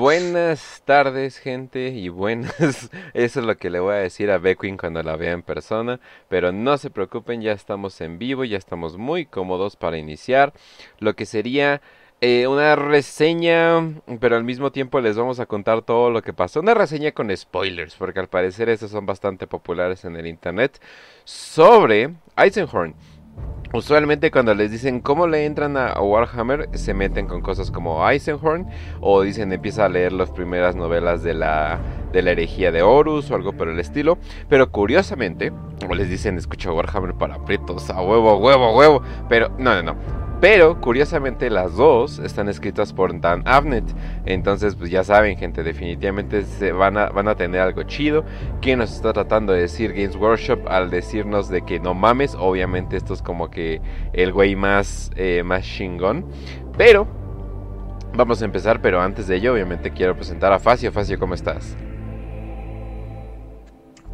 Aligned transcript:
Buenas 0.00 0.80
tardes, 0.86 1.36
gente, 1.36 1.88
y 1.88 2.08
buenas. 2.08 2.90
Eso 3.12 3.40
es 3.40 3.46
lo 3.46 3.58
que 3.58 3.68
le 3.68 3.80
voy 3.80 3.92
a 3.92 3.98
decir 3.98 4.30
a 4.30 4.38
Beckwin 4.38 4.78
cuando 4.78 5.02
la 5.02 5.14
vea 5.14 5.32
en 5.32 5.42
persona. 5.42 6.00
Pero 6.26 6.52
no 6.52 6.78
se 6.78 6.88
preocupen, 6.88 7.42
ya 7.42 7.52
estamos 7.52 8.00
en 8.00 8.18
vivo, 8.18 8.44
ya 8.44 8.56
estamos 8.56 8.96
muy 8.96 9.26
cómodos 9.26 9.76
para 9.76 9.98
iniciar 9.98 10.54
lo 11.00 11.14
que 11.14 11.26
sería 11.26 11.82
eh, 12.22 12.46
una 12.46 12.76
reseña, 12.76 14.00
pero 14.20 14.36
al 14.36 14.44
mismo 14.44 14.72
tiempo 14.72 15.02
les 15.02 15.18
vamos 15.18 15.38
a 15.38 15.44
contar 15.44 15.82
todo 15.82 16.08
lo 16.08 16.22
que 16.22 16.32
pasó. 16.32 16.60
Una 16.60 16.72
reseña 16.72 17.12
con 17.12 17.36
spoilers, 17.36 17.94
porque 17.96 18.20
al 18.20 18.28
parecer 18.28 18.70
esos 18.70 18.90
son 18.90 19.04
bastante 19.04 19.46
populares 19.46 20.06
en 20.06 20.16
el 20.16 20.26
internet. 20.26 20.80
Sobre 21.24 22.14
Eisenhorn. 22.38 22.94
Usualmente 23.72 24.32
cuando 24.32 24.52
les 24.52 24.72
dicen 24.72 25.00
cómo 25.00 25.28
le 25.28 25.46
entran 25.46 25.76
a 25.76 26.00
Warhammer, 26.00 26.68
se 26.72 26.92
meten 26.92 27.28
con 27.28 27.40
cosas 27.40 27.70
como 27.70 28.08
Eisenhorn 28.08 28.66
o 29.00 29.22
dicen 29.22 29.52
empieza 29.52 29.84
a 29.84 29.88
leer 29.88 30.12
las 30.12 30.30
primeras 30.30 30.74
novelas 30.74 31.22
de 31.22 31.34
la, 31.34 31.78
de 32.12 32.22
la 32.22 32.32
herejía 32.32 32.72
de 32.72 32.82
Horus 32.82 33.30
o 33.30 33.36
algo 33.36 33.52
por 33.52 33.68
el 33.68 33.78
estilo. 33.78 34.18
Pero 34.48 34.72
curiosamente, 34.72 35.52
o 35.88 35.94
les 35.94 36.10
dicen 36.10 36.36
escucha 36.36 36.72
Warhammer 36.72 37.14
para 37.14 37.44
pretos, 37.44 37.90
a 37.90 38.02
huevo, 38.02 38.38
huevo, 38.38 38.76
huevo. 38.76 39.02
Pero 39.28 39.50
no, 39.56 39.80
no, 39.80 39.94
no. 39.94 40.29
Pero 40.40 40.80
curiosamente 40.80 41.50
las 41.50 41.76
dos 41.76 42.18
están 42.18 42.48
escritas 42.48 42.94
por 42.94 43.18
Dan 43.20 43.42
Avnet. 43.46 43.84
Entonces, 44.24 44.74
pues 44.74 44.90
ya 44.90 45.04
saben, 45.04 45.36
gente, 45.36 45.62
definitivamente 45.62 46.44
se 46.44 46.72
van 46.72 46.96
a, 46.96 47.10
van 47.10 47.28
a 47.28 47.34
tener 47.34 47.60
algo 47.60 47.82
chido. 47.82 48.24
¿Quién 48.62 48.78
nos 48.78 48.90
está 48.92 49.12
tratando 49.12 49.52
de 49.52 49.60
decir 49.60 49.92
Games 49.92 50.16
Workshop 50.16 50.66
al 50.66 50.88
decirnos 50.88 51.50
de 51.50 51.62
que 51.62 51.78
no 51.78 51.92
mames? 51.92 52.34
Obviamente 52.34 52.96
esto 52.96 53.12
es 53.12 53.20
como 53.20 53.50
que 53.50 53.82
el 54.14 54.32
güey 54.32 54.56
más, 54.56 55.10
eh, 55.16 55.42
más 55.44 55.66
chingón. 55.66 56.24
Pero 56.78 57.06
vamos 58.14 58.40
a 58.40 58.46
empezar, 58.46 58.80
pero 58.80 59.02
antes 59.02 59.26
de 59.26 59.36
ello, 59.36 59.52
obviamente 59.52 59.90
quiero 59.90 60.16
presentar 60.16 60.54
a 60.54 60.58
Facio. 60.58 60.90
Facio, 60.90 61.18
¿cómo 61.18 61.34
estás? 61.34 61.76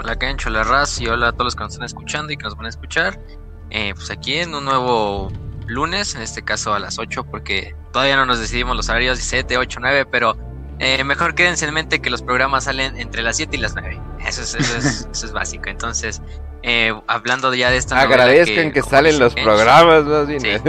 Hola 0.01 0.19
Kencho, 0.19 0.49
hola 0.51 0.65
Raz 0.65 1.01
y 1.01 1.07
hola 1.07 1.29
a 1.29 1.33
todos 1.33 1.47
los 1.47 1.57
que 1.57 1.63
nos 1.63 1.73
están 1.73 1.87
escuchando 1.87 2.33
y 2.33 2.37
que 2.37 2.43
nos 2.43 2.57
van 2.57 2.67
a 2.67 2.69
escuchar. 2.71 3.21
Eh, 3.71 3.93
pues 3.95 4.11
aquí 4.11 4.35
en 4.35 4.55
un 4.55 4.65
nuevo 4.65 5.31
lunes, 5.67 6.15
en 6.15 6.23
este 6.23 6.43
caso 6.43 6.75
a 6.75 6.79
las 6.79 6.99
8, 6.99 7.25
porque 7.25 7.75
todavía 7.93 8.17
no 8.17 8.27
nos 8.27 8.39
decidimos 8.39 8.77
los 8.77 8.89
horarios 8.89 9.19
7, 9.19 9.57
8, 9.59 9.79
9, 9.81 10.07
pero 10.11 10.37
eh, 10.79 11.03
mejor 11.05 11.35
quédense 11.35 11.67
en 11.67 11.75
mente 11.75 12.01
que 12.01 12.11
los 12.11 12.23
programas 12.23 12.65
salen 12.65 12.99
entre 12.99 13.23
las 13.23 13.37
7 13.37 13.57
y 13.57 13.61
las 13.61 13.75
9. 13.75 14.01
Eso 14.27 14.43
es, 14.43 14.55
eso 14.55 14.79
es, 14.79 15.09
eso 15.13 15.27
es 15.27 15.33
básico. 15.33 15.65
Entonces, 15.69 16.21
eh, 16.63 16.93
hablando 17.07 17.55
ya 17.55 17.71
de 17.71 17.77
esta 17.77 18.01
Agradezcan 18.01 18.73
que, 18.73 18.83
salen 18.83 19.19
los 19.19 19.35
programas, 19.35 20.05
más 20.05 20.27
bien. 20.43 20.61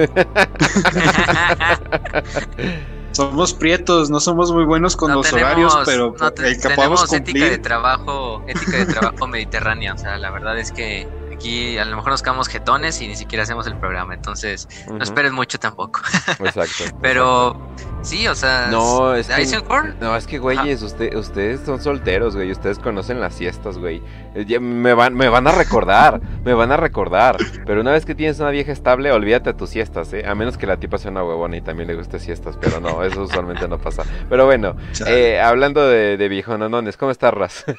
somos 3.12 3.54
prietos, 3.54 4.10
no 4.10 4.20
somos 4.20 4.52
muy 4.52 4.64
buenos 4.66 4.96
con 4.96 5.12
los 5.12 5.34
horarios, 5.34 5.76
pero 5.86 6.16
no 6.20 6.32
tenemos 6.32 7.12
ética 7.12 7.46
de 7.46 7.58
trabajo, 7.58 8.44
ética 8.48 8.78
de 8.78 8.86
trabajo 8.86 9.28
mediterránea. 9.28 9.94
O 9.94 9.98
sea, 9.98 10.18
la 10.18 10.30
verdad 10.30 10.58
es 10.60 10.72
que 10.72 11.08
aquí 11.38 11.78
a 11.78 11.86
lo 11.86 11.96
mejor 11.96 12.12
nos 12.12 12.22
quedamos 12.22 12.48
jetones 12.48 13.00
y 13.02 13.08
ni 13.08 13.16
siquiera 13.16 13.44
hacemos 13.44 13.68
el 13.68 13.78
programa, 13.78 14.14
entonces 14.14 14.68
no 14.88 15.02
esperen 15.02 15.34
mucho 15.34 15.60
tampoco. 15.60 16.02
Exacto. 16.40 16.98
Pero 17.02 17.56
sí, 18.02 18.28
o 18.28 18.36
sea, 18.36 18.68
no, 18.72 19.14
es 19.14 19.28
que, 19.28 19.62
no, 20.02 20.16
es 20.16 20.28
que 20.28 20.40
güeyes, 20.40 20.82
ustedes 20.82 21.62
son 21.66 21.82
solteros, 21.82 22.36
güey, 22.36 22.52
ustedes 22.52 22.80
conocen 22.80 23.20
las 23.20 23.36
siestas, 23.36 23.78
güey. 23.78 24.02
Eh, 24.36 24.60
me 24.60 24.94
van, 24.94 25.14
me 25.14 25.30
van 25.30 25.48
a 25.48 25.52
recordar, 25.52 26.22
me 26.44 26.54
van 26.54 26.72
a 26.72 26.78
recordar. 26.78 27.38
Pero 27.66 27.82
una 27.82 27.92
vez 27.92 28.06
que 28.06 28.16
tienes 28.16 28.40
una 28.40 28.50
vieja 28.50 28.72
estable, 28.72 29.12
olvídate 29.12 29.52
de 29.52 29.58
tus 29.58 29.70
siestas, 29.70 30.12
¿eh? 30.14 30.26
A 30.26 30.36
menos 30.36 30.58
que 30.58 30.66
la 30.66 30.78
tipa 30.78 30.98
sea 30.98 31.12
una 31.12 31.24
huevona 31.24 31.58
y 31.58 31.62
también 31.62 31.88
le 31.88 31.96
guste 31.96 32.20
siestas, 32.20 32.58
pero 32.60 32.80
no, 32.80 33.04
eso 33.04 33.24
usualmente 33.24 33.68
no 33.68 33.78
pasa. 33.78 34.04
Pero 34.30 34.46
bueno, 34.46 34.76
eh, 35.06 35.40
hablando 35.40 35.88
de, 35.88 36.18
de 36.18 36.28
viejononones, 36.30 36.98
¿cómo 36.98 37.12
estás, 37.12 37.34
Raz? 37.34 37.66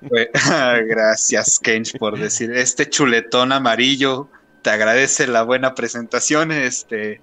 Gracias, 0.88 1.58
Kench, 1.58 1.98
por 1.98 2.18
decir 2.18 2.43
este 2.52 2.88
chuletón 2.88 3.52
amarillo 3.52 4.28
te 4.62 4.70
agradece 4.70 5.26
la 5.26 5.42
buena 5.42 5.74
presentación. 5.74 6.52
Este, 6.52 7.20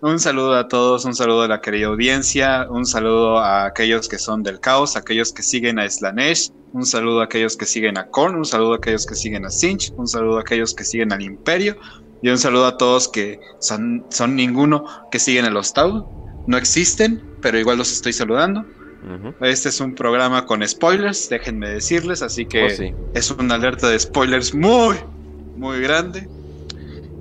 un 0.00 0.20
saludo 0.20 0.54
a 0.54 0.68
todos, 0.68 1.04
un 1.04 1.14
saludo 1.14 1.42
a 1.42 1.48
la 1.48 1.60
querida 1.60 1.86
audiencia, 1.86 2.66
un 2.70 2.86
saludo 2.86 3.38
a 3.38 3.64
aquellos 3.64 4.08
que 4.08 4.18
son 4.18 4.42
del 4.42 4.60
caos, 4.60 4.96
aquellos 4.96 5.32
que 5.32 5.42
siguen 5.42 5.78
a 5.78 5.88
Slanesh, 5.88 6.52
un 6.72 6.84
saludo 6.84 7.20
a 7.20 7.24
aquellos 7.24 7.56
que 7.56 7.66
siguen 7.66 7.98
a 7.98 8.06
Korn, 8.06 8.36
un 8.36 8.44
saludo 8.44 8.74
a 8.74 8.76
aquellos 8.76 9.06
que 9.06 9.14
siguen 9.14 9.46
a 9.46 9.50
Sinch, 9.50 9.92
un 9.96 10.06
saludo 10.06 10.38
a 10.38 10.40
aquellos 10.42 10.74
que 10.74 10.84
siguen 10.84 11.12
al 11.12 11.22
Imperio 11.22 11.76
y 12.22 12.28
un 12.28 12.38
saludo 12.38 12.66
a 12.66 12.76
todos 12.76 13.08
que 13.08 13.40
son, 13.60 14.04
son 14.10 14.36
ninguno 14.36 14.84
que 15.10 15.18
siguen 15.18 15.44
el 15.46 15.56
Hostau. 15.56 16.08
No 16.46 16.56
existen, 16.56 17.22
pero 17.40 17.58
igual 17.58 17.78
los 17.78 17.90
estoy 17.90 18.12
saludando. 18.12 18.64
Este 19.40 19.68
es 19.68 19.80
un 19.80 19.94
programa 19.94 20.46
con 20.46 20.66
spoilers, 20.66 21.28
déjenme 21.28 21.68
decirles, 21.68 22.22
así 22.22 22.46
que 22.46 22.64
oh, 22.64 23.08
es 23.12 23.30
una 23.30 23.56
alerta 23.56 23.88
de 23.88 23.98
spoilers 23.98 24.54
muy, 24.54 24.96
muy 25.56 25.80
grande. 25.80 26.26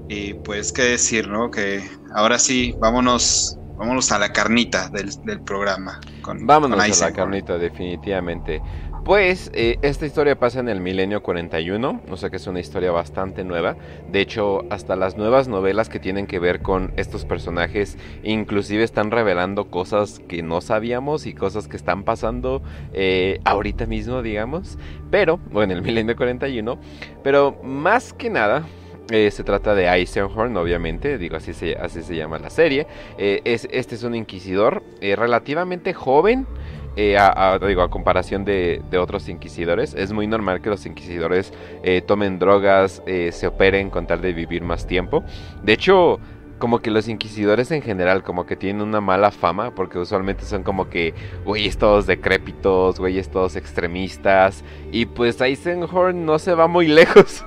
Y 0.08 0.34
pues 0.36 0.72
qué 0.72 0.84
decir, 0.84 1.28
¿no? 1.28 1.50
Que 1.50 1.84
ahora 2.16 2.40
sí, 2.40 2.76
vámonos, 2.80 3.58
vámonos 3.78 4.12
a 4.12 4.20
la 4.20 4.32
carnita 4.32 4.90
del, 4.90 5.42
programa. 5.44 6.00
vámonos 6.42 7.02
a 7.02 7.10
la 7.10 7.14
carnita, 7.14 7.58
definitivamente. 7.58 8.62
Pues 9.04 9.52
eh, 9.54 9.80
esta 9.82 10.06
historia 10.06 10.40
pasa 10.40 10.62
en 10.62 10.70
el 10.70 10.80
milenio 10.80 11.22
41, 11.22 12.04
o 12.10 12.16
sea 12.16 12.30
que 12.30 12.38
es 12.38 12.48
una 12.48 12.62
historia 12.62 12.92
bastante 12.92 13.44
nueva. 13.44 13.76
De 14.10 14.22
hecho, 14.22 14.64
hasta 14.70 14.96
las 14.96 15.18
nuevas 15.18 15.50
novelas 15.50 15.90
que 15.90 16.00
tienen 16.00 16.26
que 16.26 16.40
ver 16.40 16.62
con 16.62 16.94
estos 16.96 17.26
personajes 17.26 17.98
inclusive 18.24 18.82
están 18.82 19.12
revelando 19.12 19.66
cosas 19.66 20.22
que 20.30 20.42
no 20.42 20.62
sabíamos 20.62 21.26
y 21.26 21.34
cosas 21.34 21.68
que 21.68 21.76
están 21.76 22.04
pasando 22.04 22.62
eh, 22.94 23.42
ahorita 23.44 23.88
mismo, 23.88 24.22
digamos. 24.22 24.78
Pero, 25.12 25.38
bueno, 25.52 25.74
en 25.74 25.80
el 25.80 25.84
milenio 25.84 26.16
41. 26.16 26.80
Pero 27.24 27.58
más 27.62 28.14
que 28.14 28.30
nada, 28.30 28.64
eh, 29.12 29.32
se 29.32 29.44
trata 29.44 29.76
de 29.76 29.86
Eisenhorn, 29.86 30.56
obviamente, 30.56 31.18
digo 31.18 31.36
así 31.36 31.52
se, 31.52 31.76
así 31.76 32.04
se 32.04 32.16
llama 32.16 32.40
la 32.40 32.50
serie. 32.50 32.88
es, 33.18 33.68
este 33.70 33.96
es 33.96 34.04
un 34.04 34.16
inquisidor 34.16 34.82
relativamente 35.02 35.94
joven. 35.94 36.48
Eh, 36.96 37.18
a, 37.18 37.58
digo, 37.60 37.82
a 37.82 37.90
comparación 37.90 38.46
de, 38.46 38.82
otros 39.00 39.28
inquisidores, 39.28 39.96
es 39.96 40.14
muy 40.14 40.28
normal 40.28 40.62
que 40.62 40.70
los 40.70 40.86
inquisidores 40.86 41.52
eh, 41.84 42.02
tomen 42.02 42.38
drogas, 42.38 43.02
eh, 43.08 43.32
se 43.32 43.48
operen 43.48 43.90
con 43.90 44.06
tal 44.06 44.22
de 44.22 44.34
vivir 44.34 44.62
más 44.62 44.86
tiempo. 44.86 45.24
De 45.64 45.74
hecho, 45.74 46.20
como 46.60 46.80
que 46.80 46.92
los 46.92 47.08
inquisidores 47.08 47.72
en 47.72 47.82
general 47.82 48.24
como 48.24 48.46
que 48.46 48.56
tienen 48.56 48.84
una 48.84 49.02
mala 49.02 49.32
fama 49.32 49.76
porque 49.76 49.98
usualmente 49.98 50.46
son 50.46 50.64
como 50.64 50.88
que 50.90 51.14
güeyes 51.44 51.78
todos 51.78 52.06
decrépitos, 52.06 53.00
güeyes 53.00 53.30
todos 53.30 53.58
extremistas 53.58 54.64
y 54.92 55.08
pues 55.08 55.42
Eisenhorn 55.42 56.26
no 56.26 56.40
se 56.40 56.54
va 56.54 56.68
muy 56.68 56.88
lejos. 56.88 57.44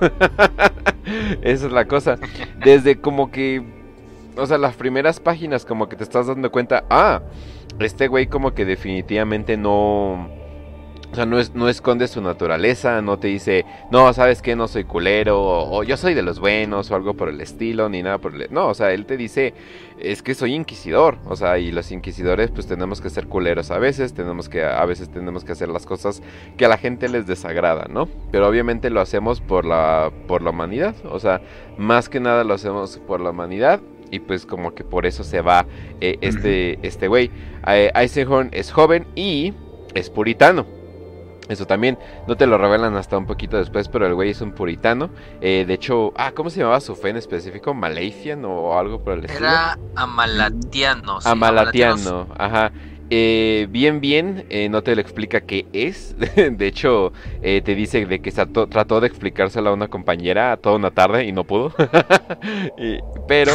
Esa 1.41 1.65
es 1.65 1.71
la 1.71 1.85
cosa. 1.85 2.17
Desde 2.63 2.99
como 2.99 3.31
que 3.31 3.63
o 4.37 4.45
sea, 4.45 4.57
las 4.57 4.75
primeras 4.75 5.19
páginas 5.19 5.65
como 5.65 5.89
que 5.89 5.95
te 5.95 6.03
estás 6.03 6.27
dando 6.27 6.51
cuenta, 6.51 6.85
ah, 6.89 7.21
este 7.85 8.07
güey 8.07 8.27
como 8.27 8.53
que 8.53 8.65
definitivamente 8.65 9.57
no... 9.57 10.35
O 11.09 11.15
sea, 11.15 11.25
no, 11.25 11.39
es, 11.39 11.55
no 11.55 11.69
esconde 11.69 12.09
su 12.09 12.21
naturaleza, 12.21 13.01
no 13.01 13.17
te 13.17 13.29
dice, 13.29 13.63
no, 13.91 14.11
sabes 14.11 14.41
que 14.41 14.57
no 14.57 14.67
soy 14.67 14.83
culero, 14.83 15.39
o, 15.39 15.81
yo 15.83 15.95
soy 15.95 16.13
de 16.13 16.21
los 16.21 16.41
buenos, 16.41 16.91
o 16.91 16.95
algo 16.95 17.13
por 17.13 17.29
el 17.29 17.39
estilo, 17.39 17.87
ni 17.87 18.03
nada 18.03 18.17
por 18.17 18.35
el... 18.35 18.51
No, 18.51 18.67
o 18.67 18.73
sea, 18.73 18.91
él 18.91 19.05
te 19.05 19.15
dice, 19.15 19.53
es 19.99 20.21
que 20.21 20.33
soy 20.33 20.53
inquisidor, 20.53 21.17
o 21.25 21.37
sea, 21.37 21.59
y 21.59 21.71
los 21.71 21.93
inquisidores 21.93 22.51
pues 22.51 22.67
tenemos 22.67 22.99
que 22.99 23.09
ser 23.09 23.27
culeros 23.27 23.71
a 23.71 23.79
veces, 23.79 24.13
tenemos 24.13 24.49
que, 24.49 24.65
a 24.65 24.83
veces 24.83 25.09
tenemos 25.09 25.45
que 25.45 25.53
hacer 25.53 25.69
las 25.69 25.85
cosas 25.85 26.21
que 26.57 26.65
a 26.65 26.67
la 26.67 26.77
gente 26.77 27.07
les 27.07 27.25
desagrada, 27.25 27.87
¿no? 27.89 28.09
Pero 28.29 28.45
obviamente 28.45 28.89
lo 28.89 28.99
hacemos 28.99 29.39
por 29.39 29.63
la, 29.63 30.11
por 30.27 30.41
la 30.41 30.49
humanidad, 30.49 30.93
o 31.05 31.21
sea, 31.21 31.39
más 31.77 32.09
que 32.09 32.19
nada 32.19 32.43
lo 32.43 32.53
hacemos 32.53 32.97
por 32.97 33.21
la 33.21 33.29
humanidad 33.29 33.79
y 34.11 34.19
pues 34.19 34.45
como 34.45 34.73
que 34.73 34.83
por 34.83 35.05
eso 35.05 35.23
se 35.23 35.41
va 35.41 35.65
eh, 36.01 36.17
este 36.21 36.79
este 36.85 37.07
güey. 37.07 37.31
Eh, 37.67 37.91
Eisenhorn 37.95 38.49
es 38.53 38.71
joven 38.71 39.05
y 39.15 39.53
es 39.93 40.09
puritano. 40.09 40.65
Eso 41.49 41.65
también 41.65 41.97
no 42.27 42.35
te 42.35 42.45
lo 42.45 42.57
revelan 42.57 42.95
hasta 42.97 43.17
un 43.17 43.25
poquito 43.25 43.57
después, 43.57 43.87
pero 43.87 44.05
el 44.05 44.13
güey 44.13 44.31
es 44.31 44.41
un 44.41 44.51
puritano. 44.51 45.09
Eh, 45.39 45.63
de 45.65 45.73
hecho, 45.73 46.11
ah, 46.17 46.31
¿cómo 46.35 46.49
se 46.49 46.59
llamaba 46.59 46.81
su 46.81 46.95
fe 46.95 47.09
en 47.09 47.17
específico? 47.17 47.73
¿Malaysian 47.73 48.43
o 48.43 48.77
algo 48.77 49.01
por 49.01 49.13
el 49.13 49.25
estilo? 49.25 49.47
Era 49.47 49.77
Amalatiano. 49.95 51.19
Amalatiano, 51.23 52.27
ajá. 52.37 52.71
Eh, 53.09 53.67
bien, 53.69 54.01
bien, 54.01 54.45
eh, 54.49 54.67
no 54.67 54.83
te 54.83 54.93
lo 54.93 55.01
explica 55.01 55.41
qué 55.41 55.65
es. 55.71 56.15
de 56.35 56.67
hecho, 56.67 57.13
eh, 57.41 57.61
te 57.63 57.73
dice 57.75 58.05
de 58.05 58.19
que 58.19 58.31
trató, 58.31 58.99
de 58.99 59.07
explicárselo 59.07 59.69
a 59.69 59.73
una 59.73 59.87
compañera 59.87 60.57
toda 60.57 60.75
una 60.75 60.91
tarde 60.91 61.25
y 61.25 61.31
no 61.31 61.45
pudo. 61.45 61.73
pero, 63.27 63.53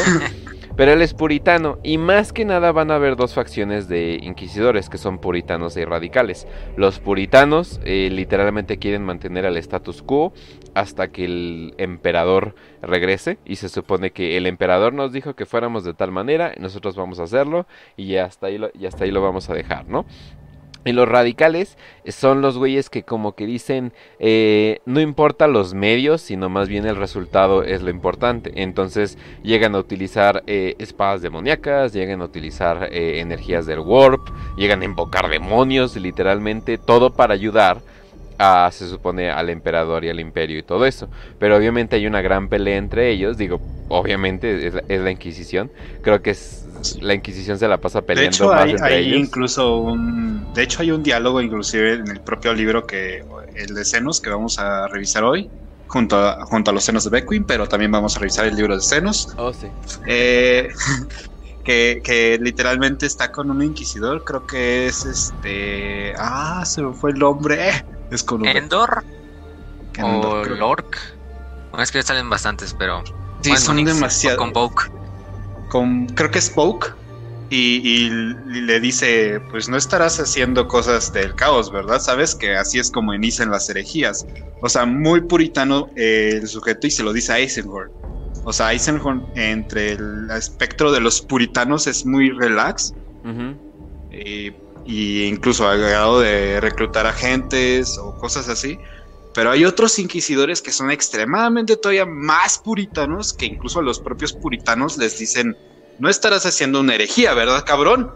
Pero 0.77 0.93
él 0.93 1.03
es 1.03 1.15
puritano 1.15 1.79
y 1.83 1.99
más 1.99 2.33
que 2.33 2.45
nada 2.45 2.73
van 2.73 2.91
a 2.91 2.95
haber 2.95 3.17
dos 3.17 3.35
facciones 3.35 3.89
de 3.89 4.19
inquisidores 4.23 4.89
que 4.89 4.99
son 4.99 5.19
puritanos 5.19 5.77
y 5.77 5.85
radicales. 5.85 6.47
Los 6.77 6.99
puritanos 6.99 7.81
eh, 7.85 8.09
literalmente 8.11 8.79
quieren 8.79 9.05
mantener 9.05 9.45
el 9.45 9.57
status 9.59 10.03
quo 10.03 10.33
hasta 10.75 11.09
que 11.09 11.25
el 11.25 11.75
emperador 11.79 12.55
regrese 12.81 13.39
y 13.45 13.57
se 13.57 13.69
supone 13.69 14.13
que 14.13 14.37
el 14.37 14.47
emperador 14.47 14.95
nos 14.95 15.13
dijo 15.13 15.35
que 15.35 15.47
fuéramos 15.47 15.85
de 15.85 15.95
tal 15.95 16.11
manera, 16.11 16.55
nosotros 16.59 16.97
vamos 16.97 17.21
a 17.21 17.25
hacerlo 17.25 17.67
y 17.97 18.17
hasta 18.17 18.47
ahí 18.47 18.59
lo, 18.59 18.71
y 18.79 18.87
hasta 18.87 19.05
ahí 19.05 19.11
lo 19.11 19.21
vamos 19.21 19.51
a 19.51 19.55
dejar, 19.55 19.87
¿no? 19.89 20.07
Y 20.85 20.93
los 20.93 21.09
radicales 21.09 21.79
son 22.07 22.43
los 22.43 22.59
güeyes 22.59 22.91
que 22.91 23.05
como 23.05 23.35
que 23.35 23.47
dicen, 23.47 23.93
eh, 24.19 24.81
no 24.85 25.01
importa 25.01 25.47
los 25.47 25.75
medios, 25.75 26.21
sino 26.23 26.49
más 26.49 26.69
bien 26.69 26.87
el 26.87 26.97
resultado 26.97 27.63
es 27.63 27.83
lo 27.83 27.91
importante. 27.91 28.53
Entonces 28.57 29.17
llegan 29.43 29.75
a 29.75 29.79
utilizar 29.79 30.43
eh, 30.47 30.75
espadas 30.79 31.23
demoníacas, 31.23 31.93
llegan 31.93 32.21
a 32.21 32.25
utilizar 32.25 32.89
eh, 32.91 33.21
energías 33.21 33.67
del 33.67 33.81
warp, 33.81 34.29
llegan 34.57 34.83
a 34.83 34.87
invocar 34.87 35.29
demonios, 35.29 35.97
literalmente 35.97 36.79
todo 36.79 37.13
para 37.13 37.35
ayudar 37.35 37.79
a, 38.39 38.69
se 38.73 38.89
supone, 38.89 39.31
al 39.31 39.51
emperador 39.51 40.05
y 40.05 40.09
al 40.09 40.19
imperio 40.19 40.59
y 40.59 40.63
todo 40.63 40.85
eso. 40.85 41.09
Pero 41.39 41.57
obviamente 41.57 41.97
hay 41.97 42.07
una 42.07 42.23
gran 42.23 42.49
pelea 42.49 42.77
entre 42.77 43.11
ellos, 43.11 43.37
digo, 43.37 43.61
obviamente 43.89 44.67
es 44.67 44.75
la, 44.75 44.83
es 44.89 45.01
la 45.01 45.11
Inquisición, 45.11 45.71
creo 46.03 46.23
que 46.23 46.31
es 46.31 46.62
la 47.01 47.15
Inquisición 47.15 47.59
se 47.59 47.69
la 47.69 47.79
pasa 47.79 48.03
peleando 48.03 48.31
de 48.31 48.37
hecho, 48.37 48.49
más 48.49 48.63
hay, 48.65 48.71
entre 48.73 48.95
hay 48.95 49.09
ellos. 49.09 49.21
incluso 49.29 49.77
un. 49.79 50.53
De 50.55 50.63
hecho, 50.63 50.83
hay 50.83 50.91
un 50.91 51.03
diálogo, 51.03 51.41
inclusive 51.41 51.95
en 51.95 52.09
el 52.09 52.21
propio 52.21 52.53
libro 52.55 52.87
que. 52.87 53.25
El 53.55 53.75
de 53.75 53.85
Cenos, 53.85 54.21
que 54.21 54.31
vamos 54.31 54.59
a 54.59 54.89
revisar 54.89 55.25
hoy. 55.25 55.51
Junto 55.89 56.17
a, 56.17 56.47
junto 56.47 56.71
a 56.71 56.75
los 56.75 56.85
senos 56.85 57.05
de 57.05 57.11
Beckwin, 57.11 57.45
pero 57.45 57.67
también 57.69 57.93
vamos 57.93 58.17
a 58.17 58.21
revisar 58.21 58.47
el 58.47 58.57
libro 58.57 58.75
de 58.75 58.81
Cenos. 58.83 59.29
Oh, 59.37 59.53
sí. 59.53 59.67
Eh, 60.07 60.71
que, 61.65 62.01
que 62.03 62.39
literalmente 62.41 63.05
está 63.07 63.31
con 63.31 63.51
un 63.51 63.63
inquisidor. 63.63 64.25
Creo 64.25 64.47
que 64.47 64.87
es 64.87 65.05
este. 65.05 66.15
Ah, 66.19 66.65
se 66.65 66.83
me 66.83 66.95
fue 66.95 67.11
el 67.11 67.19
nombre. 67.19 67.69
eh, 67.69 67.85
Es 68.11 68.23
con 68.25 68.41
un. 68.41 68.49
Endor 68.49 69.05
Endor, 69.95 70.39
o 70.39 70.43
creo. 70.43 70.57
Lork. 70.57 70.99
Bueno, 71.71 71.83
es 71.85 71.93
que 71.93 72.03
salen 72.03 72.31
bastantes, 72.31 72.75
pero. 72.79 73.03
Sí, 73.43 73.51
bueno, 73.51 73.65
son 73.65 73.85
demasiado. 73.85 74.39
Con 74.39 74.53
Vogue. 74.53 74.85
Con 75.73 76.07
creo 76.09 76.31
que 76.31 76.39
es 76.39 76.51
Poke 76.51 76.93
y, 77.49 77.81
y 77.87 78.11
le 78.11 78.79
dice, 78.79 79.41
pues 79.51 79.71
no 79.71 79.79
estarás 79.79 80.21
haciendo 80.21 80.69
cosas 80.69 81.11
del 81.15 81.35
caos, 81.35 81.73
¿verdad? 81.73 81.99
Sabes 81.99 82.35
que 82.35 82.55
así 82.57 82.79
es 82.79 82.91
como 82.91 83.15
inician 83.15 83.51
las 83.51 83.71
herejías. 83.71 84.27
O 84.61 84.69
sea, 84.69 84.85
muy 84.85 85.23
puritano 85.23 85.89
eh, 85.97 86.39
el 86.43 86.47
sujeto 86.47 86.87
y 86.87 86.91
se 86.91 87.03
lo 87.03 87.13
dice 87.13 87.33
a 87.33 87.39
Eisenhorn. 87.39 87.91
O 88.45 88.53
sea, 88.53 88.73
Eisenhorn 88.73 89.25
entre 89.35 89.93
el 89.93 90.31
espectro 90.31 90.93
de 90.93 91.01
los 91.01 91.23
puritanos 91.23 91.87
es 91.87 92.05
muy 92.05 92.31
relax 92.31 92.93
eh, 94.11 94.53
y 94.85 95.23
incluso 95.25 95.67
ha 95.67 95.77
grado 95.77 96.21
de 96.21 96.61
reclutar 96.61 97.07
agentes 97.07 97.97
o 97.99 98.15
cosas 98.19 98.49
así. 98.49 98.79
Pero 99.35 99.51
hay 99.51 99.65
otros 99.65 99.99
inquisidores 99.99 100.61
que 100.61 100.73
son 100.73 100.91
extremadamente 100.91 101.77
todavía 101.77 102.05
más 102.05 102.59
puritanos, 102.59 103.33
que 103.33 103.47
incluso 103.47 103.79
a 103.79 103.83
los 103.83 103.99
propios 103.99 104.33
puritanos 104.33 104.99
les 104.99 105.19
dicen, 105.19 105.57
no 105.99 106.09
estarás 106.11 106.45
haciendo 106.45 106.81
una 106.81 106.95
herejía, 106.95 107.33
¿verdad, 107.35 107.65
cabrón? 107.65 108.13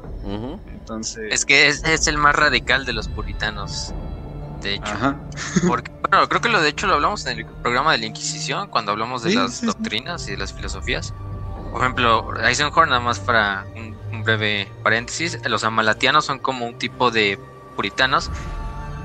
Entonces... 0.69 1.33
Es 1.33 1.45
que 1.45 1.69
es, 1.69 1.83
es 1.85 2.07
el 2.07 2.19
más 2.19 2.37
radical 2.37 2.85
de 2.85 2.93
los 2.93 3.09
puritanos. 3.09 3.95
De 4.63 4.75
hecho. 4.75 4.85
Ajá. 4.93 5.17
Porque, 5.67 5.91
bueno, 6.11 6.29
creo 6.29 6.41
que 6.41 6.49
lo 6.49 6.61
de 6.61 6.69
hecho 6.69 6.87
lo 6.87 6.95
hablamos 6.95 7.25
en 7.27 7.39
el 7.39 7.47
programa 7.47 7.93
de 7.93 7.99
la 7.99 8.07
Inquisición, 8.07 8.69
cuando 8.69 8.93
hablamos 8.93 9.23
de 9.23 9.31
Sí, 9.31 9.37
las 9.37 9.53
sí, 9.53 9.61
sí. 9.61 9.67
doctrinas 9.67 10.29
y 10.29 10.33
de 10.33 10.37
las 10.39 10.53
filosofías. 10.53 11.15
Por 11.73 11.81
ejemplo, 11.83 12.35
Eisenhower, 12.43 12.89
nada 12.89 13.01
más 13.01 13.21
para 13.21 13.67
un, 13.75 13.97
un 14.13 14.23
breve 14.23 14.71
paréntesis, 14.83 15.39
los 15.47 15.63
amalatianos 15.65 16.25
son 16.25 16.39
como 16.39 16.67
un 16.67 16.79
tipo 16.79 17.11
de 17.11 17.39
puritanos 17.75 18.31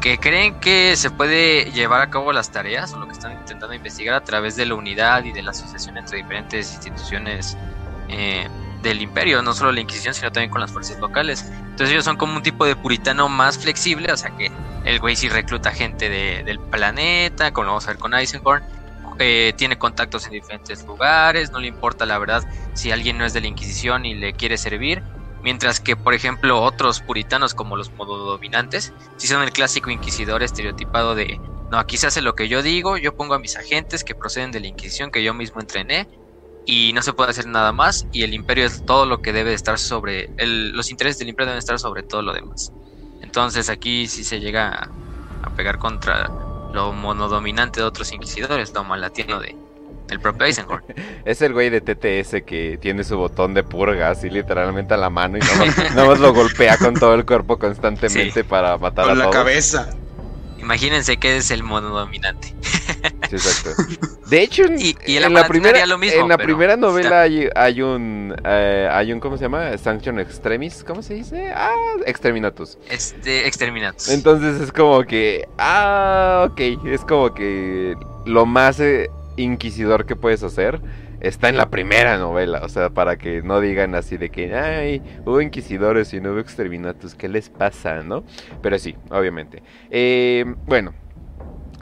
que 0.02 0.18
creen 0.18 0.60
que 0.60 0.96
se 0.98 1.12
puede 1.12 1.72
llevar 1.72 2.02
a 2.02 2.10
cabo 2.10 2.34
las 2.34 2.52
tareas 2.52 2.92
o 2.94 2.98
lo 3.00 3.06
que 3.08 3.14
están 3.14 3.34
intentando 3.34 3.74
investigar 3.76 4.16
a 4.16 4.24
través 4.24 4.56
de 4.56 4.66
la 4.66 4.74
unidad 4.76 5.24
y 5.24 5.32
de 5.32 5.44
la 5.44 5.52
asociación 5.52 5.98
entre 5.98 6.18
diferentes 6.18 6.74
instituciones 6.74 7.56
eh, 8.10 8.48
del 8.82 9.00
imperio, 9.00 9.44
no 9.44 9.54
solo 9.54 9.72
la 9.72 9.80
Inquisición, 9.80 10.16
sino 10.16 10.32
también 10.32 10.50
con 10.50 10.60
las 10.60 10.72
fuerzas 10.72 11.00
locales. 11.00 11.46
Entonces 11.52 11.92
ellos 11.92 12.04
son 12.04 12.18
como 12.18 12.36
un 12.36 12.42
tipo 12.42 12.66
de 12.66 12.76
puritano 12.76 13.30
más 13.30 13.60
flexible, 13.60 14.12
o 14.12 14.18
sea 14.18 14.36
que 14.36 14.52
el 14.86 15.00
güey 15.00 15.16
sí 15.16 15.30
recluta 15.30 15.72
gente 15.72 16.10
de- 16.10 16.44
del 16.44 16.60
planeta, 16.60 17.52
como 17.52 17.66
lo 17.66 17.72
vamos 17.74 17.86
a 17.88 17.92
ver 17.92 18.00
con 18.00 18.16
Eisenhorn, 18.16 18.64
eh, 19.20 19.54
tiene 19.56 19.78
contactos 19.78 20.26
en 20.26 20.32
diferentes 20.32 20.84
lugares, 20.84 21.52
no 21.52 21.60
le 21.60 21.68
importa 21.68 22.08
la 22.08 22.18
verdad 22.18 22.44
si 22.74 22.92
alguien 22.92 23.20
no 23.20 23.26
es 23.26 23.34
de 23.34 23.42
la 23.42 23.48
Inquisición 23.48 24.04
y 24.06 24.16
le 24.16 24.34
quiere 24.34 24.58
servir, 24.58 25.04
mientras 25.42 25.80
que 25.80 25.96
por 25.98 26.14
ejemplo 26.14 26.62
otros 26.62 27.02
puritanos 27.02 27.54
como 27.56 27.78
los 27.78 27.92
mododominantes, 27.98 28.94
sí 29.18 29.28
son 29.28 29.44
el 29.44 29.52
clásico 29.52 29.92
inquisidor 29.92 30.44
estereotipado 30.44 31.16
de, 31.16 31.42
no, 31.70 31.80
aquí 31.80 31.98
se 31.98 32.08
hace 32.08 32.22
lo 32.22 32.34
que 32.36 32.48
yo 32.50 32.62
digo, 32.64 32.98
yo 32.98 33.14
pongo 33.14 33.34
a 33.36 33.40
mis 33.40 33.58
agentes 33.58 34.04
que 34.04 34.16
proceden 34.16 34.52
de 34.52 34.60
la 34.62 34.68
Inquisición 34.68 35.12
que 35.12 35.24
yo 35.24 35.34
mismo 35.34 35.62
entrené, 35.62 36.08
y 36.66 36.94
no 36.94 37.02
se 37.02 37.14
puede 37.14 37.32
hacer 37.32 37.48
nada 37.48 37.74
más 37.74 38.08
y 38.12 38.24
el 38.24 38.34
imperio 38.34 38.66
es 38.66 38.84
todo 38.86 39.06
lo 39.06 39.20
que 39.22 39.34
debe 39.34 39.50
de 39.52 39.56
estar 39.56 39.80
sobre 39.80 40.32
el, 40.38 40.72
los 40.74 40.92
intereses 40.92 41.18
del 41.20 41.30
imperio 41.30 41.48
deben 41.50 41.60
estar 41.60 41.80
sobre 41.80 42.04
todo 42.04 42.22
lo 42.22 42.34
demás 42.34 42.74
entonces 43.20 43.70
aquí 43.70 44.08
sí 44.08 44.24
se 44.24 44.40
llega 44.40 44.70
a, 44.70 44.94
a 45.42 45.52
pegar 45.52 45.78
contra 45.80 46.34
lo 46.72 46.94
monodominante 46.94 47.82
de 47.82 47.88
otros 47.88 48.14
inquisidores 48.14 48.74
lo 48.74 48.84
malatiano 48.84 49.40
de 49.40 49.58
del 50.12 50.20
propio 50.20 50.46
Eisenhower 50.46 50.84
Es 51.26 51.42
el 51.42 51.54
güey 51.54 51.70
de 51.72 51.82
TTS 51.82 52.44
que 52.46 52.78
tiene 52.80 53.04
su 53.04 53.18
botón 53.18 53.54
de 53.56 53.64
purga 53.64 54.12
así 54.12 54.30
literalmente 54.30 54.94
a 54.94 54.98
la 54.98 55.10
mano 55.10 55.38
y 55.38 55.40
nada 55.42 55.56
más, 55.66 55.78
nada 55.96 56.08
más 56.08 56.20
lo 56.20 56.34
golpea 56.34 56.78
con 56.78 56.94
todo 56.94 57.16
el 57.16 57.26
cuerpo 57.26 57.58
constantemente 57.58 58.42
Sí. 58.42 58.48
para 58.48 58.78
matar 58.78 59.06
Con 59.06 59.14
a 59.14 59.16
la 59.16 59.24
todos. 59.26 59.36
cabeza. 59.36 59.90
imagínense 60.60 61.18
que 61.18 61.38
es 61.38 61.50
el 61.52 61.64
monodominante 61.64 62.54
Sí, 63.32 63.36
exacto. 63.38 63.70
De 64.28 64.42
hecho, 64.42 64.64
en, 64.66 64.80
Y- 64.80 64.96
y 65.08 65.16
el 65.16 65.24
en 65.24 65.34
la 65.34 65.48
primera, 65.48 65.72
haría 65.72 65.86
lo 65.88 65.98
mismo, 65.98 66.22
en 66.22 66.28
la 66.30 66.36
pero 66.38 66.48
primera 66.48 66.74
está- 66.74 66.86
novela 66.86 67.22
hay, 67.22 67.48
hay 67.56 67.82
un 67.82 68.36
eh, 68.46 68.88
hay 68.92 69.12
un 69.14 69.20
¿cómo 69.22 69.38
se 69.38 69.44
llama? 69.46 69.78
Sanction 69.78 70.20
Extremis, 70.20 70.84
¿cómo 70.86 71.02
se 71.02 71.14
dice? 71.16 71.52
Ah, 71.56 71.74
Exterminatus. 72.06 72.78
este 72.90 73.48
exterminatus 73.48 74.10
Entonces 74.10 74.62
es 74.62 74.72
como 74.72 75.04
que 75.04 75.48
ah, 75.58 76.48
ok, 76.52 76.60
es 76.86 77.02
como 77.02 77.34
que 77.34 77.96
lo 78.26 78.46
más 78.46 78.80
eh, 78.82 79.10
inquisidor 79.38 80.06
que 80.06 80.16
puedes 80.16 80.44
hacer 80.44 80.82
está 81.22 81.50
en 81.50 81.58
la 81.58 81.70
primera 81.70 82.18
novela, 82.18 82.62
o 82.64 82.70
sea, 82.70 82.90
para 82.90 83.18
que 83.18 83.42
no 83.44 83.62
digan 83.62 83.96
así 83.96 84.18
de 84.18 84.30
que 84.30 84.56
ay, 84.56 85.02
hubo 85.26 85.42
inquisidores 85.42 86.14
y 86.14 86.20
no 86.20 86.32
hubo 86.32 86.40
exterminatus, 86.40 87.16
¿qué 87.16 87.30
les 87.30 87.50
pasa, 87.50 88.02
no? 88.02 88.24
Pero 88.62 88.80
sí, 88.80 88.96
obviamente. 89.10 89.62
Eh, 89.92 90.46
bueno, 90.66 90.94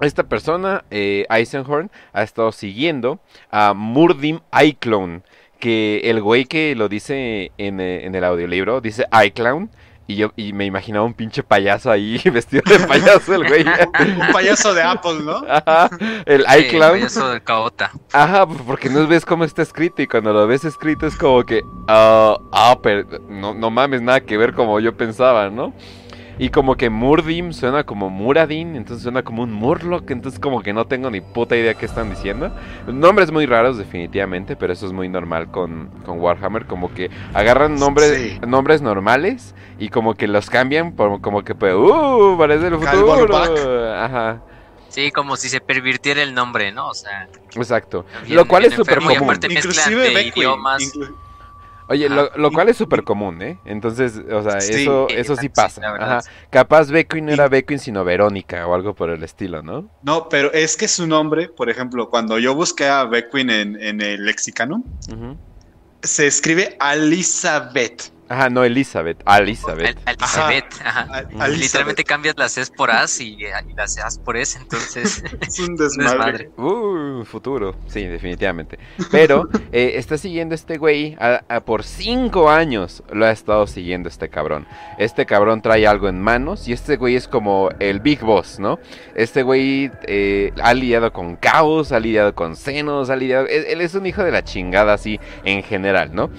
esta 0.02 0.24
persona, 0.24 0.86
eh, 0.92 1.26
Eisenhorn, 1.30 1.92
ha 2.14 2.24
estado 2.24 2.52
siguiendo 2.52 3.20
a 3.52 3.74
Murdim 3.74 4.40
iClown. 4.62 5.24
Que 5.60 6.00
el 6.06 6.22
güey 6.22 6.46
que 6.46 6.74
lo 6.74 6.88
dice 6.88 7.52
en, 7.58 7.82
eh, 7.82 8.06
el 8.06 8.24
audiolibro 8.24 8.80
dice 8.80 9.06
iClown. 9.26 9.70
Y 10.10 10.16
yo 10.16 10.32
y 10.36 10.54
me 10.54 10.66
imaginaba 10.66 11.06
un 11.06 11.14
pinche 11.14 11.44
payaso 11.44 11.92
ahí 11.92 12.20
vestido 12.34 12.64
de 12.66 12.80
payaso, 12.88 13.36
el 13.36 13.48
güey. 13.48 13.64
Un 13.64 14.34
payaso 14.34 14.74
de 14.74 14.82
Apple, 14.82 15.20
¿no? 15.24 15.44
Ajá, 15.48 15.88
el 16.26 16.46
Sí, 16.48 16.60
iClown. 16.62 16.92
payaso 16.94 17.30
del 17.30 17.44
caota 17.44 17.92
Ajá, 18.12 18.48
pues, 18.48 18.60
porque 18.66 18.90
no 18.90 19.06
ves 19.06 19.24
cómo 19.24 19.44
está 19.44 19.62
escrito 19.62 20.02
y 20.02 20.08
cuando 20.08 20.34
lo 20.34 20.48
ves 20.48 20.66
escrito 20.66 21.06
es 21.06 21.16
como 21.16 21.44
que, 21.44 21.62
ah, 21.88 22.36
ah, 22.52 22.80
pero 22.82 23.08
no, 23.30 23.54
no 23.54 23.70
mames, 23.70 24.02
nada 24.02 24.22
que 24.22 24.36
ver 24.36 24.56
como 24.56 24.80
yo 24.80 24.98
pensaba, 24.98 25.52
¿no? 25.52 25.74
Y 26.40 26.50
como 26.52 26.76
que 26.76 26.90
Murdim 26.90 27.52
suena 27.52 27.84
como 27.84 28.10
Muradin, 28.10 28.76
entonces 28.78 29.04
suena 29.04 29.24
como 29.24 29.44
un 29.44 29.52
Murloc, 29.52 30.10
entonces 30.10 30.40
como 30.40 30.62
que 30.64 30.72
no 30.72 30.86
tengo 30.88 31.12
ni 31.12 31.20
puta 31.20 31.58
idea 31.58 31.74
qué 31.74 31.86
están 31.86 32.10
diciendo. 32.10 32.52
Nombres 32.88 33.30
muy 33.32 33.46
raros 33.46 33.78
definitivamente, 33.78 34.56
pero 34.56 34.72
eso 34.72 34.86
es 34.88 34.94
muy 34.94 35.10
normal 35.10 35.52
con, 35.52 35.90
con 36.06 36.20
Warhammer, 36.20 36.66
como 36.66 36.94
que 36.94 37.12
agarran 37.34 37.76
nombres, 37.76 38.16
Sí. 38.18 38.40
nombres 38.48 38.82
normales 38.82 39.54
y 39.80 39.90
como 39.90 40.16
que 40.16 40.28
los 40.30 40.50
cambian 40.50 40.94
por 40.94 41.20
como 41.20 41.44
que, 41.44 41.56
pues, 41.56 41.74
uh, 41.76 42.36
parece 42.38 42.68
el 42.68 42.76
futuro. 42.76 43.94
Ajá, 43.96 44.42
sí 44.88 45.12
como 45.12 45.36
si 45.36 45.50
se 45.50 45.60
pervirtiera 45.62 46.24
el 46.24 46.34
nombre 46.34 46.72
no 46.72 46.88
o 46.88 46.94
sea 46.96 47.28
exacto. 47.56 48.06
bien- 48.24 48.38
Lo 48.38 48.46
cual 48.48 48.66
es 48.66 48.74
súper 48.74 49.00
común. 49.00 49.18
aparte 49.24 49.48
mezclan 49.50 49.72
Inclusive 49.72 50.02
de 50.02 50.14
Beckwin. 50.16 50.44
idiomas 50.44 50.82
inclu- 50.82 51.16
Oye, 51.90 52.08
lo, 52.08 52.30
lo 52.36 52.52
cual 52.52 52.70
es 52.70 52.78
súper 52.78 53.04
común, 53.04 53.42
¿eh? 53.42 53.58
Entonces, 53.66 54.22
o 54.32 54.44
sea, 54.44 54.62
Sí, 54.62 54.84
eso, 54.84 55.08
Sí, 55.10 55.16
eso 55.16 55.36
sí 55.36 55.50
pasa. 55.50 55.82
Ajá. 56.00 56.22
Capaz 56.52 56.92
Beckwin 56.92 57.26
no 57.26 57.32
era 57.32 57.48
Beckwin, 57.48 57.80
sino 57.80 58.04
Verónica 58.04 58.68
o 58.68 58.76
algo 58.76 58.94
por 58.94 59.10
el 59.10 59.24
estilo, 59.24 59.64
¿no? 59.64 59.90
No, 60.04 60.30
pero 60.30 60.54
es 60.54 60.78
que 60.78 60.88
su 60.88 61.08
nombre, 61.08 61.50
por 61.50 61.68
ejemplo, 61.68 62.10
cuando 62.10 62.38
yo 62.38 62.54
busqué 62.54 62.88
a 62.88 63.06
Beckwin 63.06 63.50
en, 63.50 63.82
en 63.82 64.02
el 64.02 64.24
lexicano, 64.24 64.84
se 66.04 66.28
escribe 66.28 66.78
Elizabeth. 66.80 68.12
Ajá, 68.30 68.50
no 68.50 68.64
Elizabeth, 68.64 69.24
Elizabeth. 69.28 69.98
Elizabeth, 70.06 70.66
ajá. 70.86 71.24
Literalmente 71.48 72.04
cambias 72.04 72.36
las 72.38 72.58
S 72.60 72.72
por 72.76 72.92
As 72.92 73.20
y, 73.20 73.40
las 73.76 73.98
As 73.98 74.20
por 74.20 74.38
S, 74.38 74.58
entonces 74.60 75.24
es 75.42 75.60
un 75.60 75.76
desmadre. 75.76 76.52
Uh, 76.56 77.26
futuro, 77.26 77.76
sí, 77.88 78.06
definitivamente. 78.06 78.78
Pero 79.12 79.50
eh, 79.72 79.94
está 79.96 80.18
siguiendo 80.18 80.54
este 80.54 80.78
güey 80.78 81.18
por 81.66 81.84
cinco 81.84 82.50
años 82.50 83.04
lo 83.12 83.26
ha 83.26 83.32
estado 83.32 83.66
siguiendo 83.66 84.10
este 84.10 84.30
cabrón. 84.30 84.68
Este 85.00 85.26
cabrón 85.26 85.62
trae 85.64 85.88
algo 85.88 86.08
en 86.08 86.22
manos 86.22 86.68
y 86.68 86.74
este 86.74 86.98
güey 86.98 87.16
es 87.16 87.28
como 87.28 87.70
el 87.80 88.00
Big 88.00 88.22
Boss, 88.22 88.60
¿no? 88.60 88.80
Este 89.16 89.42
güey 89.42 89.92
eh, 90.04 90.52
ha 90.62 90.74
lidiado 90.76 91.12
con 91.12 91.36
caos, 91.36 91.92
ha 91.92 92.00
lidiado 92.00 92.36
con 92.36 92.56
senos, 92.56 93.10
ha 93.10 93.16
lidiado... 93.16 93.48
él 93.48 93.82
es 93.82 93.96
un 93.96 94.06
hijo 94.06 94.24
de 94.24 94.32
la 94.32 94.44
chingada 94.44 94.94
así 94.94 95.20
en 95.44 95.64
general, 95.64 96.14
¿no? 96.14 96.30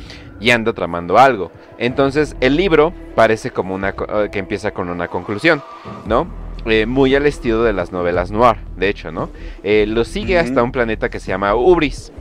Y 0.40 0.50
anda 0.50 0.72
tramando 0.72 1.18
algo. 1.18 1.52
Entonces 1.78 2.36
el 2.40 2.56
libro 2.56 2.92
parece 3.14 3.50
como 3.50 3.74
una 3.74 3.90
eh, 3.90 4.28
que 4.32 4.38
empieza 4.38 4.72
con 4.72 4.88
una 4.88 5.08
conclusión, 5.08 5.62
¿no? 6.06 6.26
Eh, 6.66 6.84
muy 6.86 7.14
al 7.14 7.26
estilo 7.26 7.62
de 7.62 7.72
las 7.72 7.92
novelas 7.92 8.30
noir, 8.30 8.56
de 8.76 8.88
hecho, 8.88 9.10
¿no? 9.10 9.30
Eh, 9.62 9.86
lo 9.86 10.04
sigue 10.04 10.38
hasta 10.38 10.62
un 10.62 10.72
planeta 10.72 11.08
que 11.08 11.20
se 11.20 11.28
llama 11.28 11.54
Ubris. 11.54 12.12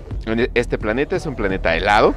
Este 0.54 0.78
planeta 0.78 1.16
es 1.16 1.26
un 1.26 1.36
planeta 1.36 1.76
helado, 1.76 2.14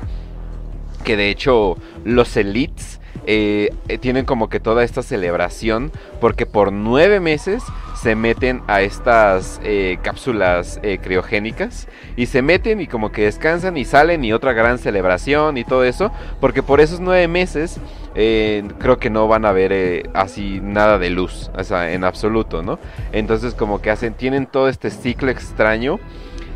que 1.04 1.16
de 1.16 1.30
hecho 1.30 1.76
los 2.04 2.36
elites 2.36 3.00
tienen 3.24 4.24
como 4.24 4.48
que 4.48 4.60
toda 4.60 4.84
esta 4.84 5.02
celebración 5.02 5.92
porque 6.20 6.46
por 6.46 6.72
nueve 6.72 7.20
meses 7.20 7.62
se 8.02 8.16
meten 8.16 8.62
a 8.66 8.82
estas 8.82 9.60
eh, 9.62 9.96
cápsulas 10.02 10.80
eh, 10.82 10.98
criogénicas 11.00 11.86
y 12.16 12.26
se 12.26 12.42
meten 12.42 12.80
y 12.80 12.88
como 12.88 13.12
que 13.12 13.26
descansan 13.26 13.76
y 13.76 13.84
salen 13.84 14.24
y 14.24 14.32
otra 14.32 14.52
gran 14.52 14.78
celebración 14.78 15.56
y 15.56 15.62
todo 15.62 15.84
eso, 15.84 16.10
porque 16.40 16.64
por 16.64 16.80
esos 16.80 16.98
nueve 16.98 17.28
meses 17.28 17.78
eh, 18.16 18.64
creo 18.80 18.98
que 18.98 19.08
no 19.08 19.28
van 19.28 19.44
a 19.44 19.52
ver 19.52 20.10
así 20.14 20.60
nada 20.60 20.98
de 20.98 21.10
luz, 21.10 21.52
o 21.56 21.62
sea, 21.62 21.92
en 21.92 22.02
absoluto, 22.02 22.64
¿no? 22.64 22.80
Entonces 23.12 23.54
como 23.54 23.80
que 23.80 23.90
hacen, 23.90 24.14
tienen 24.14 24.46
todo 24.46 24.68
este 24.68 24.90
ciclo 24.90 25.30
extraño 25.30 26.00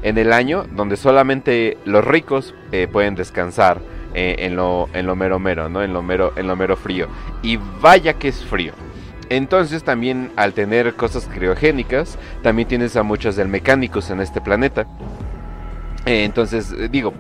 en 0.03 0.19
el 0.19 0.33
año 0.33 0.65
donde 0.73 0.97
solamente 0.97 1.79
los 1.85 2.05
ricos 2.05 2.55
pueden 2.91 3.15
descansar. 3.15 3.81
En, 4.17 4.57
lo, 4.57 4.89
en 4.93 5.07
lo 5.07 5.15
mero 5.15 5.39
mero, 5.39 5.69
¿no? 5.69 5.83
En 5.83 5.93
lo 5.93 6.03
mero, 6.03 6.33
en 6.37 6.47
lo 6.47 6.57
mero 6.57 6.77
frío. 6.77 7.09
Y 7.43 7.59
vaya 7.81 8.15
que 8.15 8.29
es 8.29 8.45
frío. 8.45 8.73
Entonces 9.29 9.83
también 9.83 10.31
al 10.37 10.53
tener 10.53 10.95
cosas 10.95 11.29
criogénicas, 11.33 12.19
también 12.43 12.69
tienes 12.69 12.97
a 12.97 13.03
muchos 13.03 13.37
del 13.37 13.49
mecánicos 13.49 14.11
en 14.11 14.21
este 14.21 14.41
planeta. 14.41 14.87
Eh, 16.07 16.25
entonces, 16.25 16.73
eh, 16.73 16.89
digo, 16.89 17.13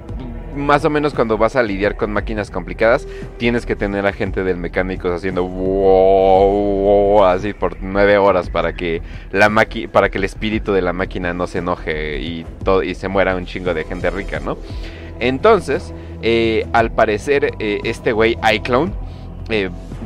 más 0.56 0.84
o 0.84 0.90
menos 0.90 1.12
cuando 1.12 1.36
vas 1.36 1.54
a 1.56 1.62
lidiar 1.62 1.96
con 1.96 2.12
máquinas 2.12 2.50
complicadas, 2.50 3.06
tienes 3.36 3.66
que 3.66 3.76
tener 3.76 4.06
a 4.06 4.12
gente 4.12 4.42
del 4.42 4.56
mecánicos 4.56 5.12
haciendo 5.12 5.44
wow, 5.44 7.24
así 7.24 7.52
por 7.52 7.82
nueve 7.82 8.16
horas 8.18 8.48
para 8.48 8.72
que 8.72 9.02
la 9.32 9.50
para 9.92 10.08
que 10.08 10.18
el 10.18 10.24
espíritu 10.24 10.72
de 10.72 10.82
la 10.82 10.92
máquina 10.92 11.34
no 11.34 11.46
se 11.46 11.58
enoje 11.58 12.20
y 12.20 12.46
y 12.84 12.94
se 12.94 13.08
muera 13.08 13.36
un 13.36 13.44
chingo 13.46 13.74
de 13.74 13.84
gente 13.84 14.10
rica, 14.10 14.40
¿no? 14.40 14.56
Entonces, 15.20 15.92
eh, 16.22 16.66
al 16.72 16.92
parecer, 16.92 17.52
este 17.58 18.12
güey 18.12 18.38
iClown 18.54 18.92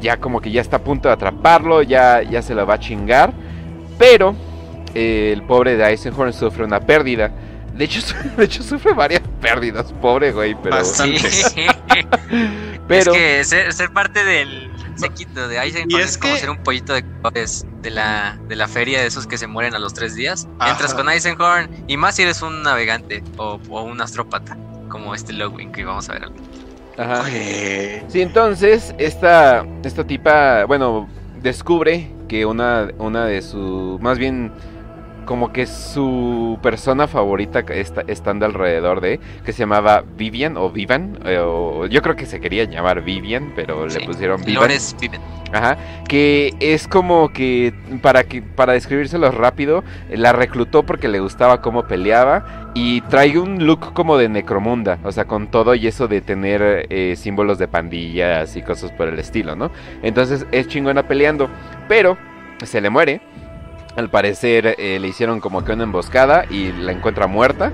ya 0.00 0.18
como 0.18 0.40
que 0.40 0.50
ya 0.50 0.60
está 0.60 0.76
a 0.76 0.84
punto 0.84 1.08
de 1.08 1.14
atraparlo, 1.14 1.82
ya, 1.82 2.22
ya 2.22 2.42
se 2.42 2.54
lo 2.54 2.66
va 2.66 2.74
a 2.74 2.80
chingar. 2.80 3.32
Pero 3.98 4.34
eh, 4.94 5.30
el 5.32 5.42
pobre 5.42 5.76
de 5.76 5.84
Eisenhorn 5.84 6.32
sufre 6.32 6.64
una 6.64 6.80
pérdida. 6.80 7.30
De 7.74 7.84
hecho, 7.84 8.00
de 8.36 8.44
hecho 8.44 8.62
sufre 8.62 8.92
varias 8.92 9.22
pérdidas, 9.40 9.92
pobre 10.00 10.32
güey, 10.32 10.56
pero... 10.62 10.76
pero... 12.88 13.14
Es 13.14 13.50
que 13.50 13.72
ser, 13.72 13.92
parte 13.92 14.24
del 14.24 14.70
sequito 14.96 15.48
de 15.48 15.58
Eisenhorn 15.58 16.02
es, 16.02 16.18
como 16.18 16.36
ser 16.36 16.50
un 16.50 16.62
pollito 16.62 16.94
de 16.94 17.04
de 17.82 17.90
la, 17.90 18.38
de 18.48 18.56
la 18.56 18.68
feria 18.68 19.00
de 19.00 19.06
esos 19.06 19.26
que 19.26 19.38
se 19.38 19.46
mueren 19.46 19.74
a 19.74 19.78
los 19.78 19.94
tres 19.94 20.14
días. 20.14 20.46
Entras 20.66 20.94
con 20.94 21.08
Eisenhorn 21.08 21.84
y 21.86 21.96
más 21.96 22.16
si 22.16 22.22
eres 22.22 22.42
un 22.42 22.62
navegante 22.62 23.22
o, 23.36 23.58
un 23.82 24.00
astrópata, 24.00 24.56
como 24.90 25.14
este 25.14 25.32
Logwing 25.32 25.72
que 25.72 25.84
vamos 25.84 26.10
a 26.10 26.12
ver. 26.14 26.28
Ajá. 26.98 27.24
Sí, 28.08 28.20
entonces 28.20 28.94
esta, 28.98 29.64
esta 29.82 30.06
tipa, 30.06 30.66
bueno, 30.66 31.08
descubre 31.40 32.10
que 32.28 32.44
una, 32.44 32.88
una 32.98 33.24
de 33.24 33.40
sus, 33.40 33.98
más 34.00 34.18
bien 34.18 34.52
como 35.24 35.52
que 35.52 35.66
su 35.66 36.58
persona 36.62 37.06
favorita 37.06 37.60
está, 37.60 38.02
estando 38.06 38.46
alrededor 38.46 39.00
de, 39.00 39.20
que 39.44 39.52
se 39.52 39.60
llamaba 39.60 40.04
Vivian 40.16 40.56
o 40.56 40.70
Vivan, 40.70 41.18
eh, 41.24 41.38
o, 41.38 41.86
yo 41.86 42.02
creo 42.02 42.16
que 42.16 42.26
se 42.26 42.40
quería 42.40 42.64
llamar 42.64 43.02
Vivian, 43.02 43.52
pero 43.54 43.86
le 43.86 44.00
pusieron 44.00 44.40
Vivian. 44.42 44.70
Ajá, 45.52 45.76
que 46.08 46.54
es 46.60 46.86
como 46.86 47.30
que 47.30 47.74
para 48.02 48.22
que 48.22 48.40
para 48.40 48.74
describírselo 48.74 49.32
rápido, 49.32 49.82
la 50.08 50.32
reclutó 50.32 50.84
porque 50.84 51.08
le 51.08 51.18
gustaba 51.18 51.60
cómo 51.60 51.88
peleaba 51.88 52.70
y 52.74 53.00
trae 53.02 53.36
un 53.36 53.66
look 53.66 53.92
como 53.92 54.16
de 54.16 54.28
necromunda, 54.28 55.00
o 55.02 55.10
sea, 55.10 55.24
con 55.24 55.48
todo 55.48 55.74
y 55.74 55.88
eso 55.88 56.06
de 56.06 56.20
tener 56.20 56.86
eh, 56.88 57.16
símbolos 57.16 57.58
de 57.58 57.66
pandillas 57.66 58.54
y 58.56 58.62
cosas 58.62 58.92
por 58.92 59.08
el 59.08 59.18
estilo, 59.18 59.56
¿no? 59.56 59.72
Entonces 60.02 60.46
es 60.52 60.68
chingona 60.68 61.08
peleando, 61.08 61.50
pero 61.88 62.16
se 62.62 62.80
le 62.80 62.90
muere 62.90 63.20
al 63.96 64.08
parecer 64.08 64.74
eh, 64.78 64.98
le 65.00 65.08
hicieron 65.08 65.40
como 65.40 65.64
que 65.64 65.72
una 65.72 65.84
emboscada 65.84 66.44
y 66.50 66.72
la 66.72 66.92
encuentra 66.92 67.26
muerta. 67.26 67.72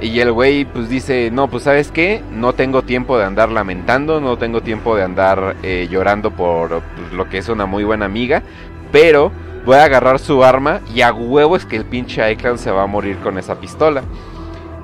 Y 0.00 0.20
el 0.20 0.32
güey 0.32 0.64
pues 0.64 0.88
dice, 0.88 1.30
no, 1.32 1.48
pues 1.48 1.62
sabes 1.62 1.90
qué, 1.90 2.22
no 2.30 2.52
tengo 2.52 2.82
tiempo 2.82 3.16
de 3.16 3.24
andar 3.24 3.50
lamentando, 3.50 4.20
no 4.20 4.36
tengo 4.36 4.60
tiempo 4.60 4.96
de 4.96 5.02
andar 5.02 5.56
eh, 5.62 5.88
llorando 5.90 6.30
por 6.30 6.82
pues, 6.96 7.12
lo 7.12 7.28
que 7.28 7.38
es 7.38 7.48
una 7.48 7.64
muy 7.64 7.84
buena 7.84 8.04
amiga, 8.04 8.42
pero 8.92 9.32
voy 9.64 9.76
a 9.76 9.84
agarrar 9.84 10.18
su 10.18 10.44
arma 10.44 10.80
y 10.94 11.00
a 11.00 11.12
huevo 11.12 11.56
es 11.56 11.64
que 11.64 11.76
el 11.76 11.84
pinche 11.84 12.30
Iclan 12.32 12.58
se 12.58 12.70
va 12.70 12.82
a 12.82 12.86
morir 12.86 13.16
con 13.18 13.38
esa 13.38 13.54
pistola. 13.60 14.02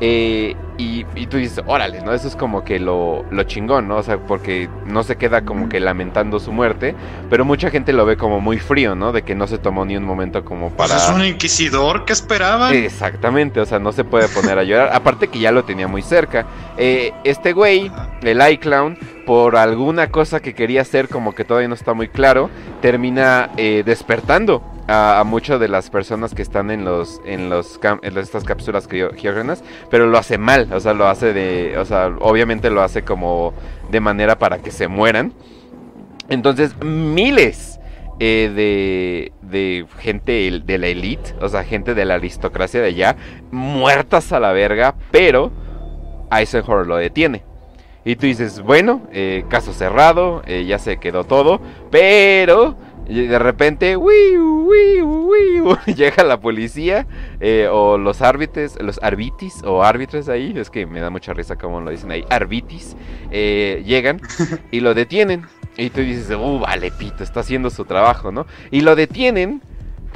Eh, 0.01 0.57
y, 0.81 1.27
tú 1.27 1.37
dices, 1.37 1.63
órale, 1.67 2.01
¿no? 2.01 2.15
Eso 2.15 2.27
es 2.27 2.37
como 2.37 2.65
que 2.65 2.79
lo, 2.79 3.25
lo, 3.31 3.43
chingón, 3.45 3.87
¿no? 3.89 3.97
O 3.97 4.03
sea, 4.03 4.19
porque 4.19 4.69
no 4.87 5.03
se 5.03 5.17
queda 5.17 5.43
como 5.43 5.69
que 5.69 5.79
lamentando 5.79 6.41
su 6.41 6.53
muerte, 6.53 6.95
pero 7.29 7.45
mucha 7.45 7.71
gente 7.71 7.93
lo 7.93 8.07
ve 8.07 8.17
como 8.17 8.41
muy 8.41 8.59
frío, 8.59 8.95
¿no? 8.95 9.13
De 9.13 9.23
que 9.23 9.35
no 9.35 9.47
se 9.47 9.59
tomó 9.59 9.85
ni 9.85 9.97
un 9.97 10.05
momento 10.05 10.45
como 10.45 10.71
pues 10.71 10.91
para... 10.91 11.03
es 11.03 11.11
un 11.11 11.25
inquisidor, 11.25 12.05
¿qué 12.05 12.15
esperaban? 12.15 12.75
Exactamente, 12.75 13.61
o 13.61 13.67
sea, 13.67 13.79
no 13.79 13.93
se 13.93 14.05
puede 14.05 14.29
poner 14.29 14.59
a 14.59 14.65
llorar. 14.65 14.91
Aparte 14.95 15.29
que 15.29 15.39
ya 15.39 15.53
lo 15.53 15.65
tenía 15.65 15.87
muy 15.87 16.03
cerca. 16.03 16.47
Eh, 16.79 17.13
este 17.25 17.53
güey, 17.53 17.91
el 18.23 18.41
iClown, 18.53 18.97
por 19.27 19.57
alguna 19.57 20.11
cosa 20.11 20.41
que 20.41 20.55
quería 20.55 20.81
hacer, 20.81 21.09
como 21.09 21.35
que 21.35 21.45
todavía 21.45 21.69
no 21.69 21.75
está 21.75 21.93
muy 21.93 22.09
claro, 22.09 22.49
termina 22.81 23.51
eh, 23.57 23.83
despertando 23.85 24.63
a, 24.91 25.23
muchas 25.25 25.61
de 25.61 25.69
las 25.69 25.89
personas 25.89 26.35
que 26.35 26.43
están 26.43 26.71
en 26.71 26.85
los 26.85 27.21
en 27.25 27.49
los 27.49 27.79
estas 28.17 28.45
cápsulas 28.45 28.89
criogénicas, 28.89 29.63
pero 29.91 30.07
lo 30.07 30.19
hace 30.19 30.37
mal, 30.37 30.73
o 30.73 30.81
sea, 30.81 30.95
lo 30.95 31.07
hace 31.07 31.33
de, 31.33 31.79
o 31.79 31.85
sea, 31.85 32.15
obviamente 32.21 32.71
lo 32.71 32.83
hace 32.83 33.03
como 33.03 33.55
de 33.91 34.01
manera 34.01 34.39
para 34.39 34.59
que 34.59 34.71
se 34.71 34.89
mueran. 34.89 35.33
Entonces, 36.29 36.77
miles 36.83 37.81
eh, 38.19 38.53
de, 38.55 39.33
de 39.49 39.87
gente 39.99 40.61
de 40.65 40.79
la 40.79 40.89
elite, 40.89 41.35
o 41.41 41.49
sea, 41.49 41.65
gente 41.65 41.95
de 41.95 42.05
la 42.05 42.15
aristocracia 42.15 42.81
de 42.81 42.89
allá, 42.89 43.17
muertas 43.51 44.33
a 44.33 44.41
la 44.41 44.53
verga, 44.53 44.95
pero 45.11 45.51
Eisenhower 46.31 46.87
lo 46.87 46.97
detiene. 46.97 47.43
Y 48.05 48.17
tú 48.17 48.27
dices, 48.27 48.63
bueno, 48.63 49.03
eh, 49.13 49.45
caso 49.49 49.73
cerrado, 49.73 50.43
eh, 50.47 50.65
ya 50.67 50.79
se 50.79 50.97
quedó 50.97 51.25
todo, 51.25 51.61
pero 51.91 52.77
y 53.11 53.27
de 53.27 53.39
repente, 53.41 53.97
llega 55.97 56.23
la 56.23 56.41
policía 56.41 57.09
eh, 57.41 57.69
o 57.71 57.99
los 57.99 58.23
árbitros, 58.23 58.81
los 58.81 59.03
arbitis 59.03 59.63
o 59.65 59.83
árbitros 59.83 60.29
ahí, 60.29 60.53
es 60.57 60.71
que 60.71 60.87
me 60.87 61.01
da 61.01 61.11
mucha 61.11 61.33
risa 61.33 61.57
como 61.57 61.81
lo 61.81 61.91
dicen 61.91 62.13
ahí, 62.13 62.25
arbitis, 62.31 62.97
eh, 63.33 63.83
llegan 63.85 64.21
y 64.71 64.79
lo 64.79 64.95
detienen. 64.95 65.45
Y 65.77 65.91
tú 65.91 66.03
dices, 66.03 66.31
uh, 66.31 66.59
vale, 66.61 66.93
pito, 66.93 67.25
está 67.25 67.41
haciendo 67.41 67.71
su 67.71 67.85
trabajo, 67.85 68.31
¿no? 68.31 68.47
Y 68.71 68.83
lo 68.83 68.95
detienen 68.95 69.61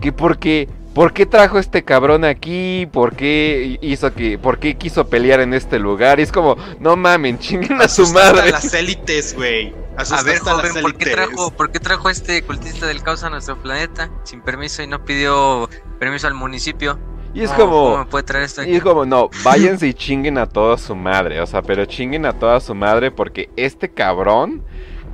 que 0.00 0.12
porque 0.12 0.68
¿Por 0.94 1.12
qué 1.12 1.26
trajo 1.26 1.58
este 1.58 1.82
cabrón 1.82 2.24
aquí? 2.24 2.86
¿Por 2.92 3.16
qué 3.16 3.78
hizo 3.82 4.14
que, 4.14 4.38
por 4.38 4.60
qué 4.60 4.76
quiso 4.76 5.08
pelear 5.08 5.40
en 5.40 5.52
este 5.52 5.80
lugar? 5.80 6.20
Y 6.20 6.22
es 6.22 6.30
como, 6.30 6.56
no 6.78 6.96
mamen, 6.96 7.38
chinguen 7.38 7.82
a 7.82 7.88
su 7.88 8.06
madre. 8.12 8.42
A 8.42 8.52
las 8.52 8.72
élites, 8.72 9.34
güey. 9.34 9.74
A 9.96 10.22
ver, 10.22 10.38
joven, 10.38 10.82
¿por 10.82 10.96
qué, 10.96 11.10
trajo, 11.10 11.50
¿por 11.50 11.70
qué 11.70 11.80
trajo 11.80 12.10
este 12.10 12.42
cultista 12.42 12.86
del 12.86 13.02
caos 13.02 13.24
a 13.24 13.30
nuestro 13.30 13.60
planeta 13.60 14.10
sin 14.24 14.40
permiso 14.40 14.82
y 14.82 14.86
no 14.86 15.04
pidió 15.04 15.68
permiso 15.98 16.28
al 16.28 16.34
municipio? 16.34 16.98
Y 17.34 17.42
es 17.42 17.50
como. 17.50 17.92
¿Cómo 17.92 18.06
puede 18.06 18.24
traer 18.24 18.44
esto 18.44 18.62
Y 18.62 18.76
es 18.76 18.82
como, 18.82 19.04
no, 19.04 19.30
váyanse 19.44 19.88
y 19.88 19.94
chinguen 19.94 20.38
a 20.38 20.46
toda 20.46 20.78
su 20.78 20.94
madre. 20.94 21.40
O 21.40 21.46
sea, 21.46 21.62
pero 21.62 21.84
chinguen 21.86 22.24
a 22.24 22.38
toda 22.38 22.60
su 22.60 22.74
madre 22.74 23.10
porque 23.10 23.50
este 23.56 23.90
cabrón. 23.90 24.64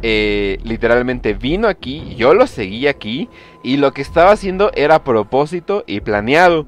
Eh, 0.02 0.59
literalmente 0.64 1.35
vino 1.35 1.69
aquí, 1.69 2.14
yo 2.16 2.33
lo 2.33 2.47
seguí 2.47 2.87
aquí 2.87 3.28
y 3.62 3.76
lo 3.76 3.92
que 3.92 4.00
estaba 4.00 4.30
haciendo 4.30 4.71
era 4.75 5.04
propósito 5.04 5.85
y 5.87 6.00
planeado. 6.00 6.66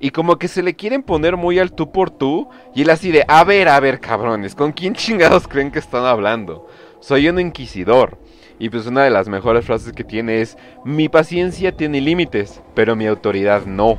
Y 0.00 0.10
como 0.10 0.36
que 0.36 0.48
se 0.48 0.62
le 0.62 0.74
quieren 0.74 1.02
poner 1.02 1.36
muy 1.36 1.58
al 1.58 1.72
tú 1.72 1.90
por 1.92 2.10
tú 2.10 2.48
y 2.74 2.82
él 2.82 2.90
así 2.90 3.10
de, 3.10 3.24
a 3.26 3.42
ver, 3.44 3.68
a 3.68 3.80
ver 3.80 4.00
cabrones, 4.00 4.54
¿con 4.54 4.72
quién 4.72 4.94
chingados 4.94 5.48
creen 5.48 5.70
que 5.70 5.78
están 5.78 6.04
hablando? 6.04 6.68
Soy 7.00 7.28
un 7.28 7.40
inquisidor. 7.40 8.18
Y 8.58 8.68
pues 8.68 8.86
una 8.86 9.02
de 9.02 9.10
las 9.10 9.28
mejores 9.28 9.64
frases 9.64 9.92
que 9.92 10.04
tiene 10.04 10.40
es, 10.40 10.56
mi 10.84 11.08
paciencia 11.08 11.76
tiene 11.76 12.00
límites, 12.00 12.62
pero 12.74 12.94
mi 12.94 13.06
autoridad 13.06 13.66
no. 13.66 13.98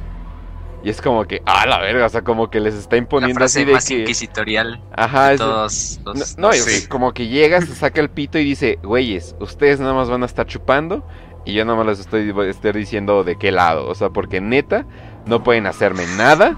Y 0.86 0.92
es 0.92 1.02
como 1.02 1.26
que, 1.26 1.42
ah, 1.48 1.66
la 1.66 1.80
verga, 1.80 2.06
o 2.06 2.10
sea, 2.10 2.22
como 2.22 2.52
que 2.52 2.60
les 2.60 2.76
está 2.76 2.96
imponiendo 2.96 3.40
La 3.40 3.48
frase 3.48 3.62
así 3.62 3.66
de 3.66 3.74
más 3.74 3.88
que... 3.88 4.00
inquisitorial 4.02 4.84
Ajá, 4.96 5.34
es 5.34 5.40
todos 5.40 6.00
los... 6.06 6.38
no, 6.38 6.52
no, 6.52 6.56
como 6.90 7.12
que 7.12 7.28
llega, 7.28 7.60
se 7.62 7.74
saca 7.74 8.00
el 8.00 8.12
pito 8.12 8.38
y 8.38 8.44
dice, 8.44 8.78
güeyes, 8.84 9.36
ustedes 9.40 9.80
nada 9.80 9.96
más 9.96 10.12
van 10.12 10.22
a 10.22 10.28
estar 10.28 10.46
chupando 10.46 11.04
y 11.44 11.54
yo 11.54 11.66
nada 11.66 11.84
más 11.84 11.88
les 11.88 12.00
estoy 12.00 12.72
diciendo 12.72 13.24
de 13.24 13.36
qué 13.36 13.52
lado. 13.52 13.88
O 13.88 13.96
sea, 13.96 14.12
porque 14.12 14.42
neta, 14.42 14.86
no 15.26 15.44
pueden 15.44 15.66
hacerme 15.66 16.06
nada. 16.18 16.56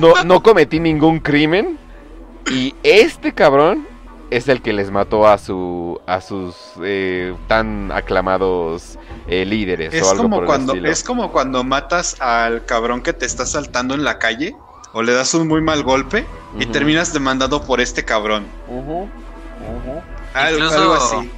No, 0.00 0.24
no 0.24 0.42
cometí 0.42 0.80
ningún 0.80 1.20
crimen. 1.20 1.78
Y 2.50 2.74
este 2.82 3.34
cabrón 3.34 3.86
es 4.30 4.48
el 4.48 4.60
que 4.62 4.72
les 4.72 4.90
mató 4.90 5.26
a 5.26 5.38
su 5.38 6.00
a 6.06 6.20
sus 6.20 6.56
eh, 6.82 7.34
tan 7.46 7.92
aclamados 7.92 8.98
eh, 9.28 9.44
líderes 9.44 9.94
Es 9.94 10.02
o 10.02 10.10
algo 10.10 10.22
como 10.24 10.36
por 10.38 10.46
cuando 10.46 10.74
es 10.74 11.04
como 11.04 11.32
cuando 11.32 11.62
matas 11.64 12.20
al 12.20 12.64
cabrón 12.64 13.02
que 13.02 13.12
te 13.12 13.26
está 13.26 13.46
saltando 13.46 13.94
en 13.94 14.04
la 14.04 14.18
calle 14.18 14.56
o 14.92 15.02
le 15.02 15.12
das 15.12 15.34
un 15.34 15.46
muy 15.46 15.60
mal 15.60 15.82
golpe 15.82 16.24
y 16.58 16.66
terminas 16.66 17.12
demandado 17.12 17.62
por 17.62 17.80
este 17.80 18.04
cabrón. 18.04 18.46
Algo, 20.34 20.58
Incluso- 20.58 20.74
algo 20.76 20.94
así. 20.94 21.30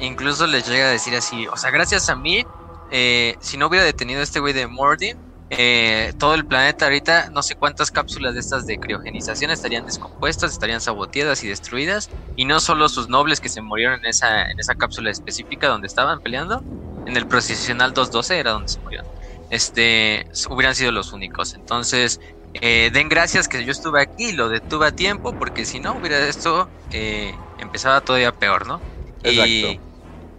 Incluso 0.00 0.46
les 0.46 0.68
llega 0.68 0.86
a 0.86 0.90
decir 0.90 1.14
así, 1.16 1.46
o 1.48 1.56
sea, 1.56 1.70
gracias 1.70 2.08
a 2.08 2.16
mí, 2.16 2.44
eh, 2.90 3.36
si 3.40 3.56
no 3.56 3.66
hubiera 3.68 3.84
detenido 3.84 4.20
a 4.20 4.22
este 4.22 4.38
güey 4.40 4.52
de 4.52 4.66
Mordin, 4.66 5.16
eh, 5.50 6.12
todo 6.18 6.34
el 6.34 6.46
planeta 6.46 6.86
ahorita, 6.86 7.28
no 7.30 7.42
sé 7.42 7.56
cuántas 7.56 7.90
cápsulas 7.90 8.34
de 8.34 8.40
estas 8.40 8.66
de 8.66 8.78
criogenización 8.78 9.50
estarían 9.50 9.84
descompuestas, 9.84 10.52
estarían 10.52 10.80
saboteadas 10.80 11.44
y 11.44 11.48
destruidas, 11.48 12.10
y 12.34 12.44
no 12.46 12.60
solo 12.60 12.88
sus 12.88 13.08
nobles 13.08 13.40
que 13.40 13.48
se 13.50 13.62
murieron 13.62 14.00
en 14.02 14.06
esa, 14.06 14.42
en 14.42 14.58
esa 14.58 14.74
cápsula 14.74 15.10
específica 15.10 15.68
donde 15.68 15.86
estaban 15.86 16.20
peleando, 16.20 16.66
en 17.04 17.16
el 17.16 17.26
procesional 17.26 17.92
212 17.92 18.38
era 18.38 18.52
donde 18.52 18.68
se 18.68 18.80
murieron, 18.80 19.06
este, 19.48 20.24
hubieran 20.50 20.74
sido 20.74 20.92
los 20.92 21.12
únicos. 21.12 21.54
Entonces, 21.54 22.18
eh, 22.54 22.90
den 22.92 23.08
gracias 23.08 23.48
que 23.48 23.64
yo 23.64 23.72
estuve 23.72 24.00
aquí 24.02 24.28
y 24.30 24.32
lo 24.32 24.48
detuve 24.48 24.86
a 24.88 24.92
tiempo, 24.92 25.34
porque 25.36 25.66
si 25.66 25.80
no 25.80 25.96
hubiera 25.96 26.26
esto, 26.28 26.72
eh, 26.90 27.40
empezaba 27.56 28.00
todavía 28.00 28.32
peor, 28.32 28.66
¿no? 28.66 28.84
Y, 29.22 29.30
Exacto. 29.30 29.82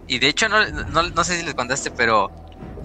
y 0.06 0.18
de 0.20 0.28
hecho, 0.28 0.48
no, 0.48 0.66
no, 0.88 1.02
no 1.10 1.24
sé 1.24 1.38
si 1.38 1.44
les 1.44 1.54
contaste, 1.54 1.90
pero 1.90 2.32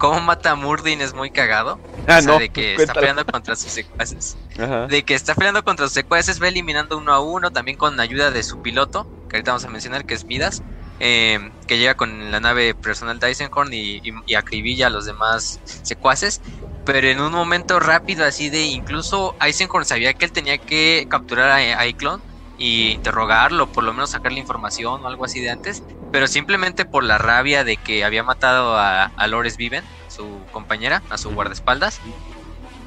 cómo 0.02 0.20
mata 0.20 0.50
a 0.50 0.54
Murdin 0.56 1.00
es 1.00 1.14
muy 1.14 1.30
cagado. 1.30 1.78
Ah, 2.08 2.18
o 2.18 2.22
sea, 2.22 2.32
no, 2.32 2.38
de 2.40 2.48
que 2.48 2.72
está 2.72 2.76
cuéntalo. 2.78 3.00
peleando 3.00 3.24
contra 3.24 3.54
sus 3.54 3.70
secuaces. 3.70 4.36
Ajá. 4.58 4.88
De 4.88 5.04
que 5.04 5.14
está 5.14 5.36
peleando 5.36 5.62
contra 5.62 5.86
sus 5.86 5.94
secuaces, 5.94 6.42
va 6.42 6.48
eliminando 6.48 6.98
uno 6.98 7.12
a 7.12 7.20
uno, 7.20 7.52
también 7.52 7.78
con 7.78 8.00
ayuda 8.00 8.32
de 8.32 8.42
su 8.42 8.62
piloto, 8.62 9.06
que 9.28 9.36
ahorita 9.36 9.52
vamos 9.52 9.64
a 9.64 9.68
mencionar, 9.68 10.04
que 10.04 10.14
es 10.14 10.24
Midas, 10.24 10.64
eh, 10.98 11.52
que 11.68 11.78
llega 11.78 11.94
con 11.94 12.32
la 12.32 12.40
nave 12.40 12.74
personal 12.74 13.20
de 13.20 13.28
Eisenhorn 13.28 13.72
y, 13.72 13.98
y, 13.98 14.12
y 14.26 14.34
acribilla 14.34 14.88
a 14.88 14.90
los 14.90 15.06
demás 15.06 15.60
secuaces. 15.84 16.40
Pero 16.84 17.06
en 17.06 17.20
un 17.20 17.30
momento 17.30 17.78
rápido, 17.78 18.24
así 18.24 18.50
de 18.50 18.64
incluso 18.64 19.36
Eisenhorn 19.40 19.84
sabía 19.84 20.14
que 20.14 20.24
él 20.24 20.32
tenía 20.32 20.58
que 20.58 21.06
capturar 21.08 21.48
a, 21.48 21.54
a 21.54 21.84
Eiclon 21.84 22.20
y 22.62 22.92
interrogarlo, 22.92 23.66
por 23.66 23.82
lo 23.82 23.92
menos 23.92 24.10
sacarle 24.10 24.38
información 24.38 25.04
o 25.04 25.08
algo 25.08 25.24
así 25.24 25.40
de 25.40 25.50
antes. 25.50 25.82
Pero 26.12 26.28
simplemente 26.28 26.84
por 26.84 27.02
la 27.02 27.18
rabia 27.18 27.64
de 27.64 27.76
que 27.76 28.04
había 28.04 28.22
matado 28.22 28.78
a, 28.78 29.06
a 29.06 29.26
Lores 29.26 29.56
Viven, 29.56 29.82
su 30.06 30.40
compañera, 30.52 31.02
a 31.10 31.18
su 31.18 31.32
guardaespaldas, 31.32 32.00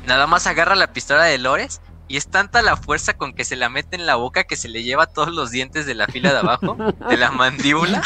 nada 0.06 0.28
más 0.28 0.48
agarra 0.48 0.76
la 0.76 0.94
pistola 0.94 1.26
de 1.26 1.38
Lores 1.40 1.82
y 2.08 2.18
es 2.18 2.30
tanta 2.30 2.62
la 2.62 2.78
fuerza 2.78 3.14
con 3.14 3.34
que 3.34 3.44
se 3.46 3.56
la 3.56 3.70
mete 3.70 3.96
en 3.96 4.06
la 4.06 4.16
boca 4.16 4.44
que 4.44 4.56
se 4.56 4.68
le 4.70 4.84
lleva 4.84 5.08
todos 5.08 5.34
los 5.34 5.50
dientes 5.52 5.86
de 5.86 5.96
la 5.96 6.06
fila 6.08 6.32
de 6.34 6.40
abajo, 6.40 6.78
de 7.10 7.18
la 7.18 7.32
mandíbula. 7.32 8.02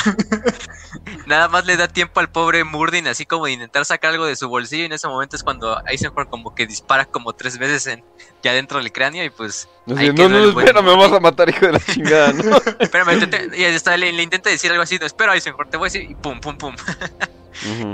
nada 1.26 1.48
más 1.50 1.66
le 1.66 1.78
da 1.78 1.88
tiempo 1.88 2.20
al 2.20 2.30
pobre 2.30 2.64
Murdin 2.64 3.08
así 3.08 3.26
como 3.26 3.46
de 3.46 3.52
intentar 3.54 3.86
sacar 3.86 4.12
algo 4.12 4.26
de 4.26 4.36
su 4.36 4.48
bolsillo 4.50 4.84
y 4.84 4.86
en 4.86 4.94
ese 4.94 5.08
momento 5.08 5.36
es 5.36 5.44
cuando 5.44 5.80
Eisenhower 5.86 6.28
como 6.28 6.52
que 6.56 6.66
dispara 6.66 7.06
como 7.06 7.34
tres 7.34 7.58
veces 7.58 7.88
en, 7.88 8.04
ya 8.44 8.54
dentro 8.54 8.80
del 8.80 8.92
cráneo 8.92 9.24
y 9.24 9.30
pues... 9.30 9.68
Ahí 9.98 10.14
no, 10.14 10.30
no, 10.30 10.52
buen 10.54 10.68
espera, 10.68 10.82
me 10.82 10.96
vas 10.96 11.12
a 11.12 11.20
matar, 11.20 11.50
hijo 11.50 11.66
de 11.66 11.74
la 11.74 11.80
chingada, 11.80 12.34
¿no? 12.34 12.58
Espérame, 12.80 13.20
te- 13.20 13.28
te- 13.28 13.58
y 13.60 13.66
hasta 13.66 13.98
le, 13.98 14.12
le 14.14 14.24
intenta 14.24 14.50
decir 14.50 14.70
algo 14.72 14.84
así, 14.84 14.98
no, 15.00 15.06
espera 15.06 15.34
Eisenhower, 15.36 15.68
te 15.70 15.78
voy 15.78 15.88
a 15.88 15.92
decir 15.92 16.10
y 16.10 16.16
pum, 16.16 16.40
pum, 16.40 16.58
pum. 16.58 16.76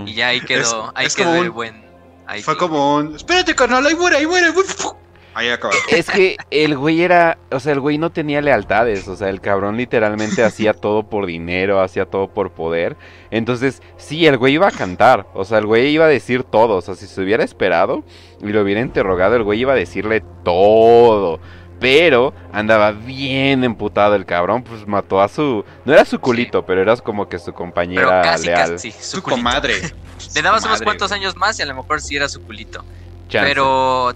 Y 0.06 0.14
ya 0.14 0.28
ahí 0.28 0.42
quedó, 0.42 0.86
Es- 0.88 0.92
ahí 0.96 1.06
es 1.08 1.16
quedó 1.16 1.28
como 1.30 1.42
el 1.42 1.50
un- 1.50 1.56
buen... 1.56 1.86
ahí 2.28 2.44
Fue 2.44 2.56
quedó. 2.56 2.68
como 2.68 2.96
un. 2.96 3.16
Espérate, 3.16 3.56
carnal, 3.56 3.86
ahí 3.86 3.96
muere, 3.96 4.18
ahí 4.18 4.28
muere. 4.28 4.48
Ahí 4.48 4.54
acaba. 5.36 5.74
Es 5.90 6.10
que 6.10 6.38
el 6.50 6.78
güey 6.78 7.02
era, 7.02 7.38
o 7.52 7.60
sea, 7.60 7.74
el 7.74 7.80
güey 7.82 7.98
no 7.98 8.10
tenía 8.10 8.42
lealtades, 8.42 9.08
o 9.08 9.16
sea, 9.16 9.30
el 9.30 9.42
cabrón 9.42 9.78
literalmente 9.78 10.44
hacía 10.44 10.74
todo 10.74 11.04
por 11.04 11.26
dinero, 11.26 11.82
hacía 11.82 12.06
todo 12.06 12.30
por 12.30 12.52
poder. 12.52 12.96
Entonces, 13.32 13.82
sí, 13.98 14.26
el 14.26 14.38
güey 14.38 14.54
iba 14.54 14.68
a 14.68 14.72
cantar, 14.72 15.28
o 15.34 15.44
sea, 15.44 15.58
el 15.58 15.66
güey 15.66 15.88
iba 15.88 16.06
a 16.06 16.10
decir 16.10 16.44
todo, 16.44 16.78
o 16.78 16.82
sea, 16.82 16.96
si 16.96 17.06
se 17.06 17.22
hubiera 17.22 17.44
esperado 17.44 18.04
y 18.42 18.48
lo 18.48 18.62
hubiera 18.62 18.80
interrogado, 18.82 19.36
el 19.36 19.44
güey 19.44 19.60
iba 19.60 19.74
a 19.74 19.76
decirle 19.76 20.24
todo. 20.44 21.40
Pero 21.80 22.34
andaba 22.54 22.94
bien 22.94 23.66
emputado 23.66 24.16
el 24.16 24.26
cabrón, 24.26 24.64
pues 24.64 24.88
mató 24.88 25.22
a 25.22 25.28
su... 25.28 25.66
No 25.84 25.94
era 25.94 26.06
su 26.06 26.20
culito, 26.20 26.66
pero 26.66 26.82
era 26.82 26.96
como 26.96 27.28
que 27.28 27.38
su 27.38 27.48
Pero 27.48 27.56
compañera 27.58 28.22
casi, 28.22 28.46
leal. 28.46 28.72
casi, 28.72 28.92
su 28.92 29.18
Su 29.18 29.24
comadre. 29.24 29.82
Le 30.34 30.42
dabas 30.42 30.64
unos 30.64 30.82
cuantos 30.82 31.12
años 31.12 31.36
más 31.36 31.60
y 31.60 31.64
a 31.64 31.66
lo 31.66 31.76
mejor 31.76 32.00
sí 32.00 32.16
era 32.16 32.30
su 32.30 32.42
culito. 32.42 32.86
Chance. 33.28 33.50
Pero 33.50 34.14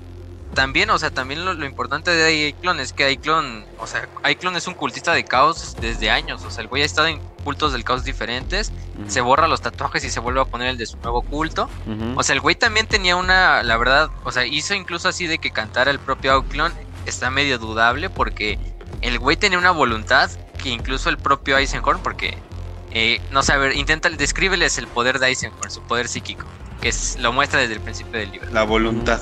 también, 0.54 0.90
o 0.90 0.98
sea, 0.98 1.12
también 1.12 1.46
lo, 1.46 1.54
lo 1.54 1.66
importante 1.66 2.12
de 2.12 2.26
Aiklon 2.26 2.80
es 2.80 2.94
que 2.94 3.04
Aiklon, 3.06 3.66
o 3.78 3.88
sea, 3.88 4.08
Aiklon 4.24 4.56
es 4.56 4.68
un 4.68 4.74
cultista 4.74 5.14
de 5.14 5.24
caos 5.24 5.76
desde 5.80 6.10
años. 6.10 6.44
O 6.44 6.52
sea, 6.52 6.62
el 6.62 6.68
güey 6.68 6.84
ha 6.84 6.86
estado 6.86 7.08
en 7.08 7.20
cultos 7.44 7.72
del 7.72 7.84
caos 7.84 8.04
diferentes. 8.04 8.72
Se 9.08 9.22
borra 9.22 9.48
los 9.48 9.62
tatuajes 9.62 10.04
y 10.04 10.10
se 10.10 10.20
vuelve 10.20 10.42
a 10.42 10.46
poner 10.46 10.70
el 10.70 10.78
de 10.78 10.86
su 10.86 10.98
nuevo 10.98 11.22
culto. 11.22 11.70
O 12.16 12.24
sea, 12.24 12.34
el 12.34 12.42
güey 12.42 12.56
también 12.56 12.88
tenía 12.88 13.16
una, 13.16 13.64
la 13.64 13.78
verdad, 13.78 14.10
o 14.24 14.32
sea, 14.32 14.46
hizo 14.46 14.74
incluso 14.74 15.08
así 15.08 15.28
de 15.28 15.38
que 15.38 15.52
cantara 15.52 15.92
el 15.92 16.00
propio 16.00 16.34
Aiklon. 16.34 16.74
Está 17.06 17.30
medio 17.30 17.58
dudable 17.58 18.10
porque 18.10 18.60
el 19.02 19.20
güey 19.20 19.38
tenía 19.38 19.58
una 19.58 19.72
voluntad 19.72 20.30
que 20.62 20.70
incluso 20.70 21.10
el 21.10 21.18
propio 21.18 21.58
Eisenhorn, 21.58 22.00
porque, 22.04 22.38
eh, 22.92 23.22
no 23.32 23.44
sé, 23.44 23.54
a 23.54 23.58
ver, 23.58 23.76
intenta, 23.76 24.10
descríbeles 24.10 24.78
el 24.78 24.88
poder 24.88 25.20
de 25.20 25.28
Eisenhorn, 25.28 25.72
su 25.72 25.82
poder 25.82 26.08
psíquico, 26.08 26.46
que 26.82 26.90
es, 26.90 27.18
lo 27.20 27.32
muestra 27.32 27.62
desde 27.62 27.76
el 27.76 27.80
principio 27.80 28.20
del 28.20 28.32
libro. 28.32 28.50
La 28.52 28.64
voluntad. 28.64 29.22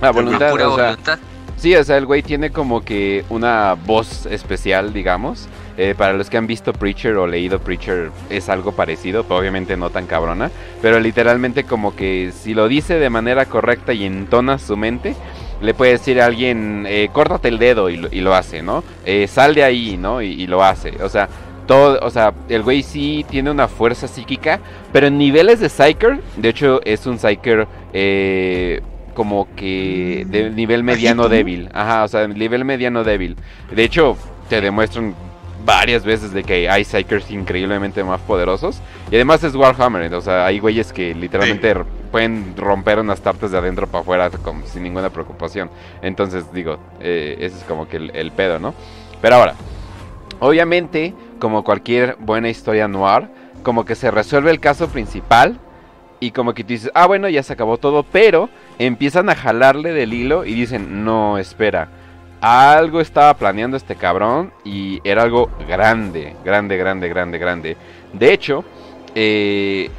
La 0.00 0.10
voluntad, 0.10 0.50
pura 0.50 0.68
o 0.68 0.76
sea, 0.76 0.90
voluntad. 0.90 1.18
Sí, 1.56 1.74
o 1.74 1.82
sea, 1.82 1.96
el 1.96 2.04
güey 2.04 2.22
tiene 2.22 2.50
como 2.50 2.84
que 2.84 3.24
una 3.30 3.74
voz 3.74 4.26
especial, 4.26 4.92
digamos. 4.92 5.48
Eh, 5.78 5.94
para 5.96 6.14
los 6.14 6.30
que 6.30 6.38
han 6.38 6.46
visto 6.46 6.72
Preacher 6.72 7.16
o 7.16 7.26
leído 7.26 7.58
Preacher 7.58 8.10
es 8.30 8.48
algo 8.48 8.72
parecido, 8.72 9.24
pero 9.24 9.40
obviamente 9.40 9.76
no 9.76 9.90
tan 9.90 10.06
cabrona. 10.06 10.50
Pero 10.82 11.00
literalmente 11.00 11.64
como 11.64 11.96
que 11.96 12.32
si 12.34 12.54
lo 12.54 12.68
dice 12.68 12.98
de 12.98 13.10
manera 13.10 13.46
correcta 13.46 13.92
y 13.94 14.04
entona 14.04 14.58
su 14.58 14.76
mente, 14.76 15.14
le 15.60 15.72
puede 15.72 15.92
decir 15.92 16.20
a 16.20 16.26
alguien, 16.26 16.84
eh, 16.86 17.08
córtate 17.12 17.48
el 17.48 17.58
dedo 17.58 17.88
y 17.88 17.96
lo, 17.96 18.08
y 18.10 18.20
lo 18.20 18.34
hace, 18.34 18.62
¿no? 18.62 18.84
Eh, 19.04 19.26
sal 19.26 19.54
de 19.54 19.64
ahí, 19.64 19.96
¿no? 19.96 20.20
Y, 20.20 20.32
y 20.32 20.46
lo 20.46 20.62
hace. 20.62 21.02
O 21.02 21.08
sea, 21.08 21.28
todo, 21.66 21.98
o 22.02 22.10
sea, 22.10 22.32
el 22.48 22.62
güey 22.62 22.82
sí 22.82 23.24
tiene 23.28 23.50
una 23.50 23.68
fuerza 23.68 24.08
psíquica, 24.08 24.60
pero 24.92 25.08
en 25.08 25.18
niveles 25.18 25.60
de 25.60 25.68
Psyker, 25.68 26.20
de 26.36 26.48
hecho 26.48 26.80
es 26.84 27.06
un 27.06 27.18
Psyker 27.18 27.66
eh, 27.92 28.82
como 29.16 29.48
que 29.56 30.24
de 30.28 30.50
nivel 30.50 30.84
mediano 30.84 31.28
débil. 31.28 31.68
Ajá, 31.72 32.04
o 32.04 32.08
sea, 32.08 32.28
nivel 32.28 32.64
mediano 32.64 33.02
débil. 33.02 33.34
De 33.74 33.82
hecho, 33.82 34.16
te 34.48 34.60
demuestran 34.60 35.14
varias 35.64 36.04
veces 36.04 36.32
de 36.32 36.44
que 36.44 36.68
hay 36.70 36.84
Psykers 36.84 37.30
increíblemente 37.32 38.04
más 38.04 38.20
poderosos. 38.20 38.80
Y 39.10 39.16
además 39.16 39.42
es 39.42 39.56
Warhammer, 39.56 40.14
o 40.14 40.20
sea, 40.20 40.46
hay 40.46 40.60
güeyes 40.60 40.92
que 40.92 41.12
literalmente 41.14 41.74
pueden 42.12 42.54
romper 42.56 43.00
unas 43.00 43.20
tartas 43.20 43.50
de 43.50 43.58
adentro 43.58 43.86
para 43.88 44.02
afuera 44.02 44.30
con- 44.30 44.64
sin 44.66 44.82
ninguna 44.84 45.10
preocupación. 45.10 45.70
Entonces, 46.02 46.44
digo, 46.52 46.78
eh, 47.00 47.36
ese 47.40 47.56
es 47.56 47.64
como 47.64 47.88
que 47.88 47.96
el, 47.96 48.10
el 48.14 48.30
pedo, 48.30 48.60
¿no? 48.60 48.74
Pero 49.20 49.36
ahora, 49.36 49.54
obviamente, 50.40 51.14
como 51.38 51.64
cualquier 51.64 52.16
buena 52.20 52.48
historia 52.48 52.86
noir, 52.88 53.28
como 53.62 53.84
que 53.84 53.94
se 53.94 54.10
resuelve 54.10 54.50
el 54.50 54.60
caso 54.60 54.88
principal 54.88 55.58
y 56.20 56.30
como 56.30 56.54
que 56.54 56.62
tú 56.64 56.68
dices, 56.68 56.90
ah, 56.94 57.06
bueno, 57.06 57.28
ya 57.28 57.42
se 57.42 57.52
acabó 57.52 57.78
todo, 57.78 58.02
pero 58.02 58.48
empiezan 58.78 59.28
a 59.28 59.34
jalarle 59.36 59.92
del 59.92 60.14
hilo 60.14 60.44
y 60.44 60.54
dicen, 60.54 61.04
no, 61.04 61.38
espera, 61.38 61.88
algo 62.40 63.00
estaba 63.00 63.34
planeando 63.34 63.76
este 63.76 63.96
cabrón 63.96 64.52
y 64.64 65.00
era 65.04 65.22
algo 65.22 65.50
grande, 65.68 66.34
grande, 66.44 66.76
grande, 66.76 67.08
grande, 67.08 67.38
grande. 67.38 67.76
De 68.12 68.32
hecho, 68.32 68.64
eh, 69.14 69.90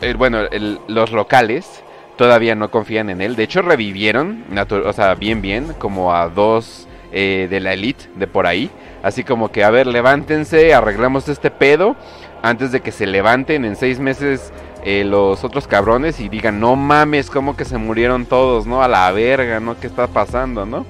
el- 0.00 0.16
bueno, 0.16 0.40
los 0.88 1.12
locales 1.12 1.82
todavía 2.16 2.54
no 2.54 2.70
confían 2.70 3.10
en 3.10 3.20
él. 3.20 3.36
De 3.36 3.42
hecho, 3.44 3.62
revivieron, 3.62 4.44
o 4.84 4.92
sea, 4.92 5.14
bien, 5.14 5.42
bien, 5.42 5.72
como 5.78 6.14
a 6.14 6.28
dos 6.28 6.86
eh, 7.12 7.46
de 7.48 7.60
la 7.60 7.72
elite 7.74 8.06
de 8.16 8.26
por 8.26 8.46
ahí. 8.46 8.70
Así 9.02 9.22
como 9.22 9.50
que, 9.52 9.62
a 9.62 9.70
ver, 9.70 9.86
levántense, 9.86 10.74
arreglamos 10.74 11.28
este 11.28 11.50
pedo 11.50 11.94
antes 12.42 12.72
de 12.72 12.80
que 12.80 12.90
se 12.92 13.06
levanten 13.06 13.64
en 13.64 13.76
seis 13.76 13.98
meses 14.00 14.52
eh, 14.84 15.04
los 15.04 15.44
otros 15.44 15.66
cabrones 15.66 16.20
y 16.20 16.28
digan, 16.28 16.60
no 16.60 16.76
mames, 16.76 17.30
como 17.30 17.56
que 17.56 17.64
se 17.64 17.78
murieron 17.78 18.26
todos, 18.26 18.66
¿no? 18.66 18.82
A 18.82 18.88
la 18.88 19.10
verga, 19.12 19.60
¿no? 19.60 19.78
¿Qué 19.78 19.86
está 19.86 20.06
pasando, 20.06 20.66
no? 20.66 20.84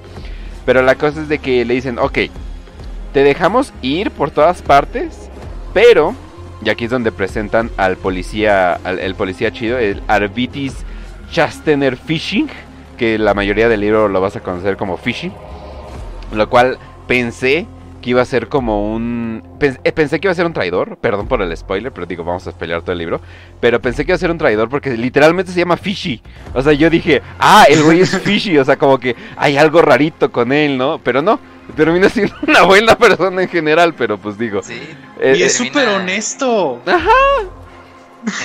Pero 0.65 0.81
la 0.81 0.95
cosa 0.95 1.21
es 1.21 1.29
de 1.29 1.39
que 1.39 1.63
le 1.63 1.75
dicen, 1.75 1.99
ok, 1.99 2.19
te 3.13 3.23
dejamos 3.23 3.71
ir 3.81 4.11
por 4.11 4.31
todas 4.31 4.61
partes, 4.61 5.29
Pero, 5.73 6.15
y 6.63 6.69
aquí 6.69 6.85
es 6.85 6.91
donde 6.91 7.11
presentan 7.11 7.69
al 7.75 7.97
policía, 7.97 8.73
al 8.83 8.99
el 8.99 9.15
policía 9.15 9.51
chido, 9.51 9.77
el 9.77 10.01
Arvitis 10.07 10.85
Chastener 11.31 11.97
Fishing, 11.97 12.49
que 12.97 13.17
la 13.17 13.33
mayoría 13.33 13.67
del 13.67 13.81
libro 13.81 14.07
lo 14.07 14.21
vas 14.21 14.35
a 14.35 14.39
conocer 14.39 14.77
como 14.77 14.95
Fishing. 14.95 15.33
Lo 16.33 16.49
cual 16.49 16.77
pensé 17.07 17.67
que 18.05 18.11
iba 18.11 18.21
a 18.21 18.25
ser 18.25 18.47
como 18.47 18.93
un... 18.95 19.43
eh, 19.59 19.91
Pensé 19.91 20.19
que 20.19 20.27
iba 20.27 20.31
a 20.31 20.35
ser 20.35 20.45
un 20.45 20.53
traidor, 20.53 20.95
perdón 20.97 21.27
por 21.27 21.41
el 21.41 21.57
spoiler, 21.57 21.91
pero 21.91 22.05
digo, 22.05 22.23
vamos 22.23 22.45
a 22.47 22.51
spoilear 22.51 22.81
todo 22.83 22.91
el 22.93 22.99
libro. 22.99 23.19
Pero 23.59 23.81
pensé 23.81 24.05
que 24.05 24.11
iba 24.11 24.15
a 24.15 24.19
ser 24.19 24.31
un 24.31 24.37
traidor 24.37 24.69
porque 24.69 24.91
literalmente 24.95 25.51
se 25.51 25.59
llama 25.59 25.75
Fishy. 25.75 26.21
O 26.53 26.61
sea, 26.61 26.71
yo 26.73 26.89
dije, 26.89 27.21
ah, 27.39 27.65
el 27.67 27.83
güey 27.83 28.01
es 28.01 28.17
Fishy, 28.21 28.57
o 28.59 28.63
sea, 28.63 28.77
como 28.77 28.99
que 28.99 29.15
hay 29.35 29.57
algo 29.57 29.81
rarito 29.81 30.31
con 30.31 30.53
él, 30.53 30.77
¿no? 30.77 30.99
Pero 30.99 31.21
no, 31.21 31.39
termina 31.75 32.07
siendo 32.09 32.35
una 32.47 32.61
buena 32.61 32.95
persona 32.95 33.41
en 33.41 33.49
general, 33.49 33.93
pero 33.95 34.17
pues 34.19 34.37
digo... 34.37 34.61
Sí. 34.63 34.79
eh, 35.19 35.35
Y 35.37 35.43
es 35.43 35.57
termina- 35.57 35.73
súper 35.73 35.89
honesto. 35.89 36.81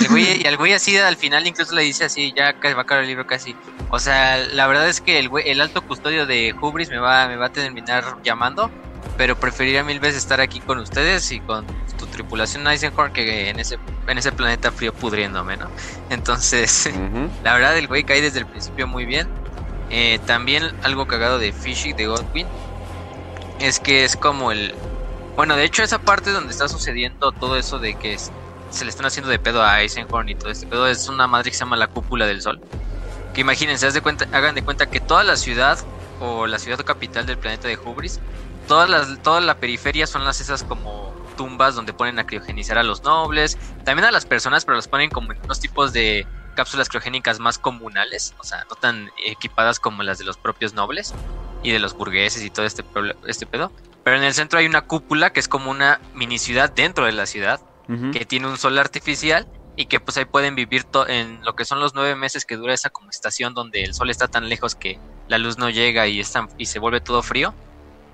El 0.01 0.09
güey, 0.09 0.42
y 0.42 0.46
al 0.46 0.57
güey 0.59 0.75
así 0.75 0.96
al 0.99 1.16
final 1.16 1.46
incluso 1.46 1.75
le 1.75 1.83
dice 1.83 2.05
así, 2.05 2.35
ya 2.37 2.53
casi 2.55 2.75
va 2.75 2.81
a 2.81 2.83
acabar 2.83 3.03
el 3.05 3.09
libro 3.09 3.27
casi. 3.27 3.57
O 3.90 3.99
sea, 3.99 4.37
la 4.53 4.66
verdad 4.66 4.87
es 4.88 5.01
que 5.01 5.18
el 5.18 5.29
güey, 5.31 5.49
el 5.49 5.61
alto 5.61 5.81
custodio 5.83 6.27
de 6.27 6.55
Hubris 6.61 6.90
me 6.90 6.99
va, 6.99 7.29
me 7.29 7.37
va 7.37 7.46
a 7.46 7.53
terminar 7.53 8.05
llamando, 8.23 8.70
pero 9.16 9.38
preferiría 9.38 9.84
mil 9.84 10.00
veces 10.00 10.18
estar 10.18 10.40
aquí 10.40 10.60
con 10.60 10.78
ustedes 10.78 11.30
y 11.32 11.40
con 11.40 11.66
tu 11.98 12.06
tripulación 12.06 12.66
Eisenhorn 12.66 13.12
que 13.12 13.50
en 13.50 13.60
ese, 13.60 13.78
en 14.06 14.18
ese 14.18 14.32
planeta 14.32 14.70
frío 14.72 14.92
pudriéndome, 14.94 15.56
¿no? 15.56 15.68
Entonces, 16.08 16.90
la 17.44 17.54
verdad 17.54 17.76
el 17.76 17.86
güey 17.86 18.04
cae 18.04 18.22
desde 18.22 18.38
el 18.38 18.46
principio 18.46 18.86
muy 18.86 19.04
bien. 19.04 19.28
Eh, 19.90 20.20
también 20.24 20.64
algo 20.82 21.06
cagado 21.06 21.38
de 21.38 21.52
Fishy 21.52 21.92
de 21.92 22.06
Godwin 22.06 22.46
es 23.58 23.80
que 23.80 24.04
es 24.04 24.16
como 24.16 24.52
el... 24.52 24.74
Bueno, 25.36 25.56
de 25.56 25.64
hecho 25.64 25.82
esa 25.82 25.98
parte 25.98 26.30
donde 26.30 26.52
está 26.52 26.68
sucediendo 26.68 27.32
todo 27.32 27.56
eso 27.56 27.78
de 27.78 27.94
que 27.94 28.16
se 28.18 28.84
le 28.84 28.90
están 28.90 29.06
haciendo 29.06 29.30
de 29.30 29.38
pedo 29.38 29.62
a 29.62 29.82
Eisenhorn 29.82 30.28
y 30.28 30.34
todo 30.34 30.50
este 30.50 30.66
pedo 30.66 30.86
es 30.86 31.08
una 31.08 31.26
madre 31.26 31.50
que 31.50 31.56
se 31.56 31.60
llama 31.60 31.76
la 31.76 31.88
cúpula 31.88 32.26
del 32.26 32.40
sol. 32.40 32.60
Que 33.34 33.42
imagínense, 33.42 33.86
haz 33.86 33.94
de 33.94 34.00
cuenta, 34.00 34.26
hagan 34.32 34.54
de 34.54 34.62
cuenta 34.62 34.86
que 34.86 35.00
toda 35.00 35.24
la 35.24 35.36
ciudad 35.36 35.78
o 36.20 36.46
la 36.46 36.58
ciudad 36.58 36.78
capital 36.84 37.26
del 37.26 37.38
planeta 37.38 37.68
de 37.68 37.76
Hubris, 37.76 38.20
todas 38.70 38.88
las, 38.88 39.20
toda 39.22 39.40
la 39.40 39.59
periferia 39.59 40.06
son 40.06 40.24
las 40.24 40.40
esas 40.40 40.62
como 40.62 41.12
tumbas 41.37 41.74
donde 41.74 41.92
ponen 41.92 42.20
a 42.20 42.24
criogenizar 42.24 42.78
a 42.78 42.85
los 42.85 43.02
nobles, 43.02 43.59
también 43.85 44.06
a 44.06 44.12
las 44.12 44.26
personas, 44.26 44.64
pero 44.64 44.76
los 44.76 44.87
ponen 44.87 45.11
como 45.11 45.33
en 45.33 45.38
unos 45.42 45.59
tipos 45.59 45.92
de 45.92 46.24
cápsulas 46.54 46.88
criogénicas 46.88 47.40
más 47.40 47.59
comunales, 47.59 48.33
o 48.38 48.44
sea, 48.44 48.64
no 48.70 48.76
tan 48.76 49.11
equipadas 49.26 49.80
como 49.80 50.04
las 50.04 50.18
de 50.18 50.24
los 50.24 50.37
propios 50.37 50.72
nobles 50.72 51.12
y 51.64 51.72
de 51.72 51.80
los 51.80 51.94
burgueses 51.94 52.44
y 52.44 52.50
todo 52.50 52.64
este, 52.64 52.85
este 53.26 53.44
pedo. 53.44 53.72
Pero 54.04 54.16
en 54.16 54.22
el 54.22 54.35
centro 54.35 54.61
hay 54.61 54.66
una 54.66 54.83
cúpula 54.83 55.30
que 55.30 55.40
es 55.40 55.48
como 55.48 55.68
una 55.70 56.00
mini 56.14 56.38
ciudad 56.38 56.70
dentro 56.72 57.06
de 57.06 57.12
la 57.12 57.26
ciudad 57.26 57.61
que 58.12 58.24
tiene 58.24 58.46
un 58.46 58.56
sol 58.56 58.78
artificial 58.78 59.48
y 59.74 59.87
que 59.87 59.98
pues 59.98 60.16
ahí 60.16 60.26
pueden 60.26 60.54
vivir 60.54 60.87
en 61.09 61.40
lo 61.42 61.54
que 61.54 61.64
son 61.64 61.80
los 61.80 61.92
nueve 61.94 62.14
meses 62.14 62.44
que 62.44 62.54
dura 62.56 62.72
esa 62.72 62.90
como 62.90 63.11
estación 63.11 63.52
donde 63.52 63.83
el 63.83 63.94
sol 63.94 64.11
está 64.11 64.28
tan 64.28 64.48
lejos 64.48 64.76
que 64.76 65.00
la 65.26 65.38
luz 65.38 65.59
no 65.59 65.70
llega 65.70 66.06
y, 66.06 66.20
es 66.20 66.30
tan- 66.30 66.48
y 66.56 66.66
se 66.66 66.78
vuelve 66.78 67.00
todo 67.00 67.22
frío. 67.24 67.52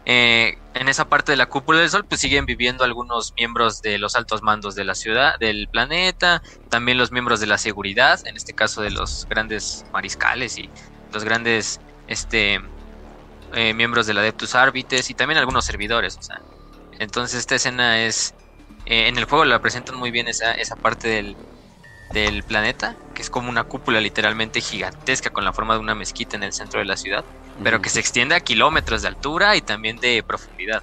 Eh, 0.08 0.54
en 0.74 0.88
esa 0.88 1.08
parte 1.08 1.32
de 1.32 1.36
la 1.36 1.46
cúpula 1.46 1.80
del 1.80 1.90
sol 1.90 2.06
pues 2.08 2.20
siguen 2.20 2.46
viviendo 2.46 2.84
algunos 2.84 3.32
miembros 3.36 3.80
de 3.82 3.98
los 3.98 4.14
altos 4.14 4.40
mandos 4.42 4.76
de 4.76 4.84
la 4.84 4.94
ciudad, 4.94 5.34
del 5.40 5.68
planeta, 5.68 6.42
también 6.70 6.96
los 6.96 7.10
miembros 7.10 7.40
de 7.40 7.48
la 7.48 7.58
seguridad, 7.58 8.20
en 8.24 8.36
este 8.36 8.54
caso 8.54 8.82
de 8.82 8.90
los 8.90 9.26
grandes 9.28 9.84
mariscales 9.92 10.58
y 10.58 10.70
los 11.12 11.24
grandes 11.24 11.80
este 12.06 12.60
eh, 13.52 13.74
miembros 13.74 14.06
del 14.06 14.18
Adeptus 14.18 14.54
Arbites 14.54 15.10
y 15.10 15.14
también 15.14 15.38
algunos 15.38 15.64
servidores, 15.64 16.16
o 16.18 16.22
sea. 16.22 16.36
Entonces 16.98 17.40
esta 17.40 17.56
escena 17.56 18.04
es 18.06 18.34
eh, 18.86 19.08
en 19.08 19.18
el 19.18 19.24
juego 19.24 19.44
la 19.44 19.60
presentan 19.60 19.96
muy 19.96 20.10
bien 20.12 20.28
esa, 20.28 20.52
esa 20.52 20.76
parte 20.76 21.08
del, 21.08 21.36
del 22.12 22.42
planeta, 22.42 22.96
que 23.14 23.22
es 23.22 23.30
como 23.30 23.48
una 23.48 23.64
cúpula 23.64 24.00
literalmente 24.00 24.60
gigantesca 24.60 25.30
con 25.30 25.44
la 25.44 25.52
forma 25.52 25.74
de 25.74 25.80
una 25.80 25.94
mezquita 25.94 26.36
en 26.36 26.42
el 26.42 26.52
centro 26.52 26.80
de 26.80 26.86
la 26.86 26.96
ciudad, 26.96 27.24
pero 27.62 27.80
que 27.80 27.88
se 27.88 28.00
extiende 28.00 28.34
a 28.34 28.40
kilómetros 28.40 29.02
de 29.02 29.08
altura 29.08 29.56
y 29.56 29.60
también 29.60 29.96
de 29.98 30.22
profundidad. 30.22 30.82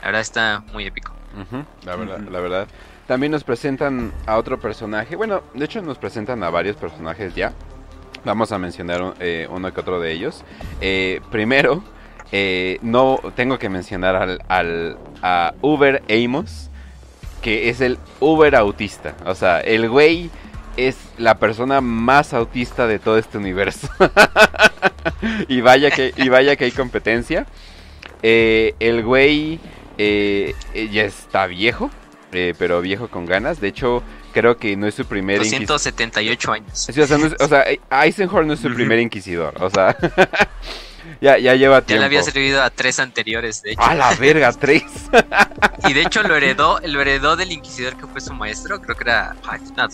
La 0.00 0.06
verdad 0.06 0.20
está 0.22 0.62
muy 0.72 0.86
épico. 0.86 1.12
La 1.84 1.96
verdad, 1.96 2.20
la 2.20 2.40
verdad. 2.40 2.68
También 3.06 3.32
nos 3.32 3.44
presentan 3.44 4.12
a 4.26 4.36
otro 4.36 4.58
personaje. 4.58 5.16
Bueno, 5.16 5.42
de 5.54 5.64
hecho 5.64 5.82
nos 5.82 5.98
presentan 5.98 6.42
a 6.44 6.50
varios 6.50 6.76
personajes 6.76 7.34
ya. 7.34 7.52
Vamos 8.24 8.52
a 8.52 8.58
mencionar 8.58 9.14
eh, 9.20 9.46
uno 9.50 9.72
que 9.72 9.80
otro 9.80 9.98
de 10.00 10.12
ellos. 10.12 10.44
Eh, 10.80 11.20
primero, 11.30 11.82
eh, 12.32 12.78
no 12.82 13.18
tengo 13.34 13.58
que 13.58 13.68
mencionar 13.68 14.14
al, 14.14 14.40
al- 14.48 14.98
a 15.22 15.54
Uber 15.62 16.02
Amos, 16.08 16.70
que 17.42 17.68
es 17.70 17.80
el 17.80 17.98
Uber 18.20 18.54
autista. 18.54 19.14
O 19.26 19.34
sea, 19.34 19.60
el 19.60 19.88
güey 19.88 20.30
es 20.76 20.96
la 21.18 21.38
persona 21.38 21.80
más 21.80 22.32
autista 22.34 22.86
de 22.86 22.98
todo 22.98 23.18
este 23.18 23.38
universo. 23.38 23.88
y 25.48 25.60
vaya 25.60 25.90
que 25.90 26.12
y 26.16 26.28
vaya 26.28 26.56
que 26.56 26.64
hay 26.64 26.72
competencia. 26.72 27.46
Eh, 28.22 28.74
el 28.80 29.02
güey 29.02 29.58
eh, 29.98 30.54
eh, 30.74 30.88
ya 30.92 31.04
está 31.04 31.46
viejo, 31.46 31.90
eh, 32.32 32.54
pero 32.58 32.80
viejo 32.80 33.08
con 33.08 33.26
ganas. 33.26 33.60
De 33.60 33.68
hecho, 33.68 34.02
creo 34.32 34.56
que 34.58 34.76
no 34.76 34.86
es 34.86 34.94
su 34.94 35.04
primer 35.06 35.38
inquisidor. 35.38 35.66
278 35.66 36.52
años. 36.52 36.66
Sí, 36.72 37.00
o 37.00 37.06
sea, 37.06 37.18
no 37.18 37.26
es- 37.26 37.36
o 37.40 37.48
sea, 37.48 37.62
eh, 37.62 37.80
Eisenhorn 37.90 38.46
no 38.46 38.54
es 38.54 38.60
su 38.60 38.68
primer 38.74 38.98
inquisidor. 39.00 39.54
O 39.62 39.70
sea, 39.70 39.96
ya, 41.20 41.38
ya 41.38 41.54
lleva 41.54 41.80
Ya 41.80 41.86
tiempo. 41.86 42.00
le 42.00 42.06
había 42.06 42.22
servido 42.22 42.62
a 42.62 42.70
tres 42.70 42.98
anteriores, 42.98 43.62
de 43.62 43.72
hecho. 43.72 43.82
A 43.82 43.94
la 43.94 44.14
verga, 44.14 44.52
tres. 44.60 44.82
Y 45.88 45.92
de 45.92 46.02
hecho 46.02 46.22
lo 46.22 46.36
heredó, 46.36 46.80
lo 46.84 47.00
heredó 47.00 47.36
del 47.36 47.52
inquisidor 47.52 47.96
que 47.96 48.06
fue 48.06 48.20
su 48.20 48.32
maestro, 48.34 48.80
creo 48.80 48.96
que 48.96 49.04
era 49.04 49.36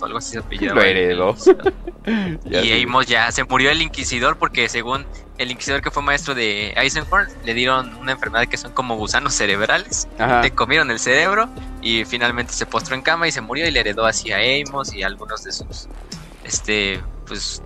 o 0.01 0.05
algo 0.05 0.19
así 0.19 0.33
se 0.33 0.39
apellidaba. 0.41 0.81
Lo 0.81 0.87
heredó. 0.87 1.37
Ya 2.45 2.61
y. 2.63 2.83
Amos 2.85 3.07
ya 3.07 3.31
se 3.33 3.45
murió 3.45 3.71
el 3.71 3.83
inquisidor 3.83 4.37
porque 4.39 4.69
según 4.69 5.07
el 5.39 5.51
inquisidor 5.51 5.83
que 5.83 5.91
fue 5.91 6.03
maestro 6.03 6.35
de 6.35 6.73
Eisenhorn 6.77 7.29
le 7.45 7.53
dieron 7.55 7.95
una 7.97 8.13
enfermedad 8.13 8.47
que 8.47 8.57
son 8.57 8.73
como 8.73 8.97
gusanos 8.97 9.35
cerebrales, 9.35 10.09
Ajá. 10.19 10.41
le 10.41 10.51
comieron 10.53 10.91
el 10.91 10.99
cerebro 10.99 11.49
y 11.83 12.05
finalmente 12.05 12.53
se 12.53 12.65
postró 12.65 12.95
en 12.95 13.03
cama 13.03 13.29
y 13.29 13.33
se 13.33 13.41
murió 13.41 13.67
y 13.67 13.71
le 13.71 13.81
heredó 13.81 14.07
así 14.07 14.33
a 14.33 14.39
Amos 14.39 14.95
y 14.95 15.03
a 15.03 15.07
algunos 15.07 15.45
de 15.45 15.53
sus 15.53 15.89
este 16.45 17.01
pues 17.27 17.61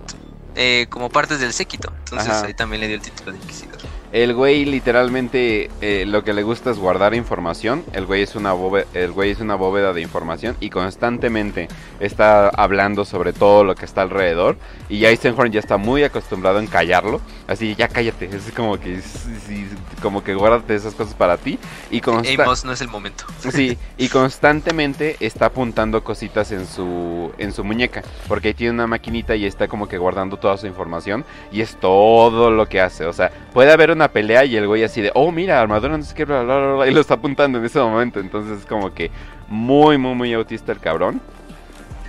eh, 0.55 0.87
como 0.91 1.09
partes 1.09 1.41
del 1.41 1.53
séquito. 1.53 1.93
Entonces 2.05 2.29
Ajá. 2.29 2.47
ahí 2.47 2.55
también 2.55 2.81
le 2.81 2.89
dio 2.89 2.97
el 2.97 3.03
título 3.03 3.33
de 3.33 3.39
inquisidor. 3.39 3.80
El 4.12 4.35
güey 4.35 4.64
literalmente 4.64 5.70
eh, 5.81 6.05
lo 6.07 6.25
que 6.25 6.33
le 6.33 6.42
gusta 6.42 6.70
es 6.70 6.79
guardar 6.79 7.14
información. 7.14 7.85
El 7.92 8.07
güey 8.07 8.23
es 8.23 8.35
una 8.35 8.53
bóveda, 8.53 8.87
el 8.94 9.12
güey 9.12 9.31
es 9.31 9.40
una 9.40 9.55
bóveda 9.55 9.92
de 9.92 10.01
información 10.01 10.57
y 10.59 10.70
constantemente 10.70 11.68
está 12.01 12.49
hablando 12.49 13.05
sobre 13.05 13.33
todo 13.33 13.62
lo 13.62 13.75
que 13.77 13.85
está 13.85 14.03
alrededor. 14.03 14.57
Y 14.88 15.05
Eisenhorn 15.05 15.53
ya 15.53 15.61
está 15.61 15.77
muy 15.77 16.03
acostumbrado 16.03 16.59
en 16.59 16.66
callarlo. 16.66 17.20
Así 17.46 17.77
ya 17.77 17.87
cállate. 17.88 18.27
Es 18.27 18.51
como 18.55 18.79
que 18.81 19.01
sí, 19.01 19.68
como 20.03 20.25
que 20.25 20.35
guárdate 20.35 20.75
esas 20.75 20.94
cosas 20.94 21.14
para 21.14 21.37
ti. 21.37 21.59
Y 21.90 22.03
Amos 22.40 22.64
no 22.64 22.73
es 22.73 22.81
el 22.81 22.88
momento. 22.88 23.25
Sí, 23.53 23.79
y 23.96 24.09
constantemente 24.09 25.16
está 25.20 25.46
apuntando 25.46 26.03
cositas 26.03 26.51
en 26.51 26.66
su 26.66 27.33
en 27.38 27.53
su 27.53 27.64
muñeca, 27.64 28.03
porque 28.29 28.49
ahí 28.49 28.55
tiene 28.55 28.75
una 28.75 28.87
maquinita 28.87 29.37
y 29.37 29.46
está 29.46 29.68
como 29.68 29.88
que 29.88 29.99
guardando 29.99 30.37
toda 30.37 30.57
su 30.57 30.66
información 30.66 31.25
y 31.53 31.61
es 31.61 31.77
todo 31.77 32.51
lo 32.51 32.66
que 32.66 32.81
hace, 32.81 33.07
o 33.07 33.12
sea, 33.12 33.31
puede 33.53 33.73
haber 33.73 33.90
una 33.90 34.00
pelea 34.09 34.45
y 34.45 34.57
el 34.57 34.67
güey 34.67 34.83
así 34.85 35.01
de, 35.01 35.11
"Oh, 35.15 35.31
mira, 35.33 35.61
armadura 35.61 35.97
no 35.97 36.03
sé 36.03 36.15
qué, 36.15 36.25
bla, 36.25 36.43
bla, 36.43 36.59
bla, 36.59 36.75
bla", 36.75 36.87
y 36.89 36.93
lo 36.93 37.01
está 37.01 37.15
apuntando 37.15 37.59
en 37.59 37.65
ese 37.65 37.79
momento, 37.79 38.21
entonces 38.21 38.59
es 38.59 38.67
como 38.67 38.93
que 38.95 39.11
muy 39.49 39.99
muy 39.99 40.15
muy 40.15 40.33
autista 40.33 40.73
el 40.73 40.79
cabrón. 40.79 41.21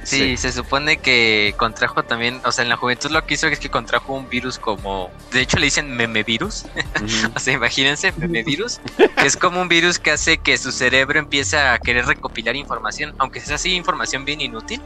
Sí, 0.03 0.37
se 0.37 0.51
supone 0.51 0.97
que 0.97 1.53
contrajo 1.57 2.03
también, 2.03 2.41
o 2.43 2.51
sea, 2.51 2.63
en 2.63 2.69
la 2.69 2.77
juventud 2.77 3.11
lo 3.11 3.25
que 3.25 3.35
hizo 3.35 3.47
es 3.47 3.59
que 3.59 3.69
contrajo 3.69 4.13
un 4.13 4.29
virus 4.29 4.57
como, 4.57 5.11
de 5.31 5.41
hecho 5.41 5.57
le 5.57 5.65
dicen 5.65 5.95
meme 5.95 6.23
virus, 6.23 6.65
Ujú. 6.95 7.31
o 7.35 7.39
sea, 7.39 7.53
imagínense, 7.53 8.11
meme 8.17 8.43
virus, 8.43 8.79
que 8.97 9.25
es 9.25 9.37
como 9.37 9.61
un 9.61 9.67
virus 9.67 9.99
que 9.99 10.11
hace 10.11 10.37
que 10.37 10.57
su 10.57 10.71
cerebro 10.71 11.19
empiece 11.19 11.57
a 11.57 11.77
querer 11.79 12.05
recopilar 12.05 12.55
información, 12.55 13.13
aunque 13.19 13.39
sea 13.39 13.55
así 13.55 13.73
información 13.73 14.25
bien 14.25 14.41
inútil, 14.41 14.81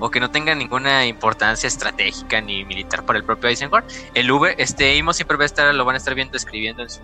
o 0.00 0.10
que 0.10 0.20
no 0.20 0.30
tenga 0.30 0.54
ninguna 0.54 1.06
importancia 1.06 1.66
estratégica 1.66 2.40
ni 2.40 2.64
militar 2.64 3.04
para 3.04 3.18
el 3.18 3.24
propio 3.24 3.48
Eisenhower, 3.48 3.84
el 4.14 4.30
Uber, 4.30 4.54
este 4.58 4.94
Imo 4.96 5.12
siempre 5.12 5.36
va 5.36 5.44
a 5.44 5.46
estar, 5.46 5.74
lo 5.74 5.84
van 5.84 5.94
a 5.94 5.98
estar 5.98 6.14
viendo 6.14 6.36
escribiendo 6.36 6.82
en 6.82 6.90
su, 6.90 7.00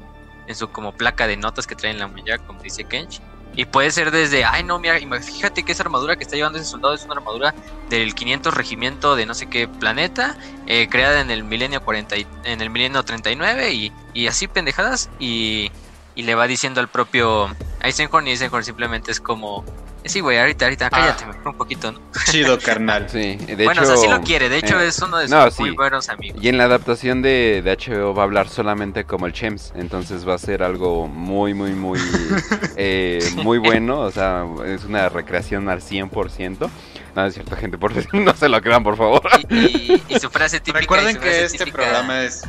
en 0.47 0.55
su 0.55 0.69
como 0.69 0.93
placa 0.93 1.27
de 1.27 1.37
notas 1.37 1.67
que 1.67 1.75
trae 1.75 1.91
en 1.91 1.99
la 1.99 2.07
muñeca, 2.07 2.39
como 2.39 2.63
dice 2.63 2.85
Kench. 2.85 3.21
Y 3.57 3.65
puede 3.65 3.91
ser 3.91 4.11
desde, 4.11 4.45
ay 4.45 4.63
no, 4.65 4.79
mira, 4.79 4.99
fíjate 5.23 5.63
que 5.65 5.73
esa 5.73 5.83
armadura 5.83 6.17
que 6.17 6.25
está 6.25 6.37
llevando 6.37 6.59
ese 6.59 6.67
soldado 6.69 6.95
es 6.95 7.07
una 7.07 7.15
armadura 7.15 7.57
del 7.89 8.15
500 8.15 8.53
regimiento 8.55 9.17
de 9.17 9.25
no 9.25 9.35
sé 9.35 9.47
qué 9.49 9.67
planeta, 9.67 10.37
eh, 10.67 10.89
creada 10.91 11.23
en 11.23 11.31
el 11.31 11.43
milenio 11.43 11.81
40 11.83 12.19
y- 12.19 12.29
en 12.45 12.61
el 12.61 12.69
milenio 12.69 13.03
39 13.03 13.73
y, 13.73 13.95
y 14.13 14.27
así 14.27 14.47
pendejadas 14.47 15.11
y, 15.19 15.73
y 16.15 16.23
le 16.25 16.35
va 16.35 16.47
diciendo 16.47 16.81
al 16.81 16.91
propio 16.91 17.57
Eisenhorn 17.81 18.27
y 18.27 18.33
Eisenhorn 18.33 18.63
simplemente 18.65 19.11
es 19.11 19.21
como 19.21 19.67
Sí, 20.07 20.21
güey, 20.21 20.39
ahorita, 20.39 20.67
ahorita, 20.67 20.91
cállate, 20.91 21.25
ah. 21.27 21.49
un 21.49 21.55
poquito, 21.55 21.93
¿no? 21.93 22.01
Chido, 22.31 22.59
carnal. 22.59 23.09
Sí, 23.09 23.37
de 23.37 23.65
bueno, 23.65 23.83
o 23.83 23.85
sea, 23.85 23.97
sí 23.97 24.09
lo 24.09 24.21
quiere, 24.21 24.49
de 24.49 24.59
hecho 24.59 24.81
eh, 24.81 24.89
es 24.89 24.99
uno 25.01 25.19
de 25.19 25.29
sus 25.29 25.59
muy 25.61 25.71
buenos 25.71 26.09
amigos. 26.09 26.43
Y 26.43 26.49
en 26.49 26.59
la 26.59 26.65
adaptación 26.65 27.23
de, 27.23 27.63
de, 27.63 27.77
HBO 27.77 28.15
va 28.15 28.23
a 28.23 28.25
hablar 28.25 28.49
solamente 28.49 29.05
como 29.05 29.27
el 29.27 29.33
Chems, 29.33 29.73
entonces 29.77 30.27
va 30.27 30.35
a 30.35 30.39
ser 30.39 30.63
algo 30.63 31.07
muy, 31.07 31.55
muy, 31.55 31.73
muy, 31.73 32.01
eh, 32.77 33.21
muy 33.37 33.59
bueno, 33.59 34.01
o 34.01 34.11
sea, 34.11 34.45
es 34.67 34.85
una 34.85 35.09
recreación 35.09 35.69
al 35.69 35.81
100%. 35.81 36.71
No, 37.17 37.25
es 37.25 37.33
cierto, 37.33 37.57
gente, 37.57 37.79
por 37.79 37.93
no 38.15 38.35
se 38.35 38.49
lo 38.49 38.61
crean, 38.61 38.85
por 38.85 38.97
favor. 38.97 39.23
Y, 39.49 40.19
su 40.21 40.29
frase 40.29 40.61
típica. 40.61 40.81
Recuerden 40.81 41.17
que 41.17 41.45
este 41.45 41.67
programa 41.67 42.23
es 42.23 42.43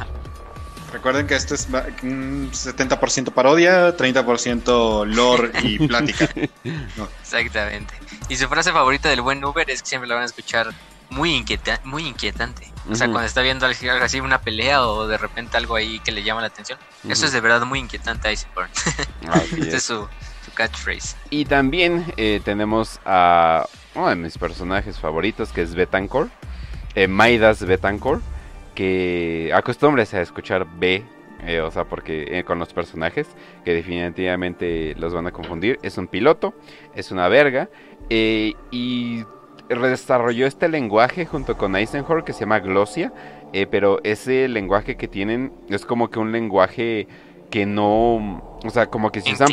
Recuerden 0.91 1.28
que 1.28 1.36
esto 1.36 1.54
es 1.54 1.67
un 2.04 2.50
70% 2.52 3.32
parodia, 3.32 3.95
30% 3.95 5.06
lore 5.06 5.52
y 5.63 5.80
plática. 5.88 6.30
Exactamente. 7.21 7.93
Y 8.30 8.38
su 8.38 8.47
frase 8.47 8.71
favorita 8.71 9.10
del 9.10 9.21
buen 9.21 9.43
Uber 9.43 9.69
es 9.69 9.82
que 9.82 9.89
siempre 9.89 10.08
la 10.08 10.15
van 10.15 10.23
a 10.23 10.28
escuchar 10.28 10.73
muy, 11.10 11.36
inquieta 11.36 11.80
muy 11.84 12.08
inquietante. 12.08 12.71
O 12.89 12.95
sea, 12.95 13.08
cuando 13.08 13.28
está 13.28 13.41
viendo 13.41 13.65
algo 13.65 14.06
así 14.06 14.21
una 14.21 14.39
pelea 14.39 14.88
o 14.88 15.08
de 15.08 15.17
repente 15.17 15.58
algo 15.58 15.76
ahí 15.76 16.00
que 16.00 16.12
le 16.12 16.23
llama 16.23 16.41
la 16.41 16.47
atención. 16.47 16.80
Eso 17.08 17.26
es 17.26 17.34
de 17.34 17.41
verdad 17.41 17.65
muy 17.65 17.80
inquietante 17.80 18.30
a 18.30 18.32
Iceborne. 18.32 18.71
Este 19.58 19.78
es 19.78 19.84
su, 19.84 20.08
catchphrase. 20.54 21.15
Y 21.30 21.45
también 21.45 22.12
eh, 22.15 22.41
tenemos 22.43 23.00
a 23.06 23.67
uno 23.93 24.10
de 24.10 24.15
mis 24.15 24.38
personajes 24.38 25.00
favoritos 25.00 25.52
que 25.52 25.62
es 25.62 25.76
Betancourt. 25.76 26.32
Eh, 26.95 27.08
Maidas 27.08 27.63
Betancourt 27.63 28.23
que 28.77 29.49
acostumbres 29.55 30.13
a 30.13 30.21
escuchar 30.21 30.67
B, 30.77 31.03
eh, 31.47 31.61
o 31.61 31.71
sea, 31.71 31.85
porque 31.85 32.37
eh, 32.37 32.43
con 32.43 32.59
los 32.59 32.73
personajes, 32.73 33.27
que 33.65 33.73
definitivamente 33.73 34.93
los 34.99 35.15
van 35.15 35.25
a 35.25 35.31
confundir. 35.31 35.79
Es 35.81 35.97
un 35.97 36.07
piloto, 36.07 36.53
es 36.93 37.11
una 37.11 37.27
verga, 37.27 37.71
eh, 38.11 38.53
y 38.69 39.23
desarrolló 39.67 40.45
este 40.45 40.69
lenguaje 40.69 41.25
junto 41.25 41.57
con 41.57 41.75
Eisenhower 41.75 42.23
que 42.23 42.33
se 42.33 42.41
llama 42.41 42.59
Glossia, 42.59 43.11
pero 43.71 43.99
ese 44.03 44.47
lenguaje 44.47 44.95
que 44.95 45.07
tienen 45.07 45.53
es 45.69 45.83
como 45.83 46.11
que 46.11 46.19
un 46.19 46.31
lenguaje 46.31 47.07
que 47.49 47.65
no, 47.65 48.41
o 48.63 48.69
sea, 48.69 48.88
como 48.88 49.12
que 49.12 49.21
si 49.21 49.33
usan 49.33 49.49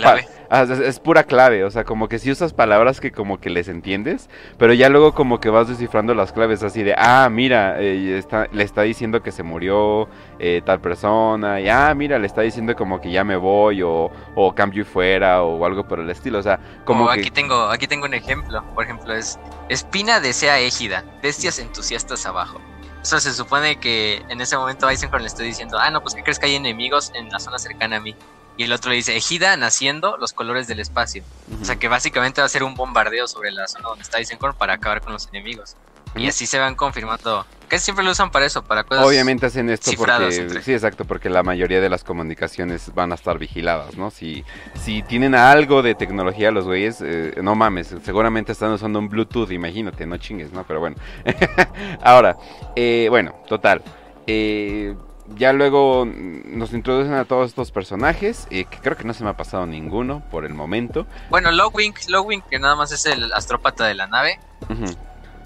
ah, 0.51 0.63
es, 0.63 0.99
pura 0.99 1.25
clave, 1.25 1.65
o 1.65 1.71
sea, 1.71 1.85
como 1.85 2.09
que 2.09 2.19
si 2.19 2.31
usas 2.31 2.53
palabras 2.53 3.01
que 3.01 3.13
como 3.13 3.41
que 3.41 3.51
les 3.51 3.69
entiendes, 3.69 4.29
pero 4.59 4.73
ya 4.73 4.89
luego 4.89 5.15
como 5.15 5.41
que 5.41 5.51
vas 5.51 5.69
descifrando 5.69 6.15
las 6.15 6.33
claves 6.33 6.63
así 6.63 6.83
de, 6.83 6.95
ah, 6.97 7.29
mira, 7.31 7.81
eh, 7.81 8.19
está, 8.19 8.49
le 8.53 8.65
está 8.65 8.83
diciendo 8.83 9.23
que 9.23 9.33
se 9.33 9.43
murió 9.43 10.09
eh, 10.39 10.63
tal 10.65 10.81
persona, 10.81 11.61
y 11.61 11.69
ah, 11.69 11.95
mira, 11.95 12.19
le 12.19 12.27
está 12.27 12.43
diciendo 12.43 12.75
como 12.75 13.01
que 13.01 13.11
ya 13.11 13.25
me 13.25 13.37
voy 13.37 13.83
o, 13.83 14.11
o 14.35 14.55
cambio 14.55 14.85
fuera 14.85 15.43
o 15.43 15.65
algo 15.65 15.87
por 15.87 16.01
el 16.01 16.11
estilo, 16.11 16.39
o 16.39 16.43
sea, 16.43 16.59
como 16.85 17.09
aquí 17.09 17.31
tengo, 17.31 17.69
aquí 17.69 17.87
tengo 17.87 18.07
un 18.07 18.15
ejemplo, 18.15 18.65
por 18.75 18.85
ejemplo, 18.85 19.15
es 19.15 19.39
Espina 19.69 20.21
desea 20.21 20.59
égida, 20.59 21.05
bestias 21.23 21.59
entusiastas 21.59 22.27
abajo. 22.27 22.61
Eso 23.05 23.21
se 23.21 23.35
supone 23.35 23.79
que 23.79 24.25
en 24.31 24.41
ese 24.41 24.57
momento 24.57 24.89
Eisenhower 24.89 25.21
le 25.21 25.27
estoy 25.27 25.47
diciendo, 25.47 25.79
ah, 25.79 25.91
no, 25.91 26.01
pues 26.01 26.15
¿qué 26.15 26.23
crees 26.23 26.39
que 26.39 26.47
hay 26.47 26.55
enemigos 26.55 27.11
en 27.15 27.29
la 27.29 27.39
zona 27.39 27.59
cercana 27.59 27.97
a 27.97 28.01
mí? 28.01 28.17
Y 28.57 28.63
el 28.63 28.73
otro 28.73 28.89
le 28.89 28.97
dice, 28.97 29.15
Ejida 29.15 29.55
naciendo 29.59 30.17
los 30.17 30.33
colores 30.33 30.69
del 30.69 30.81
espacio. 30.81 31.23
O 31.61 31.65
sea 31.67 31.77
que 31.77 31.89
básicamente 31.89 32.41
va 32.41 32.47
a 32.47 32.49
ser 32.49 32.63
un 32.63 32.75
bombardeo 32.75 33.29
sobre 33.29 33.53
la 33.53 33.69
zona 33.69 33.91
donde 33.91 34.05
está 34.05 34.21
Eisenhower 34.21 34.55
para 34.55 34.73
acabar 34.73 35.03
con 35.03 35.13
los 35.13 35.29
enemigos. 35.29 35.77
Y 36.17 36.29
así 36.29 36.47
se 36.47 36.59
van 36.59 36.75
confirmando. 36.75 37.45
Que 37.69 37.79
siempre 37.79 38.05
lo 38.05 38.13
usan 38.13 38.31
para 38.31 38.45
eso, 38.45 38.63
para 38.63 38.85
cosas. 38.85 39.05
Obviamente 39.05 39.47
hacen 39.47 39.71
esto 39.71 39.91
porque. 39.97 40.61
Sí, 40.63 40.73
exacto, 40.73 41.05
porque 41.05 41.31
la 41.31 41.43
mayoría 41.43 41.81
de 41.81 41.89
las 41.89 42.05
comunicaciones 42.05 42.95
van 42.95 43.11
a 43.13 43.15
estar 43.15 43.39
vigiladas, 43.39 43.97
¿no? 43.97 44.11
Si, 44.11 44.45
si 44.75 45.03
tienen 45.03 45.35
algo 45.35 45.83
de 45.83 45.95
tecnología 45.95 46.51
los 46.51 46.67
güeyes, 46.67 47.01
eh, 47.01 47.35
no 47.43 47.55
mames, 47.55 47.95
seguramente 48.05 48.53
están 48.53 48.71
usando 48.71 48.99
un 48.99 49.09
Bluetooth, 49.09 49.51
imagínate, 49.51 50.07
no 50.07 50.17
chingues, 50.19 50.53
¿no? 50.53 50.65
Pero 50.65 50.81
bueno. 50.81 50.97
Ahora, 52.03 52.37
eh, 52.77 53.07
bueno, 53.11 53.35
total. 53.49 53.83
Eh, 54.27 54.95
ya 55.37 55.55
luego 55.55 56.07
nos 56.07 56.75
introducen 56.75 57.15
a 57.15 57.25
todos 57.25 57.49
estos 57.49 57.73
personajes, 57.73 58.47
que 58.51 58.67
creo 58.67 58.97
que 58.97 59.05
no 59.05 59.15
se 59.15 59.25
me 59.25 59.31
ha 59.31 59.37
pasado 59.39 59.67
ninguno 59.67 60.23
por 60.31 60.45
el 60.45 60.53
momento. 60.53 61.07
Bueno, 61.31 61.51
Lowwing, 61.51 61.95
Lowwing, 62.09 62.43
que 62.43 62.59
nada 62.59 62.77
más 62.77 62.93
es 62.93 63.07
el 63.07 63.33
astrópata 63.33 63.87
de 63.87 63.95
la 63.95 64.07
nave 64.07 64.39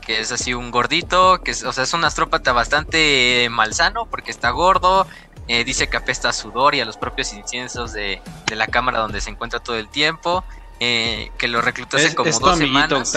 que 0.09 0.21
es 0.21 0.33
así 0.33 0.55
un 0.55 0.71
gordito, 0.71 1.43
que 1.43 1.51
es, 1.51 1.63
o 1.65 1.73
sea, 1.73 1.85
es 1.85 1.93
un 1.93 2.03
astrópata 2.03 2.55
bastante 2.55 3.47
malsano 3.51 4.07
porque 4.07 4.31
está 4.31 4.49
gordo, 4.49 5.07
eh, 5.49 5.65
dice 5.65 5.89
que 5.89 5.99
apesta 5.99 6.31
a 6.31 6.33
sudor 6.33 6.75
y 6.75 6.81
a 6.81 6.87
los 6.87 6.97
propios 6.97 7.35
inciensos 7.35 7.93
de, 7.93 8.23
la 8.57 8.67
cámara 8.69 9.01
donde 9.01 9.21
se 9.21 9.29
encuentra 9.29 9.61
todo 9.61 9.77
el 9.77 9.89
tiempo. 9.89 10.45
Eh, 10.81 11.33
que 11.37 11.49
lo 11.49 11.61
reclutó 11.61 11.97
hace 11.97 12.15
como 12.15 12.31
dos 12.31 12.57
semanas. 12.57 13.13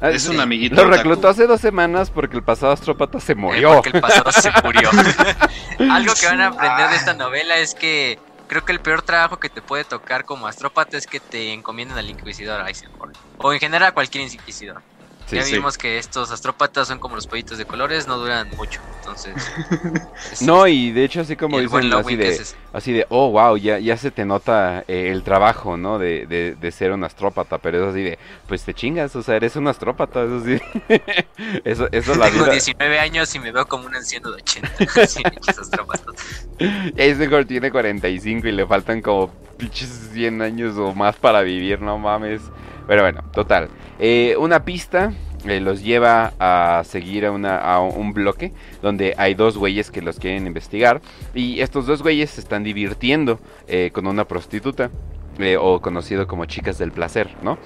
Ah, 0.00 0.08
es 0.08 0.26
un 0.26 0.40
amiguito. 0.40 0.74
Lo 0.74 0.90
reclutó 0.90 1.28
hace 1.28 1.46
dos 1.46 1.60
semanas 1.60 2.10
porque 2.10 2.38
el 2.38 2.42
pasado 2.42 2.72
astrópata 2.72 3.20
se 3.20 3.34
murió. 3.34 3.74
porque 3.74 3.90
el 3.90 4.00
pasado 4.00 4.32
se 4.32 4.50
murió. 4.64 4.90
Algo 5.92 6.14
que 6.14 6.26
van 6.26 6.40
a 6.40 6.46
aprender 6.46 6.88
de 6.88 6.96
esta 6.96 7.12
novela 7.12 7.58
es 7.58 7.74
que 7.74 8.18
creo 8.48 8.64
que 8.64 8.72
el 8.72 8.80
peor 8.80 9.02
trabajo 9.02 9.38
que 9.38 9.50
te 9.50 9.60
puede 9.60 9.84
tocar 9.84 10.24
como 10.24 10.46
astrópata 10.46 10.96
es 10.96 11.06
que 11.06 11.20
te 11.20 11.52
encomienden 11.52 11.98
al 11.98 12.08
inquisidor 12.08 12.66
Eisenhower. 12.66 13.14
O 13.36 13.52
en 13.52 13.60
general 13.60 13.90
a 13.90 13.92
cualquier 13.92 14.24
inquisidor 14.24 14.82
ya 15.30 15.44
vimos 15.44 15.78
que 15.78 15.98
estos 15.98 16.30
astrópatas 16.30 16.88
son 16.88 16.98
como 16.98 17.16
los 17.16 17.26
pollitos 17.26 17.58
de 17.58 17.64
colores, 17.64 18.06
no 18.06 18.18
duran 18.18 18.48
mucho. 18.56 18.80
Entonces. 18.98 19.34
no, 20.40 20.66
y 20.66 20.92
de 20.92 21.04
hecho, 21.04 21.20
así 21.20 21.36
como 21.36 21.58
dicen, 21.58 21.92
así 21.92 22.16
de, 22.16 22.40
así 22.72 22.92
de, 22.92 23.06
oh, 23.10 23.30
wow, 23.30 23.56
ya, 23.56 23.78
ya 23.78 23.96
se 23.96 24.10
te 24.10 24.24
nota 24.24 24.84
eh, 24.88 25.10
el 25.10 25.22
trabajo, 25.22 25.76
¿no? 25.76 25.98
De, 25.98 26.26
de, 26.26 26.72
ser 26.72 26.92
un 26.92 27.04
astrópata, 27.04 27.58
pero 27.58 27.84
es 27.84 27.90
así 27.90 28.02
de, 28.02 28.18
pues 28.48 28.64
te 28.64 28.74
chingas, 28.74 29.14
o 29.14 29.22
sea, 29.22 29.36
eres 29.36 29.54
un 29.56 29.68
astrópata, 29.68 30.24
eso 30.24 30.42
sí. 30.44 30.58
eso, 31.64 31.88
eso 31.92 32.14
la 32.14 32.30
Tengo 32.30 32.46
19 32.46 32.98
años 32.98 33.34
y 33.34 33.38
me 33.38 33.52
veo 33.52 33.66
como 33.66 33.86
un 33.86 33.94
anciano 33.94 34.30
de 34.30 34.42
80. 34.42 34.70
Ese 36.96 37.44
tiene 37.44 37.70
45 37.70 38.48
y 38.48 38.52
le 38.52 38.66
faltan 38.66 39.02
como 39.02 39.30
pinches 39.56 40.10
100 40.12 40.42
años 40.42 40.76
o 40.76 40.94
más 40.94 41.16
para 41.16 41.42
vivir, 41.42 41.80
no 41.80 41.98
mames. 41.98 42.40
Pero 42.86 43.02
bueno, 43.02 43.22
total. 43.32 43.68
Eh, 43.98 44.36
una 44.38 44.64
pista 44.64 45.12
eh, 45.44 45.60
los 45.60 45.82
lleva 45.82 46.32
a 46.38 46.82
seguir 46.84 47.26
a, 47.26 47.30
una, 47.32 47.58
a, 47.58 47.80
un 47.80 48.12
bloque 48.12 48.52
donde 48.82 49.14
hay 49.16 49.34
dos 49.34 49.56
güeyes 49.56 49.90
que 49.90 50.02
los 50.02 50.18
quieren 50.18 50.46
investigar. 50.46 51.00
Y 51.34 51.60
estos 51.60 51.86
dos 51.86 52.02
güeyes 52.02 52.30
se 52.30 52.40
están 52.40 52.62
divirtiendo 52.64 53.38
eh, 53.66 53.90
con 53.92 54.06
una 54.06 54.24
prostituta. 54.26 54.90
o 55.58 55.80
conocido 55.80 56.26
como 56.26 56.44
chicas 56.44 56.78
del 56.78 56.92
placer, 56.92 57.28
¿no? 57.42 57.58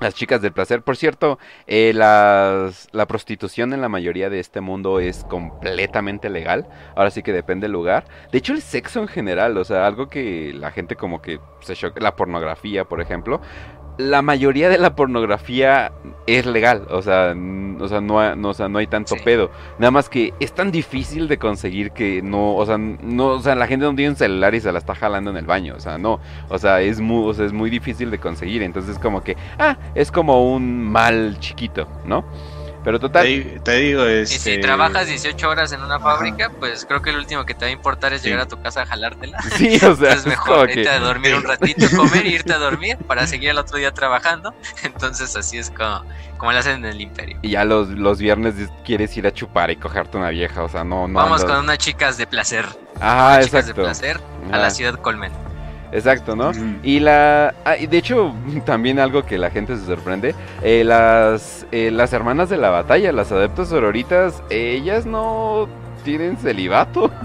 Las 0.00 0.14
chicas 0.14 0.42
del 0.42 0.52
placer. 0.52 0.82
Por 0.82 0.96
cierto, 0.96 1.38
la 1.66 2.72
prostitución 3.06 3.72
en 3.72 3.80
la 3.80 3.88
mayoría 3.88 4.28
de 4.28 4.40
este 4.40 4.60
mundo 4.60 5.00
es 5.00 5.24
completamente 5.24 6.28
legal. 6.28 6.66
Ahora 6.94 7.10
sí 7.10 7.22
que 7.22 7.32
depende 7.32 7.66
del 7.66 7.72
lugar. 7.72 8.04
De 8.32 8.38
hecho, 8.38 8.52
el 8.52 8.60
sexo 8.60 9.00
en 9.00 9.08
general, 9.08 9.56
o 9.56 9.64
sea, 9.64 9.86
algo 9.86 10.08
que 10.08 10.52
la 10.52 10.72
gente 10.72 10.96
como 10.96 11.22
que 11.22 11.40
se 11.60 11.74
choca. 11.74 12.00
La 12.00 12.16
pornografía, 12.16 12.84
por 12.84 13.00
ejemplo 13.00 13.40
la 13.96 14.22
mayoría 14.22 14.68
de 14.68 14.78
la 14.78 14.94
pornografía 14.94 15.92
es 16.26 16.46
legal, 16.46 16.86
o 16.90 17.02
sea, 17.02 17.34
o 17.80 17.88
sea, 17.88 18.00
no, 18.00 18.34
no, 18.34 18.52
no 18.68 18.78
hay 18.78 18.86
tanto 18.86 19.14
pedo. 19.24 19.50
Nada 19.78 19.90
más 19.90 20.08
que 20.08 20.32
es 20.40 20.52
tan 20.52 20.70
difícil 20.70 21.28
de 21.28 21.38
conseguir 21.38 21.92
que 21.92 22.22
no, 22.22 22.56
o 22.56 22.66
sea, 22.66 22.78
no, 22.78 23.26
o 23.26 23.40
sea, 23.40 23.54
la 23.54 23.66
gente 23.66 23.84
no 23.84 23.94
tiene 23.94 24.10
un 24.10 24.16
celular 24.16 24.54
y 24.54 24.60
se 24.60 24.72
la 24.72 24.78
está 24.78 24.94
jalando 24.94 25.30
en 25.30 25.36
el 25.36 25.46
baño, 25.46 25.74
o 25.76 25.80
sea, 25.80 25.98
no, 25.98 26.20
o 26.48 26.58
sea, 26.58 26.80
es 26.80 27.00
muy, 27.00 27.28
o 27.28 27.34
sea, 27.34 27.44
es 27.44 27.52
muy 27.52 27.70
difícil 27.70 28.10
de 28.10 28.18
conseguir, 28.18 28.62
entonces 28.62 28.98
como 28.98 29.22
que, 29.22 29.36
ah, 29.58 29.76
es 29.94 30.10
como 30.10 30.52
un 30.54 30.82
mal 30.82 31.38
chiquito, 31.38 31.86
¿no? 32.06 32.24
Pero 32.84 33.00
total. 33.00 33.24
Te, 33.64 33.76
digo, 33.76 34.04
es. 34.04 34.30
Y 34.30 34.38
si 34.38 34.50
este, 34.50 34.62
trabajas 34.62 35.06
18 35.06 35.48
horas 35.48 35.72
en 35.72 35.82
una 35.82 35.98
fábrica, 35.98 36.50
pues 36.60 36.84
creo 36.84 37.00
que 37.00 37.12
lo 37.12 37.18
último 37.18 37.46
que 37.46 37.54
te 37.54 37.64
va 37.64 37.68
a 37.70 37.72
importar 37.72 38.12
es 38.12 38.22
llegar 38.22 38.40
a 38.40 38.46
tu 38.46 38.60
casa 38.60 38.82
a 38.82 38.86
jalártela. 38.86 39.38
Sí, 39.54 39.76
o 39.84 39.96
sea. 39.96 40.12
es 40.14 40.26
mejor 40.26 40.70
irte 40.70 40.90
a 40.90 41.00
dormir 41.00 41.34
un 41.34 41.44
ratito, 41.44 41.86
comer 41.96 42.26
y 42.26 42.34
irte 42.34 42.52
a 42.52 42.58
dormir 42.58 42.98
para 42.98 43.26
seguir 43.26 43.50
el 43.50 43.58
otro 43.58 43.78
día 43.78 43.92
trabajando. 43.92 44.54
Entonces, 44.82 45.34
así 45.34 45.56
es 45.56 45.70
como, 45.70 46.04
como 46.36 46.52
lo 46.52 46.58
hacen 46.58 46.84
en 46.84 46.84
el 46.84 47.00
Imperio. 47.00 47.38
Y 47.40 47.50
ya 47.50 47.64
los, 47.64 47.88
los 47.88 48.18
viernes 48.18 48.54
quieres 48.84 49.16
ir 49.16 49.26
a 49.26 49.32
chupar 49.32 49.70
y 49.70 49.76
cogerte 49.76 50.18
una 50.18 50.28
vieja, 50.28 50.62
o 50.62 50.68
sea, 50.68 50.84
no. 50.84 51.08
no 51.08 51.20
Vamos 51.20 51.44
con 51.44 51.56
unas 51.56 51.78
chicas 51.78 52.18
de 52.18 52.26
placer. 52.26 52.66
Ah, 53.00 53.36
exacto. 53.36 53.46
Chicas 53.46 53.66
de 53.66 53.74
placer 53.74 54.20
a 54.52 54.58
la 54.58 54.70
ciudad 54.70 54.96
Colmen. 54.96 55.32
Exacto, 55.94 56.34
¿no? 56.34 56.50
Y 56.82 56.98
la... 56.98 57.54
Ah, 57.64 57.76
de 57.76 57.96
hecho, 57.96 58.34
también 58.66 58.98
algo 58.98 59.22
que 59.22 59.38
la 59.38 59.50
gente 59.50 59.76
se 59.76 59.86
sorprende, 59.86 60.34
eh, 60.62 60.82
las, 60.84 61.66
eh, 61.70 61.90
las 61.92 62.12
hermanas 62.12 62.50
de 62.50 62.56
la 62.56 62.70
batalla, 62.70 63.12
las 63.12 63.30
adeptas 63.30 63.68
sororitas, 63.68 64.42
ellas 64.50 65.06
no 65.06 65.68
tienen 66.04 66.36
celibato. 66.36 67.10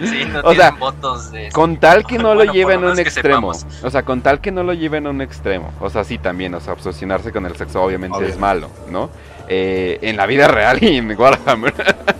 Sí, 0.00 0.24
no 0.30 0.40
o 0.40 0.54
sea, 0.54 0.72
votos 0.72 1.30
de... 1.30 1.50
con 1.50 1.78
tal 1.78 2.04
que 2.04 2.18
no 2.18 2.34
lo 2.34 2.44
lleven 2.44 2.84
a 2.84 2.92
un 2.92 2.98
extremo. 2.98 3.52
O 3.82 3.90
sea, 3.90 4.02
con 4.02 4.20
tal 4.20 4.40
que 4.40 4.50
no 4.50 4.62
lo 4.62 4.74
lleven 4.74 5.06
a 5.06 5.10
un 5.10 5.22
extremo. 5.22 5.70
O 5.80 5.88
sea, 5.88 6.04
sí 6.04 6.18
también, 6.18 6.52
o 6.54 6.60
sea, 6.60 6.72
obsesionarse 6.74 7.32
con 7.32 7.46
el 7.46 7.56
sexo 7.56 7.82
obviamente 7.82 8.26
es 8.26 8.38
malo, 8.38 8.68
¿no? 8.90 9.08
Eh, 9.48 9.98
en 10.02 10.16
la 10.16 10.26
vida 10.26 10.48
real 10.48 10.82
y 10.82 10.96
en 10.96 11.18
Warhammer. 11.18 11.74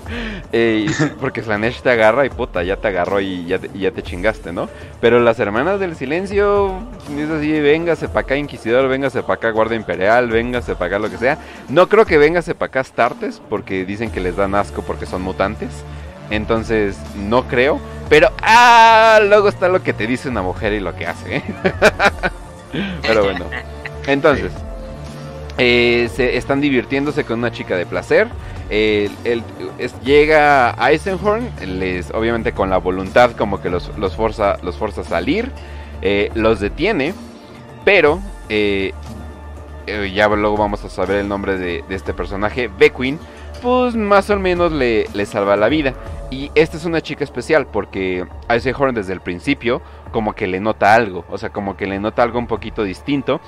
Eh, 0.56 0.86
porque 1.18 1.42
Slanesh 1.42 1.82
te 1.82 1.90
agarra 1.90 2.24
y 2.24 2.30
puta, 2.30 2.62
ya 2.62 2.76
te 2.76 2.86
agarró 2.86 3.20
y 3.20 3.44
ya 3.46 3.58
te, 3.58 4.02
chingaste, 4.04 4.52
¿no? 4.52 4.68
Pero 5.00 5.18
las 5.18 5.40
hermanas 5.40 5.80
del 5.80 5.96
silencio, 5.96 6.78
es 7.18 7.28
así, 7.28 7.50
véngase 7.60 8.06
para 8.06 8.20
acá 8.20 8.36
Inquisidor, 8.36 8.88
véngase 8.88 9.22
para 9.22 9.34
acá 9.34 9.50
Guardia 9.50 9.76
Imperial, 9.76 10.28
véngase 10.28 10.76
para 10.76 10.86
acá 10.86 10.98
lo 11.00 11.10
que 11.10 11.18
sea. 11.18 11.38
No 11.68 11.88
creo 11.88 12.06
que 12.06 12.18
véngase 12.18 12.54
para 12.54 12.68
acá 12.68 12.80
Astartes, 12.80 13.42
porque 13.50 13.84
dicen 13.84 14.12
que 14.12 14.20
les 14.20 14.36
dan 14.36 14.54
asco 14.54 14.82
porque 14.82 15.06
son 15.06 15.22
mutantes. 15.22 15.70
Entonces, 16.30 16.96
no 17.16 17.48
creo. 17.48 17.80
Pero, 18.08 18.30
ah, 18.42 19.18
luego 19.26 19.48
está 19.48 19.68
lo 19.68 19.82
que 19.82 19.92
te 19.92 20.06
dice 20.06 20.28
una 20.28 20.42
mujer 20.42 20.72
y 20.72 20.78
lo 20.78 20.94
que 20.94 21.06
hace. 21.06 21.36
¿eh? 21.36 21.42
Pero 23.02 23.24
bueno. 23.24 23.46
Entonces, 24.06 24.52
eh, 25.58 26.08
se 26.14 26.36
están 26.36 26.60
divirtiéndose 26.60 27.24
con 27.24 27.38
una 27.38 27.52
chica 27.52 27.76
de 27.76 27.86
placer. 27.86 28.28
Llega 30.04 30.74
Eisenhorn, 30.88 31.48
les, 31.78 32.10
obviamente 32.12 32.52
con 32.52 32.70
la 32.70 32.78
voluntad 32.78 33.32
como 33.32 33.60
que 33.60 33.70
los, 33.70 33.90
los, 33.98 34.16
forza, 34.16 34.56
los 34.62 34.76
forza 34.76 35.02
a 35.02 35.04
salir. 35.04 35.50
eh, 36.04 36.30
los 36.34 36.60
detiene. 36.60 37.14
Pero, 37.84 38.20
eh, 38.48 38.92
ya 40.14 40.28
luego 40.28 40.56
vamos 40.56 40.84
a 40.84 40.88
saber 40.88 41.18
el 41.18 41.28
nombre 41.28 41.58
de, 41.58 41.84
de 41.88 41.94
este 41.94 42.14
personaje, 42.14 42.68
Beckwin. 42.68 43.18
Pues 43.60 43.94
más 43.94 44.28
o 44.30 44.38
menos 44.38 44.72
le, 44.72 45.06
le 45.14 45.26
salva 45.26 45.56
la 45.56 45.68
vida. 45.68 45.94
Y 46.30 46.50
esta 46.54 46.76
es 46.76 46.84
una 46.84 47.00
chica 47.00 47.24
especial 47.24 47.66
porque 47.66 48.26
Eisenhorn 48.48 48.94
desde 48.94 49.12
el 49.12 49.20
principio 49.20 49.80
como 50.10 50.34
que 50.34 50.46
le 50.46 50.60
nota 50.60 50.94
algo. 50.94 51.24
O 51.30 51.38
sea, 51.38 51.50
como 51.50 51.76
que 51.76 51.86
le 51.86 51.98
nota 51.98 52.22
algo 52.22 52.38
un 52.38 52.46
poquito 52.46 52.82
distinto. 52.84 53.40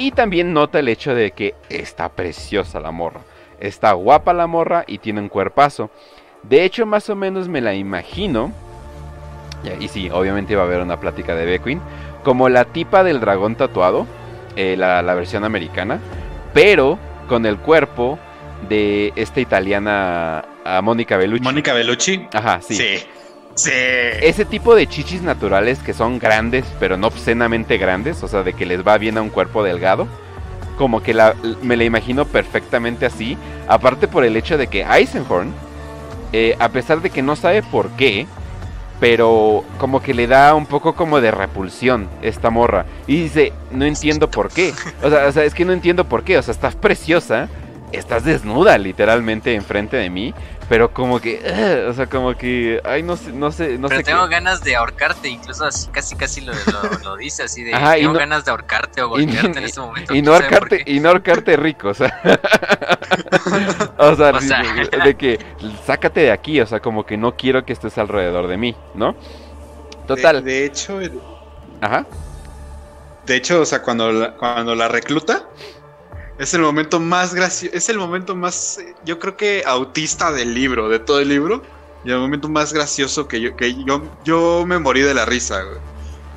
Y 0.00 0.12
también 0.12 0.54
nota 0.54 0.78
el 0.78 0.88
hecho 0.88 1.14
de 1.14 1.32
que 1.32 1.54
está 1.68 2.08
preciosa 2.08 2.80
la 2.80 2.90
morra. 2.90 3.20
Está 3.60 3.92
guapa 3.92 4.32
la 4.32 4.46
morra 4.46 4.84
y 4.86 4.96
tiene 4.98 5.20
un 5.20 5.28
cuerpazo. 5.28 5.90
De 6.42 6.64
hecho, 6.64 6.86
más 6.86 7.10
o 7.10 7.16
menos 7.16 7.48
me 7.48 7.60
la 7.60 7.74
imagino. 7.74 8.50
Y 9.78 9.88
sí, 9.88 10.08
obviamente 10.10 10.56
va 10.56 10.62
a 10.62 10.64
haber 10.64 10.80
una 10.80 10.98
plática 10.98 11.34
de 11.34 11.44
Beckwin. 11.44 11.82
Como 12.24 12.48
la 12.48 12.64
tipa 12.64 13.04
del 13.04 13.20
dragón 13.20 13.56
tatuado. 13.56 14.06
eh, 14.56 14.74
la, 14.78 15.02
la 15.02 15.14
versión 15.14 15.44
americana. 15.44 16.00
Pero 16.54 16.98
con 17.28 17.44
el 17.44 17.58
cuerpo 17.58 18.18
de 18.70 19.12
esta 19.16 19.40
italiana 19.40 20.44
a 20.64 20.80
Mónica 20.80 21.16
Bellucci. 21.18 21.44
Mónica 21.44 21.74
Bellucci. 21.74 22.26
Ajá, 22.32 22.60
sí. 22.62 22.74
Sí. 22.74 23.06
Ese 23.56 24.44
tipo 24.44 24.74
de 24.74 24.86
chichis 24.86 25.22
naturales 25.22 25.80
que 25.80 25.92
son 25.92 26.18
grandes, 26.18 26.64
pero 26.78 26.96
no 26.96 27.08
obscenamente 27.08 27.78
grandes, 27.78 28.22
o 28.22 28.28
sea, 28.28 28.42
de 28.42 28.54
que 28.54 28.66
les 28.66 28.86
va 28.86 28.98
bien 28.98 29.18
a 29.18 29.22
un 29.22 29.30
cuerpo 29.30 29.62
delgado. 29.62 30.06
Como 30.78 31.02
que 31.02 31.12
la, 31.12 31.34
me 31.62 31.76
la 31.76 31.84
imagino 31.84 32.24
perfectamente 32.24 33.04
así. 33.04 33.36
Aparte 33.68 34.08
por 34.08 34.24
el 34.24 34.36
hecho 34.36 34.56
de 34.56 34.68
que 34.68 34.82
Eisenhorn, 34.82 35.52
eh, 36.32 36.56
a 36.58 36.70
pesar 36.70 37.02
de 37.02 37.10
que 37.10 37.22
no 37.22 37.36
sabe 37.36 37.62
por 37.62 37.90
qué, 37.90 38.26
pero 38.98 39.64
como 39.78 40.02
que 40.02 40.14
le 40.14 40.26
da 40.26 40.54
un 40.54 40.66
poco 40.66 40.94
como 40.94 41.20
de 41.20 41.30
repulsión 41.30 42.08
esta 42.22 42.50
morra. 42.50 42.86
Y 43.06 43.22
dice, 43.22 43.52
no 43.72 43.84
entiendo 43.84 44.30
por 44.30 44.50
qué. 44.50 44.72
O 45.02 45.10
sea, 45.10 45.26
o 45.26 45.32
sea, 45.32 45.44
es 45.44 45.54
que 45.54 45.64
no 45.64 45.72
entiendo 45.72 46.04
por 46.04 46.22
qué. 46.22 46.38
O 46.38 46.42
sea, 46.42 46.52
estás 46.52 46.76
preciosa, 46.76 47.48
estás 47.92 48.24
desnuda 48.24 48.78
literalmente 48.78 49.54
enfrente 49.54 49.96
de 49.96 50.10
mí, 50.10 50.34
pero 50.70 50.94
como 50.94 51.20
que, 51.20 51.42
ugh, 51.44 51.90
o 51.90 51.92
sea, 51.92 52.06
como 52.06 52.32
que, 52.36 52.80
ay, 52.84 53.02
no 53.02 53.16
sé, 53.16 53.32
no 53.32 53.50
sé, 53.50 53.76
no 53.76 53.88
Pero 53.88 54.00
sé 54.00 54.04
tengo 54.04 54.28
qué. 54.28 54.34
ganas 54.36 54.62
de 54.62 54.76
ahorcarte, 54.76 55.28
incluso 55.28 55.64
así 55.64 55.88
casi 55.88 56.14
casi 56.14 56.40
lo, 56.42 56.52
lo, 56.52 56.98
lo 57.02 57.16
dice 57.16 57.42
así 57.42 57.64
de 57.64 57.74
Ajá, 57.74 57.98
y 57.98 58.02
tengo 58.02 58.12
no- 58.12 58.18
ganas 58.20 58.44
de 58.44 58.52
ahorcarte 58.52 59.02
o 59.02 59.18
y- 59.18 59.26
golpearte 59.26 59.58
en 59.58 59.64
este 59.64 59.80
momento. 59.80 60.14
Y 60.14 60.22
no 60.22 60.32
ahorcarte, 60.32 60.84
y 60.86 61.00
no 61.00 61.08
ahorcarte 61.08 61.56
rico, 61.56 61.88
o 61.88 61.94
sea. 61.94 62.16
o 63.98 64.14
sea, 64.14 64.30
O 64.30 64.40
sea. 64.40 64.62
de, 64.62 64.98
de 65.04 65.14
que 65.16 65.38
sácate 65.84 66.20
de 66.20 66.30
aquí, 66.30 66.60
o 66.60 66.66
sea, 66.66 66.78
como 66.80 67.04
que 67.04 67.16
no 67.16 67.36
quiero 67.36 67.64
que 67.64 67.72
estés 67.72 67.98
alrededor 67.98 68.46
de 68.46 68.56
mí, 68.56 68.76
¿no? 68.94 69.16
Total. 70.06 70.44
De, 70.44 70.52
de 70.52 70.64
hecho, 70.66 71.00
el- 71.00 71.20
Ajá. 71.80 72.06
de 73.26 73.36
hecho, 73.36 73.60
o 73.62 73.64
sea, 73.66 73.82
cuando 73.82 74.12
la, 74.12 74.36
cuando 74.36 74.74
la 74.76 74.86
recluta, 74.86 75.48
es 76.40 76.54
el 76.54 76.62
momento 76.62 76.98
más 76.98 77.34
gracioso, 77.34 77.76
es 77.76 77.90
el 77.90 77.98
momento 77.98 78.34
más, 78.34 78.80
yo 79.04 79.18
creo 79.18 79.36
que 79.36 79.62
autista 79.66 80.32
del 80.32 80.54
libro, 80.54 80.88
de 80.88 80.98
todo 80.98 81.20
el 81.20 81.28
libro, 81.28 81.62
y 82.02 82.10
el 82.10 82.18
momento 82.18 82.48
más 82.48 82.72
gracioso 82.72 83.28
que 83.28 83.42
yo, 83.42 83.56
que 83.56 83.74
yo, 83.84 84.02
yo 84.24 84.64
me 84.66 84.78
morí 84.78 85.02
de 85.02 85.12
la 85.12 85.26
risa, 85.26 85.62
güey. 85.62 85.76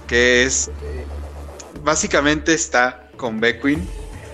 que 0.05 0.43
es, 0.43 0.69
básicamente 1.85 2.53
está 2.53 3.07
con 3.15 3.39
Beckwin 3.39 3.87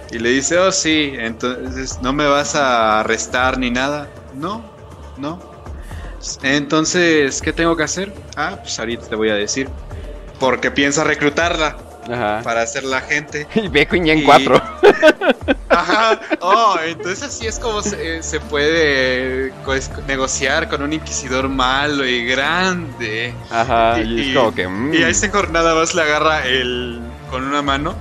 y 0.10 0.18
le 0.18 0.30
dice, 0.30 0.58
oh 0.58 0.72
sí, 0.72 1.14
entonces 1.16 2.00
no 2.02 2.14
me 2.14 2.26
vas 2.26 2.56
a 2.56 3.02
arrestar 3.02 3.60
ni 3.60 3.70
nada, 3.70 4.10
no, 4.34 4.64
no. 5.18 5.40
Entonces, 6.42 7.44
¿qué 7.44 7.54
tengo 7.54 7.78
que 7.78 7.84
hacer? 7.84 8.12
Ah, 8.36 8.58
pues 8.60 8.80
ahorita 8.80 9.06
te 9.08 9.16
voy 9.16 9.30
a 9.30 9.36
decir. 9.36 9.70
Porque 10.40 10.72
piensa 10.72 11.04
reclutarla 11.04 11.89
Ajá. 12.12 12.42
para 12.44 12.66
ser 12.68 12.84
la 12.84 13.02
gente. 13.02 13.48
Y 13.56 13.68
Beckwin 13.68 14.06
ya 14.06 14.14
en 14.14 14.20
Y- 14.20 14.24
cuatro. 14.24 14.62
Ajá. 15.70 16.20
Oh, 16.42 16.76
entonces 16.86 17.24
así 17.24 17.48
es 17.48 17.60
como 17.60 17.82
se, 17.82 18.22
se 18.24 18.40
puede 18.40 19.52
pues, 19.66 19.90
negociar 20.08 20.68
con 20.68 20.82
un 20.82 20.94
inquisidor 20.94 21.48
malo 21.50 22.06
y 22.06 22.26
grande. 22.26 23.34
Ajá. 23.52 24.00
Y, 24.02 24.20
y- 24.22 24.30
es 24.32 24.36
como 24.38 24.54
que. 24.54 24.68
mm. 24.68 24.94
Y 24.94 25.04
a 25.04 25.10
ese 25.10 25.30
nada 25.52 25.76
más 25.76 25.94
le 25.96 26.02
agarra 26.02 26.46
el 26.46 27.00
con 27.30 27.44
una 27.44 27.62
mano 27.62 27.96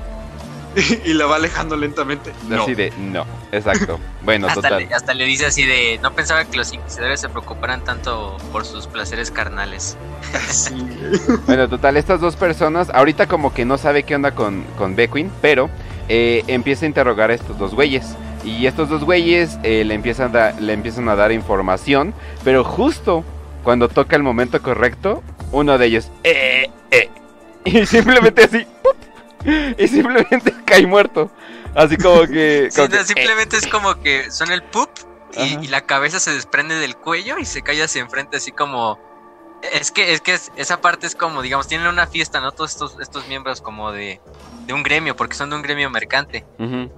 y, 1.05 1.15
la 1.15 1.27
va 1.27 1.37
alejando 1.37 1.77
lentamente. 1.77 2.33
No. 2.49 2.63
Así 2.63 2.75
de, 2.75 2.93
no. 2.99 3.27
Exacto. 3.53 3.99
Bueno, 4.23 4.47
hasta, 4.47 4.63
total. 4.63 4.89
le, 4.89 4.95
hasta 4.95 5.15
le 5.15 5.25
dice 5.25 5.47
así 5.47 5.65
de 5.65 5.99
no 6.03 6.13
pensaba 6.13 6.45
que 6.45 6.57
los 6.57 6.73
inquisidores 6.73 7.21
se 7.21 7.29
preocuparan 7.29 7.83
tanto 7.85 8.37
por 8.53 8.65
sus 8.65 8.87
placeres 8.87 9.31
carnales. 9.31 9.97
Sí. 10.49 10.75
Bueno, 11.47 11.69
total, 11.69 11.97
estas 11.97 12.21
dos 12.21 12.37
personas, 12.37 12.91
ahorita 12.91 13.27
como 13.27 13.53
que 13.53 13.65
no 13.65 13.79
sabe 13.79 14.03
qué 14.03 14.15
onda 14.15 14.35
con, 14.35 14.63
con 14.77 14.97
Beckwin, 14.97 15.31
pero 15.41 15.71
eh, 16.09 16.43
empieza 16.47 16.85
a 16.85 16.89
interrogar 16.89 17.31
a 17.31 17.35
estos 17.35 17.59
dos 17.59 17.75
güeyes. 17.75 18.17
Y 18.45 18.67
estos 18.67 18.89
dos 18.89 19.05
güeyes 19.05 19.59
eh, 19.63 19.85
le, 19.85 19.95
empiezan 19.95 20.35
a, 20.37 20.53
le 20.53 20.73
empiezan 20.73 21.09
a 21.09 21.17
dar 21.17 21.33
información, 21.33 22.15
pero 22.45 22.65
justo 22.65 23.25
cuando 23.63 23.89
toca 23.89 24.17
el 24.17 24.23
momento 24.23 24.63
correcto, 24.63 25.23
uno 25.53 25.77
de 25.77 25.87
ellos, 25.87 26.11
eh, 26.25 26.71
eh, 26.91 27.09
y 27.65 27.85
simplemente 27.87 28.45
así, 28.45 28.67
¡pup! 28.83 28.97
y 29.79 29.89
simplemente 29.89 30.55
cae 30.65 30.87
muerto. 30.87 31.31
Así 31.75 31.97
como 31.97 32.23
que... 32.27 32.69
Como 32.75 32.89
simplemente 33.05 33.57
es 33.57 33.67
como 33.67 34.01
que 34.01 34.31
suena 34.31 34.55
el 34.55 34.63
poop 34.63 34.91
y, 35.37 35.69
la 35.69 35.83
cabeza 35.83 36.19
se 36.21 36.33
desprende 36.33 36.75
del 36.77 36.97
cuello 36.97 37.39
y 37.39 37.45
se 37.45 37.63
cae 37.63 37.83
hacia 37.83 38.01
enfrente 38.01 38.39
así 38.39 38.51
como 38.51 38.99
es 39.73 39.91
que 39.91 40.13
es 40.13 40.21
que 40.21 40.35
es- 40.35 40.51
esa 40.57 40.81
parte 40.81 41.07
es 41.07 41.15
como 41.15 41.43
digamos 41.43 41.69
tienen 41.69 41.87
una 41.87 42.07
fiesta 42.07 42.41
no 42.41 42.53
todos 42.53 42.73
estos 42.73 42.97
estos 43.01 43.27
miembros 43.29 43.61
como 43.61 43.93
de, 43.93 44.21
de 44.67 44.73
un 44.73 44.83
gremio 44.83 45.15
porque 45.17 45.35
son 45.35 45.51
de 45.51 45.57
un 45.57 45.63
gremio 45.63 45.91
mercante 45.91 46.45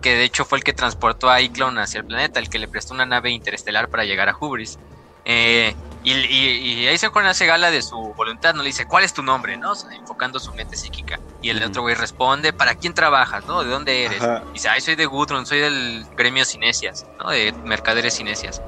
que 0.01 0.15
de 0.15 0.25
hecho 0.25 0.45
fue 0.45 0.59
el 0.59 0.65
que 0.65 0.73
transportó 0.73 1.29
a 1.29 1.41
Iclon 1.41 1.79
hacia 1.79 1.99
el 2.01 2.07
planeta 2.07 2.39
el 2.39 2.49
que 2.49 2.59
le 2.59 2.69
prestó 2.69 2.95
una 2.95 3.05
nave 3.05 3.31
interestelar 3.31 3.89
para 3.89 4.05
llegar 4.05 4.29
a 4.29 4.37
Hubris 4.39 4.79
Eh, 5.25 5.75
y, 6.03 6.15
y, 6.15 6.47
y 6.83 6.89
Eisenhorn 6.89 7.27
hace 7.27 7.45
gala 7.47 7.71
de 7.71 7.83
su 7.83 8.15
voluntad, 8.17 8.55
no 8.55 8.63
le 8.63 8.69
dice, 8.69 8.87
¿cuál 8.87 9.05
es 9.05 9.13
tu 9.13 9.23
nombre? 9.23 9.59
¿no? 9.59 9.73
O 9.73 9.75
sea, 9.75 9.91
enfocando 9.99 10.41
su 10.41 10.53
mente 10.55 10.77
psíquica. 10.77 11.21
Y 11.41 11.51
el 11.51 11.59
Ujú. 11.59 11.67
otro 11.67 11.83
güey 11.83 11.95
responde, 11.95 12.53
¿para 12.53 12.75
quién 12.75 12.95
trabajas? 12.95 13.47
¿no? 13.47 13.63
¿De 13.63 13.71
dónde 13.71 14.05
eres? 14.05 14.23
Ajá. 14.23 14.45
Dice, 14.53 14.69
ay, 14.69 14.81
soy 14.81 14.97
de 14.97 15.07
Gudrun, 15.07 15.45
soy 15.45 15.59
del 15.61 16.07
gremio 16.17 16.45
Cinesias, 16.45 17.05
¿no? 17.19 17.31
De 17.31 17.55
mercaderes 17.63 18.17
Cinesias. 18.17 18.63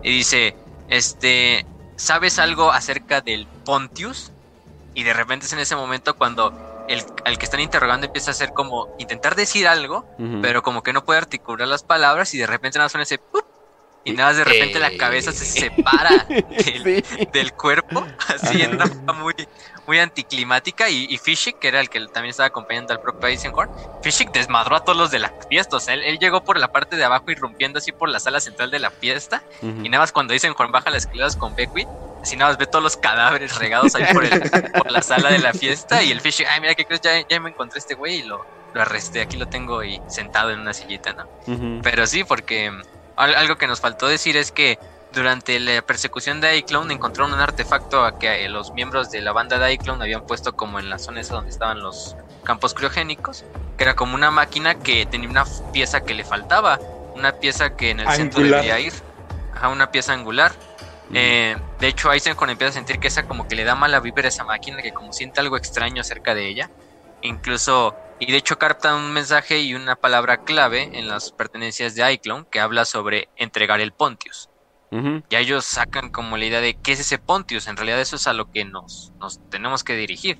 Y 0.00 0.10
dice, 0.10 0.56
este, 0.86 1.66
¿sabes 1.96 2.38
algo 2.38 2.72
acerca 2.72 3.20
del 3.20 3.48
Pontius? 3.64 4.32
Y 4.94 5.02
de 5.02 5.12
repente 5.12 5.46
es 5.46 5.52
en 5.52 5.58
ese 5.58 5.76
momento 5.76 6.14
cuando 6.14 6.54
el, 6.86 7.04
al 7.24 7.36
que 7.36 7.44
están 7.44 7.60
interrogando 7.60 8.06
empieza 8.06 8.30
a 8.30 8.32
hacer 8.32 8.52
como 8.52 8.88
intentar 8.96 9.34
decir 9.34 9.68
algo, 9.68 10.06
ujú. 10.16 10.40
pero 10.40 10.62
como 10.62 10.82
que 10.82 10.94
no 10.94 11.04
puede 11.04 11.18
articular 11.18 11.68
las 11.68 11.82
palabras 11.82 12.32
y 12.32 12.38
de 12.38 12.46
repente 12.46 12.78
nada 12.78 12.88
suena 12.88 13.02
ese 13.02 13.18
¡pup! 13.18 13.44
Y 14.04 14.12
nada 14.12 14.30
más 14.30 14.36
de 14.38 14.44
repente 14.44 14.78
la 14.78 14.96
cabeza 14.96 15.32
se 15.32 15.44
separa 15.60 16.24
del, 16.28 17.04
Sí. 17.04 17.26
del 17.32 17.52
cuerpo, 17.52 18.06
así 18.28 18.62
en 18.62 18.74
una 18.74 18.86
forma 18.86 19.12
muy, 19.12 19.34
muy 19.86 19.98
anticlimática. 19.98 20.88
Y, 20.88 21.06
y 21.10 21.18
Fishik, 21.18 21.58
que 21.58 21.68
era 21.68 21.80
el 21.80 21.88
que 21.90 22.00
también 22.06 22.30
estaba 22.30 22.46
acompañando 22.46 22.92
al 22.94 23.00
propio 23.00 23.28
Eisenhorn, 23.28 23.70
Fishik 24.02 24.30
desmadró 24.32 24.76
a 24.76 24.84
todos 24.84 24.96
los 24.96 25.10
de 25.10 25.18
la 25.18 25.32
fiesta. 25.48 25.76
O 25.76 25.80
sea, 25.80 25.94
él, 25.94 26.02
él 26.04 26.18
llegó 26.18 26.42
por 26.42 26.58
la 26.58 26.68
parte 26.68 26.96
de 26.96 27.04
abajo 27.04 27.30
irrumpiendo 27.30 27.78
así 27.78 27.92
por 27.92 28.08
la 28.08 28.20
sala 28.20 28.40
central 28.40 28.70
de 28.70 28.78
la 28.78 28.90
fiesta. 28.90 29.42
Y 29.62 29.88
nada 29.88 30.02
más 30.02 30.12
cuando 30.12 30.32
Eisenhorn 30.32 30.72
baja 30.72 30.90
las 30.90 31.04
escaleras 31.04 31.36
con 31.36 31.54
Beckwith, 31.54 31.88
así 32.22 32.36
nada 32.36 32.50
más 32.52 32.58
ve 32.58 32.66
todos 32.66 32.82
los 32.82 32.96
cadáveres 32.96 33.56
regados 33.58 33.94
ahí 33.94 34.04
por, 34.14 34.24
el- 34.24 34.40
por 34.72 34.90
la 34.90 35.02
sala 35.02 35.30
de 35.30 35.38
la 35.38 35.52
fiesta. 35.52 36.02
Y 36.02 36.12
el 36.12 36.20
Fishik, 36.20 36.46
ay, 36.48 36.60
mira, 36.60 36.74
¿qué 36.74 36.84
crees? 36.84 37.00
Ya, 37.02 37.12
ya 37.28 37.40
me 37.40 37.50
encontré 37.50 37.78
este 37.78 37.94
güey 37.94 38.20
y 38.20 38.22
lo, 38.22 38.44
lo 38.72 38.80
arresté. 38.82 39.20
Aquí 39.20 39.36
lo 39.36 39.46
tengo 39.46 39.82
y 39.84 40.00
sentado 40.08 40.50
en 40.50 40.60
una 40.60 40.72
sillita, 40.72 41.12
¿no? 41.12 41.28
Ujú. 41.46 41.80
Pero 41.82 42.06
sí, 42.06 42.24
porque 42.24 42.72
algo 43.18 43.56
que 43.56 43.66
nos 43.66 43.80
faltó 43.80 44.06
decir 44.06 44.36
es 44.36 44.52
que 44.52 44.78
durante 45.12 45.58
la 45.58 45.82
persecución 45.82 46.40
de 46.40 46.56
iClone 46.58 46.94
encontraron 46.94 47.32
un 47.32 47.40
artefacto 47.40 48.04
a 48.04 48.18
que 48.18 48.44
eh, 48.44 48.48
los 48.48 48.72
miembros 48.72 49.10
de 49.10 49.20
la 49.20 49.32
banda 49.32 49.58
de 49.58 49.72
iClone 49.72 50.02
habían 50.02 50.26
puesto 50.26 50.54
como 50.54 50.78
en 50.78 50.90
la 50.90 50.98
zona 50.98 51.20
esa 51.20 51.34
donde 51.34 51.50
estaban 51.50 51.80
los 51.80 52.16
campos 52.44 52.74
criogénicos, 52.74 53.44
que 53.76 53.84
era 53.84 53.94
como 53.94 54.14
una 54.14 54.30
máquina 54.30 54.76
que 54.76 55.06
tenía 55.06 55.28
una 55.28 55.44
pieza 55.72 56.02
que 56.02 56.14
le 56.14 56.24
faltaba, 56.24 56.78
una 57.14 57.32
pieza 57.32 57.74
que 57.74 57.90
en 57.90 58.00
el 58.00 58.08
centro 58.10 58.42
debería 58.42 58.78
ir, 58.78 58.92
ajá, 59.54 59.68
una 59.68 59.90
pieza 59.90 60.12
angular. 60.12 60.52
Eh, 61.14 61.56
de 61.80 61.88
hecho, 61.88 62.12
Eisenhorn 62.12 62.50
empieza 62.50 62.70
a 62.70 62.74
sentir 62.74 62.98
que 62.98 63.08
esa 63.08 63.26
como 63.26 63.48
que 63.48 63.56
le 63.56 63.64
da 63.64 63.74
mala 63.74 63.98
vibra 64.00 64.26
a 64.26 64.28
esa 64.28 64.44
máquina, 64.44 64.82
que 64.82 64.92
como 64.92 65.12
siente 65.12 65.40
algo 65.40 65.56
extraño 65.56 66.04
cerca 66.04 66.34
de 66.34 66.48
ella. 66.48 66.70
Incluso, 67.22 67.96
y 68.18 68.32
de 68.32 68.38
hecho 68.38 68.58
capta 68.58 68.96
un 68.96 69.12
mensaje 69.12 69.60
y 69.60 69.74
una 69.74 69.96
palabra 69.96 70.38
clave 70.38 70.90
en 70.98 71.08
las 71.08 71.32
pertenencias 71.32 71.94
de 71.94 72.12
iClone 72.12 72.46
que 72.50 72.60
habla 72.60 72.84
sobre 72.84 73.28
entregar 73.36 73.80
el 73.80 73.92
Pontius. 73.92 74.50
Ya 75.28 75.40
ellos 75.40 75.66
sacan 75.66 76.08
como 76.08 76.38
la 76.38 76.46
idea 76.46 76.62
de 76.62 76.74
qué 76.74 76.92
es 76.92 77.00
ese 77.00 77.18
Pontius. 77.18 77.68
En 77.68 77.76
realidad 77.76 78.00
eso 78.00 78.16
es 78.16 78.26
a 78.26 78.32
lo 78.32 78.50
que 78.50 78.64
nos, 78.64 79.12
nos 79.20 79.38
tenemos 79.50 79.84
que 79.84 79.94
dirigir. 79.94 80.38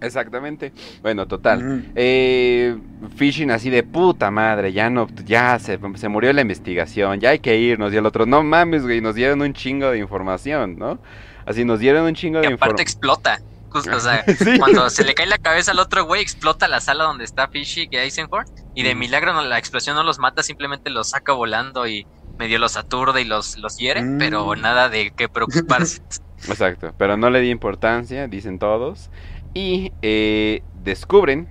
Exactamente. 0.00 0.72
Bueno, 1.02 1.26
total. 1.26 1.84
eh, 1.94 2.76
Fishing 3.16 3.50
así 3.50 3.70
de 3.70 3.82
puta 3.82 4.30
madre, 4.30 4.72
ya 4.72 4.88
no, 4.90 5.06
ya 5.24 5.58
se, 5.58 5.78
se, 5.96 6.08
murió 6.08 6.32
la 6.32 6.40
investigación, 6.40 7.20
ya 7.20 7.30
hay 7.30 7.38
que 7.38 7.58
irnos. 7.58 7.92
Y 7.92 7.96
el 7.96 8.06
otro, 8.06 8.26
no 8.26 8.42
mames, 8.42 8.82
güey, 8.82 9.00
nos 9.00 9.14
dieron 9.14 9.42
un 9.42 9.52
chingo 9.52 9.90
de 9.90 9.98
información, 9.98 10.78
¿no? 10.78 10.98
Así 11.44 11.64
nos 11.64 11.78
dieron 11.78 12.04
un 12.04 12.14
chingo 12.14 12.40
de 12.40 12.46
información. 12.46 12.70
aparte 12.70 12.82
explota. 12.82 13.38
Justo, 13.76 13.96
o 13.96 14.00
sea, 14.00 14.24
cuando 14.58 14.88
se 14.88 15.04
le 15.04 15.14
cae 15.14 15.26
la 15.26 15.38
cabeza 15.38 15.72
al 15.72 15.78
otro 15.78 16.04
güey, 16.04 16.22
explota 16.22 16.66
la 16.66 16.80
sala 16.80 17.04
donde 17.04 17.24
está 17.24 17.48
Fishy 17.48 17.88
y 17.90 17.96
Eisenhorn. 17.96 18.46
Y 18.74 18.82
de 18.82 18.94
milagro 18.94 19.32
no, 19.32 19.42
la 19.42 19.58
explosión 19.58 19.96
no 19.96 20.02
los 20.02 20.18
mata, 20.18 20.42
simplemente 20.42 20.90
los 20.90 21.10
saca 21.10 21.32
volando 21.32 21.86
y 21.86 22.06
medio 22.38 22.58
los 22.58 22.76
aturde 22.76 23.22
y 23.22 23.24
los, 23.24 23.58
los 23.58 23.76
hiere, 23.76 24.02
mm. 24.02 24.18
pero 24.18 24.56
nada 24.56 24.88
de 24.88 25.12
qué 25.16 25.28
preocuparse. 25.28 26.00
Exacto, 26.48 26.94
pero 26.98 27.16
no 27.16 27.30
le 27.30 27.40
di 27.40 27.50
importancia, 27.50 28.28
dicen 28.28 28.58
todos. 28.58 29.10
Y 29.54 29.92
eh, 30.02 30.62
descubren, 30.82 31.48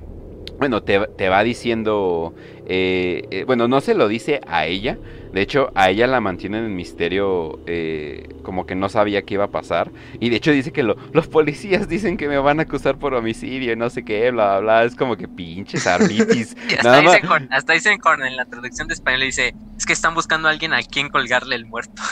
bueno, 0.59 0.83
te, 0.83 1.07
te 1.17 1.29
va 1.29 1.43
diciendo, 1.43 2.35
eh, 2.67 3.27
eh, 3.31 3.43
bueno, 3.45 3.67
no 3.67 3.81
se 3.81 3.95
lo 3.95 4.07
dice 4.07 4.41
a 4.47 4.65
ella, 4.65 4.97
de 5.35 5.41
hecho, 5.41 5.69
a 5.75 5.89
ella 5.89 6.07
la 6.07 6.21
mantienen 6.21 6.63
en 6.63 6.73
misterio, 6.77 7.59
eh, 7.67 8.29
como 8.41 8.65
que 8.65 8.73
no 8.73 8.87
sabía 8.87 9.23
qué 9.23 9.33
iba 9.33 9.43
a 9.43 9.51
pasar. 9.51 9.91
Y 10.21 10.29
de 10.29 10.37
hecho 10.37 10.49
dice 10.53 10.71
que 10.71 10.81
los 10.81 11.27
policías 11.27 11.89
dicen 11.89 12.15
que 12.15 12.29
me 12.29 12.37
van 12.37 12.61
a 12.61 12.63
acusar 12.63 12.97
por 12.97 13.13
homicidio 13.13 13.73
y 13.73 13.75
no 13.75 13.89
sé 13.89 14.05
qué, 14.05 14.31
bla, 14.31 14.51
bla, 14.51 14.59
bla. 14.61 14.83
Es 14.85 14.95
como 14.95 15.17
que 15.17 15.27
pinches 15.27 15.85
arbitis. 15.87 16.55
hasta, 16.77 17.01
dicen 17.01 17.27
con, 17.27 17.51
hasta 17.51 17.73
dicen 17.73 17.97
con, 17.99 18.23
en 18.23 18.37
la 18.37 18.45
traducción 18.45 18.87
de 18.87 18.93
español 18.93 19.23
dice, 19.23 19.53
es 19.77 19.85
que 19.85 19.91
están 19.91 20.13
buscando 20.13 20.47
a 20.47 20.51
alguien 20.51 20.71
a 20.71 20.81
quien 20.81 21.09
colgarle 21.09 21.57
el 21.57 21.65
muerto. 21.65 22.01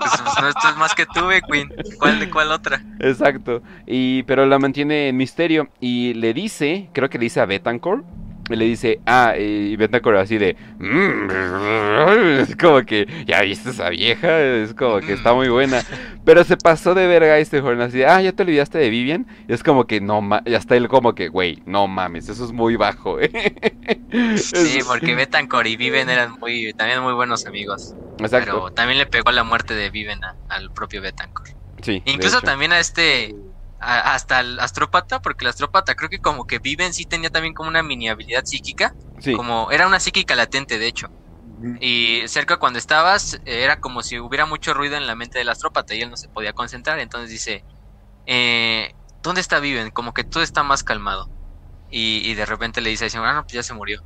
Pues, 0.00 0.40
no, 0.40 0.48
esto 0.48 0.68
es 0.70 0.76
más 0.76 0.94
que 0.94 1.04
tú, 1.06 1.28
Queen. 1.50 1.68
¿Cuál 1.98 2.20
de 2.20 2.30
cuál 2.30 2.52
otra? 2.52 2.80
Exacto. 3.00 3.62
Y, 3.86 4.22
pero 4.22 4.46
la 4.46 4.58
mantiene 4.58 5.08
en 5.08 5.16
misterio 5.16 5.68
y 5.80 6.14
le 6.14 6.32
dice, 6.32 6.88
creo 6.92 7.10
que 7.10 7.18
le 7.18 7.24
dice 7.24 7.40
a 7.40 7.46
Betancourt 7.46 8.04
y 8.50 8.56
le 8.56 8.64
dice, 8.64 9.00
ah, 9.06 9.34
y 9.38 9.76
Betancourt 9.76 10.18
así 10.18 10.38
de, 10.38 10.56
mm, 10.78 11.30
es 12.40 12.56
como 12.56 12.82
que, 12.82 13.06
ya 13.26 13.42
viste 13.42 13.70
esa 13.70 13.90
vieja, 13.90 14.40
es 14.40 14.74
como 14.74 15.00
que 15.00 15.12
está 15.12 15.32
muy 15.34 15.48
buena. 15.48 15.82
Pero 16.24 16.44
se 16.44 16.56
pasó 16.56 16.94
de 16.94 17.06
verga 17.06 17.38
este 17.38 17.60
joven 17.60 17.80
así 17.80 17.98
de, 17.98 18.06
ah, 18.06 18.20
ya 18.20 18.32
te 18.32 18.42
olvidaste 18.42 18.78
de 18.78 18.90
Vivian. 18.90 19.26
Y 19.48 19.52
es 19.52 19.62
como 19.62 19.86
que, 19.86 20.00
no 20.00 20.20
mames, 20.20 20.50
ya 20.50 20.58
está 20.58 20.76
él 20.76 20.88
como 20.88 21.14
que, 21.14 21.28
güey, 21.28 21.62
no 21.66 21.86
mames, 21.86 22.28
eso 22.28 22.44
es 22.44 22.52
muy 22.52 22.76
bajo, 22.76 23.20
¿eh? 23.20 23.30
Sí, 24.36 24.80
porque 24.86 25.14
Betancourt 25.14 25.66
y 25.66 25.76
Vivian 25.76 26.10
eran 26.10 26.38
muy, 26.38 26.72
también 26.74 27.00
muy 27.02 27.12
buenos 27.12 27.46
amigos. 27.46 27.94
Exacto. 28.18 28.52
Pero 28.52 28.70
también 28.72 28.98
le 28.98 29.06
pegó 29.06 29.30
la 29.30 29.44
muerte 29.44 29.74
de 29.74 29.90
Vivian 29.90 30.20
al 30.48 30.72
propio 30.72 31.00
Betancourt. 31.00 31.52
Sí. 31.82 32.02
Incluso 32.04 32.40
también 32.40 32.72
a 32.72 32.80
este 32.80 33.34
hasta 33.80 34.40
el 34.40 34.60
astrópata, 34.60 35.20
porque 35.20 35.44
el 35.44 35.50
astrópata 35.50 35.94
creo 35.94 36.10
que 36.10 36.18
como 36.20 36.44
que 36.44 36.58
vive 36.58 36.84
en 36.84 36.92
sí 36.94 37.06
tenía 37.06 37.30
también 37.30 37.54
como 37.54 37.68
una 37.68 37.82
mini 37.82 38.08
habilidad 38.08 38.42
psíquica, 38.44 38.94
como 39.36 39.70
era 39.70 39.86
una 39.86 40.00
psíquica 40.00 40.34
latente 40.36 40.78
de 40.78 40.86
hecho. 40.86 41.08
Y 41.80 42.22
cerca 42.28 42.58
cuando 42.58 42.78
estabas 42.78 43.40
era 43.44 43.76
como 43.76 44.02
si 44.02 44.18
hubiera 44.18 44.44
mucho 44.46 44.74
ruido 44.74 44.96
en 44.96 45.06
la 45.06 45.14
mente 45.14 45.38
del 45.38 45.48
astrópata 45.48 45.94
y 45.94 46.02
él 46.02 46.10
no 46.10 46.16
se 46.16 46.28
podía 46.28 46.52
concentrar, 46.52 46.98
entonces 47.00 47.30
dice, 47.30 47.64
eh, 48.26 48.92
¿dónde 49.22 49.40
está 49.40 49.60
Viven? 49.60 49.90
Como 49.90 50.12
que 50.12 50.24
todo 50.24 50.42
está 50.42 50.62
más 50.62 50.82
calmado. 50.84 51.30
Y, 51.88 52.34
de 52.34 52.46
repente 52.46 52.80
le 52.80 52.90
dice, 52.90 53.08
ah, 53.16 53.34
no, 53.34 53.42
pues 53.44 53.54
ya 53.54 53.62
se 53.62 53.74
murió. 53.74 54.00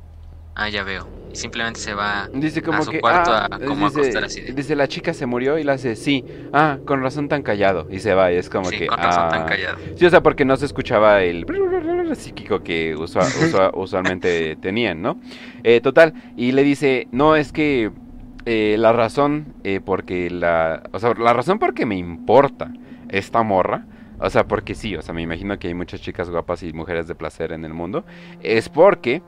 Ah, 0.55 0.69
ya 0.69 0.83
veo. 0.83 1.07
Y 1.31 1.35
simplemente 1.35 1.81
se 1.81 1.93
va 1.93 2.29
dice 2.33 2.61
como 2.61 2.77
a 2.77 2.81
su 2.83 2.93
cuarto 2.93 3.31
a 3.31 3.45
ah, 3.45 3.59
como 3.67 3.89
dice, 3.89 4.17
así. 4.17 4.41
Dice, 4.41 4.73
la 4.75 4.87
chica 4.87 5.13
se 5.13 5.25
murió 5.25 5.57
y 5.59 5.65
la 5.65 5.73
hace, 5.73 5.97
sí. 5.97 6.23
Ah, 6.53 6.77
con 6.85 7.01
razón 7.01 7.27
tan 7.27 7.43
callado. 7.43 7.87
Y 7.91 7.99
se 7.99 8.13
va 8.13 8.31
y 8.31 8.37
es 8.37 8.49
como 8.49 8.69
sí, 8.69 8.77
que... 8.77 8.87
con 8.87 8.97
razón 8.97 9.29
tan 9.29 9.41
ah". 9.41 9.45
callado. 9.45 9.77
Sí, 9.95 10.05
o 10.05 10.09
sea, 10.09 10.23
porque 10.23 10.45
no 10.45 10.55
se 10.55 10.65
escuchaba 10.65 11.23
el 11.23 11.45
psíquico 12.15 12.63
que 12.63 12.95
usualmente 13.73 14.55
tenían, 14.55 15.01
¿no? 15.01 15.19
Eh, 15.63 15.81
total, 15.81 16.13
y 16.37 16.53
le 16.53 16.63
dice, 16.63 17.07
no, 17.11 17.35
es 17.35 17.51
que 17.51 17.91
eh, 18.45 18.77
la 18.79 18.93
razón 18.93 19.55
eh, 19.65 19.81
porque 19.83 20.29
la... 20.29 20.83
O 20.93 20.99
sea, 20.99 21.13
la 21.15 21.33
razón 21.33 21.59
porque 21.59 21.85
me 21.85 21.97
importa 21.97 22.71
esta 23.09 23.43
morra... 23.43 23.85
O 24.17 24.29
sea, 24.29 24.45
porque 24.45 24.75
sí, 24.75 24.95
o 24.95 25.01
sea, 25.01 25.13
me 25.13 25.21
imagino 25.21 25.59
que 25.59 25.67
hay 25.67 25.73
muchas 25.73 25.99
chicas 25.99 26.29
guapas 26.29 26.63
y 26.63 26.71
mujeres 26.71 27.05
de 27.05 27.15
placer 27.15 27.51
en 27.51 27.65
el 27.65 27.73
mundo. 27.73 28.05
Es 28.41 28.69
porque 28.69 29.21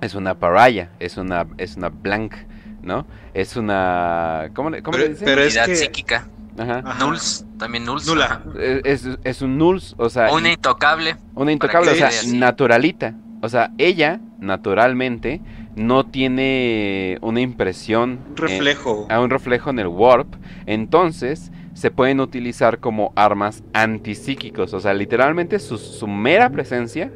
es 0.00 0.14
una 0.14 0.34
paraya, 0.34 0.90
es 1.00 1.16
una, 1.16 1.46
es 1.58 1.76
una 1.76 1.88
blank, 1.88 2.34
¿no? 2.82 3.06
Es 3.34 3.56
una... 3.56 4.50
¿Cómo, 4.54 4.70
cómo 4.82 4.98
le 4.98 5.10
dicen? 5.10 5.24
Pero 5.24 5.42
es 5.42 5.58
que... 5.58 5.76
psíquica. 5.76 6.28
Ajá. 6.58 6.82
Nulls, 7.00 7.44
también 7.58 7.84
nulls. 7.84 8.06
Nula. 8.06 8.42
Es, 8.84 9.06
es, 9.24 9.42
un 9.42 9.58
nulls, 9.58 9.94
o 9.98 10.08
sea... 10.08 10.32
Una 10.32 10.52
intocable. 10.52 11.16
Una 11.34 11.52
intocable, 11.52 11.90
o 11.90 11.94
sea, 11.94 12.10
naturalita. 12.32 13.14
O 13.42 13.48
sea, 13.48 13.72
ella, 13.76 14.20
naturalmente, 14.38 15.42
no 15.74 16.06
tiene 16.06 17.18
una 17.20 17.40
impresión... 17.40 18.20
Un 18.30 18.36
reflejo. 18.36 19.06
a 19.10 19.20
un 19.20 19.30
reflejo 19.30 19.70
en 19.70 19.78
el 19.78 19.88
warp. 19.88 20.34
Entonces, 20.64 21.52
se 21.74 21.90
pueden 21.90 22.20
utilizar 22.20 22.80
como 22.80 23.12
armas 23.16 23.62
antipsíquicos. 23.74 24.72
O 24.72 24.80
sea, 24.80 24.94
literalmente 24.94 25.58
su, 25.58 25.76
su 25.76 26.06
mera 26.06 26.48
presencia 26.48 27.10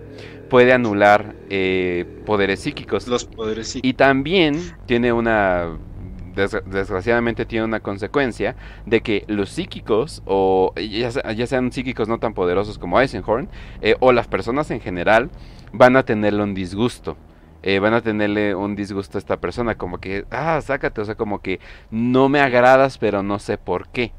puede 0.51 0.75
anular 0.75 1.35
eh, 1.49 2.05
poderes 2.27 2.61
psíquicos. 2.61 3.09
Los 3.09 3.25
poderes 3.25 3.69
psíquicos. 3.69 3.89
Y 3.89 3.95
también 3.95 4.61
tiene 4.85 5.15
una 5.15 5.79
desgraciadamente 6.35 7.45
tiene 7.45 7.65
una 7.65 7.81
consecuencia 7.81 8.57
de 8.87 9.01
que 9.01 9.25
los 9.27 9.51
psíquicos, 9.51 10.23
o 10.27 10.73
ya, 10.77 11.47
sean 11.47 11.73
psíquicos 11.73 12.09
no 12.09 12.19
tan 12.19 12.35
poderosos 12.35 12.79
como 12.79 13.01
Eisenhorn, 13.01 13.49
eh, 13.81 13.97
o 14.01 14.13
las 14.13 14.29
personas 14.29 14.71
en 14.71 14.81
general, 14.81 15.31
van 15.73 15.97
a 15.97 16.05
tenerle 16.05 16.43
un 16.43 16.55
disgusto. 16.55 17.17
Eh, 17.63 17.79
van 17.79 17.93
a 17.93 18.01
tenerle 18.01 18.55
un 18.55 18.75
disgusto 18.75 19.19
a 19.19 19.21
esta 19.21 19.39
persona, 19.39 19.75
como 19.75 19.99
que, 19.99 20.25
ah, 20.31 20.61
sácate, 20.63 21.01
o 21.01 21.05
sea, 21.05 21.15
como 21.15 21.41
que 21.41 21.61
no 21.91 22.29
me 22.29 22.41
agradas, 22.41 22.97
pero 22.97 23.23
no 23.23 23.39
sé 23.39 23.59
por 23.59 23.89
qué. 23.89 24.13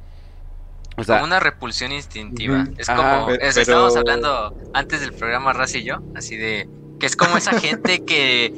O 0.98 1.04
sea, 1.04 1.16
como 1.16 1.28
una 1.28 1.40
repulsión 1.40 1.92
instintiva. 1.92 2.68
Es 2.78 2.88
como, 2.88 3.30
estábamos 3.30 3.96
hablando 3.96 4.56
antes 4.74 5.02
del 5.02 5.14
programa 5.14 5.54
Raz 5.54 5.76
y 5.76 5.84
yo, 5.84 6.00
así 6.16 6.38
de 6.38 6.70
que 7.00 7.08
es 7.08 7.16
como 7.16 7.38
esa 7.38 7.60
gente 7.60 8.06
que, 8.06 8.54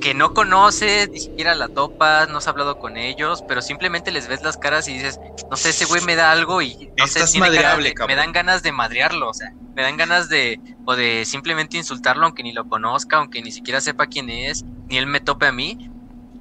que 0.00 0.14
no 0.14 0.32
conoce, 0.32 1.08
ni 1.08 1.18
siquiera 1.18 1.54
la 1.54 1.68
topas, 1.68 2.28
no 2.28 2.38
has 2.38 2.46
hablado 2.46 2.78
con 2.78 2.96
ellos, 2.96 3.42
pero 3.48 3.62
simplemente 3.62 4.12
les 4.12 4.28
ves 4.28 4.42
las 4.42 4.56
caras 4.56 4.86
y 4.88 4.92
dices, 4.92 5.18
no 5.50 5.56
sé, 5.56 5.70
ese 5.70 5.86
güey 5.86 6.02
me 6.02 6.14
da 6.14 6.30
algo 6.30 6.62
y 6.62 6.92
no 6.96 7.06
sé, 7.08 7.24
tiene 7.26 7.50
me 7.50 8.14
dan 8.14 8.32
ganas 8.32 8.62
de 8.62 8.70
madrearlo, 8.72 9.30
o 9.30 9.34
sea, 9.34 9.52
me 9.74 9.82
dan 9.82 9.96
ganas 9.96 10.28
de, 10.28 10.60
o 10.84 10.94
de 10.94 11.24
simplemente 11.24 11.76
insultarlo 11.76 12.24
aunque 12.24 12.42
ni 12.42 12.52
lo 12.52 12.68
conozca, 12.68 13.16
aunque 13.16 13.42
ni 13.42 13.50
siquiera 13.50 13.80
sepa 13.80 14.06
quién 14.06 14.30
es, 14.30 14.64
ni 14.88 14.96
él 14.96 15.06
me 15.06 15.20
tope 15.20 15.46
a 15.46 15.52
mí, 15.52 15.90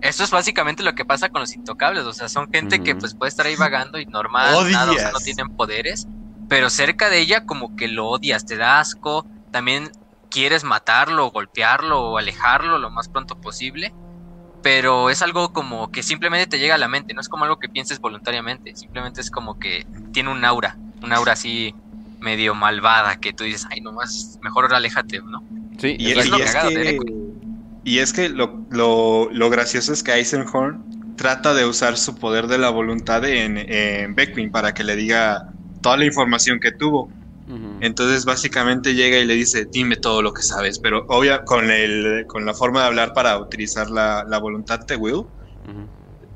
eso 0.01 0.23
es 0.23 0.31
básicamente 0.31 0.83
lo 0.83 0.95
que 0.95 1.05
pasa 1.05 1.29
con 1.29 1.41
los 1.41 1.53
intocables, 1.53 2.05
o 2.05 2.13
sea, 2.13 2.29
son 2.29 2.51
gente 2.51 2.81
que 2.81 2.95
pues 2.95 3.13
puede 3.13 3.29
estar 3.29 3.45
ahí 3.45 3.55
vagando 3.55 3.99
y 3.99 4.05
normal, 4.05 4.71
nada, 4.71 4.91
o 4.91 4.95
sea, 4.95 5.11
no 5.11 5.19
tienen 5.19 5.49
poderes, 5.55 6.07
pero 6.47 6.69
cerca 6.69 7.09
de 7.09 7.19
ella 7.19 7.45
como 7.45 7.75
que 7.75 7.87
lo 7.87 8.07
odias, 8.07 8.45
te 8.45 8.55
da 8.55 8.79
asco, 8.79 9.25
también 9.51 9.91
quieres 10.29 10.63
matarlo, 10.63 11.31
golpearlo 11.31 12.01
o 12.01 12.17
alejarlo 12.17 12.77
lo 12.77 12.89
más 12.89 13.09
pronto 13.09 13.35
posible, 13.39 13.93
pero 14.61 15.09
es 15.09 15.21
algo 15.21 15.51
como 15.51 15.91
que 15.91 16.03
simplemente 16.03 16.47
te 16.47 16.59
llega 16.59 16.75
a 16.75 16.79
la 16.79 16.87
mente, 16.87 17.13
no 17.13 17.21
es 17.21 17.29
como 17.29 17.43
algo 17.43 17.59
que 17.59 17.69
pienses 17.69 17.99
voluntariamente, 17.99 18.75
simplemente 18.75 19.21
es 19.21 19.31
como 19.31 19.59
que 19.59 19.85
tiene 20.11 20.31
un 20.31 20.45
aura, 20.45 20.77
un 21.01 21.11
aura 21.13 21.33
así 21.33 21.75
medio 22.19 22.55
malvada 22.55 23.19
que 23.19 23.33
tú 23.33 23.43
dices, 23.43 23.67
ay, 23.69 23.81
nomás, 23.81 24.39
mejor 24.41 24.73
aléjate, 24.73 25.21
¿no? 25.21 25.43
Sí, 25.77 25.95
y, 25.97 26.11
es, 26.11 26.29
lo 26.29 26.37
que... 26.37 26.99
Y 27.83 27.99
es 27.99 28.13
que 28.13 28.29
lo, 28.29 28.65
lo, 28.69 29.49
gracioso 29.49 29.93
es 29.93 30.03
que 30.03 30.13
Eisenhorn 30.13 31.15
trata 31.15 31.53
de 31.53 31.65
usar 31.65 31.97
su 31.97 32.15
poder 32.15 32.47
de 32.47 32.57
la 32.57 32.69
voluntad 32.69 33.25
en, 33.25 33.57
en 33.57 34.15
Beckwin 34.15 34.51
para 34.51 34.73
que 34.73 34.83
le 34.83 34.95
diga 34.95 35.49
toda 35.81 35.97
la 35.97 36.05
información 36.05 36.59
que 36.59 36.71
tuvo. 36.71 37.09
Entonces 37.81 38.25
básicamente 38.25 38.93
llega 38.93 39.17
y 39.17 39.25
le 39.25 39.33
dice, 39.33 39.65
dime 39.65 39.95
todo 39.95 40.21
lo 40.21 40.33
que 40.33 40.43
sabes, 40.43 40.77
pero 40.77 41.05
obvia 41.07 41.43
con, 41.45 41.71
el, 41.71 42.25
con 42.27 42.45
la 42.45 42.53
forma 42.53 42.81
de 42.81 42.87
hablar 42.87 43.13
para 43.13 43.39
utilizar 43.39 43.89
la, 43.89 44.23
la 44.27 44.37
voluntad 44.37 44.85
de 44.85 44.95
Will. 44.95 45.23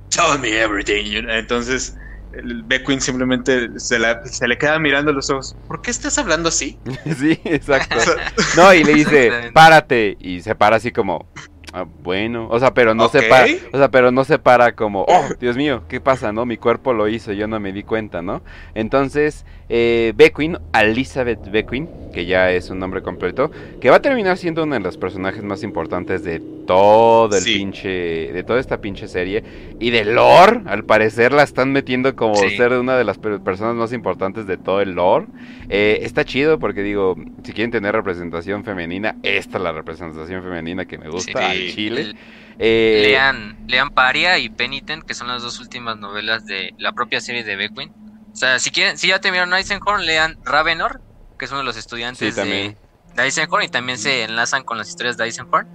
Tell 0.10 0.40
me 0.40 0.60
everything. 0.60 1.28
Entonces 1.30 1.96
el 2.34 2.64
Beckwin 2.64 3.00
simplemente 3.00 3.80
se, 3.80 3.98
se, 4.26 4.48
le 4.48 4.58
queda 4.58 4.80
mirando 4.80 5.14
los 5.14 5.30
ojos. 5.30 5.56
¿Por 5.68 5.82
qué 5.82 5.92
estás 5.92 6.18
hablando 6.18 6.50
así? 6.50 6.78
sí, 7.18 7.40
exacto. 7.46 7.98
no, 8.58 8.74
y 8.74 8.84
le 8.84 8.94
dice, 8.94 9.52
párate. 9.54 10.18
Y 10.20 10.42
se 10.42 10.56
para 10.56 10.78
así 10.78 10.92
como, 10.92 11.28
Ah, 11.76 11.88
bueno, 12.04 12.48
o 12.52 12.60
sea, 12.60 12.76
pero 12.76 12.94
no 12.94 13.10
se 13.10 13.24
para, 13.24 13.48
o 13.72 13.78
sea, 13.80 13.90
pero 13.90 14.12
no 14.12 14.24
se 14.26 14.38
para 14.38 14.76
como, 14.76 15.06
oh, 15.08 15.30
Dios 15.40 15.58
mío, 15.58 15.82
¿qué 15.88 16.00
pasa, 16.00 16.32
no? 16.32 16.46
Mi 16.46 16.58
cuerpo 16.58 16.94
lo 16.94 17.08
hizo, 17.08 17.34
yo 17.34 17.48
no 17.48 17.60
me 17.60 17.74
di 17.74 17.82
cuenta, 17.82 18.22
¿no? 18.22 18.44
Entonces, 18.76 19.44
eh, 19.70 20.14
Beckwin, 20.16 20.60
Elizabeth 20.80 21.50
Beckwin, 21.50 21.90
que 22.14 22.28
ya 22.28 22.52
es 22.52 22.70
un 22.70 22.78
nombre 22.78 23.02
completo, 23.02 23.50
que 23.82 23.90
va 23.90 23.96
a 23.96 24.02
terminar 24.04 24.38
siendo 24.38 24.62
uno 24.66 24.76
de 24.76 24.82
los 24.82 24.98
personajes 24.98 25.42
más 25.42 25.64
importantes 25.64 26.24
de 26.24 26.44
todo 26.66 27.36
el 27.36 27.44
pinche, 27.44 27.90
de 28.32 28.44
toda 28.44 28.60
esta 28.60 28.80
pinche 28.80 29.08
serie, 29.08 29.44
y 29.80 29.90
de 29.90 30.06
lore, 30.06 30.62
al 30.66 30.86
parecer 30.86 31.34
la 31.34 31.44
están 31.44 31.72
metiendo 31.72 32.16
como 32.16 32.36
ser 32.36 32.74
una 32.74 32.98
de 32.98 33.04
las 33.04 33.18
personas 33.18 33.76
más 33.76 33.94
importantes 33.94 34.48
de 34.48 34.58
todo 34.58 34.82
el 34.82 34.92
lore. 34.92 35.28
Eh, 35.70 36.00
está 36.02 36.26
chido 36.26 36.60
porque 36.60 36.84
digo, 36.84 37.16
si 37.44 37.54
quieren 37.54 37.72
tener 37.72 37.94
representación 37.94 38.64
femenina, 38.64 39.16
esta 39.24 39.58
es 39.58 39.64
la 39.64 39.72
representación 39.72 40.44
femenina 40.44 40.86
que 40.86 40.98
me 40.98 41.10
gusta. 41.10 41.52
Chile. 41.54 42.16
Eh, 42.60 43.08
lean, 43.08 43.58
lean 43.68 43.90
Paria 43.90 44.38
y 44.38 44.50
Penitent, 44.50 45.04
que 45.04 45.14
son 45.14 45.28
las 45.28 45.42
dos 45.42 45.60
últimas 45.60 45.98
novelas 45.98 46.46
de 46.46 46.74
la 46.78 46.92
propia 46.92 47.20
serie 47.20 47.44
de 47.44 47.56
Beckwin. 47.56 47.92
O 48.32 48.36
sea, 48.36 48.60
si 48.60 48.72
quieren, 48.72 48.98
si 48.98 49.08
ya 49.08 49.20
terminaron 49.20 49.54
Eisenhorn, 49.54 50.06
lean 50.06 50.38
Ravenor, 50.44 51.02
que 51.38 51.46
es 51.46 51.52
uno 51.52 51.60
de 51.60 51.66
los 51.66 51.78
estudiantes 51.78 52.36
de, 52.36 52.76
Eisenhorn 53.18 53.64
y 53.64 53.70
también 53.70 53.98
se 53.98 54.24
enlazan 54.24 54.64
con 54.64 54.78
las 54.78 54.90
historias 54.90 55.18
de 55.18 55.26
Eisenhorn. 55.26 55.68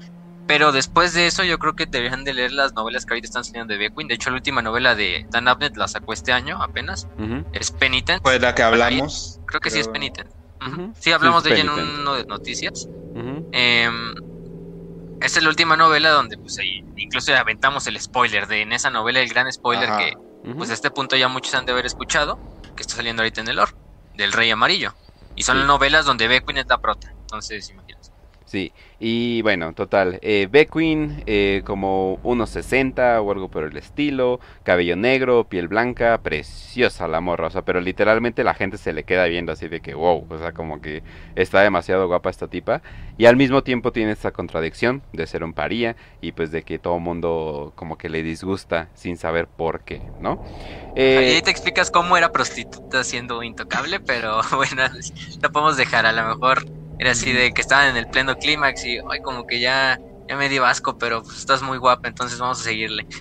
Pero 0.49 0.73
después 0.73 1.13
de 1.13 1.27
eso, 1.27 1.45
yo 1.45 1.59
creo 1.59 1.77
que 1.77 1.85
deberían 1.87 2.25
de 2.25 2.33
leer 2.33 2.53
las 2.53 2.73
novelas 2.73 3.05
que 3.05 3.13
ahorita 3.13 3.27
están 3.27 3.45
saliendo 3.45 3.73
de 3.75 3.79
Beckwin. 3.79 4.09
De 4.09 4.15
hecho, 4.15 4.31
la 4.31 4.37
última 4.37 4.63
novela 4.63 4.95
de 4.95 5.27
Dan 5.31 5.47
Abnett 5.47 5.77
la 5.77 5.87
sacó 5.87 6.15
este 6.15 6.33
año 6.33 6.61
apenas. 6.63 7.07
Es 7.53 7.71
Penitent. 7.71 8.23
Pues 8.23 8.41
la 8.41 8.55
que 8.55 8.63
hablamos. 8.63 9.39
creo 9.47 9.61
que 9.61 9.71
sí 9.71 9.79
es 9.79 9.89
Penitent. 9.89 10.31
Sí, 10.99 11.13
hablamos 11.13 11.45
de 11.45 11.53
ella 11.53 11.61
en 11.61 11.69
uno 12.01 12.15
de 12.15 12.25
noticias. 12.25 12.89
eh, 13.53 13.91
esta 15.21 15.41
es 15.41 15.43
la 15.43 15.51
última 15.51 15.77
novela 15.77 16.11
donde 16.11 16.39
pues 16.39 16.59
ahí 16.59 16.85
incluso 16.97 17.35
aventamos 17.35 17.87
el 17.89 18.01
spoiler 18.01 18.47
de 18.47 18.63
en 18.63 18.73
esa 18.73 18.89
novela 18.91 19.21
el 19.21 19.29
gran 19.29 19.53
spoiler 19.53 19.89
que 19.99 20.13
pues 20.57 20.71
a 20.71 20.75
este 20.75 20.91
punto 20.93 21.17
ya 21.17 21.27
muchos 21.29 21.55
han 21.57 21.67
de 21.67 21.73
haber 21.73 21.87
escuchado 21.87 22.39
que 22.77 22.83
está 22.83 22.95
saliendo 22.95 23.23
ahorita 23.23 23.41
en 23.41 23.49
el 23.49 23.57
lore 23.57 23.73
del 24.15 24.33
Rey 24.33 24.49
Amarillo 24.51 24.95
y 25.35 25.43
son 25.43 25.67
novelas 25.67 26.07
donde 26.07 26.29
Beckwin 26.29 26.59
es 26.59 26.67
la 26.69 26.79
prota 26.79 27.13
entonces 27.21 27.69
imagínense 27.69 27.88
Sí, 28.49 28.73
y 28.99 29.43
bueno, 29.43 29.75
total, 29.75 30.19
eh, 30.23 30.49
Beckwin 30.51 31.23
eh, 31.27 31.61
como 31.67 32.19
1.60 32.23 33.23
o 33.23 33.31
algo 33.31 33.49
por 33.51 33.65
el 33.65 33.77
estilo, 33.77 34.41
cabello 34.63 34.97
negro, 34.97 35.45
piel 35.45 35.69
blanca, 35.69 36.17
preciosa 36.23 37.07
la 37.09 37.21
morra, 37.21 37.49
o 37.49 37.51
sea, 37.51 37.61
pero 37.61 37.83
literalmente 37.83 38.45
la 38.45 38.55
gente 38.55 38.79
se 38.79 38.95
le 38.95 39.05
queda 39.05 39.27
viendo 39.27 39.53
así 39.53 39.69
de 39.69 39.81
que 39.83 39.93
wow, 39.93 40.27
o 40.27 40.39
sea, 40.39 40.53
como 40.53 40.81
que 40.81 41.03
está 41.37 41.61
demasiado 41.61 42.07
guapa 42.07 42.31
esta 42.31 42.49
tipa, 42.49 42.81
y 43.19 43.27
al 43.27 43.37
mismo 43.37 43.63
tiempo 43.63 43.93
tiene 43.93 44.13
esta 44.13 44.31
contradicción 44.31 45.03
de 45.13 45.27
ser 45.27 45.45
un 45.45 45.53
paría 45.53 45.95
y 46.23 46.33
pues 46.33 46.51
de 46.51 46.63
que 46.63 46.79
todo 46.79 46.99
mundo 46.99 47.75
como 47.75 47.99
que 47.99 48.09
le 48.09 48.23
disgusta 48.23 48.89
sin 48.95 49.19
saber 49.19 49.47
por 49.47 49.81
qué, 49.81 50.01
¿no? 50.23 50.43
Eh, 50.97 51.35
ahí 51.35 51.43
te 51.43 51.51
explicas 51.51 51.91
cómo 51.91 52.17
era 52.17 52.33
prostituta 52.33 53.05
siendo 53.05 53.43
intocable, 53.43 54.01
pero 54.01 54.41
bueno, 54.57 54.85
lo 55.43 55.53
podemos 55.53 55.77
dejar, 55.77 56.07
a 56.07 56.13
lo 56.13 56.27
mejor 56.29 56.88
era 56.99 57.13
así 57.13 57.33
de 57.33 57.53
que 57.53 57.61
estaban 57.61 57.91
en 57.91 57.97
el 57.97 58.09
pleno 58.09 58.37
clímax 58.37 58.85
y, 58.85 58.99
ay, 59.11 59.21
como 59.23 59.47
que 59.47 59.61
ya, 59.61 59.99
ya 60.29 60.37
me 60.37 60.49
dio 60.49 60.67
asco, 60.67 60.99
pero 60.99 61.23
pues, 61.23 61.39
estás 61.39 61.63
muy 61.63 61.79
guapa, 61.79 62.09
entonces 62.09 62.39
vamos 62.39 62.61
a 62.61 62.65
seguirle. 62.65 63.07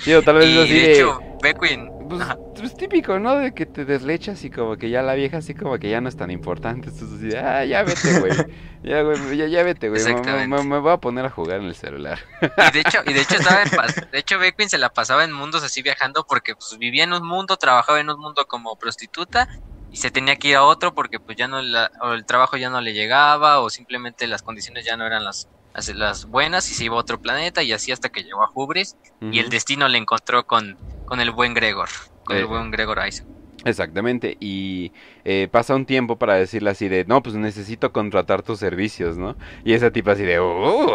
Sí, 0.00 0.14
o 0.14 0.22
tal 0.22 0.36
vez 0.36 0.56
así 0.56 0.72
de... 0.72 0.92
hecho, 0.92 1.20
Beckwin... 1.42 1.90
Pues, 2.08 2.26
pues, 2.58 2.74
típico, 2.74 3.20
¿no? 3.20 3.36
De 3.36 3.54
que 3.54 3.66
te 3.66 3.84
deslechas 3.84 4.42
y 4.44 4.50
como 4.50 4.76
que 4.76 4.90
ya 4.90 5.00
la 5.00 5.14
vieja 5.14 5.36
así 5.36 5.54
como 5.54 5.78
que 5.78 5.90
ya 5.90 6.00
no 6.00 6.08
es 6.08 6.16
tan 6.16 6.30
importante. 6.30 6.88
Entonces 6.88 7.18
así, 7.18 7.36
ah, 7.36 7.64
ya 7.64 7.82
vete, 7.84 8.18
güey. 8.18 8.32
Ya, 8.82 9.02
güey, 9.02 9.36
ya, 9.36 9.46
ya 9.46 9.62
vete, 9.62 9.90
güey. 9.90 10.02
Me, 10.48 10.62
me, 10.64 10.78
voy 10.78 10.92
a 10.92 10.96
poner 10.96 11.26
a 11.26 11.30
jugar 11.30 11.60
en 11.60 11.66
el 11.66 11.74
celular. 11.74 12.18
Y 12.40 12.72
de 12.72 12.80
hecho, 12.80 12.98
y 13.06 13.12
de 13.12 13.20
hecho 13.20 13.34
estaba 13.34 13.62
en 13.62 14.10
de 14.10 14.18
hecho 14.18 14.38
Beckwin 14.38 14.70
se 14.70 14.78
la 14.78 14.88
pasaba 14.88 15.22
en 15.24 15.32
mundos 15.32 15.62
así 15.62 15.82
viajando 15.82 16.24
porque 16.26 16.54
pues 16.54 16.78
vivía 16.78 17.04
en 17.04 17.12
un 17.12 17.26
mundo, 17.26 17.58
trabajaba 17.58 18.00
en 18.00 18.08
un 18.08 18.18
mundo 18.18 18.46
como 18.48 18.78
prostituta 18.78 19.50
y 19.90 19.96
se 19.96 20.10
tenía 20.10 20.36
que 20.36 20.48
ir 20.48 20.56
a 20.56 20.64
otro 20.64 20.94
porque 20.94 21.18
pues 21.18 21.36
ya 21.36 21.48
no 21.48 21.62
la, 21.62 21.90
o 22.00 22.12
el 22.12 22.24
trabajo 22.24 22.56
ya 22.56 22.70
no 22.70 22.80
le 22.80 22.92
llegaba 22.92 23.60
o 23.60 23.70
simplemente 23.70 24.26
las 24.26 24.42
condiciones 24.42 24.84
ya 24.84 24.96
no 24.96 25.06
eran 25.06 25.24
las, 25.24 25.48
las, 25.94 26.26
buenas 26.26 26.70
y 26.70 26.74
se 26.74 26.84
iba 26.84 26.96
a 26.96 27.00
otro 27.00 27.20
planeta 27.20 27.62
y 27.62 27.72
así 27.72 27.92
hasta 27.92 28.08
que 28.08 28.22
llegó 28.22 28.42
a 28.42 28.50
Hubris 28.54 28.96
y 29.20 29.38
el 29.38 29.50
destino 29.50 29.88
le 29.88 29.98
encontró 29.98 30.46
con, 30.46 30.78
con 31.04 31.20
el 31.20 31.30
buen 31.30 31.54
Gregor, 31.54 31.88
con 32.24 32.36
el 32.36 32.42
eh, 32.44 32.46
buen 32.46 32.70
Gregor 32.70 33.00
Isaac. 33.06 33.26
Exactamente, 33.64 34.38
y 34.40 34.92
eh, 35.24 35.46
pasa 35.50 35.74
un 35.74 35.84
tiempo 35.84 36.16
para 36.16 36.34
decirle 36.34 36.70
así 36.70 36.88
de, 36.88 37.04
no, 37.04 37.22
pues 37.22 37.34
necesito 37.34 37.92
contratar 37.92 38.42
tus 38.42 38.58
servicios, 38.58 39.18
¿no? 39.18 39.36
Y 39.64 39.74
esa 39.74 39.90
tipo 39.90 40.10
así 40.10 40.22
de, 40.22 40.40
uh, 40.40 40.90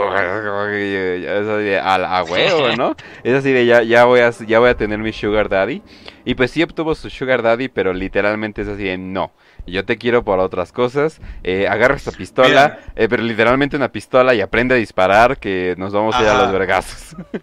a, 1.83 2.23
huevo, 2.23 2.75
¿no? 2.75 2.95
es 3.23 3.33
así 3.35 3.51
de, 3.51 3.67
ya, 3.67 3.83
ya, 3.83 4.05
voy 4.05 4.21
a, 4.21 4.31
ya 4.31 4.59
voy 4.59 4.69
a 4.69 4.77
tener 4.77 4.97
mi 4.99 5.13
sugar 5.13 5.47
daddy. 5.47 5.83
Y 6.25 6.33
pues 6.33 6.49
sí 6.49 6.63
obtuvo 6.63 6.95
su 6.95 7.09
sugar 7.11 7.43
daddy, 7.43 7.67
pero 7.67 7.93
literalmente 7.93 8.63
es 8.63 8.67
así 8.67 8.83
de, 8.83 8.97
no, 8.97 9.31
yo 9.67 9.85
te 9.85 9.97
quiero 9.97 10.23
por 10.23 10.39
otras 10.39 10.71
cosas, 10.71 11.21
eh, 11.43 11.67
agarra 11.67 11.95
esta 11.95 12.11
pistola, 12.11 12.79
eh, 12.95 13.07
pero 13.07 13.21
literalmente 13.21 13.75
una 13.75 13.91
pistola 13.91 14.33
y 14.33 14.41
aprende 14.41 14.73
a 14.73 14.77
disparar, 14.77 15.37
que 15.37 15.75
nos 15.77 15.93
vamos 15.93 16.15
a 16.15 16.21
ir 16.23 16.27
a 16.27 16.43
los 16.43 16.51
vergazos. 16.51 17.15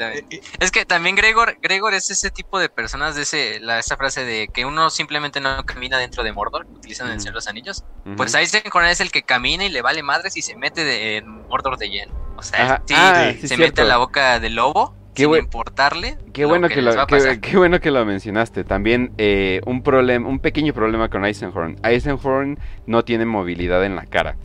Eh, 0.00 0.24
eh, 0.30 0.40
es 0.60 0.70
que 0.70 0.84
también 0.84 1.16
Gregor, 1.16 1.58
Gregor 1.60 1.94
es 1.94 2.10
ese 2.10 2.30
tipo 2.30 2.58
de 2.58 2.68
personas 2.68 3.16
de 3.16 3.22
ese, 3.22 3.60
la, 3.60 3.78
esa 3.78 3.96
frase 3.96 4.24
de 4.24 4.48
que 4.48 4.64
uno 4.64 4.90
simplemente 4.90 5.40
no 5.40 5.64
camina 5.64 5.98
dentro 5.98 6.22
de 6.22 6.32
Mordor, 6.32 6.66
utilizan 6.66 7.10
en 7.10 7.32
los 7.32 7.48
Anillos. 7.48 7.84
Pues 8.16 8.34
Eisenhorn 8.34 8.86
es 8.86 9.00
el 9.00 9.10
que 9.10 9.22
camina 9.22 9.64
y 9.64 9.68
le 9.68 9.82
vale 9.82 10.02
madres 10.02 10.36
y 10.36 10.42
se 10.42 10.56
mete 10.56 10.84
de, 10.84 11.18
en 11.18 11.28
Mordor 11.48 11.78
de 11.78 11.90
lleno. 11.90 12.14
O 12.36 12.42
sea, 12.42 12.82
sí, 12.86 12.94
ah, 12.96 13.32
se 13.42 13.56
mete 13.56 13.82
en 13.82 13.88
la 13.88 13.96
boca 13.96 14.38
del 14.38 14.54
lobo 14.54 14.98
qué 15.18 15.24
sin 15.24 15.34
importarle. 15.34 16.16
Qué 16.32 16.44
bueno 16.44 16.68
que, 16.68 16.80
lo, 16.80 16.92
qué, 17.40 17.56
bueno 17.56 17.80
que 17.80 17.90
lo 17.90 18.04
mencionaste. 18.04 18.64
También 18.64 19.12
eh, 19.18 19.60
un 19.66 19.82
problema, 19.82 20.28
un 20.28 20.38
pequeño 20.38 20.72
problema 20.72 21.08
con 21.08 21.24
Eisenhorn. 21.24 21.76
Eisenhorn 21.82 22.58
no 22.86 23.04
tiene 23.04 23.26
movilidad 23.26 23.84
en 23.84 23.96
la 23.96 24.06
cara. 24.06 24.36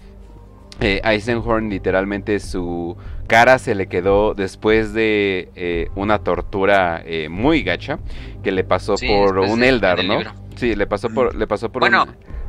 Eh, 0.80 1.02
Eisenhorn 1.04 1.70
literalmente 1.70 2.40
su 2.40 2.98
cara 3.28 3.60
se 3.60 3.76
le 3.76 3.88
quedó 3.88 4.34
después 4.34 4.94
de 4.94 5.50
eh, 5.56 5.90
una 5.96 6.20
tortura 6.20 7.02
eh, 7.06 7.30
muy 7.30 7.64
gacha 7.64 8.00
que 8.44 8.52
le 8.52 8.64
pasó 8.64 8.96
por 8.96 9.40
un 9.40 9.64
Eldar, 9.64 10.04
¿no? 10.04 10.20
Sí, 10.56 10.76
le 10.76 10.88
pasó 10.88 11.10
por, 11.10 11.36
le 11.36 11.48
pasó 11.48 11.72
por 11.72 11.82
bueno, 11.82 12.06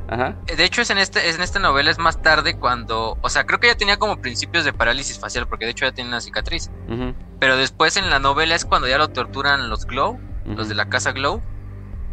Ajá. 0.09 0.37
De 0.45 0.65
hecho, 0.65 0.83
es 0.83 0.91
en, 0.91 0.99
este, 0.99 1.31
en 1.31 1.41
esta 1.41 1.59
novela 1.59 1.91
es 1.91 1.99
más 1.99 2.21
tarde 2.21 2.59
cuando. 2.59 3.17
O 3.23 3.29
sea, 3.29 3.45
creo 3.45 3.59
que 3.59 3.69
ya 3.69 3.75
tenía 3.75 3.97
como 3.97 4.21
principios 4.21 4.65
de 4.65 4.73
parálisis 4.73 5.19
facial, 5.19 5.47
porque 5.49 5.65
de 5.65 5.71
hecho 5.71 5.87
ya 5.87 5.93
tiene 5.93 6.09
una 6.09 6.21
cicatriz. 6.21 6.71
Pero 7.41 7.57
después 7.57 7.97
en 7.97 8.11
la 8.11 8.19
novela 8.19 8.55
es 8.55 8.65
cuando 8.65 8.87
ya 8.89 8.99
lo 8.99 9.09
torturan 9.09 9.71
los 9.71 9.87
Glow, 9.87 10.19
los 10.45 10.69
de 10.69 10.75
la 10.75 10.89
casa 10.89 11.13
Glow, 11.13 11.41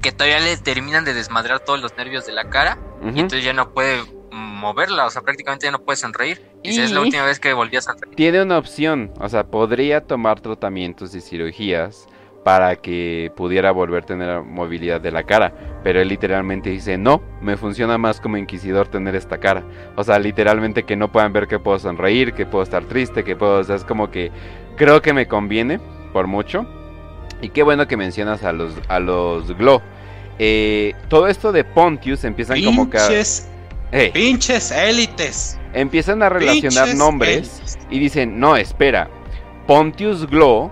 que 0.01 0.12
todavía 0.12 0.39
le 0.39 0.55
terminan 0.57 1.03
de 1.03 1.14
desmadrar 1.14 1.59
todos 1.59 1.82
los 1.82 1.95
nervios 1.97 2.26
de 2.26 2.32
la 2.32 2.49
cara. 2.49 2.78
Y 3.03 3.20
entonces 3.20 3.43
ya 3.43 3.53
no 3.53 3.74
puede 3.74 4.03
moverla, 4.32 5.06
o 5.06 5.10
sea, 5.10 5.22
prácticamente 5.22 5.66
ya 5.66 5.72
no 5.72 5.82
puedes 5.82 6.00
sonreír. 6.00 6.42
Y, 6.64 6.80
es 6.80 6.92
la 6.92 7.02
última 7.02 7.26
vez 7.26 7.40
que 7.40 7.54
volvías 7.54 7.88
a 7.88 7.94
sonreír. 7.94 8.16
Tiene 8.16 8.42
una 8.42 8.58
opción, 8.58 9.12
o 9.20 9.30
sea, 9.30 9.46
podría 9.46 10.02
tomar 10.02 10.40
tratamientos 10.40 11.14
y 11.16 11.22
cirugías 11.22 12.08
para 12.44 12.76
que 12.76 13.32
pudiera 13.36 13.72
volver 13.72 14.04
a 14.04 14.06
tener 14.06 14.42
movilidad 14.42 15.00
de 15.00 15.12
la 15.12 15.24
cara. 15.24 15.54
Pero 15.84 16.02
él 16.02 16.08
literalmente 16.08 16.70
dice, 16.70 16.98
no, 16.98 17.22
me 17.42 17.58
funciona 17.58 17.98
más 17.98 18.20
como 18.20 18.38
inquisidor 18.38 18.88
tener 18.88 19.16
esta 19.16 19.40
cara. 19.40 19.64
O 19.96 20.04
sea, 20.04 20.18
literalmente 20.20 20.84
que 20.84 20.96
no 20.96 21.12
puedan 21.12 21.34
ver 21.34 21.48
que 21.48 21.60
puedo 21.60 21.78
sonreír, 21.78 22.34
que 22.34 22.46
puedo 22.46 22.64
estar 22.64 22.86
triste, 22.86 23.24
que 23.24 23.36
puedo... 23.36 23.60
O 23.60 23.64
sea, 23.64 23.76
es 23.76 23.84
como 23.84 24.10
que 24.10 24.32
creo 24.76 25.02
que 25.02 25.14
me 25.14 25.28
conviene 25.28 25.80
por 26.14 26.28
mucho. 26.28 26.66
Y 27.42 27.50
qué 27.50 27.64
bueno 27.64 27.88
que 27.88 27.98
mencionas 27.98 28.44
a 28.44 28.52
los, 28.52 28.74
a 28.88 29.00
los 29.00 29.56
Glow. 29.58 29.82
Eh, 30.40 30.94
todo 31.10 31.28
esto 31.28 31.52
de 31.52 31.64
Pontius 31.64 32.24
empiezan 32.24 32.64
como 32.64 32.90
Pinches 34.14 34.72
élites. 34.72 35.58
Empiezan 35.74 36.24
a 36.24 36.30
relacionar 36.30 36.96
nombres 36.96 37.78
y 37.89 38.00
dicen, 38.00 38.39
no, 38.39 38.56
espera, 38.56 39.10
Pontius 39.68 40.28
Glow 40.28 40.72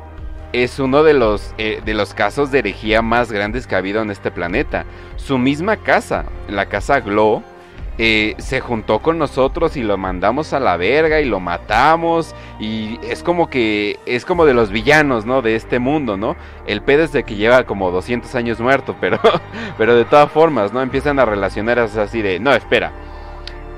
es 0.54 0.80
uno 0.80 1.04
de 1.04 1.14
los, 1.14 1.54
eh, 1.58 1.82
de 1.86 1.94
los 1.94 2.14
casos 2.14 2.52
de 2.52 2.60
herejía 2.60 3.02
más 3.02 3.32
grandes 3.32 3.68
que 3.68 3.76
ha 3.76 3.80
habido 3.80 4.02
en 4.02 4.10
este 4.10 4.32
planeta. 4.32 4.86
Su 5.18 5.38
misma 5.38 5.78
casa, 5.78 6.26
la 6.48 6.68
casa 6.68 7.02
Glow, 7.02 7.44
eh, 8.02 8.36
se 8.38 8.62
juntó 8.62 9.00
con 9.00 9.18
nosotros 9.18 9.76
y 9.76 9.84
lo 9.84 9.98
mandamos 9.98 10.54
a 10.54 10.62
la 10.62 10.78
verga 10.78 11.20
y 11.20 11.26
lo 11.26 11.42
matamos 11.42 12.34
y 12.58 12.98
es 13.04 13.24
como 13.24 13.50
que 13.50 14.00
es 14.06 14.24
como 14.24 14.46
de 14.46 14.54
los 14.54 14.72
villanos, 14.72 15.26
¿no? 15.26 15.42
De 15.42 15.58
este 15.58 15.80
mundo, 15.80 16.16
¿no? 16.16 16.38
El 16.66 16.82
pedo 16.82 17.04
es 17.04 17.12
de 17.12 17.26
que 17.26 17.36
lleva 17.36 17.66
como 17.66 17.92
200 17.92 18.34
años 18.36 18.62
muerto, 18.62 18.96
pero, 19.02 19.20
pero 19.78 19.96
de 19.98 20.06
todas 20.06 20.32
formas, 20.32 20.72
¿no? 20.72 20.82
Empiezan 20.82 21.20
a 21.20 21.26
relacionar 21.26 21.78
así 21.78 22.22
de, 22.22 22.40
no, 22.40 22.54
espera, 22.54 22.94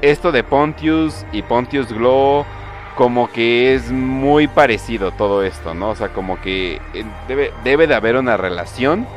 esto 0.03 0.31
de 0.31 0.43
Pontius 0.43 1.25
y 1.31 1.41
Pontius 1.41 1.91
Glow, 1.91 2.45
como 2.95 3.27
que 3.27 3.73
es 3.73 3.91
muy 3.91 4.47
parecido 4.47 5.09
todo 5.13 5.41
esto, 5.41 5.73
¿no? 5.73 5.89
O 5.89 5.95
sea, 5.95 6.09
como 6.09 6.39
que 6.39 6.79
eh, 6.93 7.05
debe, 7.27 7.51
debe 7.63 7.87
de 7.87 7.95
haber 7.95 8.17
una 8.17 8.37
relación. 8.37 9.07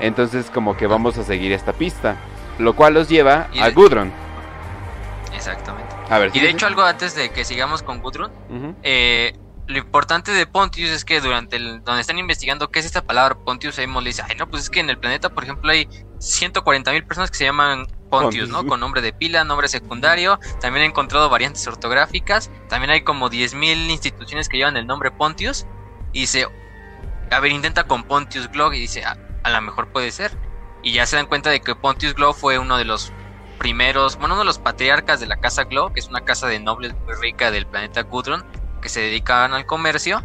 Entonces, 0.00 0.50
como 0.50 0.74
que 0.74 0.86
vamos 0.86 1.18
a 1.18 1.24
seguir 1.24 1.52
esta 1.52 1.74
pista. 1.74 2.16
Lo 2.58 2.74
cual 2.74 2.94
los 2.94 3.10
lleva 3.10 3.48
a 3.60 3.70
Gudrun. 3.70 4.23
Exactamente. 5.34 5.94
A 6.08 6.18
ver, 6.18 6.30
Y 6.34 6.40
de 6.40 6.50
hecho, 6.50 6.66
algo 6.66 6.82
antes 6.82 7.14
de 7.14 7.30
que 7.30 7.44
sigamos 7.44 7.82
con 7.82 8.00
Gudrun, 8.00 8.30
eh, 8.82 9.36
lo 9.66 9.78
importante 9.78 10.32
de 10.32 10.46
Pontius 10.46 10.90
es 10.90 11.04
que 11.04 11.20
durante 11.20 11.56
el, 11.56 11.82
donde 11.84 12.02
están 12.02 12.18
investigando 12.18 12.70
qué 12.70 12.80
es 12.80 12.86
esta 12.86 13.02
palabra 13.02 13.34
Pontius, 13.34 13.78
Amos 13.78 14.02
le 14.02 14.10
dice, 14.10 14.22
ay 14.28 14.36
no, 14.36 14.48
pues 14.48 14.64
es 14.64 14.70
que 14.70 14.80
en 14.80 14.90
el 14.90 14.98
planeta, 14.98 15.30
por 15.30 15.44
ejemplo, 15.44 15.70
hay 15.70 15.88
140 16.18 16.92
mil 16.92 17.04
personas 17.04 17.30
que 17.30 17.38
se 17.38 17.44
llaman 17.44 17.86
Pontius, 18.10 18.10
Pontius. 18.10 18.48
¿no? 18.50 18.66
Con 18.66 18.80
nombre 18.80 19.00
de 19.00 19.12
pila, 19.12 19.42
nombre 19.44 19.68
secundario. 19.68 20.38
También 20.60 20.84
he 20.84 20.88
encontrado 20.88 21.30
variantes 21.30 21.66
ortográficas. 21.66 22.50
También 22.68 22.90
hay 22.90 23.02
como 23.02 23.30
10 23.30 23.54
mil 23.54 23.90
instituciones 23.90 24.48
que 24.48 24.58
llevan 24.58 24.76
el 24.76 24.86
nombre 24.86 25.10
Pontius. 25.10 25.66
Y 26.12 26.20
dice, 26.20 26.46
a 27.30 27.40
ver, 27.40 27.50
intenta 27.50 27.84
con 27.84 28.04
Pontius 28.04 28.50
Glog 28.50 28.74
y 28.74 28.80
dice, 28.80 29.04
a, 29.04 29.16
a 29.42 29.50
lo 29.50 29.60
mejor 29.62 29.90
puede 29.92 30.10
ser. 30.12 30.36
Y 30.82 30.92
ya 30.92 31.06
se 31.06 31.16
dan 31.16 31.26
cuenta 31.26 31.48
de 31.50 31.60
que 31.60 31.74
Pontius 31.74 32.14
Glog 32.14 32.36
fue 32.36 32.58
uno 32.58 32.76
de 32.76 32.84
los 32.84 33.12
primeros, 33.64 34.18
bueno, 34.18 34.34
uno 34.34 34.42
de 34.42 34.44
los 34.44 34.58
patriarcas 34.58 35.20
de 35.20 35.26
la 35.26 35.36
casa 35.38 35.64
Glog, 35.64 35.94
que 35.94 36.00
es 36.00 36.10
una 36.10 36.20
casa 36.20 36.46
de 36.48 36.60
nobles 36.60 36.92
muy 37.06 37.14
rica 37.22 37.50
del 37.50 37.66
planeta 37.66 38.02
Gudrun, 38.02 38.42
que 38.82 38.90
se 38.90 39.00
dedicaban 39.00 39.54
al 39.54 39.64
comercio, 39.64 40.22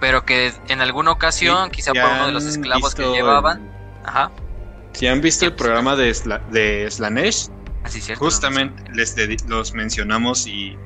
pero 0.00 0.24
que 0.24 0.52
en 0.66 0.80
alguna 0.80 1.12
ocasión, 1.12 1.66
Sí, 1.66 1.76
quizá 1.76 1.92
por 1.92 2.10
uno 2.10 2.26
de 2.26 2.32
los 2.32 2.46
esclavos 2.46 2.96
que 2.96 3.04
llevaban, 3.04 3.58
el- 3.58 3.70
ajá, 4.02 4.32
Si 4.92 5.06
han 5.06 5.20
visto 5.20 5.44
el 5.44 5.54
programa 5.54 5.94
de, 5.94 6.10
Sla- 6.10 6.44
de 6.46 6.90
Slanesh, 6.90 7.50
así 7.84 8.00
cierto. 8.00 8.24
justamente 8.24 8.82
les 8.92 9.14
los 9.46 9.72
mencionamos 9.72 10.48
y 10.48 10.76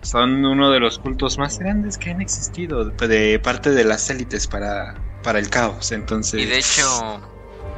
son 0.00 0.42
uno 0.42 0.70
de 0.70 0.80
los 0.80 0.98
cultos 0.98 1.36
más 1.36 1.58
grandes 1.58 1.98
que 1.98 2.12
han 2.12 2.22
existido 2.22 2.82
de 2.86 3.38
parte 3.40 3.72
de 3.72 3.84
las 3.84 4.08
élites 4.08 4.46
para, 4.46 5.04
para 5.22 5.38
el 5.38 5.50
caos. 5.50 5.92
Entonces, 5.92 6.40
Y 6.40 6.46
de 6.46 6.58
hecho, 6.58 7.20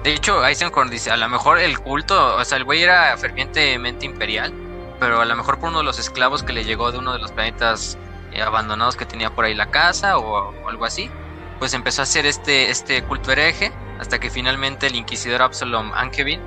de 0.03 0.15
hecho, 0.15 0.45
Eisenhorn 0.47 0.91
dice, 0.91 1.11
a 1.11 1.17
lo 1.17 1.29
mejor 1.29 1.59
el 1.59 1.79
culto, 1.79 2.37
o 2.37 2.45
sea, 2.45 2.59
el 2.59 2.65
güey 2.65 2.83
era 2.83 3.17
fervientemente 3.17 4.07
imperial, 4.07 4.53
pero 5.01 5.21
a 5.21 5.25
lo 5.25 5.37
mejor 5.37 5.59
por 5.59 5.71
uno 5.71 5.79
de 5.79 5.85
los 5.85 5.99
esclavos 5.99 6.43
que 6.43 6.53
le 6.53 6.65
llegó 6.65 6.93
de 6.93 6.99
uno 6.99 7.13
de 7.13 7.19
los 7.19 7.33
planetas 7.33 7.99
eh, 8.33 8.43
abandonados 8.43 8.97
que 8.97 9.07
tenía 9.07 9.31
por 9.31 9.45
ahí 9.45 9.55
la 9.55 9.71
casa 9.71 10.19
o, 10.19 10.51
o 10.51 10.69
algo 10.69 10.85
así, 10.85 11.11
pues 11.59 11.75
empezó 11.75 12.03
a 12.03 12.05
hacer 12.05 12.27
este, 12.27 12.71
este 12.71 13.03
culto 13.03 13.33
hereje, 13.33 13.73
hasta 13.99 14.19
que 14.19 14.31
finalmente 14.31 14.87
el 14.87 14.95
inquisidor 14.95 15.43
Absalom 15.43 15.93
Ankevin 15.93 16.41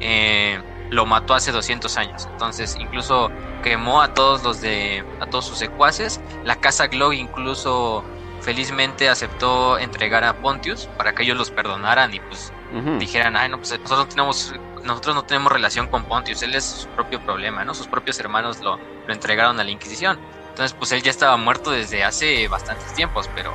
eh, 0.00 0.60
lo 0.90 1.06
mató 1.06 1.34
hace 1.34 1.52
200 1.52 1.96
años. 1.96 2.28
Entonces, 2.30 2.76
incluso 2.78 3.30
quemó 3.62 4.00
a 4.00 4.14
todos 4.14 4.42
los 4.42 4.60
de, 4.60 5.04
a 5.20 5.26
todos 5.26 5.46
sus 5.46 5.58
secuaces. 5.58 6.20
La 6.44 6.56
casa 6.56 6.86
Glog 6.86 7.12
incluso 7.12 8.04
felizmente 8.40 9.08
aceptó 9.08 9.78
entregar 9.78 10.24
a 10.24 10.34
Pontius 10.34 10.86
para 10.96 11.14
que 11.14 11.22
ellos 11.22 11.36
los 11.36 11.50
perdonaran 11.50 12.12
y 12.12 12.20
pues 12.20 12.52
Dijeran, 12.98 13.36
ay 13.36 13.48
no, 13.48 13.58
pues 13.58 13.70
nosotros 13.72 13.98
no 13.98 14.08
tenemos, 14.08 14.54
nosotros 14.82 15.14
no 15.14 15.24
tenemos 15.24 15.52
relación 15.52 15.86
con 15.86 16.04
Pontius, 16.04 16.42
él 16.42 16.54
es 16.54 16.64
su 16.64 16.88
propio 16.88 17.20
problema, 17.20 17.64
¿no? 17.64 17.74
Sus 17.74 17.86
propios 17.86 18.18
hermanos 18.18 18.60
lo, 18.60 18.78
lo 19.06 19.12
entregaron 19.12 19.60
a 19.60 19.64
la 19.64 19.70
Inquisición. 19.70 20.18
Entonces, 20.50 20.74
pues 20.78 20.92
él 20.92 21.02
ya 21.02 21.10
estaba 21.10 21.36
muerto 21.36 21.70
desde 21.70 22.04
hace 22.04 22.46
bastantes 22.48 22.92
tiempos, 22.94 23.28
pero 23.34 23.52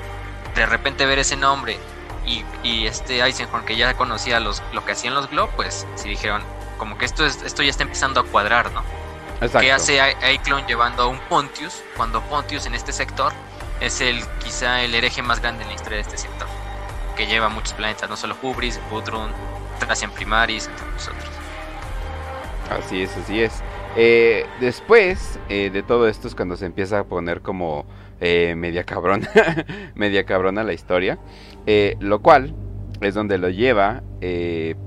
de 0.55 0.65
repente 0.65 1.05
ver 1.05 1.19
ese 1.19 1.35
nombre 1.37 1.77
y, 2.25 2.43
y 2.63 2.87
este 2.87 3.21
Eisenhorn 3.21 3.65
que 3.65 3.75
ya 3.77 3.93
conocía 3.95 4.39
los, 4.39 4.61
lo 4.73 4.83
que 4.85 4.91
hacían 4.93 5.13
los 5.13 5.29
Glow, 5.29 5.49
pues 5.55 5.85
sí 5.95 6.09
dijeron, 6.09 6.43
como 6.77 6.97
que 6.97 7.05
esto, 7.05 7.25
es, 7.25 7.41
esto 7.43 7.63
ya 7.63 7.69
está 7.71 7.83
empezando 7.83 8.19
a 8.21 8.23
cuadrar, 8.25 8.71
¿no? 8.71 8.83
Exacto. 9.35 9.59
¿Qué 9.59 9.71
hace 9.71 10.01
A- 10.01 10.09
Eiclon 10.29 10.65
llevando 10.67 11.03
a 11.03 11.07
un 11.07 11.19
Pontius 11.29 11.81
cuando 11.95 12.21
Pontius 12.23 12.65
en 12.65 12.75
este 12.75 12.91
sector 12.91 13.31
es 13.79 14.01
el 14.01 14.21
quizá 14.43 14.81
el 14.81 14.93
hereje 14.93 15.21
más 15.21 15.41
grande 15.41 15.63
en 15.63 15.69
la 15.69 15.75
historia 15.75 15.97
de 15.97 16.01
este 16.01 16.17
sector? 16.17 16.47
Que 17.19 17.25
lleva 17.25 17.49
muchos 17.49 17.73
planetas, 17.73 18.09
no 18.09 18.15
solo 18.15 18.33
Hubris, 18.41 18.79
Gudrun, 18.89 19.29
Tracian 19.77 20.09
Primaris, 20.09 20.69
entre 20.69 20.85
muchos 20.85 21.09
otros. 21.09 21.29
Así 22.69 23.01
es, 23.01 23.17
así 23.17 23.41
es. 23.41 23.61
Eh, 23.97 24.45
después 24.61 25.37
eh, 25.49 25.69
de 25.69 25.83
todo 25.83 26.07
esto 26.07 26.29
es 26.29 26.35
cuando 26.35 26.55
se 26.55 26.65
empieza 26.65 26.99
a 26.99 27.03
poner 27.03 27.41
como 27.41 27.85
eh, 28.21 28.53
media 28.55 28.85
cabrona, 28.85 29.27
media 29.95 30.25
cabrona 30.25 30.63
la 30.63 30.71
historia, 30.71 31.19
lo 31.99 32.21
cual 32.21 32.55
es 33.01 33.15
donde 33.15 33.37
lo 33.37 33.49
lleva 33.49 34.01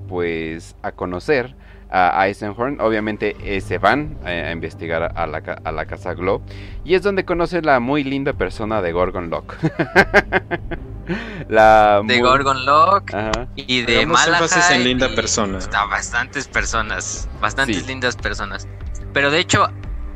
pues 0.09 0.75
a 0.81 0.93
conocer 0.93 1.55
a 1.93 2.27
Eisenhorn. 2.27 2.81
Obviamente 2.81 3.37
eh, 3.45 3.61
se 3.61 3.79
van 3.79 4.17
eh, 4.25 4.47
a 4.49 4.53
investigar 4.53 5.13
a 5.15 5.27
la, 5.27 5.39
a 5.65 5.73
la 5.73 5.85
casa 5.87 6.15
Glow 6.15 6.43
y 6.85 6.95
es 6.95 7.03
donde 7.03 7.25
conoce 7.25 7.61
la 7.63 7.79
muy 7.81 8.03
linda 8.05 8.33
persona 8.33 8.81
de 8.83 8.93
Gorgon 8.93 9.29
Lock. 9.31 9.55
la 11.49 11.97
De 11.97 12.03
muy- 12.03 12.21
Gorgon 12.21 12.65
Lock 12.65 13.13
Ajá. 13.15 13.49
y 13.57 13.83
de 13.83 14.03
énfasis 14.03 14.55
en 14.57 14.61
Malahide 14.63 14.85
linda 14.85 15.09
persona. 15.15 15.59
A 15.75 15.87
bastantes 15.87 16.49
personas, 16.49 17.29
bastantes 17.41 17.79
Sí. 17.79 17.87
lindas 17.87 18.17
personas. 18.17 18.67
Pero 19.13 19.31
de 19.31 19.41
hecho, 19.41 19.69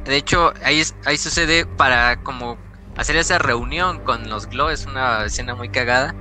de 0.05 0.17
hecho 0.17 0.53
ahí, 0.65 0.81
es- 0.81 0.95
ahí 1.05 1.17
sucede 1.19 1.67
para 1.67 2.17
como 2.23 2.57
hacer 2.97 3.17
esa 3.17 3.39
reunión 3.39 4.01
con 4.01 4.31
los 4.31 4.47
Glow, 4.47 4.71
es 4.71 4.87
una 4.87 5.25
escena 5.25 5.55
muy 5.55 5.69
cagada, 5.69 6.15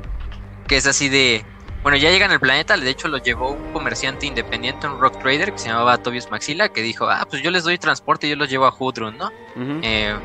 que 0.68 0.78
es 0.78 0.88
así 0.88 1.08
de... 1.10 1.45
Bueno, 1.86 1.97
ya 1.99 2.09
llegan 2.11 2.31
al 2.31 2.39
planeta, 2.41 2.77
de 2.77 2.89
hecho 2.89 3.07
lo 3.09 3.19
llevó 3.19 3.53
un 3.53 3.67
comerciante 3.69 4.25
independiente, 4.25 4.88
un 4.88 4.99
rock 4.99 5.17
trader 5.19 5.53
que 5.53 5.61
se 5.61 5.69
llamaba 5.69 5.99
Tobias 5.99 6.31
Maxila, 6.31 6.69
que 6.69 6.81
dijo, 6.81 7.07
ah, 7.09 7.25
pues 7.29 7.43
yo 7.43 7.51
les 7.51 7.63
doy 7.63 7.77
transporte 7.77 8.25
y 8.27 8.31
yo 8.31 8.36
los 8.38 8.49
llevo 8.49 8.65
a 8.65 8.73
Hudrun, 8.77 9.17
¿no? 9.17 9.31
Eh, 9.81 10.19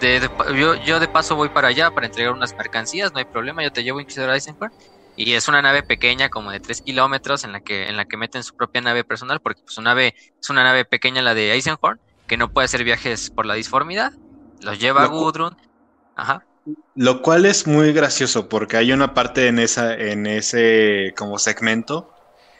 de- 0.00 0.18
de 0.20 0.30
pa- 0.30 0.52
yo, 0.52 0.74
yo 0.76 0.98
de 1.00 1.06
paso 1.08 1.36
voy 1.36 1.50
para 1.50 1.68
allá 1.68 1.92
para 1.92 2.06
entregar 2.06 2.32
unas 2.34 2.54
mercancías, 2.58 3.12
no 3.12 3.20
hay 3.20 3.26
problema, 3.26 3.62
yo 3.62 3.70
te 3.70 3.84
llevo 3.84 4.00
Inquisidor 4.00 4.30
Eisenhower. 4.30 4.72
Y 5.16 5.34
es 5.34 5.46
una 5.48 5.62
nave 5.62 5.84
pequeña, 5.84 6.28
como 6.28 6.50
de 6.50 6.58
3 6.60 6.82
kilómetros, 6.82 7.44
en 7.44 7.52
la 7.52 7.60
que 7.60 7.88
en 7.88 7.96
la 7.96 8.04
que 8.06 8.16
meten 8.16 8.42
su 8.42 8.52
propia 8.56 8.80
nave 8.82 9.04
personal, 9.04 9.40
porque 9.40 9.60
pues, 9.64 9.74
su 9.74 9.82
nave 9.82 10.14
es 10.42 10.50
una 10.50 10.64
nave 10.64 10.84
pequeña, 10.84 11.22
la 11.22 11.34
de 11.34 11.52
Eisenhorn, 11.52 12.00
que 12.26 12.36
no 12.36 12.48
puede 12.52 12.64
hacer 12.66 12.82
viajes 12.84 13.30
por 13.32 13.46
la 13.46 13.54
disformidad. 13.54 14.12
Los 14.60 14.80
lleva 14.80 15.04
a 15.04 15.06
Lo 15.06 15.10
Gudrun. 15.10 15.54
Ajá. 16.16 16.46
Lo 16.94 17.22
cual 17.22 17.44
es 17.46 17.66
muy 17.66 17.92
gracioso 17.92 18.48
porque 18.48 18.76
hay 18.76 18.92
una 18.92 19.14
parte 19.14 19.48
en 19.48 19.58
esa, 19.58 19.94
en 19.94 20.26
ese 20.26 21.12
como 21.16 21.38
segmento 21.38 22.10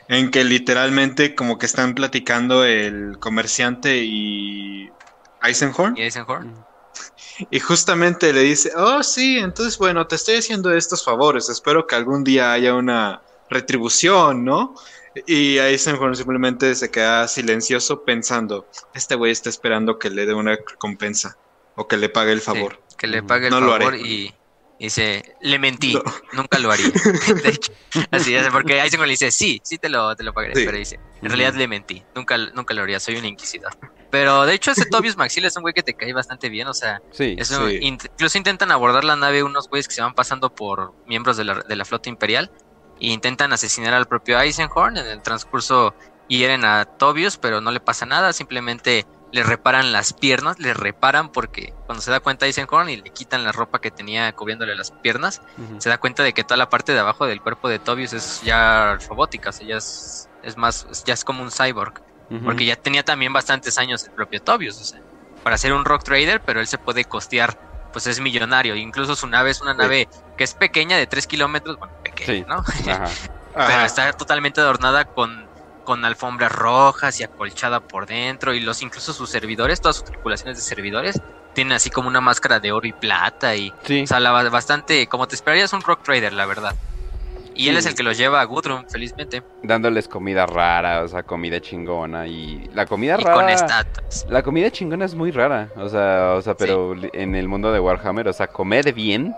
en 0.09 0.31
que 0.31 0.45
literalmente 0.45 1.35
como 1.35 1.59
que 1.59 1.67
están 1.67 1.95
platicando 1.95 2.65
el 2.65 3.19
comerciante 3.19 4.05
y 4.05 4.91
Eisenhorn 5.43 5.97
Y 5.97 6.03
Eisenhorn. 6.03 6.55
y 7.51 7.61
justamente 7.61 8.33
le 8.33 8.41
dice, 8.41 8.73
oh 8.77 9.03
sí, 9.03 9.39
entonces 9.39 9.79
bueno, 9.79 10.07
te 10.07 10.17
estoy 10.17 10.37
haciendo 10.37 10.73
estos 10.73 11.05
favores, 11.05 11.49
espero 11.49 11.87
que 11.87 11.95
algún 11.95 12.25
día 12.25 12.53
haya 12.53 12.75
una 12.75 13.23
retribución, 13.49 14.45
¿no? 14.45 14.75
Y 15.27 15.59
Eisenhorn 15.59 16.17
simplemente 16.17 16.75
se 16.75 16.91
queda 16.91 17.27
silencioso 17.29 18.05
pensando, 18.05 18.67
este 18.95 19.15
güey 19.15 19.33
está 19.33 19.49
esperando 19.49 19.99
que 19.99 20.11
le 20.11 20.27
dé 20.27 20.35
una 20.35 20.57
recompensa 20.57 21.37
o 21.77 21.87
que 21.89 21.97
le 21.97 22.09
pague 22.09 22.33
el 22.33 22.41
favor. 22.41 22.84
Que 22.97 23.07
le 23.07 23.23
pague 23.23 23.47
el 23.47 23.53
No 23.53 23.61
lo 23.61 23.73
favor 23.73 23.95
haré. 23.95 24.01
y 24.01 24.35
y 24.77 24.87
dice, 24.87 25.37
le 25.41 25.57
mentí, 25.61 25.95
No. 25.95 26.03
nunca 26.33 26.59
lo 26.59 26.73
haría. 26.73 26.87
De 27.45 27.49
hecho, 27.49 27.73
así 28.11 28.35
es, 28.35 28.49
porque 28.49 28.81
Eisenhorn 28.81 29.07
le 29.07 29.13
dice, 29.13 29.31
sí, 29.31 29.61
sí 29.63 29.79
te 29.79 29.89
lo, 29.89 30.17
te 30.17 30.25
lo 30.25 30.35
pagaré, 30.35 30.57
Sí. 30.57 30.65
pero 30.67 30.77
dice, 30.77 30.99
en 31.23 31.29
realidad 31.29 31.55
le 31.55 31.69
mentí, 31.69 32.03
nunca, 32.13 32.37
nunca 32.37 32.75
lo 32.75 32.83
haría, 32.83 32.99
soy 32.99 33.15
un 33.17 33.25
inquisidor. 33.25 33.73
Pero 34.11 34.45
de 34.45 34.53
hecho 34.55 34.73
ese 34.73 34.85
Tobias 34.87 35.17
Maxil 35.17 35.45
es 35.45 35.57
un 35.57 35.63
güey 35.63 35.75
que 35.75 35.85
te 35.85 35.95
cae 35.95 36.13
bastante 36.13 36.49
bien, 36.49 36.67
o 36.67 36.75
sea, 36.75 37.01
Sí. 37.13 37.37
eso, 37.39 37.69
Sí. 37.69 37.77
int- 37.83 38.11
incluso 38.13 38.37
intentan 38.37 38.73
abordar 38.73 39.05
la 39.05 39.15
nave 39.15 39.45
unos 39.45 39.69
güeyes 39.69 39.87
que 39.87 39.95
se 39.95 40.03
van 40.03 40.13
pasando 40.15 40.53
por 40.53 40.93
miembros 41.07 41.37
de 41.37 41.45
la, 41.45 41.55
de 41.55 41.77
la 41.77 41.85
flota 41.85 42.09
imperial 42.09 42.51
e 43.01 43.07
intentan 43.13 43.53
asesinar 43.53 43.95
al 43.95 44.07
propio 44.09 44.41
Eisenhorn, 44.41 44.97
en 44.97 45.07
el 45.07 45.23
transcurso 45.23 45.95
hieren 46.27 46.65
a 46.65 46.85
Tobias, 46.85 47.37
pero 47.39 47.61
no 47.61 47.71
le 47.71 47.79
pasa 47.79 48.07
nada, 48.07 48.33
simplemente 48.33 49.07
le 49.35 49.43
reparan 49.43 49.91
las 49.91 50.13
piernas, 50.13 50.61
le 50.61 50.75
reparan 50.75 51.29
porque 51.33 51.75
cuando 51.87 52.01
se 52.01 52.13
da 52.13 52.21
cuenta 52.21 52.47
Eisenhorn 52.47 52.89
y 52.89 52.97
le 52.99 53.11
quitan 53.11 53.43
la 53.43 53.51
ropa 53.51 53.81
que 53.81 53.91
tenía 53.91 54.33
cubriéndole 54.33 54.77
las 54.77 54.93
piernas, 54.93 55.41
se 55.79 55.89
da 55.89 55.99
cuenta 55.99 56.23
de 56.23 56.33
que 56.33 56.45
toda 56.45 56.57
la 56.57 56.69
parte 56.69 56.93
de 56.93 57.01
abajo 57.01 57.27
del 57.27 57.41
cuerpo 57.43 57.69
de 57.69 57.81
Tobias 57.81 58.13
es 58.13 58.43
ya 58.43 58.97
robótica, 59.09 59.51
o 59.51 59.53
sea, 59.53 59.67
ya 59.67 59.77
es, 59.79 60.29
es 60.45 60.57
más, 60.57 60.87
ya 61.05 61.15
es 61.15 61.25
como 61.25 61.43
un 61.43 61.51
cyborg, 61.51 61.95
porque 62.45 62.65
ya 62.65 62.77
tenía 62.77 63.03
también 63.03 63.33
bastantes 63.33 63.77
años 63.77 64.05
el 64.05 64.13
propio 64.13 64.41
Tobias, 64.41 64.81
o 64.81 64.85
sea, 64.85 65.01
para 65.43 65.59
ser 65.59 65.73
un 65.73 65.85
rock 65.85 66.05
trader, 66.05 66.41
pero 66.41 66.61
él 66.61 66.69
se 66.69 66.79
puede 66.79 67.05
costear, 67.05 67.59
pues 67.93 68.07
es 68.07 68.21
millonario, 68.21 68.77
incluso 68.77 69.17
su 69.17 69.27
nave 69.27 69.51
es 69.51 69.61
una 69.61 69.75
nave 69.75 70.09
que 70.39 70.45
es 70.45 70.55
pequeña 70.55 70.97
de 70.97 71.09
3 71.09 71.27
kilómetros, 71.27 71.77
bueno, 71.77 71.93
pequeña, 72.05 72.27
Sí. 72.27 72.45
¿no? 72.49 72.57
Ajá. 72.93 73.11
pero 73.53 73.65
Ajá. 73.67 73.85
está 73.87 74.13
totalmente 74.13 74.61
adornada 74.61 75.05
con, 75.07 75.44
con 75.85 76.05
alfombras 76.05 76.51
rojas 76.53 77.21
y 77.21 77.25
acolchada 77.25 77.81
por 77.81 78.07
dentro 78.07 78.55
y 78.55 78.61
los 78.61 78.83
incluso 78.83 79.13
sus 79.13 79.31
servidores, 79.31 79.81
todas 79.81 79.97
sus 79.97 80.05
tripulaciones 80.05 80.57
de 80.57 80.63
servidores 80.63 81.21
tienen 81.53 81.75
así 81.75 81.91
como 81.91 82.09
una 82.09 82.21
máscara 82.21 82.59
de 82.59 82.73
oro 82.73 82.87
y 82.89 82.93
plata 82.93 83.55
y 83.55 83.73
Sí. 83.85 84.03
o 84.03 84.07
sea, 84.07 84.19
la- 84.21 84.33
bastante 84.51 85.07
como 85.07 85.29
te 85.29 85.35
esperarías 85.37 85.73
un 85.73 85.83
rock 85.83 86.03
trader, 86.03 86.33
la 86.33 86.47
verdad. 86.47 86.75
Y 87.57 87.69
él 87.69 87.77
es 87.77 87.87
el 87.87 87.95
que 87.95 88.03
los 88.03 88.19
lleva 88.19 88.41
a 88.41 88.45
Gudrun, 88.45 88.85
felizmente, 88.91 89.45
dándoles 89.63 90.09
comida 90.09 90.45
rara, 90.45 91.03
o 91.05 91.09
sea, 91.09 91.23
comida 91.23 91.61
chingona 91.61 92.27
y 92.27 92.69
la 92.75 92.85
comida 92.87 93.17
y 93.17 93.23
rara. 93.23 93.55
con. 93.57 94.33
La 94.33 94.43
comida 94.43 94.73
chingona 94.73 95.05
es 95.05 95.15
muy 95.15 95.31
rara, 95.31 95.69
o 95.77 95.89
sea, 95.89 96.33
o 96.37 96.43
sea, 96.43 96.57
pero 96.57 96.97
en 97.13 97.37
el 97.37 97.47
mundo 97.47 97.71
de 97.71 97.79
Warhammer, 97.79 98.27
o 98.27 98.33
sea, 98.33 98.49
comer 98.49 98.93
bien 98.93 99.33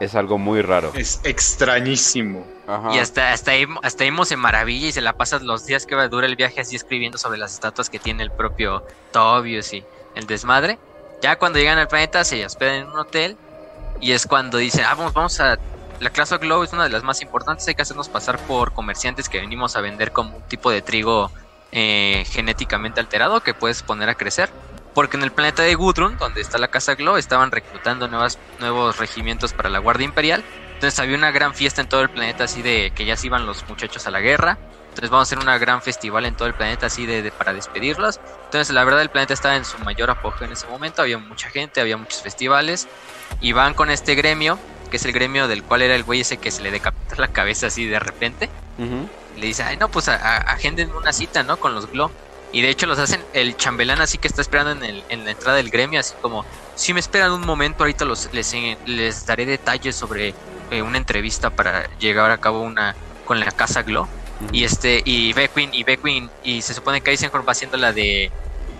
es 0.00 0.14
algo 0.14 0.38
muy 0.38 0.62
raro. 0.62 0.92
Es 0.94 1.20
extrañísimo. 1.24 2.46
Ajá. 2.66 2.94
Y 2.94 2.98
hasta, 2.98 3.32
hasta, 3.32 3.52
ahí, 3.52 3.66
hasta 3.82 4.04
Emo 4.04 4.24
se 4.24 4.36
maravilla 4.36 4.88
y 4.88 4.92
se 4.92 5.00
la 5.00 5.14
pasa 5.14 5.38
los 5.38 5.66
días 5.66 5.86
que 5.86 5.94
va 5.94 6.02
a 6.02 6.08
durar 6.08 6.28
el 6.28 6.36
viaje 6.36 6.60
así 6.60 6.76
escribiendo 6.76 7.18
sobre 7.18 7.38
las 7.38 7.54
estatuas 7.54 7.90
que 7.90 7.98
tiene 7.98 8.22
el 8.22 8.30
propio 8.30 8.84
Tobius 9.12 9.72
y 9.72 9.84
el 10.14 10.26
desmadre. 10.26 10.78
Ya 11.22 11.36
cuando 11.36 11.58
llegan 11.58 11.78
al 11.78 11.88
planeta 11.88 12.24
se 12.24 12.44
hospedan 12.44 12.76
en 12.76 12.86
un 12.88 12.98
hotel 12.98 13.36
y 14.00 14.12
es 14.12 14.26
cuando 14.26 14.58
dicen, 14.58 14.84
ah, 14.84 14.94
vamos, 14.94 15.12
vamos 15.12 15.40
a... 15.40 15.58
La 16.00 16.10
clase 16.10 16.36
Glow 16.38 16.62
es 16.62 16.72
una 16.72 16.84
de 16.84 16.90
las 16.90 17.02
más 17.02 17.22
importantes, 17.22 17.66
hay 17.66 17.74
que 17.74 17.82
hacernos 17.82 18.08
pasar 18.08 18.38
por 18.38 18.72
comerciantes 18.72 19.28
que 19.28 19.40
venimos 19.40 19.74
a 19.74 19.80
vender 19.80 20.12
como 20.12 20.36
un 20.36 20.42
tipo 20.42 20.70
de 20.70 20.80
trigo 20.80 21.32
eh, 21.72 22.24
genéticamente 22.30 23.00
alterado 23.00 23.40
que 23.40 23.52
puedes 23.52 23.82
poner 23.82 24.08
a 24.08 24.14
crecer. 24.14 24.48
Porque 24.98 25.16
en 25.16 25.22
el 25.22 25.30
planeta 25.30 25.62
de 25.62 25.76
Gudrun, 25.76 26.18
donde 26.18 26.40
está 26.40 26.58
la 26.58 26.66
casa 26.66 26.96
Glow, 26.96 27.18
estaban 27.18 27.52
reclutando 27.52 28.08
nuevas, 28.08 28.36
nuevos 28.58 28.98
regimientos 28.98 29.52
para 29.52 29.68
la 29.68 29.78
Guardia 29.78 30.04
Imperial. 30.04 30.42
Entonces 30.74 30.98
había 30.98 31.16
una 31.16 31.30
gran 31.30 31.54
fiesta 31.54 31.80
en 31.80 31.88
todo 31.88 32.00
el 32.00 32.10
planeta 32.10 32.42
así 32.42 32.62
de 32.62 32.90
que 32.92 33.04
ya 33.04 33.16
se 33.16 33.28
iban 33.28 33.46
los 33.46 33.64
muchachos 33.68 34.08
a 34.08 34.10
la 34.10 34.18
guerra. 34.18 34.58
Entonces 34.88 35.08
vamos 35.10 35.28
a 35.28 35.28
hacer 35.28 35.38
una 35.38 35.56
gran 35.56 35.82
festival 35.82 36.24
en 36.24 36.34
todo 36.34 36.48
el 36.48 36.54
planeta 36.54 36.86
así 36.86 37.06
de, 37.06 37.30
para 37.30 37.54
despedirlos. 37.54 38.18
Entonces 38.46 38.74
la 38.74 38.82
verdad 38.82 39.00
el 39.00 39.08
planeta 39.08 39.34
estaba 39.34 39.54
en 39.54 39.64
su 39.64 39.78
mayor 39.84 40.10
apogeo 40.10 40.48
en 40.48 40.54
ese 40.54 40.66
momento. 40.66 41.00
Había 41.00 41.18
mucha 41.18 41.48
gente, 41.48 41.80
había 41.80 41.96
muchos 41.96 42.20
festivales. 42.20 42.88
Y 43.40 43.52
van 43.52 43.74
con 43.74 43.90
este 43.90 44.16
gremio, 44.16 44.58
que 44.90 44.96
es 44.96 45.04
el 45.04 45.12
gremio 45.12 45.46
del 45.46 45.62
cual 45.62 45.82
era 45.82 45.94
el 45.94 46.02
güey 46.02 46.22
ese 46.22 46.38
que 46.38 46.50
se 46.50 46.60
le 46.60 46.72
decapitó 46.72 47.22
la 47.22 47.28
cabeza 47.28 47.68
así 47.68 47.86
de 47.86 48.00
repente. 48.00 48.50
Le 49.36 49.46
dice, 49.46 49.62
ay 49.62 49.76
no, 49.76 49.92
pues 49.92 50.08
agenden 50.08 50.90
una 50.90 51.12
cita, 51.12 51.44
¿no? 51.44 51.56
Con 51.60 51.76
los 51.76 51.88
Glow. 51.88 52.10
Y 52.52 52.62
de 52.62 52.70
hecho 52.70 52.86
los 52.86 52.98
hacen 52.98 53.22
el 53.34 53.56
chambelán 53.56 54.00
así 54.00 54.18
que 54.18 54.26
está 54.26 54.40
esperando 54.40 54.72
en, 54.72 54.82
el, 54.82 55.04
en 55.10 55.24
la 55.24 55.32
entrada 55.32 55.56
del 55.56 55.70
gremio, 55.70 56.00
así 56.00 56.14
como, 56.22 56.44
si 56.74 56.94
me 56.94 57.00
esperan 57.00 57.32
un 57.32 57.44
momento, 57.44 57.84
ahorita 57.84 58.04
los, 58.04 58.32
les, 58.32 58.54
les 58.86 59.26
daré 59.26 59.44
detalles 59.44 59.96
sobre 59.96 60.34
eh, 60.70 60.82
una 60.82 60.96
entrevista 60.98 61.50
para 61.50 61.88
llegar 61.98 62.30
a 62.30 62.38
cabo 62.38 62.62
una 62.62 62.94
con 63.24 63.40
la 63.40 63.50
casa 63.50 63.82
Glow. 63.82 64.08
Y 64.52 64.64
este, 64.64 65.02
y 65.04 65.32
Beckwin, 65.32 65.74
y 65.74 65.82
Beckwin, 65.82 66.30
y 66.44 66.62
se 66.62 66.72
supone 66.72 67.00
que 67.00 67.10
Eisenhorn 67.10 67.44
va 67.46 67.52
haciendo 67.52 67.76
la 67.76 67.92
de, 67.92 68.30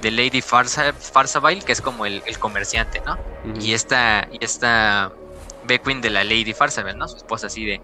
de 0.00 0.10
Lady 0.10 0.40
Farsa, 0.40 0.92
Farsaville, 0.92 1.62
que 1.62 1.72
es 1.72 1.80
como 1.80 2.06
el, 2.06 2.22
comerciante, 2.38 3.02
¿no? 3.04 3.18
Y 3.60 3.72
esta, 3.72 4.28
y 4.30 4.42
esta 4.44 5.12
Beckwin 5.64 6.00
de 6.00 6.10
la 6.10 6.22
Lady 6.22 6.54
Farsaville, 6.54 6.96
¿no? 6.96 7.08
Su 7.08 7.16
esposa 7.16 7.48
así 7.48 7.64
de, 7.64 7.80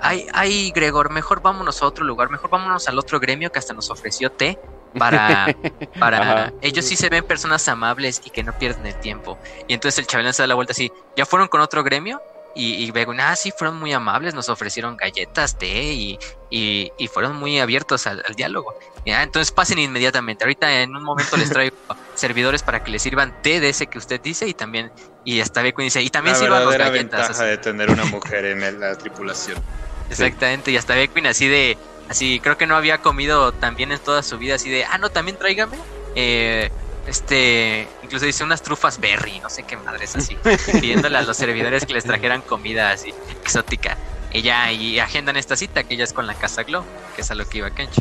ay, 0.00 0.26
ay, 0.32 0.70
Gregor, 0.70 1.10
mejor 1.10 1.42
vámonos 1.42 1.82
a 1.82 1.86
otro 1.86 2.04
lugar, 2.04 2.30
mejor 2.30 2.48
vámonos 2.48 2.88
al 2.88 2.98
otro 2.98 3.18
gremio 3.18 3.50
que 3.50 3.58
hasta 3.58 3.74
nos 3.74 3.90
ofreció 3.90 4.30
té 4.30 4.58
para, 4.98 5.54
para 5.98 6.52
ellos 6.62 6.84
sí 6.84 6.96
se 6.96 7.08
ven 7.08 7.24
personas 7.24 7.66
amables 7.68 8.20
y 8.24 8.30
que 8.30 8.42
no 8.42 8.56
pierden 8.58 8.86
el 8.86 8.98
tiempo. 9.00 9.38
Y 9.68 9.74
entonces 9.74 9.98
el 9.98 10.06
chavalán 10.06 10.34
se 10.34 10.42
da 10.42 10.46
la 10.46 10.54
vuelta 10.54 10.72
así, 10.72 10.90
¿ya 11.16 11.26
fueron 11.26 11.48
con 11.48 11.60
otro 11.60 11.82
gremio? 11.82 12.20
Y, 12.54 12.84
y 12.84 12.92
ah, 13.20 13.36
sí, 13.36 13.52
fueron 13.56 13.78
muy 13.78 13.92
amables, 13.92 14.34
nos 14.34 14.48
ofrecieron 14.48 14.96
galletas, 14.96 15.56
té 15.56 15.92
y, 15.92 16.18
y, 16.50 16.90
fueron 17.06 17.36
muy 17.36 17.60
abiertos 17.60 18.08
al, 18.08 18.22
diálogo. 18.34 18.74
¿ya? 19.06 19.22
Entonces 19.22 19.52
pasen 19.52 19.78
inmediatamente. 19.78 20.44
Ahorita 20.44 20.80
en 20.80 20.96
un 20.96 21.04
momento 21.04 21.36
les 21.36 21.50
traigo 21.50 21.76
servidores 22.14 22.62
para 22.62 22.82
que 22.82 22.90
les 22.90 23.02
sirvan 23.02 23.40
té 23.42 23.60
de 23.60 23.68
ese 23.68 23.86
que 23.86 23.98
usted 23.98 24.20
dice 24.20 24.48
y 24.48 24.54
también, 24.54 24.90
y 25.24 25.40
hasta 25.40 25.62
Beckwin 25.62 25.86
dice, 25.86 26.02
y 26.02 26.10
también 26.10 26.34
sirvan 26.34 26.66
las 26.66 26.76
galletas. 26.76 27.28
ventaja 27.28 27.44
de 27.44 27.58
tener 27.58 27.90
una 27.90 28.04
mujer 28.06 28.44
en 28.44 28.80
la 28.80 28.96
tripulación. 28.96 29.62
Exactamente, 30.10 30.72
y 30.72 30.76
hasta 30.76 30.96
Beckwin 30.96 31.28
así 31.28 31.46
de, 31.46 31.78
así 32.10 32.40
creo 32.40 32.58
que 32.58 32.66
no 32.66 32.76
había 32.76 32.98
comido 32.98 33.52
tan 33.52 33.76
bien 33.76 33.92
en 33.92 33.98
toda 33.98 34.22
su 34.22 34.36
vida, 34.36 34.56
así 34.56 34.68
de, 34.68 34.84
ah, 34.84 34.98
no, 34.98 35.10
también 35.10 35.38
tráigame. 35.38 35.78
Eh, 36.14 36.70
este, 37.06 37.88
incluso 38.02 38.26
dice 38.26 38.44
unas 38.44 38.62
trufas 38.62 39.00
berry, 39.00 39.40
no 39.40 39.48
sé 39.48 39.62
qué 39.62 39.76
madres 39.76 40.14
así, 40.16 40.36
pidiéndole 40.72 41.16
a 41.16 41.22
los 41.22 41.36
servidores 41.36 41.86
que 41.86 41.94
les 41.94 42.04
trajeran 42.04 42.42
comida 42.42 42.90
así 42.90 43.14
exótica. 43.30 43.96
Y 44.32 44.42
ya, 44.42 44.70
y 44.70 44.98
agendan 44.98 45.36
esta 45.36 45.56
cita 45.56 45.84
que 45.84 45.96
ya 45.96 46.04
es 46.04 46.12
con 46.12 46.26
la 46.26 46.34
casa 46.34 46.62
Glow, 46.62 46.84
que 47.16 47.22
es 47.22 47.30
a 47.30 47.34
lo 47.34 47.48
que 47.48 47.58
iba 47.58 47.70
Kench. 47.70 47.94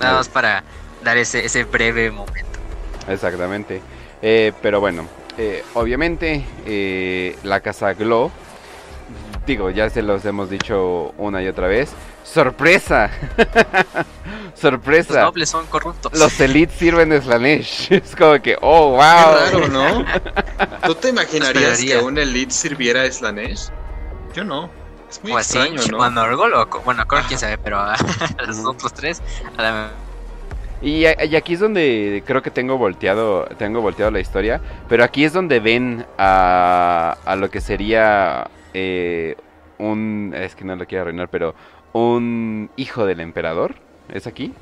Nada 0.00 0.14
más 0.14 0.28
para 0.28 0.62
dar 1.02 1.16
ese, 1.16 1.44
ese 1.44 1.64
breve 1.64 2.10
momento. 2.10 2.58
Exactamente. 3.08 3.82
Eh, 4.22 4.52
pero 4.62 4.80
bueno, 4.80 5.06
eh, 5.36 5.62
obviamente 5.74 6.44
eh, 6.64 7.36
la 7.42 7.60
casa 7.60 7.92
Glow, 7.92 8.30
digo, 9.46 9.70
ya 9.70 9.90
se 9.90 10.02
los 10.02 10.24
hemos 10.24 10.48
dicho 10.48 11.12
una 11.18 11.42
y 11.42 11.48
otra 11.48 11.66
vez, 11.66 11.90
¡Sorpresa! 12.24 13.10
¡Sorpresa! 14.54 15.14
Los 15.14 15.22
nobles 15.24 15.50
son 15.50 15.66
corruptos. 15.66 16.18
Los 16.18 16.40
elites 16.40 16.76
sirven 16.76 17.10
de 17.10 17.20
Slanesh. 17.20 17.88
Es 17.92 18.16
como 18.16 18.40
que, 18.40 18.56
oh, 18.60 18.92
wow. 18.92 19.00
Qué 19.00 19.58
raro, 19.58 19.68
¿no? 19.68 20.04
¿Tú 20.86 20.94
te 20.94 21.10
imaginarías 21.10 21.80
que 21.84 21.98
un 21.98 22.16
elite 22.18 22.50
sirviera 22.50 23.02
de 23.02 23.12
Slanesh? 23.12 23.68
Yo 24.34 24.42
no. 24.42 24.70
Es 25.08 25.22
muy 25.22 25.32
pues 25.32 25.54
extraño, 25.54 25.80
¿no? 25.90 25.98
Bueno, 25.98 26.48
loco. 26.48 26.80
Bueno, 26.84 27.04
quién 27.28 27.38
sabe, 27.38 27.58
pero 27.58 27.78
a 27.78 27.96
los 28.46 28.58
otros 28.64 28.92
tres, 28.94 29.22
y, 30.82 31.06
aquí 31.06 31.54
es 31.54 31.60
donde 31.60 32.22
creo 32.26 32.42
que 32.42 32.50
tengo 32.50 32.76
volteado, 32.76 33.46
tengo 33.56 33.80
volteado 33.80 34.10
la 34.10 34.20
historia, 34.20 34.60
pero 34.86 35.02
aquí 35.02 35.24
es 35.24 35.32
donde 35.32 35.58
ven 35.58 36.04
a, 36.18 37.16
a 37.24 37.36
lo 37.36 37.50
que 37.50 37.62
sería 37.62 38.50
eh, 38.74 39.34
un, 39.78 40.34
es 40.36 40.54
que 40.54 40.64
no 40.64 40.76
lo 40.76 40.86
quiero 40.86 41.02
arruinar, 41.02 41.28
pero 41.28 41.54
un 41.94 42.70
hijo 42.76 43.06
del 43.06 43.20
emperador. 43.20 43.76
¿Es 44.08 44.26
aquí? 44.26 44.52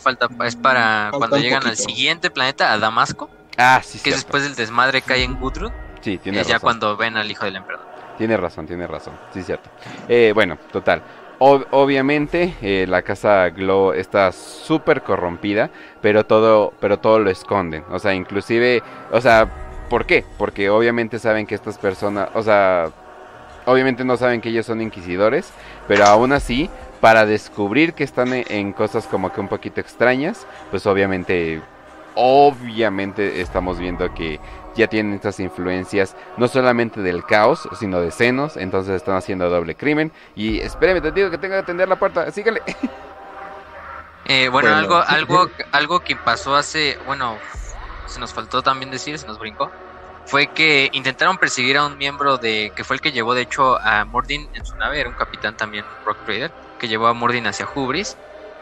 Falta, 0.00 0.28
es 0.44 0.56
para 0.56 1.10
cuando 1.12 1.36
llegan 1.36 1.64
al 1.64 1.76
siguiente 1.76 2.28
planeta, 2.28 2.72
a 2.72 2.78
Damasco. 2.78 3.30
Ah, 3.56 3.80
sí, 3.84 4.00
Que 4.00 4.10
después 4.10 4.42
del 4.42 4.56
desmadre 4.56 5.02
cae 5.02 5.22
en 5.22 5.38
Gudrun. 5.38 5.72
Sí, 6.00 6.18
tiene 6.18 6.40
es 6.40 6.48
ya 6.48 6.58
cuando 6.58 6.96
ven 6.96 7.16
al 7.16 7.30
hijo 7.30 7.44
del 7.44 7.56
emperador. 7.56 7.86
Tiene 8.18 8.36
razón, 8.36 8.66
tiene 8.66 8.88
razón. 8.88 9.14
Sí, 9.32 9.44
cierto. 9.44 9.70
Eh, 10.08 10.32
bueno, 10.34 10.58
total. 10.72 11.02
obviamente 11.38 12.54
eh, 12.60 12.86
la 12.88 13.02
casa 13.02 13.50
Glow 13.50 13.92
está 13.92 14.32
súper 14.32 15.02
corrompida, 15.02 15.70
pero 16.00 16.26
todo, 16.26 16.72
pero 16.80 16.98
todo 16.98 17.20
lo 17.20 17.30
esconden. 17.30 17.84
O 17.90 18.00
sea, 18.00 18.14
inclusive, 18.14 18.82
o 19.12 19.20
sea, 19.20 19.48
¿por 19.88 20.06
qué? 20.06 20.24
Porque 20.38 20.70
obviamente 20.70 21.20
saben 21.20 21.46
que 21.46 21.54
estas 21.54 21.78
personas, 21.78 22.30
o 22.34 22.42
sea, 22.42 22.90
Obviamente 23.66 24.04
no 24.04 24.16
saben 24.16 24.40
que 24.40 24.50
ellos 24.50 24.66
son 24.66 24.80
inquisidores, 24.80 25.52
pero 25.88 26.04
aún 26.04 26.32
así, 26.32 26.68
para 27.00 27.26
descubrir 27.26 27.94
que 27.94 28.04
están 28.04 28.32
e-, 28.32 28.44
en 28.48 28.72
cosas 28.72 29.06
como 29.06 29.32
que 29.32 29.40
un 29.40 29.48
poquito 29.48 29.80
extrañas, 29.80 30.46
pues 30.70 30.86
obviamente, 30.86 31.62
obviamente 32.14 33.40
estamos 33.40 33.78
viendo 33.78 34.12
que 34.14 34.38
ya 34.74 34.88
tienen 34.88 35.14
estas 35.14 35.40
influencias 35.40 36.16
no 36.36 36.48
solamente 36.48 37.00
del 37.00 37.24
caos, 37.24 37.68
sino 37.78 38.00
de 38.00 38.10
senos, 38.10 38.56
entonces 38.56 38.96
están 38.96 39.16
haciendo 39.16 39.48
doble 39.48 39.74
crimen. 39.74 40.12
Y 40.34 40.60
espéreme, 40.60 41.00
te 41.00 41.12
digo 41.12 41.30
que 41.30 41.38
tengo 41.38 41.54
que 41.54 41.60
atender 41.60 41.88
la 41.88 41.96
puerta, 41.96 42.30
sígale. 42.30 42.62
Eh, 44.26 44.48
bueno, 44.48 44.74
algo, 44.74 44.96
algo, 45.06 45.50
algo 45.70 46.00
que 46.00 46.16
pasó 46.16 46.56
hace, 46.56 46.96
bueno, 47.04 47.36
se 48.06 48.18
nos 48.18 48.32
faltó 48.32 48.62
también 48.62 48.90
decir, 48.90 49.18
se 49.18 49.26
nos 49.26 49.38
brincó, 49.38 49.70
fue 50.26 50.48
que 50.48 50.90
intentaron 50.92 51.38
perseguir 51.38 51.76
a 51.76 51.86
un 51.86 51.98
miembro 51.98 52.38
de 52.38 52.72
que 52.74 52.84
fue 52.84 52.96
el 52.96 53.02
que 53.02 53.12
llevó 53.12 53.34
de 53.34 53.42
hecho 53.42 53.78
a 53.80 54.04
Mordin 54.04 54.48
en 54.54 54.64
su 54.64 54.76
nave, 54.76 55.00
era 55.00 55.08
un 55.08 55.14
capitán 55.16 55.56
también 55.56 55.84
Rock 56.04 56.18
Raider, 56.26 56.52
que 56.78 56.88
llevó 56.88 57.06
a 57.06 57.14
Mordin 57.14 57.46
hacia 57.46 57.68
Hubris. 57.72 58.16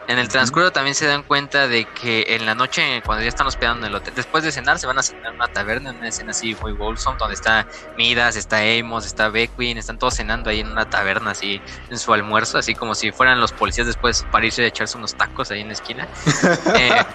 En 0.07 0.19
el 0.19 0.27
transcurso 0.27 0.71
también 0.71 0.95
se 0.95 1.07
dan 1.07 1.23
cuenta 1.23 1.69
de 1.69 1.85
que 1.85 2.25
en 2.27 2.45
la 2.45 2.55
noche, 2.55 3.01
cuando 3.05 3.23
ya 3.23 3.29
están 3.29 3.47
hospedando 3.47 3.85
en 3.85 3.91
el 3.91 3.95
hotel, 3.95 4.13
después 4.13 4.43
de 4.43 4.51
cenar, 4.51 4.77
se 4.77 4.85
van 4.85 4.99
a 4.99 5.03
cenar 5.03 5.27
en 5.27 5.35
una 5.35 5.47
taberna, 5.47 5.91
en 5.91 5.97
una 5.97 6.09
escena 6.09 6.31
así 6.31 6.57
muy 6.61 6.73
wholesome, 6.73 7.17
donde 7.17 7.35
está 7.35 7.65
Midas, 7.97 8.35
está 8.35 8.57
Amos, 8.57 9.05
está 9.05 9.29
Beckwin, 9.29 9.77
están 9.77 9.97
todos 9.97 10.15
cenando 10.15 10.49
ahí 10.49 10.59
en 10.59 10.69
una 10.69 10.89
taberna, 10.89 11.31
así 11.31 11.61
en 11.89 11.97
su 11.97 12.13
almuerzo, 12.13 12.57
así 12.57 12.75
como 12.75 12.95
si 12.95 13.13
fueran 13.13 13.39
los 13.39 13.53
policías 13.53 13.87
después 13.87 14.25
para 14.29 14.45
irse 14.45 14.63
a 14.63 14.67
echarse 14.67 14.97
unos 14.97 15.15
tacos 15.15 15.51
ahí 15.51 15.61
en 15.61 15.67
la 15.67 15.73
esquina. 15.73 16.05
eh, 16.75 17.05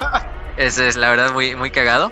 eso 0.56 0.82
es 0.82 0.96
la 0.96 1.10
verdad 1.10 1.32
muy, 1.32 1.56
muy 1.56 1.70
cagado. 1.70 2.10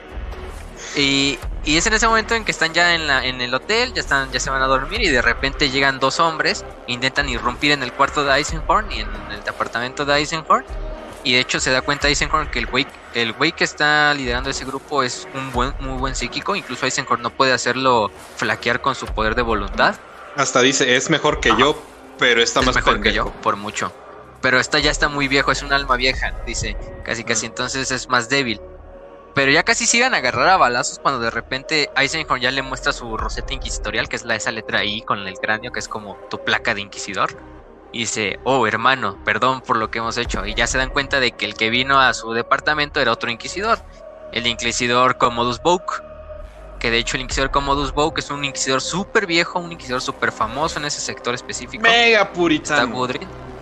Y, 0.95 1.39
y, 1.67 1.77
es 1.77 1.87
en 1.87 1.93
ese 1.93 2.07
momento 2.07 2.35
en 2.35 2.45
que 2.45 2.53
están 2.53 2.73
ya 2.73 2.95
en, 2.95 3.07
la, 3.07 3.25
en 3.25 3.41
el 3.41 3.53
hotel, 3.53 3.93
ya 3.93 4.01
están, 4.01 4.31
ya 4.33 4.41
se 4.41 4.51
van 4.51 4.63
a 4.63 4.67
dormir 4.67 5.03
y 5.03 5.09
de 5.09 5.21
repente 5.21 5.71
llegan 5.71 5.99
dos 5.99 6.21
hombres, 6.21 6.65
intentan 6.87 7.29
irrumpir 7.29 7.73
en 7.73 7.83
el 7.83 7.93
cuarto 7.93 8.25
de 8.25 8.35
Eisenhorn 8.37 8.91
y 8.93 9.01
en 9.01 9.09
el 9.31 9.43
departamento 9.45 10.05
de 10.05 10.17
Eisenhorn. 10.17 10.65
Y 11.25 11.33
de 11.33 11.41
hecho 11.41 11.59
se 11.59 11.73
da 11.73 11.83
cuenta 11.83 12.07
Eisenhorn 12.07 12.51
que 12.53 12.61
el 12.61 12.67
güey, 12.67 12.87
el 13.15 13.33
güey 13.33 13.51
que 13.51 13.65
está 13.65 14.15
liderando 14.15 14.49
ese 14.49 14.65
grupo 14.65 15.03
es 15.03 15.27
un 15.35 15.51
buen, 15.51 15.75
muy 15.81 15.99
buen 15.99 16.15
psíquico. 16.15 16.55
Incluso 16.55 16.87
Eisenhorn 16.87 17.21
no 17.21 17.31
puede 17.31 17.53
hacerlo 17.53 18.13
flaquear 18.37 18.81
con 18.81 18.95
su 18.95 19.07
poder 19.07 19.35
de 19.35 19.43
voluntad. 19.43 19.97
Hasta 20.37 20.61
dice, 20.61 20.95
es 20.95 21.11
mejor 21.11 21.41
que 21.41 21.49
yo, 21.59 21.83
pero 22.19 22.43
está 22.43 22.63
más 22.63 22.77
mejor 22.77 23.01
que 23.01 23.13
yo, 23.13 23.33
por 23.43 23.57
mucho. 23.57 23.93
Pero 24.41 24.61
esta 24.61 24.79
ya 24.79 24.91
está 24.91 25.09
muy 25.09 25.27
viejo, 25.27 25.51
es 25.51 25.63
un 25.63 25.73
alma 25.73 25.97
vieja, 25.97 26.33
dice, 26.47 26.77
casi 27.05 27.25
casi, 27.25 27.47
entonces 27.47 27.91
es 27.91 28.09
más 28.09 28.29
débil. 28.29 28.61
Pero 29.37 29.53
ya 29.53 29.65
casi 29.65 29.85
se 29.85 29.99
iban 29.99 30.15
a 30.15 30.17
agarrar 30.17 30.49
a 30.49 30.57
balazos 30.57 30.99
cuando 30.99 31.21
de 31.21 31.31
repente 31.31 31.91
Eisenhower 31.95 32.41
ya 32.41 32.51
le 32.51 32.63
muestra 32.63 32.95
su 32.95 33.19
roseta 33.19 33.53
inquisitorial, 33.53 34.09
que 34.09 34.17
es 34.17 34.25
la, 34.25 34.35
esa 34.35 34.51
letra 34.51 34.83
I 34.83 35.03
con 35.03 35.29
el 35.29 35.35
cráneo, 35.35 35.73
que 35.73 35.79
es 35.79 35.89
como 35.89 36.17
tu 36.31 36.43
placa 36.43 36.75
de 36.75 36.81
inquisidor. 36.81 37.37
Y 37.93 37.99
dice, 37.99 38.41
oh 38.45 38.67
hermano, 38.67 39.23
perdón 39.27 39.61
por 39.61 39.77
lo 39.77 39.91
que 39.91 39.99
hemos 39.99 40.17
hecho. 40.17 40.47
Y 40.47 40.55
ya 40.55 40.67
se 40.67 40.79
dan 40.79 40.89
cuenta 40.89 41.21
de 41.21 41.33
que 41.33 41.45
el 41.45 41.53
que 41.53 41.69
vino 41.69 42.01
a 42.01 42.15
su 42.15 42.33
departamento 42.33 42.99
era 42.99 43.13
otro 43.13 43.31
inquisidor. 43.31 43.79
El 44.33 44.47
inquisidor 44.47 45.19
Commodus 45.19 45.61
Boke. 45.61 46.03
Que 46.81 46.91
de 46.91 46.97
hecho 46.97 47.19
el 47.19 47.25
inquisidor 47.25 47.51
Commodus 47.51 47.93
Boke 47.93 48.21
es 48.21 48.31
un 48.31 48.43
inquisidor 48.43 48.81
súper 48.81 49.27
viejo, 49.27 49.59
un 49.59 49.71
inquisidor 49.71 50.01
súper 50.01 50.33
famoso 50.33 50.79
en 50.79 50.87
ese 50.87 51.03
sector 51.03 51.35
específico. 51.35 51.83
Mega 51.83 52.33
puritano. 52.33 53.07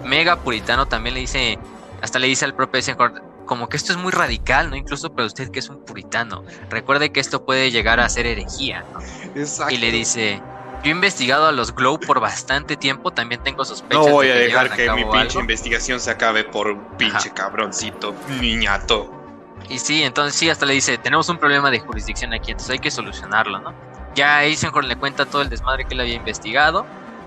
Mega 0.05 0.37
puritano 0.37 0.87
también 0.87 1.15
le 1.15 1.21
dice, 1.23 1.59
hasta 2.01 2.21
le 2.21 2.29
dice 2.29 2.45
al 2.45 2.55
propio 2.55 2.79
Eisenhower, 2.79 3.34
como 3.45 3.69
que 3.69 3.77
esto 3.77 3.93
es 3.93 3.99
muy 3.99 4.13
radical, 4.13 4.71
¿no? 4.71 4.77
Incluso 4.77 5.13
para 5.13 5.27
usted 5.27 5.51
que 5.51 5.59
es 5.59 5.69
un 5.69 5.85
puritano. 5.85 6.45
Recuerde 6.71 7.13
que 7.13 7.21
esto 7.21 7.45
puede 7.45 7.71
llegar 7.71 8.01
a 8.01 8.09
ser 8.09 8.27
herejía, 8.27 8.85
¿no? 8.93 9.01
Exacto. 9.41 9.75
Y 9.75 9.79
le 9.79 9.91
dice, 9.91 10.41
yo 10.83 10.91
he 10.91 10.95
investigado 10.95 11.47
a 11.47 11.53
los 11.53 11.75
Glow 11.75 11.99
por 11.99 12.21
bastante 12.21 12.77
tiempo, 12.77 13.11
también 13.11 13.43
tengo 13.43 13.65
sospechas. 13.65 14.07
No 14.07 14.13
voy 14.13 14.27
de 14.27 14.33
a 14.33 14.37
que 14.37 14.43
dejar 14.43 14.77
que 14.77 14.91
mi 14.91 15.03
pinche 15.05 15.19
algo". 15.19 15.41
investigación 15.41 16.01
se 16.01 16.11
acabe 16.11 16.45
por 16.45 16.69
un 16.69 16.85
pinche 16.97 17.17
Ajá. 17.29 17.35
cabroncito, 17.35 18.15
niñato. 18.41 19.11
Y 19.69 19.79
sí, 19.79 20.03
entonces 20.03 20.35
sí, 20.35 20.51
hasta 20.51 20.67
le 20.67 20.75
dice, 20.75 20.99
tenemos 20.99 21.29
un 21.29 21.39
problema 21.39 21.71
de 21.71 21.81
jurisdicción 21.81 22.35
aquí, 22.35 22.51
entonces 22.51 22.71
hay 22.73 22.79
que 22.81 22.91
solucionarlo, 22.91 23.61
¿no? 23.61 23.73
Ya 24.15 24.45
Eisenhorn 24.45 24.89
le 24.89 24.97
cuenta 24.97 25.27
todo 25.27 25.43
el 25.43 25.49
desmadre 25.49 25.87
que 25.87 25.95
él 25.95 26.01
había 26.01 26.15
investigado. 26.15 26.87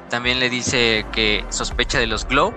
También 0.10 0.40
le 0.40 0.50
dice 0.50 1.06
que 1.12 1.44
sospecha 1.50 2.00
de 2.00 2.08
los 2.08 2.26
Glow. 2.26 2.54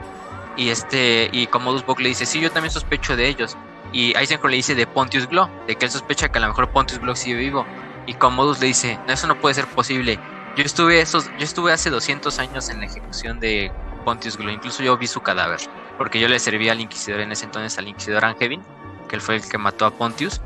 Y 0.57 0.71
este, 0.71 1.29
y 1.33 1.47
Commodus 1.47 1.85
Bock 1.85 2.01
le 2.01 2.09
dice, 2.09 2.27
sí, 2.27 2.41
yo 2.41 2.51
también 2.51 2.73
sospecho 2.73 3.17
de 3.17 3.29
ellos. 3.29 3.57
Y 3.93 4.17
Eisenhorn 4.17 4.51
le 4.51 4.57
dice 4.57 4.75
de 4.75 4.87
Pontius 4.87 5.27
Glow, 5.29 5.49
de 5.67 5.77
que 5.77 5.87
él 5.87 5.91
sospecha 5.91 6.29
que 6.29 6.39
a 6.39 6.43
lo 6.43 6.49
mejor 6.49 6.69
Pontius 6.71 7.01
Glow 7.01 7.17
sigue 7.17 7.37
vivo. 7.37 7.67
Y 8.07 8.15
Commodus 8.15 8.61
le 8.61 8.69
dice, 8.69 8.99
no, 9.07 9.13
eso 9.13 9.27
no 9.27 9.39
puede 9.39 9.55
ser 9.55 9.67
posible. 9.67 10.19
Yo 10.57 10.65
estuve, 10.65 11.01
esos, 11.01 11.27
yo 11.39 11.45
estuve 11.45 11.73
hace 11.73 11.91
200 11.91 12.39
años 12.39 12.69
en 12.71 12.81
la 12.81 12.87
ejecución 12.87 13.41
de 13.41 13.73
Pontius 14.05 14.37
Glow, 14.37 14.51
incluso 14.51 14.83
yo 14.83 14.97
vi 14.97 15.07
su 15.07 15.21
cadáver, 15.21 15.61
porque 15.97 16.19
yo 16.19 16.29
le 16.29 16.39
servía 16.39 16.73
al 16.73 16.81
inquisidor 16.81 17.21
en 17.21 17.33
ese 17.33 17.45
entonces, 17.45 17.79
al 17.79 17.89
inquisidor 17.89 18.25
Angevin, 18.25 18.63
que 19.09 19.17
él 19.17 19.23
fue 19.23 19.37
el 19.37 19.49
que 19.49 19.59
mató 19.59 19.87
a 19.87 19.91
Pontius. 19.93 20.41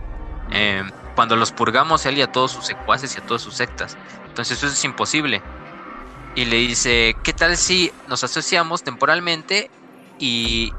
Eh, 0.50 0.82
cuando 1.14 1.36
los 1.36 1.52
purgamos 1.52 2.04
él 2.06 2.18
y 2.18 2.22
a 2.22 2.30
todos 2.30 2.52
sus 2.52 2.66
secuaces 2.66 3.14
y 3.14 3.20
a 3.20 3.26
todas 3.26 3.42
sus 3.42 3.54
sectas. 3.54 3.96
Entonces 4.26 4.58
eso 4.58 4.66
es 4.66 4.84
imposible. 4.84 5.42
Y 6.34 6.46
le 6.46 6.56
dice, 6.56 7.16
¿qué 7.22 7.32
tal 7.32 7.56
si 7.56 7.92
nos 8.08 8.24
asociamos 8.24 8.82
temporalmente? 8.82 9.70
Y 10.18 10.76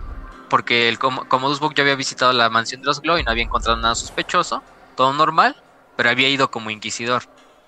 porque 0.48 0.90
el 0.90 1.00
Com- 1.00 1.26
Commodus 1.28 1.60
Book 1.60 1.74
ya 1.76 1.84
había 1.84 1.96
visitado 1.96 2.34
la 2.34 2.50
mansión 2.50 2.82
de 2.82 2.88
los 2.88 3.02
Glow 3.02 3.18
y 3.18 3.24
no 3.24 3.32
había 3.32 3.44
encontrado 3.44 3.78
nada 3.80 3.96
sospechoso, 3.96 4.66
todo 4.96 5.14
normal, 5.14 5.56
pero 5.96 6.10
había 6.10 6.30
ido 6.30 6.50
como 6.52 6.70
inquisidor. 6.72 7.24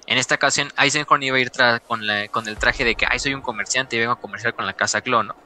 En 0.06 0.18
esta 0.18 0.36
ocasión, 0.36 0.70
Eisenhorn 0.78 1.24
iba 1.24 1.38
a 1.38 1.40
ir 1.42 1.52
con, 1.86 2.06
la- 2.08 2.30
con 2.30 2.48
el 2.48 2.58
traje 2.60 2.86
de 2.86 2.96
que, 2.96 3.06
ay, 3.10 3.20
soy 3.20 3.34
un 3.34 3.42
comerciante 3.42 3.96
y 3.96 4.00
vengo 4.00 4.14
a 4.14 4.18
comerciar 4.20 4.54
con 4.54 4.66
la 4.66 4.74
casa 4.74 5.02
Glow, 5.02 5.24
¿no? 5.24 5.38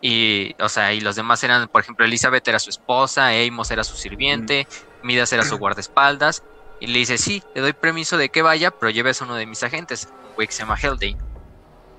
Y, 0.00 0.54
o 0.62 0.68
sea, 0.68 0.94
y 0.94 1.00
los 1.00 1.16
demás 1.16 1.42
eran, 1.44 1.68
por 1.68 1.82
ejemplo, 1.82 2.06
Elizabeth 2.06 2.46
era 2.48 2.58
su 2.60 2.70
esposa, 2.70 3.30
Amos 3.30 3.70
era 3.70 3.84
su 3.84 3.96
sirviente, 3.96 4.68
Midas 5.02 5.32
era 5.32 5.44
su 5.44 5.56
guardaespaldas. 5.58 6.44
Y 6.78 6.88
le 6.88 7.00
dice, 7.00 7.18
sí, 7.18 7.42
le 7.54 7.62
doy 7.62 7.72
permiso 7.72 8.16
de 8.18 8.30
que 8.30 8.42
vaya, 8.42 8.70
pero 8.70 8.90
lleves 8.90 9.20
a 9.20 9.24
uno 9.24 9.34
de 9.36 9.46
mis 9.46 9.62
agentes, 9.64 10.06
un 10.22 10.34
güey 10.34 10.46
que 10.48 10.54
se 10.54 10.62
llama 10.62 10.76
Haldane. 10.80 11.18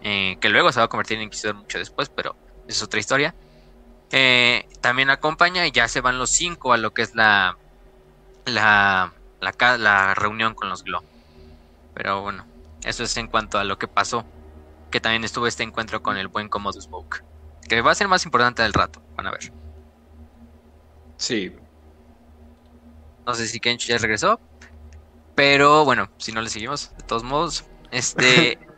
eh, 0.02 0.38
que 0.40 0.50
luego 0.50 0.72
se 0.72 0.80
va 0.80 0.86
a 0.86 0.88
convertir 0.90 1.18
en 1.18 1.24
inquisidor 1.26 1.56
mucho 1.56 1.78
después, 1.80 2.10
pero 2.14 2.38
es 2.68 2.82
otra 2.84 3.00
historia. 3.00 3.36
Eh, 4.12 4.68
también 4.82 5.10
acompaña 5.10 5.68
y 5.68 5.72
ya 5.72 5.88
se 5.88 6.02
van 6.02 6.18
los 6.18 6.32
cinco 6.32 6.74
a 6.74 6.78
lo 6.78 6.94
que 6.94 7.04
es 7.04 7.16
la, 7.16 7.58
la, 8.46 9.14
la, 9.40 9.78
la 9.78 10.16
reunión 10.16 10.56
con 10.56 10.70
los 10.70 10.84
Glow. 10.84 11.04
Pero 11.94 12.22
bueno, 12.22 12.46
eso 12.84 13.04
es 13.04 13.16
en 13.18 13.28
cuanto 13.28 13.60
a 13.60 13.64
lo 13.64 13.78
que 13.78 13.88
pasó. 13.88 14.26
Que 14.92 15.00
también 15.00 15.24
estuvo 15.24 15.46
este 15.46 15.64
encuentro 15.64 16.02
con 16.02 16.18
el 16.18 16.28
buen 16.28 16.50
Commodus 16.50 16.88
Book. 16.88 17.24
Que 17.68 17.82
va 17.82 17.92
a 17.92 17.96
ser 17.96 18.08
más 18.08 18.26
importante 18.26 18.64
del 18.64 18.74
rato, 18.74 19.02
van 19.16 19.28
a 19.28 19.32
ver. 19.32 19.52
Sí. 21.18 21.56
No 23.28 23.36
sé 23.36 23.48
si 23.48 23.60
Kench 23.60 23.86
ya 23.86 23.98
regresó. 24.00 24.40
Pero 25.36 25.86
bueno, 25.86 26.10
si 26.18 26.32
no 26.32 26.42
le 26.42 26.50
seguimos, 26.50 26.92
de 26.98 27.04
todos 27.04 27.24
modos. 27.24 27.66
Este. 27.92 28.58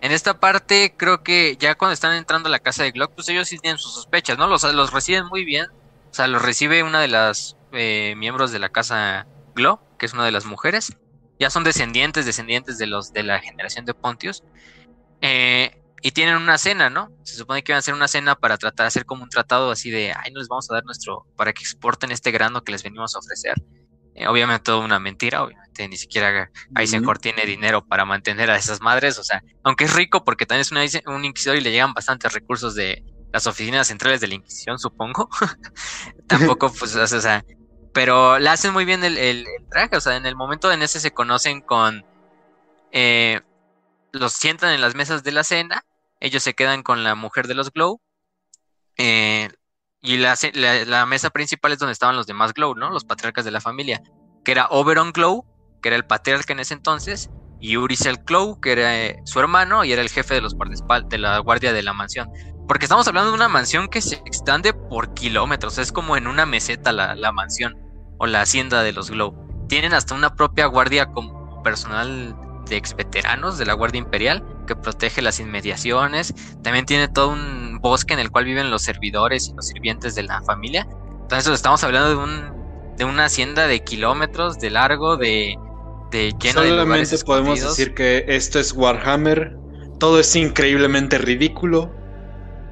en 0.00 0.12
esta 0.12 0.40
parte, 0.40 0.94
creo 0.96 1.22
que 1.22 1.56
ya 1.58 1.74
cuando 1.74 1.92
están 1.92 2.14
entrando 2.14 2.48
a 2.48 2.52
la 2.52 2.58
casa 2.58 2.82
de 2.82 2.90
Glock, 2.90 3.12
pues 3.14 3.28
ellos 3.28 3.48
sí 3.48 3.58
tienen 3.58 3.78
sus 3.78 3.94
sospechas, 3.94 4.38
¿no? 4.38 4.46
Los, 4.46 4.62
los 4.62 4.92
reciben 4.92 5.26
muy 5.26 5.44
bien. 5.44 5.66
O 6.10 6.14
sea, 6.14 6.26
los 6.26 6.42
recibe 6.42 6.82
una 6.82 7.00
de 7.00 7.08
las 7.08 7.56
eh, 7.72 8.14
miembros 8.16 8.50
de 8.50 8.58
la 8.58 8.70
casa 8.70 9.26
Glock, 9.54 9.80
que 9.98 10.06
es 10.06 10.14
una 10.14 10.24
de 10.24 10.32
las 10.32 10.46
mujeres. 10.46 10.96
Ya 11.38 11.50
son 11.50 11.64
descendientes, 11.64 12.24
descendientes 12.24 12.78
de 12.78 12.86
los 12.86 13.12
de 13.12 13.22
la 13.22 13.40
generación 13.40 13.84
de 13.84 13.94
Pontius. 13.94 14.42
Eh, 15.20 15.76
y 16.02 16.12
tienen 16.12 16.36
una 16.36 16.56
cena, 16.56 16.88
¿no? 16.88 17.10
Se 17.24 17.36
supone 17.36 17.62
que 17.62 17.72
iban 17.72 17.76
a 17.76 17.80
hacer 17.80 17.92
una 17.92 18.08
cena 18.08 18.34
para 18.34 18.56
tratar 18.56 18.84
de 18.84 18.88
hacer 18.88 19.04
como 19.04 19.22
un 19.22 19.28
tratado 19.28 19.70
así 19.70 19.90
de, 19.90 20.14
ay, 20.16 20.32
no 20.32 20.38
les 20.38 20.48
vamos 20.48 20.70
a 20.70 20.74
dar 20.74 20.84
nuestro, 20.84 21.26
para 21.36 21.52
que 21.52 21.62
exporten 21.62 22.10
este 22.10 22.30
grano 22.30 22.64
que 22.64 22.72
les 22.72 22.82
venimos 22.82 23.14
a 23.14 23.18
ofrecer. 23.18 23.54
Eh, 24.14 24.26
obviamente 24.26 24.64
todo 24.64 24.80
una 24.80 24.98
mentira, 24.98 25.42
obviamente 25.42 25.69
ni 25.88 25.96
siquiera 25.96 26.50
Eisenhower 26.76 27.18
tiene 27.18 27.44
dinero 27.46 27.84
para 27.86 28.04
mantener 28.04 28.50
a 28.50 28.56
esas 28.56 28.80
madres, 28.80 29.18
o 29.18 29.24
sea, 29.24 29.42
aunque 29.62 29.84
es 29.84 29.94
rico 29.94 30.24
porque 30.24 30.46
también 30.46 30.62
es 30.62 30.70
una- 30.72 31.14
un 31.16 31.24
inquisidor 31.24 31.56
y 31.56 31.60
le 31.60 31.70
llegan 31.70 31.94
bastantes 31.94 32.32
recursos 32.32 32.74
de 32.74 33.02
las 33.32 33.46
oficinas 33.46 33.86
centrales 33.86 34.20
de 34.20 34.26
la 34.28 34.34
Inquisición, 34.34 34.78
supongo. 34.78 35.28
Tampoco, 36.26 36.72
pues, 36.78 36.94
o 36.96 37.06
sea, 37.20 37.44
pero 37.92 38.38
le 38.38 38.48
hacen 38.48 38.72
muy 38.72 38.84
bien 38.84 39.04
el, 39.04 39.16
el- 39.18 39.46
el 39.46 39.68
traje, 39.70 39.96
o 39.96 40.00
sea, 40.00 40.16
en 40.16 40.26
el 40.26 40.36
momento 40.36 40.70
en 40.72 40.82
ese 40.82 41.00
se 41.00 41.10
conocen 41.12 41.60
con... 41.60 42.04
eh, 42.92 43.40
los 44.12 44.32
sientan 44.32 44.72
en 44.74 44.80
las 44.80 44.94
mesas 44.96 45.22
de 45.22 45.30
la 45.32 45.44
cena, 45.44 45.84
ellos 46.18 46.42
se 46.42 46.54
quedan 46.54 46.82
con 46.82 47.04
la 47.04 47.14
mujer 47.14 47.46
de 47.46 47.54
los 47.54 47.70
Glow, 47.72 48.00
eh, 48.98 49.48
y 50.02 50.16
la, 50.16 50.36
la- 50.54 50.84
la 50.84 51.06
mesa 51.06 51.30
principal 51.30 51.72
es 51.72 51.78
donde 51.78 51.92
estaban 51.92 52.16
los 52.16 52.26
demás 52.26 52.52
Glow, 52.54 52.74
¿no? 52.74 52.90
Los 52.90 53.04
patriarcas 53.04 53.44
de 53.44 53.50
la 53.50 53.60
familia, 53.60 54.02
que 54.44 54.52
era 54.52 54.66
Oberon 54.70 55.12
Glow, 55.12 55.44
que 55.80 55.88
era 55.88 55.96
el 55.96 56.04
patriarca 56.04 56.52
en 56.52 56.60
ese 56.60 56.74
entonces, 56.74 57.30
y 57.60 57.76
Uricel 57.76 58.18
Glow, 58.24 58.60
que 58.60 58.72
era 58.72 58.98
eh, 58.98 59.20
su 59.24 59.38
hermano 59.38 59.84
y 59.84 59.92
era 59.92 60.02
el 60.02 60.08
jefe 60.08 60.34
de 60.34 60.40
los 60.40 60.56
de 61.08 61.18
la 61.18 61.38
guardia 61.38 61.72
de 61.72 61.82
la 61.82 61.92
mansión. 61.92 62.30
Porque 62.66 62.86
estamos 62.86 63.06
hablando 63.08 63.30
de 63.30 63.36
una 63.36 63.48
mansión 63.48 63.88
que 63.88 64.00
se 64.00 64.16
extiende 64.16 64.72
por 64.72 65.12
kilómetros, 65.12 65.78
es 65.78 65.92
como 65.92 66.16
en 66.16 66.26
una 66.26 66.46
meseta 66.46 66.92
la, 66.92 67.14
la 67.14 67.32
mansión 67.32 67.76
o 68.18 68.26
la 68.26 68.42
hacienda 68.42 68.82
de 68.82 68.92
los 68.92 69.10
Glow. 69.10 69.66
Tienen 69.68 69.92
hasta 69.92 70.14
una 70.14 70.34
propia 70.34 70.66
guardia 70.66 71.06
como 71.06 71.62
personal 71.62 72.34
de 72.66 72.76
ex 72.76 72.94
veteranos 72.94 73.58
de 73.58 73.66
la 73.66 73.74
Guardia 73.74 73.98
Imperial 73.98 74.44
que 74.66 74.76
protege 74.76 75.20
las 75.20 75.40
inmediaciones. 75.40 76.34
También 76.62 76.86
tiene 76.86 77.08
todo 77.08 77.28
un 77.28 77.78
bosque 77.80 78.14
en 78.14 78.20
el 78.20 78.30
cual 78.30 78.44
viven 78.44 78.70
los 78.70 78.82
servidores 78.82 79.48
y 79.48 79.54
los 79.54 79.66
sirvientes 79.66 80.14
de 80.14 80.22
la 80.22 80.40
familia. 80.42 80.86
Entonces 81.22 81.52
estamos 81.52 81.82
hablando 81.84 82.08
de 82.08 82.16
un 82.16 82.60
de 82.96 83.04
una 83.06 83.24
hacienda 83.24 83.66
de 83.66 83.82
kilómetros 83.82 84.58
de 84.58 84.68
largo, 84.68 85.16
de, 85.16 85.56
de 86.10 86.34
lleno 86.40 86.62
de 86.62 86.70
Solamente 86.70 87.18
podemos 87.24 87.58
escondidos. 87.58 87.76
decir 87.76 87.94
que 87.94 88.24
esto 88.28 88.58
es 88.58 88.72
Warhammer. 88.72 89.56
Todo 89.98 90.20
es 90.20 90.34
increíblemente 90.36 91.18
ridículo. 91.18 91.94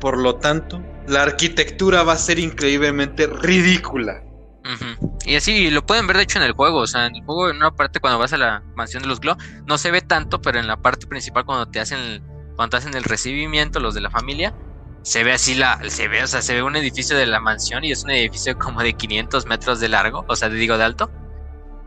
Por 0.01 0.19
lo 0.19 0.37
tanto, 0.37 0.83
la 1.07 1.23
arquitectura 1.23 2.03
va 2.03 2.13
a 2.13 2.19
ser 2.19 2.39
increíblemente 2.39 3.27
ridícula. 3.27 4.23
Y 5.25 5.35
así 5.35 5.71
lo 5.71 5.85
pueden 5.87 6.07
ver 6.07 6.19
de 6.19 6.25
hecho 6.25 6.39
en 6.39 6.45
el 6.45 6.53
juego, 6.53 6.81
o 6.81 6.87
sea, 6.87 7.07
en 7.07 7.17
el 7.17 7.25
juego 7.25 7.49
en 7.49 7.57
una 7.57 7.71
parte 7.71 8.01
cuando 8.01 8.19
vas 8.19 8.35
a 8.35 8.37
la 8.37 8.63
mansión 8.77 9.03
de 9.03 9.09
los 9.09 9.19
Glow 9.19 9.37
no 9.67 9.79
se 9.79 9.91
ve 9.91 10.03
tanto, 10.03 10.43
pero 10.43 10.59
en 10.59 10.67
la 10.67 10.77
parte 10.77 11.07
principal 11.07 11.47
cuando 11.47 11.67
te 11.71 11.81
hacen 11.81 11.99
el, 11.99 12.23
cuando 12.55 12.71
te 12.73 12.77
hacen 12.77 12.95
el 12.95 13.05
recibimiento 13.05 13.81
los 13.81 13.95
de 13.95 14.03
la 14.03 14.11
familia 14.11 14.55
se 15.03 15.25
ve 15.25 15.33
así 15.33 15.55
la 15.55 15.81
se 15.89 16.09
ve, 16.09 16.23
o 16.23 16.27
sea, 16.27 16.43
se 16.43 16.55
ve 16.55 16.63
un 16.63 16.77
edificio 16.77 17.17
de 17.17 17.27
la 17.27 17.41
mansión 17.41 17.85
y 17.85 17.93
es 17.93 18.05
un 18.05 18.11
edificio 18.11 18.59
como 18.59 18.83
de 18.83 18.93
500 18.93 19.47
metros 19.47 19.81
de 19.81 19.89
largo, 19.89 20.25
o 20.29 20.37
sea, 20.37 20.49
digo 20.49 20.77
de 20.77 20.85
alto. 20.85 21.11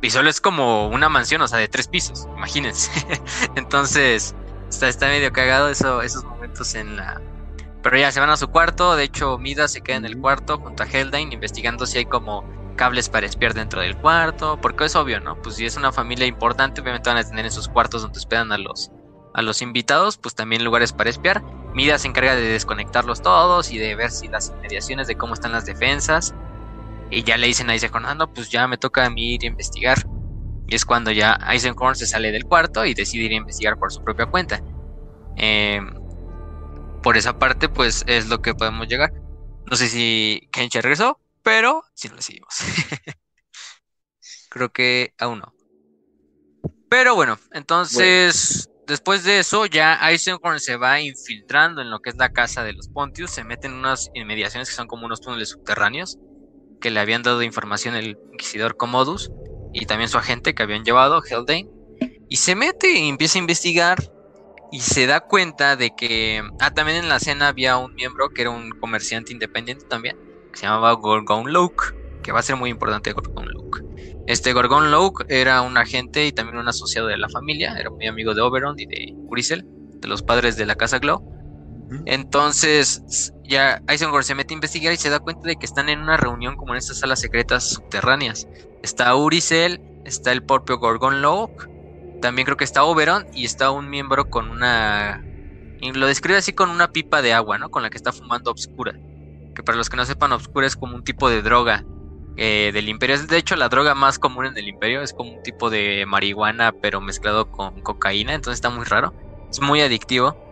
Y 0.01 0.09
solo 0.09 0.29
es 0.29 0.41
como 0.41 0.87
una 0.87 1.09
mansión, 1.09 1.41
o 1.41 1.47
sea, 1.47 1.59
de 1.59 1.67
tres 1.67 1.87
pisos, 1.87 2.27
imagínense. 2.35 2.91
Entonces, 3.55 4.35
está, 4.69 4.87
está 4.87 5.07
medio 5.07 5.31
cagado 5.31 5.69
eso, 5.69 6.01
esos 6.01 6.23
momentos 6.23 6.73
en 6.73 6.95
la, 6.97 7.21
pero 7.83 7.97
ya 7.97 8.11
se 8.11 8.19
van 8.19 8.29
a 8.29 8.37
su 8.37 8.47
cuarto. 8.47 8.95
De 8.95 9.03
hecho, 9.03 9.37
Mida 9.37 9.67
se 9.67 9.81
queda 9.81 9.97
en 9.97 10.05
el 10.05 10.17
cuarto 10.17 10.59
junto 10.59 10.83
a 10.83 10.85
Heldine 10.85 11.33
investigando 11.33 11.85
si 11.85 11.99
hay 11.99 12.05
como 12.05 12.43
cables 12.75 13.09
para 13.09 13.25
espiar 13.25 13.53
dentro 13.53 13.81
del 13.81 13.97
cuarto. 13.97 14.59
Porque 14.61 14.85
es 14.85 14.95
obvio, 14.95 15.19
¿no? 15.19 15.41
Pues 15.41 15.55
si 15.55 15.65
es 15.65 15.77
una 15.77 15.91
familia 15.91 16.25
importante, 16.27 16.81
obviamente 16.81 17.09
van 17.09 17.17
a 17.17 17.23
tener 17.23 17.45
en 17.45 17.51
sus 17.51 17.67
cuartos 17.67 18.03
donde 18.03 18.19
esperan 18.19 18.51
a 18.51 18.57
los, 18.57 18.91
a 19.33 19.41
los 19.41 19.61
invitados, 19.61 20.17
pues 20.17 20.35
también 20.35 20.63
lugares 20.63 20.93
para 20.93 21.09
espiar. 21.09 21.41
Mida 21.73 21.97
se 21.97 22.07
encarga 22.07 22.35
de 22.35 22.41
desconectarlos 22.41 23.21
todos 23.21 23.71
y 23.71 23.77
de 23.77 23.95
ver 23.95 24.11
si 24.11 24.27
las 24.27 24.49
inmediaciones 24.49 25.07
de 25.07 25.15
cómo 25.15 25.33
están 25.33 25.51
las 25.51 25.65
defensas. 25.65 26.35
Y 27.11 27.23
ya 27.23 27.37
le 27.37 27.47
dicen 27.47 27.69
a 27.69 27.73
Eisenhorn, 27.73 28.05
ah, 28.05 28.15
no, 28.15 28.33
pues 28.33 28.49
ya 28.49 28.67
me 28.69 28.77
toca 28.77 29.05
a 29.05 29.09
mí 29.09 29.33
ir 29.33 29.43
a 29.43 29.47
investigar. 29.47 29.97
Y 30.65 30.75
es 30.75 30.85
cuando 30.85 31.11
ya 31.11 31.37
Eisenhorn 31.49 31.95
se 31.95 32.07
sale 32.07 32.31
del 32.31 32.45
cuarto 32.45 32.85
y 32.85 32.93
decide 32.93 33.25
ir 33.25 33.33
a 33.33 33.35
investigar 33.35 33.77
por 33.77 33.91
su 33.91 34.01
propia 34.01 34.27
cuenta. 34.27 34.61
Eh, 35.35 35.81
por 37.03 37.17
esa 37.17 37.37
parte, 37.37 37.67
pues 37.67 38.05
es 38.07 38.29
lo 38.29 38.41
que 38.41 38.53
podemos 38.53 38.87
llegar. 38.87 39.11
No 39.69 39.75
sé 39.75 39.89
si 39.89 40.47
Kencha 40.53 40.79
regresó, 40.79 41.19
pero 41.43 41.83
si 41.93 42.07
no 42.07 42.15
le 42.15 42.21
seguimos. 42.21 42.55
Creo 44.49 44.71
que 44.71 45.13
aún 45.19 45.39
no. 45.39 45.53
Pero 46.89 47.15
bueno, 47.15 47.37
entonces, 47.51 48.69
después 48.87 49.25
de 49.25 49.39
eso, 49.39 49.65
ya 49.65 49.99
Eisenhorn 50.09 50.61
se 50.61 50.77
va 50.77 51.01
infiltrando 51.01 51.81
en 51.81 51.89
lo 51.89 51.99
que 51.99 52.11
es 52.11 52.15
la 52.15 52.29
casa 52.29 52.63
de 52.63 52.71
los 52.71 52.87
Pontius. 52.87 53.31
Se 53.31 53.43
mete 53.43 53.67
en 53.67 53.73
unas 53.73 54.09
inmediaciones 54.13 54.69
que 54.69 54.75
son 54.75 54.87
como 54.87 55.05
unos 55.05 55.19
túneles 55.19 55.49
subterráneos 55.49 56.17
que 56.81 56.91
le 56.91 56.99
habían 56.99 57.23
dado 57.23 57.43
información 57.43 57.95
el 57.95 58.17
inquisidor 58.33 58.75
Commodus 58.75 59.31
y 59.73 59.85
también 59.85 60.09
su 60.09 60.17
agente 60.17 60.53
que 60.53 60.63
habían 60.63 60.83
llevado, 60.83 61.21
Heldane. 61.23 61.69
Y 62.27 62.37
se 62.37 62.55
mete 62.55 62.91
y 62.91 63.09
empieza 63.09 63.37
a 63.37 63.41
investigar 63.41 63.97
y 64.71 64.79
se 64.79 65.05
da 65.05 65.19
cuenta 65.21 65.75
de 65.75 65.91
que. 65.95 66.43
Ah, 66.59 66.71
también 66.71 66.97
en 66.97 67.09
la 67.09 67.19
cena 67.19 67.49
había 67.49 67.77
un 67.77 67.93
miembro 67.93 68.29
que 68.29 68.41
era 68.41 68.51
un 68.51 68.71
comerciante 68.71 69.33
independiente 69.33 69.85
también, 69.85 70.17
que 70.51 70.59
se 70.59 70.65
llamaba 70.65 70.93
Gorgon 70.93 71.51
Loke. 71.51 71.93
que 72.23 72.31
va 72.31 72.39
a 72.39 72.43
ser 72.43 72.55
muy 72.55 72.69
importante 72.69 73.11
Gorgon 73.13 73.47
Loke. 73.47 73.83
Este 74.27 74.53
Gorgon 74.53 74.91
Loke 74.91 75.25
era 75.27 75.61
un 75.61 75.77
agente 75.77 76.25
y 76.25 76.31
también 76.31 76.57
un 76.57 76.67
asociado 76.67 77.07
de 77.07 77.17
la 77.17 77.27
familia, 77.29 77.75
era 77.77 77.89
muy 77.89 78.07
amigo 78.07 78.33
de 78.33 78.41
Oberon 78.41 78.79
y 78.79 78.85
de 78.85 79.13
Uricel, 79.27 79.65
de 79.67 80.07
los 80.07 80.21
padres 80.21 80.55
de 80.55 80.65
la 80.65 80.75
casa 80.75 80.99
Glow. 80.99 81.23
Entonces, 82.05 83.33
ya 83.51 83.81
Isengard 83.93 84.23
se 84.23 84.33
mete 84.33 84.53
a 84.53 84.55
investigar 84.55 84.93
y 84.93 84.97
se 84.97 85.09
da 85.09 85.19
cuenta 85.19 85.47
de 85.47 85.57
que 85.57 85.65
están 85.65 85.89
en 85.89 85.99
una 85.99 86.17
reunión 86.17 86.55
como 86.55 86.73
en 86.73 86.77
estas 86.77 86.99
salas 86.99 87.19
secretas 87.19 87.69
subterráneas. 87.69 88.47
Está 88.81 89.15
Uricel, 89.15 89.81
está 90.05 90.31
el 90.31 90.43
propio 90.43 90.79
Gorgon 90.79 91.21
Loke, 91.21 91.67
también 92.21 92.45
creo 92.45 92.55
que 92.55 92.63
está 92.63 92.83
Oberon 92.83 93.25
y 93.33 93.45
está 93.45 93.71
un 93.71 93.89
miembro 93.89 94.29
con 94.29 94.49
una... 94.49 95.25
Y 95.81 95.91
lo 95.91 96.05
describe 96.05 96.37
así 96.37 96.53
con 96.53 96.69
una 96.69 96.91
pipa 96.91 97.21
de 97.21 97.33
agua, 97.33 97.57
¿no? 97.57 97.69
Con 97.71 97.81
la 97.81 97.89
que 97.89 97.97
está 97.97 98.13
fumando 98.13 98.51
Obscura. 98.51 98.93
Que 99.55 99.63
para 99.63 99.77
los 99.77 99.89
que 99.89 99.97
no 99.97 100.05
sepan, 100.05 100.31
Obscura 100.31 100.67
es 100.67 100.75
como 100.75 100.95
un 100.95 101.03
tipo 101.03 101.29
de 101.29 101.41
droga 101.41 101.83
eh, 102.37 102.69
del 102.71 102.87
imperio. 102.87 103.15
Es 103.15 103.27
de 103.27 103.37
hecho 103.37 103.55
la 103.55 103.67
droga 103.67 103.95
más 103.95 104.19
común 104.19 104.45
en 104.45 104.57
el 104.57 104.67
imperio. 104.67 105.01
Es 105.01 105.13
como 105.13 105.33
un 105.33 105.41
tipo 105.41 105.71
de 105.71 106.05
marihuana, 106.07 106.71
pero 106.71 107.01
mezclado 107.01 107.49
con 107.49 107.81
cocaína. 107.81 108.35
Entonces 108.35 108.59
está 108.59 108.69
muy 108.69 108.85
raro. 108.85 109.15
Es 109.49 109.59
muy 109.59 109.81
adictivo. 109.81 110.50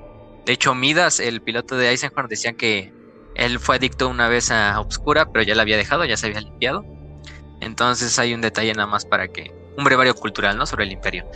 De 0.49 0.53
hecho, 0.53 0.73
Midas, 0.73 1.19
el 1.19 1.43
piloto 1.43 1.77
de 1.77 1.91
Eisenhower, 1.91 2.27
decía 2.27 2.53
que 2.53 2.91
él 3.35 3.59
fue 3.59 3.75
adicto 3.75 4.09
una 4.09 4.27
vez 4.27 4.49
a 4.49 4.79
Obscura, 4.79 5.31
pero 5.31 5.43
ya 5.43 5.53
la 5.53 5.61
había 5.61 5.77
dejado, 5.77 6.05
ya 6.05 6.17
se 6.17 6.25
había 6.25 6.41
limpiado. 6.41 6.83
Entonces 7.61 8.17
hay 8.17 8.33
un 8.33 8.41
detalle 8.41 8.73
nada 8.73 8.87
más 8.87 9.05
para 9.05 9.27
que. 9.27 9.53
Un 9.77 9.83
brevario 9.83 10.15
cultural, 10.15 10.57
¿no? 10.57 10.65
Sobre 10.65 10.85
el 10.85 10.91
imperio. 10.91 11.29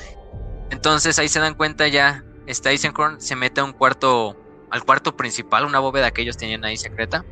Entonces 0.71 1.19
ahí 1.19 1.29
se 1.29 1.39
dan 1.39 1.53
cuenta 1.53 1.87
ya. 1.87 2.23
Este 2.47 2.71
Eisenhorn 2.71 3.21
se 3.21 3.35
mete 3.35 3.61
a 3.61 3.65
un 3.65 3.73
cuarto. 3.73 4.35
Al 4.71 4.83
cuarto 4.83 5.15
principal, 5.15 5.65
una 5.65 5.77
bóveda 5.77 6.09
que 6.09 6.23
ellos 6.23 6.35
tenían 6.35 6.65
ahí 6.65 6.75
secreta. 6.75 7.23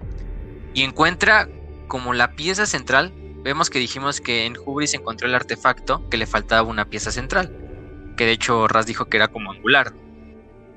Y 0.75 0.84
encuentra 0.84 1.49
como 1.88 2.13
la 2.13 2.36
pieza 2.36 2.67
central. 2.67 3.11
Vemos 3.41 3.71
que 3.71 3.79
dijimos 3.79 4.21
que 4.21 4.45
en 4.45 4.55
Hubris 4.55 4.93
encontró 4.93 5.27
el 5.27 5.34
artefacto 5.34 6.07
que 6.09 6.17
le 6.17 6.27
faltaba 6.27 6.61
una 6.61 6.86
pieza 6.91 7.11
central. 7.11 8.13
Que 8.17 8.25
de 8.25 8.34
hecho 8.34 8.67
Raz 8.67 8.86
dijo 8.86 9.05
que 9.05 9.17
era 9.17 9.29
como 9.29 9.51
angular. 9.51 9.95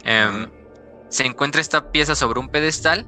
Em, 0.05 0.49
se 1.15 1.25
encuentra 1.25 1.61
esta 1.61 1.93
pieza 1.93 2.17
sobre 2.17 2.41
un 2.41 2.49
pedestal 2.49 3.07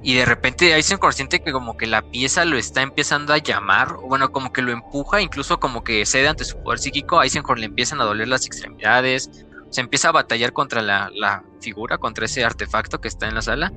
y 0.00 0.14
de 0.14 0.24
repente 0.24 0.72
ahí 0.72 0.82
se 0.84 0.96
consciente 0.96 1.42
que 1.42 1.50
como 1.50 1.76
que 1.76 1.88
la 1.88 2.02
pieza 2.02 2.44
lo 2.44 2.56
está 2.56 2.82
empezando 2.82 3.32
a 3.32 3.38
llamar, 3.38 3.96
o 3.96 4.02
bueno, 4.02 4.30
como 4.30 4.52
que 4.52 4.62
lo 4.62 4.70
empuja, 4.70 5.20
incluso 5.20 5.58
como 5.58 5.82
que 5.82 6.06
cede 6.06 6.28
ante 6.28 6.44
su 6.44 6.62
poder 6.62 6.78
psíquico, 6.78 7.18
a 7.18 7.24
Eisenhorn 7.24 7.58
le 7.58 7.66
empiezan 7.66 8.00
a 8.00 8.04
doler 8.04 8.28
las 8.28 8.46
extremidades, 8.46 9.28
se 9.70 9.80
empieza 9.80 10.10
a 10.10 10.12
batallar 10.12 10.52
contra 10.52 10.82
la, 10.82 11.42
figura, 11.60 11.98
contra 11.98 12.26
ese 12.26 12.44
artefacto 12.44 13.00
que 13.00 13.08
está 13.08 13.26
en 13.26 13.34
la 13.34 13.42
sala. 13.42 13.72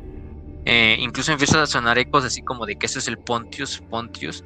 Eh, 0.66 0.98
incluso 1.00 1.32
empieza 1.32 1.64
a 1.64 1.66
sonar 1.66 1.98
ecos 1.98 2.24
así 2.24 2.44
como 2.44 2.68
de 2.68 2.76
que 2.76 2.86
eso 2.86 3.00
es 3.00 3.08
el 3.08 3.18
Pontius, 3.18 3.82
Pontius. 3.90 4.44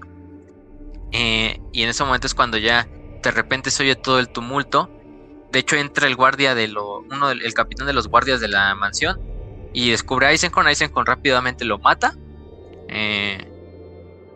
Eh, 1.11 1.59
y 1.73 1.83
en 1.83 1.89
ese 1.89 2.05
momento 2.05 2.25
es 2.25 2.33
cuando 2.33 2.57
ya 2.57 2.87
de 3.21 3.31
repente 3.31 3.69
se 3.69 3.83
oye 3.83 3.97
todo 3.97 4.17
el 4.19 4.29
tumulto. 4.29 4.89
De 5.51 5.59
hecho 5.59 5.75
entra 5.75 6.07
el 6.07 6.15
guardia 6.15 6.55
de 6.55 6.67
lo, 6.67 6.99
uno 6.99 7.29
del 7.29 7.43
el 7.43 7.53
capitán 7.53 7.87
de 7.87 7.93
los 7.93 8.07
guardias 8.07 8.39
de 8.39 8.47
la 8.47 8.75
mansión 8.75 9.19
y 9.73 9.91
descubre 9.91 10.27
a 10.27 10.31
Eisenhorn. 10.31 10.67
Eisenhorn 10.67 11.05
rápidamente 11.05 11.65
lo 11.65 11.79
mata. 11.79 12.13
Eh, 12.89 13.53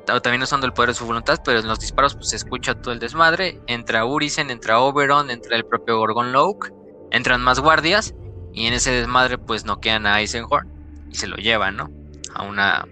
también 0.06 0.42
usando 0.42 0.66
el 0.66 0.74
poder 0.74 0.90
de 0.90 0.96
su 0.96 1.06
voluntad, 1.06 1.40
pero 1.44 1.60
en 1.60 1.68
los 1.68 1.80
disparos 1.80 2.16
pues, 2.16 2.30
se 2.30 2.36
escucha 2.36 2.76
todo 2.76 2.94
el 2.94 3.00
desmadre. 3.00 3.60
Entra 3.68 4.06
Urisen, 4.06 4.50
entra 4.50 4.80
Oberon, 4.80 5.30
entra 5.30 5.56
el 5.56 5.66
propio 5.66 5.98
Gorgon 5.98 6.32
Loke, 6.32 6.72
entran 7.12 7.42
más 7.42 7.60
guardias 7.60 8.14
y 8.54 8.68
en 8.68 8.74
ese 8.74 8.92
desmadre 8.92 9.38
pues 9.38 9.66
noquean 9.66 10.06
a 10.06 10.20
Eisenhorn 10.20 10.68
y 11.10 11.16
se 11.16 11.28
lo 11.28 11.38
llevan, 11.38 11.78
¿no? 11.78 11.90
A 12.34 12.44
una 12.44 12.88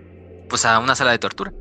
pues 0.49 0.65
a 0.65 0.79
una 0.79 0.95
sala 0.95 1.11
de 1.11 1.19
tortura. 1.19 1.53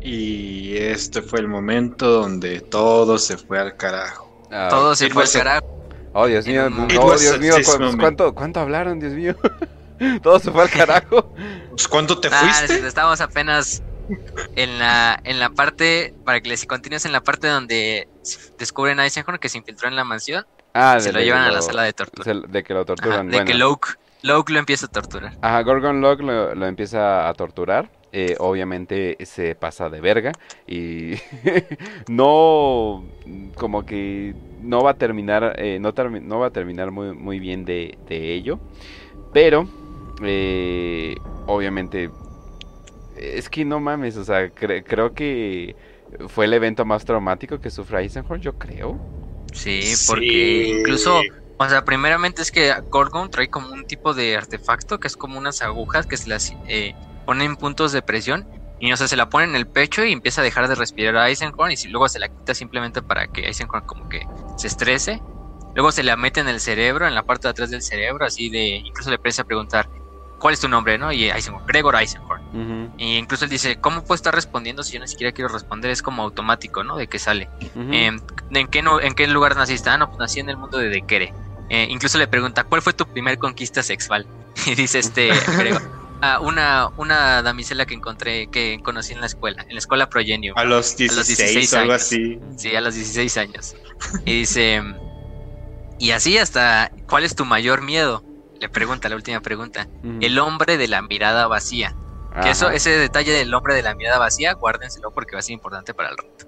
Y 0.00 0.76
este 0.76 1.22
fue 1.22 1.40
el 1.40 1.48
momento 1.48 2.10
donde 2.10 2.60
todo 2.60 3.18
se 3.18 3.36
fue 3.36 3.58
al 3.58 3.76
carajo. 3.76 4.23
Todo 4.70 4.94
se 4.94 5.10
fue 5.10 5.24
al 5.24 5.30
carajo. 5.30 5.74
Oh, 6.12 6.26
Dios 6.26 6.46
mío, 6.46 6.70
no, 6.70 6.86
Dios 6.86 7.40
mío, 7.40 7.54
¿cuánto, 7.98 8.34
¿cuánto 8.34 8.60
hablaron, 8.60 9.00
Dios 9.00 9.12
mío? 9.12 9.34
Todo 10.22 10.38
se 10.38 10.50
fue 10.50 10.62
al 10.62 10.70
carajo. 10.70 11.34
Pues, 11.70 11.88
¿Cuánto 11.88 12.18
te 12.20 12.28
ah, 12.28 12.40
fuiste? 12.40 12.86
Estábamos 12.86 13.20
apenas 13.20 13.82
en 14.54 14.78
la, 14.78 15.18
en 15.24 15.38
la 15.38 15.50
parte, 15.50 16.14
para 16.24 16.40
que 16.40 16.48
les 16.48 16.66
continúes 16.66 17.04
en 17.04 17.12
la 17.12 17.22
parte 17.22 17.48
donde 17.48 18.08
descubren 18.58 19.00
a 19.00 19.04
Eisenhorn 19.04 19.38
que 19.38 19.48
se 19.48 19.58
infiltró 19.58 19.88
en 19.88 19.96
la 19.96 20.04
mansión. 20.04 20.46
Ah, 20.72 20.98
se 20.98 21.12
lo 21.12 21.20
llevan 21.20 21.42
a 21.42 21.52
la 21.52 21.62
sala 21.62 21.82
de 21.82 21.92
tortura. 21.92 22.34
De 22.48 22.62
que 22.62 22.74
lo 22.74 22.84
torturan. 22.84 23.28
de 23.28 23.44
que 23.44 23.54
Loke, 23.54 23.90
Loke 24.24 24.54
lo 24.54 24.58
empieza 24.58 24.86
a 24.86 24.88
torturar. 24.88 25.36
Ajá, 25.42 25.62
Gorgon 25.62 26.00
Loke 26.00 26.22
lo, 26.22 26.54
lo 26.54 26.66
empieza 26.66 27.28
a 27.28 27.34
torturar. 27.34 27.90
Eh, 28.16 28.36
obviamente 28.38 29.18
se 29.26 29.56
pasa 29.56 29.90
de 29.90 30.00
verga 30.00 30.30
y 30.68 31.14
no 32.08 33.04
como 33.56 33.84
que 33.84 34.36
no 34.62 34.84
va 34.84 34.92
a 34.92 34.94
terminar 34.94 35.56
eh, 35.58 35.80
no, 35.80 35.92
no, 36.22 36.38
va 36.38 36.46
a 36.46 36.50
terminar 36.50 36.92
muy, 36.92 37.12
muy 37.12 37.40
bien 37.40 37.64
de, 37.64 37.98
ello 38.08 38.60
pero 39.32 39.68
eh, 40.22 41.16
obviamente 41.48 42.08
es 43.16 43.48
que 43.48 43.64
no 43.64 43.80
mames 43.80 44.16
o 44.16 44.24
sea 44.24 44.48
creo 44.48 45.12
que 45.12 45.74
fue 46.28 46.44
el 46.44 46.52
evento 46.52 46.84
más 46.84 47.04
traumático 47.04 47.58
que 47.58 47.68
sufre 47.68 48.02
Eisenhower 48.02 48.40
yo 48.40 48.56
creo 48.56 49.00
sí 49.52 49.92
porque 50.06 50.68
incluso 50.68 51.20
o 51.58 51.68
sea, 51.68 51.84
primeramente 51.84 52.42
es 52.42 52.50
que 52.50 52.74
Gorgon 52.90 53.30
trae 53.30 53.48
como 53.48 53.72
un 53.72 53.84
tipo 53.84 54.14
de 54.14 54.36
artefacto 54.36 54.98
que 54.98 55.08
es 55.08 55.16
como 55.16 55.38
unas 55.38 55.62
agujas 55.62 56.06
que 56.06 56.16
se 56.16 56.28
las 56.28 56.52
ponen 57.26 57.56
puntos 57.56 57.92
de 57.92 58.02
presión 58.02 58.46
y 58.80 58.90
no 58.90 58.96
sé, 58.96 59.08
se 59.08 59.16
la 59.16 59.28
pone 59.28 59.44
en 59.44 59.56
el 59.56 59.66
pecho 59.66 60.04
y 60.04 60.12
empieza 60.12 60.40
a 60.40 60.44
dejar 60.44 60.68
de 60.68 60.74
respirar 60.74 61.16
a 61.16 61.28
Eisenhorn 61.28 61.72
y 61.72 61.76
si 61.76 61.88
luego 61.88 62.08
se 62.08 62.18
la 62.18 62.28
quita 62.28 62.54
simplemente 62.54 63.02
para 63.02 63.28
que 63.28 63.46
Eisenhorn 63.46 63.86
como 63.86 64.08
que 64.08 64.26
se 64.56 64.66
estrese. 64.66 65.22
Luego 65.74 65.90
se 65.90 66.02
la 66.02 66.16
mete 66.16 66.40
en 66.40 66.48
el 66.48 66.60
cerebro, 66.60 67.06
en 67.06 67.14
la 67.14 67.24
parte 67.24 67.48
de 67.48 67.50
atrás 67.50 67.70
del 67.70 67.82
cerebro, 67.82 68.24
así 68.24 68.48
de, 68.48 68.76
incluso 68.84 69.10
le 69.10 69.16
empieza 69.16 69.42
a 69.42 69.44
preguntar, 69.44 69.88
¿cuál 70.44 70.52
es 70.52 70.60
tu 70.60 70.68
nombre? 70.68 70.98
¿no? 70.98 71.10
Y 71.10 71.30
Eisenhorn, 71.30 71.64
Gregor 71.64 71.96
Eisenhorn. 71.96 72.92
Y 72.98 73.16
incluso 73.16 73.46
él 73.46 73.50
dice, 73.50 73.76
¿cómo 73.80 74.02
puedo 74.02 74.14
estar 74.14 74.34
respondiendo 74.34 74.82
si 74.82 74.92
yo 74.92 75.00
ni 75.00 75.08
siquiera 75.08 75.32
quiero 75.32 75.48
responder? 75.48 75.90
Es 75.90 76.02
como 76.02 76.22
automático, 76.22 76.84
¿no? 76.84 76.98
De 76.98 77.06
que 77.06 77.18
sale. 77.18 77.48
Em, 77.74 78.20
¿en, 78.50 78.68
qué 78.68 78.82
no, 78.82 79.00
¿En 79.00 79.14
qué 79.14 79.26
lugar 79.26 79.56
naciste? 79.56 79.88
Ah, 79.88 79.96
no, 79.96 80.08
pues 80.08 80.18
nací 80.18 80.40
en 80.40 80.50
el 80.50 80.58
mundo 80.58 80.76
de 80.76 80.90
Dekere. 80.90 81.32
Eh, 81.70 81.86
incluso 81.88 82.18
le 82.18 82.26
pregunta, 82.26 82.64
¿cuál 82.64 82.82
fue 82.82 82.92
tu 82.92 83.06
primer 83.06 83.38
conquista 83.38 83.82
sexual? 83.82 84.26
Y 84.66 84.74
dice 84.74 84.98
este 84.98 85.30
Gregor 85.58 85.80
una, 86.40 86.90
una 86.96 87.42
damisela 87.42 87.86
que 87.86 87.94
encontré, 87.94 88.48
que 88.48 88.80
conocí 88.82 89.12
en 89.14 89.20
la 89.20 89.26
escuela, 89.26 89.62
en 89.62 89.74
la 89.74 89.78
escuela 89.78 90.10
Progenio. 90.10 90.54
A 90.56 90.64
los 90.64 90.96
16, 90.96 91.74
algo 91.74 91.92
así. 91.94 92.38
Sí, 92.56 92.74
a 92.74 92.80
los 92.80 92.94
16 92.94 93.36
años. 93.38 93.74
Y 94.24 94.40
dice, 94.40 94.82
y 95.98 96.10
así 96.12 96.38
hasta, 96.38 96.92
¿cuál 97.08 97.24
es 97.24 97.34
tu 97.34 97.44
mayor 97.44 97.82
miedo? 97.82 98.24
Le 98.60 98.68
pregunta 98.68 99.08
la 99.08 99.16
última 99.16 99.40
pregunta. 99.40 99.88
El 100.20 100.38
hombre 100.38 100.76
de 100.76 100.88
la 100.88 101.02
mirada 101.02 101.46
vacía. 101.46 101.94
Que 102.42 102.50
eso, 102.50 102.70
ese 102.70 102.90
detalle 102.90 103.32
del 103.32 103.54
hombre 103.54 103.74
de 103.74 103.82
la 103.82 103.94
mirada 103.94 104.18
vacía, 104.18 104.54
guárdenselo 104.54 105.12
porque 105.12 105.36
va 105.36 105.38
a 105.38 105.42
ser 105.42 105.52
importante 105.52 105.94
para 105.94 106.10
el 106.10 106.16
reto. 106.16 106.46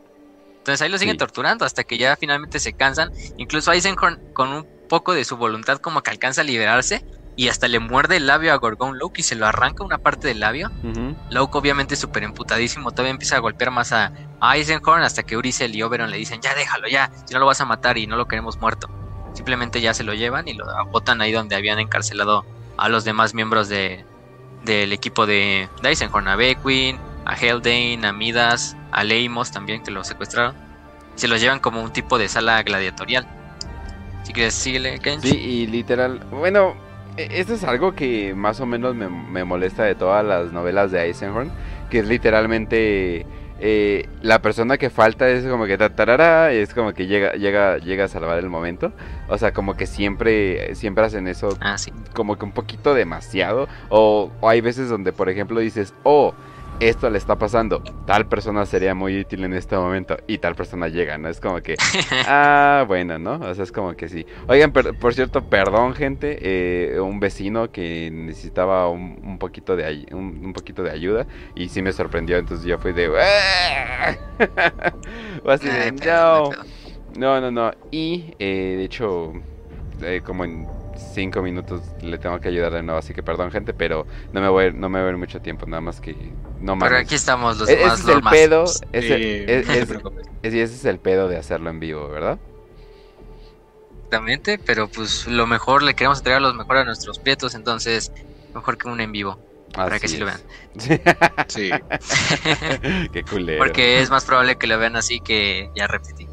Entonces 0.58 0.82
ahí 0.82 0.88
lo 0.88 0.98
siguen 0.98 1.16
torturando 1.16 1.64
hasta 1.64 1.84
que 1.84 1.96
ya 1.96 2.16
finalmente 2.16 2.58
se 2.58 2.72
cansan. 2.72 3.12
Incluso 3.36 3.70
Eisenhorn 3.70 4.32
con 4.32 4.48
un 4.48 4.66
poco 4.88 5.14
de 5.14 5.24
su 5.24 5.36
voluntad 5.36 5.78
como 5.78 6.02
que 6.02 6.10
alcanza 6.10 6.40
a 6.40 6.44
liberarse 6.44 7.04
y 7.36 7.48
hasta 7.48 7.68
le 7.68 7.78
muerde 7.78 8.16
el 8.16 8.26
labio 8.26 8.52
a 8.52 8.56
Gorgon 8.56 8.98
Loki 8.98 9.20
y 9.20 9.24
se 9.24 9.36
lo 9.36 9.46
arranca 9.46 9.84
una 9.84 9.98
parte 9.98 10.26
del 10.26 10.40
labio. 10.40 10.70
Uh 10.82 11.14
obviamente 11.52 11.94
súper 11.94 12.24
emputadísimo, 12.24 12.90
todavía 12.90 13.12
empieza 13.12 13.36
a 13.36 13.38
golpear 13.38 13.70
más 13.70 13.92
a, 13.92 14.12
Eisenhorn 14.54 15.02
hasta 15.02 15.22
que 15.22 15.36
Uricel 15.36 15.74
y 15.74 15.82
Oberon 15.82 16.10
le 16.10 16.16
dicen, 16.16 16.40
ya 16.40 16.54
déjalo, 16.54 16.88
ya, 16.88 17.10
si 17.26 17.34
no 17.34 17.40
lo 17.40 17.46
vas 17.46 17.60
a 17.60 17.64
matar 17.64 17.96
y 17.98 18.06
no 18.06 18.16
lo 18.16 18.26
queremos 18.26 18.58
muerto. 18.58 18.88
Simplemente 19.46 19.80
ya 19.80 19.94
se 19.94 20.02
lo 20.02 20.12
llevan 20.12 20.48
y 20.48 20.54
lo 20.54 20.64
botan 20.90 21.20
ahí 21.20 21.30
donde 21.30 21.54
habían 21.54 21.78
encarcelado 21.78 22.44
a 22.76 22.88
los 22.88 23.04
demás 23.04 23.32
miembros 23.32 23.68
de, 23.68 24.04
del 24.64 24.92
equipo 24.92 25.24
de, 25.24 25.68
Eisenhorn, 25.84 26.26
a 26.26 26.34
Beckwin, 26.34 26.98
a 27.24 27.36
Heldane, 27.36 28.04
a 28.04 28.12
Midas, 28.12 28.76
a 28.90 29.04
Leimos 29.04 29.52
también 29.52 29.84
que 29.84 29.92
lo 29.92 30.02
secuestraron. 30.02 30.56
Se 31.14 31.28
los 31.28 31.40
llevan 31.40 31.60
como 31.60 31.80
un 31.80 31.92
tipo 31.92 32.18
de 32.18 32.28
sala 32.28 32.60
gladiatorial. 32.64 33.24
Si 34.24 34.32
quieres, 34.32 34.52
síguele, 34.52 35.00
Sí, 35.22 35.36
y 35.36 35.68
literal, 35.68 36.18
bueno, 36.32 36.74
e, 37.16 37.28
esto 37.30 37.54
es 37.54 37.62
algo 37.62 37.94
que 37.94 38.34
más 38.34 38.60
o 38.60 38.66
menos 38.66 38.96
me, 38.96 39.44
molesta 39.44 39.84
de 39.84 39.94
todas 39.94 40.24
las 40.24 40.50
novelas 40.50 40.90
de 40.90 41.04
Eisenhorn, 41.04 41.52
que 41.88 42.00
es 42.00 42.08
literalmente 42.08 43.24
eh, 43.58 44.08
la 44.20 44.42
persona 44.42 44.76
que 44.76 44.90
falta 44.90 45.28
es 45.28 45.46
como 45.46 45.64
que 45.66 45.78
tatarara, 45.78 46.52
es 46.52 46.74
como 46.74 46.92
que 46.92 47.06
llega, 47.06 47.32
llega, 47.32 47.78
llega 47.78 48.04
a 48.04 48.08
salvar 48.08 48.38
el 48.38 48.50
momento. 48.50 48.92
O 49.28 49.38
sea, 49.38 49.52
como 49.52 49.76
que 49.76 49.86
siempre, 49.86 50.74
siempre 50.74 51.04
hacen 51.04 51.26
eso 51.26 51.56
ah, 51.60 51.76
como 52.14 52.38
que 52.38 52.44
un 52.44 52.52
poquito 52.52 52.94
demasiado. 52.94 53.68
O, 53.88 54.30
hay 54.42 54.60
veces 54.60 54.88
donde, 54.88 55.12
por 55.12 55.30
ejemplo, 55.30 55.60
dices, 55.60 55.94
oh, 56.02 56.34
esto 56.80 57.10
le 57.10 57.18
está 57.18 57.36
pasando, 57.36 57.80
tal 58.06 58.26
persona 58.26 58.66
sería 58.66 58.94
muy 58.94 59.20
útil 59.20 59.44
en 59.44 59.54
este 59.54 59.76
momento 59.76 60.16
y 60.26 60.38
tal 60.38 60.54
persona 60.54 60.88
llega, 60.88 61.18
¿no? 61.18 61.28
Es 61.28 61.40
como 61.40 61.60
que, 61.60 61.76
ah, 62.26 62.84
bueno, 62.86 63.18
¿no? 63.18 63.34
O 63.34 63.54
sea, 63.54 63.64
es 63.64 63.72
como 63.72 63.94
que 63.94 64.08
sí. 64.08 64.26
Oigan, 64.48 64.72
por 64.72 65.14
cierto, 65.14 65.44
perdón, 65.48 65.94
gente, 65.94 66.38
eh, 66.40 67.00
un 67.00 67.20
vecino 67.20 67.70
que 67.70 68.10
necesitaba 68.12 68.88
un, 68.90 69.38
poquito 69.38 69.76
de 69.76 70.06
un, 70.12 70.52
poquito 70.52 70.82
de 70.82 70.90
ayuda 70.90 71.26
y 71.54 71.68
sí 71.68 71.82
me 71.82 71.92
sorprendió, 71.92 72.36
entonces 72.36 72.66
yo 72.66 72.78
fui 72.78 72.92
de, 72.92 73.06
así 75.46 75.68
de 75.68 75.92
no, 75.92 76.50
no, 77.16 77.40
no, 77.40 77.50
no. 77.50 77.72
Y 77.90 78.34
eh, 78.38 78.74
de 78.78 78.84
hecho, 78.84 79.32
eh, 80.02 80.20
como 80.24 80.44
en 80.44 80.66
cinco 81.16 81.40
minutos 81.42 81.80
le 82.02 82.18
tengo 82.18 82.38
que 82.40 82.48
ayudar 82.48 82.72
de 82.72 82.82
nuevo, 82.82 82.98
así 82.98 83.14
que 83.14 83.22
perdón 83.22 83.50
gente, 83.50 83.72
pero 83.72 84.06
no 84.32 84.40
me 84.40 84.48
voy, 84.48 84.72
no 84.72 84.88
me 84.88 84.98
voy 84.98 85.02
a 85.02 85.06
ver 85.06 85.16
mucho 85.16 85.40
tiempo, 85.40 85.66
nada 85.66 85.80
más 85.80 86.00
que 86.00 86.14
no 86.60 86.76
más. 86.76 86.88
Pero 86.88 87.00
aquí 87.00 87.14
estamos 87.14 87.58
los 87.58 87.68
e-, 87.68 87.76
demás. 87.76 87.98
Ese 87.98 88.10
es 88.10 88.16
el 88.16 88.22
pedo, 88.22 88.64
ese, 88.92 89.60
ese 90.42 90.62
es 90.62 90.84
el 90.84 90.98
pedo 90.98 91.26
de 91.26 91.38
hacerlo 91.38 91.70
en 91.70 91.80
vivo, 91.80 92.06
¿verdad? 92.08 92.38
Exactamente, 93.96 94.58
pero 94.58 94.88
pues 94.88 95.26
lo 95.26 95.46
mejor 95.46 95.82
le 95.82 95.94
queremos 95.94 96.18
entregar 96.18 96.42
los 96.42 96.54
mejor 96.54 96.76
a 96.76 96.84
nuestros 96.84 97.18
prietos, 97.18 97.54
entonces 97.54 98.12
mejor 98.54 98.76
que 98.76 98.86
un 98.88 99.00
en 99.00 99.10
vivo. 99.10 99.40
para 99.74 99.98
que 99.98 100.08
sí 100.08 100.18
lo 100.18 100.26
vean. 100.26 100.40
sí. 101.48 101.70
Qué 103.12 103.24
culero. 103.24 103.58
Porque 103.58 104.00
es 104.00 104.10
más 104.10 104.24
probable 104.26 104.56
que 104.56 104.66
lo 104.66 104.78
vean 104.78 104.96
así 104.96 105.20
que 105.20 105.70
ya 105.74 105.86
repetí. 105.86 106.28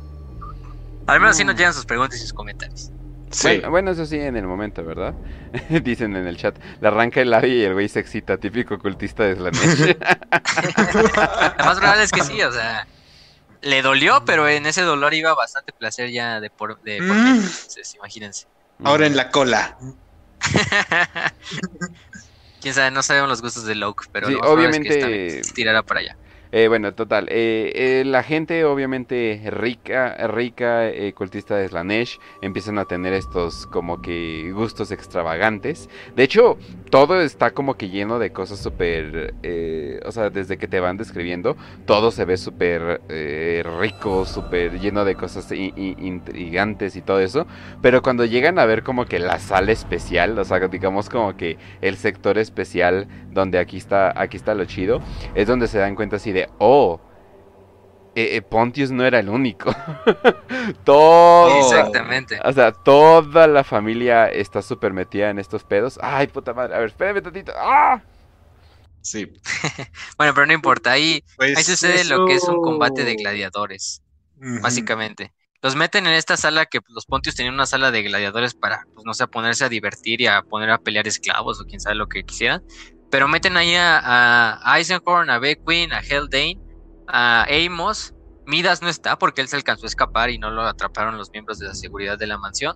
Al 1.08 1.20
menos 1.20 1.36
así 1.36 1.46
nos 1.46 1.56
llegan 1.56 1.74
sus 1.74 1.86
preguntas 1.86 2.20
y 2.20 2.22
sus 2.22 2.34
comentarios. 2.34 2.92
Bueno, 3.70 3.92
eso 3.92 4.06
sí, 4.06 4.20
en 4.20 4.36
el 4.38 4.46
momento, 4.48 4.84
¿verdad? 4.84 5.14
Dicen 5.84 6.16
en 6.16 6.28
el 6.28 6.38
chat, 6.38 6.56
le 6.82 6.88
arranca 6.88 7.22
el 7.22 7.30
labio 7.30 7.56
y 7.56 7.64
el 7.64 7.74
güey 7.74 7.90
se 7.90 8.00
excita, 8.00 8.38
típico 8.38 8.78
cultista 8.80 9.24
de 9.24 9.36
Slanesh. 9.36 9.98
Lo 11.58 11.66
más 11.66 11.80
probable 11.80 12.04
es 12.04 12.12
que 12.12 12.22
sí, 12.24 12.42
o 12.42 12.52
sea, 12.52 12.88
le 13.62 13.82
dolió, 13.82 14.24
pero 14.26 14.48
en 14.48 14.66
ese 14.66 14.82
dolor 14.82 15.14
iba 15.14 15.34
bastante 15.34 15.74
placer 15.74 16.12
ya 16.12 16.40
de 16.40 16.50
por, 16.50 16.82
de 16.82 16.98
por 16.98 17.16
mm. 17.16 17.36
entonces, 17.36 17.96
imagínense. 17.96 18.48
Ahora 18.84 19.06
en 19.06 19.16
la 19.16 19.30
cola. 19.30 19.78
Quién 22.62 22.74
sabe, 22.74 22.92
no 22.92 23.04
sabemos 23.04 23.30
los 23.30 23.42
gustos 23.42 23.66
de 23.66 23.76
Loke, 23.76 24.06
pero 24.12 24.28
obviamente 24.42 25.42
tirará 25.54 25.84
para 25.84 26.00
allá. 26.02 26.18
Eh, 26.56 26.68
bueno, 26.68 26.94
total. 26.94 27.30
Eh, 27.32 27.72
eh, 27.74 28.04
la 28.06 28.22
gente, 28.22 28.64
obviamente, 28.64 29.42
rica, 29.48 30.16
rica, 30.28 30.84
cultista 31.16 31.56
de 31.56 31.68
Slanesh, 31.68 32.20
empiezan 32.44 32.78
a 32.78 32.86
tener 32.86 33.12
estos 33.14 33.66
como 33.66 34.04
que 34.04 34.52
gustos 34.54 34.92
extravagantes. 34.92 35.90
De 36.16 36.22
hecho, 36.22 36.60
todo 36.92 37.20
está 37.22 37.50
como 37.56 37.74
que 37.74 37.90
lleno 37.90 38.20
de 38.20 38.32
cosas 38.32 38.60
súper. 38.60 39.34
o 40.06 40.12
sea, 40.12 40.30
desde 40.30 40.58
que 40.60 40.68
te 40.68 40.80
van 40.80 40.96
describiendo, 40.96 41.58
todo 41.88 42.12
se 42.12 42.24
ve 42.24 42.38
súper 42.38 43.02
rico, 43.80 44.24
súper 44.26 44.80
lleno 44.80 45.06
de 45.06 45.16
cosas 45.16 45.52
intrigantes 45.52 46.96
y 46.96 47.02
todo 47.02 47.20
eso. 47.20 47.48
Pero 47.82 48.04
cuando 48.04 48.26
llegan 48.26 48.60
a 48.60 48.66
ver 48.66 48.84
como 48.84 49.06
que 49.06 49.18
la 49.18 49.40
sala 49.40 49.72
especial, 49.72 50.38
o 50.38 50.46
sea, 50.46 50.60
digamos 50.68 51.10
como 51.10 51.36
que 51.36 51.58
el 51.82 51.98
sector 51.98 52.38
especial 52.38 53.08
donde 53.32 53.58
aquí 53.58 53.78
está, 53.78 54.14
aquí 54.22 54.38
está 54.38 54.54
lo 54.54 54.66
chido, 54.66 55.02
es 55.34 55.48
donde 55.48 55.68
se 55.68 55.80
dan 55.80 55.96
cuenta 55.96 56.18
así 56.18 56.32
de 56.32 56.43
oh, 56.58 57.00
eh, 58.16 58.36
eh, 58.36 58.42
Pontius 58.44 58.92
no 58.92 59.06
era 59.06 59.20
el 59.20 59.30
único. 59.30 59.76
Todo. 60.84 61.60
Exactamente. 61.60 62.40
O 62.44 62.54
sea, 62.54 62.72
toda 62.72 63.48
la 63.48 63.64
familia 63.64 64.28
está 64.28 64.62
súper 64.62 64.94
metida 64.94 65.30
en 65.30 65.40
estos 65.40 65.64
pedos. 65.64 66.00
Ay, 66.02 66.28
puta 66.28 66.54
madre. 66.54 66.76
A 66.76 66.80
ver, 66.80 66.90
espérame 66.90 67.24
tantito. 67.24 67.52
¡Ah! 67.56 68.02
Sí. 69.02 69.28
bueno, 70.18 70.34
pero 70.34 70.46
no 70.46 70.54
importa. 70.54 70.92
Ahí, 70.92 71.24
pues 71.38 71.58
ahí 71.58 71.64
sucede 71.64 72.06
lo 72.06 72.26
que 72.28 72.36
es 72.36 72.44
un 72.44 72.62
combate 72.62 73.04
de 73.04 73.16
gladiadores. 73.16 74.04
Básicamente. 74.62 75.34
Los 75.64 75.78
meten 75.78 76.06
en 76.06 76.14
esta 76.14 76.36
sala 76.36 76.66
que 76.66 76.80
los 76.90 77.06
Pontius 77.06 77.36
tenían 77.36 77.54
una 77.54 77.66
sala 77.66 77.90
de 77.90 78.04
gladiadores 78.04 78.54
para, 78.54 78.86
pues, 78.94 79.06
no 79.06 79.14
sé, 79.14 79.26
ponerse 79.28 79.64
a 79.64 79.70
divertir 79.70 80.20
y 80.20 80.28
a 80.28 80.42
poner 80.42 80.70
a 80.70 80.78
pelear 80.78 81.08
esclavos 81.08 81.62
o 81.62 81.66
quién 81.66 81.80
sabe 81.80 81.96
lo 81.96 82.10
que 82.10 82.26
quisieran. 82.26 82.62
Pero 83.14 83.28
meten 83.28 83.58
ahí 83.58 83.76
a, 83.78 84.60
Eisenhorn, 84.76 85.30
a 85.30 85.38
Beckwin, 85.38 85.94
a 85.94 86.00
Heldane, 86.00 86.58
a 87.08 87.46
Amos. 87.48 88.16
Midas 88.48 88.82
no 88.82 88.90
está 88.90 89.20
porque 89.20 89.42
él 89.42 89.48
se 89.48 89.56
alcanzó 89.56 89.86
a 89.86 89.88
escapar 89.88 90.32
y 90.32 90.40
no 90.40 90.50
lo 90.50 90.64
atraparon 90.64 91.16
los 91.16 91.30
miembros 91.30 91.60
de 91.60 91.68
la 91.68 91.76
seguridad 91.76 92.18
de 92.18 92.26
la 92.26 92.40
mansión. 92.40 92.76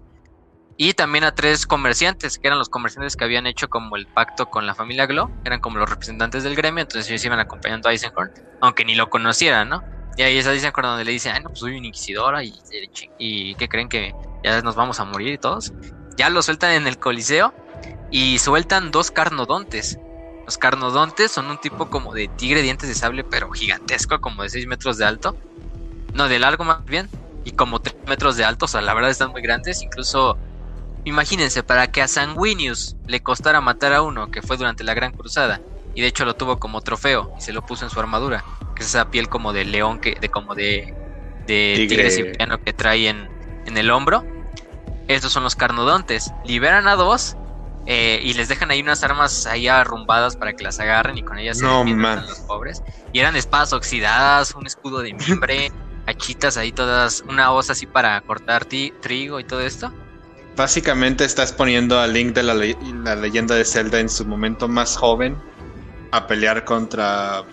Y 0.77 0.93
también 0.93 1.23
a 1.23 1.33
tres 1.33 1.65
comerciantes, 1.65 2.37
que 2.37 2.49
eran 2.49 2.59
los 2.59 2.69
comerciantes 2.69 3.15
que 3.15 3.23
habían 3.23 3.47
hecho 3.47 3.67
como 3.67 3.95
el 3.95 4.05
pacto 4.05 4.47
con 4.51 4.67
la 4.67 4.75
familia 4.75 5.07
Glow, 5.07 5.31
eran 5.43 5.59
como 5.59 5.79
los 5.79 5.89
representantes 5.89 6.43
del 6.43 6.55
gremio, 6.55 6.83
entonces 6.83 7.09
ellos 7.09 7.25
iban 7.25 7.39
acompañando 7.39 7.89
a 7.89 7.93
Eisenhorn, 7.93 8.31
aunque 8.61 8.85
ni 8.85 8.93
lo 8.93 9.09
conocieran, 9.09 9.69
¿no? 9.69 9.83
Y 10.17 10.21
ahí 10.21 10.37
es 10.37 10.45
a 10.45 10.53
Eisenhorn 10.53 10.83
donde 10.83 11.03
le 11.03 11.13
dicen, 11.13 11.33
ay, 11.33 11.41
no, 11.41 11.49
pues 11.49 11.61
soy 11.61 11.75
una 11.75 11.87
inquisidora 11.87 12.43
y, 12.43 12.53
y 13.17 13.55
que 13.55 13.67
creen 13.67 13.89
que 13.89 14.13
ya 14.43 14.61
nos 14.61 14.75
vamos 14.75 14.99
a 14.99 15.05
morir 15.05 15.33
y 15.33 15.37
todos. 15.39 15.73
Ya 16.15 16.29
lo 16.29 16.43
sueltan 16.43 16.73
en 16.73 16.85
el 16.85 16.99
coliseo 16.99 17.55
y 18.11 18.37
sueltan 18.37 18.91
dos 18.91 19.09
carnodontes, 19.09 19.97
los 20.47 20.57
carnodontes 20.57 21.29
son 21.29 21.51
un 21.51 21.57
tipo 21.57 21.89
como 21.89 22.13
de 22.13 22.29
tigre 22.29 22.61
dientes 22.61 22.87
de 22.87 22.95
sable, 22.95 23.25
pero 23.25 23.51
gigantesco, 23.51 24.21
como 24.21 24.43
de 24.43 24.49
6 24.49 24.65
metros 24.65 24.97
de 24.97 25.03
alto. 25.03 25.35
No, 26.13 26.29
de 26.29 26.39
largo 26.39 26.63
más 26.63 26.85
bien. 26.85 27.09
Y 27.43 27.51
como 27.51 27.81
3 27.81 27.97
metros 28.07 28.37
de 28.37 28.45
alto, 28.45 28.63
o 28.63 28.67
sea, 28.69 28.79
la 28.79 28.93
verdad 28.93 29.11
están 29.11 29.31
muy 29.31 29.41
grandes. 29.41 29.81
Incluso, 29.81 30.37
imagínense, 31.03 31.63
para 31.63 31.91
que 31.91 32.01
a 32.01 32.07
Sanguinius 32.07 32.95
le 33.07 33.19
costara 33.19 33.59
matar 33.59 33.91
a 33.91 34.01
uno, 34.01 34.31
que 34.31 34.41
fue 34.41 34.55
durante 34.55 34.85
la 34.85 34.93
Gran 34.93 35.11
Cruzada, 35.11 35.59
y 35.93 35.99
de 35.99 36.07
hecho 36.07 36.23
lo 36.23 36.33
tuvo 36.37 36.59
como 36.59 36.79
trofeo 36.79 37.33
y 37.37 37.41
se 37.41 37.51
lo 37.51 37.65
puso 37.65 37.83
en 37.83 37.91
su 37.91 37.99
armadura, 37.99 38.45
que 38.73 38.83
es 38.83 38.89
esa 38.89 39.11
piel 39.11 39.27
como 39.27 39.51
de 39.51 39.65
león, 39.65 39.99
que, 39.99 40.15
de 40.15 40.29
como 40.29 40.55
de, 40.55 40.95
de 41.45 41.87
tigre, 41.89 42.09
siberiano 42.09 42.63
que 42.63 42.71
trae 42.71 43.09
en, 43.09 43.27
en 43.65 43.75
el 43.75 43.91
hombro. 43.91 44.23
Estos 45.09 45.33
son 45.33 45.43
los 45.43 45.57
carnodontes. 45.57 46.31
Liberan 46.45 46.87
a 46.87 46.95
dos 46.95 47.35
eh, 47.89 48.19
y 48.21 48.33
les 48.33 48.49
dejan 48.49 48.69
ahí 48.69 48.81
unas 48.81 49.01
armas 49.01 49.45
ahí 49.45 49.69
arrumbadas 49.69 50.35
para 50.35 50.51
que 50.51 50.61
las 50.61 50.77
agarren 50.81 51.17
y 51.17 51.23
con 51.23 51.39
ellas 51.39 51.59
se 51.59 51.63
no, 51.63 51.81
a 51.81 52.15
los 52.17 52.39
pobres. 52.39 52.83
Y 53.13 53.19
eran 53.19 53.37
espadas 53.37 53.71
oxidadas, 53.71 54.53
un 54.55 54.67
escudo 54.67 54.99
de 54.99 55.13
mimbre, 55.13 55.71
hachitas 56.05 56.57
ahí 56.57 56.73
todas, 56.73 57.23
una 57.29 57.53
hoz 57.53 57.69
así 57.69 57.85
para 57.85 58.19
cortar 58.21 58.65
trigo 58.65 59.39
y 59.39 59.45
todo 59.45 59.61
esto. 59.61 59.93
Básicamente 60.57 61.23
estás 61.23 61.53
poniendo 61.53 61.97
a 61.97 62.07
Link 62.07 62.33
de 62.33 62.43
la, 62.43 62.55
la 62.55 63.15
leyenda 63.15 63.55
de 63.55 63.63
Zelda 63.63 64.01
en 64.01 64.09
su 64.09 64.25
momento 64.25 64.67
más 64.67 64.97
joven 64.97 65.37
a 66.11 66.27
pelear 66.27 66.65
contra 66.65 67.43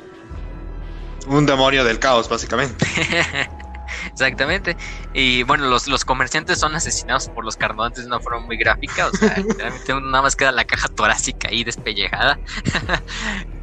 un 1.28 1.46
demonio 1.46 1.84
del 1.84 2.00
caos, 2.00 2.28
básicamente. 2.28 2.84
Exactamente. 4.06 4.76
Y 5.12 5.42
bueno, 5.44 5.66
los, 5.68 5.86
los 5.88 6.04
comerciantes 6.04 6.58
son 6.58 6.74
asesinados 6.74 7.28
por 7.28 7.44
los 7.44 7.56
carnodontes 7.56 8.04
de 8.04 8.08
una 8.08 8.20
forma 8.20 8.40
muy 8.46 8.56
gráfica. 8.56 9.06
O 9.08 9.10
sea, 9.12 9.36
literalmente 9.38 9.94
nada 9.94 10.22
más 10.22 10.36
queda 10.36 10.52
la 10.52 10.64
caja 10.64 10.88
torácica 10.88 11.48
ahí 11.48 11.64
despellejada. 11.64 12.38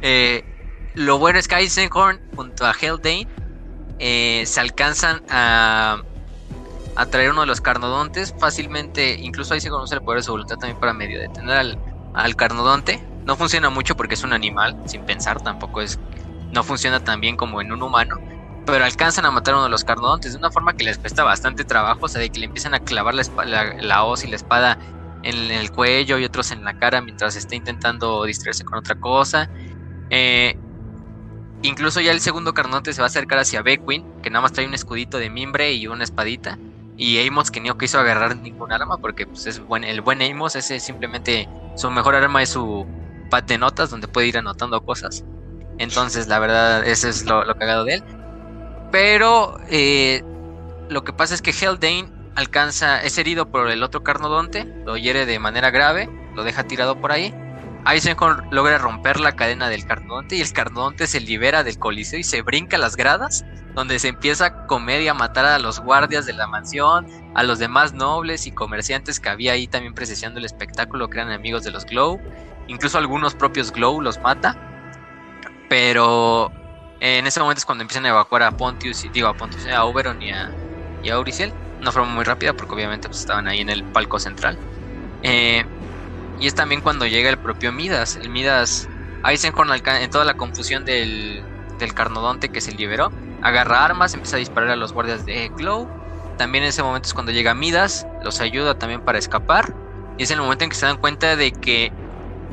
Eh, 0.04 0.42
lo 0.94 1.18
bueno 1.18 1.38
es 1.38 1.46
que 1.46 1.54
Eisenhorn 1.54 2.20
junto 2.34 2.66
a 2.66 2.72
Heldane 2.78 3.28
eh, 3.98 4.44
se 4.46 4.60
alcanzan 4.60 5.22
a, 5.28 5.98
a 6.96 7.06
traer 7.06 7.30
uno 7.30 7.42
de 7.42 7.46
los 7.46 7.60
carnodontes 7.60 8.34
fácilmente. 8.38 9.16
Incluso 9.20 9.54
ahí 9.54 9.60
se 9.60 9.70
conoce 9.70 9.94
el 9.94 10.02
poder 10.02 10.20
de 10.20 10.24
su 10.24 10.32
voluntad 10.32 10.56
también 10.56 10.78
para 10.78 10.92
medio 10.92 11.20
detener 11.20 11.56
al, 11.56 11.78
al 12.14 12.36
carnodonte. 12.36 13.06
No 13.24 13.36
funciona 13.36 13.70
mucho 13.70 13.96
porque 13.96 14.14
es 14.14 14.24
un 14.24 14.32
animal, 14.32 14.76
sin 14.86 15.04
pensar, 15.04 15.40
tampoco 15.40 15.80
es. 15.82 16.00
No 16.50 16.64
funciona 16.64 17.00
tan 17.00 17.20
bien 17.20 17.36
como 17.36 17.60
en 17.62 17.72
un 17.72 17.82
humano 17.82 18.16
pero 18.64 18.84
alcanzan 18.84 19.26
a 19.26 19.30
matar 19.30 19.54
a 19.54 19.56
uno 19.58 19.64
de 19.64 19.70
los 19.70 19.84
carnodontes 19.84 20.32
de 20.32 20.38
una 20.38 20.50
forma 20.50 20.74
que 20.74 20.84
les 20.84 20.98
cuesta 20.98 21.24
bastante 21.24 21.64
trabajo, 21.64 22.00
o 22.02 22.08
sea, 22.08 22.20
de 22.20 22.30
que 22.30 22.38
le 22.38 22.46
empiezan 22.46 22.74
a 22.74 22.80
clavar 22.80 23.14
la, 23.14 23.24
la, 23.80 24.04
hoz 24.04 24.24
y 24.24 24.28
la 24.28 24.36
espada 24.36 24.78
en 25.22 25.50
el 25.50 25.70
cuello 25.70 26.18
y 26.18 26.24
otros 26.24 26.52
en 26.52 26.64
la 26.64 26.78
cara 26.78 27.00
mientras 27.00 27.36
está 27.36 27.56
intentando 27.56 28.24
distraerse 28.24 28.64
con 28.64 28.78
otra 28.78 28.94
cosa. 28.94 29.50
Eh, 30.10 30.56
incluso 31.62 32.00
ya 32.00 32.12
el 32.12 32.20
segundo 32.20 32.54
carnodonte 32.54 32.92
se 32.92 33.00
va 33.00 33.06
a 33.06 33.08
acercar 33.08 33.38
hacia 33.38 33.62
Beckwin, 33.62 34.04
que 34.22 34.30
nada 34.30 34.42
más 34.42 34.52
trae 34.52 34.66
un 34.66 34.74
escudito 34.74 35.18
de 35.18 35.30
mimbre 35.30 35.72
y 35.72 35.86
una 35.88 36.04
espadita. 36.04 36.58
Y 36.96 37.26
Amos 37.26 37.50
que 37.50 37.60
no 37.60 37.76
quiso 37.78 37.98
agarrar 37.98 38.36
ningún 38.36 38.70
arma 38.70 38.98
porque 38.98 39.26
pues, 39.26 39.46
es 39.46 39.58
buen, 39.58 39.82
el 39.82 40.02
buen 40.02 40.22
Amos, 40.22 40.54
ese 40.54 40.78
simplemente 40.78 41.48
su 41.74 41.90
mejor 41.90 42.14
arma 42.14 42.42
es 42.42 42.50
su 42.50 42.86
pad 43.28 43.42
de 43.44 43.58
notas 43.58 43.90
donde 43.90 44.06
puede 44.06 44.28
ir 44.28 44.38
anotando 44.38 44.84
cosas. 44.84 45.24
Entonces, 45.78 46.28
la 46.28 46.38
verdad, 46.38 46.86
ese 46.86 47.08
es 47.08 47.24
lo, 47.24 47.44
lo 47.44 47.56
cagado 47.56 47.84
de 47.84 47.94
él. 47.94 48.04
Pero 48.92 49.58
eh, 49.70 50.22
lo 50.90 51.02
que 51.02 51.14
pasa 51.14 51.34
es 51.34 51.42
que 51.42 51.50
Heldane 51.50 52.08
alcanza, 52.36 53.02
es 53.02 53.16
herido 53.18 53.50
por 53.50 53.70
el 53.70 53.82
otro 53.82 54.04
carnodonte, 54.04 54.64
lo 54.84 54.96
hiere 54.98 55.26
de 55.26 55.38
manera 55.38 55.70
grave, 55.70 56.08
lo 56.34 56.44
deja 56.44 56.64
tirado 56.64 57.00
por 57.00 57.10
ahí. 57.10 57.34
Eisenhorn 57.86 58.46
logra 58.52 58.78
romper 58.78 59.18
la 59.18 59.32
cadena 59.32 59.68
del 59.68 59.86
carnodonte 59.86 60.36
y 60.36 60.40
el 60.40 60.52
carnodonte 60.52 61.06
se 61.06 61.20
libera 61.20 61.64
del 61.64 61.78
coliseo 61.78 62.20
y 62.20 62.22
se 62.22 62.42
brinca 62.42 62.78
las 62.78 62.94
gradas, 62.94 63.44
donde 63.74 63.98
se 63.98 64.08
empieza 64.08 64.46
a 64.46 64.66
comer 64.66 65.00
y 65.02 65.08
a 65.08 65.14
matar 65.14 65.46
a 65.46 65.58
los 65.58 65.80
guardias 65.80 66.26
de 66.26 66.34
la 66.34 66.46
mansión, 66.46 67.06
a 67.34 67.42
los 67.42 67.58
demás 67.58 67.94
nobles 67.94 68.46
y 68.46 68.52
comerciantes 68.52 69.18
que 69.18 69.30
había 69.30 69.52
ahí 69.52 69.66
también 69.66 69.94
presenciando 69.94 70.38
el 70.38 70.44
espectáculo, 70.44 71.08
que 71.08 71.18
eran 71.18 71.32
amigos 71.32 71.64
de 71.64 71.72
los 71.72 71.86
Glow. 71.86 72.20
Incluso 72.68 72.98
algunos 72.98 73.34
propios 73.34 73.72
Glow 73.72 74.00
los 74.00 74.20
mata. 74.20 74.56
Pero 75.68 76.52
en 77.02 77.26
ese 77.26 77.40
momento 77.40 77.58
es 77.58 77.64
cuando 77.64 77.82
empiezan 77.82 78.06
a 78.06 78.10
evacuar 78.10 78.44
a 78.44 78.52
Pontius 78.52 79.02
digo 79.12 79.28
a 79.28 79.36
Pontius, 79.36 79.66
a 79.66 79.84
Oberon 79.84 80.22
y 80.22 80.30
a, 80.32 80.56
y 81.00 81.10
a 81.10 81.14
Auricel. 81.14 81.56
Una 81.80 81.92
forma 81.92 82.12
muy 82.14 82.24
rápida 82.24 82.54
porque 82.54 82.74
obviamente 82.76 83.08
pues, 83.08 83.20
estaban 83.20 83.48
ahí 83.48 83.60
en 83.60 83.70
el 83.70 83.84
palco 83.84 84.20
central. 84.20 84.60
Eh, 85.22 85.64
y 86.36 86.46
es 86.46 86.54
también 86.54 86.80
cuando 86.82 87.06
llega 87.06 87.30
el 87.30 87.38
propio 87.38 87.72
Midas. 87.72 88.16
El 88.16 88.30
Midas, 88.30 88.90
Eisenhorn 89.24 89.70
en 89.86 90.10
toda 90.10 90.24
la 90.24 90.34
confusión 90.34 90.84
del, 90.84 91.48
del 91.78 91.94
Carnodonte 91.94 92.50
que 92.50 92.60
se 92.60 92.72
liberó, 92.72 93.14
agarra 93.40 93.84
armas, 93.84 94.14
empieza 94.14 94.36
a 94.36 94.40
disparar 94.40 94.70
a 94.70 94.76
los 94.76 94.92
guardias 94.92 95.24
de 95.24 95.50
Glow. 95.56 95.90
También 96.36 96.64
en 96.64 96.70
ese 96.70 96.82
momento 96.82 97.08
es 97.08 97.14
cuando 97.14 97.32
llega 97.32 97.54
Midas, 97.54 98.08
los 98.20 98.40
ayuda 98.40 98.74
también 98.76 99.02
para 99.02 99.18
escapar. 99.18 99.76
Y 100.16 100.24
es 100.24 100.30
el 100.30 100.40
momento 100.40 100.64
en 100.64 100.70
que 100.70 100.76
se 100.76 100.86
dan 100.86 100.98
cuenta 100.98 101.36
de 101.36 101.52
que 101.52 101.94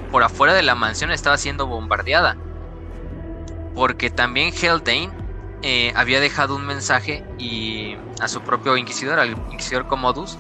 por 0.10 0.24
afuera 0.24 0.54
de 0.54 0.64
la 0.64 0.76
mansión 0.76 1.12
estaba 1.12 1.38
siendo 1.38 1.68
bombardeada. 1.68 2.40
Porque 3.74 4.10
también 4.10 4.54
Heldane 4.54 5.14
eh, 5.62 5.92
había 5.96 6.20
dejado 6.20 6.56
un 6.56 6.66
mensaje 6.66 7.26
y 7.38 7.96
a 8.20 8.28
su 8.28 8.44
propio 8.44 8.78
inquisidor, 8.78 9.20
al 9.20 9.32
inquisidor 9.52 9.88
Commodus, 9.88 10.40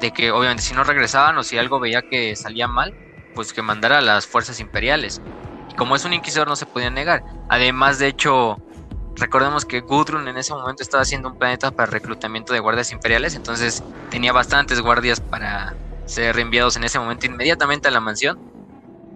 de 0.00 0.12
que 0.12 0.30
obviamente 0.32 0.62
si 0.62 0.74
no 0.74 0.84
regresaban 0.84 1.36
o 1.38 1.42
si 1.44 1.58
algo 1.58 1.80
veía 1.80 2.02
que 2.02 2.36
salía 2.36 2.68
mal, 2.68 2.96
pues 3.34 3.52
que 3.52 3.62
mandara 3.62 3.98
a 3.98 4.02
las 4.02 4.26
fuerzas 4.26 4.60
imperiales. 4.60 5.22
Y 5.68 5.74
como 5.74 5.96
es 5.96 6.04
un 6.04 6.12
inquisidor 6.14 6.48
no 6.48 6.56
se 6.56 6.66
podía 6.66 6.90
negar. 6.90 7.22
Además, 7.48 7.98
de 7.98 8.08
hecho, 8.08 8.60
recordemos 9.16 9.64
que 9.66 9.80
Gudrun 9.80 10.28
en 10.28 10.38
ese 10.38 10.54
momento 10.54 10.82
estaba 10.82 11.02
haciendo 11.02 11.28
un 11.28 11.36
planeta 11.36 11.70
para 11.72 11.90
reclutamiento 11.90 12.52
de 12.52 12.60
guardias 12.60 12.92
imperiales, 12.92 13.34
entonces 13.34 13.84
tenía 14.08 14.32
bastantes 14.32 14.80
guardias 14.80 15.20
para 15.20 15.76
ser 16.04 16.34
reenviados 16.36 16.76
en 16.76 16.84
ese 16.84 16.98
momento 16.98 17.26
inmediatamente 17.26 17.88
a 17.88 17.90
la 17.92 18.00
mansión. 18.00 18.40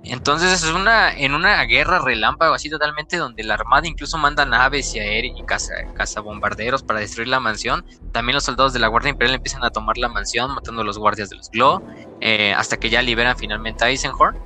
Entonces 0.06 0.62
es 0.62 0.70
una 0.70 1.12
en 1.14 1.34
una 1.34 1.62
guerra 1.64 1.98
relámpago 1.98 2.54
así 2.54 2.68
totalmente 2.70 3.16
donde 3.16 3.42
la 3.42 3.54
armada 3.54 3.88
incluso 3.88 4.18
manda 4.18 4.44
naves 4.44 4.94
y 4.94 4.98
aéreos 5.00 5.34
y 5.36 5.42
caza, 5.44 6.20
bombarderos 6.20 6.82
para 6.82 7.00
destruir 7.00 7.28
la 7.28 7.40
mansión. 7.40 7.82
También 8.12 8.34
los 8.34 8.44
soldados 8.44 8.72
de 8.74 8.80
la 8.80 8.88
Guardia 8.88 9.10
Imperial 9.10 9.36
empiezan 9.36 9.64
a 9.64 9.70
tomar 9.70 9.96
la 9.98 10.08
mansión 10.08 10.54
matando 10.54 10.82
a 10.82 10.84
los 10.84 10.98
guardias 10.98 11.30
de 11.30 11.36
los 11.36 11.48
Glow 11.50 11.80
eh, 12.20 12.52
hasta 12.54 12.76
que 12.76 12.90
ya 12.90 13.02
liberan 13.02 13.36
finalmente 13.36 13.84
a 13.84 13.88
Eisenhorn. 13.90 14.36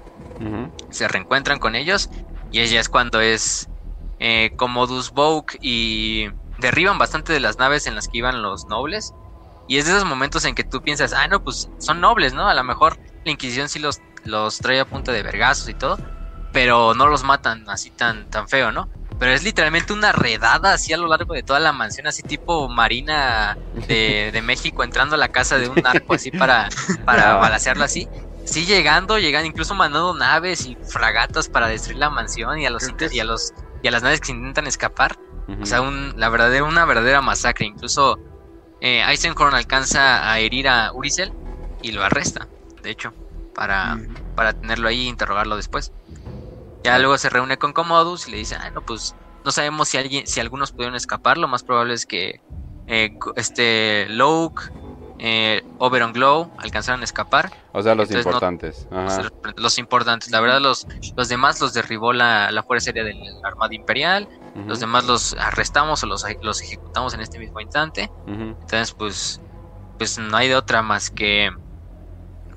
Se 0.91 1.09
reencuentran 1.09 1.59
con 1.59 1.75
ellos 1.75 2.09
y 2.51 2.61
ella 2.61 2.81
es 2.81 2.89
cuando 2.89 3.21
es 3.21 3.69
eh, 4.21 4.51
Commodus 4.57 5.11
Vogue 5.13 5.59
y 5.61 6.29
derriban 6.59 6.99
bastante 6.99 7.33
de 7.33 7.41
las 7.41 7.59
naves 7.59 7.87
en 7.87 7.95
las 7.97 8.09
que 8.09 8.19
iban 8.19 8.43
los 8.43 8.67
nobles. 8.69 9.15
Y 9.67 9.79
es 9.79 9.87
de 9.87 9.93
esos 9.93 10.05
momentos 10.05 10.45
en 10.45 10.55
que 10.55 10.65
tú 10.65 10.83
piensas, 10.83 11.13
ah, 11.13 11.29
no, 11.29 11.41
pues 11.43 11.71
son 11.79 12.01
nobles, 12.01 12.33
¿no? 12.33 12.49
A 12.49 12.55
lo 12.55 12.65
mejor 12.65 12.97
la 13.25 13.33
Inquisición 13.33 13.69
sí 13.69 13.79
los 13.79 14.01
los 14.29 14.59
trae 14.59 14.81
a 14.81 14.85
punta 14.85 15.13
de 15.13 15.23
vergazos 15.23 15.69
y 15.69 15.75
todo, 15.75 15.99
pero 16.53 16.95
no 16.95 17.09
los 17.09 17.25
matan 17.25 17.69
así 17.69 17.91
tan, 17.91 18.29
tan 18.31 18.49
feo, 18.49 18.73
¿no? 18.73 18.89
Pero 19.19 19.33
es 19.33 19.43
literalmente 19.43 19.93
una 19.93 20.13
redada 20.13 20.73
así 20.73 20.93
a 20.93 20.97
lo 20.97 21.09
largo 21.09 21.35
de 21.35 21.43
toda 21.43 21.59
la 21.59 21.73
mansión, 21.73 22.07
así 22.07 22.23
tipo 22.23 22.69
Marina 22.69 23.59
de, 23.87 24.41
México 24.45 24.85
entrando 24.85 25.17
a 25.17 25.19
la 25.19 25.29
casa 25.29 25.59
de 25.59 25.69
un 25.69 25.85
arco 25.85 26.15
así 26.15 26.31
para, 26.31 26.69
para 27.05 27.35
balasearlo 27.35 27.85
así. 27.85 28.09
Sí, 28.45 28.65
llegando, 28.65 29.19
llegando, 29.19 29.47
incluso 29.47 29.75
mandando 29.75 30.15
naves 30.15 30.65
y 30.67 30.77
fragatas 30.77 31.49
para 31.49 31.69
destruir 31.69 31.99
la 31.99 32.09
mansión 32.09 32.59
y 32.59 32.67
a 32.67 32.71
los 32.71 32.83
y 33.11 33.21
a 33.21 33.25
los 33.25 33.53
y 33.83 33.89
a 33.89 33.91
las 33.91 34.03
naves 34.03 34.21
que 34.21 34.33
intentan 34.33 34.67
escapar. 34.67 35.19
O 35.61 35.65
sea, 35.65 35.81
un, 35.81 36.15
la 36.17 36.29
verdadera, 36.29 36.65
una 36.65 36.85
verdadera 36.85 37.23
masacre. 37.23 37.67
Incluso 37.67 38.19
eh, 38.81 39.03
Eisenhorn 39.09 39.55
alcanza 39.55 40.31
a 40.31 40.39
herir 40.39 40.69
a 40.69 40.93
Uricel 40.93 41.33
y 41.83 41.93
lo 41.93 42.05
arresta, 42.05 42.49
de 42.83 42.91
hecho 42.91 43.15
para, 43.59 43.99
para 44.37 44.53
tenerlo 44.53 44.87
ahí 44.87 45.07
e 45.07 45.09
interrogarlo 45.09 45.57
después. 45.57 45.93
Ya 46.85 46.97
luego 47.01 47.19
se 47.19 47.29
reúne 47.29 47.59
con 47.59 47.73
Commodus 47.73 48.29
y 48.29 48.31
le 48.31 48.37
dice, 48.37 48.55
ah, 48.55 48.71
no, 48.71 48.83
pues 48.83 49.17
no 49.45 49.51
sabemos 49.51 49.89
si 49.89 49.97
alguien, 49.97 50.29
si 50.29 50.39
algunos 50.39 50.71
pudieron 50.71 50.95
escapar, 50.95 51.39
lo 51.39 51.49
más 51.49 51.65
probable 51.65 51.95
es 51.95 52.07
que 52.07 52.41
eh, 52.87 53.19
este 53.35 54.07
Loke, 54.11 54.71
eh, 55.19 55.65
Oberon 55.79 56.13
Glow 56.13 56.53
alcanzaron 56.59 57.01
a 57.01 57.05
escapar. 57.05 57.53
O 57.73 57.83
sea, 57.83 57.97
los 57.97 58.09
importantes. 58.13 58.87
Los 59.57 59.79
importantes. 59.79 60.31
La 60.31 60.41
verdad, 60.41 60.61
los, 60.61 60.87
los 61.17 61.29
demás 61.29 61.61
los 61.61 61.75
derribó 61.75 62.13
la, 62.13 62.53
la 62.53 62.63
Fuerza 62.63 62.91
Aérea 62.91 63.03
de 63.03 63.15
la 63.15 63.49
Armada 63.49 63.75
Imperial. 63.75 64.29
Los 64.69 64.79
demás 64.79 65.05
los 65.05 65.35
arrestamos 65.35 66.05
o 66.05 66.07
los, 66.07 66.25
los 66.43 66.63
ejecutamos 66.63 67.13
en 67.13 67.23
este 67.23 67.41
mismo 67.41 67.61
instante. 67.61 68.09
Entonces, 68.29 68.93
pues, 68.93 69.41
pues 69.99 70.17
no 70.17 70.37
hay 70.37 70.47
de 70.47 70.55
otra 70.55 70.83
más 70.83 71.11
que 71.11 71.51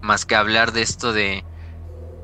más 0.01 0.25
que 0.25 0.35
hablar 0.35 0.71
de 0.71 0.81
esto 0.81 1.13
de, 1.13 1.43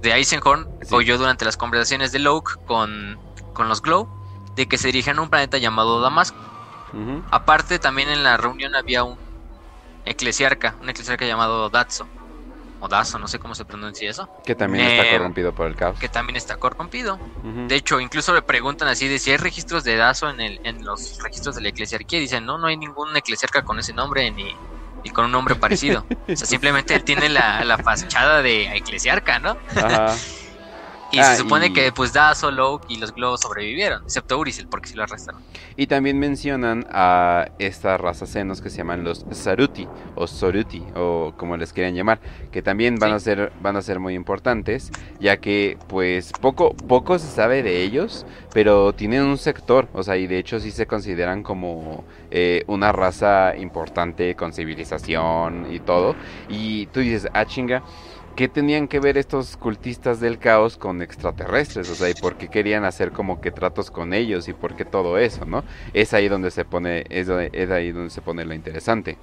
de 0.02 0.14
Eisenhorn, 0.14 0.68
o 0.92 1.02
yo 1.02 1.18
durante 1.18 1.46
las 1.46 1.58
conversaciones 1.58 2.12
de 2.12 2.20
Locke 2.20 2.58
con, 2.66 3.20
con 3.54 3.70
los 3.70 3.82
Glow, 3.82 4.10
de 4.56 4.68
que 4.68 4.78
se 4.78 4.88
dirigen 4.88 5.20
a 5.20 5.22
un 5.22 5.30
planeta 5.30 5.58
llamado 5.58 6.02
Damasco. 6.02 6.38
Aparte, 7.30 7.80
también 7.80 8.10
en 8.10 8.24
la 8.24 8.38
reunión 8.38 8.76
había 8.76 9.04
un 9.04 9.18
eclesiarca, 10.06 10.76
un 10.82 10.90
eclesiarca 10.90 11.26
llamado 11.26 11.70
Datso, 11.70 12.08
o 12.80 12.88
Dazo, 12.88 13.20
no 13.20 13.28
sé 13.28 13.40
cómo 13.40 13.56
se 13.56 13.66
pronuncia 13.66 14.10
eso. 14.10 14.30
Que 14.46 14.56
también 14.56 14.86
está 14.86 15.08
eh, 15.08 15.18
corrompido 15.18 15.54
por 15.54 15.68
el 15.68 15.76
caos. 15.76 16.00
Que 16.00 16.10
también 16.10 16.38
está 16.38 16.58
corrompido. 16.58 17.20
De 17.68 17.76
hecho, 17.76 18.00
incluso 18.00 18.34
le 18.34 18.42
preguntan 18.42 18.88
así 18.88 19.08
de 19.08 19.20
si 19.20 19.32
hay 19.32 19.38
registros 19.38 19.84
de 19.84 19.96
Dazo 19.96 20.30
en, 20.30 20.40
el, 20.40 20.60
en 20.64 20.86
los 20.86 21.22
registros 21.22 21.56
de 21.56 21.62
la 21.62 21.70
eclesiarquía. 21.70 22.20
Dicen, 22.20 22.46
no, 22.46 22.58
no 22.58 22.68
hay 22.68 22.78
ningún 22.78 23.16
eclesiarca 23.16 23.64
con 23.64 23.80
ese 23.80 23.94
nombre, 23.94 24.30
ni, 24.32 24.56
y 25.08 25.10
con 25.10 25.26
un 25.26 25.32
nombre 25.32 25.56
parecido. 25.56 26.06
O 26.10 26.36
sea, 26.36 26.46
simplemente 26.48 27.00
tiene 27.00 27.30
la, 27.30 27.64
la 27.64 27.78
fachada 27.78 28.42
de 28.42 28.76
eclesiarca, 28.76 29.40
¿no? 29.40 29.58
Ajá. 29.76 30.16
Y 31.12 31.18
se 31.18 31.22
ah, 31.22 31.36
supone 31.36 31.72
que 31.72 31.92
pues 31.92 32.12
Dazo, 32.12 32.52
Loke 32.52 32.86
y 32.90 32.98
los 32.98 33.14
globos 33.14 33.42
sobrevivieron, 33.42 34.04
excepto 34.04 34.38
Uricel, 34.38 34.68
porque 34.68 34.90
sí 34.90 34.96
lo 34.96 35.04
arrestaron. 35.04 35.42
Y 35.78 35.88
también 35.88 36.20
mencionan 36.20 36.86
a 36.92 37.48
esta 37.60 37.98
raza 37.98 38.26
senos 38.26 38.62
que 38.62 38.70
se 38.70 38.78
llaman 38.78 39.04
los 39.04 39.26
Saruti, 39.32 39.88
o 40.16 40.28
Soruti, 40.28 40.84
o 40.96 41.34
como 41.38 41.56
les 41.56 41.72
quieran 41.72 41.96
llamar, 41.96 42.20
que 42.52 42.62
también 42.62 42.96
van 42.96 43.14
a 43.14 43.20
ser, 43.20 43.54
van 43.62 43.78
a 43.78 43.82
ser 43.82 44.00
muy 44.00 44.16
importantes, 44.16 44.92
ya 45.20 45.38
que 45.38 45.78
pues 45.88 46.34
poco, 46.42 46.74
poco 46.76 47.20
se 47.20 47.28
sabe 47.28 47.64
de 47.64 47.84
ellos, 47.84 48.26
pero 48.54 48.92
tienen 48.92 49.24
un 49.24 49.38
sector, 49.38 49.88
o 49.94 50.04
sea, 50.04 50.18
y 50.18 50.28
de 50.28 50.40
hecho 50.40 50.60
sí 50.60 50.72
se 50.72 50.88
consideran 50.88 51.42
como 51.42 52.04
eh, 52.32 52.64
una 52.68 52.92
raza 52.92 53.56
importante 53.56 54.36
con 54.36 54.52
civilización 54.52 55.68
y 55.72 55.80
todo. 55.80 56.16
Y 56.50 56.88
tú 56.88 57.00
dices, 57.00 57.30
ah 57.34 57.46
chinga 57.46 57.84
¿qué 58.38 58.48
tenían 58.48 58.88
que 58.88 59.00
ver 59.00 59.18
estos 59.18 59.58
cultistas 59.58 60.20
del 60.20 60.38
caos 60.38 60.78
con 60.78 61.02
extraterrestres? 61.02 61.90
O 61.90 61.96
sea, 61.96 62.08
¿y 62.08 62.14
por 62.14 62.38
qué 62.38 62.48
querían 62.48 62.86
hacer 62.86 63.12
como 63.12 63.42
que 63.42 63.52
tratos 63.52 63.90
con 63.90 64.14
ellos? 64.14 64.48
¿Y 64.48 64.54
por 64.54 64.76
qué 64.76 64.86
todo 64.86 65.18
eso, 65.18 65.46
no? 65.46 65.64
Es 65.92 66.14
ahí 66.14 66.30
donde 66.30 66.52
se 66.52 66.64
pone, 66.64 67.04
es, 67.10 67.30
ahí 67.30 67.92
donde 67.92 68.12
se 68.12 68.22
pone 68.22 68.46
lo 68.46 68.54
interesante. 68.54 69.18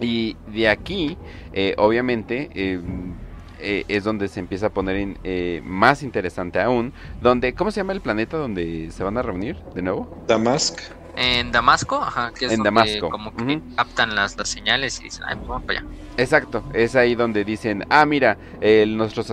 Y 0.00 0.36
de 0.48 0.68
aquí, 0.68 1.16
eh, 1.52 1.74
obviamente, 1.78 2.50
em, 2.54 3.14
eh, 3.60 3.84
es 3.86 4.02
donde 4.02 4.26
se 4.26 4.40
empieza 4.40 4.66
a 4.66 4.70
poner 4.70 5.16
eh, 5.22 5.62
más 5.64 6.02
interesante 6.02 6.60
aún. 6.60 6.92
Donde, 7.22 7.54
¿Cómo 7.54 7.70
se 7.70 7.80
llama 7.80 7.92
el 7.92 8.00
planeta 8.00 8.36
donde 8.36 8.90
se 8.90 9.04
van 9.04 9.16
a 9.16 9.22
reunir 9.22 9.56
de 9.76 9.82
nuevo? 9.82 10.24
Damask. 10.26 10.80
En 11.16 11.52
Damasco, 11.52 12.02
ajá, 12.02 12.32
que 12.32 12.46
es 12.46 12.52
en 12.52 12.62
Damasco. 12.62 13.10
como 13.10 13.34
que 13.34 13.60
captan 13.76 14.14
las, 14.14 14.36
las, 14.36 14.48
señales 14.48 15.00
y 15.00 15.04
dicen, 15.04 15.24
ay, 15.26 15.36
pues 15.36 15.48
vamos 15.48 15.64
para 15.64 15.80
allá. 15.80 15.88
Exacto, 16.16 16.64
es 16.72 16.96
ahí 16.96 17.14
donde 17.14 17.44
dicen, 17.44 17.84
ah, 17.90 18.06
mira, 18.06 18.36
nuestros, 18.86 19.28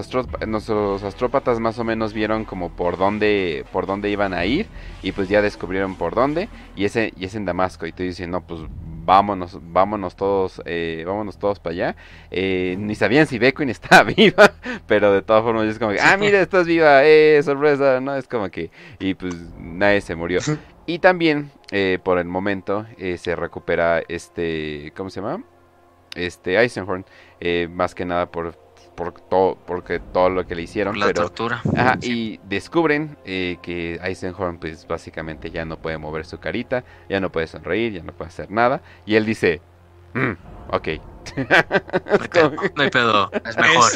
nuestros 0.47 1.03
astrópatas 1.03 1.59
más 1.59 1.77
o 1.79 1.83
menos 1.83 2.13
vieron 2.13 2.45
como 2.45 2.69
por 2.69 2.97
dónde, 2.97 3.65
por 3.71 3.85
dónde 3.85 4.09
iban 4.09 4.33
a 4.33 4.45
ir 4.45 4.67
y 5.03 5.11
pues 5.11 5.29
ya 5.29 5.41
descubrieron 5.41 5.95
por 5.95 6.15
dónde 6.15 6.49
y 6.75 6.85
ese 6.85 7.13
y 7.17 7.25
es 7.25 7.35
en 7.35 7.45
Damasco 7.45 7.85
y 7.85 7.91
te 7.91 8.03
dicen, 8.03 8.31
no, 8.31 8.41
pues 8.41 8.61
vámonos, 9.05 9.57
vámonos 9.61 10.15
todos, 10.15 10.61
eh, 10.65 11.03
vámonos 11.05 11.37
todos 11.37 11.59
para 11.59 11.73
allá. 11.73 11.95
Eh, 12.29 12.75
ni 12.79 12.95
sabían 12.95 13.27
si 13.27 13.39
Beckwin 13.39 13.69
estaba 13.77 14.03
viva, 14.03 14.53
pero 14.87 15.11
de 15.11 15.21
todas 15.21 15.43
formas 15.43 15.65
es 15.65 15.79
como 15.79 15.91
que, 15.91 15.99
ah, 15.99 16.17
mira, 16.17 16.41
estás 16.41 16.65
viva, 16.65 17.03
eh, 17.03 17.41
sorpresa, 17.43 17.99
¿no? 17.99 18.15
Es 18.15 18.27
como 18.27 18.49
que, 18.49 18.71
y 18.99 19.13
pues 19.13 19.35
nadie 19.59 20.01
se 20.01 20.15
murió. 20.15 20.39
Y 20.85 20.99
también, 20.99 21.51
eh, 21.71 21.99
por 22.03 22.17
el 22.17 22.25
momento, 22.25 22.85
eh, 22.97 23.17
se 23.17 23.35
recupera 23.35 24.01
este, 24.07 24.91
¿cómo 24.95 25.09
se 25.09 25.21
llama? 25.21 25.43
Este 26.15 26.57
Eisenhorn, 26.57 27.05
eh, 27.39 27.67
más 27.71 27.95
que 27.95 28.03
nada 28.03 28.29
por, 28.31 28.57
por 28.95 29.13
todo, 29.13 29.57
porque 29.67 29.99
todo 29.99 30.29
lo 30.29 30.45
que 30.45 30.55
le 30.55 30.63
hicieron. 30.63 30.99
la 30.99 31.13
tortura. 31.13 31.61
Ajá, 31.77 31.97
y 32.01 32.39
descubren 32.43 33.15
que 33.23 33.99
Eisenhorn, 34.03 34.57
pues 34.59 34.87
básicamente 34.87 35.51
ya 35.51 35.63
no 35.65 35.77
puede 35.77 35.97
mover 35.97 36.25
su 36.25 36.39
carita, 36.39 36.83
ya 37.09 37.19
no 37.19 37.31
puede 37.31 37.47
sonreír, 37.47 37.93
ya 37.93 38.03
no 38.03 38.11
puede 38.11 38.29
hacer 38.29 38.51
nada. 38.51 38.81
Y 39.05 39.15
él 39.15 39.25
dice, 39.25 39.61
mm, 40.13 40.31
ok. 40.71 40.87
no 42.75 42.83
hay 42.83 42.89
pedo, 42.89 43.31
es 43.45 43.55
mejor. 43.55 43.91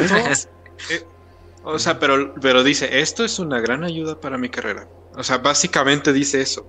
o 1.63 1.79
sea, 1.79 1.99
pero, 1.99 2.35
pero 2.35 2.63
dice, 2.63 2.99
esto 3.01 3.25
es 3.25 3.39
una 3.39 3.59
gran 3.59 3.83
ayuda 3.83 4.21
para 4.21 4.37
mi 4.37 4.49
carrera. 4.49 4.87
O 5.17 5.23
sea, 5.23 5.37
básicamente 5.37 6.13
dice 6.13 6.41
eso. 6.41 6.65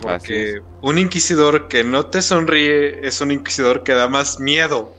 porque 0.00 0.60
un 0.80 0.98
inquisidor 0.98 1.68
que 1.68 1.84
no 1.84 2.06
te 2.06 2.22
sonríe 2.22 3.06
es 3.06 3.20
un 3.20 3.30
inquisidor 3.30 3.82
que 3.82 3.92
da 3.92 4.08
más 4.08 4.40
miedo. 4.40 4.94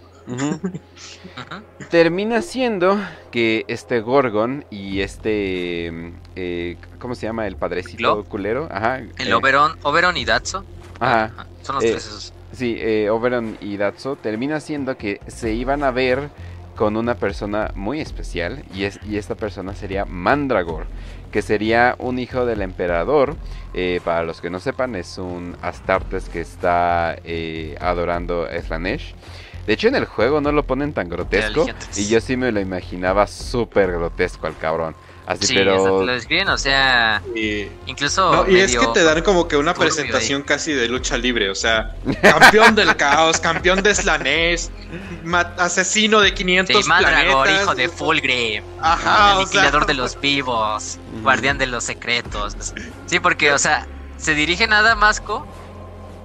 Termina 1.90 2.42
siendo 2.42 3.00
que 3.32 3.66
este 3.68 4.00
Gorgon 4.00 4.66
y 4.72 5.02
este. 5.02 6.14
Eh, 6.36 6.78
¿Cómo 7.00 7.14
se 7.16 7.28
llama? 7.28 7.46
El 7.46 7.58
padrecito 7.58 8.24
culero. 8.24 8.68
Ajá. 8.72 9.02
El 9.18 9.34
Oberon, 9.34 9.78
Oberon 9.84 10.18
y 10.18 10.26
Datso. 10.26 10.64
Ajá. 11.00 11.48
Son 11.62 11.76
los 11.76 11.84
tres 11.84 12.08
esos. 12.08 12.34
Sí, 12.54 12.80
Oberon 13.10 13.58
y 13.62 13.78
Datso 13.78 14.16
termina 14.16 14.60
siendo 14.60 14.98
que 14.98 15.20
se 15.28 15.54
iban 15.54 15.84
a 15.84 15.92
ver 15.92 16.30
con 16.76 16.98
una 16.98 17.16
persona 17.16 17.72
muy 17.76 18.02
especial 18.02 18.64
y, 18.74 18.84
es, 18.84 19.00
y 19.08 19.18
esta 19.18 19.36
persona 19.36 19.74
sería 19.76 20.06
Mandragor, 20.06 20.88
que 21.36 21.42
sería 21.42 21.98
un 22.00 22.18
hijo 22.18 22.46
del 22.46 22.62
emperador. 22.62 23.36
Eh, 23.74 24.00
para 24.06 24.24
los 24.24 24.40
que 24.40 24.50
no 24.50 24.62
sepan, 24.62 24.96
es 24.96 25.18
un 25.18 25.58
Astartes 25.62 26.30
que 26.30 26.40
está 26.40 27.18
eh, 27.26 27.76
adorando 27.82 28.46
a 28.46 28.62
Slanesh. 28.62 29.14
De 29.68 29.74
hecho, 29.74 29.90
en 29.90 29.96
el 29.96 30.06
juego 30.06 30.40
no 30.40 30.54
lo 30.54 30.64
ponen 30.64 30.94
tan 30.94 31.10
grotesco. 31.10 31.66
Y 31.98 32.08
yo 32.08 32.22
sí 32.22 32.38
me 32.38 32.54
lo 32.54 32.62
imaginaba 32.62 33.28
súper 33.28 33.92
grotesco 33.92 34.48
al 34.48 34.58
cabrón. 34.58 34.96
Así, 35.26 35.48
sí, 35.48 35.56
pero... 35.56 36.04
lo 36.04 36.14
describen, 36.14 36.50
o 36.50 36.58
sea, 36.58 37.22
incluso... 37.88 38.46
y 38.48 38.60
es 38.60 38.78
que 38.78 38.86
te 38.88 39.04
dan 39.04 39.24
como 39.24 39.48
que 39.48 39.58
una 39.58 39.74
presentación 39.74 40.44
casi 40.44 40.72
de 40.74 40.88
lucha 40.88 41.18
libre, 41.18 41.50
o 41.50 41.56
sea, 41.56 41.96
campeón 42.22 42.76
del 42.76 42.96
caos, 42.96 43.40
campeón 43.40 43.82
de 43.82 43.96
Slanesh, 43.96 44.70
asesino 45.58 46.22
de 46.22 46.34
500 46.34 46.76
sí, 46.76 46.84
planetas. 46.84 47.62
hijo 47.62 47.74
de 47.74 47.90
Fulgrim, 47.90 48.64
Ajá, 48.80 49.38
aniquilador 49.38 49.88
de 49.88 49.96
los 49.96 50.20
vivos, 50.20 51.00
guardián 51.24 51.58
de 51.58 51.68
los 51.68 51.84
secretos. 51.84 52.56
Sí, 53.08 53.20
porque, 53.20 53.52
o 53.52 53.58
sea, 53.58 53.88
se 54.18 54.36
dirige 54.36 54.68
nada 54.68 54.82
a 54.82 54.90
Damasco. 54.90 55.48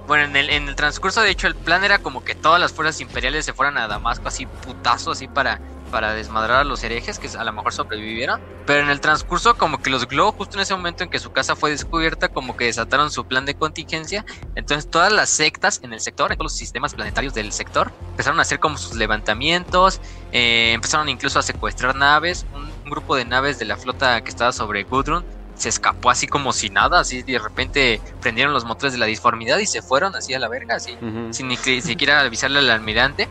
Bueno, 0.07 0.25
en 0.25 0.35
el, 0.35 0.49
en 0.49 0.67
el 0.67 0.75
transcurso, 0.75 1.21
de 1.21 1.29
hecho, 1.29 1.47
el 1.47 1.55
plan 1.55 1.83
era 1.83 1.99
como 1.99 2.23
que 2.23 2.35
todas 2.35 2.59
las 2.59 2.73
fuerzas 2.73 2.99
imperiales 3.01 3.45
se 3.45 3.53
fueran 3.53 3.77
a 3.77 3.87
Damasco 3.87 4.27
así 4.27 4.45
putazo, 4.45 5.11
así 5.11 5.27
para 5.27 5.59
para 5.91 6.13
desmadrar 6.13 6.61
a 6.61 6.63
los 6.63 6.83
herejes 6.83 7.19
que 7.19 7.27
a 7.37 7.43
lo 7.43 7.53
mejor 7.53 7.73
sobrevivieron. 7.73 8.41
Pero 8.65 8.81
en 8.81 8.89
el 8.89 9.01
transcurso, 9.01 9.55
como 9.55 9.81
que 9.81 9.89
los 9.89 10.07
Glow, 10.07 10.31
justo 10.31 10.57
en 10.57 10.61
ese 10.61 10.75
momento 10.75 11.03
en 11.03 11.09
que 11.09 11.19
su 11.19 11.31
casa 11.31 11.55
fue 11.55 11.69
descubierta, 11.69 12.29
como 12.29 12.55
que 12.55 12.65
desataron 12.65 13.11
su 13.11 13.25
plan 13.25 13.45
de 13.45 13.55
contingencia. 13.55 14.25
Entonces, 14.55 14.89
todas 14.89 15.11
las 15.11 15.29
sectas 15.29 15.81
en 15.83 15.93
el 15.93 15.99
sector, 15.99 16.31
en 16.31 16.37
todos 16.37 16.51
los 16.51 16.57
sistemas 16.57 16.93
planetarios 16.93 17.33
del 17.33 17.51
sector, 17.51 17.91
empezaron 18.11 18.39
a 18.39 18.43
hacer 18.43 18.59
como 18.59 18.77
sus 18.77 18.95
levantamientos. 18.95 20.01
Eh, 20.31 20.71
empezaron 20.73 21.09
incluso 21.09 21.39
a 21.39 21.43
secuestrar 21.43 21.95
naves. 21.95 22.45
Un, 22.53 22.71
grupo 22.91 23.15
de 23.15 23.23
naves 23.23 23.57
de 23.57 23.63
la 23.63 23.77
flota 23.77 24.21
que 24.21 24.29
estaba 24.29 24.51
sobre 24.51 24.83
Gudrun 24.83 25.23
se 25.55 25.69
escapó 25.69 26.09
así 26.09 26.27
como 26.27 26.51
si 26.51 26.69
nada, 26.69 26.99
así 26.99 27.21
de 27.21 27.39
repente 27.39 28.01
prendieron 28.19 28.53
los 28.53 28.65
motores 28.65 28.91
de 28.91 28.99
la 28.99 29.05
disformidad 29.05 29.59
y 29.59 29.65
se 29.65 29.81
fueron 29.81 30.13
así 30.13 30.33
a 30.33 30.39
la 30.39 30.49
verga, 30.49 30.75
así, 30.75 30.97
sin 31.31 31.47
ni 31.47 31.55
siquiera 31.55 32.19
avisarle 32.19 32.59
al 32.59 32.69
almirante. 32.69 33.29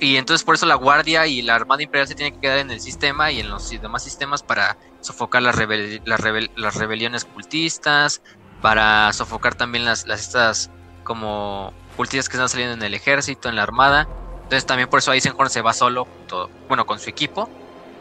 Y 0.00 0.16
entonces 0.16 0.44
por 0.44 0.54
eso 0.54 0.66
la 0.66 0.76
Guardia 0.76 1.26
y 1.26 1.42
la 1.42 1.56
Armada 1.56 1.82
Imperial 1.82 2.06
se 2.06 2.14
tienen 2.14 2.34
que 2.34 2.40
quedar 2.40 2.58
en 2.58 2.70
el 2.70 2.80
sistema 2.80 3.32
y 3.32 3.40
en 3.40 3.50
los 3.50 3.68
demás 3.68 4.04
sistemas 4.04 4.42
para 4.42 4.78
sofocar 5.00 5.42
las, 5.42 5.56
las, 5.56 6.74
rebeliones 6.76 7.24
cultistas, 7.24 8.22
para 8.62 9.12
sofocar 9.12 9.56
también 9.56 9.84
las, 9.84 10.06
las 10.06 10.20
estas 10.20 10.70
como 11.02 11.72
cultistas 11.96 12.28
que 12.28 12.36
están 12.36 12.48
saliendo 12.48 12.74
en 12.74 12.82
el 12.82 12.94
ejército, 12.94 13.48
en 13.48 13.56
la 13.56 13.64
armada. 13.64 14.08
Entonces 14.36 14.66
también 14.66 14.88
por 14.88 15.00
eso 15.00 15.12
Eisenhorn 15.12 15.50
se 15.50 15.62
va 15.62 15.72
solo, 15.72 16.06
bueno, 16.68 16.86
con 16.86 17.00
su 17.00 17.10
equipo, 17.10 17.50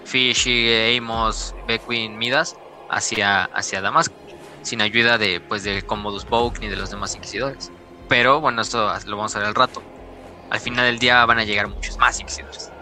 Fishy, 0.06 0.98
Amos, 0.98 1.56
Beckwin, 1.68 2.18
Midas, 2.18 2.56
hacia, 2.92 3.46
hacia 3.46 3.82
Damasco, 3.82 4.16
sin 4.62 4.82
ayuda 4.82 5.18
de, 5.18 5.42
pues, 5.42 5.64
de 5.64 5.82
Commodus 5.82 6.26
Boke 6.26 6.60
ni 6.60 6.68
de 6.68 6.76
los 6.76 6.92
demás 6.92 7.16
inquisidores. 7.16 7.72
Pero 8.08 8.40
bueno, 8.40 8.62
esto 8.62 8.94
lo 9.08 9.18
vamos 9.18 9.36
a 9.36 9.40
ver 9.40 9.48
al 9.48 9.56
rato 9.56 9.82
al 10.50 10.60
final 10.60 10.86
del 10.86 11.00
día 11.00 11.26
van 11.26 11.40
a 11.40 11.44
llegar 11.46 11.68
muchos 11.68 11.98
más 12.00 12.20
inquisidores. 12.20 12.74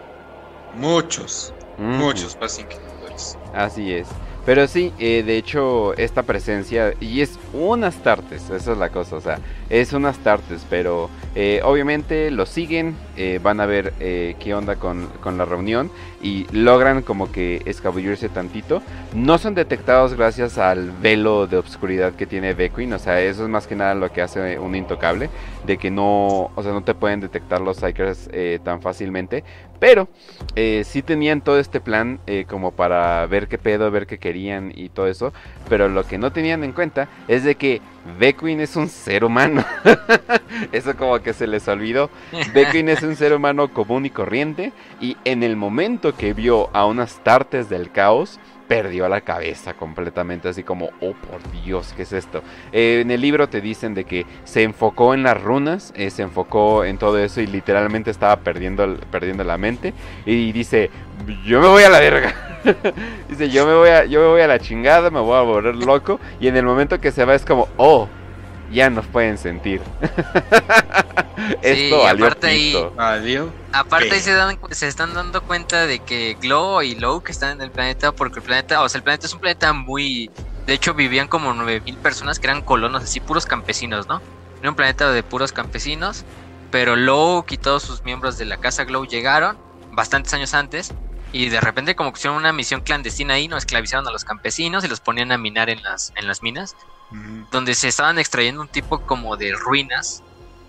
Muchos, 0.70 1.54
muchos 1.76 2.36
más 2.40 2.58
inquisidores. 2.58 3.38
Así 3.52 3.92
es. 3.92 4.08
Pero 4.46 4.68
sí, 4.68 4.92
eh, 5.00 5.24
de 5.26 5.38
hecho, 5.38 5.92
esta 5.94 6.22
presencia, 6.22 6.94
y 7.00 7.20
es 7.20 7.36
unas 7.52 7.96
tartes, 7.96 8.48
esa 8.48 8.72
es 8.72 8.78
la 8.78 8.90
cosa, 8.90 9.16
o 9.16 9.20
sea, 9.20 9.40
es 9.68 9.92
unas 9.92 10.18
tartes, 10.18 10.64
pero 10.70 11.10
eh, 11.34 11.60
obviamente 11.64 12.30
lo 12.30 12.46
siguen, 12.46 12.94
eh, 13.16 13.40
van 13.42 13.58
a 13.58 13.66
ver 13.66 13.92
qué 13.98 14.54
onda 14.54 14.76
con, 14.76 15.08
con, 15.20 15.36
la 15.36 15.46
reunión 15.46 15.90
y 16.22 16.46
logran 16.52 17.02
como 17.02 17.32
que 17.32 17.60
escabullirse 17.66 18.28
tantito. 18.28 18.82
No 19.14 19.36
son 19.38 19.56
detectados 19.56 20.14
gracias 20.14 20.58
al 20.58 20.92
velo 20.92 21.48
de 21.48 21.56
obscuridad 21.56 22.12
que 22.14 22.26
tiene 22.26 22.54
Beckwin, 22.54 22.92
o 22.92 23.00
sea, 23.00 23.20
eso 23.20 23.42
es 23.42 23.48
más 23.48 23.66
que 23.66 23.74
nada 23.74 23.96
lo 23.96 24.12
que 24.12 24.22
hace 24.22 24.60
un 24.60 24.76
intocable, 24.76 25.28
de 25.66 25.76
que 25.76 25.90
no, 25.90 26.52
o 26.54 26.62
sea, 26.62 26.70
no 26.70 26.84
te 26.84 26.94
pueden 26.94 27.18
detectar 27.18 27.60
los 27.60 27.78
Psychers 27.78 28.30
tan 28.62 28.80
fácilmente, 28.80 29.42
pero 29.78 30.08
eh, 30.54 30.82
sí 30.84 31.02
tenían 31.02 31.40
todo 31.40 31.58
este 31.58 31.80
plan 31.80 32.18
eh, 32.26 32.44
como 32.48 32.72
para 32.72 33.26
ver 33.26 33.48
qué 33.48 33.58
pedo, 33.58 33.90
ver 33.90 34.06
qué 34.06 34.18
querían 34.18 34.72
y 34.74 34.88
todo 34.88 35.06
eso. 35.06 35.32
Pero 35.68 35.88
lo 35.88 36.04
que 36.04 36.18
no 36.18 36.32
tenían 36.32 36.64
en 36.64 36.72
cuenta 36.72 37.08
es 37.28 37.44
de 37.44 37.56
que 37.56 37.80
Beckwin 38.18 38.60
es 38.60 38.76
un 38.76 38.88
ser 38.88 39.24
humano. 39.24 39.64
eso 40.72 40.96
como 40.96 41.20
que 41.20 41.32
se 41.32 41.46
les 41.46 41.66
olvidó. 41.68 42.10
Beckwin 42.54 42.88
es 42.88 43.02
un 43.02 43.16
ser 43.16 43.34
humano 43.34 43.72
común 43.72 44.06
y 44.06 44.10
corriente. 44.10 44.72
Y 45.00 45.16
en 45.24 45.42
el 45.42 45.56
momento 45.56 46.14
que 46.14 46.32
vio 46.32 46.70
a 46.74 46.86
unas 46.86 47.22
tartes 47.22 47.68
del 47.68 47.90
caos, 47.90 48.38
perdió 48.68 49.08
la 49.08 49.20
cabeza 49.20 49.74
completamente, 49.74 50.48
así 50.48 50.62
como, 50.62 50.90
oh 51.00 51.12
por 51.12 51.50
Dios, 51.64 51.92
¿qué 51.96 52.02
es 52.02 52.12
esto? 52.12 52.42
Eh, 52.72 53.00
en 53.02 53.10
el 53.10 53.20
libro 53.20 53.48
te 53.48 53.60
dicen 53.60 53.94
de 53.94 54.04
que 54.04 54.26
se 54.44 54.62
enfocó 54.62 55.14
en 55.14 55.22
las 55.22 55.40
runas, 55.40 55.92
eh, 55.96 56.10
se 56.10 56.22
enfocó 56.22 56.84
en 56.84 56.98
todo 56.98 57.18
eso 57.18 57.40
y 57.40 57.46
literalmente 57.46 58.10
estaba 58.10 58.36
perdiendo, 58.36 58.96
perdiendo 59.10 59.44
la 59.44 59.58
mente 59.58 59.94
y 60.24 60.52
dice, 60.52 60.90
yo 61.44 61.60
me 61.60 61.68
voy 61.68 61.82
a 61.84 61.90
la 61.90 62.00
verga. 62.00 62.34
dice, 63.28 63.48
yo 63.48 63.66
me, 63.66 63.74
voy 63.74 63.88
yo 64.10 64.20
me 64.20 64.26
voy 64.26 64.40
a 64.40 64.48
la 64.48 64.58
chingada, 64.58 65.10
me 65.10 65.20
voy 65.20 65.36
a 65.36 65.42
volver 65.42 65.76
loco 65.76 66.18
y 66.40 66.48
en 66.48 66.56
el 66.56 66.64
momento 66.64 67.00
que 67.00 67.12
se 67.12 67.24
va 67.24 67.34
es 67.34 67.44
como, 67.44 67.68
oh, 67.76 68.08
ya 68.70 68.90
nos 68.90 69.06
pueden 69.06 69.38
sentir. 69.38 69.80
Esto 71.62 72.02
valió 72.02 72.26
aparte 72.26 72.46
ahí, 72.46 72.74
Aparte 73.72 74.20
se, 74.20 74.32
dan, 74.32 74.58
se 74.70 74.88
están 74.88 75.14
dando 75.14 75.42
cuenta 75.42 75.86
de 75.86 75.98
que 76.00 76.36
Glow 76.40 76.82
y 76.82 76.94
Low 76.94 77.22
que 77.22 77.32
están 77.32 77.52
en 77.52 77.60
el 77.60 77.70
planeta, 77.70 78.12
porque 78.12 78.40
el 78.40 78.44
planeta, 78.44 78.82
o 78.82 78.88
sea, 78.88 78.98
el 78.98 79.04
planeta 79.04 79.26
es 79.26 79.34
un 79.34 79.40
planeta 79.40 79.72
muy... 79.72 80.30
De 80.66 80.72
hecho, 80.72 80.94
vivían 80.94 81.28
como 81.28 81.54
9000 81.54 81.96
personas 81.98 82.40
que 82.40 82.48
eran 82.48 82.62
colonos, 82.62 83.04
así 83.04 83.20
puros 83.20 83.46
campesinos, 83.46 84.08
¿no? 84.08 84.20
Era 84.60 84.70
un 84.70 84.76
planeta 84.76 85.10
de 85.12 85.22
puros 85.22 85.52
campesinos, 85.52 86.24
pero 86.70 86.96
Low 86.96 87.44
y 87.48 87.58
todos 87.58 87.82
sus 87.82 88.02
miembros 88.04 88.38
de 88.38 88.46
la 88.46 88.56
casa 88.56 88.84
Glow 88.84 89.04
llegaron 89.06 89.56
bastantes 89.92 90.34
años 90.34 90.54
antes 90.54 90.92
y 91.32 91.48
de 91.48 91.60
repente 91.60 91.94
como 91.94 92.12
que 92.12 92.18
hicieron 92.18 92.38
una 92.38 92.52
misión 92.52 92.80
clandestina 92.80 93.34
ahí, 93.34 93.48
no 93.48 93.56
esclavizaron 93.56 94.06
a 94.08 94.10
los 94.10 94.24
campesinos 94.24 94.84
y 94.84 94.88
los 94.88 95.00
ponían 95.00 95.32
a 95.32 95.38
minar 95.38 95.70
en 95.70 95.82
las, 95.82 96.12
en 96.16 96.26
las 96.26 96.42
minas 96.42 96.76
donde 97.50 97.74
se 97.74 97.88
estaban 97.88 98.18
extrayendo 98.18 98.60
un 98.60 98.68
tipo 98.68 99.00
como 99.00 99.36
de 99.36 99.52
ruinas, 99.52 100.22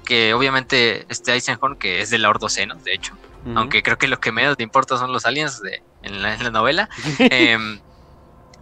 que 0.06 0.34
obviamente 0.34 1.06
este 1.10 1.34
Eisenhorn, 1.34 1.76
que 1.78 2.02
es 2.02 2.10
de 2.10 2.18
la 2.18 2.30
Ordocenos, 2.30 2.84
de 2.84 2.94
hecho, 2.94 3.18
aunque 3.56 3.82
creo 3.82 3.98
que 3.98 4.08
lo 4.08 4.20
que 4.20 4.32
menos 4.32 4.58
le 4.58 4.64
importa 4.64 4.98
son 4.98 5.14
los 5.14 5.26
aliens 5.26 5.62
de, 5.62 5.82
en, 6.04 6.22
la, 6.22 6.38
novela, 6.50 6.90
em, 7.20 7.80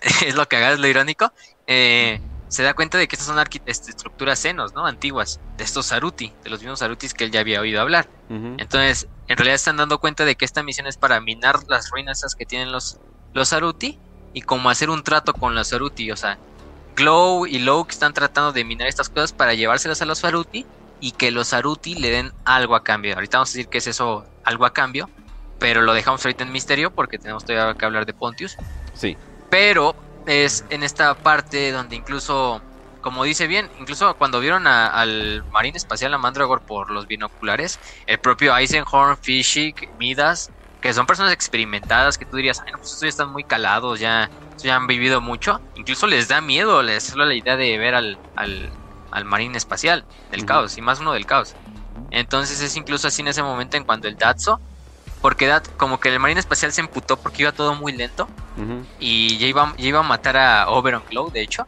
es 0.26 0.36
lo 0.36 0.48
que 0.48 0.58
haga, 0.58 0.74
es 0.74 0.80
lo 0.80 0.88
irónico, 0.88 1.32
eh, 1.68 2.22
se 2.48 2.64
da 2.64 2.74
cuenta 2.74 2.98
de 2.98 3.08
que 3.08 3.16
estas 3.16 3.28
son 3.28 3.44
este, 3.66 3.92
estructuras 3.92 4.40
senos, 4.40 4.74
¿no? 4.74 4.86
Antiguas, 4.86 5.40
de 5.58 5.64
estos 5.64 5.88
Saruti, 5.88 6.32
de 6.44 6.50
los 6.50 6.62
mismos 6.62 6.80
Sarutis 6.80 7.14
que 7.14 7.24
él 7.26 7.32
ya 7.32 7.40
había 7.40 7.60
oído 7.60 7.82
hablar. 7.82 8.08
Entonces, 8.30 9.08
en 9.28 9.38
realidad 9.38 9.56
están 9.56 9.78
dando 9.78 10.00
cuenta 10.00 10.26
de 10.26 10.36
que 10.36 10.46
esta 10.46 10.64
misión 10.64 10.88
es 10.88 10.98
para 10.98 11.20
minar 11.20 11.60
las 11.68 11.90
ruinas 11.90 12.20
esas 12.20 12.36
que 12.36 12.46
tienen 12.46 12.72
los, 12.72 13.00
los 13.34 13.50
Saruti 13.50 14.00
y 14.34 14.42
como 14.42 14.70
hacer 14.70 14.90
un 14.90 15.04
trato 15.04 15.34
con 15.34 15.54
los 15.54 15.68
Saruti, 15.70 16.12
o 16.12 16.16
sea, 16.16 16.38
Glow 16.96 17.46
y 17.46 17.60
Low 17.60 17.86
están 17.90 18.14
tratando 18.14 18.52
de 18.52 18.64
minar 18.64 18.88
estas 18.88 19.10
cosas 19.10 19.34
para 19.34 19.54
llevárselas 19.54 20.02
a 20.02 20.06
los 20.06 20.20
Saruti 20.20 20.66
y 21.00 21.12
que 21.12 21.32
los 21.32 21.50
Saruti 21.50 21.96
le 21.96 22.10
den 22.10 22.32
algo 22.46 22.76
a 22.76 22.84
cambio. 22.84 23.16
Ahorita 23.16 23.38
vamos 23.38 23.50
a 23.50 23.54
decir 23.54 23.68
que 23.68 23.80
es 23.80 23.88
eso, 23.88 24.26
algo 24.44 24.66
a 24.66 24.74
cambio, 24.74 25.10
pero 25.60 25.82
lo 25.82 25.94
dejamos 25.94 26.24
ahorita 26.26 26.44
en 26.44 26.52
misterio 26.52 26.92
porque 26.92 27.20
tenemos 27.20 27.44
todavía 27.46 27.78
que 27.78 27.86
hablar 27.86 28.06
de 28.06 28.14
Pontius. 28.14 28.56
Sí. 28.94 29.18
Pero 29.50 29.96
es 30.26 30.66
en 30.70 30.84
esta 30.84 31.14
parte 31.16 31.72
donde 31.72 31.96
incluso, 31.96 32.62
como 33.02 33.24
dice 33.24 33.48
bien, 33.48 33.70
incluso 33.80 34.16
cuando 34.16 34.40
vieron 34.40 34.66
al 34.68 35.44
Marine 35.52 35.78
Espacial 35.78 36.14
a 36.14 36.18
Mandragore 36.18 36.64
por 36.66 36.92
los 36.92 37.08
binoculares, 37.08 37.80
el 38.08 38.20
propio 38.20 38.56
Eisenhorn, 38.56 39.18
Fischig, 39.18 39.90
Midas, 40.00 40.50
que 40.86 40.94
son 40.94 41.08
personas 41.08 41.34
experimentadas 41.34 42.16
que 42.16 42.26
tú 42.26 42.38
dirías, 42.38 42.60
ay, 42.64 42.72
no, 42.72 42.78
pues 42.78 42.92
estos 42.92 43.02
ya 43.02 43.10
están 43.10 43.32
muy 43.32 43.44
calados, 43.44 44.00
ya 44.00 44.30
ya 44.58 44.76
han 44.76 44.86
vivido 44.86 45.20
mucho, 45.20 45.60
incluso 45.74 46.06
les 46.06 46.28
da 46.28 46.42
miedo 46.42 46.84
les 46.84 47.04
solo 47.04 47.26
la 47.26 47.34
idea 47.34 47.58
de 47.58 47.76
ver 47.80 47.96
al, 47.96 48.20
al, 48.36 48.72
al 49.10 49.26
marín 49.26 49.56
espacial 49.56 50.06
del 50.30 50.46
caos, 50.46 50.78
y 50.78 50.82
más 50.82 51.00
uno 51.00 51.14
del 51.14 51.26
caos. 51.26 51.56
Entonces 52.12 52.62
es 52.62 52.76
incluso 52.76 53.08
así 53.08 53.24
en 53.24 53.30
ese 53.30 53.42
momento 53.42 53.78
en 53.78 53.84
cuando 53.84 54.08
el 54.08 54.16
Datso, 54.16 54.60
porque 55.22 55.48
Dat, 55.48 55.66
como 55.76 56.00
que 56.00 56.10
el 56.10 56.20
marín 56.20 56.38
espacial 56.38 56.72
se 56.72 56.82
emputó 56.82 57.18
porque 57.18 57.42
iba 57.42 57.52
todo 57.52 57.74
muy 57.74 57.92
lento, 57.92 58.28
y 59.00 59.40
ya 59.40 59.48
iba, 59.48 59.74
iba 59.78 60.00
a 60.02 60.04
matar 60.04 60.38
a 60.38 60.70
Oberon 60.70 61.04
Glow, 61.10 61.32
de 61.32 61.42
hecho, 61.42 61.66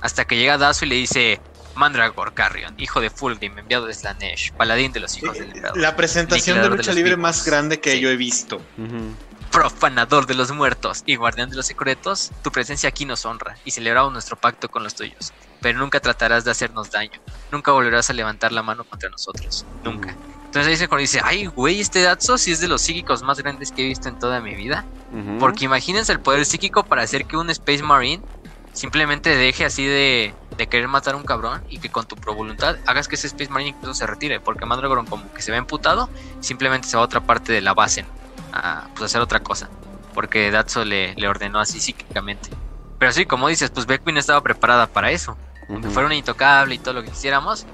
hasta 0.00 0.24
que 0.24 0.38
llega 0.38 0.56
Datso 0.56 0.86
y 0.86 0.88
le 0.88 0.94
dice, 0.94 1.38
Mandragor 1.76 2.34
Carrion, 2.34 2.74
hijo 2.78 3.00
de 3.00 3.10
Fulgrim, 3.10 3.58
enviado 3.58 3.86
de 3.86 3.94
Slanesh, 3.94 4.52
paladín 4.52 4.92
de 4.92 5.00
los 5.00 5.16
hijos 5.18 5.34
del 5.34 5.44
emperador. 5.48 5.76
La 5.78 5.96
presentación 5.96 6.60
de 6.62 6.68
lucha 6.70 6.92
libre 6.92 7.10
vivos. 7.10 7.22
más 7.22 7.44
grande 7.44 7.80
que 7.80 7.92
Sí. 7.92 8.00
yo 8.00 8.10
he 8.10 8.16
visto. 8.16 8.60
Profanador 9.50 10.26
de 10.26 10.34
los 10.34 10.50
muertos 10.50 11.04
y 11.06 11.14
guardián 11.14 11.48
de 11.48 11.54
los 11.56 11.66
secretos, 11.66 12.32
tu 12.42 12.50
presencia 12.50 12.88
aquí 12.88 13.04
nos 13.04 13.24
honra 13.24 13.56
y 13.64 13.70
celebramos 13.70 14.12
nuestro 14.12 14.36
pacto 14.36 14.68
con 14.68 14.82
los 14.82 14.96
tuyos. 14.96 15.32
Pero 15.60 15.78
nunca 15.78 16.00
tratarás 16.00 16.44
de 16.44 16.50
hacernos 16.50 16.90
daño, 16.90 17.20
nunca 17.52 17.70
volverás 17.70 18.10
a 18.10 18.14
levantar 18.14 18.50
la 18.50 18.62
mano 18.64 18.82
contra 18.84 19.08
nosotros, 19.10 19.64
nunca. 19.84 20.16
Entonces 20.46 20.66
ahí 20.68 20.76
se 20.76 20.96
dice, 20.96 21.20
ay 21.22 21.46
güey, 21.46 21.80
este 21.80 22.02
Datso 22.02 22.36
sí 22.36 22.50
es 22.52 22.60
de 22.60 22.66
los 22.68 22.82
psíquicos 22.82 23.22
más 23.22 23.38
grandes 23.38 23.70
que 23.70 23.82
he 23.82 23.86
visto 23.86 24.08
en 24.08 24.18
toda 24.18 24.40
mi 24.40 24.54
vida. 24.56 24.84
Porque 25.38 25.64
imagínense 25.66 26.10
el 26.10 26.18
poder 26.20 26.44
psíquico 26.44 26.84
para 26.84 27.02
hacer 27.02 27.24
que 27.26 27.36
un 27.36 27.48
Space 27.50 27.82
Marine 27.84 28.22
simplemente 28.74 29.34
deje 29.34 29.64
así 29.64 29.86
de, 29.86 30.34
de 30.58 30.66
querer 30.66 30.88
matar 30.88 31.14
a 31.14 31.16
un 31.16 31.24
cabrón 31.24 31.64
y 31.70 31.78
que 31.78 31.90
con 31.90 32.06
tu 32.06 32.16
pro 32.16 32.34
voluntad 32.34 32.76
hagas 32.86 33.08
que 33.08 33.14
ese 33.14 33.28
Space 33.28 33.50
Marine 33.50 33.70
incluso 33.70 33.94
se 33.94 34.06
retire. 34.06 34.40
Porque 34.40 34.66
Mandragoran 34.66 35.06
como 35.06 35.32
que 35.32 35.40
se 35.40 35.50
ve 35.50 35.56
emputado, 35.56 36.10
simplemente 36.40 36.86
se 36.86 36.96
va 36.96 37.02
a 37.02 37.06
otra 37.06 37.20
parte 37.20 37.52
de 37.52 37.62
la 37.62 37.72
base, 37.72 38.02
¿no? 38.02 38.08
a 38.52 38.88
pues, 38.94 39.04
hacer 39.10 39.20
otra 39.20 39.40
cosa. 39.40 39.70
Porque 40.12 40.50
Datso 40.50 40.84
le, 40.84 41.14
le 41.14 41.28
ordenó 41.28 41.58
así 41.58 41.80
psíquicamente. 41.80 42.50
Pero 42.98 43.12
sí, 43.12 43.26
como 43.26 43.48
dices, 43.48 43.70
pues 43.70 43.86
Beckwin 43.86 44.16
estaba 44.16 44.40
preparada 44.42 44.86
para 44.86 45.10
eso. 45.10 45.36
Aunque 45.68 45.88
fuera 45.88 46.06
una 46.06 46.14
intocable 46.14 46.74
y 46.74 46.78
todo 46.78 46.94
lo 46.94 47.02
que 47.02 47.10
quisiéramos, 47.10 47.66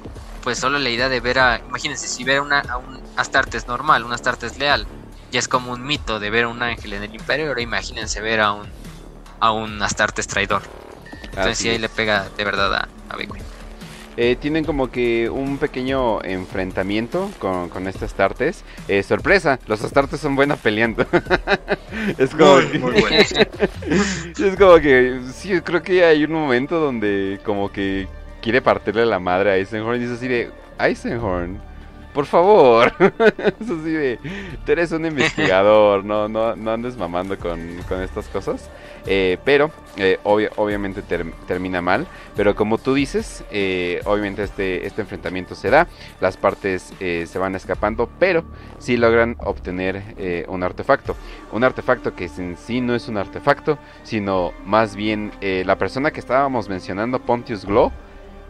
pues 0.42 0.58
solo 0.58 0.78
la 0.78 0.88
idea 0.88 1.08
de 1.08 1.20
ver 1.20 1.38
a, 1.38 1.58
imagínense, 1.58 2.08
si 2.08 2.24
ver 2.24 2.40
una, 2.40 2.60
a 2.60 2.76
un 2.78 3.00
Astartes 3.16 3.66
normal, 3.66 4.04
un 4.04 4.12
Astartes 4.12 4.58
leal, 4.58 4.86
ya 5.30 5.38
es 5.38 5.48
como 5.48 5.72
un 5.72 5.84
mito 5.84 6.18
de 6.18 6.30
ver 6.30 6.44
a 6.44 6.48
un 6.48 6.62
ángel 6.62 6.92
en 6.94 7.02
el 7.02 7.14
imperio, 7.14 7.48
ahora 7.48 7.60
imagínense 7.60 8.20
ver 8.20 8.40
a 8.40 8.52
un, 8.52 8.68
a 9.40 9.50
un 9.50 9.82
Astartes 9.82 10.26
traidor. 10.26 10.62
Entonces 11.30 11.58
sí 11.58 11.68
ahí 11.68 11.78
le 11.78 11.88
pega 11.88 12.28
de 12.36 12.44
verdad 12.44 12.74
a, 12.74 12.88
a 13.08 13.16
Beckwin. 13.16 13.42
Eh, 14.16 14.36
tienen 14.38 14.64
como 14.64 14.90
que 14.90 15.30
un 15.30 15.56
pequeño 15.56 16.22
enfrentamiento 16.22 17.30
con, 17.38 17.68
con 17.68 17.86
este 17.86 18.04
Astartes. 18.04 18.64
Eh, 18.88 19.02
sorpresa, 19.02 19.58
los 19.66 19.82
Astartes 19.82 20.20
son 20.20 20.36
buenas 20.36 20.58
peleando. 20.58 21.06
es 22.18 22.30
como 22.30 22.56
Muy, 22.56 22.66
que, 22.66 22.78
muy 22.78 22.92
es 23.14 24.56
como 24.58 24.78
que 24.78 25.20
sí, 25.32 25.60
creo 25.62 25.82
que 25.82 26.04
hay 26.04 26.24
un 26.24 26.32
momento 26.32 26.80
donde 26.80 27.40
como 27.44 27.70
que 27.70 28.08
quiere 28.42 28.60
partirle 28.60 29.06
la 29.06 29.20
madre 29.20 29.52
a 29.52 29.56
Eisenhorn 29.56 29.96
y 29.96 30.00
dice 30.00 30.14
así 30.14 30.28
de 30.28 30.50
Eisenhorn, 30.78 31.60
por 32.12 32.26
favor. 32.26 32.92
es 32.98 33.70
así 33.70 33.90
de, 33.92 34.18
tú 34.64 34.72
eres 34.72 34.92
un 34.92 35.06
investigador, 35.06 36.04
no, 36.04 36.28
no, 36.28 36.56
no 36.56 36.70
andes 36.72 36.96
mamando 36.96 37.38
con, 37.38 37.60
con 37.88 38.02
estas 38.02 38.26
cosas. 38.28 38.70
Eh, 39.06 39.38
pero 39.44 39.70
eh, 39.96 40.18
obvia- 40.24 40.50
obviamente 40.56 41.00
ter- 41.02 41.32
termina 41.46 41.80
mal. 41.80 42.06
Pero 42.36 42.54
como 42.54 42.76
tú 42.78 42.94
dices, 42.94 43.44
eh, 43.50 44.00
obviamente 44.04 44.42
este, 44.42 44.86
este 44.86 45.02
enfrentamiento 45.02 45.54
se 45.54 45.70
da. 45.70 45.86
Las 46.20 46.36
partes 46.36 46.92
se 46.98 47.38
van 47.38 47.54
escapando, 47.54 48.08
pero 48.18 48.44
sí 48.78 48.96
logran 48.96 49.36
obtener 49.38 50.44
un 50.48 50.62
artefacto. 50.62 51.16
Un 51.52 51.64
artefacto 51.64 52.14
que 52.14 52.26
en 52.38 52.56
sí 52.56 52.80
no 52.80 52.94
es 52.94 53.08
un 53.08 53.16
artefacto, 53.16 53.78
sino 54.02 54.52
más 54.64 54.96
bien 54.96 55.32
la 55.40 55.76
persona 55.76 56.10
que 56.10 56.20
estábamos 56.20 56.68
mencionando, 56.68 57.20
Pontius 57.20 57.64
Glow, 57.64 57.90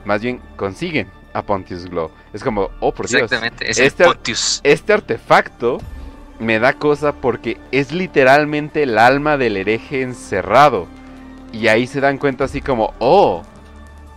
más 0.04 0.22
bien 0.22 0.40
consiguen 0.56 1.08
a 1.32 1.42
Pontius 1.42 1.86
Glow. 1.86 2.10
Es 2.32 2.42
como, 2.42 2.70
oh 2.80 2.92
por 2.92 3.06
Dios, 3.08 3.22
Exactamente, 3.22 3.70
es 3.70 3.78
Este- 3.78 4.04
el 4.04 4.10
Pontius. 4.10 4.60
este 4.64 4.92
artefacto 4.92 5.78
me 6.38 6.58
da 6.58 6.72
cosa 6.72 7.12
porque 7.12 7.58
es 7.70 7.92
literalmente 7.92 8.82
el 8.82 8.98
alma 8.98 9.36
del 9.36 9.56
hereje 9.56 10.02
encerrado. 10.02 10.86
Y 11.52 11.68
ahí 11.68 11.86
se 11.86 12.00
dan 12.00 12.16
cuenta 12.18 12.44
así 12.44 12.60
como, 12.60 12.94
oh, 13.00 13.42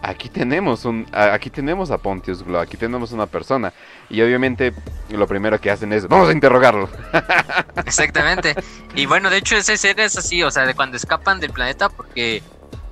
aquí 0.02 0.30
tenemos 0.30 0.86
un, 0.86 1.06
aquí 1.12 1.50
tenemos 1.50 1.90
a 1.92 1.98
Pontius 1.98 2.44
Glow, 2.44 2.62
aquí 2.62 2.78
tenemos 2.78 3.12
una 3.12 3.26
persona. 3.26 3.74
Y 4.10 4.22
obviamente 4.22 4.74
lo 5.10 5.28
primero 5.28 5.60
que 5.60 5.72
hacen 5.72 5.92
es, 5.94 6.08
vamos 6.08 6.30
a 6.30 6.32
interrogarlo. 6.32 6.90
Exactamente. 7.86 8.56
Y 8.96 9.06
bueno, 9.06 9.30
de 9.30 9.38
hecho 9.38 9.56
esa 9.56 9.74
escena 9.74 10.04
es 10.04 10.18
así, 10.18 10.44
o 10.44 10.52
sea, 10.52 10.66
de 10.66 10.74
cuando 10.76 10.98
escapan 10.98 11.40
del 11.40 11.52
planeta 11.52 11.90
porque 11.90 12.44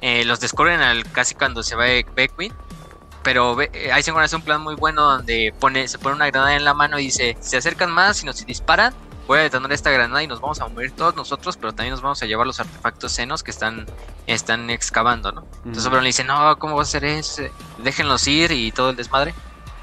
eh, 0.02 0.26
los 0.26 0.40
descubren 0.40 0.80
al, 0.82 1.10
casi 1.12 1.36
cuando 1.36 1.64
se 1.64 1.76
va 1.76 1.86
Beckwin. 2.16 2.52
Pero 3.24 3.56
Be- 3.56 3.70
eh, 3.74 3.92
Eisenhower 3.94 4.26
hace 4.26 4.36
un 4.36 4.42
plan 4.42 4.62
muy 4.62 4.76
bueno 4.76 5.04
donde 5.04 5.54
pone, 5.60 5.88
se 5.88 6.00
pone 6.00 6.16
una 6.16 6.28
granada 6.28 6.56
en 6.56 6.64
la 6.66 6.74
mano 6.74 6.98
y 7.00 7.04
dice, 7.06 7.38
si 7.40 7.50
se 7.52 7.58
acercan 7.58 7.92
más 7.92 8.24
y 8.24 8.26
nos 8.26 8.44
disparan, 8.46 8.94
voy 9.28 9.40
a 9.40 9.42
detonar 9.44 9.72
esta 9.72 9.92
granada 9.92 10.24
y 10.24 10.28
nos 10.28 10.42
vamos 10.42 10.60
a 10.60 10.68
morir 10.68 10.92
todos 10.92 11.16
nosotros, 11.16 11.56
pero 11.58 11.72
también 11.74 11.92
nos 11.92 12.02
vamos 12.02 12.22
a 12.22 12.26
llevar 12.26 12.48
los 12.48 12.60
artefactos 12.60 13.12
senos 13.12 13.44
que 13.44 13.52
están, 13.52 13.86
están 14.28 14.70
excavando, 14.72 15.32
¿no? 15.32 15.46
Entonces 15.58 15.86
Oberon 15.86 16.04
le 16.04 16.10
dice, 16.10 16.24
no, 16.24 16.58
¿cómo 16.58 16.76
va 16.76 16.82
a 16.82 16.86
ser 16.86 17.06
eso? 17.06 17.44
Déjenlos 17.78 18.26
ir 18.28 18.52
y 18.52 18.72
todo 18.72 18.90
el 18.90 18.96
desmadre. 18.96 19.34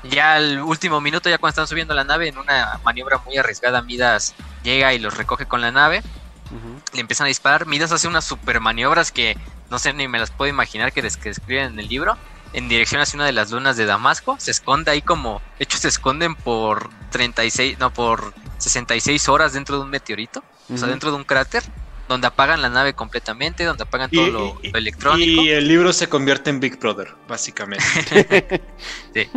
Ya 0.02 0.34
al 0.34 0.60
último 0.60 1.00
minuto, 1.00 1.28
ya 1.28 1.38
cuando 1.38 1.50
están 1.50 1.66
subiendo 1.66 1.94
la 1.94 2.04
nave, 2.04 2.28
en 2.28 2.38
una 2.38 2.78
maniobra 2.84 3.18
muy 3.24 3.36
arriesgada, 3.36 3.82
Midas 3.82 4.34
llega 4.62 4.92
y 4.94 4.98
los 4.98 5.16
recoge 5.16 5.46
con 5.46 5.60
la 5.60 5.70
nave. 5.72 6.02
Ujú. 6.50 6.80
Le 6.94 7.00
empiezan 7.00 7.24
a 7.26 7.28
disparar. 7.28 7.66
Midas 7.66 7.92
hace 7.92 8.06
unas 8.08 8.24
super 8.24 8.60
maniobras 8.60 9.10
que 9.12 9.36
no 9.70 9.78
sé 9.78 9.92
ni 9.92 10.06
me 10.08 10.18
las 10.18 10.30
puedo 10.30 10.48
imaginar 10.48 10.92
que, 10.92 11.02
des- 11.02 11.16
que 11.16 11.28
describen 11.30 11.72
en 11.72 11.78
el 11.80 11.88
libro. 11.88 12.16
En 12.52 12.68
dirección 12.68 13.00
hacia 13.00 13.16
una 13.16 13.26
de 13.26 13.32
las 13.32 13.50
lunas 13.50 13.76
de 13.76 13.84
Damasco. 13.86 14.36
Se 14.38 14.50
esconde 14.50 14.90
ahí 14.90 15.02
como. 15.02 15.40
De 15.58 15.64
hecho, 15.64 15.78
se 15.78 15.88
esconden 15.88 16.34
por 16.34 16.88
36. 17.10 17.78
No, 17.78 17.92
por 17.92 18.32
66 18.58 19.28
horas 19.28 19.52
dentro 19.52 19.76
de 19.76 19.82
un 19.82 19.90
meteorito. 19.90 20.42
O 20.72 20.76
sea, 20.76 20.88
dentro 20.88 21.10
de 21.10 21.16
un 21.16 21.24
cráter. 21.24 21.62
Donde 22.08 22.26
apagan 22.26 22.62
la 22.62 22.70
nave 22.70 22.94
completamente. 22.94 23.64
Donde 23.64 23.82
apagan 23.82 24.10
todo 24.10 24.26
lo, 24.28 24.58
y- 24.62 24.70
lo 24.70 24.78
electrónico. 24.78 25.42
y 25.42 25.50
el 25.50 25.68
libro 25.68 25.92
se 25.92 26.08
convierte 26.08 26.48
en 26.50 26.58
Big 26.60 26.78
Brother, 26.78 27.08
básicamente. 27.28 27.84
Sí. 29.14 29.28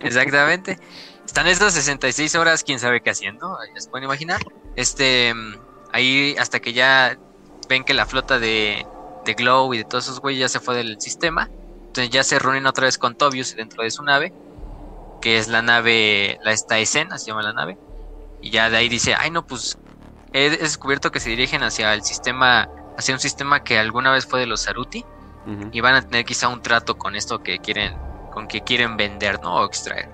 Exactamente. 0.00 0.78
Están 1.24 1.46
estas 1.46 1.72
66 1.74 2.34
horas, 2.34 2.62
quién 2.64 2.78
sabe 2.78 3.00
qué 3.00 3.10
haciendo, 3.10 3.56
ya 3.74 3.80
se 3.80 3.88
pueden 3.88 4.04
imaginar. 4.04 4.40
Este, 4.76 5.32
ahí 5.92 6.34
hasta 6.38 6.60
que 6.60 6.72
ya 6.72 7.16
ven 7.68 7.84
que 7.84 7.94
la 7.94 8.06
flota 8.06 8.38
de, 8.38 8.84
de 9.24 9.34
Glow 9.34 9.72
y 9.72 9.78
de 9.78 9.84
todos 9.84 10.04
esos 10.04 10.20
güeyes 10.20 10.40
ya 10.40 10.48
se 10.48 10.60
fue 10.60 10.74
del 10.76 11.00
sistema. 11.00 11.48
Entonces 11.92 12.10
ya 12.10 12.24
se 12.24 12.38
reúnen 12.38 12.66
otra 12.66 12.86
vez 12.86 12.96
con 12.96 13.14
Tobius 13.14 13.54
dentro 13.54 13.82
de 13.82 13.90
su 13.90 14.02
nave, 14.02 14.32
que 15.20 15.36
es 15.36 15.48
la 15.48 15.60
nave, 15.60 16.38
la 16.42 16.52
esta 16.52 16.78
escena, 16.78 17.18
se 17.18 17.26
llama 17.26 17.42
la 17.42 17.52
nave. 17.52 17.76
Y 18.40 18.48
ya 18.48 18.70
de 18.70 18.78
ahí 18.78 18.88
dice, 18.88 19.14
ay 19.14 19.30
no, 19.30 19.46
pues 19.46 19.76
he 20.32 20.48
descubierto 20.48 21.12
que 21.12 21.20
se 21.20 21.28
dirigen 21.28 21.62
hacia 21.62 21.92
el 21.92 22.02
sistema, 22.02 22.66
hacia 22.96 23.14
un 23.14 23.20
sistema 23.20 23.62
que 23.62 23.78
alguna 23.78 24.10
vez 24.10 24.24
fue 24.24 24.40
de 24.40 24.46
los 24.46 24.62
Saruti 24.62 25.04
y 25.70 25.80
van 25.82 25.94
a 25.94 26.00
tener 26.00 26.24
quizá 26.24 26.48
un 26.48 26.62
trato 26.62 26.96
con 26.96 27.14
esto 27.14 27.42
que 27.42 27.58
quieren, 27.58 27.94
con 28.32 28.48
que 28.48 28.62
quieren 28.62 28.96
vender, 28.96 29.38
¿no? 29.42 29.56
O 29.56 29.66
extraer. 29.66 30.08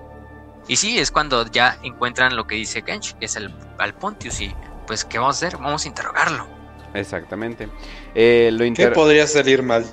Y 0.66 0.74
sí, 0.74 0.98
es 0.98 1.12
cuando 1.12 1.46
ya 1.46 1.78
encuentran 1.84 2.34
lo 2.34 2.48
que 2.48 2.56
dice 2.56 2.82
Kench, 2.82 3.14
que 3.18 3.26
es 3.26 3.36
el 3.36 3.54
al 3.78 3.94
Pontius 3.94 4.40
y 4.40 4.52
pues 4.88 5.04
¿qué 5.04 5.20
vamos 5.20 5.40
a 5.40 5.46
hacer? 5.46 5.60
Vamos 5.60 5.84
a 5.84 5.88
interrogarlo. 5.88 6.48
Exactamente. 6.92 7.68
Eh, 8.16 8.50
lo, 8.52 8.64
¿Qué 8.74 8.88
podría 8.88 9.28
salir 9.28 9.62
mal? 9.62 9.86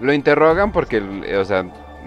Lo 0.00 0.12
interrogan 0.12 0.72
porque, 0.72 1.00
o 1.00 1.44
sea, 1.44 1.66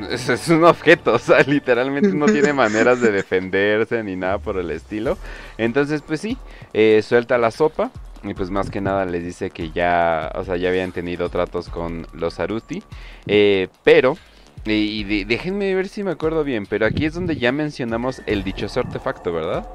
es, 0.10 0.30
es 0.30 0.48
un 0.50 0.64
objeto, 0.64 1.14
o 1.16 1.20
sea, 1.20 1.42
literalmente 1.42 2.14
no 2.14 2.30
tiene 2.30 2.54
maneras 2.54 3.02
de 3.02 3.12
defenderse 3.12 4.04
ni 4.04 4.16
nada 4.16 4.38
por 4.40 4.58
el 4.58 4.72
estilo. 4.72 5.18
Entonces, 5.58 6.02
pues 6.02 6.22
sí, 6.22 6.38
eh, 6.74 7.02
suelta 7.04 7.38
la 7.38 7.52
sopa 7.52 7.92
y 8.24 8.34
pues 8.34 8.50
más 8.50 8.70
que 8.70 8.82
nada 8.82 9.06
les 9.06 9.24
dice 9.24 9.50
que 9.50 9.72
ya, 9.72 10.32
o 10.36 10.44
sea, 10.44 10.58
ya 10.58 10.70
habían 10.70 10.92
tenido 10.92 11.30
tratos 11.30 11.70
con 11.70 12.08
los 12.14 12.40
Aruti, 12.40 12.84
eh, 13.28 13.68
pero... 13.84 14.18
Y, 14.66 15.06
de- 15.06 15.24
déjenme 15.26 15.74
ver 15.74 15.88
si 15.88 16.04
me 16.04 16.12
acuerdo 16.12 16.44
bien, 16.44 16.66
pero 16.66 16.86
aquí 16.86 17.06
es 17.06 17.14
donde 17.14 17.38
ya 17.38 17.52
mencionamos 17.54 18.22
el 18.26 18.44
dichoso 18.44 18.82
artefacto, 18.82 19.32
¿verdad? 19.32 19.66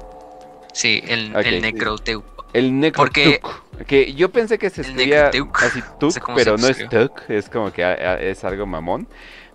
Sí, 0.73 1.01
el, 1.07 1.35
el 1.41 1.59
Necroteuco. 1.61 2.34
El 2.55 2.91
Porque- 2.95 3.25
Necrotuk. 3.41 3.65
Que 3.87 4.13
yo 4.13 4.29
pensé 4.29 4.57
que 4.57 4.69
se 4.69 4.81
escribía 4.81 5.25
Necrotuk. 5.25 5.61
así 5.63 5.79
No 5.91 5.97
tuk, 5.99 6.11
sé 6.11 6.21
pero 6.35 6.57
no 6.57 6.67
es 6.67 6.89
tuk, 6.89 7.21
es 7.29 7.49
como 7.49 7.71
que 7.73 7.83
a- 7.83 7.89
a- 7.91 8.19
es 8.21 8.43
algo 8.45 8.65
mamón. 8.65 9.07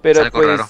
Pero 0.03 0.21
algo 0.23 0.39
pues 0.39 0.47
raro. 0.47 0.67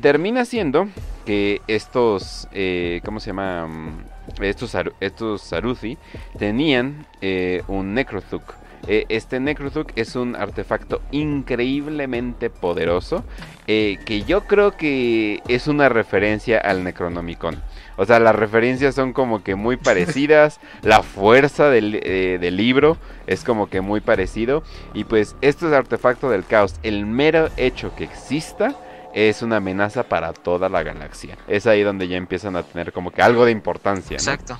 termina 0.00 0.44
siendo 0.44 0.88
que 1.26 1.60
estos, 1.68 2.48
eh, 2.52 3.00
¿cómo 3.04 3.20
se 3.20 3.28
llama? 3.28 3.66
Mm, 3.66 4.04
Estos, 4.40 4.76
estos 5.00 5.42
Saruthi 5.42 5.98
tenían 6.38 7.06
eh, 7.20 7.62
un 7.68 7.92
Necrotuk. 7.94 8.42
Eh, 8.86 9.04
este 9.08 9.40
Necrotuk 9.40 9.92
es 9.96 10.14
un 10.16 10.36
artefacto 10.36 11.02
increíblemente 11.10 12.50
poderoso 12.50 13.24
eh, 13.66 13.98
que 14.04 14.22
yo 14.22 14.42
creo 14.44 14.76
que 14.76 15.40
es 15.48 15.66
una 15.66 15.88
referencia 15.88 16.58
al 16.58 16.82
Necronomicon. 16.84 17.62
O 18.02 18.06
sea, 18.06 18.18
las 18.18 18.34
referencias 18.34 18.96
son 18.96 19.12
como 19.12 19.44
que 19.44 19.54
muy 19.54 19.76
parecidas. 19.76 20.58
la 20.82 21.04
fuerza 21.04 21.70
del, 21.70 22.00
eh, 22.02 22.38
del 22.40 22.56
libro 22.56 22.96
es 23.28 23.44
como 23.44 23.70
que 23.70 23.80
muy 23.80 24.00
parecido. 24.00 24.64
Y 24.92 25.04
pues 25.04 25.36
esto 25.40 25.68
es 25.68 25.72
artefacto 25.72 26.28
del 26.28 26.44
caos. 26.44 26.74
El 26.82 27.06
mero 27.06 27.48
hecho 27.56 27.94
que 27.94 28.02
exista 28.04 28.74
es 29.14 29.42
una 29.42 29.58
amenaza 29.58 30.02
para 30.02 30.32
toda 30.32 30.68
la 30.68 30.82
galaxia. 30.82 31.36
Es 31.46 31.68
ahí 31.68 31.82
donde 31.82 32.08
ya 32.08 32.16
empiezan 32.16 32.56
a 32.56 32.64
tener 32.64 32.92
como 32.92 33.12
que 33.12 33.22
algo 33.22 33.44
de 33.44 33.52
importancia. 33.52 34.16
¿no? 34.16 34.22
Exacto. 34.22 34.58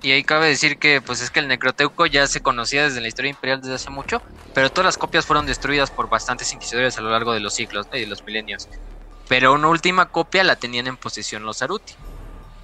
Y 0.00 0.10
ahí 0.10 0.24
cabe 0.24 0.48
decir 0.48 0.78
que 0.78 1.02
pues 1.02 1.20
es 1.20 1.30
que 1.30 1.40
el 1.40 1.48
Necroteuco 1.48 2.06
ya 2.06 2.26
se 2.26 2.40
conocía 2.40 2.84
desde 2.84 3.02
la 3.02 3.08
historia 3.08 3.30
imperial 3.30 3.60
desde 3.60 3.74
hace 3.74 3.90
mucho, 3.90 4.22
pero 4.54 4.70
todas 4.70 4.86
las 4.86 4.98
copias 4.98 5.26
fueron 5.26 5.44
destruidas 5.44 5.90
por 5.90 6.08
bastantes 6.08 6.52
inquisidores 6.54 6.96
a 6.96 7.02
lo 7.02 7.10
largo 7.10 7.32
de 7.32 7.40
los 7.40 7.54
siglos 7.54 7.86
¿no? 7.90 7.98
y 7.98 8.00
de 8.00 8.06
los 8.06 8.24
milenios. 8.24 8.68
pero 9.28 9.52
una 9.52 9.68
última 9.68 10.06
copia 10.06 10.42
la 10.42 10.56
tenían 10.56 10.86
en 10.86 10.96
posesión 10.96 11.44
los 11.44 11.58
Saruti. 11.58 11.94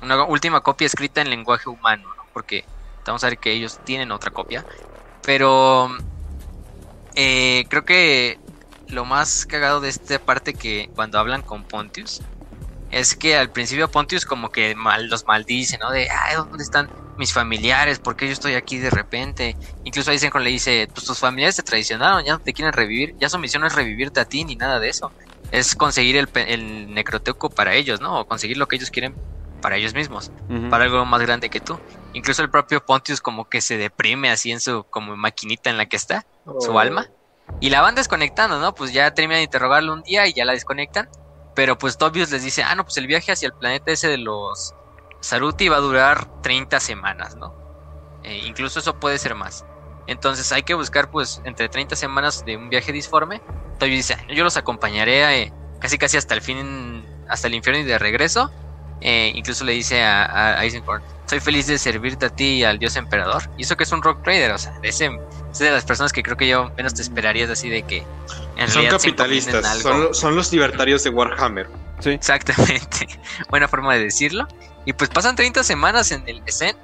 Una 0.02 0.24
última 0.24 0.60
copia 0.60 0.86
escrita 0.86 1.20
en 1.20 1.30
lenguaje 1.30 1.68
humano, 1.68 2.08
¿no? 2.16 2.22
porque 2.32 2.64
vamos 3.08 3.24
a 3.24 3.28
ver 3.28 3.38
que 3.38 3.52
ellos 3.52 3.80
tienen 3.84 4.12
otra 4.12 4.30
copia. 4.30 4.64
Pero 5.22 5.90
eh, 7.14 7.66
creo 7.68 7.84
que 7.84 8.38
lo 8.88 9.04
más 9.04 9.46
cagado 9.46 9.80
de 9.80 9.88
esta 9.88 10.18
parte 10.18 10.54
que 10.54 10.90
cuando 10.94 11.18
hablan 11.18 11.42
con 11.42 11.64
Pontius 11.64 12.22
es 12.90 13.14
que 13.14 13.36
al 13.36 13.50
principio 13.50 13.90
Pontius 13.90 14.24
como 14.24 14.50
que 14.50 14.74
mal, 14.74 15.08
los 15.08 15.26
maldice, 15.26 15.76
¿no? 15.78 15.90
De, 15.90 16.08
ay, 16.08 16.36
¿dónde 16.36 16.62
están 16.62 16.88
mis 17.18 17.32
familiares? 17.32 17.98
¿Por 17.98 18.16
qué 18.16 18.26
yo 18.26 18.32
estoy 18.32 18.54
aquí 18.54 18.78
de 18.78 18.90
repente? 18.90 19.56
Incluso 19.84 20.10
Eisenhorn 20.10 20.44
le 20.44 20.50
dice, 20.50 20.88
pues 20.94 21.06
tus 21.06 21.18
familiares 21.18 21.56
te 21.56 21.62
traicionaron, 21.62 22.24
ya 22.24 22.32
no 22.32 22.38
te 22.38 22.54
quieren 22.54 22.72
revivir, 22.72 23.14
ya 23.18 23.28
su 23.28 23.38
misión 23.38 23.60
no 23.60 23.66
es 23.66 23.74
revivirte 23.74 24.20
a 24.20 24.24
ti 24.24 24.44
ni 24.44 24.56
nada 24.56 24.78
de 24.80 24.88
eso. 24.88 25.12
Es 25.50 25.74
conseguir 25.74 26.16
el, 26.16 26.28
el 26.34 26.94
necroteco 26.94 27.50
para 27.50 27.74
ellos, 27.74 28.00
¿no? 28.00 28.20
O 28.20 28.26
conseguir 28.26 28.56
lo 28.56 28.68
que 28.68 28.76
ellos 28.76 28.90
quieren 28.90 29.14
para 29.60 29.76
ellos 29.76 29.94
mismos, 29.94 30.30
para 30.70 30.84
algo 30.84 31.04
más 31.04 31.20
grande 31.22 31.50
que 31.50 31.60
tú. 31.60 31.78
Incluso 32.14 32.42
el 32.42 32.50
propio 32.50 32.84
Pontius 32.84 33.20
como 33.20 33.48
que 33.48 33.60
se 33.60 33.76
deprime 33.76 34.30
así 34.30 34.50
en 34.52 34.60
su 34.60 34.84
como 34.90 35.16
maquinita 35.16 35.70
en 35.70 35.76
la 35.78 35.86
que 35.86 35.96
está, 35.96 36.24
su 36.60 36.72
Oh. 36.72 36.78
alma. 36.78 37.06
Y 37.60 37.70
la 37.70 37.80
van 37.80 37.94
desconectando, 37.94 38.60
¿no? 38.60 38.74
Pues 38.74 38.92
ya 38.92 39.12
terminan 39.12 39.38
de 39.40 39.44
interrogarlo 39.44 39.92
un 39.92 40.02
día 40.02 40.26
y 40.26 40.32
ya 40.32 40.44
la 40.44 40.52
desconectan. 40.52 41.08
Pero 41.54 41.76
pues 41.76 41.98
Tobius 41.98 42.30
les 42.30 42.42
dice, 42.44 42.62
ah, 42.62 42.74
no, 42.76 42.84
pues 42.84 42.96
el 42.98 43.06
viaje 43.08 43.32
hacia 43.32 43.46
el 43.46 43.52
planeta 43.52 43.90
ese 43.90 44.06
de 44.08 44.18
los 44.18 44.72
Saruti 45.20 45.68
va 45.68 45.76
a 45.76 45.80
durar 45.80 46.40
30 46.42 46.78
semanas, 46.78 47.34
¿no? 47.36 47.52
Eh, 48.22 48.42
incluso 48.46 48.78
eso 48.78 48.98
puede 49.00 49.18
ser 49.18 49.34
más. 49.34 49.64
Entonces 50.06 50.52
hay 50.52 50.62
que 50.62 50.74
buscar 50.74 51.10
pues 51.10 51.40
entre 51.44 51.68
30 51.68 51.96
semanas 51.96 52.44
de 52.44 52.56
un 52.56 52.68
viaje 52.70 52.92
disforme. 52.92 53.42
Tobius 53.78 53.96
dice, 54.08 54.14
"Ah, 54.20 54.32
yo 54.32 54.44
los 54.44 54.56
acompañaré 54.56 55.42
eh, 55.42 55.52
casi 55.80 55.98
casi 55.98 56.16
hasta 56.16 56.34
el 56.34 56.42
fin, 56.42 57.04
hasta 57.28 57.48
el 57.48 57.54
infierno 57.54 57.82
y 57.82 57.84
de 57.84 57.98
regreso. 57.98 58.50
Eh, 59.00 59.32
incluso 59.34 59.64
le 59.64 59.72
dice 59.72 60.02
a, 60.02 60.58
a 60.58 60.64
Eisenhorn, 60.64 61.02
soy 61.28 61.40
feliz 61.40 61.66
de 61.66 61.78
servirte 61.78 62.26
a 62.26 62.30
ti 62.30 62.44
y 62.44 62.64
al 62.64 62.78
dios 62.78 62.96
emperador. 62.96 63.42
Y 63.56 63.62
eso 63.62 63.76
que 63.76 63.84
es 63.84 63.92
un 63.92 64.02
rock 64.02 64.22
trader, 64.22 64.50
o 64.52 64.58
sea, 64.58 64.78
de 64.80 64.88
ese, 64.88 65.10
es 65.52 65.58
de 65.58 65.70
las 65.70 65.84
personas 65.84 66.12
que 66.12 66.22
creo 66.22 66.36
que 66.36 66.48
yo 66.48 66.70
menos 66.76 66.94
te 66.94 67.02
esperarías 67.02 67.50
así 67.50 67.68
de 67.68 67.82
que 67.82 68.04
en 68.56 68.68
Son 68.68 68.86
capitalistas, 68.86 69.54
encominen 69.54 69.70
algo. 69.70 70.06
son, 70.06 70.14
son 70.14 70.36
los 70.36 70.50
libertarios 70.52 71.04
de 71.04 71.10
Warhammer. 71.10 71.68
Sí. 72.00 72.10
Exactamente, 72.10 73.08
buena 73.50 73.68
forma 73.68 73.94
de 73.94 74.04
decirlo. 74.04 74.48
Y 74.86 74.94
pues 74.94 75.10
pasan 75.10 75.36
30 75.36 75.64
semanas 75.64 76.12
en 76.12 76.26
el 76.28 76.42
Essen, 76.46 76.76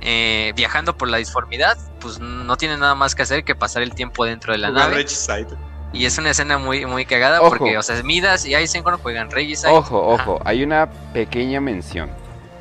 eh, 0.00 0.52
viajando 0.56 0.96
por 0.96 1.08
la 1.08 1.18
disformidad, 1.18 1.78
pues 2.00 2.18
no 2.18 2.56
tienen 2.56 2.80
nada 2.80 2.94
más 2.94 3.14
que 3.14 3.22
hacer 3.22 3.44
que 3.44 3.54
pasar 3.54 3.82
el 3.82 3.94
tiempo 3.94 4.24
dentro 4.24 4.52
de 4.52 4.58
la 4.58 4.68
Jugar 4.68 4.88
nave. 4.88 5.02
Regicide. 5.02 5.56
Y 5.92 6.04
es 6.04 6.16
una 6.18 6.30
escena 6.30 6.56
muy, 6.58 6.86
muy 6.86 7.04
cagada 7.04 7.40
Ojo. 7.40 7.50
porque, 7.56 7.76
o 7.76 7.82
sea, 7.82 8.00
Midas 8.02 8.46
y 8.46 8.54
Eisenhorn 8.54 8.98
juegan 8.98 9.30
Regicide. 9.30 9.70
Ojo, 9.72 10.14
Ajá. 10.14 10.22
ojo, 10.30 10.40
hay 10.44 10.62
una 10.62 10.88
pequeña 11.12 11.60
mención. 11.60 12.10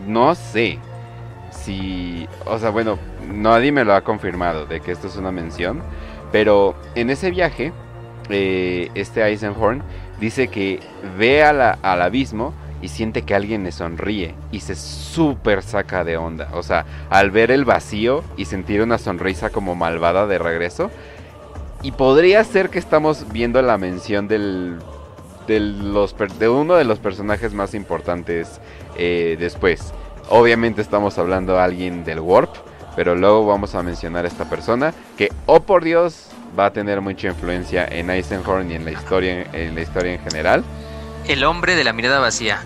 No 0.07 0.33
sé 0.35 0.79
si, 1.51 2.27
o 2.45 2.57
sea, 2.57 2.69
bueno, 2.69 2.97
nadie 3.31 3.71
me 3.71 3.83
lo 3.83 3.93
ha 3.93 4.01
confirmado 4.01 4.65
de 4.65 4.81
que 4.81 4.91
esto 4.91 5.07
es 5.07 5.15
una 5.15 5.31
mención, 5.31 5.81
pero 6.31 6.75
en 6.95 7.09
ese 7.09 7.31
viaje, 7.31 7.71
eh, 8.29 8.89
este 8.95 9.23
Eisenhorn 9.23 9.83
dice 10.19 10.47
que 10.47 10.79
ve 11.17 11.43
a 11.43 11.53
la- 11.53 11.77
al 11.81 12.01
abismo 12.01 12.53
y 12.81 12.87
siente 12.87 13.23
que 13.23 13.35
alguien 13.35 13.63
le 13.63 13.71
sonríe 13.71 14.35
y 14.51 14.61
se 14.61 14.75
súper 14.75 15.63
saca 15.63 16.03
de 16.03 16.17
onda. 16.17 16.49
O 16.53 16.63
sea, 16.63 16.85
al 17.09 17.29
ver 17.31 17.51
el 17.51 17.65
vacío 17.65 18.23
y 18.37 18.45
sentir 18.45 18.81
una 18.81 18.97
sonrisa 18.97 19.49
como 19.49 19.75
malvada 19.75 20.27
de 20.27 20.37
regreso. 20.39 20.89
Y 21.81 21.91
podría 21.91 22.43
ser 22.43 22.69
que 22.69 22.79
estamos 22.79 23.31
viendo 23.31 23.61
la 23.61 23.77
mención 23.77 24.27
del 24.27 24.79
de, 25.47 26.49
uno 26.49 26.75
de 26.75 26.83
los 26.83 26.99
personajes 26.99 27.53
más 27.53 27.73
importantes 27.73 28.59
eh, 28.97 29.35
después. 29.39 29.93
Obviamente 30.29 30.81
estamos 30.81 31.17
hablando 31.17 31.57
a 31.57 31.63
alguien 31.63 32.03
del 32.03 32.19
Warp, 32.19 32.53
pero 32.95 33.15
luego 33.15 33.47
vamos 33.47 33.73
a 33.73 33.81
mencionar 33.81 34.25
a 34.25 34.27
esta 34.27 34.47
persona 34.47 34.93
que, 35.17 35.31
oh 35.47 35.61
por 35.61 35.83
Dios, 35.83 36.27
va 36.57 36.67
a 36.67 36.73
tener 36.73 37.01
mucha 37.01 37.27
influencia 37.29 37.85
en 37.85 38.09
Eisenhorn 38.09 38.69
y 38.69 38.75
en 38.75 38.85
la 38.85 38.91
historia 38.91 40.13
en 40.13 40.19
general. 40.19 40.63
El 41.27 41.43
hombre 41.43 41.75
de 41.75 41.83
la 41.83 41.93
mirada 41.93 42.19
vacía. 42.19 42.59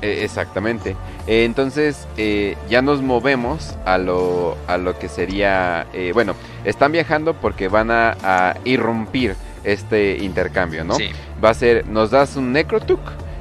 Eh, 0.00 0.20
exactamente. 0.22 0.96
Eh, 1.26 1.44
entonces 1.44 2.06
eh, 2.16 2.56
ya 2.70 2.82
nos 2.82 3.02
movemos 3.02 3.76
a 3.84 3.98
lo, 3.98 4.56
a 4.66 4.78
lo 4.78 4.98
que 4.98 5.08
sería, 5.08 5.86
eh, 5.92 6.12
bueno, 6.14 6.34
están 6.64 6.92
viajando 6.92 7.34
porque 7.34 7.68
van 7.68 7.90
a, 7.90 8.16
a 8.22 8.56
irrumpir 8.64 9.34
este 9.64 10.18
intercambio, 10.18 10.84
¿no? 10.84 10.94
Sí, 10.94 11.10
Va 11.42 11.50
a 11.50 11.54
ser, 11.54 11.86
nos 11.86 12.10
das 12.10 12.36
un 12.36 12.52
Necrotuk 12.52 13.00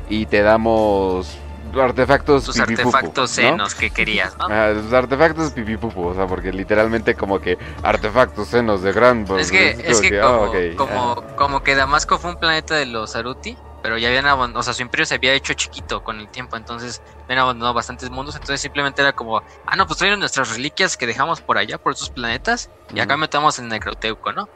y 0.09 0.25
te 0.25 0.41
damos 0.41 1.37
artefactos 1.79 2.45
tus 2.45 2.55
pipipupu, 2.55 2.87
artefactos 2.87 3.29
¿no? 3.29 3.35
senos 3.35 3.75
que 3.75 3.89
querías, 3.89 4.37
¿no? 4.37 4.47
Ah, 4.49 4.69
los 4.69 4.91
artefactos 4.93 5.51
pipipupu, 5.51 6.07
o 6.07 6.13
sea, 6.15 6.25
porque 6.25 6.51
literalmente 6.51 7.15
como 7.15 7.39
que 7.39 7.57
artefactos 7.83 8.47
senos 8.47 8.81
de 8.81 8.93
gran... 8.93 9.25
Es 9.37 9.51
que, 9.51 9.75
como 9.75 9.87
es 9.87 10.01
que 10.01 10.19
ah, 10.19 10.23
como, 10.23 10.41
ok, 10.43 10.55
como, 10.75 11.11
ah. 11.11 11.35
como 11.35 11.63
que 11.63 11.75
Damasco 11.75 12.17
fue 12.17 12.31
un 12.31 12.37
planeta 12.37 12.75
de 12.75 12.85
los 12.85 13.11
Saruti, 13.11 13.57
pero 13.81 13.97
ya 13.97 14.07
habían 14.07 14.25
abandonado, 14.25 14.59
o 14.59 14.63
sea, 14.63 14.73
su 14.73 14.81
imperio 14.81 15.05
se 15.05 15.15
había 15.15 15.33
hecho 15.33 15.53
chiquito 15.53 16.03
con 16.03 16.19
el 16.19 16.29
tiempo, 16.29 16.57
entonces 16.57 17.01
habían 17.23 17.39
abandonado 17.39 17.73
bastantes 17.73 18.09
mundos, 18.09 18.35
entonces 18.35 18.61
simplemente 18.61 19.01
era 19.01 19.13
como, 19.13 19.41
ah, 19.65 19.75
no, 19.75 19.85
pues 19.87 19.99
traen 19.99 20.19
nuestras 20.19 20.49
reliquias 20.49 20.97
que 20.97 21.07
dejamos 21.07 21.41
por 21.41 21.57
allá, 21.57 21.77
por 21.77 21.93
esos 21.93 22.09
planetas, 22.09 22.69
y 22.93 22.99
acá 22.99 23.17
metamos 23.17 23.59
el 23.59 23.67
Necroteuco, 23.67 24.33
¿no? 24.33 24.49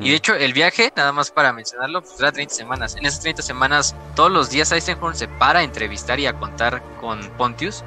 Y 0.00 0.10
de 0.10 0.16
hecho, 0.16 0.34
el 0.34 0.52
viaje, 0.52 0.92
nada 0.96 1.12
más 1.12 1.30
para 1.30 1.52
mencionarlo, 1.52 2.02
pues 2.02 2.16
dura 2.16 2.30
30 2.30 2.54
semanas. 2.54 2.96
En 2.96 3.04
esas 3.04 3.20
30 3.20 3.42
semanas, 3.42 3.96
todos 4.14 4.30
los 4.30 4.48
días 4.48 4.70
Eisenhorn 4.70 5.16
se 5.16 5.26
para 5.26 5.58
a 5.58 5.62
entrevistar 5.64 6.20
y 6.20 6.26
a 6.26 6.38
contar 6.38 6.82
con 7.00 7.20
Pontius. 7.36 7.84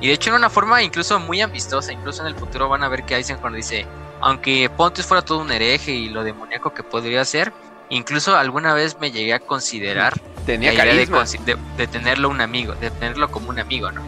Y 0.00 0.08
de 0.08 0.14
hecho, 0.14 0.30
en 0.30 0.36
una 0.36 0.50
forma 0.50 0.82
incluso 0.82 1.18
muy 1.20 1.40
amistosa, 1.40 1.92
incluso 1.92 2.22
en 2.22 2.28
el 2.28 2.34
futuro 2.34 2.68
van 2.68 2.82
a 2.82 2.88
ver 2.88 3.04
que 3.04 3.14
Eisenhorn 3.14 3.54
dice, 3.54 3.86
aunque 4.20 4.68
Pontius 4.76 5.06
fuera 5.06 5.24
todo 5.24 5.38
un 5.38 5.52
hereje 5.52 5.92
y 5.92 6.08
lo 6.08 6.24
demoníaco 6.24 6.74
que 6.74 6.82
podría 6.82 7.24
ser, 7.24 7.52
incluso 7.90 8.36
alguna 8.36 8.74
vez 8.74 8.98
me 9.00 9.10
llegué 9.10 9.34
a 9.34 9.40
considerar 9.40 10.14
Tenía 10.46 10.72
la 10.72 10.86
idea 10.86 11.24
de, 11.76 11.86
tenerlo 11.88 12.28
un 12.28 12.40
amigo, 12.40 12.74
de 12.76 12.90
tenerlo 12.92 13.28
como 13.32 13.50
un 13.50 13.58
amigo, 13.58 13.90
¿no? 13.90 14.00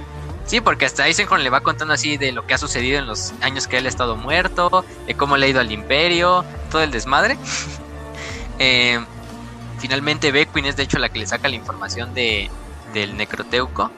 Sí, 0.46 0.60
porque 0.60 0.86
hasta 0.86 1.06
Eisenhorn 1.08 1.42
le 1.42 1.50
va 1.50 1.60
contando 1.60 1.92
así 1.92 2.16
de 2.16 2.30
lo 2.30 2.46
que 2.46 2.54
ha 2.54 2.58
sucedido 2.58 2.98
en 2.98 3.06
los 3.06 3.34
años 3.42 3.66
que 3.66 3.76
él 3.76 3.86
ha 3.86 3.88
estado 3.88 4.16
muerto, 4.16 4.84
de 5.06 5.14
cómo 5.14 5.36
le 5.36 5.46
ha 5.46 5.48
ido 5.48 5.60
al 5.60 5.72
imperio, 5.72 6.44
todo 6.70 6.82
el 6.82 6.90
desmadre. 6.90 7.36
Eh, 8.60 8.98
finalmente 9.78 10.32
Beckwin 10.32 10.66
es 10.66 10.74
de 10.74 10.82
hecho 10.82 10.98
la 10.98 11.10
que 11.10 11.20
le 11.20 11.28
saca 11.28 11.48
la 11.48 11.54
información 11.54 12.12
de, 12.12 12.50
del 12.92 13.16
Necroteuco. 13.16 13.92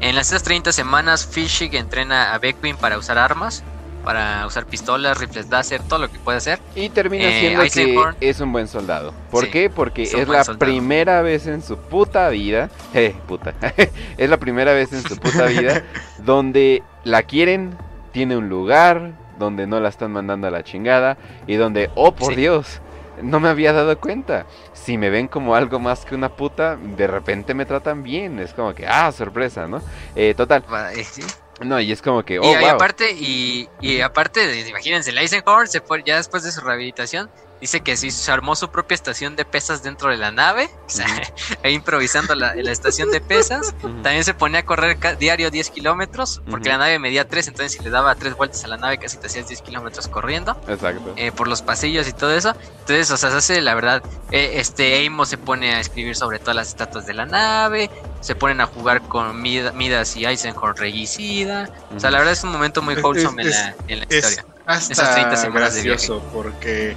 En 0.00 0.14
las 0.14 0.28
estas 0.28 0.44
30 0.44 0.72
semanas 0.72 1.26
Fishig 1.26 1.74
entrena 1.74 2.32
a 2.32 2.38
Beckwin 2.38 2.78
para 2.78 2.96
usar 2.96 3.18
armas, 3.18 3.64
para 4.08 4.46
usar 4.46 4.64
pistolas, 4.64 5.18
rifles 5.18 5.50
láser, 5.50 5.82
todo 5.82 5.98
lo 5.98 6.10
que 6.10 6.18
puede 6.18 6.38
hacer. 6.38 6.58
Y 6.74 6.88
termina 6.88 7.24
Eh, 7.24 7.40
siendo 7.40 8.14
que 8.18 8.26
es 8.26 8.40
un 8.40 8.52
buen 8.52 8.66
soldado. 8.66 9.12
¿Por 9.30 9.44
Sí, 9.44 9.50
qué? 9.50 9.68
Porque 9.68 10.04
es 10.04 10.14
es, 10.14 10.26
la 10.26 10.44
soldado. 10.44 10.58
primera 10.60 11.20
vez 11.20 11.46
en 11.46 11.60
su 11.62 11.76
puta 11.76 12.30
vida, 12.30 12.70
eh, 12.94 13.14
puta, 13.26 13.52
es 14.16 14.30
la 14.30 14.38
primera 14.38 14.72
vez 14.72 14.94
en 14.94 15.02
su 15.02 15.18
puta 15.18 15.44
vida 15.44 15.82
donde 16.24 16.82
la 17.04 17.22
quieren, 17.24 17.76
tiene 18.10 18.38
un 18.38 18.48
lugar, 18.48 19.12
donde 19.38 19.66
no 19.66 19.78
la 19.78 19.90
están 19.90 20.10
mandando 20.12 20.46
a 20.46 20.50
la 20.50 20.64
chingada 20.64 21.18
y 21.46 21.56
donde, 21.56 21.90
oh 21.94 22.12
por 22.12 22.30
Sí. 22.32 22.36
Dios, 22.40 22.80
no 23.20 23.40
me 23.40 23.50
había 23.50 23.74
dado 23.74 24.00
cuenta. 24.00 24.46
Si 24.72 24.96
me 24.96 25.10
ven 25.10 25.28
como 25.28 25.54
algo 25.54 25.80
más 25.80 26.06
que 26.06 26.14
una 26.14 26.30
puta, 26.30 26.76
de 26.76 27.06
repente 27.08 27.52
me 27.52 27.66
tratan 27.66 28.02
bien. 28.02 28.38
Es 28.38 28.54
como 28.54 28.74
que, 28.74 28.86
ah, 28.86 29.12
sorpresa, 29.12 29.66
¿no? 29.68 29.82
Eh, 30.16 30.32
total. 30.34 30.64
Eh, 30.96 31.04
sí. 31.04 31.20
No, 31.60 31.80
y 31.80 31.90
es 31.90 32.00
como 32.02 32.22
que, 32.24 32.38
oh, 32.38 32.44
y, 32.44 32.48
y 32.48 32.56
wow. 32.60 32.68
aparte, 32.70 33.10
y, 33.16 33.68
y 33.80 34.00
aparte, 34.00 34.46
de- 34.46 34.68
imagínense, 34.68 35.10
el 35.10 35.18
Eisenhower 35.18 35.66
se 35.68 35.80
fue 35.80 36.02
ya 36.04 36.16
después 36.16 36.42
de 36.44 36.52
su 36.52 36.60
rehabilitación. 36.60 37.30
Dice 37.60 37.80
que 37.80 37.96
sí, 37.96 38.10
se 38.12 38.30
armó 38.30 38.54
su 38.54 38.70
propia 38.70 38.94
estación 38.94 39.34
de 39.34 39.44
pesas 39.44 39.82
dentro 39.82 40.10
de 40.10 40.16
la 40.16 40.30
nave, 40.30 40.70
o 40.86 40.90
sea, 40.90 41.06
improvisando 41.68 42.34
la, 42.34 42.54
la 42.54 42.70
estación 42.70 43.10
de 43.10 43.20
pesas. 43.20 43.74
También 43.80 44.22
se 44.24 44.32
ponía 44.34 44.60
a 44.60 44.62
correr 44.64 44.96
diario 45.18 45.50
10 45.50 45.70
kilómetros, 45.70 46.40
porque 46.48 46.68
la 46.68 46.78
nave 46.78 46.98
medía 46.98 47.26
3, 47.28 47.48
entonces 47.48 47.72
si 47.72 47.82
le 47.82 47.90
daba 47.90 48.14
3 48.14 48.34
vueltas 48.36 48.62
a 48.64 48.68
la 48.68 48.76
nave 48.76 48.98
casi 48.98 49.16
te 49.18 49.26
hacías 49.26 49.48
10 49.48 49.62
kilómetros 49.62 50.06
corriendo 50.08 50.56
Exacto. 50.68 51.14
eh, 51.16 51.32
por 51.32 51.48
los 51.48 51.62
pasillos 51.62 52.06
y 52.08 52.12
todo 52.12 52.32
eso. 52.34 52.54
Entonces, 52.80 53.10
o 53.10 53.16
sea, 53.16 53.30
se 53.30 53.36
hace 53.38 53.60
la 53.60 53.74
verdad, 53.74 54.02
eh, 54.30 54.52
este 54.54 55.04
Amos 55.06 55.28
se 55.28 55.36
pone 55.38 55.74
a 55.74 55.80
escribir 55.80 56.14
sobre 56.16 56.38
todas 56.38 56.54
las 56.56 56.68
estatuas 56.68 57.06
de 57.06 57.14
la 57.14 57.26
nave, 57.26 57.90
se 58.20 58.34
ponen 58.36 58.60
a 58.60 58.66
jugar 58.66 59.02
con 59.02 59.42
Mid- 59.42 59.72
Midas 59.74 60.16
y 60.16 60.24
Eisenhorn 60.26 60.76
regicida. 60.76 61.68
O 61.94 61.98
sea, 61.98 62.10
la 62.10 62.18
verdad 62.18 62.32
es 62.34 62.44
un 62.44 62.50
momento 62.52 62.82
muy 62.82 62.94
Es- 62.94 63.02
wholesome 63.02 63.42
en 63.42 63.50
la, 63.50 63.74
en 63.88 63.98
la 64.00 64.06
Es 64.08 64.16
historia. 64.24 64.44
Esas 64.68 65.12
30 65.14 65.30
hasta 65.30 65.36
semanas 65.36 65.74
de 65.74 65.82
gracioso 65.82 66.22
porque 66.32 66.94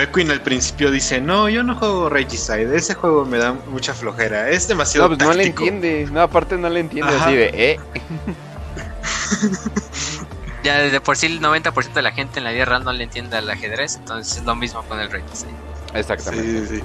Beckwin 0.00 0.30
al 0.30 0.40
principio 0.40 0.90
dice, 0.90 1.20
no, 1.20 1.50
yo 1.50 1.62
no 1.62 1.74
juego 1.74 2.08
Regicide, 2.08 2.74
ese 2.74 2.94
juego 2.94 3.26
me 3.26 3.36
da 3.36 3.52
mucha 3.52 3.92
flojera, 3.92 4.48
es 4.48 4.62
No, 4.62 4.68
demasiado 4.68 5.08
pues 5.08 5.18
no 5.18 5.34
le 5.34 5.44
táctico". 5.44 5.64
entiende. 5.64 6.08
No, 6.10 6.22
aparte 6.22 6.56
no 6.56 6.70
le 6.70 6.80
entiende 6.80 7.12
Ajá. 7.14 7.26
así 7.26 7.36
de, 7.36 7.50
eh. 7.54 7.80
Ya 10.64 10.78
de 10.78 11.00
por 11.02 11.16
sí 11.18 11.26
el 11.26 11.40
90% 11.40 11.92
de 11.92 12.02
la 12.02 12.12
gente 12.12 12.38
en 12.38 12.44
la 12.44 12.52
vida 12.52 12.64
real 12.64 12.84
no 12.84 12.92
le 12.92 13.04
entiende 13.04 13.36
al 13.36 13.48
ajedrez, 13.50 13.96
entonces 13.96 14.38
es 14.38 14.44
lo 14.44 14.54
mismo 14.56 14.82
con 14.84 15.00
el 15.00 15.10
regicide. 15.10 15.50
Exactamente. 15.94 16.66
Sí, 16.66 16.76
sí. 16.78 16.82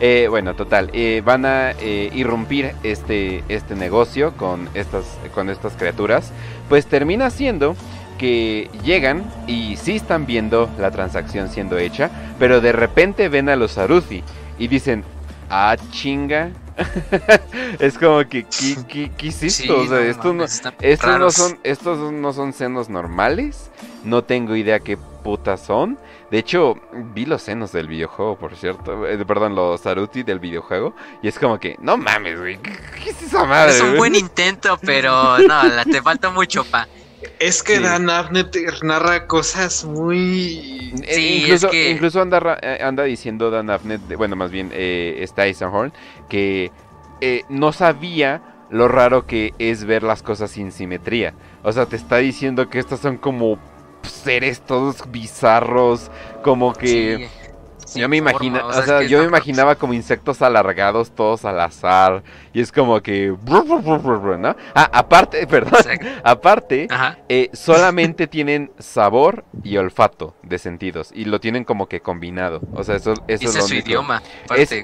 Eh, 0.00 0.26
bueno, 0.30 0.54
total. 0.54 0.90
Eh, 0.92 1.22
van 1.24 1.44
a 1.44 1.72
eh, 1.72 2.10
irrumpir 2.14 2.74
este, 2.82 3.42
este 3.48 3.74
negocio 3.74 4.32
con 4.36 4.68
estas, 4.74 5.04
con 5.34 5.50
estas 5.50 5.72
criaturas. 5.74 6.30
Pues 6.68 6.86
termina 6.86 7.30
siendo 7.30 7.76
que 8.18 8.70
llegan 8.84 9.24
y 9.46 9.76
sí 9.76 9.96
están 9.96 10.26
viendo 10.26 10.68
la 10.78 10.90
transacción 10.90 11.48
siendo 11.48 11.78
hecha, 11.78 12.10
pero 12.38 12.60
de 12.60 12.72
repente 12.72 13.28
ven 13.28 13.48
a 13.48 13.56
los 13.56 13.78
Aruthi 13.78 14.22
y 14.58 14.68
dicen, 14.68 15.04
ah, 15.48 15.76
chinga. 15.90 16.50
es 17.80 17.98
como 17.98 18.18
que, 18.28 18.44
¿qué, 18.44 19.10
qué, 19.16 19.26
hiciste? 19.26 19.72
o 19.72 19.86
sea, 19.88 20.00
estos, 20.00 20.34
no, 20.34 20.44
estos, 20.44 21.18
no 21.18 21.30
son, 21.30 21.58
estos 21.64 22.12
no 22.12 22.32
son 22.32 22.52
senos 22.52 22.88
normales. 22.88 23.70
No 24.04 24.22
tengo 24.22 24.54
idea 24.54 24.78
qué 24.78 24.96
putas 24.96 25.60
son. 25.60 25.98
De 26.30 26.38
hecho, 26.38 26.76
vi 27.14 27.24
los 27.24 27.42
senos 27.42 27.72
del 27.72 27.88
videojuego, 27.88 28.38
por 28.38 28.54
cierto. 28.54 29.06
Eh, 29.06 29.24
perdón, 29.24 29.54
los 29.54 29.80
Saruti 29.80 30.22
del 30.22 30.38
videojuego. 30.38 30.94
Y 31.22 31.28
es 31.28 31.38
como 31.38 31.58
que, 31.58 31.76
no 31.80 31.96
mames, 31.96 32.38
güey. 32.38 32.58
¿Qué, 33.02 33.10
es 33.10 33.22
esa 33.22 33.44
madre? 33.44 33.72
Es 33.72 33.80
un 33.80 33.96
buen 33.96 34.14
intento, 34.14 34.78
pero 34.84 35.38
no, 35.38 35.84
te 35.90 36.02
falta 36.02 36.30
mucho, 36.30 36.64
pa. 36.64 36.86
Es 37.40 37.62
que 37.62 37.78
Dan 37.80 38.10
Abnett 38.10 38.56
narra 38.82 39.26
cosas 39.26 39.84
muy. 39.84 40.92
Eh, 41.06 41.14
sí, 41.14 41.42
incluso, 41.42 41.70
que... 41.70 41.90
incluso 41.90 42.20
anda, 42.20 42.58
eh, 42.62 42.80
anda 42.82 43.04
diciendo 43.04 43.50
Dan 43.50 43.70
Abnett, 43.70 44.00
bueno, 44.16 44.36
más 44.36 44.50
bien 44.50 44.70
eh, 44.72 45.18
está 45.20 45.46
Eisenhorn, 45.46 45.92
que 46.28 46.72
no 47.48 47.72
sabía 47.72 48.42
lo 48.70 48.88
raro 48.88 49.26
que 49.26 49.54
es 49.58 49.84
ver 49.84 50.02
las 50.02 50.22
cosas 50.22 50.50
sin 50.50 50.72
simetría. 50.72 51.34
O 51.62 51.72
sea, 51.72 51.86
te 51.86 51.96
está 51.96 52.16
diciendo 52.18 52.68
que 52.68 52.78
estos 52.78 53.00
son 53.00 53.16
como 53.16 53.58
seres 54.02 54.60
todos 54.60 55.10
bizarros, 55.10 56.10
como 56.42 56.72
que 56.72 57.28
yo 57.94 58.08
me 58.08 58.16
imagino, 58.16 58.66
o, 58.66 58.72
sea, 58.82 59.02
yo 59.02 59.20
me 59.20 59.24
imaginaba 59.26 59.74
como 59.74 59.94
insectos 59.94 60.42
alargados 60.42 61.10
todos 61.10 61.44
al 61.44 61.60
azar 61.60 62.22
y 62.52 62.60
es 62.60 62.72
como 62.72 63.00
que, 63.02 63.34
¿no? 63.46 64.56
Ah, 64.74 64.90
aparte, 64.92 65.46
perdón, 65.48 65.80
aparte, 66.22 66.88
eh, 67.28 67.50
solamente 67.52 68.26
tienen 68.28 68.72
sabor 68.78 69.44
y 69.62 69.76
olfato 69.76 70.34
de 70.42 70.58
sentidos 70.58 71.10
y 71.14 71.24
lo 71.24 71.40
tienen 71.40 71.64
como 71.64 71.86
que 71.86 72.00
combinado, 72.00 72.60
o 72.74 72.84
sea, 72.84 72.96
eso, 72.96 73.14
eso 73.26 73.48
es, 73.48 73.66
su 73.66 73.74
idioma, 73.74 74.22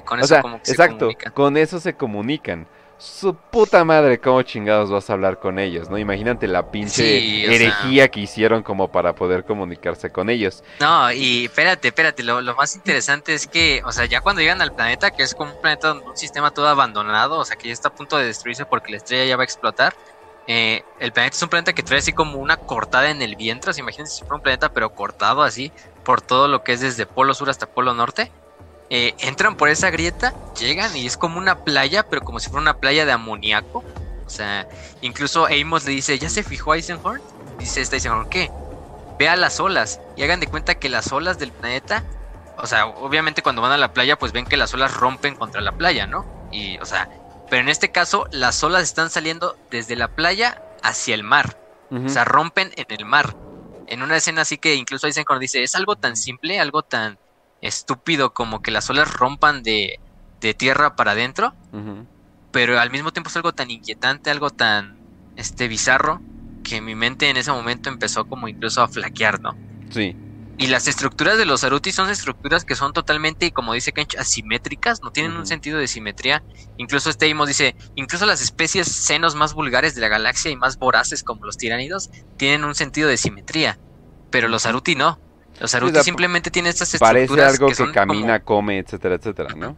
con 0.05 0.19
eso 0.19 0.41
como 0.41 0.61
que 0.61 0.71
exacto, 0.71 1.09
con 1.33 1.57
eso 1.57 1.79
se 1.79 1.93
comunican 1.93 2.67
su 3.05 3.35
puta 3.35 3.85
madre, 3.85 4.19
cómo 4.19 4.41
chingados 4.41 4.89
vas 4.89 5.09
a 5.09 5.13
hablar 5.13 5.39
con 5.39 5.59
ellos, 5.59 5.89
¿no? 5.89 5.97
Imagínate 5.97 6.47
la 6.47 6.71
pinche 6.71 7.45
herejía 7.45 8.09
que 8.09 8.19
hicieron 8.21 8.63
como 8.63 8.91
para 8.91 9.13
poder 9.13 9.45
comunicarse 9.45 10.11
con 10.11 10.29
ellos. 10.29 10.63
No, 10.79 11.11
y 11.11 11.45
espérate, 11.45 11.89
espérate, 11.89 12.23
lo, 12.23 12.41
más 12.55 12.75
interesante 12.75 13.33
es 13.33 13.47
que, 13.47 13.81
o 13.85 13.91
sea, 13.91 14.05
ya 14.05 14.21
cuando 14.21 14.41
llegan 14.41 14.61
al 14.61 14.73
planeta, 14.73 15.11
que 15.11 15.23
es 15.23 15.35
como 15.35 15.53
un 15.53 15.61
planeta, 15.61 15.93
un 15.93 16.17
sistema 16.17 16.51
todo 16.51 16.67
abandonado, 16.67 17.37
o 17.37 17.45
sea, 17.45 17.55
que 17.55 17.67
ya 17.67 17.73
está 17.73 17.89
a 17.89 17.95
punto 17.95 18.17
de 18.17 18.25
destruirse 18.25 18.65
porque 18.65 18.91
la 18.91 18.97
estrella 18.97 19.25
ya 19.25 19.37
va 19.37 19.43
a 19.43 19.45
explotar, 19.45 19.95
eh, 20.47 20.83
el 20.99 21.11
planeta 21.11 21.35
es 21.35 21.43
un 21.43 21.49
planeta 21.49 21.73
que 21.73 21.83
trae 21.83 21.99
así 21.99 22.11
como 22.11 22.37
una 22.37 22.57
cortada 22.57 23.09
en 23.09 23.21
el 23.21 23.35
vientre, 23.35 23.71
o 23.71 23.73
sea, 23.73 23.81
imagínense 23.81 24.15
si 24.15 24.19
fuera 24.21 24.35
un 24.35 24.41
planeta 24.41 24.69
pero 24.73 24.93
cortado 24.93 25.43
así 25.43 25.71
por 26.03 26.21
todo 26.21 26.47
lo 26.47 26.63
que 26.63 26.73
es 26.73 26.81
desde 26.81 27.05
Polo 27.05 27.33
Sur 27.33 27.49
hasta 27.49 27.65
Polo 27.65 27.93
Norte. 27.93 28.31
Eh, 28.89 29.15
entran 29.19 29.55
por 29.55 29.69
esa 29.69 29.89
grieta, 29.89 30.33
llegan 30.59 30.95
y 30.95 31.05
es 31.07 31.17
como 31.17 31.39
una 31.39 31.63
playa, 31.63 32.03
pero 32.03 32.21
como 32.21 32.39
si 32.39 32.49
fuera 32.49 32.61
una 32.61 32.77
playa 32.77 33.05
de 33.05 33.11
amoníaco. 33.11 33.83
O 34.25 34.29
sea, 34.29 34.67
incluso 35.01 35.47
Amos 35.47 35.85
le 35.85 35.91
dice, 35.91 36.17
¿ya 36.17 36.29
se 36.29 36.43
fijó 36.43 36.73
Eisenhorn? 36.73 37.21
Dice 37.59 37.81
esta 37.81 37.95
Eisenhorn, 37.95 38.29
¿qué? 38.29 38.51
Vea 39.17 39.35
las 39.35 39.59
olas 39.59 39.99
y 40.15 40.23
hagan 40.23 40.39
de 40.39 40.47
cuenta 40.47 40.75
que 40.75 40.89
las 40.89 41.11
olas 41.11 41.39
del 41.39 41.51
planeta, 41.51 42.03
o 42.57 42.67
sea, 42.67 42.87
obviamente 42.87 43.41
cuando 43.41 43.61
van 43.61 43.71
a 43.71 43.77
la 43.77 43.93
playa, 43.93 44.17
pues 44.17 44.31
ven 44.31 44.45
que 44.45 44.57
las 44.57 44.73
olas 44.73 44.93
rompen 44.95 45.35
contra 45.35 45.61
la 45.61 45.71
playa, 45.71 46.05
¿no? 46.05 46.25
Y, 46.51 46.77
o 46.79 46.85
sea, 46.85 47.09
pero 47.49 47.61
en 47.61 47.69
este 47.69 47.91
caso, 47.91 48.27
las 48.31 48.63
olas 48.63 48.83
están 48.83 49.09
saliendo 49.09 49.57
desde 49.69 49.95
la 49.95 50.07
playa 50.07 50.61
hacia 50.83 51.15
el 51.15 51.23
mar. 51.23 51.57
O 51.91 52.09
sea, 52.09 52.25
rompen 52.25 52.73
en 52.75 52.85
el 52.89 53.05
mar. 53.05 53.35
En 53.87 54.01
una 54.01 54.17
escena 54.17 54.41
así 54.41 54.57
que 54.57 54.75
incluso 54.75 55.07
Eisenhorn 55.07 55.39
dice, 55.39 55.63
es 55.63 55.75
algo 55.75 55.95
tan 55.95 56.17
simple, 56.17 56.59
algo 56.59 56.81
tan 56.81 57.19
estúpido 57.65 58.33
como 58.33 58.61
que 58.61 58.71
las 58.71 58.89
olas 58.89 59.13
rompan 59.13 59.63
de, 59.63 59.99
tierra 60.57 60.95
para 60.95 61.13
adentro, 61.13 61.55
pero 62.51 62.79
al 62.79 62.91
mismo 62.91 63.11
tiempo 63.11 63.29
es 63.29 63.35
algo 63.35 63.53
tan 63.53 63.71
inquietante, 63.71 64.29
algo 64.29 64.51
tan 64.51 64.95
este 65.35 65.67
bizarro, 65.67 66.21
que 66.63 66.81
mi 66.81 66.93
mente 66.93 67.29
en 67.29 67.37
ese 67.37 67.51
momento 67.51 67.89
empezó 67.89 68.27
como 68.27 68.47
incluso 68.47 68.83
a 68.83 68.87
flaquear, 68.87 69.41
¿no? 69.41 69.55
Sí. 69.89 70.15
Y 70.57 70.67
las 70.67 70.87
estructuras 70.87 71.37
de 71.37 71.45
los 71.45 71.63
Aruti 71.63 71.91
son 71.91 72.09
estructuras 72.09 72.63
que 72.63 72.75
son 72.75 72.93
totalmente, 72.93 73.51
como 73.51 73.73
dice 73.73 73.91
Kench, 73.91 74.15
asimétricas, 74.17 75.01
no 75.03 75.11
tienen 75.11 75.35
un 75.35 75.45
sentido 75.45 75.79
de 75.79 75.87
simetría. 75.87 76.43
Incluso 76.77 77.09
este 77.09 77.27
Imo 77.27 77.45
dice, 77.45 77.75
incluso 77.95 78.25
las 78.25 78.41
especies 78.41 78.87
senos 78.87 79.35
más 79.35 79.53
vulgares 79.53 79.95
de 79.95 80.01
la 80.01 80.07
galaxia 80.07 80.51
y 80.51 80.55
más 80.55 80.77
voraces 80.77 81.23
como 81.23 81.43
los 81.45 81.57
tiránidos 81.57 82.09
tienen 82.37 82.63
un 82.63 82.73
sentido 82.73 83.09
de 83.09 83.17
simetría, 83.17 83.79
pero 84.29 84.47
los 84.47 84.65
Aruti 84.65 84.95
no. 84.95 85.19
Los 85.59 85.73
Aruti 85.73 86.01
simplemente 86.01 86.51
tienen 86.51 86.69
estas 86.69 86.93
estructuras. 86.93 87.29
Parece 87.29 87.43
algo 87.43 87.67
que, 87.67 87.91
camina, 87.91 88.39
come, 88.41 88.79
etcétera, 88.79 89.15
etcétera, 89.15 89.55
¿no? 89.55 89.75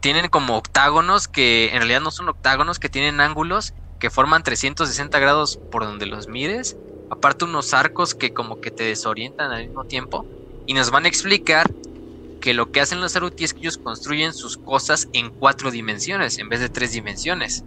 Tienen 0.00 0.28
como 0.28 0.56
octágonos 0.56 1.28
que 1.28 1.70
en 1.70 1.78
realidad 1.78 2.00
no 2.00 2.10
son 2.10 2.28
octágonos, 2.28 2.78
que 2.78 2.88
tienen 2.88 3.20
ángulos 3.20 3.74
que 3.98 4.10
forman 4.10 4.42
360 4.42 5.18
grados 5.18 5.58
por 5.70 5.84
donde 5.84 6.06
los 6.06 6.28
mires. 6.28 6.76
Aparte 7.10 7.44
unos 7.44 7.72
arcos 7.72 8.14
que 8.14 8.34
como 8.34 8.60
que 8.60 8.70
te 8.70 8.84
desorientan 8.84 9.50
al 9.50 9.66
mismo 9.66 9.84
tiempo. 9.84 10.26
Y 10.66 10.74
nos 10.74 10.90
van 10.90 11.04
a 11.04 11.08
explicar 11.08 11.70
que 12.40 12.52
lo 12.52 12.70
que 12.70 12.80
hacen 12.82 13.00
los 13.00 13.16
Aruti 13.16 13.44
es 13.44 13.54
que 13.54 13.60
ellos 13.60 13.78
construyen 13.78 14.34
sus 14.34 14.58
cosas 14.58 15.08
en 15.14 15.30
cuatro 15.30 15.70
dimensiones 15.70 16.38
en 16.38 16.50
vez 16.50 16.60
de 16.60 16.68
tres 16.68 16.92
dimensiones. 16.92 17.64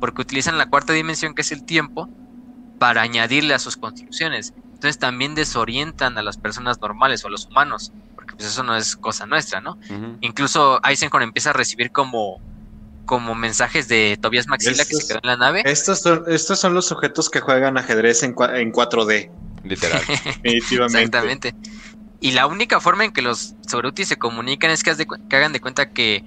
Porque 0.00 0.22
utilizan 0.22 0.58
la 0.58 0.68
cuarta 0.68 0.92
dimensión 0.92 1.34
que 1.34 1.42
es 1.42 1.52
el 1.52 1.64
tiempo 1.64 2.08
para 2.78 3.02
añadirle 3.02 3.54
a 3.54 3.58
sus 3.58 3.76
construcciones. 3.76 4.52
Entonces 4.66 4.98
también 4.98 5.34
desorientan 5.34 6.18
a 6.18 6.22
las 6.22 6.36
personas 6.36 6.80
normales 6.80 7.24
o 7.24 7.28
a 7.28 7.30
los 7.30 7.46
humanos, 7.46 7.92
porque 8.14 8.34
pues 8.34 8.48
eso 8.48 8.62
no 8.62 8.76
es 8.76 8.96
cosa 8.96 9.26
nuestra, 9.26 9.60
¿no? 9.60 9.78
Incluso 10.20 10.80
Eisenhorn 10.84 11.22
empieza 11.22 11.50
a 11.50 11.52
recibir 11.54 11.90
como 11.92 12.40
como 13.06 13.36
mensajes 13.36 13.86
de 13.86 14.18
Tobias 14.20 14.48
Maxila 14.48 14.84
que 14.84 14.94
se 14.94 15.06
quedó 15.06 15.20
en 15.22 15.28
la 15.28 15.36
nave. 15.36 15.62
Estos 15.64 16.00
son, 16.00 16.24
estos 16.26 16.58
son 16.58 16.74
los 16.74 16.86
sujetos 16.86 17.30
que 17.30 17.40
juegan 17.40 17.78
ajedrez 17.78 18.24
en, 18.24 18.30
en 18.30 18.72
4D. 18.72 19.30
Literal. 19.62 20.02
Definitivamente. 20.42 20.98
Exactamente. 20.98 21.54
Y 22.20 22.32
la 22.32 22.46
única 22.46 22.80
forma 22.80 23.04
en 23.04 23.12
que 23.12 23.22
los 23.22 23.54
Soruti 23.66 24.04
se 24.04 24.16
comunican 24.16 24.70
es 24.70 24.82
que, 24.82 24.90
hagan 24.90 25.52
de 25.52 25.60
cuenta 25.60 25.90
que 25.90 26.24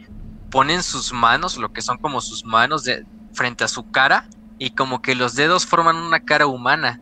ponen 0.49 0.81
sus 0.81 1.11
manos, 1.11 1.57
lo 1.57 1.73
que 1.73 1.81
son 1.81 1.97
como 1.97 2.21
sus 2.21 2.45
manos, 2.45 2.83
de, 2.85 3.05
frente 3.33 3.63
a 3.63 3.67
su 3.67 3.91
cara 3.91 4.27
y 4.59 4.71
como 4.71 5.01
que 5.01 5.15
los 5.15 5.33
dedos 5.35 5.65
forman 5.65 5.95
una 5.95 6.19
cara 6.19 6.45
humana. 6.45 7.01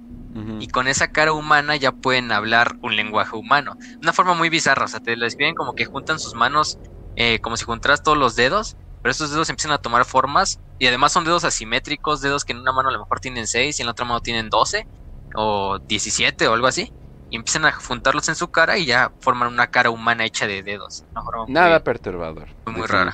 Y 0.60 0.68
con 0.68 0.88
esa 0.88 1.08
cara 1.08 1.34
humana 1.34 1.76
ya 1.76 1.92
pueden 1.92 2.32
hablar 2.32 2.76
un 2.84 2.96
lenguaje 2.96 3.36
humano. 3.36 3.76
Una 4.02 4.14
forma 4.14 4.36
muy 4.36 4.50
bizarra, 4.50 4.86
o 4.86 4.88
sea, 4.88 5.00
te 5.00 5.18
lo 5.18 5.26
describen 5.26 5.56
como 5.56 5.74
que 5.74 5.86
juntan 5.86 6.20
sus 6.20 6.36
manos 6.36 6.78
eh, 7.16 7.40
como 7.40 7.58
si 7.58 7.66
juntaras 7.66 8.04
todos 8.04 8.18
los 8.18 8.36
dedos, 8.36 8.78
pero 9.02 9.12
esos 9.12 9.32
dedos 9.32 9.50
empiezan 9.50 9.72
a 9.72 9.80
tomar 9.80 10.06
formas 10.06 10.60
y 10.78 10.86
además 10.86 11.12
son 11.12 11.26
dedos 11.26 11.44
asimétricos, 11.44 12.22
dedos 12.22 12.46
que 12.46 12.54
en 12.54 12.60
una 12.60 12.72
mano 12.72 12.90
a 12.90 12.92
lo 12.92 13.00
mejor 13.00 13.20
tienen 13.20 13.48
6 13.48 13.80
y 13.80 13.82
en 13.82 13.88
la 13.88 13.94
otra 13.94 14.06
mano 14.06 14.22
tienen 14.22 14.50
12 14.50 14.88
o 15.36 15.80
17 15.88 16.48
o 16.48 16.54
algo 16.54 16.68
así. 16.68 16.94
Y 17.30 17.36
empiezan 17.36 17.66
a 17.66 17.74
juntarlos 17.74 18.30
en 18.30 18.36
su 18.36 18.48
cara 18.48 18.78
y 18.78 18.86
ya 18.86 19.12
forman 19.20 19.50
una 19.50 19.68
cara 19.68 19.90
humana 19.90 20.26
hecha 20.26 20.48
de 20.48 20.64
dedos. 20.64 21.04
nada 21.48 21.84
perturbador. 21.84 22.48
Muy 22.66 22.88
raro. 22.88 23.12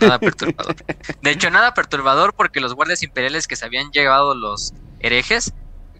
Nada 0.00 0.18
perturbador. 0.18 0.76
De 1.20 1.30
hecho, 1.30 1.50
nada 1.50 1.74
perturbador 1.74 2.34
porque 2.34 2.60
los 2.60 2.74
guardias 2.74 3.02
imperiales 3.02 3.46
que 3.46 3.56
se 3.56 3.64
habían 3.64 3.90
llevado 3.90 4.34
los 4.34 4.72
herejes 5.00 5.52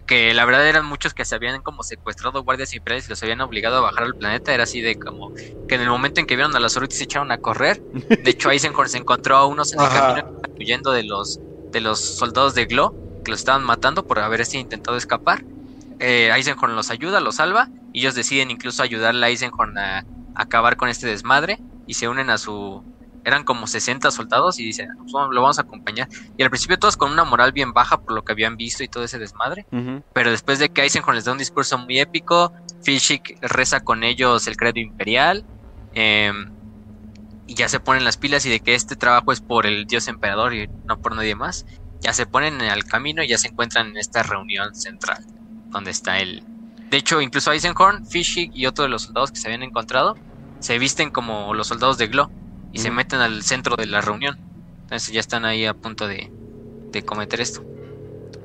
que 0.07 0.33
la 0.33 0.45
verdad 0.45 0.67
eran 0.67 0.85
muchos 0.85 1.13
que 1.13 1.25
se 1.25 1.35
habían 1.35 1.61
como 1.61 1.83
secuestrado 1.83 2.41
guardias 2.43 2.73
imperiales 2.73 3.07
y 3.07 3.09
los 3.09 3.21
habían 3.21 3.41
obligado 3.41 3.77
a 3.77 3.81
bajar 3.81 4.05
al 4.05 4.15
planeta. 4.15 4.53
Era 4.53 4.63
así 4.63 4.81
de 4.81 4.95
como 4.95 5.31
que 5.67 5.75
en 5.75 5.81
el 5.81 5.89
momento 5.89 6.21
en 6.21 6.25
que 6.25 6.35
vieron 6.35 6.55
a 6.55 6.59
los 6.59 6.75
Oruti 6.77 6.95
se 6.95 7.03
echaron 7.03 7.31
a 7.31 7.37
correr. 7.37 7.81
De 7.91 8.31
hecho, 8.31 8.49
Eisenhorn 8.49 8.89
se 8.89 8.97
encontró 8.97 9.35
a 9.35 9.45
unos 9.45 9.73
en 9.73 9.81
el 9.81 9.89
camino 9.89 10.31
huyendo 10.57 10.91
de 10.93 11.03
los, 11.03 11.39
de 11.71 11.81
los 11.81 11.99
soldados 11.99 12.55
de 12.55 12.65
Glo 12.65 12.95
que 13.23 13.31
los 13.31 13.41
estaban 13.41 13.65
matando 13.65 14.07
por 14.07 14.19
haber 14.19 14.41
intentado 14.53 14.97
escapar. 14.97 15.43
Eh, 15.99 16.31
Eisenhorn 16.33 16.75
los 16.75 16.91
ayuda, 16.91 17.19
los 17.19 17.35
salva 17.35 17.69
y 17.91 18.01
ellos 18.01 18.15
deciden 18.15 18.51
incluso 18.51 18.83
ayudarle 18.83 19.25
a 19.25 19.29
Eisenhorn 19.29 19.77
a 19.77 20.05
acabar 20.35 20.77
con 20.77 20.89
este 20.89 21.07
desmadre 21.07 21.59
y 21.87 21.95
se 21.95 22.07
unen 22.07 22.29
a 22.29 22.37
su 22.37 22.83
eran 23.27 23.43
como 23.43 23.67
60 23.67 24.09
soldados 24.09 24.57
y 24.57 24.63
dicen, 24.63 24.87
pues, 24.99 25.11
lo 25.11 25.41
vamos 25.41 25.59
a 25.59 25.63
acompañar. 25.63 26.07
Y 26.37 26.43
al 26.43 26.49
principio 26.49 26.79
todos 26.79 26.95
con 26.95 27.11
una 27.11 27.25
moral 27.25 27.51
bien 27.51 27.73
baja 27.73 27.99
por 27.99 28.13
lo 28.13 28.23
que 28.23 28.31
habían 28.31 28.55
visto 28.55 28.85
y 28.85 28.87
todo 28.87 29.03
ese 29.03 29.19
desmadre. 29.19 29.67
Pero 30.13 30.31
después 30.31 30.59
de 30.59 30.69
que 30.69 30.83
Eisenhower 30.83 31.13
les 31.13 31.25
da 31.25 31.33
un 31.33 31.37
discurso 31.37 31.77
muy 31.77 31.99
épico, 31.99 32.53
Filchik 32.83 33.37
reza 33.41 33.81
con 33.81 34.05
ellos 34.05 34.47
el 34.47 34.55
credo 34.55 34.79
imperial. 34.79 35.43
Em, 35.93 36.53
y 37.47 37.55
ya 37.55 37.67
se 37.67 37.81
ponen 37.81 38.05
las 38.05 38.15
pilas 38.15 38.45
y 38.45 38.49
de 38.49 38.61
que 38.61 38.75
este 38.75 38.95
trabajo 38.95 39.33
es 39.33 39.41
por 39.41 39.65
el 39.65 39.87
dios 39.87 40.07
emperador 40.07 40.53
y 40.53 40.69
no 40.85 41.01
por 41.01 41.13
nadie 41.13 41.35
más. 41.35 41.65
Ya 41.99 42.13
se 42.13 42.27
ponen 42.27 42.61
al 42.61 42.85
camino 42.85 43.23
y 43.23 43.27
ya 43.27 43.37
se 43.37 43.49
encuentran 43.49 43.87
en 43.87 43.97
esta 43.97 44.23
reunión 44.23 44.73
central, 44.73 45.25
donde 45.71 45.91
está 45.91 46.19
el... 46.19 46.43
De 46.89 46.97
hecho, 46.97 47.21
incluso 47.21 47.51
Eisenhorn, 47.51 48.03
Fischig 48.05 48.49
y 48.53 48.65
otro 48.65 48.83
de 48.83 48.89
los 48.89 49.03
soldados 49.03 49.31
que 49.31 49.39
se 49.39 49.47
habían 49.47 49.63
encontrado 49.63 50.15
se 50.59 50.79
visten 50.79 51.11
como 51.11 51.53
los 51.53 51.67
soldados 51.67 51.97
de 51.97 52.07
Glow 52.07 52.27
y 52.71 52.79
se 52.79 52.91
meten 52.91 53.19
al 53.19 53.43
centro 53.43 53.75
de 53.75 53.85
la 53.87 54.01
reunión. 54.01 54.37
Entonces 54.81 55.13
ya 55.13 55.19
están 55.19 55.45
ahí 55.45 55.65
a 55.65 55.73
punto 55.73 56.07
de, 56.07 56.31
de 56.91 57.03
cometer 57.03 57.41
esto. 57.41 57.61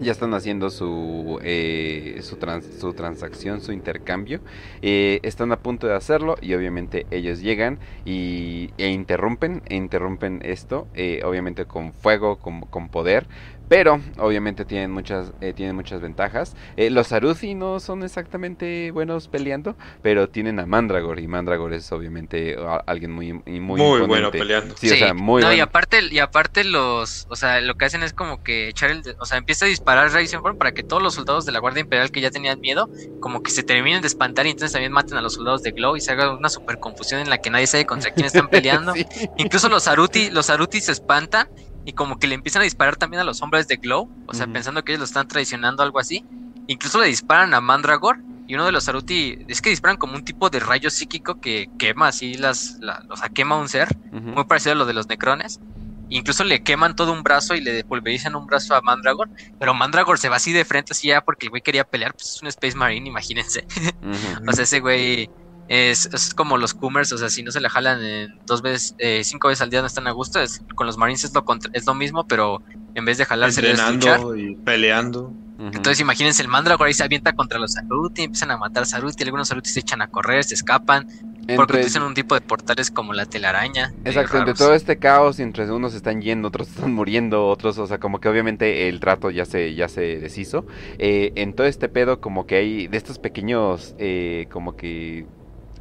Ya 0.01 0.11
están 0.11 0.35
haciendo 0.35 0.71
su, 0.71 1.39
eh, 1.45 2.19
su, 2.23 2.37
trans- 2.37 2.67
su 2.81 2.93
transacción, 2.93 3.61
su 3.61 3.73
intercambio. 3.73 4.41
Eh, 4.81 5.21
están 5.23 5.53
a 5.53 5.57
punto 5.61 5.87
de 5.87 5.95
hacerlo 5.95 6.35
y 6.41 6.55
obviamente 6.55 7.07
ellos 7.11 7.41
llegan 7.41 7.79
y, 8.05 8.71
e 8.79 8.89
interrumpen, 8.89 9.63
e 9.67 9.77
interrumpen 9.77 10.41
esto, 10.43 10.89
eh, 10.95 11.21
obviamente 11.25 11.67
con 11.67 11.93
fuego, 11.93 12.37
con, 12.41 12.63
con 12.63 12.89
poder. 12.89 13.29
Pero 13.73 14.03
obviamente 14.19 14.67
tienen 14.67 14.91
muchas, 14.91 15.33
eh, 15.41 15.55
tienen 15.55 15.75
muchas 15.75 16.03
ventajas. 16.03 16.55
Eh, 16.77 16.91
los 16.91 17.11
Aruthi 17.11 17.55
no 17.55 17.81
son 17.81 18.03
exactamente 18.03 18.91
buenos 18.91 19.29
peleando, 19.29 19.79
pero 20.03 20.29
tienen 20.29 20.61
a 20.61 20.67
Mandragor 20.67 21.19
y 21.19 21.27
Mandragor 21.27 21.73
es 21.73 21.91
obviamente 21.91 22.55
a- 22.59 22.83
alguien 22.87 23.13
muy, 23.13 23.33
muy, 23.33 23.81
Muy, 23.81 24.03
bueno 24.03 24.31
peleando. 24.31 24.75
Sí, 24.77 24.91
o 24.91 24.97
sea, 24.97 25.15
muy 25.15 25.41
no, 25.41 25.49
y 25.49 25.53
bueno. 25.53 25.65
aparte, 25.65 26.01
y 26.11 26.19
aparte 26.19 26.65
los, 26.65 27.25
o 27.31 27.35
sea, 27.35 27.63
lo 27.63 27.75
que 27.75 27.87
hacen 27.87 28.03
es 28.03 28.13
como 28.13 28.43
que 28.43 28.69
echar 28.69 28.91
el, 28.91 29.01
de- 29.01 29.17
o 29.19 29.25
sea, 29.25 29.39
empieza 29.39 29.65
a 29.65 29.69
disparar 29.69 30.13
Reisenhorn 30.13 30.59
para 30.59 30.73
que 30.73 30.83
todos 30.83 31.03
los 31.03 31.15
soldados 31.15 31.47
de 31.47 31.53
la 31.53 31.61
Guardia 31.61 31.81
Imperial 31.81 32.11
que 32.11 32.21
ya 32.21 32.31
tenían 32.31 32.61
miedo, 32.61 32.91
como 33.21 33.41
que 33.43 33.51
se 33.51 33.63
terminen 33.63 34.03
de 34.03 34.09
espantar 34.09 34.45
y 34.47 34.51
entonces 34.51 34.73
también 34.73 34.93
maten 34.93 35.17
a 35.17 35.23
los 35.23 35.33
soldados 35.33 35.63
de 35.63 35.71
Glow 35.71 35.97
y 35.97 36.03
se 36.03 36.13
haga 36.13 36.37
una 36.37 36.51
super 36.51 36.77
confusión 36.79 37.23
en 37.23 37.31
la 37.31 37.39
que 37.39 37.49
nadie 37.49 37.67
sabe 37.67 37.87
contra 37.87 38.11
quién 38.11 38.27
están 38.27 38.49
peleando. 38.51 38.93
Sí. 38.93 39.07
Incluso 39.39 39.71
los 39.71 39.89
Aruti, 39.89 40.29
los 40.29 40.51
Aruti 40.51 40.83
se 40.83 40.93
espantan 40.93 41.49
y 41.85 41.93
como 41.93 42.19
que 42.19 42.27
le 42.27 42.35
empiezan 42.35 42.61
a 42.63 42.65
disparar 42.65 42.97
también 42.97 43.21
a 43.21 43.25
los 43.25 43.43
hombres 43.43 43.67
de 43.69 43.77
Glow, 43.77 44.09
o 44.27 44.35
sea, 44.35 44.47
pensando 44.53 44.83
que 44.85 44.93
ellos 44.93 45.01
lo 45.01 45.05
están 45.07 45.27
traicionando 45.29 45.83
algo 45.83 45.99
así. 45.99 46.25
Incluso 46.69 47.01
le 47.01 47.09
disparan 47.09 47.55
a 47.55 47.61
Mandragor 47.61 48.19
y 48.47 48.55
uno 48.55 48.65
de 48.67 48.73
los 48.73 48.89
Aruti 48.89 49.39
es 49.49 49.61
que 49.61 49.71
disparan 49.71 49.97
como 49.97 50.15
un 50.15 50.25
tipo 50.25 50.49
de 50.51 50.61
rayo 50.61 50.91
psíquico 50.91 51.41
que 51.41 51.69
quema 51.79 52.09
así 52.09 52.35
las, 52.35 52.77
la- 52.81 53.03
o 53.11 53.17
sea, 53.17 53.29
quema 53.31 53.57
un 53.59 53.69
ser 53.69 53.89
muy 54.13 54.45
parecido 54.45 54.73
a 54.73 54.77
lo 54.77 54.87
de 54.87 54.93
los 54.95 55.09
necrones. 55.09 55.61
Incluso 56.09 56.45
le 56.45 56.63
queman 56.63 56.95
todo 56.95 57.11
un 57.13 57.23
brazo 57.23 57.55
y 57.55 57.63
le 57.63 57.85
pulverizan 57.85 58.37
un 58.37 58.47
brazo 58.47 58.75
a 58.75 58.83
Mandragor. 58.83 59.31
Pero 59.59 59.73
Mandragor 59.73 60.19
se 60.19 60.29
va 60.29 60.37
así 60.37 60.53
de 60.53 60.65
frente, 60.67 60.93
así 60.93 61.09
ya 61.09 61.23
porque 61.23 61.47
el 61.47 61.51
güey 61.51 61.63
quería 61.63 61.85
pelear. 61.85 62.13
Pues 62.13 62.35
es 62.35 62.43
un 62.43 62.49
Space 62.49 62.77
Marine, 62.77 63.09
imagínense. 63.09 63.67
O 64.47 64.53
sea, 64.53 64.65
ese 64.65 64.81
güey 64.81 65.31
es, 65.69 66.07
es 66.13 66.35
como 66.35 66.57
los 66.59 66.75
Coomers. 66.75 67.13
O 67.13 67.19
sea, 67.19 67.31
si 67.31 67.43
no 67.43 67.51
se 67.51 67.61
le 67.61 67.69
jalan 67.69 68.03
en 68.05 68.39
dos 68.47 68.63
veces, 68.63 68.95
eh, 68.99 69.23
cinco 69.25 69.49
veces 69.49 69.63
al 69.63 69.71
día 69.71 69.81
no 69.81 69.87
están 69.87 70.07
a 70.07 70.11
gusto. 70.13 70.41
Es- 70.41 70.63
con 70.75 70.87
los 70.87 70.97
Marines 70.99 71.25
es 71.25 71.35
lo, 71.35 71.45
contra- 71.45 71.71
es 71.75 71.87
lo 71.87 71.95
mismo, 71.95 72.27
pero 72.27 72.63
en 72.95 73.05
vez 73.05 73.19
de 73.19 73.25
jalarse. 73.25 73.61
Entrenando 73.61 74.37
y 74.37 74.55
peleando. 74.57 75.33
Entonces 75.59 76.01
imagínense, 76.01 76.43
el 76.43 76.49
Mandragor 76.49 76.89
ahí 76.89 76.93
se 76.95 77.05
avienta 77.05 77.35
contra 77.35 77.57
los 77.61 77.75
Saruti, 77.75 78.23
empiezan 78.23 78.51
a 78.51 78.57
matar 78.57 78.85
Saruti, 78.85 79.23
algunos 79.23 79.47
Saruti 79.47 79.71
se 79.71 79.79
echan 79.79 80.03
a 80.03 80.09
correr, 80.09 80.43
se 80.43 80.55
escapan, 80.55 81.07
porque 81.55 81.75
utilizan 81.75 82.03
un 82.03 82.15
tipo 82.15 82.35
de 82.35 82.41
portales 82.41 82.91
como 82.91 83.13
la 83.13 83.27
telaraña. 83.27 83.93
Exacto, 84.05 84.39
entre 84.39 84.55
todo 84.55 84.75
este 84.75 84.99
caos, 84.99 85.39
y 85.39 85.43
entre 85.43 85.71
unos 85.71 85.95
están 85.95 86.21
yendo, 86.21 86.49
otros 86.49 86.67
están 86.69 86.93
muriendo, 86.95 87.47
otros, 87.47 87.79
o 87.79 87.87
sea, 87.87 87.99
como 88.01 88.19
que 88.19 88.29
obviamente 88.29 88.89
el 88.89 88.99
trato 88.99 89.31
ya 89.31 89.45
se, 89.45 89.73
ya 89.77 89.87
se 89.89 90.19
deshizo. 90.19 90.67
Eh, 90.99 91.31
en 91.37 91.55
todo 91.55 91.69
este 91.69 91.89
pedo, 91.89 92.21
como 92.21 92.45
que 92.45 92.57
hay 92.57 92.89
de 92.89 92.97
estos 92.97 93.21
pequeños, 93.21 93.95
eh, 93.99 94.49
como 94.51 94.75
que 94.75 95.27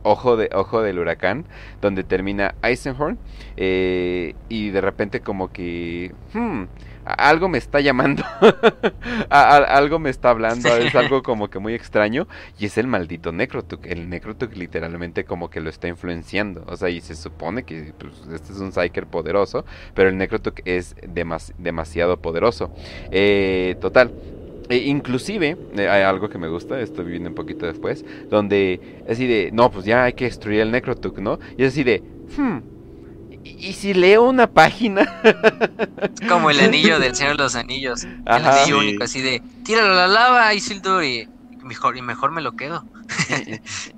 ojo 0.03 0.37
de 0.37 0.49
ojo 0.53 0.81
del 0.81 0.99
huracán, 0.99 1.45
donde 1.81 2.03
termina 2.03 2.55
Eisenhorn, 2.63 3.17
eh, 3.57 4.35
y 4.49 4.69
de 4.69 4.81
repente 4.81 5.21
como 5.21 5.51
que, 5.51 6.13
hmm, 6.33 6.63
algo 7.03 7.49
me 7.49 7.57
está 7.57 7.79
llamando, 7.81 8.23
A- 9.29 9.55
a- 9.57 9.77
algo 9.77 9.97
me 9.99 10.09
está 10.09 10.29
hablando, 10.29 10.69
es 10.77 10.93
algo 10.95 11.23
como 11.23 11.49
que 11.49 11.57
muy 11.59 11.73
extraño, 11.73 12.27
y 12.59 12.65
es 12.65 12.77
el 12.77 12.85
maldito 12.87 13.31
Necrotuk. 13.31 13.85
El 13.87 14.09
Necrotuk 14.09 14.55
literalmente 14.55 15.23
como 15.25 15.49
que 15.49 15.61
lo 15.61 15.69
está 15.69 15.87
influenciando. 15.87 16.63
O 16.67 16.75
sea, 16.77 16.89
y 16.89 17.01
se 17.01 17.15
supone 17.15 17.63
que 17.63 17.93
pues, 17.97 18.13
este 18.33 18.53
es 18.53 18.59
un 18.59 18.71
Psyker 18.71 19.07
poderoso, 19.07 19.65
pero 19.95 20.09
el 20.09 20.17
Necrotuk 20.17 20.61
es 20.65 20.95
demas- 20.97 21.53
demasiado 21.57 22.17
poderoso. 22.21 22.71
Eh, 23.11 23.75
total. 23.81 24.11
E 24.71 24.77
inclusive, 24.87 25.57
eh, 25.75 25.89
hay 25.89 26.03
algo 26.03 26.29
que 26.29 26.37
me 26.37 26.47
gusta, 26.47 26.79
esto 26.79 27.03
viene 27.03 27.27
un 27.29 27.35
poquito 27.35 27.65
después, 27.65 28.05
donde 28.29 28.79
es 29.05 29.11
así 29.13 29.27
de, 29.27 29.49
no, 29.51 29.69
pues 29.71 29.85
ya 29.85 30.03
hay 30.05 30.13
que 30.13 30.25
destruir 30.25 30.61
el 30.61 30.71
Necrotuk, 30.71 31.19
¿no? 31.19 31.39
Y 31.57 31.63
es 31.63 31.73
así 31.73 31.83
de, 31.83 32.01
hmm, 32.37 32.57
¿y, 33.43 33.69
y 33.69 33.73
si 33.73 33.93
leo 33.93 34.23
una 34.23 34.47
página? 34.47 35.03
Es 36.13 36.27
como 36.27 36.49
el 36.49 36.59
anillo 36.67 36.99
del 36.99 37.15
Señor 37.15 37.37
de 37.37 37.43
los 37.43 37.55
Anillos. 37.55 38.03
El 38.03 38.11
Ajá. 38.25 38.61
anillo 38.61 38.79
Sí. 38.79 38.87
único, 38.87 39.03
así 39.03 39.21
de, 39.21 39.41
tíralo 39.63 39.93
a 39.93 39.95
la 39.95 40.07
lava, 40.07 40.53
Isildur, 40.53 41.03
y 41.03 41.27
mejor, 41.63 41.97
y 41.97 42.01
mejor 42.01 42.31
me 42.31 42.41
lo 42.41 42.53
quedo. 42.53 42.85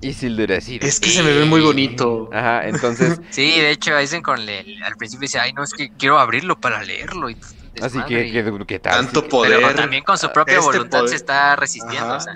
y 0.01 0.13
Sildur 0.13 0.51
así 0.53 0.79
de, 0.79 0.87
Es 0.87 0.99
que 0.99 1.09
se 1.09 1.23
me 1.23 1.33
ve 1.33 1.45
muy 1.45 1.61
bonito. 1.61 2.29
Ajá, 2.33 2.67
entonces... 2.67 3.19
Sí, 3.31 3.59
de 3.59 3.71
hecho, 3.71 3.97
Eisenhorn 3.97 4.45
le, 4.45 4.63
le- 4.63 4.83
al 4.83 4.95
principio 4.95 5.21
dice, 5.21 5.39
ay, 5.39 5.53
no, 5.53 5.63
es 5.63 5.73
que 5.73 5.89
quiero 5.97 6.19
abrirlo 6.19 6.55
para 6.59 6.83
leerlo. 6.83 7.29
Y 7.29 7.37
Así 7.81 7.97
que, 8.03 8.31
que, 8.31 8.65
¿qué 8.67 8.79
tal? 8.79 9.05
Tanto 9.05 9.27
poder. 9.27 9.53
Pero 9.57 9.75
también 9.75 10.03
con 10.03 10.17
su 10.17 10.31
propia 10.31 10.55
este 10.55 10.65
voluntad 10.65 10.99
poder- 10.99 11.09
se 11.09 11.15
está 11.15 11.55
resistiendo. 11.55 12.15
O 12.15 12.19
sea, 12.19 12.33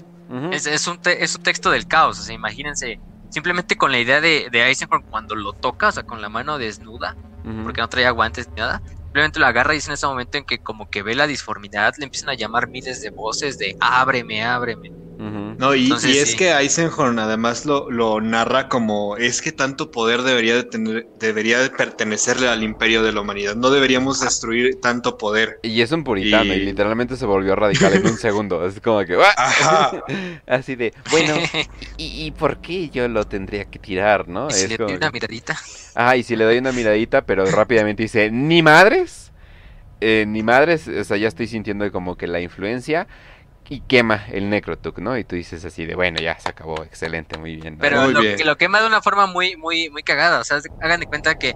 es, 0.51 0.65
es 0.65 0.87
un 0.87 0.97
te- 0.97 1.23
es 1.23 1.35
un 1.35 1.41
texto 1.43 1.69
del 1.71 1.85
caos. 1.87 2.19
O 2.19 2.23
sea, 2.23 2.33
imagínense, 2.35 2.99
simplemente 3.29 3.75
con 3.75 3.91
la 3.91 3.99
idea 3.99 4.19
de, 4.21 4.49
de 4.51 4.63
Eisenhorn 4.67 5.03
cuando 5.09 5.35
lo 5.35 5.53
toca, 5.53 5.89
o 5.89 5.91
sea, 5.91 6.03
con 6.03 6.21
la 6.21 6.29
mano 6.29 6.57
desnuda, 6.57 7.15
porque 7.63 7.81
no 7.81 7.87
traía 7.87 8.11
guantes 8.11 8.47
ni 8.55 8.61
nada. 8.61 8.81
Simplemente 9.05 9.39
lo 9.39 9.45
agarra 9.45 9.73
y 9.73 9.77
es 9.77 9.87
en 9.87 9.93
ese 9.93 10.05
momento 10.07 10.37
en 10.37 10.43
que 10.43 10.59
como 10.59 10.85
que 10.87 11.01
ve 11.03 11.15
la 11.15 11.27
disformidad, 11.27 11.93
le 11.97 12.05
empiezan 12.05 12.29
a 12.29 12.33
llamar 12.33 12.67
miles 12.69 13.01
de 13.01 13.09
voces 13.11 13.57
de 13.57 13.75
ábreme, 13.79 14.43
ábreme. 14.43 14.89
Ujú. 15.17 15.46
No, 15.57 15.73
y, 15.73 15.83
Entonces, 15.85 16.15
y 16.15 16.19
es 16.19 16.31
sí. 16.31 16.37
que 16.37 16.51
Eisenhorn 16.51 17.17
además 17.17 17.65
lo, 17.65 17.89
lo 17.89 18.21
narra 18.21 18.69
como 18.69 19.17
es 19.17 19.41
que 19.41 19.51
tanto 19.51 19.89
poder 19.89 20.21
debería 20.21 20.55
de 20.55 20.63
tener, 20.63 21.07
debería 21.19 21.59
de 21.59 21.69
pertenecerle 21.71 22.47
al 22.47 22.61
imperio 22.63 23.01
de 23.01 23.11
la 23.11 23.21
humanidad. 23.21 23.55
No 23.55 23.71
deberíamos 23.71 24.19
destruir 24.19 24.79
tanto 24.81 25.17
poder. 25.17 25.59
Y 25.63 25.81
es 25.81 25.91
un 25.91 26.03
puritano 26.03 26.53
y... 26.53 26.57
Y- 26.57 26.65
literalmente 26.65 27.15
se 27.17 27.25
volvió 27.25 27.55
radical 27.55 27.93
en 27.93 28.05
un 28.05 28.17
segundo. 28.19 28.65
Es 28.67 28.79
como 28.81 29.03
que... 29.03 29.15
¡ah! 29.15 29.33
Ajá. 29.35 30.03
Así 30.47 30.75
de, 30.75 30.93
bueno, 31.09 31.33
¿y, 31.97 32.25
y 32.27 32.31
por 32.31 32.57
qué 32.61 32.89
yo 32.89 33.07
lo 33.07 33.25
tendría 33.25 33.65
que 33.65 33.79
tirar, 33.79 34.27
no? 34.27 34.49
y 34.49 34.53
si 34.53 34.63
Es 34.65 34.69
le 34.69 34.77
doy 34.77 34.93
una 34.93 35.07
que- 35.07 35.13
miradita. 35.13 35.57
Ah, 35.95 36.15
y 36.15 36.23
si 36.23 36.35
le 36.35 36.45
doy 36.45 36.59
una 36.59 36.71
miradita, 36.71 37.25
pero 37.25 37.45
rápidamente 37.45 38.03
dice, 38.03 38.29
¿ni 38.29 38.61
madres? 38.61 39.31
Eh, 39.99 40.25
ni 40.27 40.43
madres, 40.43 40.87
o 40.87 41.03
sea, 41.03 41.17
ya 41.17 41.27
estoy 41.27 41.47
sintiendo 41.47 41.91
como 41.91 42.15
que 42.17 42.27
la 42.27 42.39
influencia 42.39 43.07
y 43.69 43.81
quema 43.81 44.25
el 44.31 44.49
Necrotuk, 44.49 44.99
¿no? 44.99 45.17
Y 45.17 45.23
tú 45.23 45.35
dices 45.35 45.65
así 45.65 45.85
de, 45.85 45.95
bueno, 45.95 46.19
ya 46.19 46.39
se 46.39 46.49
acabó, 46.49 46.83
excelente, 46.83 47.37
muy 47.37 47.55
bien. 47.57 47.75
¿no? 47.75 47.81
Pero 47.81 48.03
Muy 48.03 48.13
lo, 48.13 48.21
bien. 48.21 48.37
que 48.37 48.45
lo 48.45 48.57
quema 48.57 48.79
de 48.79 48.87
una 48.87 49.01
forma 49.01 49.27
muy, 49.27 49.57
muy, 49.57 49.89
muy 49.89 50.03
cagada. 50.03 50.39
O 50.39 50.43
sea, 50.43 50.59
hagan 50.81 50.99
de 51.01 51.05
cuenta 51.05 51.37
que 51.37 51.53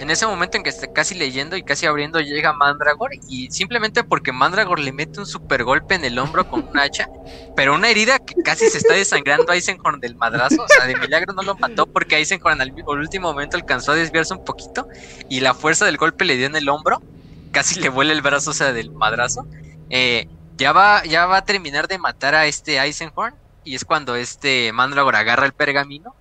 en 0.00 0.10
ese 0.10 0.26
momento 0.26 0.56
en 0.56 0.62
que 0.62 0.70
esté 0.70 0.92
casi 0.92 1.14
leyendo 1.14 1.56
y 1.56 1.62
casi 1.62 1.84
abriendo 1.86 2.20
llega 2.20 2.54
Mandragor 2.54 3.10
y 3.28 3.50
simplemente 3.50 4.02
porque 4.02 4.32
Mandragor 4.32 4.80
le 4.80 4.92
mete 4.92 5.20
un 5.20 5.26
super 5.26 5.62
golpe 5.62 5.94
en 5.94 6.04
el 6.06 6.18
hombro 6.18 6.48
con 6.48 6.66
un 6.66 6.78
hacha, 6.78 7.08
pero 7.56 7.74
una 7.74 7.90
herida 7.90 8.18
que 8.18 8.34
casi 8.42 8.68
se 8.68 8.78
está 8.78 8.94
desangrando 8.94 9.52
a 9.52 9.54
Eisenhorn 9.54 10.00
del 10.00 10.16
madrazo, 10.16 10.62
o 10.62 10.68
sea, 10.68 10.86
de 10.86 10.96
milagro 10.96 11.34
no 11.34 11.42
lo 11.42 11.54
mató 11.56 11.86
porque 11.86 12.16
Eisenhorn 12.16 12.60
al, 12.62 12.70
al 12.70 12.98
último 12.98 13.30
momento 13.30 13.58
alcanzó 13.58 13.92
a 13.92 13.94
desviarse 13.94 14.32
un 14.32 14.44
poquito 14.44 14.88
y 15.28 15.40
la 15.40 15.52
fuerza 15.52 15.84
del 15.84 15.98
golpe 15.98 16.24
le 16.24 16.36
dio 16.36 16.46
en 16.46 16.56
el 16.56 16.70
hombro, 16.70 17.02
casi 17.50 17.78
le 17.78 17.90
vuela 17.90 18.14
el 18.14 18.22
brazo, 18.22 18.50
o 18.50 18.54
sea, 18.54 18.72
del 18.72 18.90
madrazo. 18.90 19.46
Eh, 19.90 20.28
ya 20.60 20.72
va, 20.72 21.02
ya 21.04 21.24
va 21.24 21.38
a 21.38 21.44
terminar 21.46 21.88
de 21.88 21.96
matar 21.96 22.34
a 22.34 22.44
este 22.44 22.78
Eisenhorn 22.78 23.34
y 23.64 23.74
es 23.74 23.86
cuando 23.86 24.14
este 24.14 24.72
Mandragor 24.74 25.16
agarra 25.16 25.46
el 25.46 25.54
pergamino 25.54 26.14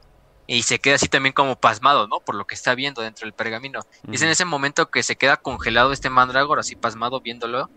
y 0.48 0.64
se 0.64 0.80
queda 0.80 0.96
así 0.96 1.10
también 1.10 1.34
como 1.34 1.58
pasmado, 1.58 2.08
¿no? 2.08 2.22
Por 2.22 2.36
lo 2.36 2.46
que 2.46 2.56
está 2.56 2.74
viendo 2.74 3.02
dentro 3.02 3.26
del 3.26 3.34
pergamino. 3.34 3.82
Y 4.10 4.16
es 4.16 4.22
en 4.22 4.30
ese 4.30 4.46
momento 4.46 4.90
que 4.90 5.04
se 5.04 5.18
queda 5.18 5.36
congelado 5.36 5.92
este 5.92 6.10
Mandragor, 6.10 6.58
así 6.58 6.78
pasmado 6.78 7.20
viéndolo, 7.20 7.70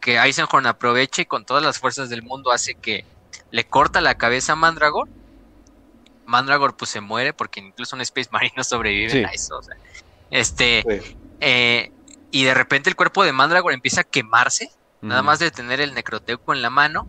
que 0.00 0.16
Eisenhorn 0.16 0.66
aprovecha 0.66 1.20
y 1.20 1.26
con 1.26 1.44
todas 1.44 1.62
las 1.62 1.78
fuerzas 1.78 2.08
del 2.08 2.22
mundo 2.22 2.50
hace 2.50 2.74
que 2.74 3.04
le 3.50 3.64
corta 3.68 4.00
la 4.00 4.16
cabeza 4.16 4.52
a 4.52 4.56
Mandragor. 4.56 5.08
Mandragor 6.24 6.78
pues 6.78 6.90
se 6.90 7.02
muere 7.02 7.34
porque 7.34 7.60
incluso 7.60 7.94
un 7.94 8.00
Space 8.00 8.30
Marine 8.32 8.54
no 8.56 8.64
sobrevive 8.64 9.10
Sí. 9.10 9.18
a 9.22 9.28
eso. 9.28 9.58
o 9.58 9.62
sea. 9.62 9.76
este, 10.30 10.82
Sí. 10.88 11.16
eh, 11.40 11.92
y 12.30 12.44
de 12.44 12.54
repente 12.54 12.88
el 12.88 12.96
cuerpo 12.96 13.22
de 13.22 13.32
Mandragor 13.32 13.74
empieza 13.74 14.00
a 14.00 14.04
quemarse 14.04 14.70
Nada 15.08 15.22
más 15.22 15.38
de 15.38 15.50
tener 15.50 15.80
el 15.80 15.94
necroteco 15.94 16.52
en 16.54 16.62
la 16.62 16.70
mano 16.70 17.08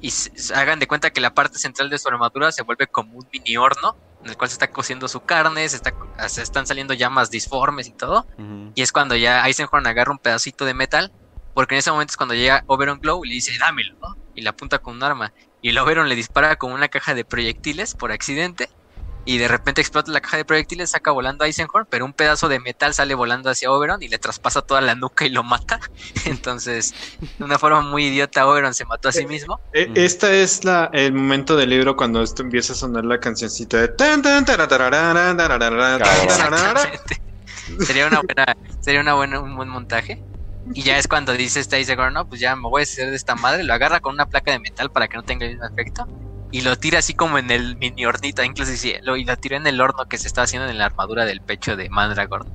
y 0.00 0.10
se- 0.10 0.30
hagan 0.54 0.78
de 0.78 0.86
cuenta 0.86 1.10
que 1.10 1.20
la 1.20 1.30
parte 1.32 1.58
central 1.58 1.90
de 1.90 1.98
su 1.98 2.08
armadura 2.08 2.52
se 2.52 2.62
vuelve 2.62 2.86
como 2.88 3.16
un 3.18 3.28
mini 3.32 3.56
horno 3.56 3.98
en 4.24 4.30
el 4.30 4.36
cual 4.36 4.50
se 4.50 4.54
está 4.54 4.68
cociendo 4.68 5.08
su 5.08 5.20
carne, 5.22 5.68
se, 5.68 5.76
está, 5.76 5.92
se 6.28 6.42
están 6.42 6.66
saliendo 6.66 6.94
llamas 6.94 7.30
disformes 7.30 7.88
y 7.88 7.92
todo. 7.94 8.26
Y 8.74 8.82
es 8.82 8.92
cuando 8.92 9.16
ya 9.16 9.46
Eisenhorn 9.46 9.86
agarra 9.86 10.12
un 10.12 10.18
pedacito 10.18 10.64
de 10.64 10.74
metal, 10.74 11.12
porque 11.52 11.74
en 11.74 11.80
ese 11.80 11.90
momento 11.92 12.12
es 12.12 12.16
cuando 12.16 12.34
llega 12.34 12.62
Oberon 12.66 13.00
Glow 13.00 13.24
y 13.24 13.28
le 13.30 13.34
dice, 13.34 13.52
dámelo, 13.58 13.90
¿no? 14.00 14.16
Y 14.32 14.42
le 14.42 14.48
apunta 14.48 14.78
con 14.78 14.94
un 14.96 15.02
arma. 15.02 15.32
Y 15.60 15.70
el 15.70 15.78
Oberon 15.78 16.08
le 16.08 16.14
dispara 16.16 16.56
con 16.56 16.72
una 16.72 16.88
caja 16.88 17.14
de 17.14 17.24
proyectiles 17.24 17.94
por 17.94 18.12
accidente. 18.12 18.68
Y 19.24 19.38
de 19.38 19.48
repente 19.48 19.80
explota 19.80 20.10
la 20.10 20.20
caja 20.20 20.36
de 20.36 20.44
proyectiles, 20.44 20.90
saca 20.90 21.10
volando 21.10 21.44
a 21.44 21.46
Eisenhorn, 21.46 21.86
pero 21.88 22.04
un 22.04 22.12
pedazo 22.12 22.48
de 22.48 22.58
metal 22.58 22.92
sale 22.92 23.14
volando 23.14 23.50
hacia 23.50 23.70
Oberon 23.70 24.02
y 24.02 24.08
le 24.08 24.18
traspasa 24.18 24.62
toda 24.62 24.80
la 24.80 24.94
nuca 24.94 25.24
y 25.24 25.30
lo 25.30 25.42
mata. 25.42 25.78
Entonces, 26.24 26.94
de 27.38 27.44
una 27.44 27.58
forma 27.58 27.82
muy 27.82 28.06
idiota, 28.06 28.46
Oberon 28.46 28.74
se 28.74 28.84
mató 28.84 29.08
a 29.08 29.12
sí 29.12 29.26
mismo. 29.26 29.60
Eh, 29.72 29.90
Este 29.94 30.42
es 30.42 30.64
la, 30.64 30.90
el 30.92 31.12
momento 31.12 31.56
del 31.56 31.70
libro 31.70 31.96
cuando 31.96 32.22
esto 32.22 32.42
empieza 32.42 32.72
a 32.72 32.76
sonar 32.76 33.04
la 33.04 33.18
cancioncita 33.20 33.80
de. 33.80 33.88
Sería 37.86 38.06
una 38.08 38.20
buena, 38.22 38.56
sería 38.80 39.00
una 39.00 39.14
buena, 39.14 39.40
un 39.40 39.56
buen 39.56 39.68
montaje. 39.68 40.22
Y 40.74 40.82
ya 40.82 40.98
es 40.98 41.08
cuando 41.08 41.32
dice 41.32 41.60
este 41.60 41.76
Eisenhorn, 41.76 42.14
no, 42.14 42.28
pues 42.28 42.40
ya 42.40 42.54
me 42.54 42.68
voy 42.68 42.82
a 42.82 42.84
hacer 42.84 43.10
de 43.10 43.16
esta 43.16 43.34
madre, 43.34 43.64
lo 43.64 43.72
agarra 43.72 44.00
con 44.00 44.14
una 44.14 44.26
placa 44.26 44.52
de 44.52 44.60
metal 44.60 44.90
para 44.90 45.08
que 45.08 45.16
no 45.16 45.22
tenga 45.22 45.46
el 45.46 45.52
mismo 45.52 45.66
efecto. 45.66 46.06
Y 46.52 46.60
lo 46.60 46.76
tira 46.76 46.98
así 46.98 47.14
como 47.14 47.38
en 47.38 47.50
el 47.50 47.76
mini 47.78 48.04
hornito, 48.04 48.42
incluso 48.44 48.72
sí, 48.76 48.94
lo, 49.02 49.16
y 49.16 49.24
lo 49.24 49.36
tira 49.38 49.56
en 49.56 49.66
el 49.66 49.80
horno 49.80 50.06
que 50.06 50.18
se 50.18 50.28
está 50.28 50.42
haciendo 50.42 50.68
en 50.68 50.76
la 50.76 50.84
armadura 50.84 51.24
del 51.24 51.40
pecho 51.40 51.76
de 51.76 51.88
Mandragorn. 51.88 52.46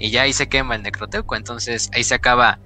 Y 0.00 0.10
ya 0.10 0.22
ahí 0.22 0.32
se 0.32 0.48
quema 0.48 0.74
el 0.74 0.82
necroteuco, 0.82 1.36
entonces 1.36 1.88
ahí 1.94 2.02
se 2.02 2.16
acaba. 2.16 2.58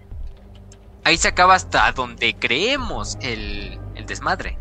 Ahí 1.04 1.18
se 1.18 1.28
acaba 1.28 1.54
hasta 1.54 1.92
donde 1.92 2.34
creemos 2.34 3.18
el, 3.20 3.78
el 3.94 4.06
desmadre. 4.06 4.58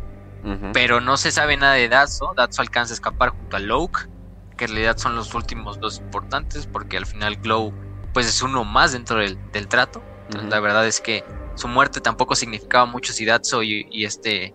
Pero 0.71 1.01
no 1.01 1.17
se 1.17 1.31
sabe 1.31 1.57
nada 1.57 1.73
de 1.73 1.89
Datso. 1.89 2.33
Datso 2.37 2.61
alcanza 2.61 2.93
a 2.93 2.95
escapar 2.95 3.29
junto 3.31 3.57
a 3.57 3.59
Loke, 3.59 4.07
que 4.55 4.65
en 4.65 4.71
realidad 4.71 4.97
son 4.97 5.15
los 5.15 5.33
últimos 5.33 5.79
dos 5.81 5.97
importantes, 5.97 6.67
porque 6.67 6.95
al 6.95 7.05
final 7.05 7.35
Glow 7.37 7.73
pues 8.13 8.27
es 8.27 8.41
uno 8.41 8.63
más 8.63 8.93
dentro 8.93 9.19
del, 9.19 9.37
del 9.51 9.67
trato. 9.67 10.01
Entonces. 10.25 10.49
La 10.49 10.59
verdad 10.61 10.87
es 10.87 11.01
que 11.01 11.23
su 11.55 11.67
muerte 11.67 11.99
tampoco 11.99 12.35
significaba 12.35 12.85
mucho 12.85 13.11
si 13.11 13.25
Datso 13.25 13.63
y, 13.63 13.87
y 13.91 14.05
este 14.05 14.53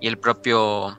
y 0.00 0.08
el 0.08 0.18
propio 0.18 0.98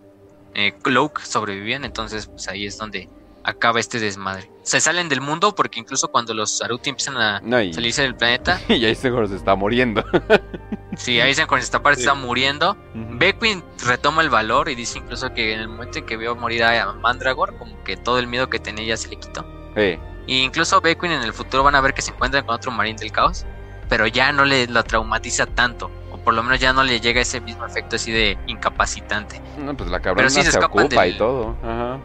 eh, 0.53 0.73
Cloak 0.81 1.21
sobrevivían. 1.21 1.83
Entonces 1.85 2.27
pues 2.27 2.47
ahí 2.47 2.65
es 2.65 2.77
donde 2.77 3.09
acaba 3.43 3.79
este 3.79 3.99
desmadre. 3.99 4.51
Se 4.61 4.79
salen 4.79 5.09
del 5.09 5.19
mundo 5.21 5.55
porque 5.55 5.79
incluso 5.79 6.09
cuando 6.09 6.33
los 6.35 6.61
Aruti 6.61 6.91
empiezan 6.91 7.17
a 7.17 7.39
No, 7.41 7.59
y, 7.59 7.73
salirse 7.73 8.03
del 8.03 8.15
planeta, 8.15 8.61
y 8.69 8.85
Eisenhower 8.85 9.27
se 9.27 9.35
está 9.35 9.55
muriendo. 9.55 10.03
si 10.95 11.19
ahí 11.19 11.33
se 11.33 11.45
Sí. 11.49 12.01
está 12.01 12.13
muriendo. 12.13 12.77
Beckwin 12.93 13.63
retoma 13.85 14.21
el 14.21 14.29
valor 14.29 14.69
y 14.69 14.75
dice 14.75 14.99
incluso 14.99 15.33
que 15.33 15.53
en 15.53 15.61
el 15.61 15.67
momento 15.69 15.99
en 15.99 16.05
que 16.05 16.17
vio 16.17 16.35
morir 16.35 16.63
a 16.63 16.93
Mandragor, 16.93 17.57
como 17.57 17.83
que 17.83 17.97
todo 17.97 18.19
el 18.19 18.27
miedo 18.27 18.49
que 18.49 18.59
tenía 18.59 18.85
ya 18.85 18.97
se 18.97 19.09
le 19.09 19.15
quitó. 19.17 19.43
Eh, 19.75 19.97
Y 20.27 20.41
incluso 20.43 20.79
Beckwin 20.81 21.11
en 21.11 21.23
el 21.23 21.33
futuro 21.33 21.63
van 21.63 21.73
a 21.75 21.81
ver 21.81 21.95
que 21.95 22.03
se 22.03 22.11
encuentran 22.11 22.45
con 22.45 22.53
otro 22.55 22.69
marín 22.71 22.95
del 22.95 23.11
caos, 23.11 23.45
pero 23.89 24.05
ya 24.05 24.31
no 24.31 24.45
le 24.45 24.67
la 24.67 24.83
traumatiza 24.83 25.47
tanto, 25.47 25.89
por 26.23 26.33
lo 26.33 26.43
menos 26.43 26.59
ya 26.59 26.71
no 26.73 26.83
le 26.83 26.99
llega 26.99 27.21
ese 27.21 27.41
mismo 27.41 27.65
efecto 27.65 27.95
así 27.95 28.11
de 28.11 28.37
incapacitante. 28.47 29.41
no, 29.57 29.75
pues 29.75 29.89
la 29.89 29.99
cabrona 29.99 30.29
sí 30.29 30.43
se 30.43 30.51
se, 30.51 30.59
ocupa 30.59 30.83
del- 31.03 31.15
y 31.15 31.17
todo. 31.17 31.55
Ajá. 31.63 31.99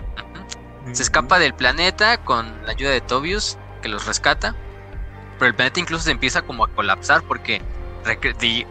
Se 0.93 1.03
escapa 1.03 1.39
del 1.39 1.53
planeta 1.55 2.17
con 2.19 2.65
la 2.65 2.73
ayuda 2.73 2.91
de 2.91 3.01
Tobius, 3.01 3.59
que 3.83 3.89
los 3.89 4.07
rescata, 4.07 4.55
pero 5.39 5.49
el 5.49 5.55
planeta 5.55 5.81
incluso 5.81 6.05
se 6.05 6.13
empieza 6.13 6.43
como 6.43 6.65
a 6.65 6.69
colapsar 6.69 7.23
porque, 7.23 7.61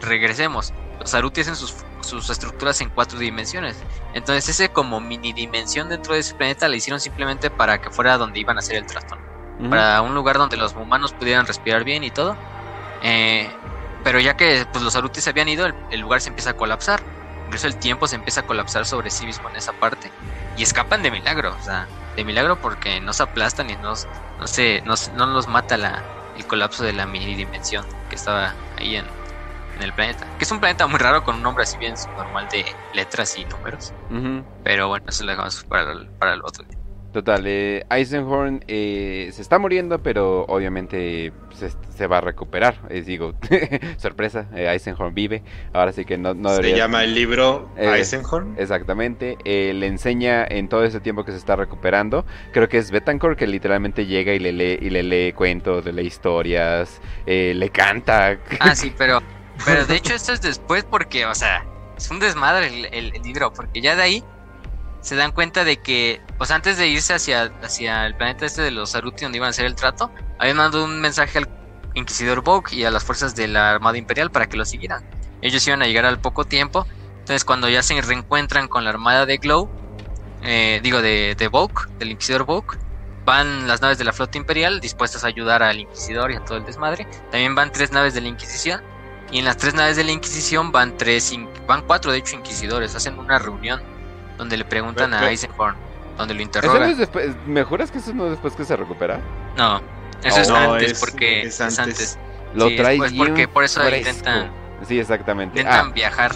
regresemos, 0.02 0.74
los 1.00 1.14
Aruti 1.14 1.42
hacen 1.42 1.56
sus, 1.56 1.76
sus 2.02 2.30
estructuras 2.30 2.80
en 2.82 2.90
cuatro 2.90 3.20
dimensiones. 3.20 3.78
Entonces 4.14 4.48
ese 4.50 4.70
como 4.70 5.00
mini 5.02 5.34
dimensión 5.34 5.90
dentro 5.90 6.14
de 6.14 6.22
ese 6.22 6.34
planeta 6.36 6.68
la 6.70 6.76
hicieron 6.78 7.00
simplemente 7.02 7.50
para 7.50 7.80
que 7.82 7.90
fuera 7.90 8.18
donde 8.18 8.40
iban 8.40 8.56
a 8.58 8.60
hacer 8.60 8.78
el 8.78 8.86
trastorno. 8.86 9.24
Ujú. 9.60 9.70
Para 9.70 10.02
un 10.02 10.16
lugar 10.16 10.38
donde 10.38 10.58
los 10.58 10.74
humanos 10.74 11.14
pudieran 11.14 11.46
respirar 11.46 11.84
bien 11.84 12.04
y 12.04 12.12
todo. 12.12 12.38
Eh, 13.02 13.50
pero 14.06 14.20
ya 14.22 14.36
que 14.36 14.68
pues, 14.72 14.84
los 14.84 14.96
Aruti 14.96 15.20
se 15.22 15.32
habían 15.32 15.50
ido, 15.50 15.66
el, 15.66 15.76
el 15.90 16.02
lugar 16.02 16.22
se 16.22 16.30
empieza 16.30 16.52
a 16.52 16.56
colapsar. 16.56 17.08
Incluso 17.48 17.66
el 17.68 17.80
tiempo 17.80 18.08
se 18.08 18.16
empieza 18.16 18.42
a 18.42 18.44
colapsar 18.44 18.86
sobre 18.86 19.10
sí 19.10 19.26
mismo 19.26 19.50
en 19.50 19.56
esa 19.58 19.74
parte. 19.74 20.14
Y 20.56 20.62
escapan 20.64 21.02
de 21.02 21.10
milagro, 21.12 21.56
o 21.56 21.60
sea, 21.60 21.90
de 22.16 22.24
milagro 22.24 22.62
porque 22.62 23.02
no 23.02 23.14
se 23.14 23.24
aplastan 23.24 23.72
y 23.72 23.78
no, 23.78 23.94
no, 24.38 24.48
se, 24.48 24.84
no, 24.84 24.94
no 25.14 25.26
los 25.28 25.48
mata 25.48 25.78
la, 25.78 26.08
el 26.36 26.46
colapso 26.46 26.84
de 26.84 26.94
la 26.94 27.08
mini 27.08 27.36
dimensión 27.36 27.88
que 28.08 28.16
estaba 28.16 28.60
ahí 28.78 28.96
en, 28.96 29.08
en 29.74 29.82
el 29.84 29.94
planeta. 29.96 30.32
Que 30.38 30.46
es 30.46 30.52
un 30.52 30.60
planeta 30.60 30.88
muy 30.88 31.00
raro 31.00 31.24
con 31.24 31.38
un 31.38 31.42
nombre 31.44 31.64
así 31.64 31.80
bien 31.80 31.96
normal 32.16 32.48
de 32.50 32.80
letras 32.92 33.36
y 33.38 33.46
números. 33.48 33.96
Pero 34.64 34.88
bueno, 34.90 35.06
eso 35.10 35.24
lo 35.26 35.32
dejamos 35.32 35.64
para 35.66 35.94
el, 35.94 36.12
para 36.20 36.36
el 36.36 36.42
otro 36.44 36.64
día. 36.70 36.75
Total, 37.16 37.42
eh, 37.48 37.86
Eisenhorn 37.90 38.62
eh, 38.68 39.30
se 39.32 39.42
está 39.42 39.58
muriendo, 39.58 40.04
pero 40.04 40.42
obviamente 40.50 41.32
se, 41.54 41.70
se 41.96 42.08
va 42.08 42.18
a 42.18 42.22
recuperar. 42.22 42.76
Digo, 43.06 43.34
sorpresa, 43.98 44.48
eh, 44.54 44.68
Eisenhorn 44.70 45.16
vive. 45.16 45.42
Ahora 45.72 45.94
sí 45.94 46.04
que 46.04 46.18
no, 46.18 46.34
no 46.34 46.50
Se 46.50 46.56
debería- 46.58 46.76
llama 46.80 47.06
el 47.06 47.16
libro 47.16 47.70
Eh, 47.78 47.90
Eisenhorn. 48.00 48.56
Exactamente, 48.58 49.38
eh, 49.46 49.72
le 49.74 49.88
enseña 49.88 50.44
en 50.46 50.68
todo 50.68 50.84
ese 50.84 51.00
tiempo 51.00 51.24
que 51.24 51.32
se 51.32 51.38
está 51.38 51.56
recuperando. 51.56 52.26
Creo 52.52 52.68
que 52.68 52.80
es 52.80 52.92
Betancourt 52.92 53.40
que 53.40 53.48
literalmente 53.48 54.06
llega 54.08 54.34
y 54.34 54.40
le 54.40 54.52
lee, 54.52 54.78
y 54.82 54.90
le 54.90 55.02
lee 55.04 55.32
cuentos, 55.32 55.86
le 55.86 55.94
lee 55.94 56.08
historias, 56.08 57.00
eh, 57.26 57.54
le 57.56 57.70
canta. 57.70 58.38
Ah, 58.60 58.76
sí, 58.76 58.94
pero, 58.98 59.22
pero 59.64 59.86
de 59.86 59.96
hecho 59.96 60.14
esto 60.16 60.34
es 60.34 60.42
después 60.42 60.84
porque, 60.84 61.26
o 61.26 61.34
sea, 61.34 61.66
es 61.96 62.12
un 62.12 62.20
desmadre 62.20 62.68
el, 62.68 62.86
el- 62.94 63.16
el 63.16 63.22
libro, 63.22 63.54
porque 63.54 63.80
ya 63.80 63.96
de 63.96 64.02
ahí 64.02 64.24
se 65.06 65.16
dan 65.16 65.32
cuenta 65.32 65.64
de 65.64 65.78
que, 65.78 66.20
pues 66.40 66.50
antes 66.50 66.80
de 66.80 66.88
irse 66.88 67.14
hacia, 67.14 67.44
hacia 67.62 68.08
el 68.08 68.16
planeta 68.16 68.48
este 68.48 68.64
de 68.64 68.72
los 68.72 68.96
Aruti 68.96 69.24
donde 69.24 69.38
iban 69.38 69.46
a 69.46 69.50
hacer 69.52 69.68
el 69.68 69.76
trato, 69.76 70.10
habían 70.40 70.58
mandado 70.58 70.84
un 70.84 71.00
mensaje 71.00 71.38
al 71.38 71.48
Inquisidor 71.94 72.42
Vogue 72.42 72.76
y 72.76 72.86
a 72.86 72.90
las 72.90 73.04
fuerzas 73.04 73.36
de 73.36 73.48
la 73.48 73.70
Armada 73.70 74.00
Imperial 74.00 74.32
para 74.32 74.48
que 74.50 74.58
lo 74.58 74.66
siguieran. 74.66 75.06
Ellos 75.44 75.66
iban 75.68 75.84
a 75.84 75.86
llegar 75.86 76.06
al 76.08 76.20
poco 76.20 76.46
tiempo, 76.46 76.88
entonces 77.20 77.46
cuando 77.46 77.70
ya 77.70 77.84
se 77.84 78.02
reencuentran 78.02 78.68
con 78.68 78.84
la 78.84 78.90
Armada 78.90 79.28
de 79.28 79.38
Glow, 79.38 79.70
eh, 80.42 80.80
digo 80.82 81.04
de, 81.04 81.36
de 81.38 81.48
Vogue, 81.50 81.86
del 82.00 82.10
Inquisidor 82.10 82.46
Vogue, 82.46 82.80
van 83.26 83.68
las 83.68 83.84
naves 83.84 84.00
de 84.00 84.06
la 84.06 84.12
flota 84.12 84.40
imperial 84.40 84.80
dispuestas 84.80 85.24
a 85.24 85.28
ayudar 85.28 85.62
al 85.62 85.80
Inquisidor 85.80 86.32
y 86.32 86.36
a 86.36 86.44
todo 86.44 86.58
el 86.58 86.66
desmadre. 86.66 87.08
También 87.30 87.54
van 87.54 87.72
tres 87.72 87.92
naves 87.92 88.16
de 88.16 88.22
la 88.22 88.30
Inquisición. 88.30 88.82
Y 89.32 89.40
en 89.40 89.46
las 89.46 89.58
tres 89.58 89.76
naves 89.76 89.98
de 89.98 90.04
la 90.04 90.12
Inquisición 90.12 90.72
van 90.72 90.98
tres, 90.98 91.32
van 91.68 91.84
cuatro 91.84 92.12
de 92.12 92.20
hecho 92.20 92.36
inquisidores. 92.36 92.96
Hacen 92.96 93.18
una 93.20 93.40
reunión 93.40 93.95
donde 94.38 94.58
le 94.58 94.66
preguntan 94.66 95.14
a 95.14 95.30
Eisenhorn, 95.30 95.76
donde 96.18 96.34
lo 96.34 96.40
¿Eso 96.42 96.50
no 96.52 96.58
interrogan. 96.60 96.90
es 96.90 96.98
después? 96.98 97.36
¿Me 97.46 97.64
juras 97.64 97.92
que 97.92 97.98
eso 98.00 98.14
no 98.14 98.26
es 98.26 98.32
después 98.32 98.56
que 98.56 98.66
se 98.66 98.76
recupera? 98.76 99.20
No, 99.58 99.82
eso 100.24 100.42
es 100.42 100.50
No, 100.50 100.56
antes 100.74 100.92
es- 100.94 101.00
porque 101.00 101.42
es 101.42 101.48
es 101.60 101.62
antes. 101.62 101.80
antes. 101.80 102.20
Lo 102.54 102.70
Sí, 102.70 102.76
trae 102.78 102.98
porque 103.18 103.48
por 103.48 103.64
eso 103.64 103.82
fresco. 103.82 103.98
intentan, 104.10 104.52
Sí, 104.88 105.00
exactamente. 105.00 105.60
intentan 105.60 105.88
Ah, 105.90 105.92
viajar. 105.94 106.32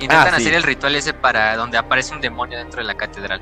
Intentan 0.00 0.28
Ah, 0.34 0.36
sí. 0.38 0.42
hacer 0.42 0.54
el 0.54 0.62
ritual 0.62 0.94
ese 0.96 1.12
para 1.12 1.56
donde 1.56 1.76
aparece 1.78 2.14
un 2.14 2.20
demonio 2.20 2.58
dentro 2.58 2.80
de 2.80 2.86
la 2.86 2.94
catedral. 2.94 3.40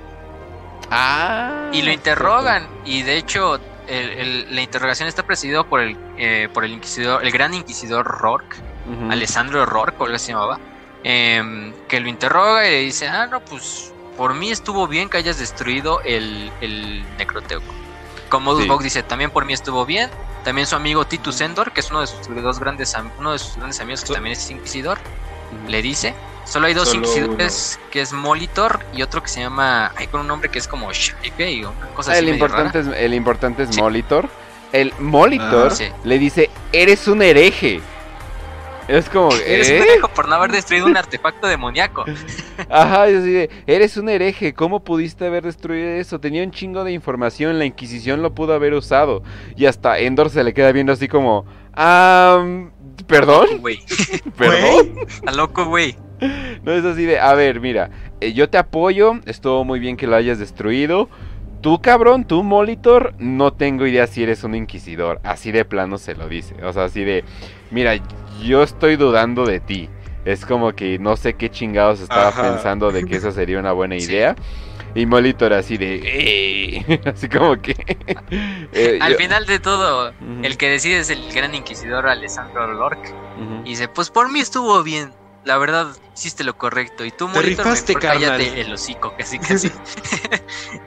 ah, 0.91 1.69
Y 1.73 1.83
lo 1.83 1.93
interrogan. 1.93 2.67
Y 2.85 3.03
de 3.03 3.17
hecho, 3.17 3.57
el- 3.87 4.11
el- 4.11 4.55
la 4.55 4.63
interrogación 4.63 5.09
está 5.09 5.23
presidido 5.23 5.65
por 5.69 5.81
el, 5.81 5.97
eh, 6.17 6.49
por 6.53 6.65
el 6.65 6.73
inquisidor, 6.73 7.25
el 7.25 7.31
gran 7.31 7.55
inquisidor 7.55 8.07
Rourke. 8.07 8.57
Alessandro 9.11 9.67
Rourke, 9.67 9.97
o 10.01 10.05
algo 10.05 10.17
así 10.17 10.27
se 10.27 10.33
llamaba, 10.33 10.59
em, 11.05 11.75
que 11.89 12.01
lo 12.01 12.09
interroga 12.09 12.67
y 12.67 12.71
le 12.71 12.81
dice, 12.81 13.07
ah, 13.07 13.27
no, 13.27 13.41
pues 13.41 13.93
por 14.19 14.35
mí 14.35 14.51
estuvo 14.51 14.87
bien 14.87 15.09
que 15.09 15.17
hayas 15.17 15.39
destruido 15.39 16.03
el, 16.03 16.53
el 16.61 17.05
necroteuco. 17.17 17.73
Como 18.29 18.55
Sí. 18.61 18.69
Dice, 18.83 19.03
también 19.03 19.31
por 19.31 19.47
mí 19.47 19.55
estuvo 19.55 19.87
bien. 19.87 20.11
También 20.45 20.67
su 20.67 20.77
amigo 20.77 21.07
Titus 21.07 21.41
Endor, 21.41 21.73
que 21.73 21.81
es 21.81 21.91
uno 21.91 22.03
de 22.03 22.07
sus 22.09 22.19
dos 22.43 22.59
grandes, 22.61 22.95
uno 23.19 23.33
de 23.33 23.39
sus 23.39 23.57
grandes 23.57 23.81
amigos, 23.81 24.03
que 24.03 24.09
So- 24.09 24.15
también 24.15 24.35
es 24.35 24.51
inquisidor, 24.51 24.99
le 25.67 25.81
dice. 25.81 26.15
Solo 26.45 26.67
hay 26.67 26.75
dos 26.75 26.89
Solo 26.89 27.01
inquisidores, 27.01 27.79
que 27.91 28.01
es 28.01 28.13
Molitor 28.13 28.81
y 28.95 29.03
otro 29.03 29.23
que 29.23 29.29
se 29.29 29.41
llama, 29.41 29.93
hay 29.97 30.07
con 30.09 30.21
un 30.23 30.27
nombre 30.27 30.51
que 30.51 30.59
es 30.59 30.67
como 30.69 30.91
Shaipe 30.93 31.65
o 31.67 31.71
una 31.71 31.87
cosa 31.95 32.11
Ah, 32.13 32.15
así 32.15 32.25
el, 32.25 32.29
importante 32.35 32.83
rara. 32.83 32.97
es, 32.97 33.03
el 33.05 33.15
importante 33.15 33.63
es 33.65 33.69
Sí. 33.75 33.81
Molitor. 33.81 34.29
El 34.73 34.93
Molitor 34.99 35.69
Ah. 35.73 35.75
Sí. 35.75 35.89
le 36.05 36.19
dice, 36.19 36.51
eres 36.73 37.07
un 37.09 37.23
hereje. 37.23 37.81
Es 38.89 39.11
como, 39.11 39.31
Eres 39.33 39.69
¿eh? 39.69 39.75
un 39.75 39.87
pendejo 39.87 40.09
por 40.09 40.29
no 40.29 40.35
haber 40.37 40.51
destruido 40.51 40.87
un 40.87 40.97
artefacto 40.97 41.47
demoníaco. 41.47 42.07
Ajá, 42.71 43.07
es 43.09 43.19
así 43.19 43.31
de, 43.31 43.51
eres 43.67 43.99
un 43.99 44.09
hereje, 44.09 44.55
¿cómo 44.55 44.81
pudiste 44.81 45.27
haber 45.27 45.45
destruido 45.45 45.91
eso? 45.91 46.19
Tenía 46.21 46.43
un 46.43 46.51
chingo 46.51 46.85
de 46.85 46.93
información, 46.93 47.59
la 47.59 47.67
Inquisición 47.67 48.23
lo 48.23 48.35
pudo 48.35 48.55
haber 48.55 48.73
usado. 48.73 49.23
Y 49.57 49.67
hasta 49.67 49.99
Endor 49.99 50.31
se 50.31 50.43
le 50.43 50.55
queda 50.55 50.73
viendo 50.73 50.95
así 50.95 51.07
como, 51.07 51.45
ah, 51.75 52.43
¿perdón? 53.07 53.59
Güey, 53.61 53.79
¿Perdón? 54.39 55.01
está 55.07 55.33
loco, 55.33 55.67
güey. 55.67 55.95
No 56.63 56.73
es 56.73 56.85
así 56.85 57.05
de, 57.05 57.21
a 57.21 57.35
ver, 57.35 57.61
mira, 57.61 57.91
eh, 58.21 58.33
yo 58.33 58.49
te 58.49 58.57
apoyo, 58.57 59.21
estuvo 59.27 59.65
muy 59.65 59.81
bien 59.81 59.99
que 59.99 60.07
lo 60.07 60.17
hayas 60.17 60.39
destruido. 60.39 61.11
Tú, 61.61 61.83
cabrón, 61.83 62.25
tú, 62.25 62.43
Molitor, 62.43 63.15
no 63.19 63.53
tengo 63.53 63.87
idea 63.87 64.07
si 64.07 64.23
eres 64.23 64.45
un 64.45 64.55
inquisidor. 64.55 65.21
Así 65.25 65.51
de 65.51 65.65
plano 65.65 65.99
se 65.99 66.15
lo 66.15 66.29
dice. 66.29 66.55
O 66.65 66.73
sea, 66.73 66.85
así 66.85 67.03
de, 67.03 67.25
mira, 67.71 67.99
yo 68.43 68.63
estoy 68.63 68.97
dudando 68.97 69.45
de 69.45 69.61
ti. 69.61 69.89
Es 70.25 70.45
como 70.45 70.73
que 70.75 70.99
no 70.99 71.17
sé 71.17 71.35
qué 71.35 71.51
chingados 71.51 72.01
estaba 72.01 72.29
Ajá. 72.29 72.43
pensando 72.43 72.91
de 72.93 73.05
que 73.05 73.17
eso 73.17 73.33
sería 73.33 73.59
una 73.59 73.73
buena 73.73 73.95
Sí. 73.99 74.07
idea. 74.13 74.37
Y 74.95 75.07
Molitor 75.07 75.53
así 75.53 75.77
de, 75.77 75.97
"Ey", 75.97 76.85
así 77.05 77.29
como 77.29 77.61
que... 77.61 77.75
eh, 78.73 78.99
Al 79.01 79.13
yo- 79.13 79.19
final 79.19 79.47
de 79.47 79.59
todo, 79.59 80.13
el 80.43 80.57
que 80.57 80.69
decide 80.71 80.99
es 80.99 81.11
el 81.11 81.23
gran 81.33 81.55
inquisidor 81.55 82.09
Alessandro 82.09 82.67
Lork. 82.75 82.99
ujú. 83.37 83.63
Y 83.67 83.71
dice, 83.71 83.89
pues 83.89 84.11
por 84.11 84.31
mí 84.31 84.41
estuvo 84.41 84.83
bien. 84.83 85.13
la 85.45 85.57
verdad, 85.57 85.87
hiciste 86.15 86.45
lo 86.45 86.55
correcto. 86.59 87.07
Y 87.07 87.11
tú, 87.11 87.27
Te 87.27 87.33
Molitor, 87.35 87.65
rifaste, 87.65 87.95
mejor 87.95 88.03
cállate 88.11 88.61
el 88.61 88.73
hocico, 88.73 89.15
casi, 89.17 89.39
casi. 89.49 89.71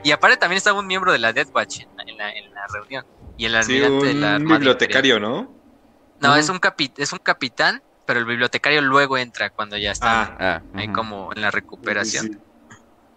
y 0.04 0.10
aparte 0.12 0.36
también 0.36 0.58
estaba 0.58 0.78
un 0.78 0.86
miembro 0.86 1.10
de 1.10 1.18
la 1.18 1.32
Death 1.32 1.48
Watch 1.54 1.80
en 1.80 1.86
la, 1.96 2.02
en 2.06 2.16
la, 2.18 2.28
en 2.30 2.44
la 2.54 2.60
reunión. 2.72 3.04
Y 3.36 3.46
el 3.46 3.52
Sí, 3.62 3.72
almirante 3.82 4.06
de 4.06 4.14
la 4.14 4.26
un 4.28 4.32
Armada 4.34 4.58
bibliotecario. 4.58 5.18
No, 5.18 5.52
Ujú. 6.30 6.38
es, 6.38 6.48
un 6.48 6.60
capi- 6.60 6.92
es 6.96 7.12
un 7.12 7.18
capitán, 7.18 7.82
pero 8.06 8.18
el 8.20 8.24
bibliotecario 8.26 8.80
luego 8.82 9.16
entra 9.18 9.50
cuando 9.50 9.76
ya 9.76 9.92
está 9.92 10.22
Ah, 10.22 10.36
Ah, 10.40 10.62
ahí 10.74 10.88
como 10.92 11.30
en 11.34 11.42
la 11.42 11.50
recuperación. 11.50 12.26
Sí, 12.26 12.32
sí. 12.32 12.38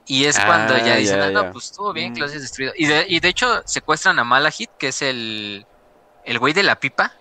Y 0.07 0.25
es 0.25 0.37
Ah, 0.37 0.45
cuando 0.45 0.77
ya 0.77 0.95
dicen, 0.97 1.17
ya, 1.19 1.25
ah, 1.27 1.31
no, 1.31 1.51
pues 1.51 1.65
estuvo 1.65 1.91
bien 1.91 2.13
que 2.13 2.19
lo 2.19 2.27
Mm. 2.27 2.29
hayas 2.29 2.41
destruido. 2.43 2.73
Y 2.77 2.85
de, 2.85 3.05
y 3.09 3.19
de 3.19 3.27
hecho 3.27 3.63
secuestran 3.65 4.19
a 4.19 4.23
Malahit, 4.23 4.69
que 4.77 4.89
es 4.89 5.01
el, 5.01 5.65
el 6.25 6.39
güey 6.39 6.53
de 6.53 6.63
la 6.63 6.79
pipa. 6.79 7.11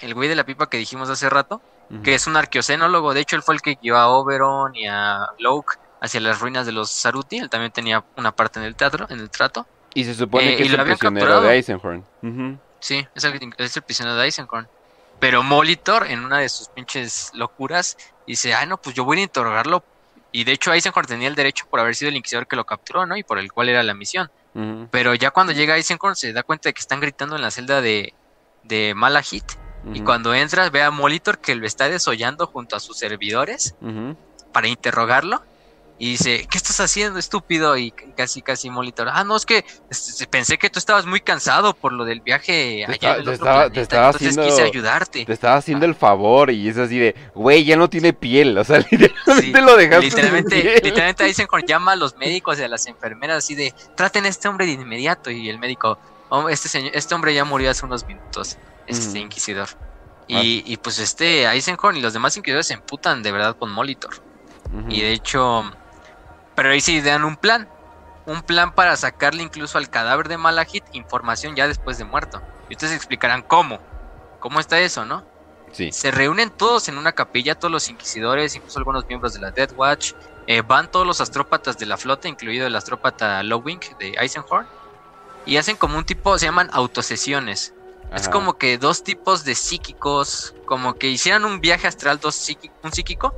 El 0.00 0.14
güey 0.14 0.28
de 0.28 0.36
la 0.36 0.44
pipa 0.44 0.68
que 0.68 0.76
dijimos 0.76 1.08
hace 1.10 1.28
rato, 1.30 1.60
que 2.04 2.14
es 2.14 2.26
un 2.26 2.36
arqueocenólogo. 2.36 3.14
De 3.14 3.20
hecho, 3.20 3.34
él 3.34 3.42
fue 3.42 3.54
el 3.54 3.62
que 3.62 3.76
guió 3.82 3.96
a 3.96 4.08
Oberon 4.08 4.76
y 4.76 4.86
a 4.86 5.20
Loke 5.38 5.76
hacia 6.02 6.20
las 6.20 6.38
ruinas 6.38 6.66
de 6.66 6.72
los 6.72 6.90
Saruti. 6.90 7.38
Él 7.38 7.48
también 7.48 7.72
tenía 7.72 8.04
una 8.16 8.30
parte 8.32 8.60
en 8.60 8.66
el 8.66 8.76
teatro, 8.76 9.06
en 9.08 9.18
el 9.20 9.30
trato. 9.30 9.66
Y 9.94 10.04
se 10.04 10.14
supone 10.14 10.52
Eh, 10.52 10.56
que 10.56 10.62
es 10.64 10.70
lo 10.70 10.82
el 10.82 10.84
prisionero 10.84 11.26
capturado. 11.26 11.42
de 11.48 11.54
Eisenhorn. 11.56 12.04
Ujú. 12.22 12.58
Sí, 12.78 13.04
es 13.14 13.24
el, 13.24 13.54
es 13.56 13.76
el 13.76 13.82
prisionero 13.82 14.16
de 14.18 14.24
Eisenhorn. 14.26 14.68
Pero 15.20 15.42
Molitor, 15.42 16.06
en 16.06 16.24
una 16.24 16.38
de 16.38 16.48
sus 16.48 16.68
pinches 16.68 17.30
locuras, 17.34 17.96
dice, 18.26 18.54
ah, 18.54 18.64
no, 18.66 18.80
pues 18.80 18.94
yo 18.94 19.04
voy 19.04 19.18
a 19.18 19.22
interrogarlo. 19.22 19.84
Y 20.30 20.44
de 20.44 20.52
hecho 20.52 20.72
Eisenhorn 20.72 21.06
tenía 21.06 21.28
el 21.28 21.34
derecho 21.34 21.66
por 21.68 21.80
haber 21.80 21.94
sido 21.94 22.10
el 22.10 22.16
inquisidor 22.16 22.46
que 22.46 22.56
lo 22.56 22.66
capturó, 22.66 23.06
¿no? 23.06 23.16
Y 23.16 23.22
por 23.22 23.38
el 23.38 23.50
cual 23.50 23.68
era 23.68 23.82
la 23.82 23.94
misión. 23.94 24.30
Pero 24.90 25.14
ya 25.14 25.30
cuando 25.30 25.52
llega 25.52 25.76
Eisenhorn 25.76 26.16
se 26.16 26.32
da 26.32 26.42
cuenta 26.42 26.68
de 26.68 26.74
que 26.74 26.80
están 26.80 27.00
gritando 27.00 27.36
en 27.36 27.42
la 27.42 27.50
celda 27.50 27.80
de, 27.80 28.12
de 28.64 28.92
Malahit. 28.94 29.44
Y 29.94 30.00
cuando 30.00 30.34
entras 30.34 30.70
ve 30.70 30.82
a 30.82 30.90
Molitor 30.90 31.38
que 31.38 31.54
lo 31.54 31.66
está 31.66 31.88
desollando 31.88 32.46
junto 32.46 32.76
a 32.76 32.80
sus 32.80 32.98
servidores 32.98 33.74
para 34.52 34.68
interrogarlo. 34.68 35.42
Y 36.00 36.12
dice, 36.12 36.46
¿qué 36.48 36.56
estás 36.58 36.78
haciendo, 36.78 37.18
estúpido? 37.18 37.76
Y 37.76 37.90
casi, 38.16 38.40
casi 38.40 38.70
Molitor, 38.70 39.08
ah, 39.12 39.24
no, 39.24 39.34
es 39.36 39.44
que 39.44 39.64
este, 39.90 40.28
pensé 40.28 40.56
que 40.56 40.70
tú 40.70 40.78
estabas 40.78 41.06
muy 41.06 41.20
cansado 41.20 41.74
por 41.74 41.92
lo 41.92 42.04
del 42.04 42.20
viaje 42.20 42.84
allá 42.86 43.16
el 43.16 43.24
te 43.24 43.30
otro 43.30 43.32
estaba- 43.32 43.70
te 43.70 43.80
estaba 43.80 44.06
entonces 44.06 44.28
haciendo- 44.38 44.48
quise 44.48 44.62
ayudarte. 44.62 45.24
Te 45.24 45.32
estaba 45.32 45.56
haciendo 45.56 45.86
el 45.86 45.96
favor 45.96 46.50
y 46.52 46.68
es 46.68 46.76
así 46.78 46.98
de, 47.00 47.16
güey, 47.34 47.64
ya 47.64 47.76
no 47.76 47.90
tiene 47.90 48.12
piel. 48.12 48.56
O 48.58 48.62
sea, 48.62 48.78
literalmente 48.90 49.42
Sí, 49.42 49.50
lo 49.52 49.76
dejaste 49.76 50.02
sin 50.02 50.16
Literalmente, 50.16 50.60
piel. 50.62 50.74
literalmente 50.84 51.24
Eisenhorn 51.26 51.66
llama 51.66 51.92
a 51.92 51.96
los 51.96 52.16
médicos 52.16 52.60
y 52.60 52.62
a 52.62 52.68
las 52.68 52.86
enfermeras 52.86 53.38
así 53.38 53.56
de, 53.56 53.74
traten 53.96 54.24
a 54.24 54.28
este 54.28 54.46
hombre 54.46 54.66
de 54.66 54.72
inmediato. 54.74 55.32
Y 55.32 55.48
el 55.50 55.58
médico, 55.58 55.98
"Oh, 56.28 56.48
este, 56.48 56.68
señor, 56.68 56.92
este 56.94 57.12
hombre 57.16 57.34
ya 57.34 57.44
murió 57.44 57.72
hace 57.72 57.84
unos 57.84 58.06
minutos, 58.06 58.56
este 58.86 59.08
Ujú. 59.08 59.16
inquisidor. 59.18 59.68
Ah. 60.30 60.42
Y, 60.44 60.62
y 60.64 60.76
pues 60.76 61.00
este 61.00 61.46
Eisenhorn 61.46 61.96
y 61.96 62.00
los 62.02 62.12
demás 62.12 62.36
inquisidores 62.36 62.68
se 62.68 62.74
emputan 62.74 63.20
de 63.24 63.32
verdad 63.32 63.56
con 63.58 63.72
Molitor. 63.72 64.14
Y 64.90 65.00
de 65.00 65.12
hecho, 65.12 65.64
pero 66.58 66.70
ahí 66.70 66.80
sí 66.80 67.00
dan 67.00 67.22
un 67.24 67.36
plan. 67.36 67.68
Un 68.26 68.42
plan 68.42 68.74
para 68.74 68.96
sacarle 68.96 69.44
incluso 69.44 69.78
al 69.78 69.90
cadáver 69.90 70.26
de 70.26 70.38
Malahit 70.38 70.82
información 70.90 71.54
ya 71.54 71.68
después 71.68 71.98
de 71.98 72.04
muerto. 72.04 72.42
Y 72.68 72.74
ustedes 72.74 72.94
explicarán 72.94 73.42
cómo. 73.42 73.78
¿Cómo 74.40 74.58
está 74.58 74.80
eso, 74.80 75.04
no? 75.04 75.24
Sí. 75.70 75.92
Se 75.92 76.10
reúnen 76.10 76.50
todos 76.50 76.88
en 76.88 76.98
una 76.98 77.12
capilla, 77.12 77.54
todos 77.54 77.70
los 77.70 77.88
inquisidores, 77.88 78.56
incluso 78.56 78.80
algunos 78.80 79.06
miembros 79.06 79.34
de 79.34 79.38
la 79.40 79.52
Death 79.52 79.74
Watch. 79.76 80.14
eh, 80.48 80.62
van 80.62 80.90
todos 80.90 81.06
los 81.06 81.20
astrópatas 81.20 81.78
de 81.78 81.86
la 81.86 81.96
flota, 81.96 82.26
incluido 82.26 82.66
el 82.66 82.74
astrópata 82.74 83.40
Lowing 83.44 83.78
de 84.00 84.14
Eisenhorn. 84.18 84.66
Y 85.46 85.58
hacen 85.58 85.76
como 85.76 85.96
un 85.96 86.04
tipo, 86.04 86.36
se 86.40 86.46
llaman 86.46 86.70
autosesiones. 86.72 87.72
Es 88.12 88.28
como 88.28 88.58
que 88.58 88.78
dos 88.78 89.04
tipos 89.04 89.44
de 89.44 89.54
psíquicos, 89.54 90.56
como 90.66 90.94
que 90.94 91.06
hicieran 91.06 91.44
un 91.44 91.60
viaje 91.60 91.86
astral, 91.86 92.18
dos 92.18 92.34
psíqui- 92.34 92.72
un 92.82 92.90
psíquico, 92.92 93.32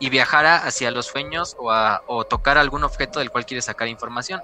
y 0.00 0.10
viajara 0.10 0.56
hacia 0.56 0.90
los 0.90 1.06
sueños 1.06 1.54
o, 1.58 1.70
a, 1.70 2.02
o 2.08 2.24
tocar 2.24 2.58
algún 2.58 2.82
objeto 2.82 3.20
del 3.20 3.30
cual 3.30 3.46
quiere 3.46 3.62
sacar 3.62 3.86
información. 3.86 4.40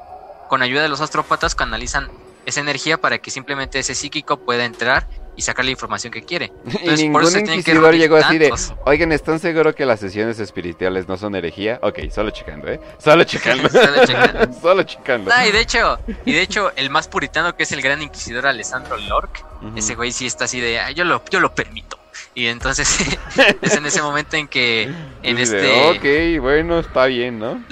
Con 0.48 0.62
ayuda 0.62 0.82
de 0.82 0.88
los 0.88 1.00
astrópatas 1.00 1.56
canalizan 1.56 2.08
esa 2.44 2.60
energía 2.60 2.98
para 3.00 3.18
que 3.18 3.30
simplemente 3.32 3.80
ese 3.80 3.94
psíquico 3.96 4.36
pueda 4.36 4.64
entrar 4.64 5.08
y 5.34 5.42
sacar 5.42 5.64
la 5.64 5.70
información 5.72 6.12
que 6.12 6.22
quiere. 6.22 6.46
y 6.66 6.76
Entonces, 6.76 6.84
por 6.84 6.96
ningún 6.98 7.22
eso 7.24 7.32
que 7.32 7.54
inquisidor 7.54 7.94
llegó 7.94 8.16
así 8.16 8.38
de, 8.38 8.52
oigan, 8.84 9.12
¿están 9.12 9.38
seguros 9.40 9.74
que 9.74 9.84
las 9.84 9.98
sesiones 10.00 10.38
espirituales 10.38 11.08
no 11.08 11.16
son 11.16 11.34
herejía? 11.34 11.78
Ok, 11.82 11.98
solo 12.14 12.30
checando, 12.30 12.68
¿eh? 12.68 12.80
Solo 12.98 13.24
checando. 13.24 13.68
Solo 13.68 14.06
checando. 14.06 14.52
solo 14.62 14.82
checando. 14.84 15.30
Y 15.46 15.50
de 15.52 15.60
hecho, 15.60 15.98
y 16.24 16.32
de 16.32 16.42
hecho, 16.42 16.70
el 16.76 16.88
más 16.90 17.08
puritano 17.08 17.56
que 17.56 17.64
es 17.64 17.72
el 17.72 17.82
gran 17.82 18.00
inquisidor 18.02 18.46
Alessandro 18.46 18.96
Lork, 18.96 19.44
Ujú. 19.62 19.76
ese 19.76 19.94
güey 19.94 20.12
sí 20.12 20.26
está 20.26 20.44
así 20.44 20.60
de, 20.60 20.78
"Ah, 20.80 20.90
yo 20.92 21.04
lo, 21.04 21.22
yo 21.30 21.40
lo 21.40 21.54
permito. 21.54 21.98
Y 22.34 22.46
entonces 22.46 22.88
es 23.62 23.74
en 23.74 23.86
ese 23.86 24.02
momento 24.02 24.36
en 24.36 24.48
que 24.48 24.90
en 25.22 25.36
de, 25.36 25.42
este 25.42 26.36
Ok, 26.38 26.42
bueno, 26.42 26.78
está 26.78 27.06
bien, 27.06 27.38
¿no? 27.38 27.64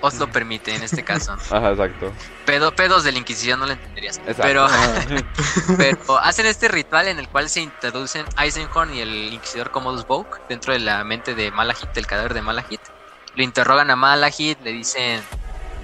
os 0.00 0.14
lo 0.14 0.30
permite 0.30 0.74
en 0.74 0.82
este 0.82 1.02
caso. 1.02 1.32
Ajá, 1.50 1.70
exacto. 1.70 2.12
Pedo, 2.46 2.74
pedos 2.74 3.04
de 3.04 3.12
la 3.12 3.18
Inquisición 3.18 3.60
no 3.60 3.66
lo 3.66 3.72
entenderías. 3.72 4.18
Exacto. 4.18 4.42
Pero, 4.42 4.64
Ajá. 4.64 5.04
pero 5.76 6.18
hacen 6.18 6.46
este 6.46 6.68
ritual 6.68 7.08
en 7.08 7.18
el 7.18 7.28
cual 7.28 7.48
se 7.48 7.60
introducen 7.60 8.24
Eisenhorn 8.38 8.94
y 8.94 9.00
el 9.00 9.32
Inquisidor 9.32 9.70
Commodus 9.70 10.06
Boke 10.06 10.40
dentro 10.48 10.72
de 10.72 10.80
la 10.80 11.04
mente 11.04 11.34
de 11.34 11.50
Malahit, 11.50 11.92
del 11.92 12.06
cadáver 12.06 12.34
de 12.34 12.42
Malahit. 12.42 12.80
Lo 13.36 13.42
interrogan 13.42 13.90
a 13.90 13.96
Malahit, 13.96 14.60
le 14.62 14.72
dicen 14.72 15.20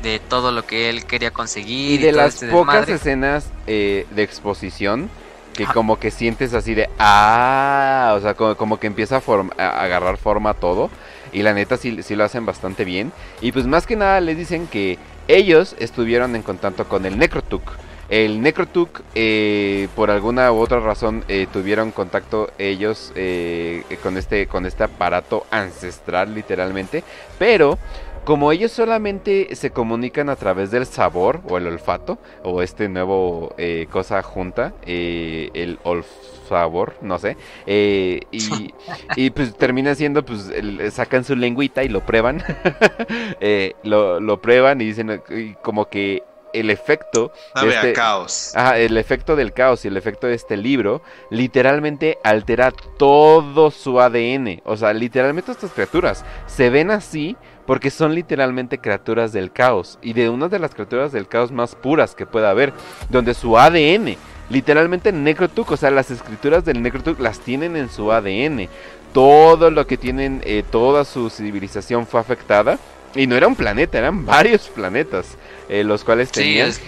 de 0.02 0.18
todo 0.18 0.52
lo 0.52 0.66
que 0.66 0.90
él 0.90 1.06
quería 1.06 1.30
conseguir. 1.30 2.00
Y 2.00 2.04
de 2.04 2.10
todo 2.10 2.22
las 2.22 2.34
este 2.34 2.48
pocas 2.48 2.74
desmadre. 2.74 2.94
escenas 2.94 3.50
eh, 3.66 4.06
de 4.10 4.22
exposición 4.22 5.10
que 5.56 5.64
Ajá. 5.64 5.72
como 5.72 5.98
que 5.98 6.10
sientes 6.10 6.54
así 6.54 6.74
de 6.74 6.88
ah, 6.98 8.14
o 8.16 8.20
sea, 8.20 8.34
como, 8.34 8.56
como 8.56 8.78
que 8.78 8.86
empieza 8.86 9.16
a, 9.16 9.22
form- 9.22 9.52
a 9.58 9.82
agarrar 9.82 10.16
forma 10.18 10.54
todo 10.54 10.90
y 11.32 11.42
la 11.42 11.54
neta 11.54 11.76
sí, 11.76 12.02
sí 12.02 12.14
lo 12.14 12.24
hacen 12.24 12.46
bastante 12.46 12.84
bien 12.84 13.12
y 13.40 13.52
pues 13.52 13.66
más 13.66 13.86
que 13.86 13.96
nada 13.96 14.20
les 14.20 14.36
dicen 14.36 14.66
que 14.66 14.98
ellos 15.28 15.74
estuvieron 15.78 16.36
en 16.36 16.42
contacto 16.42 16.84
con 16.88 17.04
el 17.06 17.18
Necrotuk. 17.18 17.62
El 18.08 18.40
Necrotuk, 18.40 19.00
eh, 19.16 19.88
por 19.96 20.12
alguna 20.12 20.52
u 20.52 20.58
otra 20.60 20.78
razón, 20.78 21.24
eh, 21.26 21.48
tuvieron 21.52 21.90
contacto 21.90 22.52
ellos 22.56 23.10
eh, 23.16 23.82
con, 24.00 24.16
este, 24.16 24.46
con 24.46 24.64
este 24.64 24.84
aparato 24.84 25.44
ancestral, 25.50 26.32
literalmente. 26.32 27.02
Pero 27.36 27.80
como 28.26 28.50
ellos 28.50 28.72
solamente 28.72 29.54
se 29.54 29.70
comunican 29.70 30.28
a 30.28 30.34
través 30.36 30.72
del 30.72 30.84
sabor 30.84 31.42
o 31.48 31.58
el 31.58 31.66
olfato, 31.68 32.18
o 32.42 32.60
este 32.60 32.88
nuevo 32.88 33.54
eh, 33.56 33.86
cosa 33.88 34.20
junta, 34.24 34.74
eh, 34.84 35.48
el 35.54 35.78
olfabor, 35.84 36.96
no 37.02 37.20
sé, 37.20 37.36
eh, 37.66 38.20
y, 38.32 38.74
y, 39.14 39.30
pues 39.30 39.54
termina 39.56 39.94
siendo, 39.94 40.24
pues 40.24 40.50
el- 40.50 40.90
sacan 40.90 41.22
su 41.22 41.36
lengüita 41.36 41.84
y 41.84 41.88
lo 41.88 42.04
prueban, 42.04 42.42
lo, 43.84 44.18
lo 44.18 44.40
prueban 44.42 44.80
y 44.80 44.86
dicen 44.86 45.22
y 45.30 45.54
como 45.62 45.88
que 45.88 46.24
el 46.52 46.70
efecto 46.70 47.32
este- 47.62 47.90
a 47.90 47.92
caos. 47.92 48.52
Ajá, 48.56 48.78
el 48.78 48.96
efecto 48.96 49.36
del 49.36 49.52
caos 49.52 49.84
y 49.84 49.88
el 49.88 49.96
efecto 49.96 50.26
de 50.26 50.34
este 50.34 50.56
libro 50.56 51.02
literalmente 51.30 52.18
altera 52.24 52.72
todo 52.98 53.70
su 53.70 54.00
ADN. 54.00 54.62
O 54.64 54.76
sea, 54.76 54.92
literalmente 54.94 55.52
estas 55.52 55.72
criaturas 55.72 56.24
se 56.46 56.70
ven 56.70 56.90
así 56.90 57.36
porque 57.66 57.90
son 57.90 58.14
literalmente 58.14 58.78
criaturas 58.78 59.32
del 59.32 59.50
caos. 59.52 59.98
Y 60.02 60.12
de 60.12 60.28
una 60.30 60.48
de 60.48 60.58
las 60.58 60.74
criaturas 60.74 61.12
del 61.12 61.26
caos 61.28 61.50
más 61.52 61.74
puras 61.74 62.14
que 62.14 62.26
pueda 62.26 62.50
haber. 62.50 62.72
Donde 63.10 63.34
su 63.34 63.58
ADN, 63.58 64.16
literalmente 64.50 65.12
Necrotuk, 65.12 65.72
o 65.72 65.76
sea, 65.76 65.90
las 65.90 66.10
escrituras 66.10 66.64
del 66.64 66.82
Necrotuk 66.82 67.18
las 67.20 67.40
tienen 67.40 67.76
en 67.76 67.90
su 67.90 68.12
ADN. 68.12 68.68
Todo 69.12 69.70
lo 69.70 69.86
que 69.86 69.96
tienen, 69.96 70.42
eh, 70.44 70.62
toda 70.70 71.04
su 71.04 71.30
civilización 71.30 72.06
fue 72.06 72.20
afectada. 72.20 72.78
Y 73.14 73.26
no 73.26 73.34
era 73.34 73.46
un 73.48 73.56
planeta, 73.56 73.98
eran 73.98 74.24
varios 74.26 74.68
planetas. 74.68 75.36
eh, 75.68 75.82
los 75.82 76.04
cuales 76.04 76.28
Sí, 76.28 76.34
tenían. 76.42 76.68
es- 76.68 76.80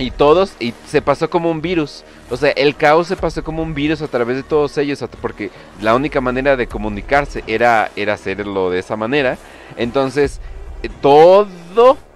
Y 0.00 0.10
todos, 0.12 0.54
y 0.60 0.74
se 0.88 1.02
pasó 1.02 1.28
como 1.30 1.50
un 1.50 1.60
virus. 1.60 2.04
O 2.30 2.36
sea, 2.36 2.50
el 2.50 2.74
caos 2.76 3.06
se 3.08 3.16
pasó 3.16 3.42
como 3.44 3.62
un 3.62 3.74
virus 3.74 4.00
a 4.02 4.08
través 4.08 4.36
de 4.36 4.42
todos 4.44 4.76
ellos, 4.78 5.04
porque 5.20 5.50
la 5.80 5.94
única 5.94 6.20
manera 6.20 6.56
de 6.56 6.66
comunicarse 6.68 7.42
era, 7.48 7.90
era 7.96 8.14
hacerlo 8.14 8.70
de 8.70 8.78
esa 8.80 8.96
manera. 8.96 9.38
Entonces, 9.76 10.40
eh, 10.82 10.88
todo 11.00 11.46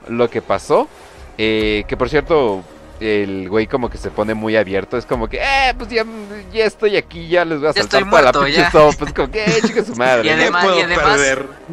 lo 0.09 0.31
que 0.31 0.43
pasó, 0.43 0.89
eh, 1.39 1.85
que 1.87 1.97
por 1.97 2.09
cierto, 2.09 2.63
el 3.01 3.49
güey 3.49 3.67
como 3.67 3.91
que 3.91 3.99
se 3.99 4.11
pone 4.11 4.35
muy 4.35 4.57
abierto, 4.57 4.97
es 4.97 5.07
como 5.07 5.29
que, 5.29 5.39
eh, 5.39 5.75
pues 5.77 5.91
ya, 5.91 6.05
ya 6.53 6.65
estoy 6.67 6.97
aquí, 6.97 7.29
ya 7.29 7.45
les 7.45 7.59
voy 7.59 7.69
a 7.69 7.73
saltar 7.73 8.03
estoy 8.03 8.11
toda 8.11 8.23
la 8.23 8.33
pinche 8.47 8.71
sopa", 8.71 8.97
pues 8.99 9.13
como 9.13 9.31
que, 9.31 9.45
eh, 9.45 9.61
chica 9.67 9.85
su 9.85 9.95
madre. 9.97 10.29
Y 10.29 10.31
¿no? 10.31 10.43
además-. 10.43 10.65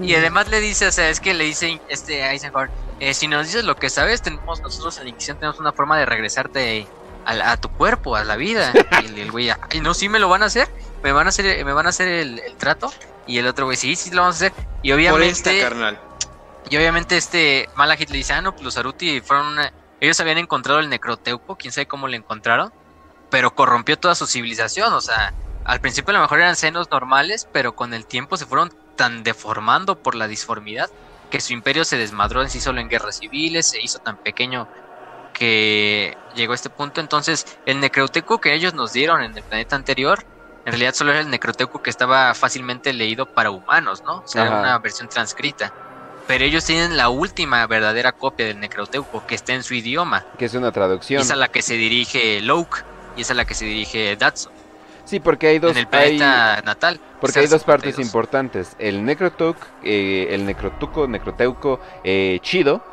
Y 0.02 0.16
además 0.16 0.50
le 0.50 0.60
dice, 0.60 0.88
o 0.88 0.92
sea, 0.92 1.10
es 1.10 1.20
que 1.20 1.34
le 1.34 1.44
dice 1.44 1.80
este 1.90 2.24
Eisenhorn, 2.28 2.72
eh, 3.00 3.14
si 3.14 3.28
nos 3.28 3.46
dices 3.46 3.64
lo 3.64 3.76
que 3.76 3.90
sabes, 3.90 4.22
tenemos 4.22 4.60
nosotros 4.62 4.98
en 4.98 5.04
la 5.04 5.10
Inquisición 5.10 5.38
tenemos 5.38 5.60
una 5.60 5.72
forma 5.72 5.98
de 6.00 6.06
regresarte 6.06 6.88
a, 7.26 7.34
la- 7.36 7.52
a 7.52 7.58
tu 7.58 7.70
cuerpo, 7.70 8.16
a 8.16 8.24
la 8.24 8.36
vida. 8.36 8.74
Y 9.04 9.06
el, 9.06 9.18
el 9.20 9.32
güey, 9.32 9.50
ay, 9.52 9.82
no, 9.82 9.94
sí 9.94 10.10
me 10.10 10.18
lo 10.20 10.30
van 10.30 10.42
a 10.42 10.48
hacer, 10.48 10.68
me 11.04 11.12
van 11.12 11.28
a 11.28 11.30
hacer, 11.30 11.64
me 11.64 11.74
van 11.74 11.86
a 11.86 11.90
hacer 11.90 12.08
el, 12.08 12.40
el 12.40 12.56
trato. 12.56 12.92
Y 13.30 13.38
el 13.38 13.46
otro 13.46 13.66
güey, 13.66 13.78
sí, 13.78 13.96
sí 13.96 14.10
lo 14.10 14.22
vamos 14.22 14.42
a 14.42 14.48
hacer. 14.48 14.54
Y 14.82 14.90
Por 14.92 15.00
esta, 15.22 15.52
obviamente, 15.52 15.62
carnal. 15.62 16.00
y 16.68 16.78
obviamente 16.78 17.16
este 17.16 17.70
Malahit 17.76 18.10
le 18.10 18.18
dice, 18.18 18.34
ah, 18.34 18.42
no, 18.42 18.54
pues 18.54 18.64
los 18.64 18.76
Aruti 18.78 19.22
fueron 19.22 19.48
una- 19.50 19.72
ellos 20.00 20.20
habían 20.20 20.40
encontrado 20.40 20.80
el 20.80 20.90
Necroteuco, 20.90 21.56
quién 21.56 21.72
sabe 21.72 21.86
cómo 21.86 22.08
lo 22.08 22.16
encontraron, 22.16 22.72
pero 23.30 23.54
corrompió 23.54 23.98
toda 24.00 24.16
su 24.16 24.26
civilización, 24.26 24.92
o 24.94 25.02
sea, 25.02 25.32
al 25.64 25.80
principio 25.80 26.10
a 26.12 26.14
lo 26.18 26.22
mejor 26.22 26.40
eran 26.40 26.56
senos 26.56 26.90
normales, 26.90 27.48
pero 27.54 27.76
con 27.76 27.94
el 27.94 28.08
tiempo 28.08 28.36
se 28.36 28.48
fueron 28.48 28.72
tan 28.96 29.22
deformando 29.22 30.02
por 30.02 30.16
la 30.16 30.28
disformidad 30.28 30.90
que 31.30 31.40
su 31.40 31.54
imperio 31.54 31.86
se 31.86 31.98
desmadró 31.98 32.42
en 32.42 32.50
sí 32.50 32.60
solo 32.60 32.82
en 32.82 32.90
guerras 32.90 33.18
civiles, 33.20 33.68
se 33.70 33.80
hizo 33.80 34.00
tan 34.00 34.18
pequeño 34.18 34.68
que 35.34 36.18
llegó 36.34 36.54
a 36.54 36.56
este 36.56 36.70
punto. 36.72 37.00
Entonces, 37.02 37.46
el 37.66 37.80
Necrotecu 37.80 38.40
que 38.40 38.54
ellos 38.56 38.74
nos 38.74 38.92
dieron 38.94 39.22
en 39.22 39.38
el 39.38 39.44
planeta 39.44 39.76
anterior, 39.76 40.26
en 40.70 40.74
realidad 40.74 40.94
solo 40.94 41.10
era 41.10 41.22
el 41.22 41.32
Necrotecu 41.32 41.82
que 41.82 41.90
estaba 41.90 42.32
fácilmente 42.36 42.94
leído 42.94 43.26
para 43.26 43.50
humanos, 43.50 44.04
¿no? 44.06 44.18
O 44.18 44.28
sea, 44.28 44.44
era 44.46 44.60
una 44.60 44.78
versión 44.78 45.10
transcrita. 45.10 45.74
Pero 46.28 46.46
ellos 46.46 46.64
tienen 46.64 46.96
la 46.96 47.10
última 47.10 47.66
verdadera 47.66 48.12
copia 48.12 48.46
del 48.46 48.60
Necroteuco, 48.60 49.26
que 49.26 49.34
está 49.34 49.54
en 49.54 49.64
su 49.64 49.74
idioma. 49.74 50.26
Que 50.38 50.46
es 50.46 50.54
una 50.54 50.72
traducción. 50.72 51.22
Y 51.22 51.24
es 51.24 51.32
a 51.32 51.36
la 51.36 51.48
que 51.48 51.64
se 51.64 51.74
dirige 51.74 52.40
Loke, 52.42 52.84
y 53.18 53.22
es 53.22 53.32
a 53.32 53.34
la 53.34 53.46
que 53.46 53.56
se 53.56 53.66
dirige 53.66 54.16
Datsun. 54.16 54.52
Sí, 55.06 55.20
porque 55.20 55.48
hay 55.48 55.58
dos... 55.58 55.72
En 55.72 55.78
el 55.80 55.88
planeta 55.88 56.62
natal. 56.64 57.00
Porque 57.20 57.40
hay 57.40 57.48
dos 57.48 57.64
partes 57.64 57.98
importantes. 57.98 58.76
El 58.78 59.04
Necrotuk, 59.04 59.58
eh, 59.82 60.28
el 60.30 60.46
Necrotuco, 60.46 61.08
Necroteuco 61.08 61.80
eh, 62.04 62.38
chido, 62.44 62.84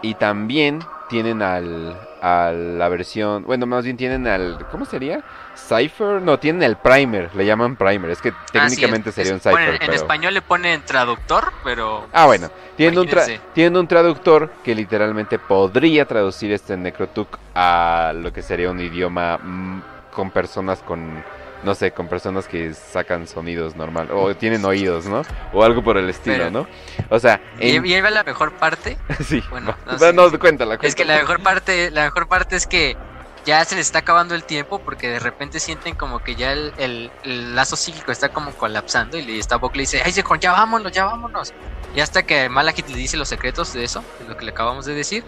y 0.00 0.14
también 0.14 0.80
tienen 1.10 1.42
al, 1.42 1.94
a 2.22 2.52
la 2.52 2.88
versión, 2.88 3.44
bueno, 3.44 3.66
más 3.66 3.84
bien 3.84 3.98
tienen 3.98 4.26
al, 4.26 4.66
¿cómo 4.70 4.86
sería? 4.86 5.22
Cipher, 5.66 6.22
no, 6.22 6.38
tienen 6.38 6.62
el 6.62 6.76
primer, 6.76 7.34
le 7.34 7.44
llaman 7.44 7.76
primer, 7.76 8.10
es 8.10 8.22
que 8.22 8.32
técnicamente 8.52 9.12
sería 9.12 9.34
un 9.34 9.40
cipher. 9.40 9.82
en 9.82 9.92
español 9.92 10.34
le 10.34 10.42
ponen 10.42 10.82
traductor, 10.82 11.52
pero... 11.64 12.06
Ah, 12.12 12.26
bueno, 12.26 12.50
tienen 12.76 12.98
un, 12.98 13.08
tienen 13.52 13.76
un 13.76 13.86
traductor 13.86 14.50
que 14.64 14.74
literalmente 14.74 15.38
podría 15.38 16.06
traducir 16.06 16.52
este 16.52 16.76
Necrotuk 16.76 17.38
a 17.54 18.12
lo 18.14 18.32
que 18.32 18.42
sería 18.42 18.70
un 18.70 18.80
idioma 18.80 19.38
mm, 19.38 19.82
con 20.12 20.30
personas 20.30 20.80
con 20.80 21.22
no 21.62 21.74
sé, 21.74 21.90
con 21.90 22.08
personas 22.08 22.46
que 22.46 22.72
sacan 22.74 23.26
sonidos 23.26 23.74
normal 23.74 24.08
o 24.12 24.34
tienen 24.34 24.64
oídos, 24.64 25.06
¿no? 25.06 25.22
O 25.52 25.64
algo 25.64 25.82
por 25.82 25.96
el 25.96 26.08
estilo, 26.08 26.50
¿no? 26.50 26.66
O 27.08 27.18
sea, 27.18 27.40
en... 27.58 27.84
y, 27.84 27.94
ahí 27.94 28.00
va 28.00 28.10
la 28.10 28.22
mejor 28.22 28.52
parte. 28.52 28.96
sí. 29.24 29.42
Bueno, 29.50 29.76
no, 30.00 30.12
no, 30.12 30.38
cuéntala, 30.38 30.78
Es 30.82 30.94
que 30.94 31.04
la 31.04 31.16
mejor 31.16 31.42
parte, 31.42 31.90
la 31.90 32.04
mejor 32.04 32.28
parte 32.28 32.56
es 32.56 32.66
que 32.66 32.96
ya 33.44 33.64
se 33.64 33.76
les 33.76 33.86
está 33.86 34.00
acabando 34.00 34.34
el 34.34 34.44
tiempo 34.44 34.78
porque 34.78 35.08
de 35.08 35.18
repente 35.18 35.60
sienten 35.60 35.94
como 35.94 36.20
que 36.20 36.34
ya 36.34 36.52
el, 36.52 37.10
lazo 37.24 37.76
psíquico 37.76 38.12
está 38.12 38.30
como 38.30 38.52
colapsando 38.52 39.18
y 39.18 39.38
está 39.38 39.56
Bok 39.56 39.74
le 39.76 39.82
dice, 39.82 40.02
ay, 40.04 40.12
ya 40.12 40.52
vámonos, 40.52 40.92
ya 40.92 41.04
vámonos. 41.04 41.52
Y 41.94 42.00
hasta 42.00 42.22
que 42.24 42.48
Malakit 42.48 42.88
le 42.88 42.96
dice 42.96 43.16
los 43.16 43.28
secretos 43.28 43.72
de 43.72 43.84
eso, 43.84 44.04
de 44.20 44.28
lo 44.28 44.36
que 44.36 44.44
le 44.44 44.50
acabamos 44.50 44.84
de 44.86 44.94
decir, 44.94 45.24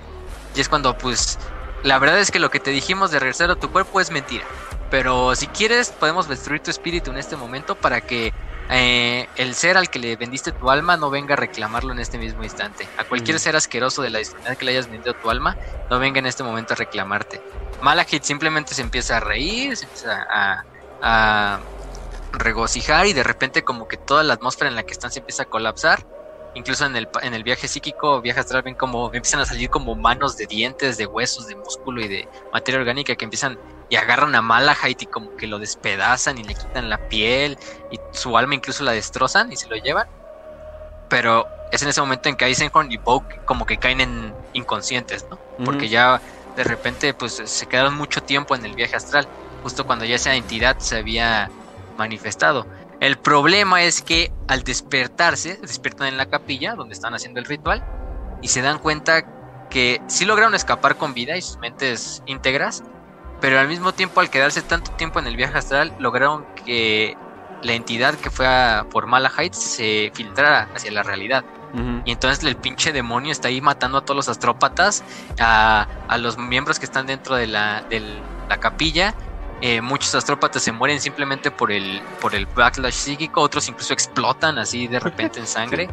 y 0.55 0.61
es 0.61 0.69
cuando 0.69 0.97
pues 0.97 1.39
la 1.82 1.99
verdad 1.99 2.19
es 2.19 2.31
que 2.31 2.39
lo 2.39 2.51
que 2.51 2.61
te 2.61 2.70
dijimos 2.70 3.11
de 3.11 3.19
regresar 3.19 3.51
a 3.51 3.57
tu 3.57 3.70
cuerpo 3.70 4.01
es 4.01 4.11
mentira. 4.11 4.45
Pero 4.91 5.35
si 5.37 5.47
quieres, 5.47 5.91
podemos 5.91 6.28
destruir 6.28 6.61
tu 6.61 6.70
espíritu 6.70 7.11
en 7.11 7.19
este 7.19 7.37
momento 7.37 7.74
para 7.74 8.01
que 8.01 8.35
eh, 8.71 9.27
el 9.35 9.55
ser 9.55 9.77
al 9.77 9.91
que 9.91 9.99
le 9.99 10.17
vendiste 10.17 10.53
tu 10.53 10.71
alma 10.71 10.97
no 10.97 11.11
venga 11.11 11.35
a 11.35 11.37
reclamarlo 11.37 11.93
en 11.93 11.99
este 11.99 12.19
mismo 12.19 12.45
instante. 12.45 12.89
A 12.97 13.05
cualquier 13.05 13.41
ser 13.41 13.57
asqueroso 13.57 14.03
de 14.03 14.11
la 14.11 14.21
disciplina 14.21 14.57
que 14.57 14.65
le 14.65 14.73
hayas 14.73 14.89
vendido 14.89 15.15
tu 15.15 15.31
alma, 15.31 15.57
no 15.89 15.99
venga 15.99 16.19
en 16.21 16.27
este 16.27 16.43
momento 16.43 16.75
a 16.75 16.77
reclamarte. 16.77 17.43
Malachit 17.81 18.23
simplemente 18.23 18.75
se 18.75 18.83
empieza 18.83 19.17
a 19.17 19.21
reír, 19.21 19.77
se 19.77 19.87
empieza 19.87 20.25
a, 20.31 20.65
a 21.01 21.61
regocijar 22.33 23.07
y 23.07 23.13
de 23.13 23.25
repente 23.25 23.65
como 23.65 23.89
que 23.89 23.97
toda 23.97 24.23
la 24.23 24.35
atmósfera 24.35 24.69
en 24.69 24.77
la 24.77 24.85
que 24.85 24.93
están 24.93 25.11
se 25.11 25.21
empieza 25.21 25.45
a 25.45 25.47
colapsar 25.47 26.07
incluso 26.55 26.87
en 26.87 26.97
el, 26.97 27.09
en 27.23 27.35
el 27.35 27.43
viaje 27.45 27.69
psíquico, 27.69 28.21
viaje 28.21 28.41
astral, 28.41 28.63
ven 28.63 28.75
como 28.75 29.07
empiezan 29.13 29.41
a 29.41 29.47
salir 29.47 29.71
como 29.71 29.95
manos 29.95 30.37
de 30.37 30.47
dientes, 30.47 30.97
de 30.97 31.07
huesos, 31.07 31.47
de 31.47 31.57
músculo 31.57 32.01
y 32.01 32.09
de 32.09 32.29
materia 32.53 32.81
orgánica 32.81 33.15
que 33.17 33.25
empiezan 33.25 33.59
y 33.91 33.97
agarran 33.97 34.35
a 34.35 34.41
Malahite 34.41 35.05
y 35.05 35.07
como 35.09 35.37
que 35.37 35.47
lo 35.47 35.59
despedazan 35.59 36.39
y 36.39 36.45
le 36.45 36.55
quitan 36.55 36.89
la 36.89 37.09
piel 37.09 37.59
y 37.91 37.99
su 38.12 38.39
alma 38.39 38.55
incluso 38.55 38.85
la 38.85 38.93
destrozan 38.93 39.53
y 39.53 39.57
se 39.57 39.69
lo 39.69 39.77
llevan. 39.77 40.07
Pero 41.09 41.47
es 41.73 41.83
en 41.83 41.89
ese 41.89 42.01
momento 42.01 42.29
en 42.29 42.37
que 42.37 42.47
Eisenhorn 42.47 42.91
y 42.91 42.97
Boke 42.97 43.45
como 43.45 43.67
que 43.67 43.77
caen 43.77 44.01
en 44.01 44.35
inconscientes, 44.53 45.27
¿no? 45.29 45.39
Porque 45.65 45.89
ya 45.89 46.21
de 46.57 46.65
repente 46.65 47.12
pues 47.15 47.43
se 47.45 47.67
quedaron 47.67 47.97
mucho 47.97 48.23
tiempo 48.23 48.55
en 48.55 48.65
el 48.65 48.75
viaje 48.75 48.97
astral, 48.97 49.29
justo 49.62 49.85
cuando 49.85 50.05
ya 50.05 50.15
esa 50.15 50.35
entidad 50.35 50.79
se 50.79 50.97
había 50.97 51.51
manifestado. 51.99 52.67
El 53.01 53.17
problema 53.19 53.83
es 53.83 54.03
que 54.03 54.31
al 54.47 54.62
despertarse, 54.62 55.57
despiertan 55.57 56.09
en 56.09 56.17
la 56.17 56.27
capilla 56.27 56.75
donde 56.75 56.95
están 56.95 57.15
haciendo 57.15 57.41
el 57.41 57.47
ritual 57.47 57.85
y 58.41 58.49
se 58.49 58.62
dan 58.62 58.79
cuenta 58.79 59.69
que 59.69 60.01
sí 60.07 60.25
lograron 60.25 60.55
escapar 60.55 60.97
con 60.97 61.15
vida 61.15 61.37
y 61.37 61.43
sus 61.43 61.59
mentes 61.59 62.23
íntegras, 62.27 62.83
pero 63.41 63.59
al 63.59 63.69
mismo 63.69 63.93
tiempo 63.93 64.21
al 64.21 64.31
quedarse 64.31 64.62
tanto 64.62 64.91
tiempo 64.93 65.19
en 65.19 65.27
el 65.27 65.37
viaje 65.37 65.59
astral 65.59 65.93
lograron 65.99 66.45
que 66.65 67.17
la 67.62 67.73
entidad 67.73 68.15
que 68.15 68.31
fue 68.31 68.47
a 68.47 68.87
por 68.91 69.07
Malahite 69.07 69.57
se 69.57 70.12
filtrara 70.15 70.69
hacia 70.75 70.91
la 70.93 71.03
realidad. 71.03 71.45
Y 72.05 72.11
entonces 72.11 72.43
el 72.45 72.57
pinche 72.57 72.93
demonio 72.93 73.31
está 73.31 73.47
ahí 73.47 73.61
matando 73.61 73.99
a 73.99 74.01
todos 74.01 74.17
los 74.17 74.29
astrópatas, 74.29 75.05
a, 75.39 75.87
los 76.19 76.37
miembros 76.37 76.81
que 76.81 76.85
están 76.85 77.07
dentro 77.07 77.37
de 77.37 77.47
la, 77.47 77.83
de 77.89 78.03
la 78.49 78.59
capilla. 78.59 79.15
Eh, 79.61 79.81
muchos 79.81 80.12
astrópatas 80.17 80.62
se 80.65 80.73
mueren 80.73 81.01
simplemente 81.01 81.53
por 81.53 81.71
el, 81.71 82.03
por 82.21 82.35
el 82.35 82.47
backlash 82.47 82.95
psíquico, 82.95 83.41
otros 83.41 83.69
incluso 83.69 83.93
explotan 83.93 84.59
así 84.59 84.89
de 84.89 84.99
repente 84.99 85.39
en 85.39 85.47
sangre. 85.59 85.89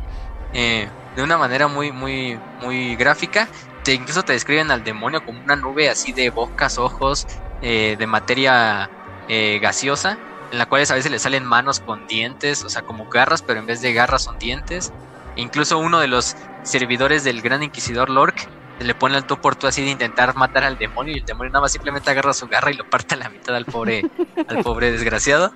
Eh, 0.54 0.90
de 1.16 1.22
una 1.22 1.38
manera 1.38 1.68
muy, 1.68 1.92
muy, 1.92 2.40
muy 2.62 2.96
gráfica 2.96 3.48
incluso 3.94 4.24
te 4.24 4.34
describen 4.34 4.72
al 4.72 4.84
demonio 4.84 5.24
como 5.24 5.40
una 5.42 5.56
nube 5.56 5.90
así 5.90 6.12
de 6.12 6.30
bocas, 6.30 6.78
ojos, 6.78 7.28
eh, 7.62 7.96
de 7.98 8.08
materia 8.08 8.90
eh, 9.28 9.60
gaseosa, 9.62 10.18
en 10.52 10.58
la 10.58 10.66
cual 10.66 10.84
a 10.90 10.94
veces 10.94 11.12
le 11.12 11.20
salen 11.20 11.46
manos 11.46 11.80
con 11.80 12.08
dientes, 12.08 12.64
o 12.64 12.70
sea, 12.70 12.82
como 12.84 13.10
garras, 13.10 13.42
pero 13.42 13.60
en 13.60 13.66
vez 13.66 13.82
de 13.82 13.94
garras 13.94 14.24
son 14.24 14.38
dientes. 14.40 14.94
E 15.36 15.42
incluso 15.42 15.78
uno 15.78 16.00
de 16.00 16.08
los 16.08 16.36
servidores 16.64 17.24
del 17.24 17.42
gran 17.42 17.64
inquisidor 17.64 18.10
Lork 18.10 18.48
le 18.80 18.94
pone 18.94 19.18
el 19.18 19.26
tú 19.26 19.38
por 19.38 19.56
tú 19.56 19.68
así 19.68 19.84
de 19.84 19.90
intentar 19.90 20.36
matar 20.36 20.64
al 20.64 20.78
demonio 20.78 21.14
y 21.14 21.20
el 21.20 21.26
demonio 21.26 21.52
nada 21.52 21.62
más 21.62 21.72
simplemente 21.72 22.12
agarra 22.12 22.34
su 22.34 22.48
garra 22.48 22.72
y 22.72 22.76
lo 22.76 22.88
parte 22.90 23.16
a 23.16 23.18
la 23.18 23.30
mitad 23.30 23.56
al 23.56 23.66
pobre, 23.66 24.04
al 24.48 24.64
pobre 24.64 24.92
desgraciado. 24.92 25.54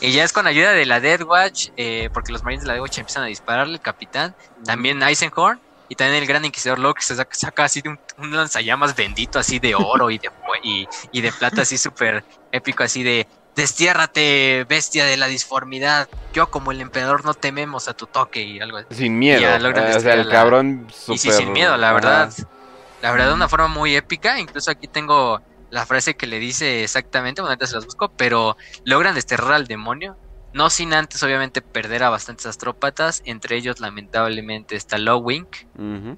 Y 0.00 0.12
ya 0.12 0.22
es 0.22 0.32
con 0.32 0.46
ayuda 0.46 0.72
de 0.72 0.86
la 0.86 1.00
Dead 1.00 1.22
Watch, 1.22 1.70
eh, 1.76 2.08
porque 2.12 2.32
los 2.32 2.44
marines 2.44 2.62
de 2.62 2.68
la 2.68 2.74
Dead 2.74 2.82
Watch 2.82 2.98
empiezan 2.98 3.24
a 3.24 3.26
dispararle, 3.26 3.74
el 3.74 3.80
capitán, 3.80 4.36
también 4.64 5.02
Eisenhorn, 5.02 5.60
y 5.88 5.94
también 5.94 6.22
el 6.22 6.28
gran 6.28 6.44
inquisidor 6.44 6.78
Locke 6.78 7.02
se 7.02 7.14
saca, 7.14 7.64
así 7.64 7.80
de 7.80 7.90
un, 7.90 8.36
lanzallamas 8.36 8.94
bendito 8.94 9.38
así 9.38 9.58
de 9.58 9.74
oro 9.74 10.10
y 10.10 10.18
de, 10.18 10.30
y, 11.12 11.20
de 11.20 11.32
plata 11.32 11.62
así 11.62 11.78
súper 11.78 12.24
épico 12.52 12.82
así 12.82 13.02
de 13.02 13.26
Destiérrate, 13.56 14.64
bestia 14.68 15.04
de 15.04 15.16
la 15.16 15.26
disformidad. 15.26 16.08
Yo 16.32 16.48
como 16.48 16.70
el 16.70 16.80
emperador 16.80 17.24
no 17.24 17.34
tememos 17.34 17.88
a 17.88 17.94
tu 17.94 18.06
toque 18.06 18.40
y 18.40 18.60
algo 18.60 18.76
así. 18.76 18.86
Sin 18.92 19.18
miedo. 19.18 19.40
Eh, 19.40 19.96
o 19.96 20.00
sea, 20.00 20.14
el 20.14 20.28
cabrón 20.28 20.86
super... 20.94 21.16
Y 21.16 21.18
sí, 21.18 21.32
sin 21.32 21.50
miedo, 21.50 21.76
la 21.76 21.92
verdad. 21.92 22.32
La 23.02 23.10
verdad, 23.10 23.26
de 23.26 23.34
una 23.34 23.48
forma 23.48 23.66
muy 23.66 23.96
épica. 23.96 24.38
Incluso 24.38 24.70
aquí 24.70 24.86
tengo 24.86 25.42
la 25.70 25.86
frase 25.86 26.14
que 26.14 26.28
le 26.28 26.38
dice 26.38 26.84
exactamente, 26.84 27.40
bueno, 27.40 27.54
antes 27.54 27.70
se 27.70 27.74
las 27.74 27.84
busco, 27.84 28.10
pero 28.10 28.56
logran 28.84 29.16
desterrar 29.16 29.54
al 29.54 29.66
demonio 29.66 30.16
no 30.52 30.70
sin 30.70 30.94
antes, 30.94 31.22
obviamente, 31.22 31.60
perder 31.60 32.02
a 32.02 32.10
bastantes 32.10 32.46
astrópatas. 32.46 33.22
Entre 33.24 33.56
ellos, 33.56 33.80
lamentablemente, 33.80 34.76
está 34.76 34.98
Lowwink, 34.98 35.48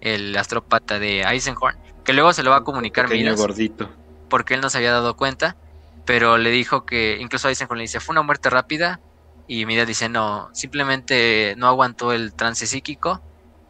el 0.01 0.36
astrópata 0.36 0.98
de 0.98 1.23
Eisenhorn, 1.23 1.77
que 2.05 2.12
luego 2.12 2.32
se 2.32 2.43
lo 2.43 2.51
va 2.51 2.59
a 2.59 2.65
comunicar 2.65 3.09
Midas, 3.09 3.39
gordito. 3.39 3.90
Porque 4.28 4.55
él 4.55 4.61
no 4.61 4.70
se 4.70 4.78
había 4.78 4.93
dado 4.93 5.16
cuenta. 5.16 5.57
Pero 6.07 6.39
le 6.39 6.51
dijo 6.51 6.86
que, 6.86 7.19
incluso 7.20 7.48
Eisenhorn 7.48 7.78
le 7.78 7.82
dice, 7.82 8.01
fue 8.01 8.12
una 8.12 8.23
muerte 8.23 8.51
rápida. 8.51 9.01
Y 9.47 9.66
Midas 9.66 9.86
dice, 9.86 10.09
no, 10.09 10.48
simplemente 10.52 11.55
no 11.57 11.66
aguantó 11.66 12.12
el 12.12 12.32
trance 12.32 12.66
psíquico. 12.66 13.20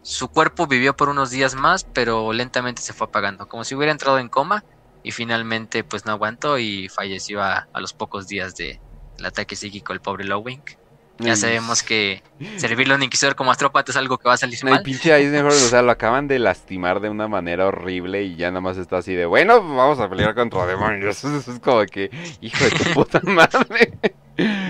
Su 0.03 0.28
cuerpo 0.28 0.66
vivió 0.66 0.95
por 0.95 1.09
unos 1.09 1.31
días 1.31 1.55
más, 1.55 1.85
pero 1.85 2.32
lentamente 2.32 2.82
se 2.82 2.93
fue 2.93 3.07
apagando, 3.07 3.49
como 3.49 3.65
si 3.65 3.74
hubiera 3.74 3.93
entrado 3.93 4.19
en 4.19 4.28
coma. 4.28 4.62
Y 5.03 5.12
finalmente, 5.12 5.85
pues 5.85 6.05
no 6.05 6.12
aguantó 6.12 6.59
y 6.59 6.91
falleció 6.91 7.43
a 7.43 7.66
los 7.74 7.95
pocos 7.95 8.28
días 8.28 8.55
de, 8.55 8.78
el 9.21 9.27
ataque 9.27 9.55
psíquico 9.55 9.93
el 9.93 10.01
pobre 10.01 10.25
Lowwink. 10.25 10.73
Ya 11.21 11.37
sabemos 11.37 11.83
que 11.83 12.23
servirle 12.57 12.95
a 12.95 12.97
un 12.97 13.03
inquisidor 13.03 13.35
como 13.35 13.51
astrópata 13.51 13.93
es 13.93 13.97
algo 13.99 14.17
que 14.17 14.27
va 14.27 14.35
a 14.35 14.37
salir 14.39 14.65
mal. 14.65 14.79
El 14.79 14.83
pinche 14.83 15.15
Eisenhower, 15.15 15.53
o 15.53 15.69
sea, 15.69 15.83
lo 15.83 15.91
acaban 15.91 16.29
de 16.29 16.39
lastimar 16.39 17.01
de 17.01 17.11
una 17.11 17.29
manera 17.29 17.67
horrible 17.67 18.23
y 18.23 18.37
ya 18.37 18.49
nada 18.49 18.63
más 18.63 18.79
está 18.79 18.99
así 18.99 19.15
de, 19.15 19.27
bueno, 19.27 19.61
vamos 19.61 20.01
a 20.01 20.09
pelear 20.09 20.35
contra 20.35 20.65
demonios. 20.65 21.23
Eso 21.23 21.37
es 21.53 21.61
como 21.61 21.85
que, 21.85 22.11
hijo 22.41 22.65
de 22.65 22.71
tu 22.71 22.85
puta 22.95 23.21
madre. 23.23 23.93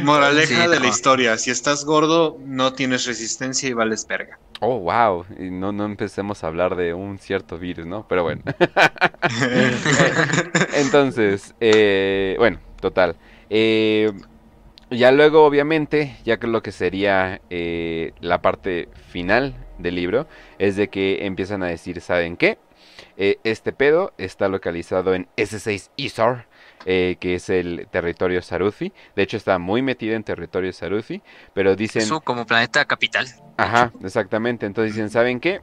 Moraleja 0.03 0.67
de 0.67 0.81
la 0.81 0.89
historia, 0.89 1.39
si 1.39 1.53
estás 1.53 1.85
gordo, 1.85 2.37
no 2.45 2.73
tienes 2.73 3.07
resistencia 3.07 3.69
y 3.69 3.73
vales 3.73 4.05
verga. 4.09 4.41
Oh, 4.59 4.81
wow. 4.81 5.25
Y 5.39 5.51
no, 5.51 5.71
no 5.71 5.85
empecemos 5.85 6.43
a 6.43 6.49
hablar 6.49 6.75
de 6.75 6.93
un 6.93 7.19
cierto 7.19 7.59
virus, 7.59 7.87
¿no? 7.87 8.07
Pero 8.09 8.25
bueno. 8.25 8.43
Entonces, 10.75 11.55
eh, 11.61 12.35
bueno, 12.39 12.59
total. 12.81 13.15
Eh, 13.49 14.13
ya 14.91 15.13
luego, 15.13 15.45
obviamente, 15.45 16.17
ya 16.25 16.39
que 16.39 16.47
lo 16.47 16.63
que 16.63 16.73
sería 16.73 17.41
eh, 17.51 18.13
la 18.21 18.43
parte 18.43 18.89
final 19.09 19.55
del 19.79 19.95
libro, 19.95 20.27
es 20.59 20.77
de 20.77 20.89
que 20.89 21.27
empiezan 21.27 21.63
a 21.63 21.67
decir, 21.67 22.01
¿saben 22.01 22.37
qué? 22.37 22.59
Eh, 23.17 23.39
este 23.45 23.73
pedo 23.73 24.13
está 24.19 24.49
localizado 24.49 25.15
en 25.15 25.29
S6 25.37 25.91
Isar, 25.97 26.47
eh, 26.87 27.17
que 27.21 27.35
es 27.35 27.51
el 27.51 27.87
territorio 27.91 28.43
Saruthi. 28.43 28.93
De 29.15 29.23
hecho, 29.23 29.37
está 29.37 29.59
muy 29.59 29.83
metido 29.83 30.15
en 30.17 30.25
territorio 30.25 30.73
Saruthi, 30.73 31.23
pero 31.55 31.77
dicen... 31.77 32.03
Eso 32.03 32.21
como 32.21 32.47
planeta 32.47 32.85
capital. 32.85 33.27
Ajá, 33.57 33.93
exactamente. 34.03 34.67
Entonces 34.67 34.95
dicen, 34.95 35.11
¿saben 35.11 35.41
qué? 35.41 35.61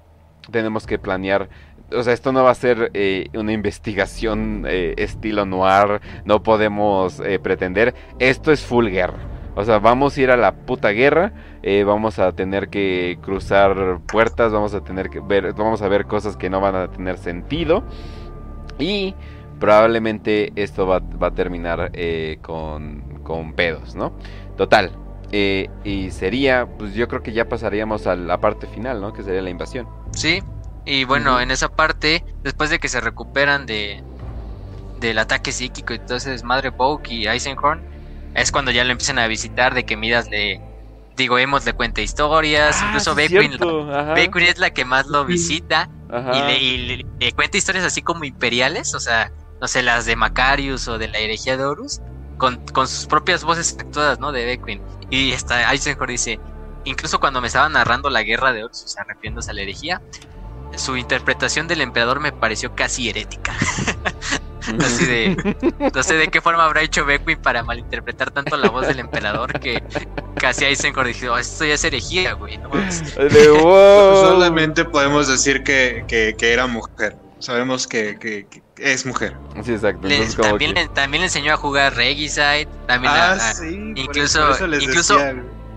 Tenemos 0.51 0.85
que 0.87 0.99
planear 0.99 1.49
o 1.93 2.03
sea, 2.03 2.13
esto 2.13 2.31
no 2.31 2.43
va 2.43 2.51
a 2.51 2.55
ser 2.55 2.91
eh, 2.93 3.27
una 3.33 3.53
investigación 3.53 4.65
eh, 4.67 4.93
estilo 4.97 5.45
noir, 5.45 6.01
no 6.25 6.43
podemos 6.43 7.19
eh, 7.19 7.39
pretender, 7.39 7.95
esto 8.19 8.51
es 8.51 8.61
full 8.61 8.87
guerra. 8.89 9.19
O 9.55 9.63
sea, 9.63 9.79
vamos 9.79 10.15
a 10.15 10.21
ir 10.21 10.29
a 10.29 10.37
la 10.37 10.51
puta 10.53 10.89
guerra, 10.89 11.33
vamos 11.83 12.19
a 12.19 12.31
tener 12.33 12.69
que 12.69 13.17
cruzar 13.23 14.01
puertas, 14.01 14.51
vamos 14.53 14.75
a 14.75 14.81
tener 14.81 15.09
que 15.09 15.19
ver, 15.19 15.51
vamos 15.53 15.81
a 15.81 15.87
ver 15.87 16.05
cosas 16.05 16.37
que 16.37 16.47
no 16.47 16.61
van 16.61 16.75
a 16.75 16.91
tener 16.91 17.17
sentido 17.17 17.83
y 18.77 19.15
probablemente 19.59 20.53
esto 20.55 20.85
va, 20.85 21.01
a 21.21 21.31
terminar 21.31 21.91
con, 22.43 23.01
con, 23.23 23.53
pedos, 23.53 23.95
¿no? 23.95 24.13
Total. 24.57 24.91
y 25.31 26.11
sería, 26.11 26.67
pues 26.77 26.93
yo 26.93 27.07
creo 27.07 27.23
que 27.23 27.33
ya 27.33 27.49
pasaríamos 27.49 28.05
a 28.05 28.15
la 28.15 28.39
parte 28.39 28.67
final, 28.67 29.01
¿no? 29.01 29.11
Que 29.11 29.23
sería 29.23 29.41
la 29.41 29.49
invasión. 29.49 29.87
Sí, 30.11 30.43
y 30.87 31.03
bueno, 31.03 31.41
en 31.41 31.51
esa 31.51 31.67
parte, 31.67 32.23
después 32.43 32.69
de 32.69 32.79
que 32.79 32.87
se 32.87 33.01
recuperan 33.01 33.65
de 33.65 34.01
del 35.01 35.19
ataque 35.19 35.51
psíquico 35.51 35.93
y 35.93 35.97
entonces 35.97 36.43
Madre 36.43 36.69
Boke 36.69 37.11
y 37.11 37.27
Eisenhorn, 37.27 37.83
es 38.33 38.51
cuando 38.53 38.71
ya 38.71 38.85
lo 38.85 38.91
empiezan 38.93 39.19
a 39.19 39.27
visitar 39.27 39.73
de 39.73 39.85
que 39.85 39.97
Midas 39.97 40.29
le 40.29 40.61
digo, 41.17 41.37
Emos 41.37 41.65
le 41.65 41.73
cuenta 41.73 42.01
historias, 42.01 42.77
ah, 42.79 42.85
incluso 42.87 43.15
Beckwin, 43.15 43.53
es 44.43 44.59
la 44.59 44.69
que 44.69 44.85
más 44.85 45.07
lo 45.07 45.25
visita 45.25 45.89
y, 46.33 47.03
le, 47.19 47.31
cuenta 47.33 47.57
historias 47.57 47.83
así 47.83 48.01
como 48.01 48.23
imperiales, 48.23 48.95
o 48.95 49.01
sea, 49.01 49.31
no 49.59 49.67
sé, 49.67 49.83
las 49.83 50.05
de 50.05 50.15
Macarius 50.15 50.87
o 50.87 50.97
de 50.97 51.09
la 51.09 51.17
herejía 51.17 51.57
de 51.57 51.65
Horus, 51.65 51.99
con, 52.37 52.65
con 52.67 52.87
sus 52.87 53.07
propias 53.07 53.43
voces 53.43 53.75
actuadas, 53.77 54.19
¿no? 54.19 54.31
De 54.31 54.45
Beckwin. 54.45 54.81
Y 55.09 55.33
está 55.33 55.69
Eisenhorn 55.73 56.11
dice, 56.11 56.39
incluso 56.85 57.19
cuando 57.19 57.41
me 57.41 57.47
estaba 57.47 57.67
narrando 57.67 58.09
la 58.09 58.23
guerra 58.23 58.53
de 58.53 58.63
Horus, 58.63 58.83
o 58.85 58.87
sea, 58.87 59.03
refiriéndose 59.03 59.51
a 59.51 59.53
la 59.53 59.63
herejía, 59.63 60.01
su 60.75 60.97
interpretación 60.97 61.67
del 61.67 61.81
emperador 61.81 62.19
me 62.19 62.31
pareció 62.31 62.75
casi 62.75 63.09
herética. 63.09 63.55
Así 64.79 65.05
de. 65.05 65.55
No 65.93 66.03
sé 66.03 66.15
de 66.15 66.27
qué 66.27 66.41
forma 66.41 66.65
habrá 66.65 66.81
hecho 66.81 67.05
Beckwin 67.05 67.41
para 67.41 67.63
malinterpretar 67.63 68.31
tanto 68.31 68.57
la 68.57 68.69
voz 68.69 68.87
del 68.87 68.99
emperador 68.99 69.59
que 69.59 69.81
casi 70.35 70.65
ahí 70.65 70.75
se 70.75 70.87
dijo, 70.87 71.01
oh, 71.31 71.37
esto 71.37 71.65
ya 71.65 71.75
es 71.75 71.83
herejía, 71.83 72.33
güey. 72.33 72.59
Solamente 73.61 74.85
podemos 74.85 75.27
decir 75.27 75.63
que, 75.63 76.35
era 76.39 76.67
mujer. 76.67 77.15
Sabemos 77.39 77.87
que, 77.87 78.47
es 78.77 79.05
mujer. 79.05 79.37
Sí, 79.63 79.73
exacto. 79.73 80.07
también, 80.93 81.21
le, 81.21 81.25
enseñó 81.25 81.53
a 81.53 81.57
jugar 81.57 81.95
Regicide. 81.95 82.67
También 82.87 83.13
ah, 83.15 83.37
sí, 83.39 83.93
incluso, 83.95 84.51
incluso 84.79 85.17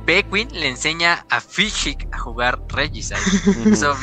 Beckwin 0.07 0.49
le 0.53 0.69
enseña 0.69 1.25
a 1.31 1.41
Fishik 1.41 2.09
a 2.13 2.19
jugar 2.19 2.61
Regicide. 2.69 3.77
so, 3.77 3.95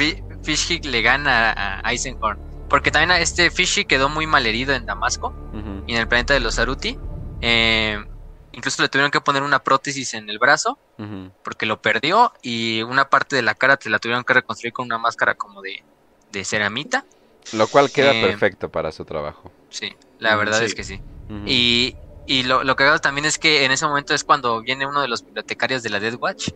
Fishy 0.48 0.80
le 0.80 1.02
gana 1.02 1.82
a 1.84 1.92
Eisenhorn. 1.92 2.40
Porque 2.70 2.90
también 2.90 3.22
este 3.22 3.52
Fishy 3.52 3.84
quedó 3.84 4.08
muy 4.08 4.28
mal 4.28 4.46
herido 4.46 4.74
en 4.74 4.86
Damasco 4.86 5.34
y 5.86 5.94
en 5.94 6.00
el 6.00 6.08
planeta 6.08 6.34
de 6.34 6.40
los 6.40 6.58
Aruti. 6.58 6.98
Eh, 7.42 8.02
incluso 8.54 8.82
le 8.82 8.88
tuvieron 8.88 9.12
que 9.12 9.20
poner 9.20 9.44
una 9.44 9.60
prótesis 9.60 10.14
en 10.14 10.30
el 10.30 10.40
brazo 10.40 10.80
porque 11.44 11.66
lo 11.66 11.82
perdió 11.82 12.32
y 12.42 12.82
una 12.84 13.10
parte 13.10 13.36
de 13.36 13.42
la 13.42 13.56
cara 13.56 13.76
te 13.76 13.90
la 13.90 14.00
tuvieron 14.00 14.24
que 14.24 14.34
reconstruir 14.34 14.74
con 14.74 14.86
una 14.86 14.98
máscara 14.98 15.36
como 15.36 15.62
de, 15.62 15.84
ceramita. 16.46 17.04
Lo 17.52 17.68
cual 17.68 17.92
queda 17.92 18.14
eh, 18.14 18.22
perfecto 18.22 18.70
para 18.70 18.94
su 18.94 19.04
trabajo. 19.04 19.52
Sí, 19.70 19.96
la 20.20 20.36
verdad 20.38 20.64
es 20.64 20.76
que 20.76 20.86
sí. 20.86 21.02
Y, 21.46 21.98
y 22.26 22.44
lo, 22.44 22.64
lo 22.64 22.78
que 22.78 22.86
hago 22.86 23.00
también 23.00 23.26
es 23.26 23.38
que 23.38 23.66
en 23.66 23.72
ese 23.72 23.86
momento 23.86 24.14
es 24.14 24.24
cuando 24.24 24.62
viene 24.62 24.86
uno 24.86 25.02
de 25.02 25.10
los 25.10 25.26
bibliotecarios 25.26 25.84
de 25.84 25.90
la 25.90 26.00
Death 26.00 26.16
Watch 26.20 26.50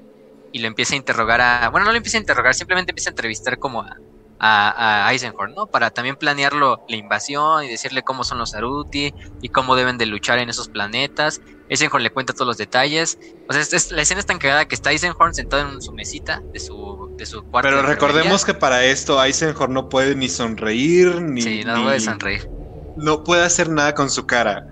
y 0.51 0.59
lo 0.59 0.67
empieza 0.67 0.93
a 0.93 0.97
interrogar 0.97 1.41
a. 1.41 1.69
Bueno, 1.69 1.85
no 1.85 1.91
lo 1.91 1.97
empieza 1.97 2.17
a 2.17 2.21
interrogar, 2.21 2.53
simplemente 2.53 2.91
empieza 2.91 3.09
a 3.09 3.11
entrevistar 3.11 3.59
como 3.59 3.81
a, 3.81 3.97
a, 4.39 5.11
Eisenhorn, 5.13 5.53
¿no? 5.53 5.67
Para 5.67 5.91
también 5.91 6.15
planearlo 6.15 6.83
la 6.89 6.95
invasión 6.95 7.63
y 7.63 7.69
decirle 7.69 8.01
cómo 8.01 8.23
son 8.23 8.39
los 8.39 8.55
Aruti 8.55 9.13
y 9.41 9.49
cómo 9.49 9.75
deben 9.75 9.97
de 9.97 10.07
luchar 10.07 10.39
en 10.39 10.49
esos 10.49 10.67
planetas. 10.69 11.41
Eisenhorn 11.69 12.03
le 12.03 12.09
cuenta 12.09 12.33
todos 12.33 12.47
los 12.47 12.57
detalles. 12.57 13.19
O 13.47 13.53
sea, 13.53 13.61
la 13.91 14.01
escena 14.01 14.19
es 14.19 14.25
tan 14.25 14.39
cagada 14.39 14.65
que 14.65 14.75
está 14.75 14.91
Eisenhorn 14.91 15.33
sentado 15.33 15.71
en 15.71 15.81
su 15.81 15.93
mesita 15.93 16.41
de 16.51 16.59
su, 16.59 17.13
de 17.17 17.25
su 17.25 17.43
cuarto. 17.43 17.69
Pero 17.69 17.83
recordemos 17.83 18.43
que 18.43 18.53
para 18.55 18.83
esto 18.83 19.23
Eisenhorn 19.23 19.73
no 19.73 19.89
puede 19.89 20.15
ni 20.15 20.27
sonreír, 20.27 21.21
ni. 21.21 21.41
Sí, 21.41 21.63
no 21.63 21.83
puede 21.83 21.99
sonreír. 21.99 22.49
No 22.97 23.23
puede 23.23 23.43
hacer 23.43 23.69
nada 23.69 23.93
con 23.93 24.09
su 24.09 24.25
cara. 24.25 24.65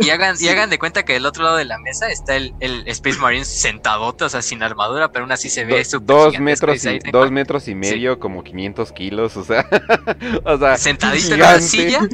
Y 0.00 0.10
hagan, 0.10 0.36
y 0.40 0.48
hagan 0.48 0.70
de 0.70 0.78
cuenta 0.78 1.04
que 1.04 1.12
del 1.12 1.26
otro 1.26 1.44
lado 1.44 1.56
de 1.56 1.64
la 1.64 1.78
mesa 1.78 2.10
está 2.10 2.36
el, 2.36 2.54
Space 2.86 3.18
Marine 3.18 3.44
sentadote, 3.44 4.24
o 4.24 4.28
sea, 4.28 4.42
sin 4.42 4.62
armadura, 4.62 5.12
pero 5.12 5.24
aún 5.24 5.32
así 5.32 5.48
se 5.48 5.64
ve 5.64 5.86
dos 6.02 6.38
metros 6.40 6.84
y, 6.84 6.98
dos 7.10 7.30
metros 7.30 7.68
y 7.68 7.74
medio, 7.74 8.18
como 8.18 8.42
500 8.42 8.92
kilos, 8.92 9.36
o 9.36 9.44
sea, 9.44 9.68
o 10.44 10.58
sea 10.58 10.76
sentadito 10.76 11.34
en 11.34 11.40
la 11.40 11.60
silla. 11.60 12.00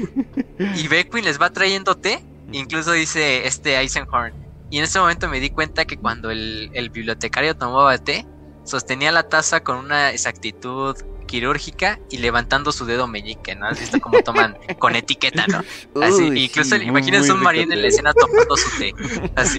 Y 0.76 0.88
Beckwin 0.88 1.24
les 1.24 1.40
va 1.40 1.50
trayendo 1.50 1.96
té, 1.96 2.22
incluso 2.52 2.92
dice 2.92 3.46
este 3.46 3.78
Eisenhorn. 3.78 4.34
Y 4.68 4.76
en 4.76 4.84
ese 4.84 5.00
momento 5.00 5.26
me 5.26 5.40
di 5.40 5.48
cuenta 5.48 5.86
que 5.86 5.96
cuando 5.96 6.30
el, 6.30 6.70
el 6.74 6.90
bibliotecario 6.90 7.56
tomaba 7.56 7.96
té, 7.96 8.26
sostenía 8.64 9.10
la 9.10 9.22
taza 9.22 9.60
con 9.60 9.78
una 9.78 10.10
exactitud 10.10 10.96
quirúrgica 11.30 12.00
y 12.10 12.18
levantando 12.18 12.72
su 12.72 12.84
dedo 12.86 13.06
meñique, 13.06 13.54
¿no? 13.54 13.68
Has 13.68 13.78
visto 13.78 14.00
cómo 14.00 14.20
toman 14.20 14.58
con 14.80 14.96
etiqueta, 14.96 15.46
¿no? 15.46 15.62
Así, 16.02 16.24
incluso 16.24 16.74
imagínense 16.74 17.32
un 17.32 17.40
marine 17.40 17.72
en 17.72 17.82
la 17.82 17.88
escena 17.88 18.12
tomando 18.12 18.56
su 18.56 18.68
té. 18.78 18.92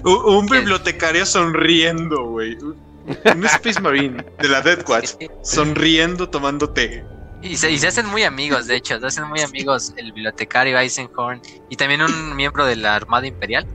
un, 0.04 0.46
bibliotecario 0.46 1.24
sonriendo, 1.24 2.24
güey. 2.24 2.58
Un 2.60 3.44
Space 3.46 3.80
Marine 3.80 4.22
de 4.38 4.48
la 4.48 4.60
Dead 4.60 4.86
Watch 4.86 5.12
sonriendo 5.42 6.28
tomando 6.28 6.68
té. 6.68 7.04
Y 7.40 7.56
se, 7.56 7.72
y 7.72 7.78
se, 7.78 7.88
hacen 7.88 8.06
muy 8.06 8.22
amigos, 8.22 8.66
de 8.66 8.76
hecho, 8.76 9.00
se 9.00 9.06
hacen 9.06 9.26
muy 9.26 9.40
amigos 9.40 9.94
el 9.96 10.12
bibliotecario 10.12 10.78
Eisenhorn 10.78 11.40
y 11.70 11.76
también 11.76 12.02
un 12.02 12.36
miembro 12.36 12.66
de 12.66 12.76
la 12.76 12.94
Armada 12.94 13.26
Imperial. 13.26 13.66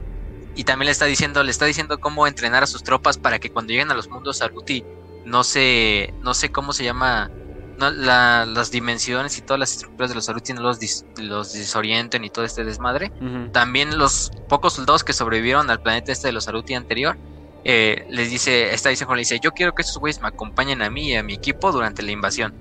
Y 0.54 0.64
también 0.64 0.86
le 0.86 0.92
está 0.92 1.04
diciendo, 1.04 1.42
le 1.42 1.50
está 1.50 1.66
diciendo 1.66 1.98
cómo 1.98 2.26
entrenar 2.26 2.62
a 2.62 2.66
sus 2.66 2.82
tropas 2.82 3.18
para 3.18 3.38
que 3.38 3.50
cuando 3.50 3.72
lleguen 3.72 3.90
a 3.90 3.94
los 3.94 4.08
mundos 4.08 4.40
Aruti 4.40 4.84
no 5.24 5.44
se, 5.44 6.14
no 6.22 6.32
sé 6.32 6.50
cómo 6.50 6.72
se 6.72 6.84
llama, 6.84 7.30
las 7.78 8.70
dimensiones 8.70 9.38
y 9.38 9.42
todas 9.42 9.60
las 9.60 9.72
estructuras 9.72 10.10
de 10.10 10.16
los 10.16 10.28
Aruti 10.28 10.52
no 10.52 10.60
los, 10.60 10.78
los 11.16 11.52
desorienten 11.52 12.24
y 12.24 12.30
todo 12.30 12.44
este 12.44 12.64
desmadre. 12.64 13.12
También 13.52 13.98
los 13.98 14.30
pocos 14.48 14.74
soldados 14.74 15.04
que 15.04 15.12
sobrevivieron 15.12 15.70
al 15.70 15.80
planeta 15.80 16.12
este 16.12 16.28
de 16.28 16.32
los 16.32 16.48
Aruti 16.48 16.74
anterior, 16.74 17.16
eh, 17.64 18.06
les 18.08 18.30
dice, 18.30 18.72
esta 18.72 18.88
dice 18.88 19.06
le 19.08 19.18
dice, 19.18 19.40
yo 19.42 19.52
quiero 19.52 19.74
que 19.74 19.82
estos 19.82 19.98
güeyes 19.98 20.20
me 20.20 20.28
acompañen 20.28 20.82
a 20.82 20.90
mí 20.90 21.10
y 21.10 21.16
a 21.16 21.22
mi 21.22 21.34
equipo 21.34 21.72
durante 21.72 22.02
la 22.02 22.12
invasión. 22.12 22.54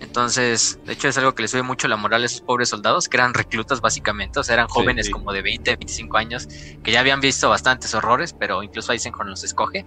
Entonces, 0.00 0.78
de 0.84 0.92
hecho 0.92 1.08
es 1.08 1.16
algo 1.18 1.34
que 1.34 1.42
les 1.42 1.50
sube 1.50 1.62
mucho 1.62 1.88
la 1.88 1.96
moral 1.96 2.22
a 2.22 2.26
esos 2.26 2.40
pobres 2.40 2.68
soldados, 2.68 3.08
que 3.08 3.16
eran 3.16 3.32
reclutas 3.32 3.80
básicamente, 3.80 4.40
o 4.40 4.42
sea, 4.42 4.54
eran 4.54 4.68
jóvenes 4.68 5.08
como 5.08 5.32
de 5.32 5.42
20, 5.42 5.76
25 5.76 6.16
años, 6.16 6.48
que 6.82 6.92
ya 6.92 7.00
habían 7.00 7.20
visto 7.20 7.48
bastantes 7.48 7.94
horrores, 7.94 8.32
pero 8.32 8.62
incluso 8.62 8.92
Eisenhorn 8.92 9.30
los 9.30 9.44
escoge. 9.44 9.86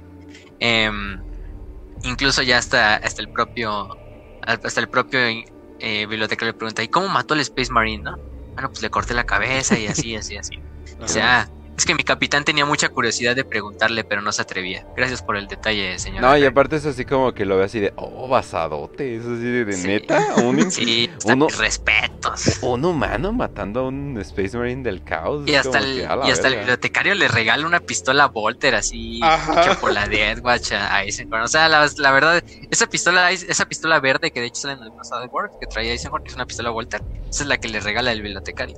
Em, 0.60 1.22
incluso 2.04 2.42
ya 2.42 2.58
hasta, 2.58 2.96
hasta 2.96 3.22
el 3.22 3.30
propio 3.30 3.98
hasta 4.46 4.80
el 4.80 4.90
propio 4.90 5.20
eh, 5.80 6.06
bibliotecario 6.08 6.52
le 6.52 6.58
pregunta, 6.58 6.84
¿y 6.84 6.90
cómo 6.90 7.08
mató 7.10 7.34
al 7.34 7.42
Space 7.42 7.72
Marine, 7.72 8.04
no? 8.04 8.22
Bueno, 8.56 8.70
pues 8.72 8.82
le 8.82 8.90
corté 8.90 9.14
la 9.14 9.24
cabeza 9.26 9.78
y 9.80 9.88
así, 9.88 10.16
así, 10.16 10.38
así. 10.38 10.56
O 11.00 11.08
sea, 11.08 11.50
es 11.76 11.86
que 11.86 11.96
mi 11.96 12.04
capitán 12.04 12.44
tenía 12.44 12.66
mucha 12.66 12.90
curiosidad 12.90 13.36
de 13.36 13.44
preguntarle, 13.44 14.04
pero 14.04 14.22
no 14.22 14.32
se 14.32 14.44
atrevía. 14.44 14.86
Gracias 14.96 15.24
por 15.24 15.38
el 15.38 15.48
detalle, 15.48 15.98
señor. 15.98 16.22
No, 16.22 16.38
y 16.38 16.46
aparte 16.46 16.76
es 16.76 16.86
así 16.86 17.04
como 17.04 17.34
que 17.34 17.46
lo 17.46 17.58
ve 17.58 17.64
así 17.64 17.80
de, 17.80 17.92
oh, 17.96 18.28
basadote, 18.28 19.16
es 19.16 19.26
así 19.26 19.44
de, 19.44 19.78
neta. 19.78 20.36
Un, 20.36 20.72
sí, 20.72 21.10
uno, 21.26 21.48
respetos. 21.58 22.60
Un 22.62 22.86
humano 22.86 23.34
matando 23.34 23.82
a 23.82 23.88
un 23.88 24.20
Space 24.22 24.56
Marine 24.56 24.84
del 24.84 25.04
caos. 25.04 25.48
Y 25.48 25.56
hasta, 25.56 25.80
el, 25.80 26.00
y 26.00 26.32
hasta 26.32 26.48
el 26.48 26.58
bibliotecario 26.58 27.16
le 27.16 27.28
regala 27.28 27.66
una 27.66 27.80
pistola 27.80 28.28
Volter 28.28 28.76
así, 28.76 29.18
hecha 29.18 29.78
por 29.80 29.94
la 29.94 30.08
Deathwatch 30.08 30.74
a, 30.74 31.04
Eisenhorn. 31.04 31.44
O 31.44 31.48
sea, 31.48 31.70
la, 31.70 31.90
la, 31.98 32.12
verdad, 32.12 32.44
esa 32.70 32.88
pistola, 32.88 33.32
esa 33.32 33.66
pistola 33.66 34.00
verde 34.00 34.32
que 34.32 34.42
de 34.42 34.48
hecho 34.48 34.62
sale 34.62 34.74
en 34.76 34.84
el 34.84 34.92
pasado 34.92 35.22
de 35.22 35.28
World, 35.28 35.54
que 35.60 35.66
traía 35.66 35.92
Eisenhorn, 35.92 36.24
que 36.24 36.30
es 36.30 36.36
una 36.36 36.46
pistola 36.46 36.70
Volter, 36.70 37.02
esa 37.30 37.44
es 37.44 37.50
la 37.50 37.58
que 37.58 37.68
le 37.68 37.80
regala 37.80 38.12
el 38.12 38.22
bibliotecario. 38.22 38.78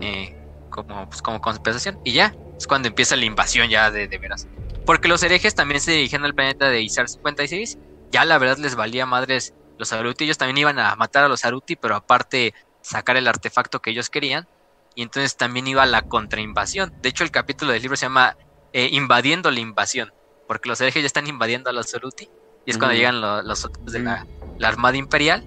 eh, 0.00 0.36
como, 0.70 1.08
pues, 1.08 1.20
como 1.22 1.40
compensación. 1.40 1.98
Y 2.04 2.12
ya, 2.12 2.34
es 2.56 2.66
cuando 2.66 2.88
empieza 2.88 3.16
la 3.16 3.24
invasión 3.24 3.68
ya 3.68 3.90
de, 3.90 4.08
de 4.08 4.18
veras. 4.18 4.48
Porque 4.86 5.08
los 5.08 5.22
herejes 5.22 5.54
también 5.54 5.80
se 5.80 5.92
dirigían 5.92 6.24
al 6.24 6.34
planeta 6.34 6.68
de 6.68 6.80
Izar 6.80 7.08
56. 7.08 7.78
Ya 8.10 8.24
la 8.24 8.38
verdad 8.38 8.58
les 8.58 8.74
valía 8.74 9.06
madres 9.06 9.54
los 9.78 9.92
Aruti. 9.92 10.24
Ellos 10.24 10.38
también 10.38 10.58
iban 10.58 10.78
a 10.78 10.96
matar 10.96 11.24
a 11.24 11.28
los 11.28 11.44
Aruti, 11.44 11.76
pero 11.76 11.94
aparte 11.94 12.54
sacar 12.80 13.16
el 13.16 13.28
artefacto 13.28 13.80
que 13.80 13.90
ellos 13.90 14.10
querían. 14.10 14.48
Y 14.94 15.02
entonces 15.02 15.36
también 15.36 15.66
iba 15.66 15.84
la 15.86 16.02
contrainvasión. 16.02 16.92
De 17.02 17.08
hecho, 17.08 17.24
el 17.24 17.30
capítulo 17.30 17.72
del 17.72 17.82
libro 17.82 17.96
se 17.96 18.06
llama 18.06 18.36
eh, 18.72 18.88
Invadiendo 18.92 19.50
la 19.50 19.60
invasión. 19.60 20.12
Porque 20.48 20.68
los 20.68 20.80
herejes 20.80 21.02
ya 21.02 21.06
están 21.06 21.26
invadiendo 21.28 21.70
a 21.70 21.72
los 21.72 21.94
Aruti. 21.94 22.28
Y 22.66 22.70
es 22.72 22.78
cuando 22.78 22.96
llegan 22.96 23.20
los, 23.20 23.44
los 23.44 23.70
de 23.92 24.00
la, 24.00 24.26
la 24.58 24.68
Armada 24.68 24.96
Imperial 24.96 25.44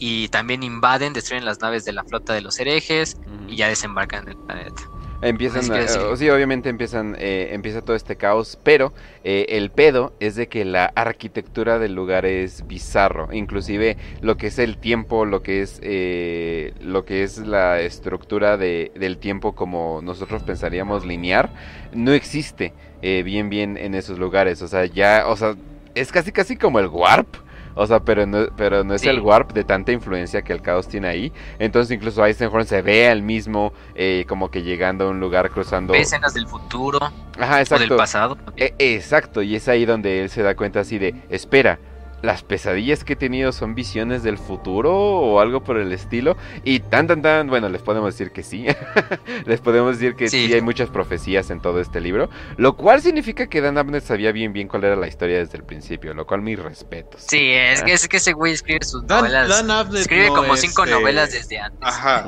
y 0.00 0.28
también 0.28 0.64
invaden, 0.64 1.12
destruyen 1.12 1.44
las 1.44 1.60
naves 1.60 1.84
de 1.84 1.92
la 1.92 2.02
flota 2.02 2.32
de 2.32 2.40
los 2.40 2.58
herejes 2.58 3.18
y 3.46 3.56
ya 3.56 3.68
desembarcan 3.68 4.24
en 4.24 4.30
el 4.30 4.36
planeta. 4.38 4.82
Empiezan, 5.22 5.64
sí, 6.16 6.30
obviamente 6.30 6.70
empiezan, 6.70 7.14
eh, 7.18 7.50
empieza 7.52 7.82
todo 7.82 7.94
este 7.94 8.16
caos, 8.16 8.58
pero 8.62 8.94
eh, 9.22 9.44
el 9.50 9.70
pedo 9.70 10.14
es 10.18 10.34
de 10.34 10.48
que 10.48 10.64
la 10.64 10.86
arquitectura 10.86 11.78
del 11.78 11.94
lugar 11.94 12.24
es 12.24 12.66
bizarro, 12.66 13.28
inclusive 13.30 13.98
lo 14.22 14.38
que 14.38 14.46
es 14.46 14.58
el 14.58 14.78
tiempo, 14.78 15.26
lo 15.26 15.42
que 15.42 15.60
es, 15.60 15.78
eh, 15.82 16.72
lo 16.80 17.04
que 17.04 17.22
es 17.22 17.36
la 17.36 17.80
estructura 17.80 18.56
de, 18.56 18.92
del 18.94 19.18
tiempo 19.18 19.54
como 19.54 20.00
nosotros 20.02 20.42
pensaríamos 20.42 21.04
lineal, 21.04 21.50
no 21.92 22.12
existe 22.12 22.72
bien 23.02 23.50
bien 23.50 23.76
en 23.76 23.94
esos 23.94 24.18
lugares, 24.18 24.62
o 24.62 24.68
sea, 24.68 24.86
ya, 24.86 25.24
o 25.26 25.36
sea, 25.36 25.54
es 25.94 26.12
casi 26.12 26.32
casi 26.32 26.56
como 26.56 26.78
el 26.78 26.86
warp, 26.86 27.28
o 27.74 27.86
sea, 27.86 28.00
pero 28.00 28.26
no, 28.26 28.46
pero 28.56 28.84
no 28.84 28.94
es 28.94 29.04
el 29.04 29.20
warp 29.20 29.52
de 29.52 29.64
tanta 29.64 29.92
influencia 29.92 30.42
que 30.42 30.52
el 30.52 30.62
caos 30.62 30.88
tiene 30.88 31.08
ahí. 31.08 31.32
Entonces 31.58 31.94
incluso 31.94 32.24
Eisenhorn 32.24 32.66
se 32.66 32.82
ve 32.82 33.08
al 33.08 33.22
mismo 33.22 33.72
eh, 33.94 34.24
como 34.28 34.50
que 34.50 34.62
llegando 34.62 35.06
a 35.06 35.10
un 35.10 35.20
lugar 35.20 35.50
cruzando... 35.50 35.92
Ve 35.92 36.00
escenas 36.00 36.34
del 36.34 36.46
futuro 36.46 36.98
Ajá, 37.38 37.60
exacto. 37.60 37.84
o 37.84 37.88
del 37.88 37.96
pasado. 37.96 38.38
E, 38.56 38.74
exacto, 38.78 39.42
y 39.42 39.56
es 39.56 39.68
ahí 39.68 39.84
donde 39.84 40.22
él 40.22 40.30
se 40.30 40.42
da 40.42 40.54
cuenta 40.54 40.80
así 40.80 40.98
de, 40.98 41.14
espera, 41.28 41.78
las 42.22 42.42
pesadillas 42.42 43.04
que 43.04 43.14
he 43.14 43.16
tenido 43.16 43.52
son 43.52 43.74
visiones 43.74 44.22
del 44.22 44.38
futuro 44.38 44.94
o 44.94 45.40
algo 45.40 45.62
por 45.62 45.78
el 45.78 45.92
estilo. 45.92 46.36
Y 46.64 46.80
tan, 46.80 47.06
tan, 47.06 47.22
tan, 47.22 47.48
bueno, 47.48 47.68
les 47.68 47.82
podemos 47.82 48.14
decir 48.14 48.32
que 48.32 48.42
sí. 48.42 48.66
les 49.46 49.60
podemos 49.60 49.98
decir 49.98 50.16
que 50.16 50.28
sí. 50.28 50.52
hay 50.52 50.60
muchas 50.60 50.90
profecías 50.90 51.50
en 51.50 51.60
todo 51.60 51.80
este 51.80 52.00
libro. 52.00 52.30
Lo 52.56 52.76
cual 52.76 53.00
significa 53.02 53.48
que 53.48 53.60
Dan 53.60 53.78
Abnett 53.78 54.04
sabía 54.04 54.32
bien, 54.32 54.52
bien 54.52 54.68
cuál 54.68 54.84
era 54.84 54.96
la 54.96 55.06
historia 55.06 55.38
desde 55.38 55.58
el 55.58 55.64
principio. 55.64 56.14
Lo 56.14 56.26
cual 56.26 56.42
mis 56.42 56.58
respetos. 56.58 57.22
Sí, 57.26 57.52
es, 57.52 57.82
que, 57.82 57.92
es 57.92 58.08
que 58.08 58.18
ese 58.18 58.32
güey 58.32 58.52
escribe 58.52 58.84
sus 58.84 59.02
novelas. 59.04 59.48
Dan 59.48 59.96
escribe 59.96 60.28
como 60.28 60.56
cinco 60.56 60.86
novelas 60.86 61.32
desde 61.32 61.58
antes. 61.58 61.80
Ajá. 61.82 62.26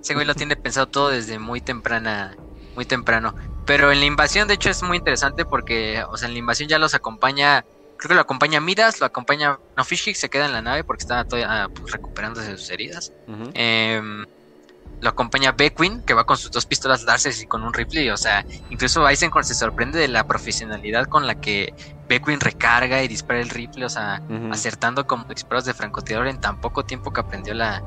Ese 0.00 0.14
güey 0.14 0.26
lo 0.26 0.34
tiene 0.34 0.56
pensado 0.56 0.86
todo 0.86 1.08
desde 1.08 1.38
muy 1.38 1.60
temprana, 1.60 2.36
muy 2.74 2.84
temprano. 2.84 3.34
Pero 3.64 3.90
en 3.90 3.98
la 3.98 4.06
invasión, 4.06 4.46
de 4.46 4.54
hecho, 4.54 4.70
es 4.70 4.80
muy 4.84 4.98
interesante 4.98 5.44
porque, 5.44 6.04
o 6.08 6.16
sea, 6.16 6.28
en 6.28 6.34
la 6.34 6.38
invasión 6.38 6.68
ya 6.68 6.78
los 6.78 6.94
acompaña 6.94 7.64
creo 7.96 8.08
que 8.08 8.14
lo 8.14 8.20
acompaña 8.20 8.60
Midas, 8.60 9.00
lo 9.00 9.06
acompaña. 9.06 9.58
No, 9.76 9.84
Fish 9.84 10.14
se 10.14 10.28
queda 10.28 10.46
en 10.46 10.52
la 10.52 10.62
nave 10.62 10.84
porque 10.84 11.02
está 11.02 11.24
todavía 11.24 11.68
pues, 11.74 11.92
recuperándose 11.92 12.52
de 12.52 12.58
sus 12.58 12.70
heridas. 12.70 13.12
Em, 13.54 14.24
lo 15.00 15.10
acompaña 15.10 15.52
Beckwin, 15.52 16.02
que 16.02 16.14
va 16.14 16.24
con 16.24 16.36
sus 16.36 16.50
dos 16.50 16.64
pistolas 16.64 17.04
Larces 17.04 17.42
y 17.42 17.46
con 17.46 17.62
un 17.62 17.72
rifle. 17.72 18.10
O 18.12 18.16
sea, 18.16 18.44
incluso 18.70 19.06
Eisenhorn 19.08 19.44
se 19.44 19.54
sorprende 19.54 19.98
de 19.98 20.08
la 20.08 20.26
profesionalidad 20.26 21.06
con 21.06 21.26
la 21.26 21.34
que 21.40 21.74
Beckwin 22.08 22.40
recarga 22.40 23.02
y 23.02 23.08
dispara 23.08 23.40
el 23.40 23.50
rifle, 23.50 23.84
o 23.84 23.88
sea, 23.88 24.22
acertando 24.50 25.06
como 25.06 25.24
disparos 25.24 25.64
de 25.64 25.74
francotirador 25.74 26.28
en 26.28 26.40
tan 26.40 26.60
poco 26.60 26.84
tiempo 26.84 27.12
que 27.12 27.20
aprendió 27.20 27.52
la, 27.52 27.82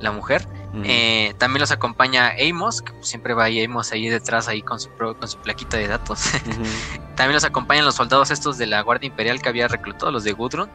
la 0.00 0.10
mujer. 0.10 0.46
Eh, 0.84 1.34
también 1.38 1.60
los 1.60 1.72
acompaña 1.72 2.32
Amos, 2.48 2.82
que 2.82 2.92
siempre 3.00 3.34
va 3.34 3.44
ahí 3.44 3.64
Amos 3.64 3.92
ahí 3.92 4.08
detrás, 4.08 4.48
ahí 4.48 4.62
con 4.62 4.78
su, 4.78 4.88
con 4.90 5.28
su 5.28 5.38
plaquita 5.38 5.76
de 5.76 5.88
datos. 5.88 6.30
también 7.16 7.34
los 7.34 7.44
acompañan 7.44 7.84
los 7.84 7.96
soldados 7.96 8.30
estos 8.30 8.56
de 8.58 8.66
la 8.66 8.80
Guardia 8.82 9.08
Imperial 9.08 9.40
que 9.42 9.48
había 9.48 9.68
reclutado, 9.68 10.10
los 10.10 10.24
de 10.24 10.32
Gudrun. 10.32 10.68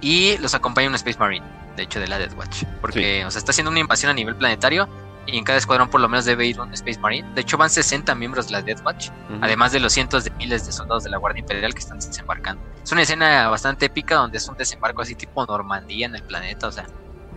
Y 0.00 0.38
los 0.38 0.54
acompaña 0.54 0.88
un 0.88 0.94
Space 0.94 1.18
Marine, 1.18 1.46
de 1.76 1.84
hecho, 1.84 2.00
de 2.00 2.08
la 2.08 2.18
Death 2.18 2.36
Watch. 2.36 2.64
Porque, 2.80 3.24
o 3.24 3.30
sea, 3.30 3.38
está 3.38 3.52
haciendo 3.52 3.70
una 3.70 3.80
invasión 3.80 4.10
a 4.10 4.14
nivel 4.14 4.36
planetario. 4.36 4.88
Y 5.30 5.36
en 5.36 5.44
cada 5.44 5.58
escuadrón 5.58 5.90
por 5.90 6.00
lo 6.00 6.08
menos 6.08 6.24
debe 6.24 6.46
ir 6.46 6.58
un 6.58 6.72
Space 6.72 6.98
Marine. 6.98 7.28
De 7.34 7.42
hecho 7.42 7.58
van 7.58 7.68
60 7.68 8.14
miembros 8.14 8.46
de 8.46 8.52
la 8.52 8.62
Death 8.62 8.80
Watch. 8.82 9.10
Además 9.42 9.72
de 9.72 9.80
los 9.80 9.92
cientos 9.92 10.24
de 10.24 10.30
miles 10.30 10.64
de 10.64 10.72
soldados 10.72 11.04
de 11.04 11.10
la 11.10 11.18
Guardia 11.18 11.40
Imperial 11.40 11.74
que 11.74 11.80
están 11.80 11.98
desembarcando. 11.98 12.62
Es 12.82 12.90
una 12.92 13.02
escena 13.02 13.46
bastante 13.48 13.84
épica 13.84 14.14
donde 14.14 14.38
es 14.38 14.48
un 14.48 14.56
desembarco 14.56 15.02
así 15.02 15.14
tipo 15.14 15.44
Normandía 15.44 16.06
en 16.06 16.14
el 16.14 16.22
planeta. 16.22 16.66
O 16.68 16.72
sea, 16.72 16.86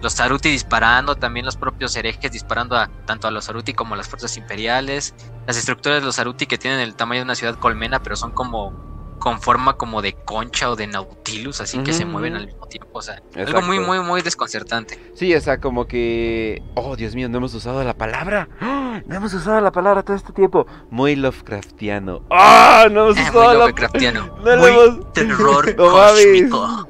los 0.02 0.14
Saruti 0.14 0.50
disparando, 0.50 1.16
también 1.16 1.46
los 1.46 1.56
propios 1.56 1.96
herejes 1.96 2.32
disparando 2.32 2.76
a, 2.76 2.90
tanto 3.06 3.28
a 3.28 3.32
los 3.32 3.46
Saruti 3.46 3.74
como 3.74 3.94
a 3.94 3.98
las 3.98 4.08
fuerzas 4.10 4.36
imperiales. 4.38 5.14
Las 5.46 5.58
estructuras 5.58 6.00
de 6.00 6.06
los 6.06 6.16
Saruti 6.16 6.48
que 6.48 6.58
tienen 6.58 6.80
el 6.80 6.96
tamaño 6.96 7.20
de 7.20 7.26
una 7.26 7.36
ciudad 7.36 7.58
colmena, 7.58 8.00
pero 8.00 8.16
son 8.16 8.32
como 8.32 8.74
con 9.22 9.40
forma 9.40 9.78
como 9.78 10.02
de 10.02 10.14
concha 10.14 10.70
o 10.72 10.76
de 10.76 10.88
nautilus, 10.88 11.62
así 11.62 11.78
que 11.84 11.94
se 11.94 12.06
mueven 12.06 12.36
al 12.36 12.48
mismo 12.48 12.66
tiempo. 12.66 12.90
O 12.94 13.02
sea, 13.02 13.22
algo 13.36 13.62
muy, 13.62 13.80
muy, 13.80 14.00
muy 14.00 14.22
desconcertante. 14.24 15.00
Sí, 15.14 15.34
o 15.34 15.40
sea, 15.40 15.60
como 15.60 15.86
que. 15.86 16.62
Oh, 16.74 16.96
Dios 16.96 17.14
mío, 17.16 17.30
no 17.30 17.38
hemos 17.38 17.54
usado 17.54 17.84
la 17.84 17.94
palabra. 17.94 18.50
No 19.06 19.16
hemos 19.16 19.34
usado 19.34 19.62
la 19.62 19.72
palabra 19.72 20.04
todo 20.04 20.18
este 20.18 20.34
tiempo. 20.34 20.68
Muy 20.90 21.16
Lovecraftiano. 21.16 22.24
¡Ah! 22.30 22.88
no 22.92 23.06
hemos 23.06 23.20
usado 23.20 23.46
muy 23.46 23.58
Lovecraftiano. 23.58 24.36
No 24.44 24.58
muy 24.58 24.70
hemos... 24.70 25.14
terror 25.14 25.76
cósmico. 25.78 26.90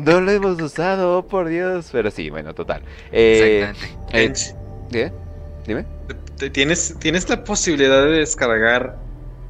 No, 0.00 0.20
lo 0.22 0.30
hemos 0.30 0.60
usado, 0.62 1.18
oh, 1.18 1.26
por 1.26 1.48
Dios. 1.48 1.90
Pero 1.92 2.10
sí, 2.10 2.30
bueno, 2.30 2.54
total. 2.54 2.82
Eh, 3.12 3.68
Exactamente. 3.70 4.56
¿Qué? 4.90 5.12
Dime. 5.66 5.86
¿Tienes, 6.52 6.96
¿Tienes 6.98 7.28
la 7.28 7.44
posibilidad 7.44 8.02
de 8.04 8.12
descargar 8.12 8.96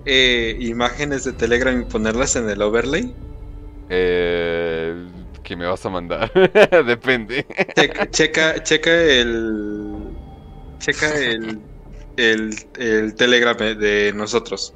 eh, 0.06 0.56
imágenes 0.60 1.24
de 1.24 1.32
Telegram 1.32 1.80
y 1.80 1.84
ponerlas 1.84 2.36
en 2.36 2.48
el 2.48 2.62
overlay? 2.62 3.14
Eh, 3.90 5.06
¿Qué 5.42 5.56
me 5.56 5.66
vas 5.66 5.84
a 5.84 5.90
mandar? 5.90 6.32
Depende. 6.86 7.46
Checa, 8.10 8.62
checa, 8.62 9.02
el. 9.02 9.94
Checa 10.78 11.14
el, 11.16 11.60
el, 12.16 13.14
Telegram 13.14 13.56
de 13.56 14.12
nosotros. 14.14 14.74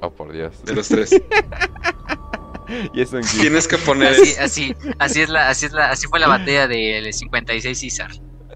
Oh, 0.00 0.10
por 0.10 0.32
Dios. 0.32 0.62
De 0.64 0.74
los 0.74 0.88
tres. 0.88 1.10
y 2.94 3.00
eso 3.00 3.18
Tienes 3.40 3.66
que 3.68 3.78
poner. 3.78 4.12
Así, 4.12 4.34
así, 4.38 4.76
así, 4.98 5.22
es 5.22 5.28
la, 5.28 5.48
así, 5.48 5.66
es 5.66 5.72
la, 5.72 5.90
así 5.90 6.06
fue 6.06 6.20
la 6.20 6.28
batalla 6.28 6.68
del 6.68 7.12
56 7.12 7.78
César. 7.78 8.10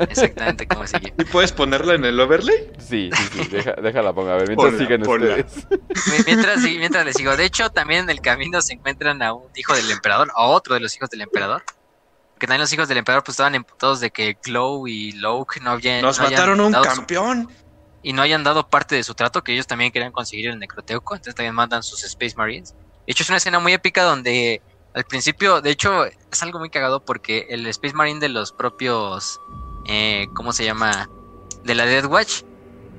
Exactamente 0.08 0.66
como 0.66 0.86
sigue. 0.86 1.12
¿Y 1.18 1.24
puedes 1.24 1.52
ponerla 1.52 1.94
en 1.94 2.04
el 2.04 2.18
overlay? 2.18 2.70
Sí, 2.78 3.10
sí, 3.12 3.24
sí, 3.32 3.48
deja, 3.48 3.72
déjala 3.72 4.12
ponga. 4.12 4.34
A 4.34 4.36
ver, 4.36 4.48
mientras 4.48 4.78
siguen 4.78 5.02
ustedes. 5.02 5.66
Mientras, 6.26 6.58
mientras 6.62 7.04
les 7.04 7.16
sigo. 7.16 7.36
De 7.36 7.44
hecho, 7.44 7.70
también 7.70 8.04
en 8.04 8.10
el 8.10 8.20
camino 8.20 8.60
se 8.62 8.74
encuentran 8.74 9.22
a 9.22 9.32
un 9.32 9.48
hijo 9.56 9.74
del 9.74 9.90
emperador, 9.90 10.30
a 10.34 10.42
otro 10.42 10.74
de 10.74 10.80
los 10.80 10.94
hijos 10.96 11.10
del 11.10 11.22
emperador. 11.22 11.62
Que 12.38 12.46
también 12.46 12.62
los 12.62 12.72
hijos 12.72 12.88
del 12.88 12.98
emperador 12.98 13.22
pues 13.22 13.34
estaban 13.34 13.54
emputados 13.54 14.00
de 14.00 14.10
que 14.10 14.38
Glow 14.42 14.88
y 14.88 15.12
Loke 15.12 15.60
no 15.60 15.72
habían... 15.72 16.00
Nos 16.00 16.18
mataron 16.20 16.60
un 16.60 16.72
campeón. 16.72 17.50
y 18.02 18.12
no 18.12 18.22
hayan 18.22 18.44
dado 18.44 18.68
parte 18.68 18.94
de 18.94 19.02
su 19.02 19.14
trato, 19.14 19.44
que 19.44 19.52
ellos 19.52 19.66
también 19.66 19.92
querían 19.92 20.12
conseguir 20.12 20.48
el 20.48 20.58
Necroteuco, 20.58 21.14
entonces 21.14 21.34
también 21.34 21.54
mandan 21.54 21.82
sus 21.82 22.02
Space 22.04 22.34
Marines. 22.36 22.74
De 23.06 23.12
hecho, 23.12 23.22
es 23.22 23.28
una 23.28 23.38
escena 23.38 23.58
muy 23.58 23.72
épica 23.72 24.04
donde 24.04 24.62
al 24.94 25.04
principio, 25.04 25.60
de 25.60 25.70
hecho, 25.70 26.04
es 26.06 26.42
algo 26.42 26.58
muy 26.58 26.70
cagado 26.70 27.04
porque 27.04 27.46
el 27.50 27.66
Space 27.66 27.94
Marine 27.94 28.20
de 28.20 28.28
los 28.28 28.52
propios 28.52 29.40
eh, 29.84 30.28
¿cómo 30.34 30.52
se 30.52 30.64
llama? 30.64 31.08
De 31.62 31.74
la 31.74 31.86
Death 31.86 32.06
Watch, 32.06 32.42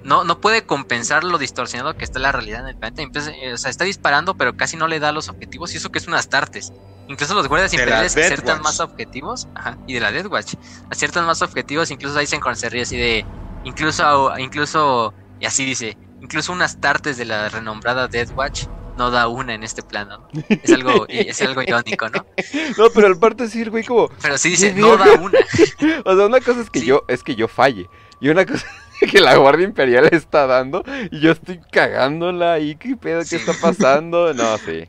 no, 0.04 0.24
no 0.24 0.40
puede 0.40 0.66
compensar 0.66 1.24
lo 1.24 1.38
distorsionado 1.38 1.94
que 1.94 2.06
está 2.06 2.20
la 2.20 2.32
realidad 2.32 2.62
en 2.62 2.68
el 2.68 2.76
planeta. 2.76 3.04
Eh, 3.04 3.54
o 3.54 3.58
sea, 3.58 3.70
está 3.70 3.86
disparando, 3.86 4.36
pero 4.36 4.54
casi 4.54 4.78
no 4.78 4.88
le 4.88 5.00
da 5.00 5.12
los 5.12 5.30
objetivos, 5.30 5.74
y 5.74 5.78
eso 5.78 5.90
que 5.90 6.00
es 6.00 6.08
unas 6.08 6.30
tartes. 6.30 6.72
Incluso 7.08 7.34
los 7.34 7.48
guardias 7.48 7.74
imperiales 7.74 8.16
aciertan 8.16 8.62
más 8.62 8.80
objetivos, 8.80 9.48
ajá, 9.54 9.78
y 9.86 9.94
de 9.94 10.00
la 10.00 10.12
Death 10.12 10.28
Watch, 10.28 10.54
aciertan 10.90 11.26
más 11.26 11.42
objetivos, 11.42 11.92
incluso 11.92 12.18
ahí 12.18 12.28
se 12.28 12.70
ríe 12.70 12.84
así 12.84 12.98
de, 12.98 13.26
incluso, 13.64 14.38
incluso, 14.38 15.14
y 15.40 15.46
así 15.46 15.66
dice, 15.66 15.98
incluso 16.20 16.54
unas 16.54 16.80
tartes 16.80 17.18
de 17.18 17.26
la 17.26 17.50
renombrada 17.50 18.08
Death 18.08 18.32
Watch 18.36 18.66
no 18.98 19.12
da 19.12 19.28
una 19.28 19.54
en 19.54 19.64
este 19.64 19.82
plano. 19.82 20.28
Es 20.50 20.72
algo, 20.72 21.06
es 21.08 21.42
algo 21.42 21.62
irónico, 21.62 22.10
¿no? 22.10 22.26
No, 22.78 22.90
pero 22.94 23.08
al 23.08 23.18
parte 23.18 23.48
sí, 23.48 23.64
güey, 23.66 23.84
como. 23.84 24.10
Pero 24.22 24.38
sí 24.38 24.52
dice, 24.52 24.74
no 24.74 24.98
da 24.98 25.14
una. 25.14 25.40
o 26.06 26.16
sea, 26.16 26.26
una 26.26 26.40
cosa 26.42 26.62
es 26.62 26.70
que 26.70 26.82
yo, 26.82 27.04
es 27.08 27.24
que 27.24 27.36
yo 27.36 27.48
falle. 27.48 27.90
Y 28.20 28.30
una 28.30 28.46
cosa 28.46 28.66
es 29.02 29.02
que 29.12 29.20
la 29.20 29.36
Guardia 29.36 29.66
Imperial 29.66 30.10
está 30.12 30.48
dando. 30.48 30.84
Y 31.12 31.20
yo 31.20 31.32
estoy 31.32 31.60
cagándola 31.72 32.54
ahí. 32.54 32.76
¿Qué 32.76 32.96
pedo? 32.96 33.22
¿Qué 33.28 33.36
está 33.36 33.54
pasando? 33.54 34.34
No, 34.34 34.58
sí. 34.58 34.88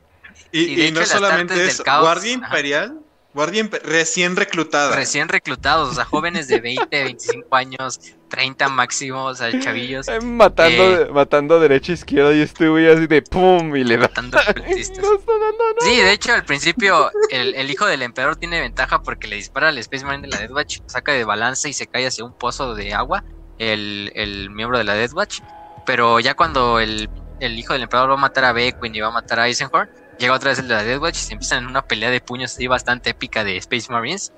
Y, 0.52 0.90
no 0.92 1.04
solamente 1.06 1.64
es 1.64 1.82
Guardia 1.82 2.32
Imperial, 2.32 3.00
Guardia 3.34 3.66
recién 3.84 4.36
reclutados. 4.36 4.94
Recién 4.94 5.28
reclutados, 5.28 5.90
o 5.90 5.94
sea, 5.94 6.04
jóvenes 6.04 6.48
de 6.48 6.60
20, 6.60 7.04
25 7.04 7.56
años, 7.56 7.98
30 8.28 8.68
máximo, 8.68 9.24
o 9.24 9.34
sea, 9.34 9.58
chavillos. 9.58 10.06
Eh, 10.08 10.20
matando, 10.20 11.00
eh, 11.00 11.08
matando 11.10 11.58
derecha 11.58 11.92
e 11.92 11.94
izquierda 11.94 12.34
y 12.34 12.42
estuve 12.42 12.92
así 12.92 13.06
de 13.06 13.22
pum 13.22 13.74
y 13.74 13.84
le 13.84 13.96
matando 13.96 14.38
Sí, 15.80 15.96
de 15.96 16.12
hecho, 16.12 16.34
al 16.34 16.44
principio 16.44 17.10
el, 17.30 17.70
hijo 17.70 17.86
del 17.86 18.02
emperador 18.02 18.36
tiene 18.36 18.60
ventaja 18.60 19.02
porque 19.02 19.28
le 19.28 19.36
dispara 19.36 19.68
al 19.68 19.78
Space 19.78 20.04
Marine 20.04 20.28
de 20.28 20.28
la 20.28 20.38
Death 20.38 20.52
Watch, 20.52 20.78
saca 20.86 21.12
de 21.12 21.24
balance 21.24 21.68
y 21.68 21.72
se 21.72 21.86
cae 21.86 22.06
hacia 22.06 22.24
un 22.24 22.36
pozo 22.36 22.74
de 22.74 22.92
agua, 22.92 23.24
el, 23.58 24.12
el 24.14 24.50
miembro 24.50 24.76
de 24.76 24.84
la 24.84 24.94
Death 24.94 25.14
Watch. 25.14 25.40
Pero 25.86 26.20
ya 26.20 26.34
cuando 26.34 26.80
el, 26.80 27.08
el 27.40 27.58
hijo 27.58 27.72
del 27.72 27.82
emperador 27.82 28.10
va 28.10 28.14
a 28.14 28.18
matar 28.18 28.44
a 28.44 28.52
Beckwin 28.52 28.94
y 28.94 29.00
va 29.00 29.08
a 29.08 29.12
matar 29.12 29.40
a 29.40 29.48
Eisenhorn, 29.48 29.88
llega 30.22 30.34
otra 30.34 30.50
vez 30.50 30.60
el 30.60 30.68
de 30.68 30.74
la 30.74 30.84
Death 30.84 31.02
Watch 31.02 31.16
y 31.16 31.20
se 31.20 31.32
empiezan 31.32 31.64
en 31.64 31.66
una 31.66 31.82
pelea 31.82 32.10
de 32.10 32.20
puños 32.20 32.52
así 32.52 32.68
bastante 32.68 33.10
épica 33.10 33.42
de 33.42 33.56
Space 33.56 33.92
Marines. 33.92 34.32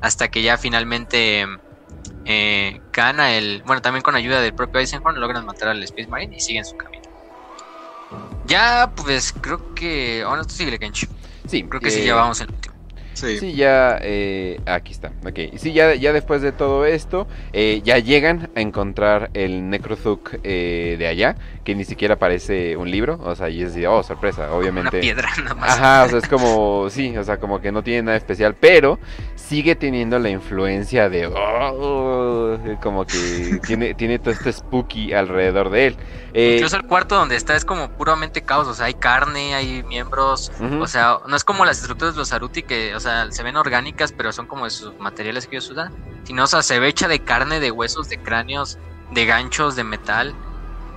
Hasta 0.00 0.28
que 0.28 0.42
ya 0.42 0.58
finalmente 0.58 1.46
eh, 2.24 2.80
gana 2.92 3.34
el. 3.34 3.62
Bueno, 3.64 3.80
también 3.80 4.02
con 4.02 4.16
ayuda 4.16 4.40
del 4.40 4.52
propio 4.52 4.80
Eisenhorn 4.80 5.20
logran 5.20 5.46
matar 5.46 5.68
al 5.68 5.82
Space 5.84 6.08
Marine 6.08 6.36
y 6.36 6.40
siguen 6.40 6.64
su 6.64 6.76
camino. 6.76 7.04
Ya, 8.46 8.92
pues 8.94 9.32
creo 9.32 9.74
que. 9.74 10.22
Ahora 10.22 10.42
tú 10.42 10.50
sigue, 10.50 10.78
Kench. 10.78 11.08
Sí, 11.46 11.62
creo 11.64 11.80
que 11.80 11.90
sí, 11.90 12.04
ya 12.04 12.14
vamos 12.16 12.40
el 12.40 12.50
último. 12.50 12.74
Sí, 13.18 13.54
ya, 13.54 13.98
eh, 14.00 14.60
aquí 14.66 14.92
está, 14.92 15.12
ok. 15.26 15.56
Sí, 15.56 15.72
ya, 15.72 15.94
ya 15.94 16.12
después 16.12 16.42
de 16.42 16.52
todo 16.52 16.84
esto, 16.86 17.26
eh, 17.52 17.80
ya 17.84 17.98
llegan 17.98 18.50
a 18.54 18.60
encontrar 18.60 19.30
el 19.34 19.68
Necrothuk 19.70 20.36
eh, 20.44 20.96
de 20.98 21.06
allá, 21.06 21.36
que 21.64 21.74
ni 21.74 21.84
siquiera 21.84 22.16
parece 22.16 22.76
un 22.76 22.90
libro, 22.90 23.18
o 23.22 23.34
sea, 23.34 23.48
y 23.48 23.62
es 23.62 23.74
oh, 23.88 24.02
sorpresa, 24.02 24.52
obviamente. 24.52 24.96
Una 24.96 25.00
piedra 25.00 25.30
nada 25.42 25.54
más. 25.54 25.70
Ajá, 25.70 26.04
o 26.04 26.08
sea, 26.08 26.18
es 26.18 26.28
como, 26.28 26.90
sí, 26.90 27.16
o 27.16 27.24
sea, 27.24 27.38
como 27.38 27.60
que 27.60 27.72
no 27.72 27.82
tiene 27.82 28.02
nada 28.02 28.16
especial, 28.16 28.54
pero 28.54 28.98
sigue 29.34 29.74
teniendo 29.74 30.18
la 30.18 30.28
influencia 30.30 31.08
de, 31.08 31.26
oh, 31.26 32.58
como 32.82 33.06
que 33.06 33.60
tiene, 33.66 33.94
tiene 33.94 34.18
todo 34.18 34.30
este 34.30 34.52
spooky 34.52 35.12
alrededor 35.12 35.70
de 35.70 35.86
él. 35.88 35.96
Eh, 36.34 36.56
Incluso 36.56 36.76
el 36.76 36.84
cuarto 36.84 37.16
donde 37.16 37.36
está 37.36 37.56
es 37.56 37.64
como 37.64 37.90
puramente 37.90 38.42
caos, 38.42 38.68
o 38.68 38.74
sea, 38.74 38.86
hay 38.86 38.94
carne, 38.94 39.54
hay 39.54 39.82
miembros, 39.84 40.52
o 40.60 40.86
sea, 40.86 41.18
no 41.26 41.36
es 41.36 41.44
como 41.44 41.64
las 41.64 41.80
estructuras 41.80 42.14
de 42.14 42.18
los 42.18 42.32
Aruti 42.32 42.62
que, 42.62 42.94
o 42.94 43.00
sea, 43.00 43.07
se 43.30 43.42
ven 43.42 43.56
orgánicas, 43.56 44.12
pero 44.12 44.32
son 44.32 44.46
como 44.46 44.66
esos 44.66 44.98
materiales 44.98 45.46
que 45.46 45.56
ellos 45.56 45.70
usan, 45.70 45.92
sino, 46.24 46.44
o 46.44 46.46
sea, 46.46 46.62
se 46.62 46.78
ve 46.78 46.88
hecha 46.88 47.08
de 47.08 47.20
carne, 47.20 47.60
de 47.60 47.70
huesos, 47.70 48.08
de 48.08 48.18
cráneos, 48.18 48.78
de 49.12 49.26
ganchos, 49.26 49.76
de 49.76 49.84
metal, 49.84 50.34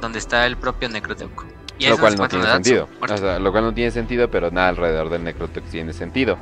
donde 0.01 0.19
está 0.19 0.45
el 0.45 0.57
propio 0.57 0.89
Necroteuco. 0.89 1.45
Y 1.77 1.87
lo 1.87 1.97
cual 1.97 2.15
no 2.15 2.27
tiene 2.27 2.45
sentido. 2.45 2.87
O 2.99 3.17
sea, 3.17 3.39
lo 3.39 3.51
cual 3.51 3.63
no 3.63 3.73
tiene 3.73 3.89
sentido, 3.89 4.29
pero 4.29 4.51
nada 4.51 4.69
alrededor 4.69 5.09
del 5.09 5.23
Necroteuco 5.23 5.67
tiene 5.69 5.93
sentido. 5.93 6.37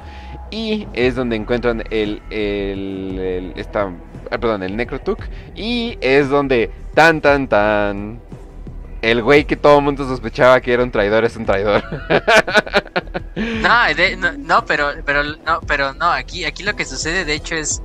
Y 0.51 0.87
es 0.93 1.15
donde 1.15 1.35
encuentran 1.35 1.83
el, 1.91 2.21
el, 2.29 3.53
el 3.55 3.67
ah, 3.73 4.37
perdón, 4.37 4.63
el 4.63 4.75
Necrotuk. 4.75 5.19
Y 5.55 5.97
es 6.01 6.29
donde 6.29 6.71
tan 6.93 7.21
tan 7.21 7.47
tan 7.47 8.19
el 9.01 9.21
güey 9.21 9.45
que 9.45 9.55
todo 9.55 9.77
el 9.79 9.83
mundo 9.83 10.07
sospechaba 10.07 10.59
que 10.61 10.73
era 10.73 10.83
un 10.83 10.91
traidor 10.91 11.25
es 11.25 11.35
un 11.35 11.45
traidor. 11.45 11.83
no, 13.35 14.31
no, 14.37 14.65
pero, 14.65 14.91
pero, 15.05 15.23
no, 15.23 15.61
pero 15.67 15.93
no, 15.93 16.11
aquí, 16.11 16.45
aquí 16.45 16.63
lo 16.63 16.75
que 16.75 16.85
sucede 16.85 17.25
de 17.25 17.33
hecho 17.33 17.55
es, 17.55 17.81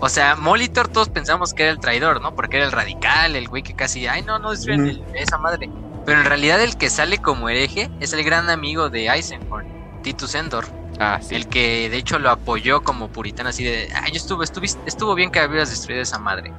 o 0.00 0.08
sea, 0.08 0.36
Molitor 0.36 0.88
todos 0.88 1.08
pensamos 1.08 1.54
que 1.54 1.62
era 1.62 1.72
el 1.72 1.78
traidor, 1.78 2.20
¿no? 2.20 2.34
Porque 2.34 2.56
era 2.56 2.66
el 2.66 2.72
radical, 2.72 3.36
el 3.36 3.48
güey 3.48 3.62
que 3.62 3.74
casi, 3.74 4.06
ay, 4.06 4.22
no, 4.22 4.38
no 4.38 4.50
destruyen 4.50 5.02
esa 5.14 5.38
madre. 5.38 5.70
Pero 6.04 6.20
en 6.20 6.26
realidad 6.26 6.60
el 6.62 6.76
que 6.76 6.90
sale 6.90 7.18
como 7.18 7.48
hereje 7.48 7.90
es 8.00 8.12
el 8.12 8.22
gran 8.24 8.50
amigo 8.50 8.90
de 8.90 9.08
Eisenhorn, 9.08 9.66
Titus 10.02 10.34
Endor. 10.34 10.66
Ah, 10.98 11.18
sí. 11.20 11.34
El 11.34 11.48
que 11.48 11.90
de 11.90 11.96
hecho 11.98 12.18
lo 12.18 12.30
apoyó 12.30 12.82
como 12.82 13.08
puritano, 13.08 13.50
así 13.50 13.64
de, 13.64 13.88
ay, 13.94 14.12
yo 14.12 14.16
estuve, 14.16 14.44
estuvo 14.44 15.14
bien 15.14 15.30
que 15.30 15.40
habías 15.40 15.70
destruido 15.70 16.02
esa 16.02 16.18
madre. 16.18 16.52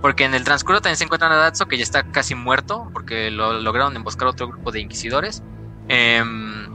Porque 0.00 0.24
en 0.24 0.34
el 0.34 0.44
transcurso 0.44 0.80
también 0.80 0.96
se 0.96 1.04
encuentran 1.04 1.32
a 1.32 1.36
Datso, 1.36 1.66
que 1.66 1.76
ya 1.76 1.82
está 1.82 2.04
casi 2.04 2.34
muerto, 2.34 2.88
porque 2.92 3.30
lo 3.30 3.60
lograron 3.60 3.94
emboscar 3.94 4.28
otro 4.28 4.48
grupo 4.48 4.72
de 4.72 4.80
inquisidores. 4.80 5.42
Em, 5.88 6.66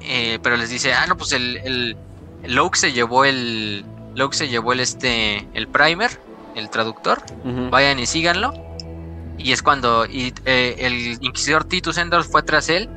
eh, 0.00 0.38
pero 0.42 0.56
les 0.56 0.70
dice, 0.70 0.92
ah, 0.94 1.06
no, 1.06 1.16
pues 1.16 1.32
el, 1.32 1.56
el, 1.58 1.96
se 2.74 2.92
llevó 2.92 3.24
el, 3.24 3.84
Luke 4.14 4.36
se 4.36 4.48
llevó 4.48 4.72
el, 4.72 4.80
este, 4.80 5.46
el 5.54 5.68
primer, 5.68 6.10
el 6.56 6.70
traductor, 6.70 7.22
vayan 7.70 7.98
y 7.98 8.06
síganlo. 8.06 8.52
Y 9.38 9.52
es 9.52 9.62
cuando 9.62 10.04
y, 10.04 10.34
eh, 10.44 10.76
el 10.80 11.18
inquisidor 11.22 11.64
Titus 11.64 11.96
Endor 11.98 12.24
fue 12.24 12.42
tras 12.42 12.68
él, 12.68 12.88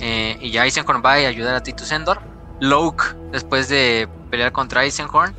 eh, 0.00 0.36
y 0.40 0.50
ya 0.50 0.64
Eisenhorn 0.64 1.02
va 1.04 1.12
a 1.12 1.14
ayudar 1.14 1.54
a 1.54 1.62
Titus 1.62 1.90
Endor. 1.92 2.20
Luke, 2.60 3.04
después 3.30 3.68
de 3.68 4.08
pelear 4.30 4.52
contra 4.52 4.84
Eisenhorn, 4.84 5.34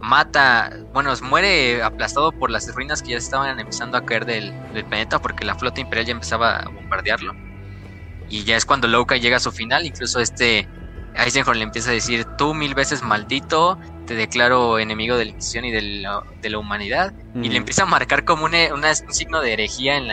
mata, 0.00 0.70
bueno, 0.92 1.12
muere 1.22 1.82
aplastado 1.82 2.32
por 2.32 2.50
las 2.50 2.72
ruinas 2.74 3.02
que 3.02 3.10
ya 3.10 3.18
estaban 3.18 3.58
empezando 3.58 3.98
a 3.98 4.04
caer 4.04 4.24
del, 4.24 4.52
planeta 4.88 5.20
porque 5.20 5.44
la 5.44 5.54
flota 5.54 5.80
imperial 5.80 6.06
ya 6.06 6.12
empezaba 6.12 6.56
a 6.56 6.68
bombardearlo. 6.68 7.34
Y 8.28 8.44
ya 8.44 8.56
es 8.56 8.64
cuando 8.64 8.86
Louka 8.88 9.16
llega 9.16 9.38
a 9.38 9.40
su 9.40 9.50
final, 9.50 9.84
incluso 9.84 10.20
este 10.20 10.68
Eisenhorn 11.14 11.58
le 11.58 11.64
empieza 11.64 11.90
a 11.90 11.94
decir, 11.94 12.24
tú 12.38 12.54
mil 12.54 12.74
veces 12.74 13.02
maldito, 13.02 13.78
te 14.06 14.14
declaro 14.14 14.78
enemigo 14.78 15.16
de 15.16 15.24
la 15.24 15.30
Inquisición 15.32 15.64
y 15.64 15.72
de 15.72 15.82
la, 15.82 16.58
humanidad. 16.58 17.12
Y 17.34 17.48
le 17.48 17.56
empieza 17.56 17.82
a 17.82 17.86
marcar 17.86 18.24
como 18.24 18.44
un, 18.44 18.52
signo 19.08 19.40
de 19.40 19.52
herejía 19.52 19.96
en 19.96 20.08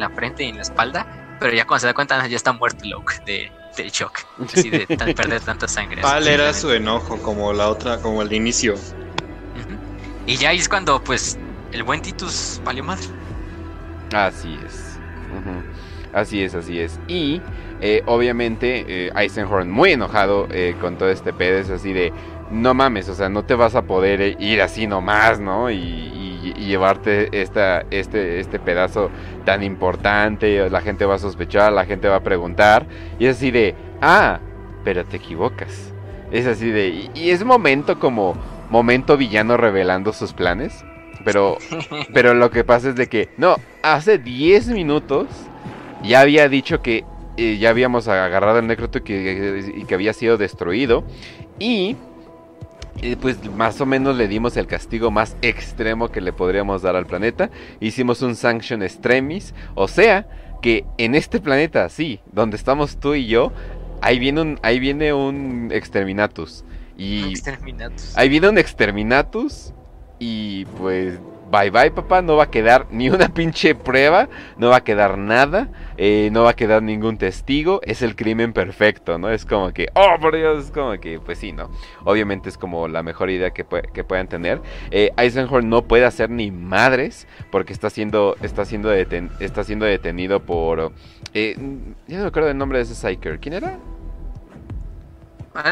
la, 0.00 0.10
frente 0.10 0.44
y 0.44 0.48
en 0.48 0.56
la 0.56 0.62
espalda. 0.62 1.36
Pero 1.38 1.54
ya 1.54 1.66
cuando 1.66 1.80
se 1.80 1.86
da 1.86 1.94
cuenta, 1.94 2.26
ya 2.26 2.36
está 2.36 2.52
muerto 2.52 2.84
Luke 2.84 3.14
de, 3.24 3.52
shock. 3.84 4.20
Así 4.52 4.70
de 4.70 4.86
perder 4.86 5.40
tanta 5.40 5.68
sangre. 5.68 6.00
¿Cuál 6.00 6.26
era 6.26 6.52
su 6.52 6.72
enojo? 6.72 7.18
Como 7.22 7.52
la 7.52 7.68
otra, 7.68 8.00
como 8.00 8.22
el 8.22 8.32
inicio. 8.32 8.74
Y 10.26 10.36
ya 10.36 10.52
es 10.52 10.68
cuando, 10.68 11.02
pues, 11.02 11.38
el 11.72 11.82
buen 11.82 12.02
Titus 12.02 12.60
valió 12.64 12.84
madre. 12.84 13.06
Así 14.12 14.58
es. 14.66 14.98
Así 16.12 16.42
es, 16.42 16.54
así 16.54 16.80
es. 16.80 16.98
Y 17.06 17.40
eh, 17.80 18.02
obviamente 18.06 18.84
eh, 18.88 19.12
Eisenhorn 19.14 19.70
muy 19.70 19.92
enojado 19.92 20.48
eh, 20.50 20.74
con 20.80 20.96
todo 20.96 21.10
este 21.10 21.32
pedo. 21.32 21.58
Es 21.58 21.70
así 21.70 21.92
de, 21.92 22.12
no 22.50 22.74
mames, 22.74 23.08
o 23.08 23.14
sea, 23.14 23.28
no 23.28 23.44
te 23.44 23.54
vas 23.54 23.74
a 23.74 23.82
poder 23.82 24.36
ir 24.40 24.62
así 24.62 24.86
nomás, 24.86 25.40
¿no? 25.40 25.70
Y, 25.70 26.17
llevarte 26.54 27.28
esta, 27.40 27.84
este, 27.90 28.40
este 28.40 28.58
pedazo 28.58 29.10
tan 29.44 29.62
importante. 29.62 30.68
La 30.70 30.80
gente 30.80 31.04
va 31.04 31.16
a 31.16 31.18
sospechar, 31.18 31.72
la 31.72 31.86
gente 31.86 32.08
va 32.08 32.16
a 32.16 32.22
preguntar. 32.22 32.86
Y 33.18 33.26
es 33.26 33.36
así 33.36 33.50
de, 33.50 33.74
ah, 34.00 34.40
pero 34.84 35.04
te 35.04 35.16
equivocas. 35.16 35.92
Es 36.30 36.46
así 36.46 36.70
de, 36.70 37.10
y 37.14 37.30
es 37.30 37.44
momento 37.44 37.98
como 37.98 38.36
momento 38.70 39.16
villano 39.16 39.56
revelando 39.56 40.12
sus 40.12 40.32
planes. 40.32 40.84
Pero, 41.24 41.58
pero 42.14 42.34
lo 42.34 42.50
que 42.50 42.64
pasa 42.64 42.90
es 42.90 42.96
de 42.96 43.08
que, 43.08 43.28
no, 43.36 43.56
hace 43.82 44.18
10 44.18 44.68
minutos 44.68 45.26
ya 46.02 46.20
había 46.20 46.48
dicho 46.48 46.80
que 46.80 47.04
eh, 47.36 47.58
ya 47.58 47.70
habíamos 47.70 48.08
agarrado 48.08 48.58
el 48.58 48.66
Necroto 48.66 48.98
y 48.98 49.02
que, 49.02 49.72
y 49.74 49.84
que 49.84 49.94
había 49.94 50.12
sido 50.12 50.36
destruido. 50.36 51.04
Y 51.58 51.96
pues 53.20 53.44
más 53.50 53.80
o 53.80 53.86
menos 53.86 54.16
le 54.16 54.28
dimos 54.28 54.56
el 54.56 54.66
castigo 54.66 55.10
más 55.10 55.36
extremo 55.42 56.10
que 56.10 56.20
le 56.20 56.32
podríamos 56.32 56.82
dar 56.82 56.96
al 56.96 57.06
planeta. 57.06 57.50
Hicimos 57.80 58.22
un 58.22 58.34
sanction 58.34 58.82
extremis. 58.82 59.54
O 59.74 59.88
sea, 59.88 60.26
que 60.60 60.84
en 60.98 61.14
este 61.14 61.40
planeta, 61.40 61.88
sí, 61.88 62.20
donde 62.32 62.56
estamos 62.56 62.98
tú 62.98 63.14
y 63.14 63.26
yo, 63.26 63.52
ahí 64.00 64.18
viene 64.18 64.40
un, 64.40 64.58
ahí 64.62 64.78
viene 64.78 65.12
un 65.12 65.70
exterminatus. 65.72 66.64
Y 66.96 67.34
ahí 68.16 68.28
viene 68.28 68.48
un 68.48 68.58
exterminatus 68.58 69.72
y 70.18 70.64
pues 70.64 71.18
bye 71.50 71.70
bye 71.70 71.90
papá, 71.90 72.22
no 72.22 72.36
va 72.36 72.44
a 72.44 72.50
quedar 72.50 72.86
ni 72.90 73.10
una 73.10 73.28
pinche 73.28 73.74
prueba, 73.74 74.28
no 74.56 74.70
va 74.70 74.76
a 74.76 74.84
quedar 74.84 75.18
nada, 75.18 75.68
eh, 75.96 76.28
no 76.32 76.44
va 76.44 76.50
a 76.50 76.56
quedar 76.56 76.82
ningún 76.82 77.18
testigo, 77.18 77.80
es 77.82 78.02
el 78.02 78.16
crimen 78.16 78.52
perfecto, 78.52 79.18
¿no? 79.18 79.30
Es 79.30 79.44
como 79.44 79.72
que, 79.72 79.88
oh 79.94 80.16
por 80.20 80.36
Dios, 80.36 80.66
es 80.66 80.70
como 80.70 80.98
que, 81.00 81.20
pues 81.20 81.38
sí, 81.38 81.52
¿no? 81.52 81.70
Obviamente 82.04 82.48
es 82.48 82.58
como 82.58 82.88
la 82.88 83.02
mejor 83.02 83.30
idea 83.30 83.50
que, 83.50 83.64
que 83.92 84.04
puedan 84.04 84.28
tener. 84.28 84.60
Eh, 84.90 85.10
Eisenhorn 85.16 85.68
no 85.68 85.82
puede 85.82 86.04
hacer 86.04 86.30
ni 86.30 86.50
madres 86.50 87.26
porque 87.50 87.72
está 87.72 87.90
siendo, 87.90 88.36
está 88.42 88.64
siendo, 88.64 88.92
está 88.92 89.64
siendo 89.64 89.86
detenido 89.86 90.40
por... 90.40 90.92
Eh, 91.34 91.56
ya 92.06 92.16
no 92.18 92.22
me 92.22 92.28
acuerdo 92.28 92.48
del 92.48 92.58
nombre 92.58 92.78
de 92.78 92.84
ese 92.84 92.94
Psyker, 92.94 93.38
¿quién 93.40 93.54
era? 93.54 93.78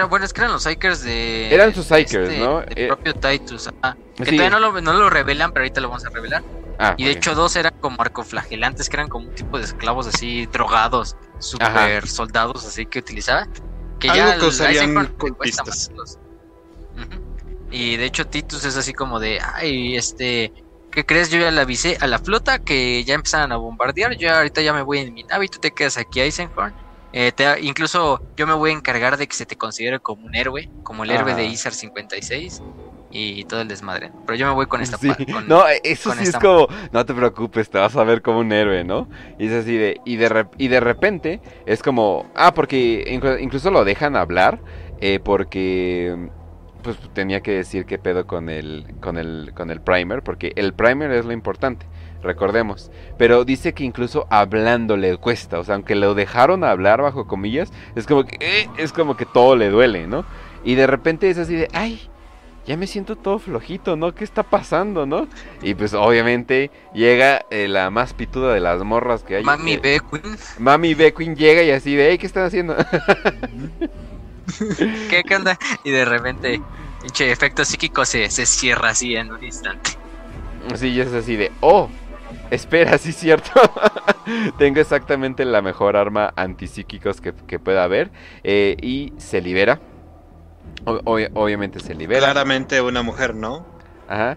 Bueno, 0.08 0.24
es 0.24 0.32
que 0.32 0.40
eran 0.40 0.52
los 0.52 0.62
Psykers 0.62 1.02
de. 1.02 1.54
Eran 1.54 1.74
sus 1.74 1.86
Psykers, 1.86 2.28
este, 2.28 2.40
¿no? 2.40 2.60
El 2.60 2.78
eh, 2.78 2.86
propio 2.88 3.14
Titus. 3.14 3.68
que 4.16 4.24
todavía 4.24 4.50
no 4.50 4.60
lo, 4.60 4.80
no 4.80 4.92
lo, 4.92 5.10
revelan, 5.10 5.52
pero 5.52 5.64
ahorita 5.64 5.80
lo 5.80 5.88
vamos 5.88 6.04
a 6.04 6.10
revelar. 6.10 6.42
Ah, 6.78 6.94
y 6.96 7.04
de 7.04 7.12
hecho, 7.12 7.34
dos 7.34 7.56
eran 7.56 7.74
como 7.80 8.02
arcoflagelantes, 8.02 8.88
que 8.88 8.96
eran 8.96 9.08
como 9.08 9.28
un 9.28 9.34
tipo 9.34 9.58
de 9.58 9.64
esclavos 9.64 10.06
así 10.06 10.46
drogados, 10.46 11.16
super 11.38 12.06
soldados 12.06 12.66
así 12.66 12.86
que 12.86 12.98
utilizaba. 12.98 13.46
Que 13.98 14.08
ya 14.08 14.38
que 14.38 14.44
usarían 14.44 15.14
Y 17.70 17.96
de 17.96 18.04
hecho, 18.04 18.26
Titus 18.26 18.64
es 18.64 18.76
así 18.76 18.92
como 18.92 19.20
de. 19.20 19.40
Ay, 19.54 19.96
este. 19.96 20.52
¿Qué 20.90 21.04
crees? 21.04 21.30
Yo 21.30 21.38
ya 21.38 21.50
le 21.50 21.60
avisé 21.60 21.98
a 22.00 22.06
la 22.06 22.18
flota 22.18 22.58
que 22.58 23.04
ya 23.04 23.14
empezaron 23.14 23.52
a 23.52 23.56
bombardear. 23.56 24.16
Yo 24.16 24.34
ahorita 24.34 24.62
ya 24.62 24.72
me 24.72 24.82
voy 24.82 24.98
en 24.98 25.12
mi 25.12 25.22
nave 25.24 25.44
y 25.44 25.48
tú 25.48 25.58
te 25.58 25.70
quedas 25.70 25.98
aquí, 25.98 26.20
Eisenhorn 26.20 26.85
eh, 27.18 27.32
incluso 27.62 28.20
yo 28.36 28.46
me 28.46 28.52
voy 28.52 28.70
a 28.70 28.72
encargar 28.74 29.16
de 29.16 29.26
que 29.26 29.34
se 29.34 29.46
te 29.46 29.56
considere 29.56 30.00
como 30.00 30.26
un 30.26 30.34
héroe, 30.34 30.68
como 30.82 31.04
el 31.04 31.10
héroe 31.10 31.34
de 31.34 31.46
Isar 31.46 31.72
56 31.72 32.60
y 33.10 33.42
todo 33.44 33.62
el 33.62 33.68
desmadre. 33.68 34.12
Pero 34.26 34.36
yo 34.36 34.46
me 34.46 34.52
voy 34.52 34.66
con 34.66 34.82
esta 34.82 34.98
sí. 34.98 35.10
No, 35.48 35.64
eso 35.82 36.12
sí 36.12 36.24
es 36.24 36.36
como, 36.36 36.68
no 36.92 37.06
te 37.06 37.14
preocupes, 37.14 37.70
te 37.70 37.78
vas 37.78 37.96
a 37.96 38.04
ver 38.04 38.20
como 38.20 38.40
un 38.40 38.52
héroe, 38.52 38.84
¿no? 38.84 39.08
Y 39.38 39.46
es 39.46 39.52
así 39.54 39.78
de, 39.78 39.98
y 40.04 40.16
de, 40.16 40.46
y 40.58 40.68
de 40.68 40.80
repente 40.80 41.40
es 41.64 41.82
como, 41.82 42.30
ah, 42.34 42.52
porque 42.52 43.18
incluso 43.40 43.70
lo 43.70 43.86
dejan 43.86 44.14
hablar, 44.14 44.60
eh, 45.00 45.18
porque 45.18 46.28
pues 46.82 46.98
tenía 47.14 47.40
que 47.40 47.52
decir 47.52 47.86
qué 47.86 47.98
pedo 47.98 48.26
con 48.26 48.50
el, 48.50 48.94
con 49.00 49.16
el, 49.16 49.52
con 49.54 49.70
el 49.70 49.80
primer, 49.80 50.22
porque 50.22 50.52
el 50.54 50.74
primer 50.74 51.10
es 51.12 51.24
lo 51.24 51.32
importante 51.32 51.86
recordemos. 52.22 52.90
Pero 53.18 53.44
dice 53.44 53.72
que 53.72 53.84
incluso 53.84 54.26
hablando 54.30 54.96
le 54.96 55.16
cuesta, 55.16 55.58
o 55.58 55.64
sea, 55.64 55.74
aunque 55.74 55.94
lo 55.94 56.14
dejaron 56.14 56.64
hablar 56.64 57.02
bajo 57.02 57.26
comillas, 57.26 57.72
es 57.94 58.06
como 58.06 58.24
que 58.24 58.36
eh, 58.40 58.68
es 58.76 58.92
como 58.92 59.16
que 59.16 59.26
todo 59.26 59.56
le 59.56 59.70
duele, 59.70 60.06
¿no? 60.06 60.24
Y 60.64 60.74
de 60.74 60.86
repente 60.86 61.30
es 61.30 61.38
así 61.38 61.54
de, 61.54 61.68
ay, 61.72 62.10
ya 62.66 62.76
me 62.76 62.86
siento 62.88 63.16
todo 63.16 63.38
flojito, 63.38 63.96
¿no? 63.96 64.14
¿Qué 64.14 64.24
está 64.24 64.42
pasando, 64.42 65.06
no? 65.06 65.28
Y 65.62 65.74
pues 65.74 65.94
obviamente 65.94 66.72
llega 66.92 67.46
eh, 67.50 67.68
la 67.68 67.90
más 67.90 68.12
pituda 68.12 68.52
de 68.52 68.60
las 68.60 68.82
morras 68.82 69.22
que 69.22 69.36
hay. 69.36 69.44
Mami 69.44 69.74
eh, 69.74 69.80
Beckwin. 69.80 70.36
Mami 70.58 70.94
Beckwin 70.94 71.36
llega 71.36 71.62
y 71.62 71.70
así 71.70 71.94
de, 71.94 72.10
hey, 72.10 72.18
¿qué 72.18 72.26
están 72.26 72.44
haciendo? 72.44 72.74
¿Qué, 75.08 75.22
¿Qué 75.22 75.36
onda? 75.36 75.56
Y 75.84 75.90
de 75.90 76.04
repente, 76.04 76.60
pinche 77.02 77.30
efecto 77.30 77.64
psíquico 77.64 78.04
se, 78.04 78.28
se 78.30 78.46
cierra 78.46 78.90
así 78.90 79.14
en 79.14 79.30
un 79.30 79.44
instante. 79.44 79.92
Sí, 80.74 80.88
y 80.88 81.00
es 81.00 81.12
así 81.12 81.36
de, 81.36 81.52
oh, 81.60 81.88
espera, 82.50 82.98
sí 82.98 83.10
es 83.10 83.16
cierto. 83.16 83.50
Tengo 84.58 84.80
exactamente 84.80 85.44
la 85.44 85.62
mejor 85.62 85.96
arma 85.96 86.32
antipsíquicos 86.36 87.20
que, 87.20 87.32
que 87.46 87.58
pueda 87.58 87.84
haber. 87.84 88.10
eh, 88.44 88.76
y 88.80 89.12
se 89.18 89.40
libera. 89.40 89.80
O- 90.84 91.00
obviamente 91.34 91.80
se 91.80 91.94
libera. 91.94 92.20
Claramente 92.20 92.80
una 92.80 93.02
mujer, 93.02 93.34
¿no? 93.34 93.66
Ajá. 94.08 94.36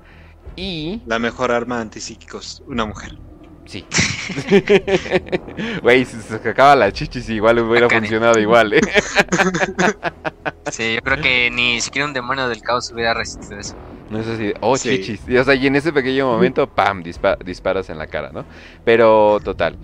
Y 0.55 1.01
La 1.05 1.19
mejor 1.19 1.51
arma 1.51 1.79
antipsíquicos, 1.79 2.63
una 2.67 2.85
mujer. 2.85 3.17
Sí. 3.65 3.85
Güey, 5.83 6.05
si 6.05 6.19
se 6.21 6.35
acaba 6.35 6.75
la 6.75 6.91
chichis 6.91 7.29
igual 7.29 7.59
hubiera 7.59 7.87
funcionado 7.89 8.39
igual, 8.39 8.73
¿eh? 8.73 8.81
Sí, 10.71 10.95
yo 10.95 11.01
creo 11.01 11.21
que 11.21 11.49
ni 11.51 11.81
siquiera 11.81 12.07
un 12.07 12.13
demonio 12.13 12.47
del 12.47 12.61
caos 12.61 12.91
hubiera 12.91 13.13
resistido 13.13 13.59
eso. 13.59 13.75
No 14.09 14.19
es 14.19 14.27
así, 14.27 14.53
oh, 14.61 14.75
Sí. 14.77 14.89
chichis. 14.97 15.21
Y, 15.27 15.37
o 15.37 15.43
sea, 15.43 15.53
y 15.55 15.67
en 15.67 15.75
ese 15.75 15.93
pequeño 15.93 16.25
momento, 16.27 16.67
pam, 16.67 17.03
dispa- 17.03 17.37
disparas 17.43 17.89
en 17.89 17.97
la 17.99 18.07
cara, 18.07 18.31
¿no? 18.33 18.45
Pero, 18.83 19.39
total. 19.43 19.75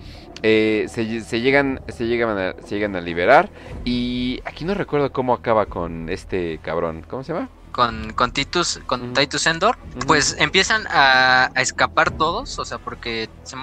eh, 0.42 0.86
se, 0.88 1.20
se 1.22 1.40
llegan, 1.40 1.80
se, 1.88 2.06
llegan 2.06 2.36
a, 2.36 2.54
se 2.64 2.74
llegan 2.74 2.94
a 2.96 3.00
liberar. 3.00 3.48
Y 3.84 4.40
aquí 4.44 4.64
no 4.64 4.74
recuerdo 4.74 5.12
cómo 5.12 5.32
acaba 5.32 5.66
con 5.66 6.08
este 6.08 6.58
cabrón. 6.62 7.04
¿Cómo 7.08 7.22
se 7.24 7.32
llama? 7.32 7.48
Con, 7.76 8.14
con 8.14 8.32
Titus, 8.32 8.80
con. 8.86 9.12
Titus 9.12 9.46
Endor, 9.46 9.76
pues 10.06 10.34
empiezan 10.38 10.86
a, 10.88 11.50
a 11.54 11.60
escapar 11.60 12.10
todos, 12.10 12.58
o 12.58 12.64
sea, 12.64 12.78
porque 12.78 13.28
se 13.44 13.54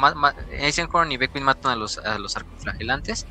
Eisenhorn 0.52 1.12
y 1.12 1.18
Beckwin 1.18 1.44
matan 1.44 1.72
a 1.72 1.76
los, 1.76 1.98
a 1.98 2.20
los 2.20 2.38
arcoflagelantes 2.38 3.26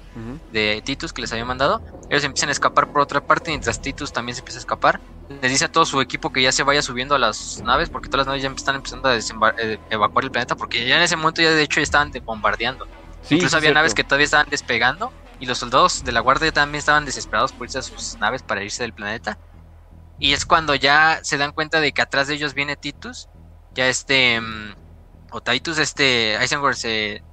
de 0.50 0.82
Titus 0.84 1.12
que 1.12 1.22
les 1.22 1.30
había 1.32 1.44
mandado. 1.44 1.80
Ellos 2.08 2.24
empiezan 2.24 2.48
a 2.48 2.52
escapar 2.52 2.90
por 2.90 3.00
otra 3.00 3.20
parte, 3.20 3.52
mientras 3.52 3.80
Titus 3.80 4.10
también 4.12 4.34
se 4.34 4.40
empieza 4.40 4.58
a 4.58 4.60
escapar. 4.66 5.00
Les 5.28 5.52
dice 5.52 5.66
a 5.66 5.68
todo 5.68 5.86
su 5.86 6.00
equipo 6.00 6.30
que 6.32 6.42
ya 6.42 6.50
se 6.50 6.64
vaya 6.64 6.82
subiendo 6.82 7.14
a 7.14 7.18
las 7.20 7.62
naves, 7.64 7.88
porque 7.88 8.08
todas 8.08 8.26
las 8.26 8.32
naves 8.32 8.42
ya 8.42 8.50
están 8.50 8.74
empezando 8.74 9.08
a 9.08 9.16
eh, 9.16 9.78
evacuar 9.88 10.24
el 10.24 10.32
planeta, 10.32 10.56
porque 10.56 10.84
ya 10.84 10.96
en 10.96 11.02
ese 11.02 11.14
momento 11.16 11.42
ya 11.42 11.52
de 11.52 11.62
hecho 11.62 11.78
ya 11.78 11.84
estaban 11.84 12.10
de- 12.10 12.20
bombardeando. 12.26 12.84
Sí, 13.22 13.36
Incluso 13.36 13.56
había 13.56 13.68
cierto. 13.68 13.78
naves 13.78 13.94
que 13.94 14.02
todavía 14.02 14.24
estaban 14.24 14.46
despegando 14.50 15.14
y 15.38 15.46
los 15.46 15.58
soldados 15.58 16.02
de 16.02 16.10
la 16.10 16.18
guardia 16.20 16.50
también 16.50 16.80
estaban 16.80 17.04
desesperados 17.04 17.52
por 17.52 17.66
irse 17.66 17.78
a 17.78 17.82
sus 17.82 18.18
naves 18.18 18.42
para 18.42 18.64
irse 18.64 18.82
del 18.82 18.92
planeta. 18.92 19.38
Y 20.24 20.34
es 20.34 20.46
cuando 20.46 20.76
ya 20.76 21.18
se 21.24 21.36
dan 21.36 21.50
cuenta 21.50 21.80
de 21.80 21.90
que 21.90 22.00
atrás 22.00 22.28
de 22.28 22.34
ellos 22.34 22.54
viene 22.54 22.76
Titus. 22.76 23.28
Ya 23.74 23.88
este. 23.88 24.40
mm, 24.40 24.72
o 25.32 25.40
Titus, 25.40 25.78
este. 25.78 26.36
Eisenhower 26.36 26.76
se, 26.76 27.24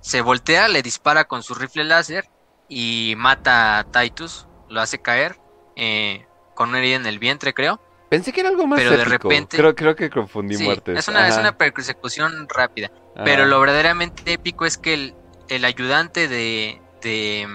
se 0.00 0.22
voltea, 0.22 0.66
le 0.68 0.80
dispara 0.80 1.24
con 1.24 1.42
su 1.42 1.54
rifle 1.54 1.84
láser 1.84 2.24
y 2.66 3.12
mata 3.18 3.78
a 3.80 3.84
Titus. 3.84 4.46
Lo 4.70 4.80
hace 4.80 5.02
caer 5.02 5.36
eh, 5.76 6.24
con 6.54 6.70
una 6.70 6.78
herida 6.78 6.96
en 6.96 7.04
el 7.04 7.18
vientre, 7.18 7.52
creo. 7.52 7.78
Pensé 8.08 8.32
que 8.32 8.40
era 8.40 8.48
algo 8.48 8.66
más 8.66 8.78
Pero 8.80 8.96
de 8.96 9.04
repente- 9.04 9.58
Creo, 9.58 9.74
creo 9.74 9.94
que 9.94 10.08
confundí 10.08 10.54
Sí, 10.56 10.64
muertes. 10.64 10.98
es 10.98 11.08
una, 11.08 11.28
es 11.28 11.36
una 11.36 11.58
persecución 11.58 12.48
rápida. 12.48 12.90
ajá. 13.16 13.24
Pero 13.24 13.44
lo 13.44 13.60
verdaderamente 13.60 14.32
épico 14.32 14.64
es 14.64 14.78
que 14.78 14.94
el, 14.94 15.14
el 15.48 15.62
ayudante 15.66 16.26
de, 16.26 16.80
de, 17.02 17.46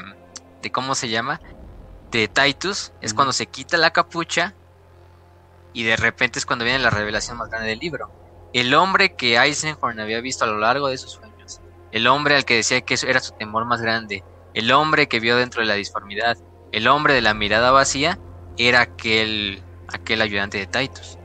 de. 0.61 0.71
¿Cómo 0.71 0.93
se 0.93 1.09
llama? 1.09 1.41
De 2.11 2.27
Titus 2.27 2.91
es 3.01 3.15
cuando 3.15 3.33
se 3.33 3.47
quita 3.47 3.77
la 3.77 3.89
capucha. 3.89 4.53
Y 5.75 5.83
de 5.83 5.97
repente 5.97 6.39
es 6.39 6.45
cuando 6.45 6.63
viene 6.63 6.79
la 6.79 6.89
revelación 6.89 7.35
más 7.35 7.49
grande 7.49 7.67
del 7.67 7.79
libro. 7.79 8.09
El 8.53 8.73
hombre 8.75 9.13
que 9.17 9.35
Eisenhorn 9.37 9.99
había 9.99 10.21
visto 10.21 10.45
a 10.45 10.47
lo 10.47 10.57
largo 10.57 10.87
de 10.87 10.97
sus 10.97 11.11
sueños. 11.11 11.59
El 11.91 12.07
hombre 12.07 12.37
al 12.37 12.45
que 12.45 12.55
decía 12.55 12.79
que 12.79 12.93
eso 12.93 13.07
era 13.07 13.19
su 13.19 13.33
temor 13.33 13.65
más 13.65 13.81
grande. 13.81 14.23
El 14.53 14.71
hombre 14.71 15.09
que 15.09 15.19
vio 15.19 15.35
dentro 15.35 15.59
de 15.61 15.67
la 15.67 15.73
disformidad. 15.73 16.37
El 16.71 16.87
hombre 16.87 17.13
de 17.13 17.21
la 17.21 17.33
mirada 17.33 17.71
vacía. 17.71 18.21
Era 18.55 18.79
aquel, 18.79 19.65
aquel 19.89 20.21
ayudante 20.21 20.57
de 20.57 20.67
Titus. 20.67 21.19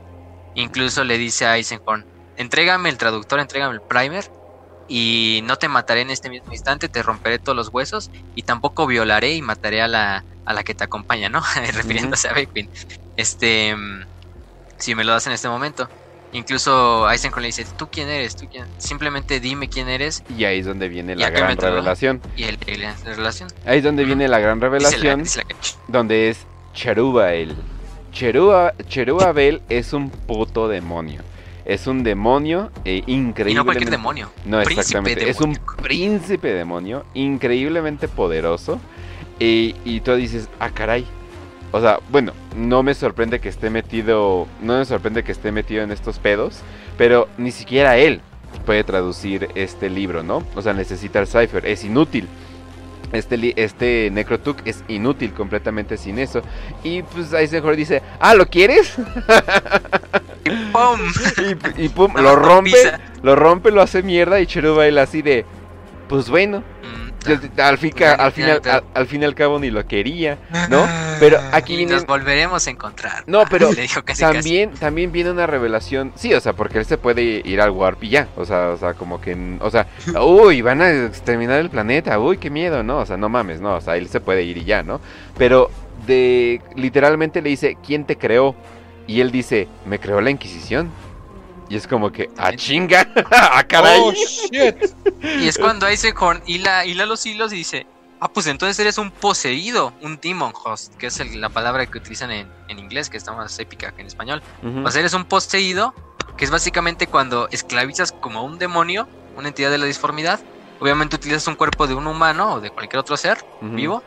Incluso 0.53 1.05
le 1.05 1.17
dice 1.17 1.45
a 1.45 1.55
Eisenhorn: 1.55 2.05
Entrégame 2.35 2.89
el 2.89 2.97
traductor, 2.97 3.39
entrégame 3.39 3.75
el 3.75 3.81
primer. 3.81 4.33
Y 4.85 5.39
no 5.45 5.55
te 5.55 5.69
mataré 5.69 6.01
en 6.01 6.09
este 6.09 6.29
mismo 6.29 6.51
instante, 6.51 6.89
te 6.89 7.03
romperé 7.03 7.39
todos 7.39 7.55
los 7.55 7.69
huesos. 7.69 8.11
Y 8.35 8.43
tampoco 8.43 8.85
violaré 8.85 9.31
y 9.33 9.41
mataré 9.41 9.81
a 9.81 9.87
la, 9.87 10.25
a 10.43 10.53
la 10.53 10.63
que 10.65 10.75
te 10.75 10.83
acompaña, 10.83 11.29
¿no? 11.29 11.41
Refiriéndose 11.73 12.27
a 12.27 12.33
Beckwin. 12.33 12.69
Este. 13.15 13.77
Si 14.81 14.95
me 14.95 15.03
lo 15.03 15.13
das 15.13 15.27
en 15.27 15.33
este 15.33 15.47
momento. 15.47 15.87
Incluso 16.33 17.09
Eisenhorn 17.09 17.41
le 17.41 17.47
dice: 17.47 17.65
¿Tú 17.77 17.89
quién 17.91 18.07
eres? 18.07 18.35
¿Tú 18.35 18.47
quién? 18.49 18.65
Simplemente 18.77 19.39
dime 19.41 19.67
quién 19.69 19.89
eres. 19.89 20.23
Y 20.37 20.45
ahí 20.45 20.59
es 20.59 20.65
donde 20.65 20.87
viene 20.87 21.15
la 21.15 21.29
gran 21.29 21.57
revelación. 21.57 22.21
Y 22.37 22.43
la 22.77 22.95
relación. 23.03 23.49
Ahí 23.65 23.79
es 23.79 23.83
donde 23.83 24.05
viene 24.05 24.27
la 24.27 24.39
gran 24.39 24.57
Dice 24.59 24.65
la- 24.67 24.69
revelación. 24.69 25.23
dice 25.23 25.41
la- 25.47 25.55
donde 25.87 26.29
es 26.29 26.45
Cherubael. 26.73 27.55
Cherua, 28.13 28.73
Cherubabel 28.87 29.61
es 29.69 29.93
un 29.93 30.09
puto 30.09 30.67
demonio. 30.67 31.21
Es 31.65 31.85
un 31.87 32.03
demonio 32.03 32.71
eh, 32.85 33.03
increíble. 33.07 33.51
y 33.51 33.55
no 33.55 33.63
cualquier 33.65 33.89
demonio. 33.89 34.31
No, 34.45 34.61
príncipe 34.63 34.81
exactamente. 34.81 35.29
Es 35.29 35.39
un 35.39 35.55
príncipe 35.81 36.49
demonio 36.53 37.05
increíblemente 37.13 38.07
poderoso. 38.07 38.79
Y, 39.39 39.75
y 39.85 39.99
tú 40.01 40.15
dices, 40.15 40.49
ah, 40.59 40.69
caray. 40.69 41.05
O 41.71 41.79
sea, 41.79 41.99
bueno, 42.09 42.33
no 42.55 42.83
me 42.83 42.93
sorprende 42.93 43.39
que 43.39 43.49
esté 43.49 43.69
metido. 43.69 44.47
No 44.61 44.77
me 44.77 44.85
sorprende 44.85 45.23
que 45.23 45.31
esté 45.31 45.51
metido 45.51 45.83
en 45.83 45.91
estos 45.91 46.19
pedos. 46.19 46.59
Pero 46.97 47.27
ni 47.37 47.51
siquiera 47.51 47.97
él 47.97 48.21
puede 48.65 48.83
traducir 48.83 49.49
este 49.55 49.89
libro, 49.89 50.23
¿no? 50.23 50.43
O 50.55 50.61
sea, 50.61 50.73
necesita 50.73 51.19
el 51.19 51.27
cipher. 51.27 51.65
Es 51.65 51.83
inútil. 51.83 52.27
Este, 53.13 53.53
este 53.61 54.09
Necrotuk 54.11 54.59
es 54.65 54.83
inútil 54.87 55.33
completamente 55.33 55.97
sin 55.97 56.19
eso. 56.19 56.41
Y 56.83 57.03
pues 57.03 57.33
Eisenhower 57.33 57.75
dice, 57.75 58.01
ah, 58.19 58.33
¿lo 58.35 58.45
quieres? 58.45 58.95
Y 60.45 60.49
¡pum! 60.71 60.99
y, 61.77 61.85
y 61.85 61.89
pum, 61.89 62.13
lo 62.15 62.35
rompe, 62.37 62.71
lo 63.21 63.35
rompe, 63.35 63.71
lo 63.71 63.81
hace 63.81 64.01
mierda 64.01 64.39
y 64.39 64.47
Cherubael 64.47 64.97
así 64.97 65.21
de, 65.21 65.45
pues 66.07 66.29
bueno, 66.29 66.63
Mm, 66.81 67.00
al 67.27 67.37
fin, 67.77 67.93
al, 68.17 68.31
fin, 68.31 68.45
al, 68.93 69.07
fin 69.07 69.21
y 69.21 69.25
al 69.25 69.35
cabo 69.35 69.59
ni 69.59 69.69
lo 69.69 69.85
quería, 69.85 70.37
¿no? 70.69 70.87
Pero 71.19 71.39
aquí 71.51 71.73
Y 71.73 71.77
viene... 71.77 71.93
nos 71.93 72.05
volveremos 72.05 72.65
a 72.65 72.69
encontrar. 72.69 73.23
No, 73.27 73.43
pero 73.49 73.71
Le 73.73 73.83
dijo 73.83 74.03
casi, 74.03 74.21
casi. 74.21 74.33
También, 74.33 74.71
también 74.71 75.11
viene 75.11 75.31
una 75.31 75.45
revelación, 75.45 76.11
sí, 76.15 76.33
o 76.33 76.39
sea, 76.39 76.53
porque 76.53 76.79
él 76.79 76.85
se 76.85 76.97
puede 76.97 77.41
ir 77.45 77.61
al 77.61 77.71
Warp 77.71 78.03
y 78.03 78.09
ya, 78.09 78.27
o 78.35 78.45
sea, 78.45 78.69
o 78.69 78.77
sea, 78.77 78.93
como 78.93 79.21
que, 79.21 79.57
o 79.59 79.69
sea, 79.69 79.87
uy, 80.21 80.61
van 80.61 80.81
a 80.81 80.91
exterminar 81.05 81.59
el 81.59 81.69
planeta, 81.69 82.17
uy, 82.19 82.37
qué 82.37 82.49
miedo, 82.49 82.83
¿no? 82.83 82.99
O 82.99 83.05
sea, 83.05 83.17
no 83.17 83.29
mames, 83.29 83.61
no, 83.61 83.75
o 83.75 83.81
sea, 83.81 83.97
él 83.97 84.07
se 84.07 84.19
puede 84.19 84.43
ir 84.43 84.57
y 84.57 84.65
ya, 84.65 84.83
¿no? 84.83 84.99
Pero 85.37 85.69
de, 86.07 86.61
literalmente 86.75 87.41
le 87.41 87.49
dice, 87.49 87.77
¿quién 87.85 88.05
te 88.05 88.17
creó? 88.17 88.55
Y 89.07 89.21
él 89.21 89.31
dice, 89.31 89.67
me 89.85 89.99
creó 89.99 90.21
la 90.21 90.29
Inquisición. 90.29 90.89
Y 91.71 91.77
es 91.77 91.87
como 91.87 92.11
que, 92.11 92.29
¡ah, 92.37 92.51
chinga! 92.53 93.07
¡ah, 93.31 93.63
caray! 93.65 94.01
Oh, 94.03 94.11
shit. 94.11 94.75
Y 95.23 95.47
es 95.47 95.57
cuando 95.57 95.87
Eisenhorn 95.87 96.41
hila, 96.45 96.85
hila 96.85 97.05
los 97.05 97.25
hilos 97.25 97.53
y 97.53 97.55
dice, 97.55 97.87
ah, 98.19 98.27
pues 98.27 98.47
entonces 98.47 98.77
eres 98.79 98.97
un 98.97 99.09
poseído, 99.09 99.93
un 100.01 100.19
demon 100.19 100.51
host, 100.65 100.93
que 100.97 101.07
es 101.07 101.17
el- 101.21 101.39
la 101.39 101.47
palabra 101.47 101.85
que 101.85 101.97
utilizan 101.97 102.29
en, 102.31 102.51
en 102.67 102.77
inglés, 102.77 103.09
que 103.09 103.15
está 103.15 103.31
más 103.31 103.57
épica 103.59 103.93
que 103.93 104.01
en 104.01 104.07
español. 104.07 104.43
Ujú. 104.61 104.85
O 104.85 104.91
sea, 104.91 104.99
eres 104.99 105.13
un 105.13 105.23
poseído, 105.23 105.93
que 106.35 106.43
es 106.43 106.51
básicamente 106.51 107.07
cuando 107.07 107.47
esclavizas 107.51 108.11
como 108.11 108.39
a 108.39 108.41
un 108.43 108.59
demonio, 108.59 109.07
una 109.37 109.47
entidad 109.47 109.71
de 109.71 109.77
la 109.77 109.85
disformidad. 109.85 110.41
Obviamente 110.81 111.15
utilizas 111.15 111.47
un 111.47 111.55
cuerpo 111.55 111.87
de 111.87 111.93
un 111.95 112.05
humano 112.05 112.55
o 112.55 112.59
de 112.59 112.69
cualquier 112.71 112.99
otro 112.99 113.15
ser 113.15 113.37
vivo 113.61 114.03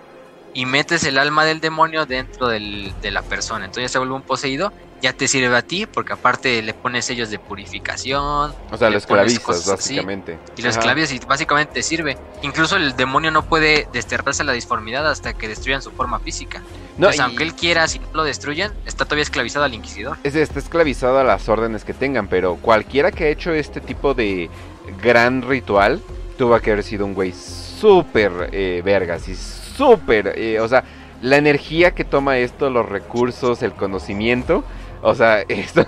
y 0.55 0.65
metes 0.67 1.05
el 1.05 1.19
alma 1.19 1.45
del 1.45 1.61
demonio 1.61 2.07
dentro 2.07 2.49
del- 2.49 2.95
de 3.03 3.11
la 3.11 3.23
persona. 3.23 3.65
Entonces 3.67 3.91
ya 3.91 3.93
se 3.95 3.99
vuelve 3.99 4.15
un 4.15 4.23
poseído, 4.23 4.73
ya 5.03 5.13
te 5.13 5.29
sirve 5.29 5.55
a 5.55 5.63
ti, 5.63 5.85
porque 5.87 6.13
aparte 6.15 6.63
le 6.63 6.73
pones 6.73 7.05
sellos 7.05 7.29
de 7.29 7.39
purificación, 7.85 8.55
O 8.71 8.77
sea, 8.79 8.89
lo 8.89 8.97
esclavizas, 8.97 9.49
así, 9.61 9.71
básicamente. 9.71 10.39
y 10.57 10.63
lo 10.63 10.71
esclavizas 10.71 11.13
y 11.13 11.19
básicamente 11.27 11.75
te 11.75 11.83
sirve. 11.83 12.17
Incluso 12.43 12.77
el 12.77 12.97
demonio 12.97 13.31
no 13.31 13.43
puede 13.43 13.87
desterrarse 13.93 14.45
la 14.45 14.53
disformidad 14.53 15.07
hasta 15.11 15.33
que 15.35 15.49
destruyan 15.49 15.83
su 15.83 15.91
forma 15.91 16.19
física. 16.21 16.63
No, 16.97 17.09
Entonces, 17.09 17.19
y- 17.19 17.23
aunque 17.23 17.43
él 17.43 17.55
quiera, 17.55 17.89
si 17.89 17.99
no 17.99 18.07
lo 18.15 18.25
destruyen, 18.25 18.73
está 18.87 19.05
todavía 19.05 19.25
esclavizado 19.25 19.65
al 19.65 19.75
inquisidor. 19.75 20.17
es, 20.23 20.37
está 20.37 20.59
esclavizado 20.61 21.19
a 21.19 21.25
las 21.25 21.49
órdenes 21.49 21.85
que 21.85 21.93
tengan, 21.95 22.29
pero 22.29 22.57
cualquiera 22.57 23.11
que 23.11 23.25
ha 23.25 23.29
hecho 23.29 23.53
este 23.53 23.81
tipo 23.81 24.15
de 24.15 24.49
gran 25.03 25.43
ritual 25.43 26.01
tuvo 26.39 26.59
que 26.61 26.71
haber 26.73 26.85
sido 26.85 27.05
un 27.05 27.15
güey 27.15 27.33
súper 27.33 28.51
eh, 28.53 28.83
vergas 28.85 29.29
y 29.29 29.35
súper, 29.77 30.35
eh, 30.37 30.61
o 30.61 30.69
sea, 30.69 30.85
la 31.23 31.37
energía 31.37 31.95
que 31.95 32.05
toma 32.05 32.39
esto, 32.39 32.71
los 32.71 32.89
recursos, 32.89 33.63
el 33.63 33.73
conocimiento, 33.73 34.65
o 35.03 35.15
sea, 35.15 35.41
esto, 35.49 35.87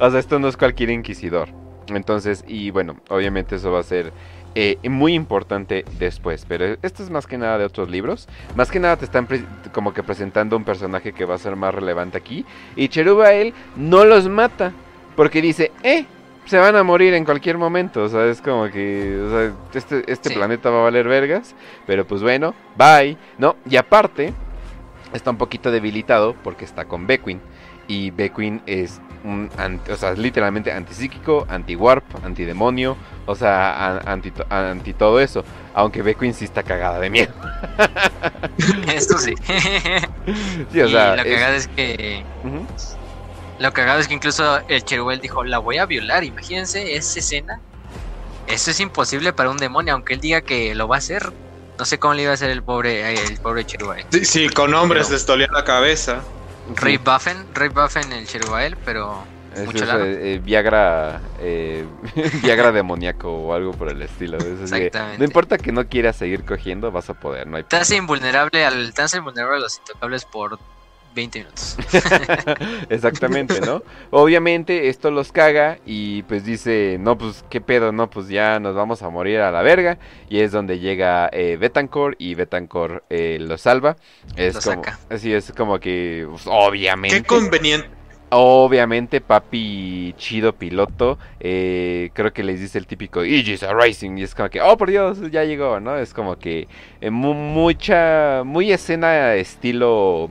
o 0.00 0.10
sea, 0.10 0.20
esto 0.20 0.38
no 0.38 0.48
es 0.48 0.56
cualquier 0.56 0.90
inquisidor. 0.90 1.48
Entonces, 1.88 2.44
y 2.46 2.70
bueno, 2.70 2.96
obviamente 3.08 3.56
eso 3.56 3.72
va 3.72 3.80
a 3.80 3.84
ser 3.84 4.12
eh, 4.54 4.78
muy 4.88 5.14
importante 5.14 5.84
después, 5.98 6.44
pero 6.48 6.76
esto 6.82 7.02
es 7.02 7.10
más 7.10 7.26
que 7.26 7.38
nada 7.38 7.58
de 7.58 7.64
otros 7.64 7.90
libros. 7.90 8.28
Más 8.56 8.70
que 8.70 8.80
nada 8.80 8.96
te 8.96 9.04
están 9.04 9.26
como 9.72 9.92
que 9.92 10.02
presentando 10.02 10.56
un 10.56 10.64
personaje 10.64 11.12
que 11.12 11.24
va 11.24 11.34
a 11.34 11.38
ser 11.38 11.56
más 11.56 11.74
relevante 11.74 12.18
aquí. 12.18 12.44
Y 12.76 12.88
Cherubael 12.88 13.54
no 13.76 14.04
los 14.04 14.28
mata. 14.28 14.72
Porque 15.16 15.42
dice, 15.42 15.72
eh, 15.82 16.06
se 16.50 16.58
van 16.58 16.74
a 16.74 16.82
morir 16.82 17.14
en 17.14 17.24
cualquier 17.24 17.56
momento. 17.58 18.02
O 18.02 18.08
sea, 18.08 18.26
es 18.26 18.42
como 18.42 18.68
que, 18.70 19.20
o 19.24 19.30
sea, 19.30 19.52
este, 19.72 20.02
este 20.10 20.30
Sí. 20.30 20.34
planeta 20.34 20.68
va 20.68 20.80
a 20.80 20.82
valer 20.82 21.06
vergas. 21.06 21.54
Pero 21.86 22.04
pues 22.04 22.22
bueno, 22.22 22.54
bye. 22.76 23.16
No, 23.38 23.54
y 23.68 23.76
aparte, 23.76 24.34
está 25.12 25.30
un 25.30 25.36
poquito 25.36 25.70
debilitado 25.70 26.34
porque 26.42 26.64
está 26.64 26.86
con 26.86 27.06
Beckwin. 27.06 27.40
Y 27.86 28.10
Beckwin 28.10 28.62
es 28.66 29.00
un, 29.22 29.48
o 29.88 29.94
sea, 29.96 30.14
literalmente 30.14 30.72
antipsíquico, 30.72 31.46
anti-warp, 31.48 32.04
antidemonio, 32.24 32.96
o 33.26 33.34
sea, 33.36 33.98
anti, 33.98 34.32
anti 34.48 34.92
todo 34.92 35.20
eso. 35.20 35.44
Aunque 35.72 36.02
Beckwin 36.02 36.34
sí 36.34 36.46
está 36.46 36.64
cagada 36.64 36.98
de 36.98 37.10
miedo. 37.10 37.32
Esto 38.92 39.18
sí. 39.18 39.36
sí 40.72 40.80
o 40.80 40.88
sea, 40.88 41.14
lo 41.14 41.22
cagado 41.22 41.54
es, 41.54 41.68
que... 41.68 42.24
Lo 43.60 43.74
cagado 43.74 44.00
es 44.00 44.08
que 44.08 44.14
incluso 44.14 44.60
el 44.68 44.84
Cheruel 44.84 45.20
dijo, 45.20 45.44
la 45.44 45.58
voy 45.58 45.76
a 45.76 45.84
violar. 45.84 46.24
Imagínense 46.24 46.96
esa 46.96 47.18
escena. 47.18 47.60
Eso 48.46 48.70
es 48.70 48.80
imposible 48.80 49.34
para 49.34 49.50
un 49.50 49.58
demonio, 49.58 49.92
aunque 49.92 50.14
él 50.14 50.20
diga 50.20 50.40
que 50.40 50.74
lo 50.74 50.88
va 50.88 50.96
a 50.96 50.98
hacer. 50.98 51.30
No 51.78 51.84
sé 51.84 51.98
cómo 51.98 52.14
le 52.14 52.22
iba 52.22 52.30
a 52.30 52.34
hacer 52.34 52.48
el 52.48 52.62
pobre, 52.62 53.12
el 53.12 53.38
pobre 53.38 53.66
Cherubael. 53.66 54.06
Sí, 54.10 54.24
sí, 54.24 54.48
con 54.48 54.72
hombres 54.74 55.08
Pero... 55.08 55.16
estolía 55.16 55.48
la 55.52 55.62
cabeza. 55.62 56.22
Ray 56.74 56.96
Buffen, 56.96 57.36
Ray 57.54 57.68
Buffen 57.68 58.10
el 58.12 58.26
Cherubael, 58.26 58.78
pero 58.84 59.24
mucho 59.66 59.84
eh, 59.98 60.40
Viagra, 60.42 61.20
eh, 61.40 61.84
Viagra 62.42 62.72
demoníaco 62.72 63.30
o 63.30 63.52
algo 63.52 63.72
por 63.72 63.90
el 63.90 64.00
estilo. 64.00 64.38
Exactamente. 64.38 65.18
no 65.18 65.24
importa 65.24 65.58
que 65.58 65.70
no 65.70 65.86
quieras 65.86 66.16
seguir 66.16 66.44
cogiendo, 66.44 66.90
vas 66.90 67.10
a 67.10 67.14
poder. 67.14 67.46
No 67.46 67.58
hay 67.58 67.64
te 67.64 67.76
hace 67.76 67.96
invulnerable 67.96 68.64
al, 68.64 68.94
te 68.94 69.02
hace 69.02 69.18
invulnerable 69.18 69.56
a 69.56 69.60
los 69.60 69.78
intocables 69.78 70.24
por 70.24 70.58
20 71.14 71.38
minutos. 71.40 71.76
Exactamente, 72.88 73.60
¿no? 73.60 73.82
Obviamente 74.10 74.88
esto 74.88 75.10
los 75.10 75.32
caga 75.32 75.78
y 75.84 76.22
pues 76.24 76.44
dice, 76.44 76.98
no, 77.00 77.18
pues 77.18 77.44
qué 77.50 77.60
pedo, 77.60 77.92
no, 77.92 78.08
pues 78.08 78.28
ya 78.28 78.60
nos 78.60 78.74
vamos 78.74 79.02
a 79.02 79.10
morir 79.10 79.40
a 79.40 79.50
la 79.50 79.62
verga. 79.62 79.98
Y 80.28 80.40
es 80.40 80.52
donde 80.52 80.78
llega 80.78 81.28
eh, 81.32 81.56
Betancourt 81.58 82.16
y 82.20 82.34
Betancourt 82.34 83.04
eh, 83.10 83.38
lo 83.40 83.58
salva. 83.58 83.96
Es 84.36 84.64
como, 84.64 84.82
así 85.08 85.32
es 85.32 85.52
como 85.56 85.80
que, 85.80 86.26
pues, 86.28 86.42
obviamente. 86.46 87.18
Qué 87.18 87.26
conveniente. 87.26 88.00
Obviamente, 88.32 89.20
papi 89.20 90.14
chido 90.16 90.52
piloto, 90.52 91.18
eh, 91.40 92.10
creo 92.12 92.32
que 92.32 92.44
les 92.44 92.60
dice 92.60 92.78
el 92.78 92.86
típico 92.86 93.20
Aegis 93.20 93.66
Rising 93.68 94.18
y 94.18 94.22
es 94.22 94.36
como 94.36 94.48
que, 94.48 94.60
oh 94.60 94.76
por 94.76 94.88
Dios, 94.88 95.18
ya 95.32 95.42
llegó, 95.42 95.80
¿no? 95.80 95.98
Es 95.98 96.14
como 96.14 96.36
que 96.36 96.68
eh, 97.00 97.10
mucha, 97.10 98.42
muy 98.44 98.70
escena 98.70 99.34
estilo 99.34 100.30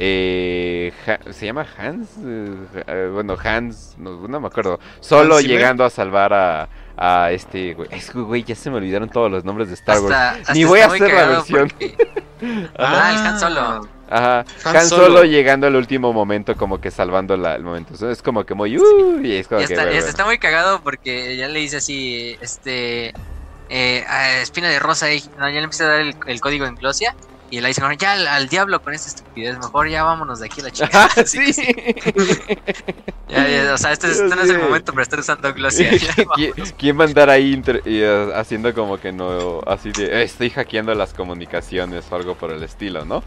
eh, 0.00 0.92
se 1.30 1.46
llama 1.46 1.66
Hans, 1.76 2.08
eh, 2.24 2.54
eh, 2.86 3.10
bueno 3.12 3.36
Hans, 3.42 3.96
no, 3.98 4.40
me 4.40 4.46
acuerdo, 4.46 4.78
solo 5.00 5.40
llegando 5.40 5.84
a 5.84 5.90
salvar 5.90 6.32
a, 6.32 6.68
a 6.96 7.32
este 7.32 7.74
güey. 7.74 7.88
Es 7.90 8.12
güey, 8.14 8.44
ya 8.44 8.54
se 8.54 8.70
me 8.70 8.76
olvidaron 8.76 9.08
todos 9.08 9.28
los 9.28 9.44
nombres 9.44 9.68
de 9.68 9.74
Star 9.74 10.00
Wars. 10.00 10.48
Ni 10.54 10.62
voy 10.62 10.80
a 10.80 10.86
hacer 10.86 11.12
la 11.12 11.26
versión. 11.26 11.72
ah, 12.78 13.10
el 13.12 13.26
Han 13.26 13.40
Solo. 13.40 13.88
Ajá, 14.08 14.44
Han, 14.64 14.86
Solo. 14.86 15.24
llegando 15.24 15.66
al 15.66 15.74
último 15.74 16.12
momento, 16.12 16.56
como 16.56 16.80
que 16.80 16.92
salvando 16.92 17.36
la, 17.36 17.56
el 17.56 17.64
momento. 17.64 18.08
Es 18.08 18.22
como 18.22 18.44
que 18.44 18.54
muy. 18.54 18.78
Uh, 18.78 19.20
y 19.20 19.32
es 19.32 19.48
como 19.48 19.58
que, 19.58 19.64
está, 19.64 19.90
está, 19.90 20.24
muy 20.24 20.38
cagado 20.38 20.80
porque 20.82 21.36
ya 21.36 21.48
le 21.48 21.58
dice 21.58 21.78
así: 21.78 22.36
Este. 22.40 23.12
Eh, 23.68 24.04
Espina 24.40 24.68
de 24.68 24.78
Rosa, 24.78 25.08
ya 25.12 25.28
le 25.38 25.58
empieza 25.58 25.84
a 25.84 25.88
dar 25.88 26.00
el, 26.00 26.14
el 26.26 26.40
código 26.40 26.66
en 26.66 26.76
glosia. 26.76 27.14
Y 27.50 27.60
le 27.60 27.68
dicen, 27.68 27.84
ya 27.98 28.34
al, 28.34 28.48
diablo 28.48 28.82
con 28.82 28.92
esta 28.92 29.08
estupidez, 29.08 29.58
mejor 29.58 29.88
ya 29.88 30.04
vámonos 30.04 30.40
de 30.40 30.46
aquí 30.46 30.60
a 30.60 30.64
la 30.64 30.70
chica. 30.70 31.08
sí. 31.26 31.38
ya, 33.28 33.72
o 33.72 33.78
sea, 33.78 33.92
este, 33.92 34.10
este 34.10 34.24
no 34.24 34.42
es 34.42 34.50
el 34.50 34.58
momento 34.58 34.92
para 34.92 35.02
estar 35.02 35.18
usando 35.18 35.52
glosia. 35.54 35.90
¿Quién 36.78 36.98
va 36.98 37.04
a 37.04 37.06
andar 37.06 37.30
ahí 37.30 37.54
uh, 37.56 38.32
haciendo 38.34 38.74
como 38.74 38.98
que 39.00 39.12
no, 39.12 39.60
así 39.66 39.92
de, 39.92 40.04
eh, 40.06 40.22
estoy 40.24 40.50
hackeando 40.50 40.94
las 40.94 41.14
comunicaciones 41.14 42.04
o 42.10 42.16
algo 42.16 42.34
por 42.34 42.50
el 42.50 42.62
estilo, 42.62 43.06
¿no? 43.06 43.22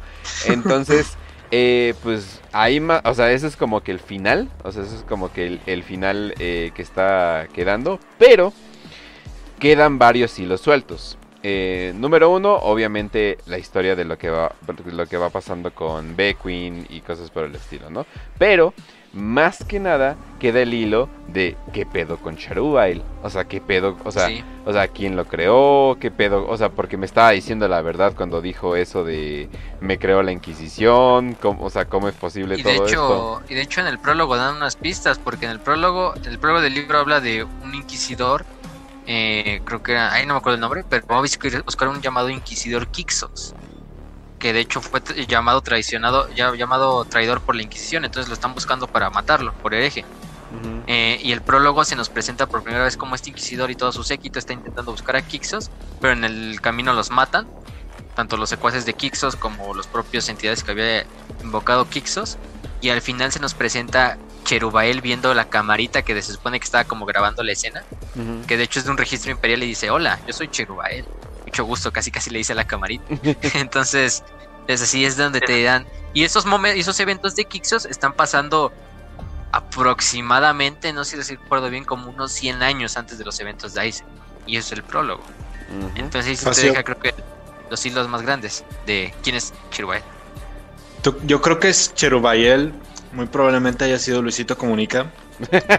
Entonces, 0.46 1.18
eh, 1.54 1.96
pues 2.02 2.40
ahí 2.54 2.80
más, 2.80 3.02
o 3.04 3.14
sea, 3.14 3.32
ese 3.32 3.48
es 3.48 3.58
como 3.58 3.82
que 3.82 3.92
el 3.92 4.00
final, 4.00 4.50
o 4.64 4.72
sea, 4.72 4.84
eso 4.84 4.96
es 4.96 5.04
como 5.04 5.34
que 5.34 5.60
el, 5.66 5.84
final 5.84 6.34
eh, 6.40 6.72
que 6.74 6.82
está 6.82 7.48
quedando, 7.54 8.00
pero 8.18 8.54
quedan 9.60 10.00
varios 10.00 10.38
hilos 10.40 10.62
sueltos. 10.62 11.18
Eh, 11.44 11.94
número 11.96 12.30
uno, 12.30 12.54
obviamente 12.54 13.40
la 13.48 13.58
historia 13.58 13.96
de 13.96 14.06
lo 14.06 14.18
que 14.18 14.30
va, 14.30 14.54
lo 14.86 15.06
que 15.08 15.18
va 15.18 15.30
pasando 15.30 15.74
con 15.74 16.16
Beckwin 16.16 16.86
y 16.90 17.02
cosas 17.02 17.32
por 17.32 17.46
el 17.46 17.56
estilo, 17.56 17.90
¿no? 17.90 18.06
Pero 18.38 18.74
más 19.14 19.64
que 19.66 19.80
nada 19.80 20.16
queda 20.40 20.62
el 20.62 20.74
hilo 20.74 21.10
de 21.28 21.58
qué 21.74 21.86
pedo 21.86 22.18
con 22.18 22.38
Charubail, 22.38 23.02
o 23.24 23.30
sea, 23.30 23.46
qué 23.46 23.60
pedo, 23.60 23.98
o 24.06 24.12
sea, 24.12 24.30
o 24.66 24.72
sea, 24.72 24.88
quién 24.88 25.16
lo 25.16 25.26
creó, 25.26 25.98
qué 26.00 26.12
pedo, 26.12 26.48
o 26.48 26.56
sea, 26.58 26.70
porque 26.70 26.96
me 26.96 27.06
estaba 27.08 27.32
diciendo 27.32 27.68
la 27.68 27.82
verdad 27.82 28.14
cuando 28.16 28.42
dijo 28.42 28.76
eso 28.76 29.04
de 29.04 29.50
me 29.82 29.98
creó 29.98 30.24
la 30.24 30.32
Inquisición, 30.32 31.38
o 31.42 31.70
sea, 31.70 31.86
cómo 31.86 32.08
es 32.08 32.16
posible 32.16 32.56
y 32.58 32.64
todo 32.64 32.72
de 32.72 32.78
hecho, 32.78 32.86
esto. 32.86 33.42
Y 33.50 33.56
de 33.56 33.62
hecho 33.62 33.82
en 33.82 33.88
el 33.88 34.00
prólogo 34.00 34.38
dan 34.38 34.56
unas 34.56 34.76
pistas, 34.76 35.20
porque 35.20 35.46
en 35.46 35.52
el 35.52 35.60
prólogo, 35.60 36.14
el 36.24 36.40
prólogo 36.40 36.62
del 36.62 36.76
libro 36.76 37.00
habla 37.00 37.20
de 37.20 37.44
un 37.44 37.76
inquisidor 37.76 38.46
eh, 39.14 39.62
creo 39.66 39.84
que 39.84 39.92
era, 39.92 40.14
ahí 40.14 40.26
no 40.26 40.36
me 40.36 40.40
acuerdo 40.40 40.56
el 40.56 40.62
nombre, 40.62 40.86
pero 40.88 41.06
vamos 41.06 41.38
a 41.38 41.62
buscar 41.64 41.90
un 41.90 42.02
llamado 42.02 42.30
Inquisidor 42.30 42.88
Kixos, 42.88 43.54
que 44.40 44.54
de 44.54 44.62
hecho 44.62 44.80
fue 44.80 45.02
llamado 45.28 45.60
traicionado, 45.60 46.30
ya, 46.34 46.56
llamado 46.56 47.04
traidor 47.04 47.42
por 47.42 47.58
la 47.58 47.64
Inquisición, 47.64 48.06
entonces 48.06 48.30
lo 48.30 48.36
están 48.36 48.54
buscando 48.54 48.88
para 48.88 49.10
matarlo, 49.10 49.52
por 49.56 49.74
hereje. 49.74 50.06
Eh, 50.88 51.20
y 51.22 51.34
el 51.34 51.42
prólogo 51.42 51.84
se 51.84 51.98
nos 51.98 52.08
presenta 52.08 52.46
por 52.48 52.64
primera 52.64 52.86
vez 52.86 52.96
como 52.96 53.16
este 53.16 53.30
inquisidor 53.30 53.70
y 53.70 53.76
todo 53.76 53.92
su 53.92 54.04
séquito 54.04 54.40
está 54.40 54.54
intentando 54.54 54.92
buscar 54.92 55.18
a 55.18 55.22
Kixos, 55.22 55.70
pero 56.00 56.14
en 56.14 56.24
el 56.24 56.62
camino 56.62 56.94
los 56.94 57.10
matan, 57.10 57.48
tanto 58.16 58.38
los 58.38 58.48
secuaces 58.48 58.86
de 58.86 58.94
Kixos 58.94 59.36
como 59.36 59.74
los 59.74 59.88
propios 59.88 60.30
entidades 60.30 60.64
que 60.64 60.72
había 60.72 61.06
invocado 61.44 61.90
Kixos. 61.90 62.38
Y 62.80 62.90
al 62.90 63.02
final 63.02 63.32
se 63.32 63.40
nos 63.40 63.54
presenta 63.54 64.18
Cherubael 64.44 65.02
viendo 65.02 65.34
la 65.34 65.50
camarita 65.50 66.02
que 66.02 66.20
se 66.22 66.34
supone 66.34 66.60
que 66.60 66.66
estaba 66.66 66.84
como 66.84 67.06
grabando 67.06 67.44
la 67.44 67.52
escena, 67.52 67.84
que 68.48 68.58
de 68.58 68.64
hecho 68.64 68.80
es 68.80 68.86
de 68.86 68.92
un 68.92 68.98
registro 68.98 69.32
imperial 69.32 69.64
y 69.64 69.68
dice, 69.68 69.90
hola, 69.90 70.20
yo 70.28 70.34
soy 70.34 70.48
Cherubael, 70.50 71.06
mucho 71.46 71.66
gusto, 71.66 71.92
casi 71.92 72.12
casi 72.12 72.30
le 72.30 72.40
dice 72.40 72.54
a 72.54 72.56
la 72.56 72.66
camarita. 72.66 73.04
Entonces, 73.56 74.24
es 74.68 74.82
así, 74.82 75.06
es 75.06 75.18
donde 75.18 75.42
te 75.42 75.64
dan... 75.64 75.86
Y 76.14 76.24
esos, 76.24 76.46
momentos, 76.46 76.80
esos 76.80 77.00
eventos 77.00 77.36
de 77.36 77.46
Kixos 77.46 77.86
están 77.86 78.14
pasando 78.14 78.72
aproximadamente, 79.52 80.94
no 80.94 81.04
sé 81.04 81.22
si 81.24 81.36
recuerdo 81.36 81.70
bien, 81.70 81.86
como 81.86 82.10
unos 82.10 82.32
100 82.32 82.64
años 82.64 82.98
antes 82.98 83.18
de 83.18 83.26
los 83.26 83.40
eventos 83.40 83.74
de 83.74 83.88
Ice. 83.88 84.04
Y 84.46 84.58
eso 84.58 84.74
es 84.74 84.80
el 84.80 84.84
prólogo. 84.84 85.24
Entonces 85.96 86.46
ahí 86.46 86.54
se 86.54 86.68
deja 86.68 86.84
creo 86.84 87.00
que 87.00 87.14
los 87.70 87.86
hilos 87.86 88.10
más 88.10 88.22
grandes 88.24 88.66
de 88.86 89.14
quién 89.24 89.38
es 89.38 89.54
Cherubael. 89.70 90.04
Yo 91.24 91.42
creo 91.42 91.60
que 91.60 91.70
es 91.70 91.94
Cherubael 91.96 92.74
muy 93.14 93.26
probablemente 93.28 93.86
haya 93.86 94.00
sido 94.00 94.22
Luisito 94.22 94.58
Comunica. 94.58 95.12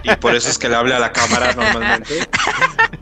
Y 0.02 0.16
por 0.16 0.34
eso 0.34 0.48
es 0.50 0.58
que 0.58 0.68
le 0.68 0.76
habla 0.76 0.96
a 0.96 1.00
la 1.00 1.12
cámara 1.12 1.52
normalmente. 1.52 2.28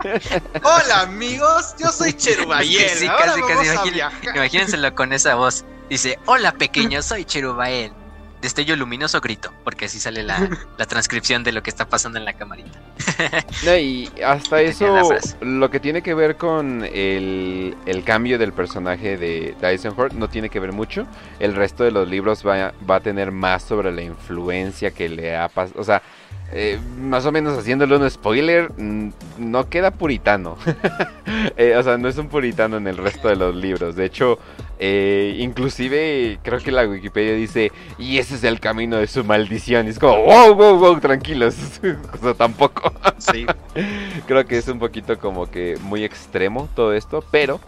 Hola 0.63 1.01
amigos, 1.01 1.75
yo 1.79 1.89
soy 1.91 2.13
Cherubael. 2.13 2.67
Sí, 2.67 3.07
casi, 3.07 3.41
casi. 3.43 4.01
Imagínenselo 4.35 4.95
con 4.95 5.13
esa 5.13 5.35
voz. 5.35 5.65
Dice, 5.89 6.19
hola 6.27 6.53
pequeño, 6.53 7.03
soy 7.03 7.25
Cherubael 7.25 7.93
destello 8.41 8.77
luminoso 8.77 9.21
grito, 9.21 9.53
porque 9.65 9.87
así 9.87 9.99
sale 9.99 10.23
la, 10.23 10.49
transcripción 10.89 11.45
de 11.45 11.53
lo 11.53 11.63
que 11.63 11.71
está 11.71 11.89
pasando 11.89 12.19
en 12.19 12.25
la 12.25 12.33
camarita. 12.33 12.79
y 13.79 14.11
hasta 14.25 14.61
eso, 14.63 15.11
lo 15.41 15.71
que 15.71 15.81
tiene 15.81 16.03
que 16.03 16.15
ver 16.15 16.37
con 16.37 16.85
el, 16.85 17.75
cambio 18.05 18.39
del 18.39 18.53
personaje 18.53 19.17
de 19.17 19.55
Dyson 19.61 19.95
no 20.15 20.29
tiene 20.29 20.49
que 20.49 20.61
ver 20.61 20.73
mucho. 20.73 21.07
El 21.39 21.55
resto 21.55 21.85
de 21.85 21.91
los 21.91 22.09
libros 22.09 22.47
va, 22.47 22.73
va 22.89 22.97
a 22.97 23.01
tener 23.01 23.31
más 23.31 23.63
sobre 23.63 23.93
la 23.93 24.03
influencia 24.03 24.91
que 24.91 25.09
le 25.09 25.37
ha 25.37 25.49
pasado. 25.49 25.81
O 25.81 25.85
sea, 25.85 26.03
eh, 26.53 26.81
más 26.99 27.27
o 27.27 27.33
menos 27.33 27.57
haciéndole 27.57 27.97
un 27.97 28.11
spoiler, 28.11 28.71
no 29.39 29.69
queda 29.69 29.91
puritano. 29.91 30.57
Eh, 31.57 31.77
o 31.77 31.83
sea, 31.83 31.97
no 31.97 32.09
es 32.09 32.17
un 32.19 32.29
puritano 32.29 32.77
en 32.77 32.87
el 32.87 32.97
resto 32.97 33.29
de 33.29 33.37
los 33.37 33.55
libros. 33.55 33.95
De 33.95 34.05
hecho, 34.05 34.39
eh, 34.79 35.37
inclusive 35.39 36.39
creo 36.43 36.59
que 36.59 36.73
la 36.73 36.87
Wikipedia 36.87 37.35
dice, 37.35 37.71
y 37.99 38.19
ese 38.19 38.35
es 38.35 38.45
el 38.45 38.61
camino 38.61 38.97
de 38.97 39.07
su 39.07 39.25
maldición. 39.25 39.87
Y 39.87 39.91
es 39.91 39.99
como, 39.99 40.25
wow, 40.25 40.55
wow, 40.55 40.79
wow, 40.79 41.01
tranquilos. 41.01 41.57
o 42.13 42.17
sea, 42.19 42.35
tampoco. 42.35 42.93
sí. 43.19 43.47
creo 44.27 44.45
que 44.47 44.59
es 44.59 44.69
un 44.69 44.79
poquito 44.79 45.19
como 45.19 45.51
que 45.51 45.79
muy 45.83 46.05
extremo 46.05 46.69
todo 46.75 46.95
esto, 46.95 47.25
pero... 47.31 47.61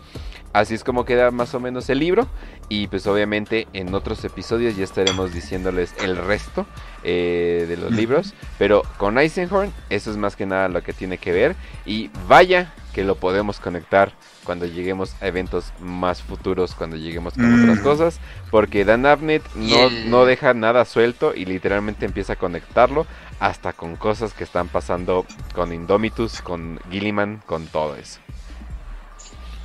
Así 0.52 0.75
es 0.75 0.85
como 0.85 1.07
queda 1.07 1.31
más 1.31 1.55
o 1.55 1.61
menos 1.61 1.89
el 1.89 1.99
libro. 1.99 2.27
Y 2.69 2.86
pues 2.89 3.07
obviamente 3.07 3.69
en 3.73 3.94
otros 3.94 4.25
episodios 4.25 4.77
ya 4.77 4.85
estaremos 4.85 5.33
diciéndoles 5.33 5.94
el 6.02 6.17
resto 6.17 6.67
eh, 7.05 7.66
de 7.68 7.76
los 7.76 7.92
libros. 7.92 8.34
Pero 8.58 8.82
con 8.98 9.18
Eisenhorn, 9.18 9.72
eso 9.90 10.10
es 10.10 10.16
más 10.16 10.36
que 10.36 10.47
nada 10.47 10.68
lo 10.68 10.82
que 10.82 10.92
tiene 10.92 11.18
que 11.18 11.32
ver. 11.32 11.56
Y 11.84 12.10
vaya 12.28 12.72
que 12.92 13.05
lo 13.05 13.16
podemos 13.16 13.58
conectar 13.58 14.12
cuando 14.44 14.66
lleguemos 14.66 15.14
a 15.20 15.26
eventos 15.26 15.72
más 15.81 16.22
futuros, 16.22 16.74
cuando 16.74 16.97
lleguemos 16.97 17.34
con 17.34 17.62
otras 17.62 17.78
mm. 17.78 17.82
cosas. 17.82 18.20
Porque 18.50 18.84
Dan 18.84 19.06
Abnett 19.06 19.42
no, 19.55 19.90
no 20.06 20.24
deja 20.24 20.55
nada 20.55 20.84
suelto 20.84 21.34
y 21.34 21.44
literalmente 21.44 22.05
empieza 22.05 22.34
a 22.34 22.36
conectarlo 22.36 23.06
hasta 23.40 23.72
con 23.72 23.97
cosas 23.97 24.34
que 24.34 24.44
están 24.44 24.68
pasando 24.68 25.26
con 25.55 25.72
Indomitus, 25.72 26.42
con 26.42 26.78
Gilliman, 26.90 27.42
con 27.47 27.66
todo 27.66 27.97
eso. 27.97 28.20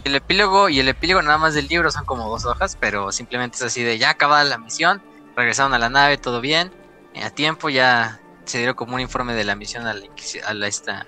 el 0.04 0.16
epílogo 0.16 0.70
y 0.70 0.80
el 0.80 0.88
epílogo 0.88 1.22
nada 1.22 1.38
más 1.38 1.54
del 1.54 1.68
libro 1.68 1.92
son 1.92 2.06
como 2.06 2.30
dos 2.30 2.46
hojas, 2.46 2.78
pero 2.80 3.12
simplemente 3.12 3.58
es 3.58 3.64
así 3.64 3.84
de 3.84 4.00
ya 4.00 4.10
acabada 4.12 4.44
la 4.46 4.58
misión, 4.58 5.02
regresaron 5.36 5.74
a 5.74 5.80
la 5.80 5.90
nave, 5.90 6.18
todo 6.18 6.42
bien, 6.42 6.72
a 7.24 7.30
tiempo 7.30 7.70
ya 7.70 8.20
se 8.46 8.60
dieron 8.60 8.76
como 8.76 8.96
un 8.96 9.02
informe 9.02 9.34
de 9.34 9.44
la 9.44 9.56
misión 9.56 9.86
a 9.88 9.94
la, 9.94 10.06
a 10.46 10.54
la, 10.54 10.68
esta, 10.68 11.06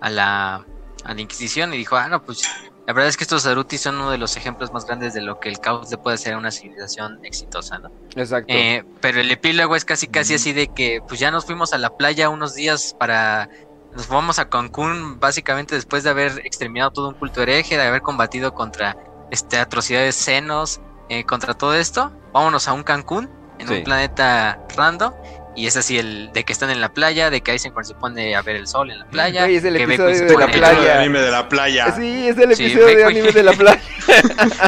a 0.00 0.10
la, 0.10 0.64
a 1.04 1.14
la 1.14 1.20
Inquisición 1.20 1.74
y 1.74 1.78
dijo, 1.78 1.96
ah, 1.96 2.08
no, 2.08 2.22
pues 2.22 2.42
la 2.86 2.92
verdad 2.92 3.08
es 3.08 3.16
que 3.16 3.24
estos 3.24 3.44
Aruti 3.46 3.78
son 3.78 3.96
uno 3.96 4.10
de 4.12 4.18
los 4.18 4.36
ejemplos 4.36 4.72
más 4.72 4.86
grandes 4.86 5.12
de 5.12 5.20
lo 5.20 5.40
que 5.40 5.48
el 5.48 5.58
caos 5.58 5.90
le 5.90 5.98
puede 5.98 6.14
hacer 6.14 6.34
a 6.34 6.38
una 6.38 6.52
civilización 6.52 7.18
exitosa, 7.24 7.80
¿no? 7.80 7.90
Exacto. 8.14 8.52
Eh, 8.52 8.84
pero 9.00 9.20
el 9.20 9.30
epílogo 9.30 9.74
es 9.74 9.84
casi 9.84 10.06
casi 10.06 10.34
así 10.34 10.52
de 10.52 10.68
que 10.68 11.00
pues 11.06 11.18
ya 11.18 11.32
nos 11.32 11.44
fuimos 11.44 11.72
a 11.72 11.78
la 11.78 11.96
playa 11.96 12.28
unos 12.28 12.54
días 12.54 12.94
para 12.96 13.48
nos 13.92 14.06
vamos 14.08 14.38
a 14.38 14.48
Cancún 14.48 15.18
básicamente 15.18 15.74
después 15.74 16.04
de 16.04 16.10
haber 16.10 16.40
exterminado 16.44 16.92
todo 16.92 17.08
un 17.08 17.14
culto 17.14 17.42
hereje, 17.42 17.76
de 17.76 17.82
haber 17.82 18.02
combatido 18.02 18.54
contra 18.54 18.96
este 19.32 19.58
atrocidades 19.58 20.14
senos, 20.14 20.80
eh, 21.08 21.24
contra 21.24 21.54
todo 21.54 21.74
esto. 21.74 22.12
Vámonos 22.32 22.68
a 22.68 22.72
un 22.72 22.84
Cancún 22.84 23.28
en 23.58 23.68
un 23.68 23.82
planeta 23.82 24.60
random 24.76 25.12
y 25.56 25.66
es 25.66 25.76
así 25.76 25.98
el 25.98 26.30
de 26.32 26.44
que 26.44 26.52
están 26.52 26.70
en 26.70 26.80
la 26.80 26.90
playa, 26.90 27.30
de 27.30 27.40
que 27.40 27.52
Eisenhorn 27.52 27.84
se 27.84 27.94
pone 27.94 28.36
a 28.36 28.42
ver 28.42 28.56
el 28.56 28.68
sol 28.68 28.90
en 28.90 28.98
la 28.98 29.06
playa. 29.06 29.46
Sí, 29.46 29.56
es 29.56 29.64
el 29.64 29.76
que 29.76 29.84
episodio 29.84 30.26
de 30.26 30.36
la 30.36 30.46
playa. 30.46 30.92
El 30.92 30.98
anime 31.00 31.20
de 31.20 31.30
la 31.30 31.48
playa. 31.48 31.96
Sí, 31.96 32.28
es 32.28 32.36
el 32.36 32.52
episodio 32.52 32.86
de 32.86 33.04
anime 33.04 33.32
de 33.32 33.42
la 33.42 33.52
playa. 33.54 33.80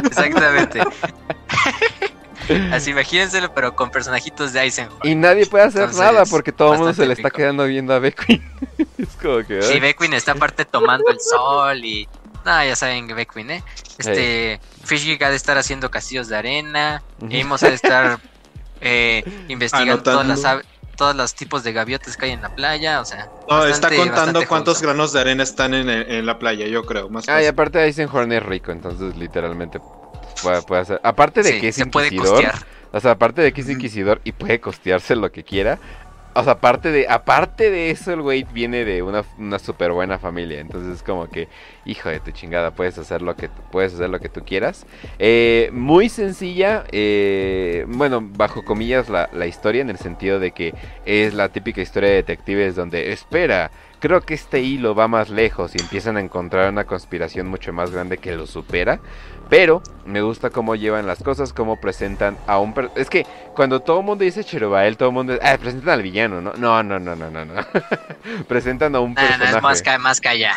Exactamente. 0.05 0.81
Así 2.73 2.93
imagínenselo, 2.93 3.53
pero 3.53 3.77
con 3.77 3.91
personajitos 3.91 4.55
de 4.55 4.63
Eisenhower. 4.63 5.07
Y 5.07 5.15
nadie 5.15 5.45
puede 5.45 5.65
hacer 5.65 5.93
nada 5.95 6.25
porque 6.25 6.53
todo 6.53 6.73
el 6.73 6.79
mundo 6.79 6.95
se 6.95 7.07
le 7.07 7.13
está 7.13 7.29
quedando 7.29 7.67
viendo 7.67 7.93
a 7.93 7.99
Beckwin. 7.99 8.43
es 8.99 9.09
como 9.21 9.47
que. 9.47 9.61
Sí, 9.61 9.79
Beckwin 9.81 10.15
está 10.15 10.33
aparte 10.33 10.65
tomando 10.65 11.11
el 11.11 11.21
sol 11.21 11.85
y. 11.85 12.09
No, 12.47 12.65
ya 12.65 12.75
saben 12.77 13.07
que 13.07 13.13
Beckwin, 13.13 13.51
¿eh? 13.51 13.65
Este. 13.99 14.59
Hey. 14.89 15.19
ha 15.21 15.29
de 15.29 15.37
estar 15.37 15.59
haciendo 15.59 15.91
castillos 15.91 16.29
de 16.29 16.37
arena. 16.37 17.03
Amos 17.21 17.63
ha 17.63 17.69
de 17.69 17.75
estar 17.75 18.21
eh, 18.81 19.23
investigando 19.49 20.03
todas 20.03 20.27
las 20.27 20.45
todos 20.99 21.15
los 21.15 21.35
tipos 21.35 21.63
de 21.63 21.73
gaviotes 21.73 22.17
que 22.17 22.27
hay 22.27 22.33
en 22.33 22.43
la 22.43 22.55
playa, 22.55 23.01
o 23.01 23.05
sea... 23.05 23.31
No, 23.49 23.65
está 23.65 23.89
contando 23.95 24.47
cuántos 24.49 24.83
granos 24.83 25.13
de 25.13 25.21
arena 25.21 25.45
están 25.45 25.73
en, 25.73 25.89
en, 25.89 26.27
la 26.27 26.41
playa, 26.41 26.67
yo 26.67 26.85
creo. 26.85 27.09
Más 27.09 27.29
ah, 27.29 27.41
y 27.41 27.47
aparte 27.47 27.83
Eisenhorn 27.83 28.33
es 28.33 28.43
rico, 28.43 28.73
entonces 28.73 29.17
literalmente 29.17 29.81
puede, 30.43 30.81
hacer. 30.81 31.01
Aparte 31.05 31.43
de 31.43 31.61
que 31.61 31.69
es 31.69 31.79
inquisidor. 31.79 32.53
O 32.91 33.01
sea, 33.01 33.13
aparte 33.13 33.43
de 33.43 33.53
que 33.53 33.61
es 33.61 33.69
inquisidor 33.69 34.21
y 34.25 34.33
puede 34.33 34.61
costearse 34.61 35.15
lo 35.15 35.31
que 35.31 35.45
quiera. 35.45 35.79
O 36.39 36.45
sea, 36.45 36.53
aparte 36.53 36.93
de, 36.93 37.09
aparte 37.09 37.69
de 37.69 37.91
eso, 37.91 38.13
el 38.13 38.23
güey 38.23 38.45
viene 38.45 38.85
de 38.85 39.03
una, 39.03 39.25
una 39.39 39.59
súper 39.59 39.91
buena 39.91 40.21
familia. 40.21 40.61
Entonces 40.61 40.95
es 40.95 41.03
como 41.03 41.29
que, 41.29 41.49
hijo 41.85 42.09
de 42.11 42.21
tu 42.21 42.31
chingada, 42.31 42.71
puedes 42.71 42.97
hacer 42.97 43.23
lo 43.23 43.35
que, 43.35 43.49
puedes 43.73 43.95
hacer 43.95 44.09
lo 44.09 44.21
que 44.21 44.29
tú 44.29 44.45
quieras. 44.45 44.87
Eh, 45.19 45.69
muy 45.73 46.09
sencilla, 46.09 46.85
eh, 46.93 47.85
bueno, 47.89 48.21
bajo 48.23 48.65
comillas 48.65 49.09
la, 49.09 49.29
la 49.33 49.47
historia, 49.47 49.81
en 49.83 49.91
el 49.91 49.99
sentido 49.99 50.39
de 50.39 50.53
que 50.53 50.75
es 51.07 51.35
la 51.35 51.49
típica 51.49 51.81
historia 51.81 52.11
de 52.11 52.15
detectives 52.17 52.77
donde, 52.77 53.11
espera, 53.11 53.73
creo 54.01 54.21
que 54.21 54.35
este 54.35 54.61
hilo 54.61 54.95
va 54.95 55.09
más 55.09 55.31
lejos 55.31 55.75
y 55.75 55.81
empiezan 55.81 56.17
a 56.17 56.21
encontrar 56.21 56.71
una 56.71 56.85
conspiración 56.85 57.49
mucho 57.49 57.73
más 57.73 57.91
grande 57.91 58.19
que 58.19 58.37
lo 58.37 58.47
supera. 58.47 59.01
Pero 59.49 59.83
me 60.05 60.21
gusta 60.21 60.51
cómo 60.51 60.75
llevan 60.75 61.07
las 61.07 61.23
cosas, 61.23 61.53
cómo 61.53 61.81
presentan 61.81 62.37
a 62.47 62.59
un... 62.59 62.75
Es 62.97 63.09
que 63.09 63.27
cuando 63.55 63.81
todo 63.81 64.01
el 64.01 64.07
mundo 64.07 64.25
dice 64.25 64.45
Cherubael, 64.45 64.97
todo 64.97 65.09
el 65.09 65.15
mundo... 65.15 65.39
Ah, 65.43 65.57
presentan 65.59 65.91
al 65.95 66.03
villano, 66.03 66.43
¿no? 66.43 66.53
No, 66.53 66.83
no, 66.83 66.99
no, 66.99 67.17
no, 67.17 67.31
no, 67.31 67.45
no. 67.45 67.55
presentan 68.49 68.95
a 68.95 69.01
un 69.01 69.15
personaje. 69.15 69.53
No, 69.53 69.57
es 69.57 69.63
más, 69.63 70.01
más 70.01 70.21
calla. 70.21 70.55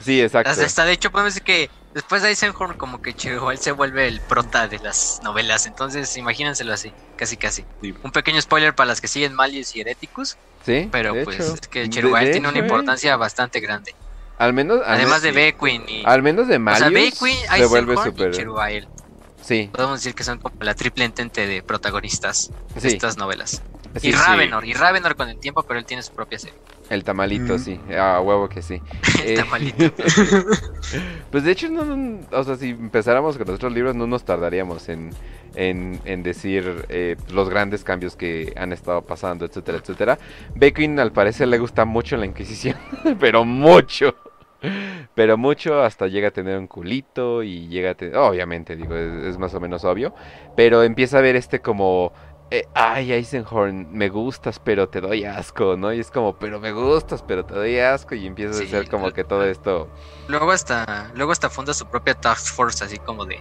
sí, 0.00 0.22
exacto. 0.22 0.50
Hasta, 0.50 0.84
de 0.86 0.92
hecho 0.92 1.10
podemos 1.10 1.34
decir 1.34 1.44
que 1.44 1.70
después 1.94 2.22
de 2.22 2.30
Eisenhorn 2.30 2.76
como 2.76 3.02
que 3.02 3.14
Cherubael 3.14 3.58
se 3.58 3.72
vuelve 3.72 4.08
el 4.08 4.20
prota 4.20 4.68
de 4.68 4.78
las 4.78 5.20
novelas. 5.22 5.66
Entonces 5.66 6.16
imagínenselo 6.16 6.72
así, 6.72 6.92
casi 7.16 7.36
casi. 7.36 7.64
Un 8.02 8.12
pequeño 8.12 8.40
spoiler 8.40 8.74
para 8.74 8.88
las 8.88 9.00
que 9.00 9.08
siguen 9.08 9.34
Malius 9.34 9.74
y 9.76 9.80
Hereticus. 9.80 10.36
Sí. 10.64 10.88
Pero 10.92 11.14
pues 11.24 11.40
es 11.40 11.60
que 11.68 11.88
Cherubael 11.88 12.30
tiene 12.30 12.48
una 12.48 12.58
importancia 12.58 13.16
bastante 13.16 13.60
grande. 13.60 13.94
Al 14.38 14.52
menos. 14.52 14.80
Además 14.84 15.22
de 15.22 15.32
Beckwin 15.32 15.84
y. 15.88 16.02
Al 16.04 16.22
menos 16.22 16.48
de 16.48 16.58
Marius. 16.58 16.86
O 16.86 16.90
sea, 16.90 17.00
Beckwin, 17.00 17.36
se 17.36 17.66
vuelve 17.66 17.96
super. 17.96 18.34
Sí. 19.42 19.70
Podemos 19.72 20.00
decir 20.00 20.14
que 20.14 20.24
son 20.24 20.38
como 20.38 20.54
la 20.60 20.74
triple 20.74 21.04
entente 21.04 21.46
de 21.46 21.62
protagonistas 21.62 22.50
de 22.80 22.88
estas 22.88 23.16
novelas. 23.16 23.62
y 24.00 24.12
Ravenor, 24.12 24.64
y 24.64 24.72
Ravenor 24.72 25.16
con 25.16 25.28
el 25.28 25.38
tiempo, 25.38 25.62
pero 25.64 25.78
él 25.78 25.84
tiene 25.84 26.02
su 26.02 26.12
propia 26.12 26.38
serie. 26.38 26.58
El 26.92 27.04
tamalito, 27.04 27.58
sí. 27.58 27.80
Ah, 27.98 28.20
huevo 28.22 28.50
que 28.50 28.60
sí. 28.60 28.82
el 29.24 29.30
eh, 29.30 29.34
tamalito. 29.36 29.90
pues 31.30 31.42
de 31.42 31.50
hecho, 31.50 31.70
no, 31.70 32.20
o 32.30 32.44
sea, 32.44 32.56
si 32.56 32.68
empezáramos 32.68 33.38
con 33.38 33.46
nuestros 33.46 33.72
libros, 33.72 33.96
no 33.96 34.06
nos 34.06 34.24
tardaríamos 34.24 34.90
en, 34.90 35.08
en, 35.54 35.98
en 36.04 36.22
decir 36.22 36.84
eh, 36.90 37.16
los 37.32 37.48
grandes 37.48 37.82
cambios 37.82 38.14
que 38.14 38.52
han 38.56 38.74
estado 38.74 39.00
pasando, 39.00 39.46
etcétera, 39.46 39.78
etcétera. 39.78 40.18
Beckwin 40.54 41.00
al 41.00 41.12
parecer 41.12 41.48
le 41.48 41.58
gusta 41.58 41.86
mucho 41.86 42.18
la 42.18 42.26
Inquisición, 42.26 42.76
pero 43.18 43.46
mucho. 43.46 44.14
Pero 45.14 45.36
mucho 45.38 45.82
hasta 45.82 46.06
llega 46.08 46.28
a 46.28 46.30
tener 46.30 46.58
un 46.58 46.66
culito 46.66 47.42
y 47.42 47.68
llega 47.68 47.92
a 47.92 47.94
tener, 47.94 48.16
obviamente, 48.16 48.76
digo, 48.76 48.94
es, 48.94 49.38
más 49.38 49.54
o 49.54 49.60
menos 49.60 49.84
obvio, 49.84 50.14
pero 50.56 50.82
empieza 50.82 51.18
a 51.18 51.20
ver 51.20 51.36
este 51.36 51.60
como, 51.60 52.12
eh, 52.52 52.68
ay, 52.74 53.12
Eisenhorn, 53.12 53.88
me 53.90 54.10
gustas, 54.10 54.58
pero 54.58 54.86
te 54.88 55.00
doy 55.00 55.24
asco, 55.24 55.76
¿no? 55.76 55.92
Y 55.92 56.00
es 56.00 56.10
como, 56.10 56.36
pero 56.36 56.60
me 56.60 56.70
gustas, 56.70 57.22
pero 57.22 57.46
te 57.46 57.54
doy 57.54 57.78
asco, 57.78 58.14
y 58.14 58.26
empieza 58.26 58.62
a 58.62 58.66
ser 58.66 58.90
como 58.90 59.10
que 59.10 59.24
todo 59.24 59.44
esto... 59.44 59.88
Luego 60.28 60.50
hasta, 60.50 61.10
luego 61.14 61.32
hasta 61.32 61.48
funda 61.48 61.72
su 61.72 61.86
propia 61.86 62.14
task 62.14 62.54
force, 62.54 62.84
así 62.84 62.98
como 62.98 63.24
de, 63.24 63.38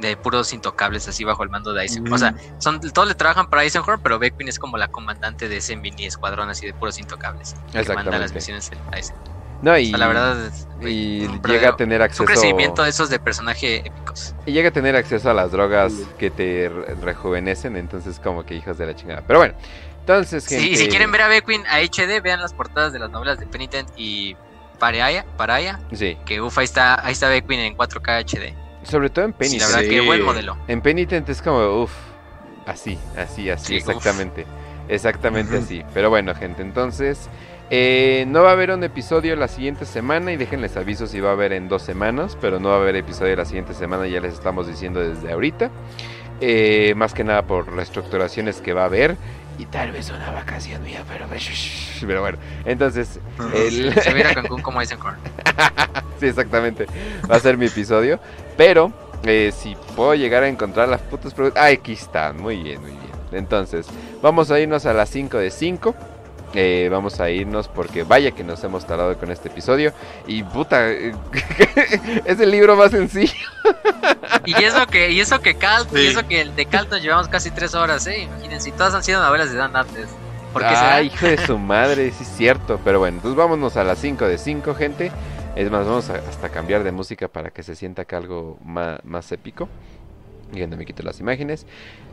de 0.00 0.16
puros 0.16 0.52
intocables, 0.52 1.06
así 1.06 1.22
bajo 1.22 1.44
el 1.44 1.50
mando 1.50 1.72
de 1.72 1.82
Eisenhorn. 1.82 2.12
O 2.12 2.18
sea, 2.18 2.34
son, 2.58 2.80
todos 2.80 3.06
le 3.06 3.14
trabajan 3.14 3.48
para 3.48 3.62
Eisenhorn, 3.62 4.00
pero 4.02 4.18
Beckwin 4.18 4.48
es 4.48 4.58
como 4.58 4.76
la 4.76 4.88
comandante 4.88 5.48
de 5.48 5.58
ese 5.58 5.76
mini 5.76 6.06
escuadrón 6.06 6.50
así 6.50 6.66
de 6.66 6.74
puros 6.74 6.98
intocables. 6.98 7.54
Que 7.72 7.94
manda 7.94 8.18
las 8.18 8.32
misiones 8.32 8.70
a 8.90 8.96
Eisenhorn. 8.96 9.37
No, 9.60 9.76
y, 9.76 9.90
la 9.90 10.06
verdad 10.06 10.52
y 10.80 11.26
llega 11.46 11.70
a 11.70 11.76
tener 11.76 12.00
acceso. 12.02 12.22
Un 12.22 12.28
crecimiento 12.28 12.84
de 12.84 12.90
esos 12.90 13.10
de 13.10 13.18
personaje 13.18 13.78
épicos. 13.78 14.34
Y 14.46 14.52
llega 14.52 14.68
a 14.68 14.72
tener 14.72 14.94
acceso 14.94 15.30
a 15.30 15.34
las 15.34 15.50
drogas 15.50 15.92
que 16.18 16.30
te 16.30 16.68
rejuvenecen, 17.02 17.76
entonces 17.76 18.20
como 18.20 18.44
que 18.44 18.54
hijos 18.54 18.78
de 18.78 18.86
la 18.86 18.94
chingada. 18.94 19.24
Pero 19.26 19.40
bueno, 19.40 19.54
entonces 20.00 20.46
gente... 20.46 20.64
Sí, 20.64 20.76
si 20.76 20.88
quieren 20.88 21.10
ver 21.10 21.22
a 21.22 21.28
Beckwin 21.28 21.66
a 21.66 21.80
HD, 21.80 22.22
vean 22.22 22.40
las 22.40 22.54
portadas 22.54 22.92
de 22.92 23.00
las 23.00 23.10
novelas 23.10 23.40
de 23.40 23.46
Penitent 23.46 23.88
y 23.96 24.36
Paraya, 24.78 25.26
Paraya. 25.36 25.80
Sí. 25.92 26.16
Que 26.24 26.40
uff, 26.40 26.56
ahí 26.58 26.64
está, 26.64 27.04
ahí 27.04 27.12
está 27.12 27.28
Beckwin 27.28 27.58
en 27.58 27.76
4K 27.76 28.24
HD. 28.24 28.54
Sobre 28.88 29.10
todo 29.10 29.24
en 29.24 29.32
Penitent. 29.32 29.62
Sí, 29.62 29.72
la 29.72 29.76
verdad 29.76 29.90
que 29.90 30.00
buen 30.00 30.22
modelo. 30.22 30.56
En 30.68 30.80
Penitent 30.80 31.28
es 31.28 31.42
como, 31.42 31.82
uff, 31.82 31.92
así, 32.64 32.96
así, 33.16 33.50
así, 33.50 33.76
exactamente. 33.76 34.46
Exactamente 34.88 35.58
así. 35.58 35.82
Pero 35.92 36.10
bueno, 36.10 36.34
gente, 36.34 36.62
entonces... 36.62 37.28
Eh, 37.70 38.24
no 38.28 38.42
va 38.42 38.50
a 38.50 38.52
haber 38.52 38.70
un 38.70 38.82
episodio 38.82 39.36
la 39.36 39.46
siguiente 39.46 39.84
semana 39.84 40.32
y 40.32 40.36
déjenles 40.36 40.76
aviso 40.76 41.06
si 41.06 41.20
va 41.20 41.30
a 41.30 41.32
haber 41.32 41.52
en 41.52 41.68
dos 41.68 41.82
semanas, 41.82 42.36
pero 42.40 42.58
no 42.58 42.70
va 42.70 42.76
a 42.76 42.78
haber 42.78 42.96
episodio 42.96 43.36
la 43.36 43.44
siguiente 43.44 43.74
semana, 43.74 44.06
ya 44.06 44.20
les 44.20 44.34
estamos 44.34 44.66
diciendo 44.66 45.00
desde 45.00 45.30
ahorita. 45.32 45.70
Eh, 46.40 46.94
más 46.96 47.14
que 47.14 47.24
nada 47.24 47.42
por 47.42 47.70
reestructuraciones 47.74 48.60
que 48.60 48.72
va 48.72 48.82
a 48.82 48.84
haber 48.84 49.16
y 49.58 49.66
tal 49.66 49.90
vez 49.90 50.08
una 50.10 50.30
vacación 50.30 50.82
mía, 50.84 51.02
pero, 51.08 51.26
pero 52.06 52.20
bueno, 52.20 52.38
entonces... 52.64 53.18
El... 53.54 53.92
Se 54.00 54.14
viera 54.14 54.32
Cancún 54.32 54.62
como 54.62 54.80
Eisenhorn. 54.80 55.18
sí, 56.20 56.26
exactamente, 56.26 56.86
va 57.30 57.36
a 57.36 57.40
ser 57.40 57.58
mi 57.58 57.66
episodio, 57.66 58.20
pero 58.56 58.92
eh, 59.24 59.52
si 59.54 59.76
puedo 59.96 60.14
llegar 60.14 60.44
a 60.44 60.48
encontrar 60.48 60.88
las 60.88 61.00
putas 61.02 61.34
preguntas... 61.34 61.62
Ah, 61.62 61.66
aquí 61.66 61.92
están, 61.92 62.40
muy 62.40 62.62
bien, 62.62 62.80
muy 62.80 62.92
bien. 62.92 63.02
Entonces, 63.32 63.86
vamos 64.22 64.50
a 64.50 64.58
irnos 64.60 64.86
a 64.86 64.92
las 64.92 65.10
5 65.10 65.38
de 65.38 65.50
5. 65.50 65.94
Eh, 66.54 66.88
vamos 66.90 67.20
a 67.20 67.30
irnos 67.30 67.68
porque 67.68 68.04
vaya 68.04 68.30
que 68.30 68.42
nos 68.42 68.62
hemos 68.64 68.86
tardado 68.86 69.16
con 69.18 69.30
este 69.30 69.48
episodio. 69.48 69.92
Y 70.26 70.42
puta, 70.42 70.90
es 72.24 72.40
el 72.40 72.50
libro 72.50 72.76
más 72.76 72.90
sencillo. 72.90 73.34
y 74.44 74.54
eso 74.62 74.86
que, 74.86 75.10
y 75.10 75.20
eso 75.20 75.40
que 75.40 75.54
Calt, 75.54 75.94
y 75.96 76.06
eso 76.06 76.26
que 76.26 76.40
el 76.40 76.56
de 76.56 76.66
Calt 76.66 76.90
nos 76.90 77.02
llevamos 77.02 77.28
casi 77.28 77.50
tres 77.50 77.74
horas, 77.74 78.06
eh. 78.06 78.22
Imagínense, 78.22 78.72
todas 78.72 78.94
han 78.94 79.04
sido 79.04 79.22
novelas 79.22 79.50
de 79.50 79.56
Dan 79.56 79.76
antes. 79.76 80.08
¿Por 80.52 80.64
ah, 80.64 81.02
hijo 81.02 81.26
de 81.26 81.46
su 81.46 81.58
madre, 81.58 82.10
sí 82.10 82.22
es 82.22 82.28
cierto. 82.28 82.80
Pero 82.82 82.98
bueno, 82.98 83.18
entonces 83.18 83.36
vámonos 83.36 83.76
a 83.76 83.84
las 83.84 83.98
5 83.98 84.24
de 84.26 84.38
5, 84.38 84.74
gente. 84.74 85.12
Es 85.56 85.70
más, 85.70 85.86
vamos 85.86 86.08
a 86.08 86.14
hasta 86.14 86.48
cambiar 86.48 86.84
de 86.84 86.92
música 86.92 87.28
para 87.28 87.50
que 87.50 87.62
se 87.62 87.74
sienta 87.74 88.02
acá 88.02 88.16
algo 88.16 88.58
más, 88.64 89.04
más 89.04 89.30
épico. 89.32 89.68
Y 90.52 90.66
no 90.66 90.76
me 90.76 90.86
quito 90.86 91.02
las 91.02 91.20
imágenes. 91.20 91.66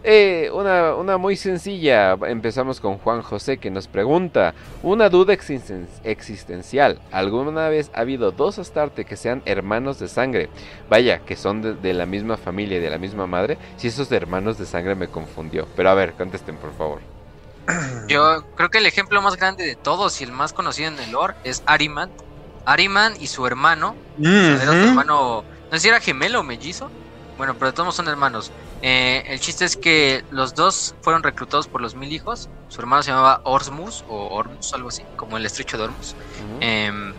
Eh, 0.03 0.49
una, 0.53 0.95
una, 0.95 1.17
muy 1.17 1.37
sencilla. 1.37 2.13
Empezamos 2.27 2.81
con 2.81 2.97
Juan 2.97 3.21
José 3.21 3.57
que 3.57 3.71
nos 3.71 3.87
pregunta: 3.87 4.53
Una 4.83 5.09
duda 5.09 5.33
existencial. 5.33 6.99
¿Alguna 7.11 7.69
vez 7.69 7.91
ha 7.93 8.01
habido 8.01 8.31
dos 8.31 8.59
Astarte 8.59 9.05
que 9.05 9.15
sean 9.15 9.41
hermanos 9.45 9.99
de 9.99 10.09
sangre? 10.09 10.49
Vaya, 10.89 11.19
que 11.19 11.35
son 11.35 11.81
de, 11.81 11.93
la 11.93 12.05
misma 12.05 12.35
familia 12.35 12.77
y 12.77 12.81
de 12.81 12.89
la 12.89 12.97
misma 12.97 13.25
madre. 13.25 13.57
Si 13.77 13.87
esos 13.87 14.11
hermanos 14.11 14.57
de 14.57 14.65
sangre 14.65 14.95
me 14.95 15.07
confundió. 15.07 15.67
Pero 15.75 15.89
a 15.89 15.93
ver, 15.93 16.13
contesten 16.13 16.57
por 16.57 16.73
favor. 16.73 16.99
Yo 18.07 18.43
creo 18.55 18.69
que 18.69 18.79
el 18.79 18.85
ejemplo 18.85 19.21
más 19.21 19.37
grande 19.37 19.65
de 19.65 19.75
todos 19.75 20.19
y 20.19 20.25
el 20.25 20.31
más 20.33 20.51
conocido 20.51 20.89
en 20.89 20.99
el 20.99 21.11
lore 21.11 21.35
es 21.45 21.63
Ariman. 21.65 22.11
Ariman 22.65 23.13
y 23.19 23.27
su 23.27 23.45
hermano, 23.45 23.95
su 24.17 24.25
hermano 24.25 25.43
no 25.71 25.77
sé 25.77 25.79
si 25.79 25.87
era 25.89 25.99
gemelo 25.99 26.41
o 26.41 26.43
mellizo. 26.43 26.89
Bueno, 27.37 27.57
pero 27.57 27.73
todos 27.73 27.95
son 27.95 28.07
hermanos. 28.07 28.51
Eh, 28.81 29.23
el 29.27 29.39
chiste 29.39 29.65
es 29.65 29.75
que 29.75 30.23
los 30.29 30.53
dos 30.53 30.95
fueron 31.01 31.23
reclutados 31.23 31.67
por 31.67 31.81
los 31.81 31.95
mil 31.95 32.11
hijos. 32.11 32.49
Su 32.67 32.81
hermano 32.81 33.03
se 33.03 33.11
llamaba 33.11 33.41
Orsmus 33.43 34.03
o 34.07 34.27
Ormus, 34.35 34.73
algo 34.73 34.89
así, 34.89 35.03
como 35.17 35.37
el 35.37 35.45
estrecho 35.45 35.77
de 35.77 35.83
Ormus. 35.83 36.15
Em, 36.61 37.13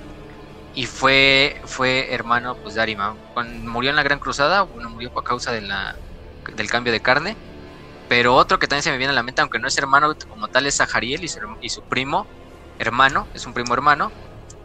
y 0.75 0.87
fue, 0.87 1.61
fue 1.65 2.13
hermano 2.15 2.57
pues, 2.63 2.75
de 2.75 2.83
Arima. 2.83 3.17
Cuando 3.35 3.71
murió 3.71 3.91
en 3.91 3.97
la 3.97 4.03
Gran 4.03 4.19
Cruzada, 4.19 4.63
bueno, 4.63 4.91
murió 4.91 5.11
por 5.13 5.25
causa 5.25 5.53
de 5.53 5.63
la, 5.63 5.95
del 6.55 6.71
cambio 6.71 6.93
de 6.93 7.01
carne. 7.01 7.37
Pero 8.09 8.35
otro 8.35 8.59
que 8.59 8.69
también 8.69 8.85
se 8.85 8.91
me 8.91 8.99
viene 8.99 9.13
a 9.13 9.15
la 9.15 9.23
mente, 9.23 9.43
aunque 9.43 9.59
no 9.59 9.69
es 9.69 9.77
hermano 9.79 10.15
como 10.29 10.49
tal, 10.49 10.67
es 10.67 10.77
Zahariel 10.77 11.25
y 11.25 11.29
su, 11.29 11.41
y 11.61 11.71
su 11.71 11.83
primo, 11.83 12.27
hermano, 12.79 13.29
es 13.35 13.47
un 13.47 13.53
primo 13.55 13.75
hermano, 13.75 14.13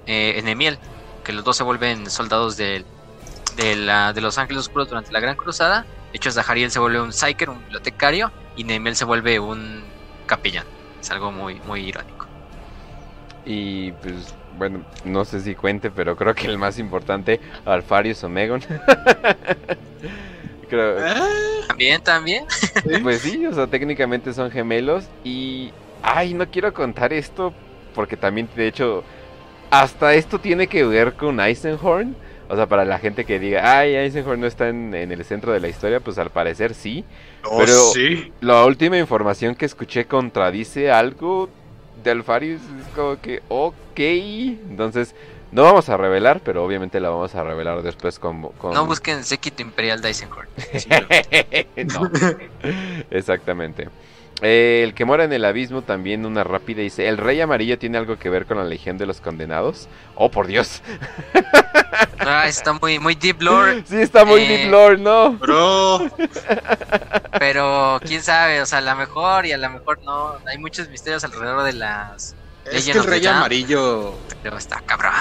eh, 0.06 0.34
Enemiel, 0.38 0.80
que 1.24 1.34
los 1.34 1.44
dos 1.44 1.58
se 1.58 1.64
vuelven 1.64 2.10
soldados 2.10 2.56
de, 2.58 2.86
de, 3.56 3.76
la, 3.76 4.14
de 4.14 4.22
los 4.22 4.38
Ángeles 4.38 4.62
Oscuros 4.62 4.90
durante 4.90 5.12
la 5.12 5.20
Gran 5.20 5.36
Cruzada. 5.36 5.86
De 6.12 6.18
hecho, 6.18 6.32
Zahariel 6.32 6.72
se 6.72 6.80
vuelve 6.80 7.02
un 7.02 7.14
Psyker, 7.14 7.50
un 7.50 7.60
bibliotecario, 7.60 8.32
y 8.56 8.62
Enemiel 8.62 8.96
se 8.96 9.06
vuelve 9.06 9.40
un 9.40 9.84
capellán. 10.26 10.66
Es 11.00 11.10
algo 11.12 11.32
muy, 11.32 11.56
muy 11.68 11.88
irónico. 11.88 12.28
Y 13.46 13.92
pues, 13.94 14.36
bueno, 14.58 14.84
no 15.06 15.26
sé 15.26 15.42
si 15.42 15.56
cuente, 15.56 15.90
pero 15.90 16.16
creo 16.16 16.36
que 16.36 16.48
el 16.48 16.58
más 16.58 16.80
importante, 16.80 17.40
Alfarius 17.66 18.24
Omegon. 18.24 18.62
creo. 20.70 20.98
También, 21.68 22.02
también. 22.02 22.46
Pues 23.04 23.22
sí, 23.22 23.46
o 23.46 23.54
sea, 23.54 23.68
técnicamente 23.68 24.34
son 24.34 24.52
gemelos 24.52 25.06
y... 25.24 25.72
Ay, 26.04 26.34
no 26.34 26.50
quiero 26.50 26.74
contar 26.74 27.14
esto 27.14 27.54
porque 27.94 28.18
también, 28.18 28.50
de 28.56 28.68
hecho, 28.68 29.04
hasta 29.70 30.14
esto 30.14 30.40
tiene 30.40 30.68
que 30.68 30.84
ver 30.84 31.14
con 31.14 31.40
Eisenhorn. 31.40 32.16
O 32.52 32.56
sea, 32.58 32.68
para 32.68 32.84
la 32.84 33.00
gente 33.00 33.24
que 33.24 33.40
diga, 33.40 33.80
ay, 33.80 33.96
Eisenhorn 33.96 34.42
no 34.42 34.46
está 34.46 34.68
en, 34.68 34.94
en 34.94 35.12
el 35.14 35.24
centro 35.24 35.54
de 35.54 35.62
la 35.62 35.70
historia, 35.70 36.02
pues 36.02 36.18
al 36.18 36.32
parecer 36.32 36.74
sí. 36.74 37.06
Oh, 37.46 37.60
pero 37.60 37.92
sí. 37.94 38.34
la 38.42 38.66
última 38.66 38.98
información 38.98 39.56
que 39.56 39.66
escuché 39.66 40.06
contradice 40.06 40.92
algo 40.92 41.50
de 42.04 42.12
Alfarius. 42.12 42.62
Es 42.62 42.94
como 42.94 43.22
que, 43.22 43.42
ok. 43.48 43.98
Entonces, 43.98 45.16
no 45.54 45.64
vamos 45.64 45.88
a 45.88 45.96
revelar, 45.96 46.42
pero 46.44 46.66
obviamente 46.66 47.00
la 47.00 47.10
vamos 47.10 47.36
a 47.36 47.44
revelar 47.44 47.82
después 47.84 48.20
con... 48.20 48.42
con... 48.54 48.74
No 48.74 48.86
busquen 48.86 49.24
Séquito 49.24 49.62
Imperial 49.62 50.02
de 50.02 50.10
Eisenhorn. 50.10 50.50
no, 51.88 52.12
exactamente. 53.12 53.88
Eh, 54.42 54.82
el 54.84 54.94
que 54.96 55.06
mora 55.06 55.24
en 55.24 55.34
el 55.34 55.46
abismo 55.46 55.84
también 55.84 56.26
una 56.26 56.44
rápida 56.44 56.82
dice, 56.82 57.08
¿el 57.08 57.18
rey 57.18 57.40
amarillo 57.42 57.78
tiene 57.78 57.98
algo 57.98 58.18
que 58.18 58.30
ver 58.30 58.46
con 58.48 58.58
la 58.58 58.64
legión 58.64 58.98
de 58.98 59.06
los 59.06 59.22
condenados? 59.22 59.88
Oh, 60.16 60.30
por 60.32 60.48
Dios. 60.48 60.82
Ah, 62.20 62.48
está 62.48 62.74
muy, 62.74 63.00
muy 63.00 63.16
deep 63.16 63.42
lore. 63.42 63.84
Sí, 63.86 63.98
está 63.98 64.24
muy 64.24 64.42
Eh, 64.42 64.48
deep 64.48 64.72
lore, 64.72 64.98
¿no? 64.98 65.32
Bro, 65.34 66.10
Pero 67.40 68.00
quién 68.06 68.22
sabe, 68.22 68.62
o 68.62 68.66
sea, 68.66 68.78
a 68.78 68.82
lo 68.82 68.96
mejor 68.96 69.46
y 69.46 69.52
a 69.52 69.58
lo 69.58 69.70
mejor 69.70 70.00
no. 70.04 70.36
Hay 70.46 70.58
muchos 70.58 70.88
misterios 70.90 71.24
alrededor 71.24 71.64
de 71.64 71.74
las. 71.74 72.36
es 72.66 72.74
Legend 72.74 72.92
que 72.94 72.98
el 73.00 73.06
rey 73.06 73.26
amarillo. 73.26 74.14
Pero 74.44 74.58
está 74.58 74.82
cabrón. 74.86 75.12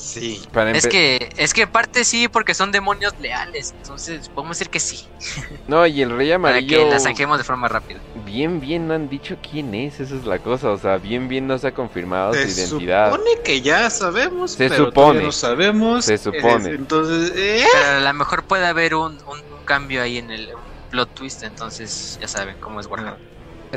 Sí. 0.00 0.40
Para 0.52 0.70
Es 0.70 0.86
que, 0.86 1.28
es 1.36 1.52
que 1.52 1.66
parte 1.66 2.04
sí, 2.04 2.26
porque 2.26 2.54
son 2.54 2.72
demonios 2.72 3.12
leales. 3.20 3.74
Entonces, 3.76 4.30
podemos 4.30 4.58
decir 4.58 4.70
que 4.70 4.80
sí. 4.80 5.06
No, 5.68 5.86
y 5.86 6.00
el 6.00 6.10
rey 6.10 6.28
Para 6.28 6.36
amarillo... 6.36 6.78
que 6.78 6.90
la 6.90 6.98
zanjemos 6.98 7.38
de 7.38 7.44
forma 7.44 7.68
rápida. 7.68 8.00
Bien, 8.24 8.60
bien 8.60 8.88
no 8.88 8.94
han 8.94 9.08
dicho 9.10 9.36
quién 9.48 9.74
es, 9.74 10.00
esa 10.00 10.16
es 10.16 10.24
la 10.24 10.38
cosa. 10.38 10.70
O 10.70 10.78
sea, 10.78 10.96
bien, 10.96 11.28
bien 11.28 11.46
no 11.46 11.58
se 11.58 11.68
ha 11.68 11.74
confirmado 11.74 12.32
su 12.32 12.48
Se 12.48 12.62
identidad. 12.62 13.12
supone 13.12 13.30
que 13.44 13.60
ya 13.60 13.90
sabemos, 13.90 14.52
Se 14.52 14.68
pero 14.68 14.86
supone. 14.86 15.22
no 15.22 15.32
sabemos. 15.32 16.04
Se 16.06 16.16
supone. 16.16 16.70
Entonces, 16.70 17.32
eh, 17.36 17.64
Pero 17.70 17.98
a 17.98 18.00
lo 18.00 18.14
mejor 18.14 18.44
puede 18.44 18.66
haber 18.66 18.94
un, 18.94 19.18
un, 19.26 19.40
cambio 19.66 20.02
ahí 20.02 20.18
en 20.18 20.30
el 20.30 20.48
plot 20.90 21.14
twist. 21.14 21.42
Entonces, 21.42 22.18
ya 22.20 22.26
saben 22.26 22.56
cómo 22.58 22.80
es 22.80 22.86
Warhammer. 22.86 23.18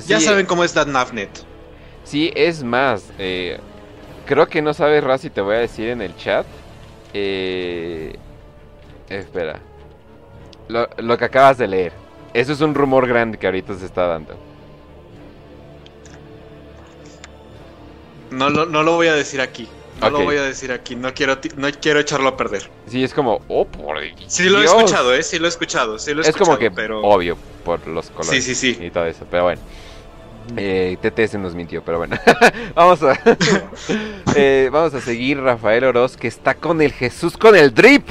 ya 0.08 0.19
saben 0.22 0.45
cómo 0.45 0.64
es 0.64 0.74
Navnet. 0.74 1.30
Sí, 2.06 2.32
es 2.35 2.64
más, 2.64 3.03
eh, 3.19 3.60
creo 4.26 4.48
que 4.48 4.61
no 4.61 4.74
sabes, 4.74 5.03
Raz, 5.03 5.26
y 5.26 5.30
te 5.30 5.42
voy 5.42 5.56
a 5.56 5.60
decir 5.60 5.90
en 5.90 6.02
el 6.02 6.16
chat. 6.16 6.45
Eh, 7.14 8.16
espera. 9.10 9.60
Lo, 10.68 10.88
lo 10.98 11.18
que 11.18 11.26
acabas 11.26 11.58
de 11.58 11.68
leer. 11.68 11.92
Eso 12.34 12.53
es 12.53 12.61
un 12.61 12.74
rumor 12.74 13.08
grande 13.08 13.38
que 13.38 13.45
ahorita 13.45 13.76
se 13.76 13.85
está 13.85 14.08
dando. 14.08 14.35
No 18.32 18.50
lo, 18.50 18.66
no 18.66 18.82
lo 18.82 18.95
voy 18.95 19.08
a 19.08 19.14
decir 19.14 19.42
aquí. 19.42 19.68
No 20.02 20.10
lo 20.10 20.24
voy 20.24 20.38
a 20.38 20.43
decir 20.43 20.72
aquí. 20.72 20.95
No 20.95 21.14
quiero, 21.14 21.38
no 21.56 21.69
quiero 21.80 22.00
echarlo 22.00 22.30
a 22.30 22.35
perder. 22.35 22.69
Sí, 22.88 23.03
es 23.03 23.14
como, 23.14 23.42
oh, 23.48 23.66
por 23.66 23.98
Sí 24.27 24.50
lo 24.50 24.61
he 24.61 24.66
escuchado, 24.66 25.14
¿eh? 25.14 25.24
Sí 25.24 25.40
lo 25.40 25.45
he 25.45 25.50
escuchado. 25.50 26.00
Sí 26.00 26.14
lo 26.14 26.24
he 26.24 26.30
Es 26.30 26.35
como 26.35 26.58
que 26.58 26.72
pero... 26.72 27.02
obvio 27.02 27.38
por 27.64 27.88
los 27.88 28.10
colores 28.10 28.43
Sí, 28.43 28.56
sí, 28.56 28.74
sí. 28.74 28.85
y 28.85 28.90
todo 28.90 29.06
eso, 29.06 29.26
pero 29.30 29.43
bueno. 29.43 29.61
Eh, 30.57 30.97
TTS 31.01 31.35
nos 31.35 31.55
mintió, 31.55 31.83
pero 31.83 31.97
bueno. 31.99 32.17
vamos 32.75 33.01
a 33.03 33.19
eh, 34.35 34.69
vamos 34.72 34.93
a 34.93 35.01
seguir 35.01 35.39
Rafael 35.39 35.83
Oroz 35.83 36.17
que 36.17 36.27
está 36.27 36.55
con 36.55 36.81
el 36.81 36.91
Jesús 36.91 37.38
con 37.38 37.55
el 37.55 37.73
drip. 37.73 38.07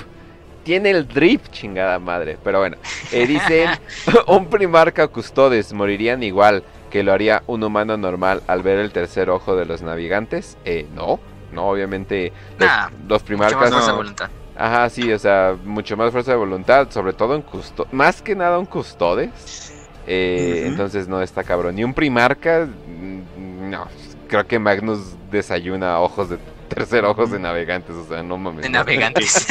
Tiene 0.65 0.91
el 0.91 1.09
drip, 1.09 1.49
chingada 1.51 1.99
madre. 1.99 2.39
Pero 2.43 2.61
bueno, 2.61 2.77
eh, 3.11 3.27
dice 3.27 3.67
un 4.29 4.47
primarca 4.47 5.09
custodes 5.09 5.73
morirían 5.73 6.23
igual 6.23 6.63
que 6.91 7.03
lo 7.03 7.13
haría 7.13 7.43
un 7.47 7.65
humano 7.65 7.97
normal 7.97 8.43
al 8.47 8.63
ver 8.63 8.79
el 8.79 8.93
tercer 8.93 9.31
ojo 9.31 9.57
de 9.57 9.65
los 9.65 9.83
navegantes. 9.83 10.57
Eh, 10.65 10.87
no, 10.95 11.19
no, 11.53 11.69
obviamente 11.69 12.33
los, 12.59 12.69
Nah, 12.69 12.89
los 12.91 12.93
Mucho 12.93 13.09
más 13.09 13.23
primarcas 13.23 13.59
fuerza 13.59 13.81
de 13.81 13.87
no. 13.89 13.97
voluntad. 13.97 14.31
Ajá, 14.55 14.91
sí, 14.91 15.11
o 15.11 15.19
sea, 15.19 15.57
mucho 15.65 15.97
más 15.97 16.13
fuerza 16.13 16.33
de 16.33 16.37
voluntad, 16.37 16.91
sobre 16.91 17.15
todo 17.15 17.35
en 17.35 17.43
custo 17.43 17.87
más 17.91 18.21
que 18.21 18.37
nada 18.37 18.59
un 18.59 18.67
custodes. 18.67 19.72
Eh. 20.07 20.65
Entonces 20.67 21.09
no 21.09 21.23
está 21.23 21.45
cabrón. 21.45 21.77
Ni 21.77 21.85
un 21.85 21.95
primarca, 21.95 22.67
mm, 22.67 23.71
no. 23.71 23.89
Creo 24.29 24.47
que 24.47 24.59
Magnus 24.59 25.15
desayuna 25.31 26.01
ojos 26.01 26.31
de 26.31 26.39
tercer 26.69 27.05
ojos 27.05 27.31
de 27.31 27.39
navegantes, 27.39 27.95
o 27.95 28.09
sea, 28.09 28.23
no 28.23 28.39
mames. 28.39 28.63
De 28.63 28.71
navegantes. 28.71 29.47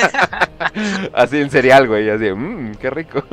así 1.13 1.37
en 1.37 1.49
cereal, 1.51 1.87
güey, 1.87 2.09
así, 2.09 2.31
mmm, 2.31 2.73
qué 2.75 2.89
rico. 2.89 3.23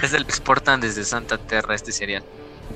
Desde 0.00 0.18
lo 0.18 0.24
exportan 0.24 0.80
desde 0.80 1.04
Santa 1.04 1.36
Terra 1.36 1.74
este 1.74 1.92
cereal. 1.92 2.22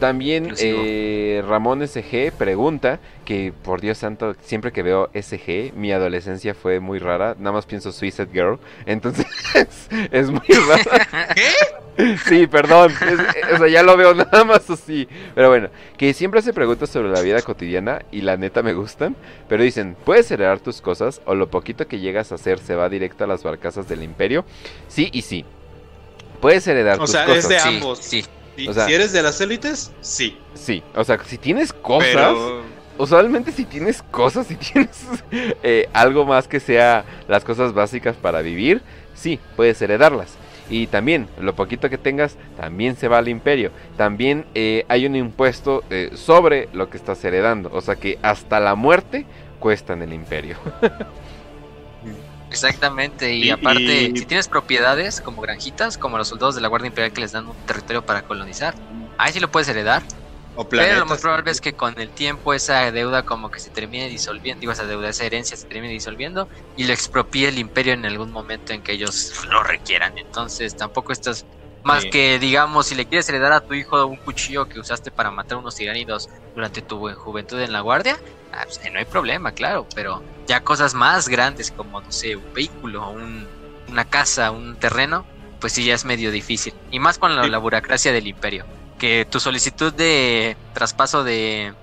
También 0.00 0.52
eh, 0.58 1.42
Ramón 1.47 1.86
SG 1.86 2.32
pregunta 2.36 2.98
que, 3.24 3.52
por 3.62 3.81
Dios 3.81 3.98
santo, 3.98 4.34
siempre 4.42 4.73
que 4.73 4.82
veo 4.82 5.08
SG, 5.14 5.73
mi 5.74 5.92
adolescencia 5.92 6.55
fue 6.55 6.81
muy 6.81 6.98
rara. 6.98 7.36
Nada 7.39 7.52
más 7.52 7.64
pienso 7.66 7.92
Suicide 7.92 8.28
Girl. 8.32 8.58
Entonces, 8.86 9.26
es 10.10 10.31
muy 10.31 10.40
rara. 10.68 11.34
Sí, 12.26 12.47
perdón. 12.48 12.90
es- 12.92 13.52
o 13.55 13.58
sea, 13.58 13.68
ya 13.68 13.82
lo 13.82 13.97
veo 13.97 14.14
nada 14.14 14.44
más 14.44 14.68
así. 14.68 15.08
Pero 15.34 15.48
bueno, 15.48 15.68
que 15.97 16.12
siempre 16.12 16.42
se 16.42 16.52
pregunta 16.52 16.86
sobre 16.86 17.08
la 17.10 17.20
vida 17.20 17.40
cotidiana 17.42 18.02
y 18.10 18.23
la 18.23 18.36
neta 18.36 18.62
me 18.62 18.73
gustan. 18.74 19.14
Pero 19.48 19.62
dicen, 19.62 19.97
¿puedes 20.05 20.31
heredar 20.31 20.58
tus 20.60 20.81
cosas 20.81 21.20
o 21.24 21.34
lo 21.34 21.48
poquito 21.48 21.86
que 21.86 22.00
llegas 22.00 22.32
a 22.32 22.34
hacer 22.34 22.58
se 22.58 22.74
va 22.74 22.89
directo 22.89 23.24
a 23.24 23.26
las 23.28 23.42
barcazas 23.44 23.89
del 23.89 24.02
imperio? 24.02 24.44
Sí 24.89 25.08
y 25.12 25.23
sí. 25.23 25.44
Puedes 26.40 26.66
heredar 26.66 26.97
O 26.97 27.02
tus 27.02 27.10
sea, 27.12 27.24
cosas. 27.26 27.44
es 27.44 27.48
de 27.48 27.58
ambos. 27.58 27.98
sí. 28.00 28.23
Sí, 28.23 28.28
O 28.68 28.73
sea- 28.73 28.86
si 28.86 28.94
eres 28.94 29.12
de 29.12 29.23
las 29.23 29.41
élites, 29.41 29.92
sí. 30.00 30.39
Sí, 30.55 30.83
o 30.94 31.05
sea, 31.05 31.18
si 31.24 31.39
tienes 31.39 31.73
cosas, 31.73 32.10
Pero... 32.12 32.62
usualmente 32.99 33.52
si 33.52 33.65
tienes 33.65 34.02
cosas, 34.02 34.47
si 34.49 34.57
tienes 34.57 35.05
eh, 35.62 35.89
algo 35.92 36.24
más 36.24 36.49
que 36.49 36.60
sea 36.60 37.05
las 37.28 37.44
cosas 37.44 37.73
básicas 37.73 38.16
para 38.16 38.42
vivir, 38.42 38.83
sí, 39.15 39.39
puedes 39.57 39.81
heredarlas. 39.83 40.36
Y 40.70 40.86
también, 40.86 41.28
lo 41.39 41.55
poquito 41.55 41.91
que 41.91 41.99
tengas, 41.99 42.36
también 42.57 42.97
se 42.97 43.07
va 43.08 43.18
al 43.18 43.28
imperio. 43.28 43.70
También 43.99 44.47
eh, 44.55 44.86
hay 44.89 45.05
un 45.05 45.15
impuesto 45.15 45.84
eh, 45.91 46.10
sobre 46.15 46.68
lo 46.73 46.89
que 46.89 46.97
estás 46.97 47.23
heredando. 47.24 47.70
O 47.73 47.83
sea 47.83 47.97
que 47.97 48.18
hasta 48.23 48.60
la 48.60 48.74
muerte 48.74 49.26
cuesta 49.60 49.92
en 49.92 50.02
el 50.02 50.12
imperio. 50.15 50.57
Exactamente, 52.55 53.34
y, 53.34 53.47
Y- 53.47 53.50
aparte, 53.50 54.10
y- 54.10 54.18
si 54.18 54.26
tienes 54.26 54.49
propiedades 54.49 55.20
como 55.20 55.41
granjitas, 55.42 55.99
como 55.99 56.18
los 56.18 56.28
soldados 56.28 56.55
de 56.55 56.60
la 56.60 56.68
Guardia 56.68 56.89
Imperial 56.89 57.12
que 57.12 57.20
les 57.23 57.33
dan 57.33 57.47
un 57.49 57.58
territorio 57.65 58.05
para 58.05 58.23
colonizar, 58.23 58.74
ahí 59.16 59.33
sí 59.33 59.41
lo 59.41 59.50
puedes 59.50 59.68
heredar, 59.68 60.05
O 60.57 60.68
pero 60.68 60.97
lo 61.00 61.07
más 61.07 61.20
probable 61.20 61.50
es 61.50 61.60
que 61.60 61.74
con 61.74 61.99
el 61.99 62.12
tiempo 62.12 62.55
esa 62.55 62.91
deuda 62.92 63.24
como 63.24 63.50
que 63.50 63.60
se 63.60 63.70
termine 63.73 64.08
disolviendo, 64.08 64.60
digo, 64.60 64.73
esa 64.73 64.86
deuda, 64.86 65.08
esa 65.08 65.24
herencia 65.24 65.57
se 65.57 65.66
termine 65.66 65.92
disolviendo 65.92 66.49
y 66.76 66.84
lo 66.84 66.92
expropie 66.92 67.49
el 67.49 67.58
imperio 67.58 67.92
en 67.94 68.05
algún 68.07 68.31
momento 68.31 68.73
en 68.73 68.83
que 68.83 68.92
ellos 68.92 69.33
lo 69.50 69.62
requieran. 69.65 70.16
Entonces 70.18 70.76
tampoco 70.76 71.12
estás 71.12 71.47
más 71.83 72.05
Sí. 72.05 72.10
que, 72.10 72.39
digamos, 72.39 72.86
si 72.86 72.94
le 72.94 73.07
quieres 73.08 73.28
heredar 73.28 73.52
a 73.52 73.60
tu 73.60 73.74
hijo 73.74 74.07
un 74.07 74.18
cuchillo 74.18 74.66
que 74.66 74.78
usaste 74.78 75.10
para 75.10 75.31
matar 75.31 75.58
unos 75.58 75.74
tiránidos 75.74 76.28
durante 76.55 76.83
tu 76.83 76.99
juventud 77.16 77.60
en 77.60 77.73
la 77.73 77.81
guardia, 77.81 78.16
ah, 78.52 78.65
pues, 78.65 78.78
no 78.92 78.99
hay 78.99 79.05
problema, 79.07 79.52
claro, 79.52 79.89
pero 79.94 80.24
ya 80.47 80.60
cosas 80.60 80.94
más 80.94 81.28
grandes 81.28 81.70
como, 81.70 82.00
no 82.00 82.10
sé, 82.10 82.36
un 82.36 82.52
vehículo, 82.52 83.10
un- 83.10 83.48
una 83.86 84.05
casa, 84.05 84.50
un 84.50 84.76
terreno, 84.78 85.26
pues 85.60 85.73
sí 85.74 85.84
ya 85.84 85.94
es 85.94 86.05
medio 86.05 86.31
difícil. 86.31 86.74
Y 86.90 86.98
más 86.98 87.18
con 87.18 87.36
la, 87.36 87.44
Sí. 87.44 87.50
la 87.50 87.58
burocracia 87.58 88.12
del 88.12 88.26
imperio, 88.26 88.66
que 88.98 89.26
tu 89.31 89.40
solicitud 89.40 89.92
de 89.92 90.56
traspaso 90.73 91.24
de, 91.24 91.74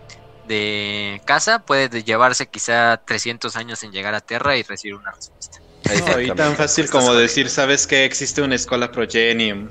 de 0.43 1.21
casa 1.25 1.59
puede 1.59 1.89
de- 1.89 2.03
llevarse 2.03 2.47
quizá 2.47 2.97
300 3.05 3.55
años 3.55 3.83
en 3.83 3.91
llegar 3.91 4.13
a 4.15 4.21
Terra 4.21 4.57
y 4.57 4.63
recibir 4.63 4.95
una 4.95 5.11
respuesta. 5.11 5.59
No, 6.13 6.19
y 6.21 6.31
tan 6.35 6.55
fácil 6.55 6.89
como 6.89 7.13
decir, 7.15 7.49
¿sabes 7.49 7.87
que 7.87 8.05
existe 8.05 8.41
una 8.41 8.55
escuela 8.55 8.91
Progenium? 8.91 9.69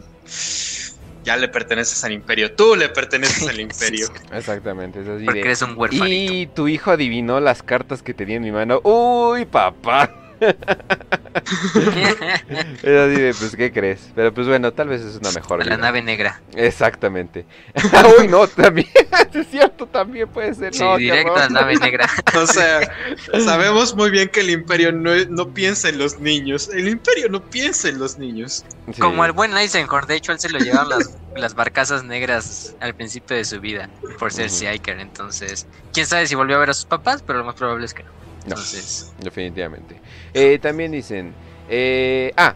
Ya 1.25 1.37
le 1.37 1.49
perteneces 1.49 2.03
al 2.05 2.13
imperio, 2.13 2.53
tú 2.55 2.75
le 2.77 2.89
perteneces 2.89 3.47
al 3.49 3.61
imperio. 3.61 4.09
Exactamente, 4.33 5.03
es 5.03 5.09
así 5.09 5.25
Porque 5.25 5.41
de, 5.41 5.47
eres 5.47 5.63
un 5.63 5.77
huérfanito. 5.77 6.33
Y 6.33 6.47
tu 6.47 6.69
hijo 6.69 6.91
adivinó 6.91 7.41
las 7.41 7.63
cartas 7.63 8.03
que 8.03 8.15
tenía 8.15 8.37
en 8.37 8.43
mi 8.43 8.53
mano. 8.53 8.81
Uy, 8.85 9.45
papá. 9.45 10.11
Es 12.83 12.97
así 12.97 13.21
de, 13.21 13.35
pues, 13.39 13.57
¿qué 13.57 13.73
crees? 13.73 14.11
Pero 14.15 14.33
pues 14.33 14.47
bueno, 14.47 14.73
tal 14.73 14.89
vez 14.89 15.01
es 15.03 15.17
una 15.17 15.31
mejor 15.33 15.61
la 15.61 15.65
vida. 15.65 15.77
nave 15.77 16.03
negra. 16.03 16.41
Exactamente. 16.55 17.47
Uy, 18.19 18.29
no, 18.29 18.47
también. 18.47 18.89
es 19.35 19.47
cierto, 19.49 19.87
también 19.87 20.29
puede 20.29 20.55
ser. 20.55 20.75
Sí, 20.75 20.83
no, 20.83 20.97
directo 20.97 21.35
a 21.37 21.41
la 21.41 21.49
nave 21.49 21.77
negra. 21.77 22.09
O 22.37 22.47
sea, 22.47 22.81
sabemos 23.45 23.95
muy 23.95 24.11
bien 24.11 24.29
que 24.29 24.41
el 24.41 24.51
imperio 24.51 24.93
no, 24.93 25.13
no 25.29 25.49
piensa 25.53 25.89
en 25.89 25.99
los 25.99 26.21
niños. 26.21 26.71
El 26.73 26.89
imperio 26.89 27.29
no 27.29 27.43
piensa 27.43 27.89
en 27.89 27.99
los 27.99 28.19
niños. 28.19 28.65
Sí. 28.93 29.01
Como 29.01 29.25
el 29.25 29.33
buen 29.33 29.57
Eisenhower, 29.57 30.07
de 30.07 30.17
hecho, 30.17 30.33
él 30.33 30.41
se 30.41 30.49
lo 30.49 30.59
llevaron 30.59 30.89
las, 30.91 31.17
las 31.37 31.55
barcazas 31.55 32.05
negras 32.05 32.75
al 32.81 32.95
principio 32.95 33.37
de 33.37 33.45
su 33.45 33.61
vida 33.61 33.89
por 34.19 34.33
ser. 34.33 34.51
Psyker. 34.51 34.99
Entonces, 34.99 35.67
quién 35.93 36.07
sabe 36.07 36.27
si 36.27 36.35
volvió 36.35 36.57
a 36.57 36.61
ver 36.61 36.71
a 36.71 36.75
sus 36.75 36.87
papás, 36.87 37.23
pero 37.25 37.39
lo 37.39 37.45
más 37.45 37.55
probable 37.55 37.87
es 37.87 37.95
que 37.95 38.03
no. 38.03 38.11
No. 38.47 38.51
Entonces, 38.57 39.13
Definitivamente. 39.21 40.01
Eh, 40.33 40.59
también 40.61 40.93
dicen. 40.93 41.35
eh, 41.69 42.33
ah, 42.37 42.55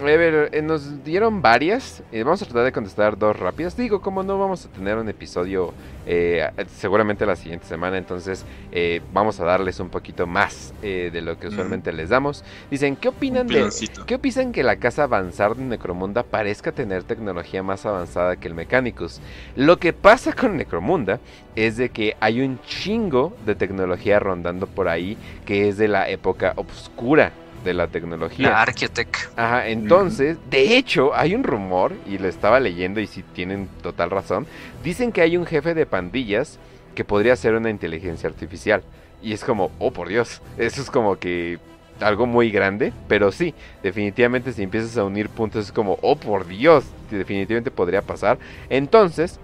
a 0.00 0.04
ver, 0.04 0.50
eh, 0.52 0.60
nos 0.60 1.04
dieron 1.04 1.40
varias. 1.40 2.02
eh, 2.10 2.24
vamos 2.24 2.42
a 2.42 2.46
tratar 2.46 2.64
de 2.64 2.72
contestar 2.72 3.16
dos 3.16 3.38
rápidas. 3.38 3.76
Digo, 3.76 4.00
como 4.00 4.24
no 4.24 4.38
vamos 4.38 4.66
a 4.66 4.68
tener 4.68 4.96
un 4.98 5.08
episodio 5.08 5.72
eh, 6.04 6.50
seguramente 6.76 7.24
la 7.24 7.36
siguiente 7.36 7.66
semana, 7.66 7.96
entonces 7.96 8.44
eh, 8.72 9.00
vamos 9.12 9.38
a 9.38 9.44
darles 9.44 9.78
un 9.78 9.90
poquito 9.90 10.26
más 10.26 10.74
de 10.82 11.22
lo 11.22 11.38
que 11.38 11.48
usualmente 11.48 11.92
les 11.92 12.08
damos. 12.08 12.44
Dicen, 12.70 12.96
¿qué 12.96 13.08
opinan 13.08 13.46
de. 13.46 13.70
¿Qué 14.06 14.16
opinan 14.16 14.52
que 14.52 14.62
la 14.62 14.76
casa 14.76 15.04
avanzar 15.04 15.54
de 15.54 15.62
Necromunda 15.62 16.24
parezca 16.24 16.72
tener 16.72 17.04
tecnología 17.04 17.62
más 17.62 17.86
avanzada 17.86 18.36
que 18.36 18.48
el 18.48 18.54
Mechanicus? 18.54 19.20
Lo 19.54 19.78
que 19.78 19.92
pasa 19.92 20.32
con 20.32 20.56
Necromunda 20.56 21.20
es 21.54 21.76
de 21.76 21.90
que 21.90 22.16
hay 22.20 22.40
un 22.40 22.60
chingo 22.62 23.32
de 23.46 23.54
tecnología 23.54 24.18
rondando 24.18 24.66
por 24.66 24.88
ahí 24.88 25.16
que 25.46 25.68
es 25.68 25.78
de 25.78 25.88
la 25.88 26.08
época 26.08 26.52
oscura 26.56 27.32
de 27.64 27.74
la 27.74 27.88
tecnología. 27.88 28.50
la 28.50 28.62
Archeotech. 28.62 29.30
Ajá, 29.36 29.68
entonces, 29.68 30.36
de 30.50 30.76
hecho, 30.76 31.14
hay 31.14 31.34
un 31.34 31.42
rumor, 31.42 31.92
y 32.06 32.18
lo 32.18 32.28
estaba 32.28 32.60
leyendo 32.60 33.00
y 33.00 33.06
si 33.06 33.22
tienen 33.22 33.68
total 33.82 34.10
razón, 34.10 34.46
dicen 34.82 35.10
que 35.10 35.22
hay 35.22 35.36
un 35.36 35.46
jefe 35.46 35.74
de 35.74 35.86
pandillas 35.86 36.58
que 36.94 37.04
podría 37.04 37.34
ser 37.36 37.54
una 37.54 37.70
inteligencia 37.70 38.28
artificial. 38.28 38.82
Y 39.22 39.32
es 39.32 39.44
como, 39.44 39.70
oh 39.78 39.90
por 39.90 40.08
Dios, 40.08 40.42
eso 40.58 40.82
es 40.82 40.90
como 40.90 41.16
que 41.16 41.58
algo 42.00 42.26
muy 42.26 42.50
grande, 42.50 42.92
pero 43.08 43.32
sí, 43.32 43.54
definitivamente 43.82 44.52
si 44.52 44.62
empiezas 44.62 44.96
a 44.96 45.04
unir 45.04 45.28
puntos 45.28 45.66
es 45.66 45.72
como, 45.72 45.98
oh 46.02 46.16
por 46.16 46.46
Dios, 46.46 46.84
definitivamente 47.10 47.70
podría 47.70 48.02
pasar. 48.02 48.38
Entonces, 48.68 49.38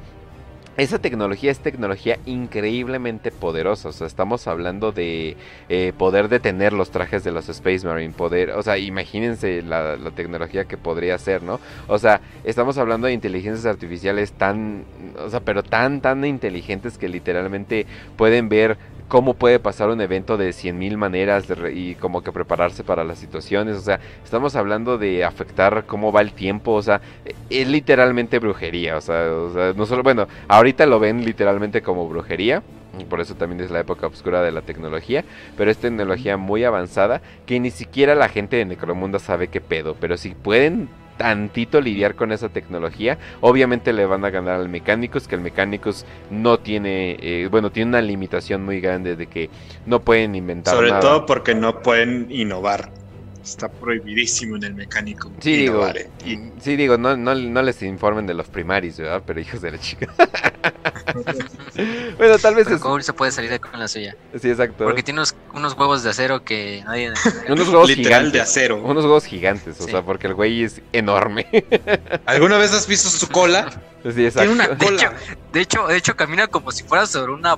esa 0.81 0.99
tecnología 0.99 1.51
es 1.51 1.59
tecnología 1.61 2.19
increíblemente 2.25 3.31
poderosa. 3.31 3.91
O 3.91 3.93
sea, 3.93 4.07
estamos 4.07 4.47
hablando 4.47 4.93
de 4.93 5.37
eh, 5.69 5.93
poder 5.97 6.31
detener 6.31 6.73
los 6.73 6.91
trajes 6.91 7.23
de 7.23 7.33
los 7.33 7.51
Space 7.51 7.87
Marine. 7.87 8.15
Poder, 8.15 8.53
o 8.53 8.63
sea, 8.63 8.79
imagínense 8.79 9.61
la, 9.61 9.99
la 9.99 10.11
tecnología 10.11 10.65
que 10.65 10.79
podría 10.79 11.19
ser, 11.19 11.43
¿no? 11.43 11.61
O 11.87 11.99
sea, 11.99 12.23
estamos 12.45 12.79
hablando 12.79 13.09
de 13.09 13.13
inteligencias 13.13 13.67
artificiales 13.67 14.33
tan, 14.33 14.85
o 15.19 15.29
sea, 15.29 15.41
pero 15.41 15.63
tan, 15.63 16.01
tan 16.01 16.25
inteligentes 16.25 16.97
que 16.97 17.11
literalmente 17.11 17.87
pueden 18.17 18.49
ver 18.49 18.79
cómo 19.11 19.35
puede 19.35 19.59
pasar 19.59 19.89
un 19.89 20.01
evento 20.01 20.37
de 20.37 20.53
100.000 20.53 20.97
maneras 20.97 21.49
de 21.49 21.73
y 21.73 21.97
como 21.97 22.23
que 22.23 22.31
prepararse 22.31 22.85
para 22.85 23.03
las 23.03 23.19
situaciones. 23.19 23.77
O 23.77 23.81
sea, 23.81 23.99
estamos 24.23 24.55
hablando 24.55 24.99
de 24.99 25.25
afectar 25.25 25.85
cómo 25.85 26.13
va 26.13 26.21
el 26.21 26.33
tiempo. 26.33 26.75
O 26.75 26.81
sea, 26.81 27.01
e- 27.25 27.35
es 27.51 27.67
literalmente 27.67 28.39
brujería. 28.39 28.97
O 28.97 29.01
sea, 29.01 29.33
o 29.33 29.53
sea, 29.53 29.73
no 29.75 29.85
solo, 29.85 30.05
bueno, 30.05 30.29
ahorita 30.47 30.87
lo 30.87 31.01
ven 31.01 31.25
literalmente 31.25 31.83
como 31.83 32.09
brujería. 32.09 32.63
Por 33.09 33.21
eso 33.21 33.35
también 33.35 33.61
es 33.61 33.73
la 33.73 33.81
época 33.81 34.07
oscura 34.07 34.43
de 34.43 34.53
la 34.53 34.63
tecnología. 34.63 35.25
Pero 35.57 35.73
es 35.73 35.79
tecnología 35.79 36.37
muy 36.37 36.63
avanzada 36.63 37.21
que 37.47 37.59
ni 37.59 37.73
siquiera 37.73 38.15
la 38.15 38.29
gente 38.29 38.57
de 38.57 38.65
Necromunda 38.65 39.19
sabe 39.19 39.49
qué 39.49 39.61
pedo. 39.61 39.97
Pero 39.99 40.17
si 40.19 40.37
pueden 40.37 40.89
tantito 41.21 41.83
lidiar 41.83 42.15
con 42.15 42.33
esa 42.33 42.49
tecnología, 42.49 43.19
obviamente 43.43 43.93
le 43.93 44.07
van 44.07 44.25
a 44.25 44.31
ganar 44.31 44.59
al 44.59 44.71
Mechanicus, 44.71 45.29
que 45.29 45.35
el 45.35 45.43
Mechanicus 45.43 46.07
no 46.31 46.59
tiene, 46.59 47.19
eh, 47.21 47.47
bueno, 47.51 47.71
tiene 47.71 47.91
una 47.91 48.01
limitación 48.01 48.65
muy 48.65 48.81
grande 48.81 49.17
de 49.17 49.27
que 49.27 49.51
no 49.85 50.01
pueden 50.01 50.35
inventar 50.35 50.75
Sobre 50.75 50.89
nada. 50.89 51.01
todo 51.03 51.27
porque 51.27 51.55
no 51.55 51.83
pueden 51.83 52.29
innovar. 52.31 52.91
Está 53.43 53.69
prohibidísimo 53.69 54.57
en 54.57 54.65
el 54.65 54.75
mecánico. 54.75 55.31
Sí, 55.41 55.57
digo, 55.57 55.87
eh. 55.89 56.11
Y- 56.27 56.39
sí, 56.61 56.77
digo, 56.77 56.99
no, 56.99 57.17
no, 57.17 57.35
no 57.35 57.63
les 57.63 57.81
informen 57.83 58.27
de 58.27 58.35
los 58.35 58.49
primaris, 58.49 58.99
¿verdad? 58.99 59.23
Pero 59.27 59.41
hijos 59.41 59.63
de 59.63 59.71
la 59.71 59.79
chica. 59.79 60.13
bueno, 62.19 62.39
tal 62.39 62.55
vez 62.55 62.65
Pero 62.65 62.77
es... 62.77 62.83
Cole 62.83 63.03
se 63.03 63.13
puede 63.13 63.33
salir 63.33 63.59
con 63.61 63.79
la 63.79 63.89
suya. 63.89 64.17
Sí, 64.41 64.51
exacto. 64.51 64.85
Porque 64.85 65.03
tiene 65.03 65.21
unos, 65.21 65.35
unos 65.55 65.75
huevos 65.75 66.03
de 66.03 66.11
acero 66.11 66.45
que 66.45 66.83
nadie. 66.85 67.13
Unos 67.49 67.69
huevos 67.69 67.89
literal 67.89 68.27
gigantes. 68.27 68.33
de 68.33 68.41
acero. 68.41 68.83
Unos 68.83 69.05
huevos 69.05 69.25
gigantes, 69.25 69.81
o 69.81 69.85
Sí. 69.85 69.91
sea, 69.91 70.03
porque 70.03 70.27
el 70.27 70.35
güey 70.35 70.63
es 70.65 70.81
enorme. 70.93 71.47
¿Alguna 72.27 72.59
vez 72.59 72.73
has 72.73 72.87
visto 72.87 73.09
su 73.09 73.29
cola? 73.29 73.71
sí, 74.03 74.25
exacto. 74.25 74.51
Tiene 74.51 74.53
una 74.53 74.69
De 74.69 74.77
cola. 74.85 74.97
hecho, 74.97 75.11
de 75.53 75.61
hecho, 75.61 75.87
de 75.87 75.97
hecho 75.97 76.17
camina 76.17 76.47
como 76.47 76.71
si 76.73 76.85
fuera 76.85 77.07
sobre 77.07 77.33
una. 77.33 77.57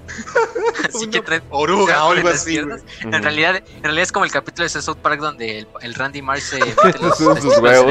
Así 0.89 1.09
que 1.09 1.21
trae. 1.21 1.43
oruga 1.51 2.05
o 2.05 2.13
algo 2.13 2.29
así. 2.29 2.59
En 2.59 3.23
realidad, 3.23 3.57
en 3.77 3.83
realidad 3.83 4.03
es 4.03 4.13
como 4.13 4.25
el 4.25 4.31
capítulo 4.31 4.63
de 4.65 4.69
ese 4.69 4.83
South 4.83 4.97
Park 5.03 5.21
donde 5.21 5.59
el, 5.59 5.67
el 5.81 5.95
Randy 5.95 6.23
Marsh 6.23 6.43
se 6.43 6.59
mete 6.85 6.99
los, 7.01 7.21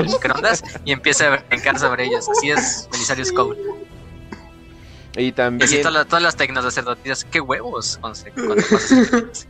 microondas 0.10 0.64
y 0.86 0.92
empieza 0.92 1.34
a 1.34 1.38
brincar 1.50 1.78
sobre 1.80 2.06
ellos. 2.06 2.28
Así 2.30 2.52
es 2.52 2.88
Belisario 2.92 3.26
Cole. 3.36 3.60
Y 5.18 5.24
Y 5.26 5.32
también... 5.34 5.68
así 5.68 5.78
todas, 5.80 5.94
las- 5.94 6.08
todas 6.08 6.24
las 6.24 6.36
tecnos 6.36 6.64
sacerdotisas. 6.64 7.26
¡Qué 7.26 7.42
huevos! 7.42 8.00
Pasas- 8.02 8.26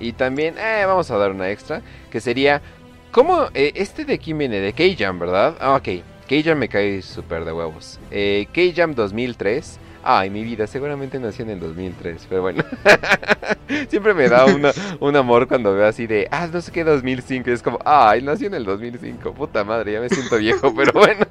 Y 0.00 0.12
también, 0.12 0.54
eh, 0.58 0.84
vamos 0.86 1.10
a 1.10 1.16
dar 1.16 1.32
una 1.32 1.50
extra, 1.50 1.82
que 2.10 2.20
sería, 2.20 2.62
¿cómo? 3.10 3.48
eh, 3.52 3.72
este 3.74 4.04
de 4.04 4.14
aquí 4.14 4.32
viene 4.32 4.60
de 4.60 4.72
K-Jam, 4.72 5.18
¿verdad? 5.18 5.56
Ah, 5.60 5.74
ok, 5.74 5.88
K-Jam 6.28 6.56
me 6.56 6.68
cae 6.68 7.02
súper 7.02 7.44
de 7.44 7.52
huevos. 7.52 7.98
Eh, 8.12 8.46
K-Jam 8.54 8.94
2003, 8.94 9.78
ay, 10.02 10.30
mi 10.30 10.42
vida, 10.44 10.66
seguramente 10.66 11.18
nació 11.18 11.44
en 11.44 11.50
el 11.50 11.60
2003, 11.60 12.26
pero 12.28 12.42
bueno. 12.42 12.64
Siempre 13.88 14.14
me 14.14 14.28
da 14.28 14.46
una- 14.46 14.72
un 15.00 15.16
amor 15.16 15.46
cuando 15.48 15.74
veo 15.74 15.86
así 15.86 16.06
de, 16.06 16.26
ah, 16.30 16.48
no 16.52 16.60
sé 16.60 16.72
qué 16.72 16.84
2005, 16.84 17.50
y 17.50 17.52
es 17.52 17.62
como, 17.62 17.78
ay, 17.84 18.22
nació 18.22 18.46
en 18.46 18.54
el 18.54 18.64
2005, 18.64 19.34
puta 19.34 19.64
madre, 19.64 19.92
ya 19.92 20.00
me 20.00 20.08
siento 20.08 20.36
viejo, 20.38 20.72
pero 20.76 20.92
bueno. 20.92 21.26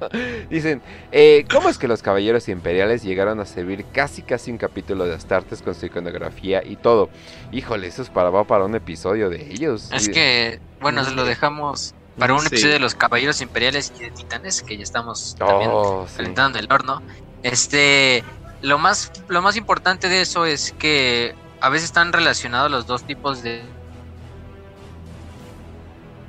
Dicen, 0.48 0.80
eh, 1.12 1.44
¿cómo 1.50 1.68
es 1.68 1.78
que 1.78 1.88
los 1.88 2.02
caballeros 2.02 2.48
imperiales 2.48 3.02
llegaron 3.02 3.40
a 3.40 3.44
servir 3.44 3.84
casi 3.92 4.22
casi 4.22 4.50
un 4.50 4.58
capítulo 4.58 5.04
de 5.04 5.14
Astartes 5.14 5.62
con 5.62 5.74
su 5.74 5.86
iconografía 5.86 6.62
y 6.64 6.76
todo? 6.76 7.10
Híjole, 7.52 7.86
eso 7.88 8.02
es 8.02 8.10
para, 8.10 8.30
va 8.30 8.44
para 8.44 8.64
un 8.64 8.74
episodio 8.74 9.30
de 9.30 9.42
ellos. 9.52 9.90
Es 9.92 10.08
Y- 10.08 10.12
que, 10.12 10.60
bueno, 10.80 11.04
se 11.04 11.12
lo 11.12 11.24
dejamos 11.24 11.94
para 12.18 12.34
un 12.34 12.40
Sí. 12.40 12.46
episodio 12.48 12.74
de 12.74 12.80
los 12.80 12.94
Caballeros 12.94 13.40
Imperiales 13.40 13.92
y 13.98 14.02
de 14.04 14.10
Titanes, 14.10 14.62
que 14.62 14.76
ya 14.76 14.82
estamos 14.82 15.34
también 15.38 15.70
Oh, 15.72 16.06
sí. 16.08 16.16
calentando 16.18 16.58
el 16.58 16.66
horno. 16.70 17.02
Este, 17.42 18.24
lo 18.60 18.78
más, 18.78 19.10
lo 19.28 19.42
más 19.42 19.56
importante 19.56 20.08
de 20.08 20.22
eso 20.22 20.46
es 20.46 20.72
que 20.78 21.36
a 21.60 21.68
veces 21.70 21.86
están 21.86 22.12
relacionados 22.12 22.70
los 22.70 22.86
dos 22.86 23.04
tipos 23.04 23.42
de, 23.42 23.76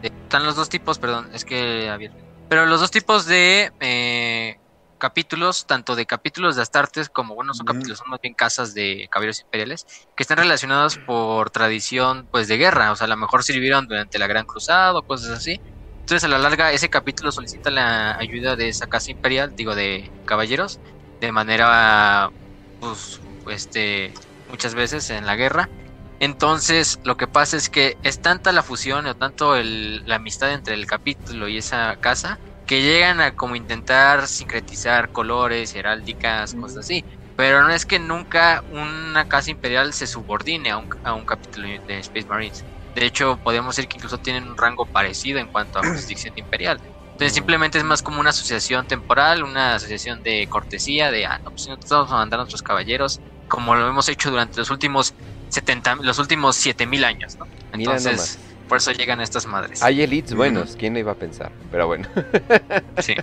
de- 0.01 0.09
están 0.23 0.45
los 0.45 0.55
dos 0.55 0.69
tipos, 0.69 0.99
perdón, 0.99 1.29
es 1.33 1.45
que 1.45 1.89
abierto. 1.89 2.17
Pero 2.47 2.65
los 2.65 2.79
dos 2.81 2.91
tipos 2.91 3.25
de 3.27 3.71
eh, 3.79 4.57
capítulos, 4.97 5.65
tanto 5.67 5.95
de 5.95 6.05
capítulos 6.05 6.55
de 6.55 6.63
Astartes 6.63 7.09
como, 7.09 7.35
bueno, 7.35 7.53
son 7.53 7.65
capítulos, 7.65 7.99
son 7.99 8.09
más 8.09 8.19
bien 8.21 8.35
casas 8.35 8.73
de 8.73 9.07
caballeros 9.11 9.41
imperiales, 9.41 9.85
que 10.15 10.23
están 10.23 10.37
relacionados 10.39 10.97
por 10.99 11.51
tradición, 11.51 12.27
pues, 12.31 12.47
de 12.47 12.57
guerra. 12.57 12.91
O 12.91 12.95
sea, 12.95 13.05
a 13.05 13.09
lo 13.09 13.17
mejor 13.17 13.43
sirvieron 13.43 13.87
durante 13.87 14.19
la 14.19 14.27
Gran 14.27 14.45
Cruzada 14.45 14.93
o 14.97 15.03
cosas 15.03 15.31
así. 15.31 15.61
Entonces, 16.01 16.25
a 16.25 16.29
la 16.29 16.39
larga, 16.39 16.73
ese 16.73 16.89
capítulo 16.89 17.31
solicita 17.31 17.71
la 17.71 18.17
ayuda 18.17 18.55
de 18.55 18.69
esa 18.69 18.87
casa 18.87 19.11
imperial, 19.11 19.53
digo, 19.55 19.75
de 19.75 20.11
caballeros, 20.25 20.81
de 21.19 21.31
manera, 21.31 22.31
pues, 22.79 23.19
este, 23.47 24.13
muchas 24.47 24.75
veces 24.75 25.09
en 25.09 25.25
la 25.25 25.35
guerra. 25.35 25.71
Entonces, 26.19 26.99
lo 27.03 27.15
que 27.17 27.27
pasa 27.27 27.55
es 27.57 27.69
que 27.69 27.97
es 28.03 28.19
tanta 28.21 28.51
la 28.51 28.63
fusión 28.63 29.05
o 29.07 29.15
tanto 29.15 29.55
el- 29.55 30.01
la 30.05 30.15
amistad 30.15 30.53
entre 30.53 30.73
el 30.73 30.85
capítulo 30.85 31.47
y 31.47 31.57
esa 31.57 31.95
casa 31.97 32.39
que 32.65 32.81
llegan 32.81 33.21
a 33.21 33.31
como 33.31 33.55
intentar 33.55 34.27
sincretizar 34.27 35.11
colores, 35.11 35.73
heráldicas, 35.75 36.53
cosas 36.55 36.79
así. 36.81 37.05
Pero 37.35 37.63
no 37.63 37.69
es 37.71 37.85
que 37.85 37.99
nunca 37.99 38.61
una 38.67 39.25
casa 39.25 39.49
imperial 39.51 39.93
se 39.93 40.07
subordine 40.07 40.71
a 40.71 40.77
un, 40.77 40.89
a 41.03 41.13
un 41.13 41.25
capítulo 41.25 41.67
de 41.85 41.99
Space 41.99 42.25
Marines. 42.29 42.65
De 42.93 43.05
hecho, 43.05 43.39
podemos 43.43 43.75
decir 43.75 43.87
que 43.87 43.97
incluso 43.97 44.17
tienen 44.19 44.45
un 44.49 44.57
rango 44.57 44.87
parecido 44.87 45.39
en 45.39 45.47
cuanto 45.47 45.79
a 45.79 45.83
jurisdicción 45.85 46.33
imperial. 46.37 46.79
Entonces, 47.19 47.33
simplemente 47.35 47.77
es 47.77 47.83
más 47.83 48.01
como 48.01 48.21
una 48.21 48.29
asociación 48.29 48.87
temporal, 48.87 49.43
una 49.43 49.75
asociación 49.75 50.23
de 50.23 50.47
cortesía, 50.47 51.11
de, 51.11 51.25
ah, 51.25 51.37
no, 51.43 51.51
pues 51.51 51.67
nosotros 51.67 51.89
vamos 51.89 52.11
a 52.13 52.15
mandar 52.15 52.39
a 52.39 52.43
nuestros 52.43 52.61
caballeros, 52.61 53.19
como 53.49 53.75
lo 53.75 53.89
hemos 53.89 54.07
hecho 54.07 54.31
durante 54.31 54.57
los 54.61 54.69
últimos 54.69 55.13
70, 55.49 55.95
los 55.95 56.17
últimos 56.17 56.55
7000 56.55 57.03
años, 57.03 57.35
¿no? 57.37 57.45
Entonces, 57.73 58.39
Por 58.69 58.77
eso 58.77 58.93
llegan 58.93 59.19
estas 59.19 59.47
madres. 59.47 59.81
Hay 59.83 60.01
elites 60.01 60.33
buenos, 60.33 60.77
¿quién 60.77 60.93
lo 60.93 60.99
iba 60.99 61.11
a 61.11 61.15
pensar? 61.15 61.51
Pero 61.69 61.87
bueno. 61.87 62.07
Sí. 62.99 63.15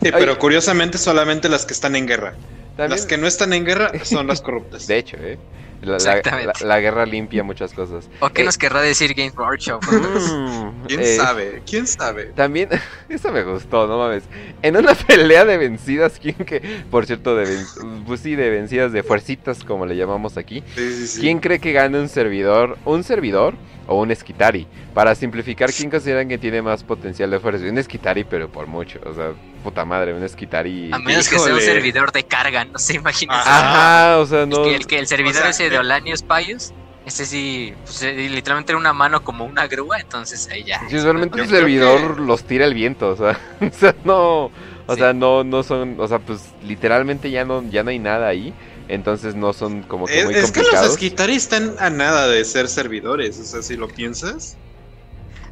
Sí, 0.00 0.10
pero 0.12 0.38
curiosamente 0.38 0.96
solamente 0.96 1.48
las 1.50 1.66
que 1.66 1.74
están 1.74 1.96
en 1.96 2.06
guerra. 2.06 2.36
También- 2.76 2.90
Las 2.90 3.04
que 3.06 3.18
no 3.18 3.26
están 3.26 3.52
en 3.52 3.66
guerra 3.66 3.92
son 4.04 4.26
las 4.26 4.40
corruptas. 4.40 4.86
De 4.86 4.96
hecho, 4.96 5.16
¿eh? 5.18 5.38
La, 5.82 5.96
Exactamente. 5.96 6.52
la- 6.60 6.66
la 6.66 6.80
guerra 6.80 7.04
limpia 7.06 7.42
muchas 7.42 7.74
cosas. 7.74 8.08
¿O 8.20 8.28
qué 8.30 8.42
Eh, 8.42 8.44
nos 8.44 8.56
querrá 8.56 8.80
decir 8.82 9.14
Game 9.14 9.32
Workshop? 9.36 9.82
mm, 9.90 10.86
¿Quién 10.86 11.00
eh, 11.00 11.16
sabe? 11.16 11.62
¿Quién 11.68 11.86
sabe? 11.88 12.26
También, 12.36 12.68
eso 13.08 13.32
me 13.32 13.42
gustó, 13.42 13.86
no 13.88 13.98
mames. 13.98 14.22
En 14.62 14.76
una 14.76 14.94
pelea 15.06 15.44
de 15.44 15.58
vencidas, 15.58 16.18
¿quién 16.22 16.36
que, 16.36 16.60
por 16.90 17.06
cierto, 17.06 17.34
de, 17.34 17.44
ven- 17.46 18.04
pues 18.04 18.20
sí, 18.20 18.36
de 18.36 18.48
vencidas, 18.50 18.92
de 18.92 19.02
fuercitas, 19.02 19.64
como 19.64 19.84
le 19.84 19.96
llamamos 19.96 20.36
aquí, 20.36 20.62
Sí, 20.76 20.92
sí, 20.94 21.06
sí. 21.08 21.20
¿quién 21.20 21.40
cree 21.40 21.58
que 21.58 21.72
gane 21.72 21.98
un 21.98 22.08
servidor, 22.08 22.78
un 22.84 23.02
servidor 23.02 23.54
o 23.88 24.00
un 24.00 24.10
esquitari? 24.12 24.68
Para 24.94 25.14
simplificar, 25.16 25.72
¿quién 25.72 25.90
consideran 25.90 26.28
que 26.28 26.38
tiene 26.38 26.62
más 26.62 26.84
potencial 26.84 27.30
de 27.30 27.40
fuerza? 27.40 27.64
Un 27.66 27.78
esquitari, 27.78 28.22
pero 28.24 28.48
por 28.48 28.66
mucho, 28.68 29.00
o 29.04 29.14
sea, 29.14 29.32
puta 29.62 29.84
madre, 29.84 30.12
un 30.14 30.22
esquitari. 30.22 30.90
A 30.92 30.98
menos 30.98 31.28
que 31.28 31.38
sea 31.38 31.54
un 31.54 31.60
servidor 31.60 32.12
de 32.12 32.24
carga, 32.24 32.64
no 32.64 32.78
sé, 32.78 32.94
imagínense. 32.96 33.48
Ajá, 33.48 34.18
o 34.18 34.26
sea, 34.26 34.42
El 34.42 34.48
no. 34.50 34.62
que, 34.64 34.74
el, 34.76 34.86
que 34.86 34.98
el 34.98 35.06
servidor 35.06 35.36
o 35.36 35.40
sea, 35.42 35.50
ese 35.50 35.70
de 35.70 35.78
Olanius 35.78 36.22
Pius, 36.22 36.72
ese 37.06 37.26
sí, 37.26 37.74
pues, 37.84 38.02
eh, 38.02 38.12
literalmente 38.30 38.72
era 38.72 38.78
una 38.78 38.92
mano 38.92 39.24
como 39.24 39.44
una 39.44 39.66
grúa, 39.66 39.98
entonces 39.98 40.48
ahí 40.52 40.64
ya. 40.64 40.80
Sí, 40.88 40.98
realmente 40.98 41.40
un 41.40 41.48
servidor 41.48 42.16
que- 42.16 42.22
los 42.22 42.44
tira 42.44 42.64
el 42.64 42.74
viento, 42.74 43.08
o 43.10 43.16
sea, 43.16 43.38
o 43.60 43.70
sea, 43.72 43.94
no, 44.04 44.44
o 44.46 44.52
Sí. 44.90 44.96
sea, 44.96 45.12
no, 45.12 45.42
no 45.44 45.62
son, 45.62 45.98
o 45.98 46.06
sea, 46.08 46.18
pues 46.18 46.40
literalmente 46.64 47.30
ya 47.30 47.44
no, 47.44 47.62
ya 47.70 47.82
no 47.82 47.90
hay 47.90 47.98
nada 47.98 48.28
ahí, 48.28 48.52
entonces 48.88 49.34
no 49.34 49.52
son 49.52 49.82
como 49.82 50.06
que 50.06 50.18
Es, 50.20 50.24
muy 50.26 50.34
es 50.34 50.50
que 50.52 50.60
los 50.60 50.68
complicados. 50.68 50.92
esquitari 50.92 51.34
están 51.34 51.74
a 51.78 51.88
nada 51.90 52.28
de 52.28 52.44
ser 52.44 52.68
servidores, 52.68 53.38
o 53.40 53.44
sea, 53.44 53.62
si 53.62 53.76
lo 53.76 53.88
piensas. 53.88 54.56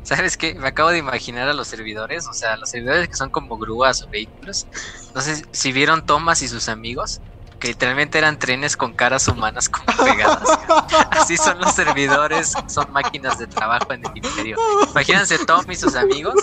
¿Sabes 0.02 0.36
qué? 0.36 0.54
Me 0.54 0.68
acabo 0.68 0.90
de 0.90 0.98
imaginar 0.98 1.48
a 1.48 1.52
los 1.52 1.68
servidores, 1.68 2.26
o 2.26 2.32
sea, 2.32 2.56
los 2.56 2.70
servidores 2.70 3.08
que 3.08 3.16
son 3.16 3.30
como 3.30 3.58
grúas 3.58 4.02
o 4.02 4.08
vehículos. 4.08 4.66
No 5.14 5.20
sé 5.20 5.44
si 5.52 5.72
vieron 5.72 6.04
Thomas 6.04 6.42
y 6.42 6.48
sus 6.48 6.68
amigos, 6.68 7.20
que 7.58 7.68
literalmente 7.68 8.18
eran 8.18 8.38
trenes 8.38 8.76
con 8.76 8.94
caras 8.94 9.28
humanas 9.28 9.68
como 9.68 9.86
pegadas. 10.04 10.42
Así 11.10 11.36
son 11.36 11.60
los 11.60 11.74
servidores, 11.74 12.52
son 12.68 12.90
máquinas 12.90 13.38
de 13.38 13.46
trabajo 13.46 13.92
en 13.92 14.00
el 14.04 14.12
imperio. 14.14 14.56
Imagínense 14.90 15.38
Tom 15.44 15.70
y 15.70 15.76
sus 15.76 15.94
amigos, 15.94 16.34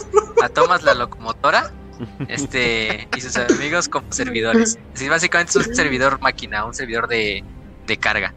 a 0.42 0.50
Thomas 0.50 0.84
la 0.84 0.94
locomotora, 0.94 1.74
este, 2.28 3.08
y 3.16 3.22
sus 3.22 3.36
amigos 3.38 3.90
como 3.90 4.06
servidores. 4.12 4.78
Así 4.94 5.10
básicamente 5.10 5.60
es 5.60 5.68
un 5.68 5.76
servidor 5.76 6.22
máquina, 6.22 6.66
un 6.66 6.74
servidor 6.76 7.08
de, 7.08 7.44
de 7.88 7.98
carga. 7.98 8.36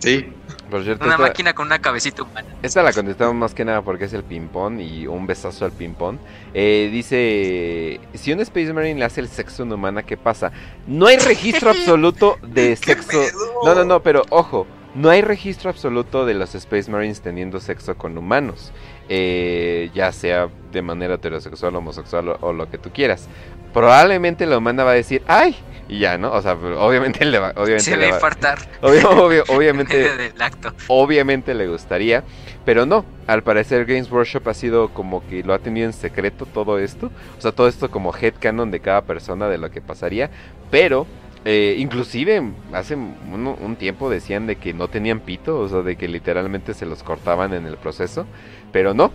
Sí. 0.00 0.39
Por 0.70 0.84
cierto, 0.84 1.04
Una 1.04 1.14
esta, 1.14 1.26
máquina 1.26 1.52
con 1.52 1.66
una 1.66 1.80
cabecita 1.80 2.22
humana. 2.22 2.46
esta 2.62 2.82
la 2.82 2.92
contestamos 2.92 3.34
más 3.34 3.54
que 3.54 3.64
nada 3.64 3.82
porque 3.82 4.04
es 4.04 4.12
el 4.12 4.22
ping-pong 4.22 4.80
y 4.80 5.06
un 5.06 5.26
besazo 5.26 5.64
al 5.64 5.72
ping-pong. 5.72 6.18
Eh, 6.54 6.88
dice, 6.92 8.00
si 8.14 8.32
un 8.32 8.40
Space 8.40 8.72
Marine 8.72 8.98
le 8.98 9.04
hace 9.04 9.20
el 9.20 9.28
sexo 9.28 9.62
a 9.62 9.66
una 9.66 9.74
humana, 9.74 10.02
¿qué 10.04 10.16
pasa? 10.16 10.52
No 10.86 11.06
hay 11.06 11.18
registro 11.18 11.70
absoluto 11.72 12.38
de 12.42 12.70
¿Qué 12.80 12.94
sexo. 12.94 13.08
pedo? 13.10 13.32
No, 13.64 13.74
no, 13.74 13.84
no, 13.84 14.02
pero 14.02 14.22
ojo, 14.30 14.66
no 14.94 15.10
hay 15.10 15.22
registro 15.22 15.70
absoluto 15.70 16.24
de 16.24 16.34
los 16.34 16.54
Space 16.54 16.90
Marines 16.90 17.20
teniendo 17.20 17.60
sexo 17.60 17.96
con 17.96 18.16
humanos, 18.16 18.72
eh, 19.08 19.90
ya 19.94 20.12
sea 20.12 20.48
de 20.72 20.82
manera 20.82 21.14
heterosexual, 21.14 21.74
homosexual 21.76 22.28
o, 22.28 22.38
o 22.40 22.52
lo 22.52 22.70
que 22.70 22.78
tú 22.78 22.90
quieras. 22.90 23.28
Probablemente 23.72 24.46
la 24.46 24.58
humana 24.58 24.84
va 24.84 24.92
a 24.92 24.94
decir, 24.94 25.22
¡ay! 25.26 25.56
Y 25.92 25.98
ya, 25.98 26.16
¿no? 26.18 26.32
O 26.32 26.40
sea, 26.40 26.52
obviamente 26.54 27.24
le 27.26 27.38
va, 27.40 27.48
obviamente 27.56 27.80
Se 27.82 27.96
le 27.96 28.08
va- 28.10 28.14
infartar 28.14 28.58
obvio- 28.80 29.10
obvio- 29.10 29.44
en 29.48 29.56
obviamente, 29.56 30.32
acto. 30.38 30.72
obviamente 30.86 31.52
le 31.52 31.66
gustaría, 31.66 32.22
pero 32.64 32.86
no. 32.86 33.04
Al 33.26 33.42
parecer 33.42 33.86
Games 33.86 34.10
Workshop 34.10 34.48
ha 34.48 34.54
sido 34.54 34.88
como 34.90 35.26
que 35.26 35.42
lo 35.42 35.52
ha 35.52 35.58
tenido 35.58 35.86
en 35.86 35.92
secreto 35.92 36.46
todo 36.46 36.78
esto, 36.78 37.10
o 37.36 37.40
sea, 37.40 37.50
todo 37.52 37.66
esto 37.66 37.90
como 37.90 38.14
headcanon 38.16 38.70
de 38.70 38.78
cada 38.80 39.02
persona 39.02 39.48
de 39.48 39.58
lo 39.58 39.70
que 39.72 39.80
pasaría, 39.80 40.30
pero 40.70 41.06
eh, 41.44 41.74
inclusive 41.78 42.42
hace 42.72 42.94
un, 42.94 43.56
un 43.60 43.76
tiempo 43.76 44.10
decían 44.10 44.46
de 44.46 44.56
que 44.56 44.72
no 44.74 44.88
tenían 44.88 45.20
pito, 45.20 45.58
o 45.58 45.68
sea, 45.68 45.80
de 45.82 45.96
que 45.96 46.06
literalmente 46.06 46.72
se 46.74 46.86
los 46.86 47.02
cortaban 47.02 47.52
en 47.54 47.66
el 47.66 47.76
proceso, 47.78 48.26
pero 48.72 48.94
no. 48.94 49.10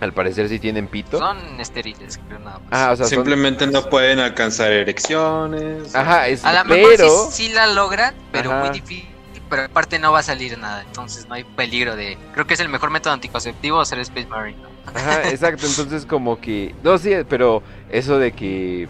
Al 0.00 0.12
parecer 0.12 0.48
sí 0.48 0.58
tienen 0.58 0.88
pito. 0.88 1.18
Son 1.18 1.38
estériles, 1.60 2.18
creo 2.26 2.38
nada 2.40 2.58
más. 2.58 2.68
Ah, 2.70 2.90
o 2.92 2.96
sea, 2.96 3.06
son- 3.06 3.16
Simplemente 3.16 3.66
no 3.66 3.88
pueden 3.88 4.18
alcanzar 4.18 4.72
erecciones. 4.72 5.94
Ajá, 5.94 6.28
es, 6.28 6.44
a 6.44 6.52
lo 6.52 6.68
pero 6.68 7.04
mejor 7.04 7.30
sí, 7.32 7.46
sí 7.46 7.52
la 7.52 7.66
logran, 7.68 8.14
pero 8.32 8.50
Ajá. 8.50 8.60
muy 8.60 8.70
difícil. 8.70 9.08
Pero 9.48 9.62
aparte 9.62 9.98
no 9.98 10.10
va 10.10 10.20
a 10.20 10.22
salir 10.22 10.58
nada, 10.58 10.82
entonces 10.82 11.28
no 11.28 11.34
hay 11.34 11.44
peligro 11.44 11.96
de. 11.96 12.18
Creo 12.32 12.46
que 12.46 12.54
es 12.54 12.60
el 12.60 12.68
mejor 12.68 12.90
método 12.90 13.12
anticonceptivo 13.12 13.84
ser 13.84 13.98
Space 14.00 14.26
Marine. 14.26 14.58
¿no? 14.60 14.68
Ajá, 14.98 15.28
exacto, 15.30 15.66
entonces 15.66 16.06
como 16.06 16.40
que... 16.40 16.74
No, 16.82 16.98
sí, 16.98 17.12
pero 17.28 17.62
eso 17.90 18.18
de 18.18 18.32
que... 18.32 18.88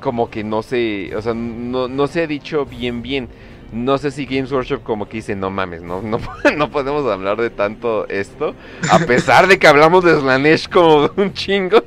Como 0.00 0.30
que 0.30 0.44
no 0.44 0.62
se... 0.62 1.14
O 1.16 1.22
sea, 1.22 1.34
no, 1.34 1.88
no 1.88 2.06
se 2.06 2.22
ha 2.22 2.26
dicho 2.26 2.64
bien 2.66 3.02
bien. 3.02 3.28
No 3.72 3.98
sé 3.98 4.10
si 4.10 4.26
Games 4.26 4.52
Workshop 4.52 4.82
como 4.82 5.08
que 5.08 5.18
dice, 5.18 5.34
no 5.34 5.50
mames, 5.50 5.82
no, 5.82 6.00
no, 6.00 6.20
no 6.56 6.70
podemos 6.70 7.10
hablar 7.10 7.40
de 7.40 7.50
tanto 7.50 8.08
esto. 8.08 8.54
A 8.90 9.00
pesar 9.00 9.48
de 9.48 9.58
que 9.58 9.66
hablamos 9.66 10.04
de 10.04 10.18
Slanesh 10.18 10.68
como 10.68 11.10
un 11.16 11.32
chingo. 11.32 11.82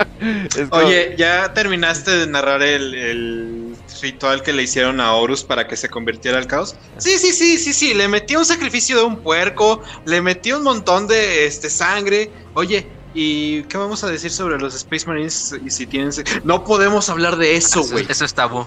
Oye, 0.70 1.14
¿ya 1.18 1.52
terminaste 1.52 2.10
de 2.10 2.26
narrar 2.26 2.62
el, 2.62 2.94
el 2.94 3.76
ritual 4.00 4.42
que 4.42 4.52
le 4.52 4.62
hicieron 4.62 5.00
a 5.00 5.12
Horus 5.14 5.44
para 5.44 5.66
que 5.66 5.76
se 5.76 5.88
convirtiera 5.88 6.38
al 6.38 6.46
caos? 6.46 6.76
Sí, 6.98 7.18
sí, 7.18 7.32
sí, 7.32 7.58
sí, 7.58 7.72
sí. 7.72 7.94
Le 7.94 8.08
metió 8.08 8.38
un 8.38 8.44
sacrificio 8.44 8.96
de 8.96 9.04
un 9.04 9.16
puerco, 9.16 9.82
le 10.04 10.20
metió 10.20 10.58
un 10.58 10.64
montón 10.64 11.06
de 11.06 11.46
este 11.46 11.70
sangre. 11.70 12.30
Oye, 12.54 12.86
¿y 13.16 13.62
qué 13.64 13.78
vamos 13.78 14.04
a 14.04 14.08
decir 14.10 14.30
sobre 14.30 14.58
los 14.58 14.74
Space 14.74 15.06
Marines 15.08 15.54
y 15.64 15.70
si 15.70 15.86
tienen 15.86 16.12
se- 16.12 16.24
No 16.44 16.62
podemos 16.64 17.08
hablar 17.08 17.36
de 17.36 17.56
eso, 17.56 17.80
Eso, 17.80 17.92
güey. 17.92 18.06
eso 18.08 18.24
es 18.24 18.34
tabú. 18.34 18.66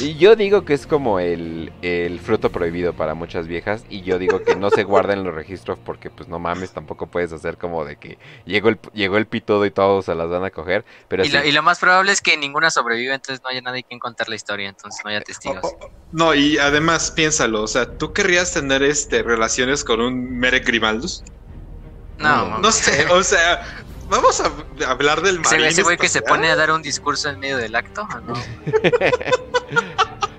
Y 0.00 0.16
yo 0.16 0.36
digo 0.36 0.64
que 0.64 0.74
es 0.74 0.86
como 0.86 1.18
el, 1.18 1.72
el 1.82 2.20
fruto 2.20 2.50
prohibido 2.50 2.92
para 2.92 3.14
muchas 3.14 3.46
viejas 3.48 3.84
y 3.88 4.02
yo 4.02 4.18
digo 4.18 4.42
que 4.42 4.54
no 4.56 4.70
se 4.70 4.84
guarda 4.84 5.12
en 5.14 5.24
los 5.24 5.34
registros 5.34 5.78
porque 5.84 6.10
pues 6.10 6.28
no 6.28 6.38
mames, 6.38 6.72
tampoco 6.72 7.06
puedes 7.06 7.32
hacer 7.32 7.56
como 7.58 7.84
de 7.84 7.96
que 7.96 8.18
llegó 8.44 8.68
el, 8.68 8.78
llegó 8.92 9.16
el 9.16 9.26
pitudo 9.26 9.64
y 9.66 9.70
todos 9.70 10.04
se 10.04 10.14
las 10.14 10.28
van 10.28 10.44
a 10.44 10.50
coger, 10.50 10.84
pero 11.08 11.24
Y, 11.24 11.28
sí- 11.28 11.32
lo, 11.36 11.44
y 11.44 11.52
lo 11.52 11.62
más 11.62 11.78
probable 11.78 12.12
es 12.12 12.20
que 12.20 12.36
ninguna 12.36 12.70
sobrevive, 12.70 13.14
entonces 13.14 13.40
no 13.42 13.50
haya 13.50 13.60
nadie 13.60 13.82
quien 13.84 13.98
contar 13.98 14.28
la 14.28 14.36
historia, 14.36 14.68
entonces 14.68 15.00
no 15.04 15.10
haya 15.10 15.20
testigos. 15.20 15.60
Oh, 15.62 15.78
oh, 15.80 15.88
No, 16.10 16.34
y 16.34 16.58
además 16.58 17.10
piénsalo, 17.10 17.62
o 17.62 17.66
sea, 17.68 17.86
¿tú 17.96 18.12
querrías 18.12 18.52
tener 18.52 18.82
este 18.82 19.22
relaciones 19.22 19.84
con 19.84 20.00
un 20.00 20.38
Merek 20.38 20.66
Grimaldus? 20.66 21.24
No, 22.22 22.58
no, 22.58 22.72
sé, 22.72 23.06
o 23.10 23.22
sea, 23.22 23.62
vamos 24.08 24.40
a 24.40 24.50
hablar 24.88 25.20
del 25.22 25.40
Ese, 25.40 25.56
marín 25.56 25.66
ese 25.66 25.82
güey 25.82 25.96
que 25.96 26.08
se 26.08 26.22
pone 26.22 26.50
a 26.50 26.56
dar 26.56 26.70
un 26.70 26.82
discurso 26.82 27.28
en 27.28 27.38
medio 27.40 27.56
del 27.58 27.74
acto, 27.74 28.02
¿o 28.02 28.20
¿no? 28.20 28.34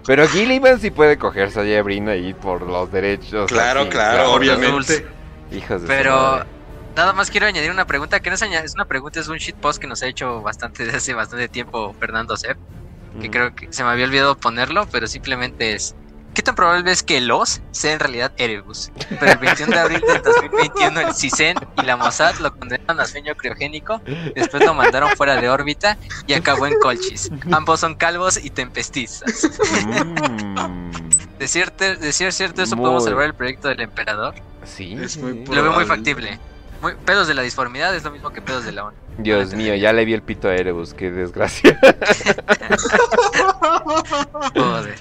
Pero 0.05 0.27
Gilliman 0.27 0.79
sí 0.79 0.91
puede 0.91 1.17
cogerse 1.17 1.61
a 1.61 1.63
Jebrin 1.63 2.09
ahí 2.09 2.33
por 2.33 2.61
los 2.61 2.91
derechos. 2.91 3.49
Claro, 3.49 3.81
así, 3.81 3.89
claro, 3.89 4.33
obviamente. 4.33 5.05
Hijos 5.51 5.81
de 5.81 5.87
su 5.87 5.87
Pero 5.87 6.45
nada 6.95 7.13
más 7.13 7.31
quiero 7.31 7.47
añadir 7.47 7.71
una 7.71 7.85
pregunta 7.85 8.19
que 8.19 8.29
no 8.29 8.35
es, 8.35 8.41
es 8.41 8.75
una 8.75 8.85
pregunta, 8.85 9.19
es 9.21 9.27
un 9.29 9.37
shitpost 9.37 9.79
que 9.79 9.87
nos 9.87 10.03
ha 10.03 10.07
hecho 10.07 10.41
bastante 10.41 10.83
desde 10.83 10.97
hace 10.97 11.13
bastante 11.13 11.47
tiempo 11.47 11.93
Fernando 11.99 12.35
Sepp, 12.35 12.57
que 13.21 13.29
Mm. 13.29 13.31
creo 13.31 13.55
que 13.55 13.67
se 13.71 13.83
me 13.83 13.91
había 13.91 14.05
olvidado 14.05 14.35
ponerlo, 14.35 14.87
pero 14.91 15.07
simplemente 15.07 15.73
es 15.73 15.95
¿Qué 16.33 16.41
tan 16.41 16.55
probable 16.55 16.91
es 16.91 17.03
que 17.03 17.21
los 17.21 17.61
sea 17.71 17.93
en 17.93 17.99
realidad 17.99 18.31
Erebus? 18.37 18.91
Pero 19.19 19.31
el 19.33 19.37
21 19.37 19.71
de 19.71 19.79
abril 19.79 20.01
del 20.07 20.21
2021 20.23 20.99
el 21.01 21.13
CISEN 21.13 21.57
y 21.81 21.85
la 21.85 21.95
Mossad 21.95 22.35
lo 22.39 22.55
condenaron 22.57 22.99
a 22.99 23.05
sueño 23.05 23.35
criogénico, 23.35 24.01
después 24.35 24.65
lo 24.65 24.73
mandaron 24.73 25.09
fuera 25.15 25.39
de 25.39 25.49
órbita 25.49 25.97
y 26.25 26.33
acabó 26.33 26.65
en 26.67 26.79
Colchis. 26.79 27.29
Ambos 27.51 27.79
son 27.81 27.95
calvos 27.95 28.37
y 28.43 28.49
tempestistas. 28.49 29.47
Mm, 29.85 30.91
De 31.37 31.47
cierto, 31.47 31.83
de 31.83 32.13
ser 32.13 32.31
cierto 32.33 32.63
eso 32.63 32.75
Muy- 32.75 32.83
podemos 32.83 33.03
salvar 33.03 33.25
el 33.25 33.33
proyecto 33.33 33.67
del 33.67 33.81
emperador. 33.81 34.35
sí. 34.63 34.97
Es 35.01 35.17
muy 35.17 35.45
Lo 35.45 35.61
veo 35.63 35.73
muy 35.73 35.85
factible. 35.85 36.39
Muy, 36.81 36.95
pedos 37.05 37.27
de 37.29 37.33
la 37.33 37.43
disformidad 37.43 37.95
es 37.95 38.03
lo 38.03 38.11
mismo 38.11 38.31
que 38.31 38.41
pedos 38.41 38.65
de 38.65 38.73
la 38.73 38.85
ONU. 38.85 38.97
Dios 39.19 39.53
mío, 39.53 39.73
ya 39.75 39.93
le 39.93 40.03
vi 40.03 40.13
el 40.13 40.21
pito 40.21 40.49
a 40.49 40.55
Erebus, 40.55 40.93
qué 40.93 41.11
desgracia. 41.11 41.79
Joder. 44.55 44.95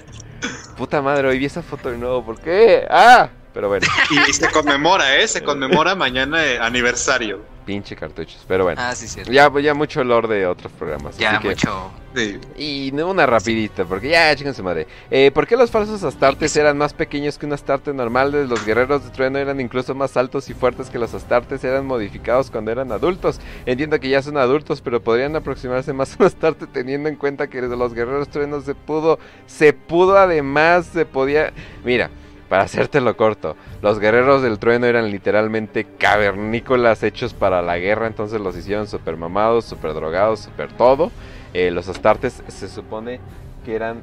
Puta 0.77 1.03
madre, 1.03 1.29
hoy 1.29 1.39
vi 1.39 1.47
esa 1.47 1.62
foto 1.62 1.91
de 1.91 1.99
nuevo, 1.99 2.25
¿por 2.25 2.41
qué? 2.41 2.87
¡Ah! 2.91 3.31
Pero 3.55 3.68
bueno, 3.68 3.86
Y, 4.10 4.18
y 4.31 4.32
se 4.32 4.50
conmemora, 4.50 5.16
¿eh? 5.18 5.28
Se 5.28 5.42
conmemora 5.42 5.94
mañana 5.94 6.44
eh, 6.44 6.58
aniversario. 6.58 7.40
pinche 7.66 7.94
cartuchos. 7.94 8.44
Pero 8.48 8.64
bueno, 8.64 8.81
Ah, 8.82 8.94
sí, 8.94 9.06
cierto. 9.06 9.31
ya, 9.31 9.50
ya 9.60 9.74
mucho 9.74 10.00
olor 10.00 10.26
de 10.26 10.47
otros 10.47 10.72
programas. 10.72 11.16
Ya, 11.18 11.32
así 11.32 11.42
que- 11.42 11.48
mucho. 11.50 11.90
Sí. 12.14 12.39
Y 12.58 12.92
una 13.00 13.24
rapidita, 13.24 13.84
porque 13.86 14.10
ya, 14.10 14.34
chingan 14.36 14.55
su 14.55 14.62
madre. 14.62 14.86
Eh, 15.10 15.31
¿Por 15.32 15.47
qué 15.47 15.56
los 15.56 15.70
falsos 15.70 16.02
astartes 16.02 16.55
eran 16.56 16.76
más 16.76 16.92
pequeños 16.92 17.39
que 17.39 17.47
un 17.47 17.52
astarte 17.55 17.94
normal? 17.94 18.32
Los 18.48 18.66
guerreros 18.66 19.02
de 19.05 19.10
trueno 19.10 19.39
eran 19.39 19.60
incluso 19.60 19.94
más 19.94 20.16
altos 20.18 20.50
y 20.50 20.55
fuertes 20.55 20.90
que 20.90 20.98
los 20.98 21.14
astartes. 21.14 21.62
Eran 21.64 21.86
modificados 21.86 22.50
cuando 22.50 22.70
eran 22.70 22.90
adultos. 22.92 23.40
Entiendo 23.64 23.98
que 24.00 24.08
ya 24.10 24.20
son 24.22 24.36
adultos, 24.36 24.81
pero 24.82 25.02
podrían 25.02 25.36
aproximarse 25.36 25.92
más 25.94 26.12
a 26.12 26.16
un 26.20 26.26
astarte 26.26 26.66
teniendo 26.66 27.08
en 27.08 27.16
cuenta 27.16 27.48
que 27.48 27.62
de 27.62 27.76
los 27.76 27.94
guerreros 27.94 28.28
truenos 28.28 28.64
se 28.64 28.74
pudo, 28.74 29.18
se 29.47 29.72
pudo 29.72 30.18
además, 30.18 30.86
se 30.92 31.06
podía... 31.06 31.52
Mira, 31.84 32.10
para 32.52 32.64
hacértelo 32.64 33.16
corto, 33.16 33.56
los 33.81 33.98
guerreros 33.98 34.42
del 34.42 34.58
trueno 34.58 34.84
eran 34.84 35.10
literalmente 35.10 35.86
cavernícolas 35.86 37.02
hechos 37.02 37.32
para 37.32 37.62
la 37.62 37.78
guerra, 37.78 38.06
entonces 38.06 38.42
los 38.42 38.55
hicieron 38.55 38.86
super 38.86 39.16
mamados, 39.16 39.64
super 39.64 39.94
drogados, 39.94 40.40
super 40.40 40.70
todo. 40.70 41.10
Eh, 41.55 41.70
los 41.70 41.89
astartes 41.89 42.42
se 42.48 42.68
supone 42.68 43.20
que 43.64 43.74
eran 43.74 44.02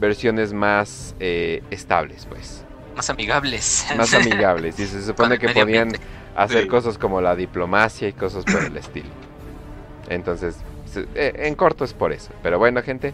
versiones 0.00 0.54
más 0.54 1.14
eh, 1.20 1.62
estables, 1.70 2.24
pues. 2.24 2.64
Más 2.96 3.10
amigables. 3.10 3.86
Más 3.98 4.14
amigables. 4.14 4.80
Y 4.80 4.86
se 4.86 5.02
supone 5.06 5.38
que 5.38 5.50
podían 5.50 5.92
hacer 6.34 6.68
cosas 6.68 6.96
como 6.96 7.20
la 7.20 7.36
diplomacia 7.36 8.08
y 8.08 8.14
cosas 8.14 8.46
por 8.46 8.64
el 8.64 8.78
estilo. 8.78 9.10
Entonces, 10.08 10.56
eh, 11.14 11.34
en 11.36 11.54
corto 11.54 11.84
es 11.84 11.92
por 11.92 12.14
eso. 12.14 12.30
Pero 12.42 12.58
bueno, 12.58 12.80
gente, 12.80 13.12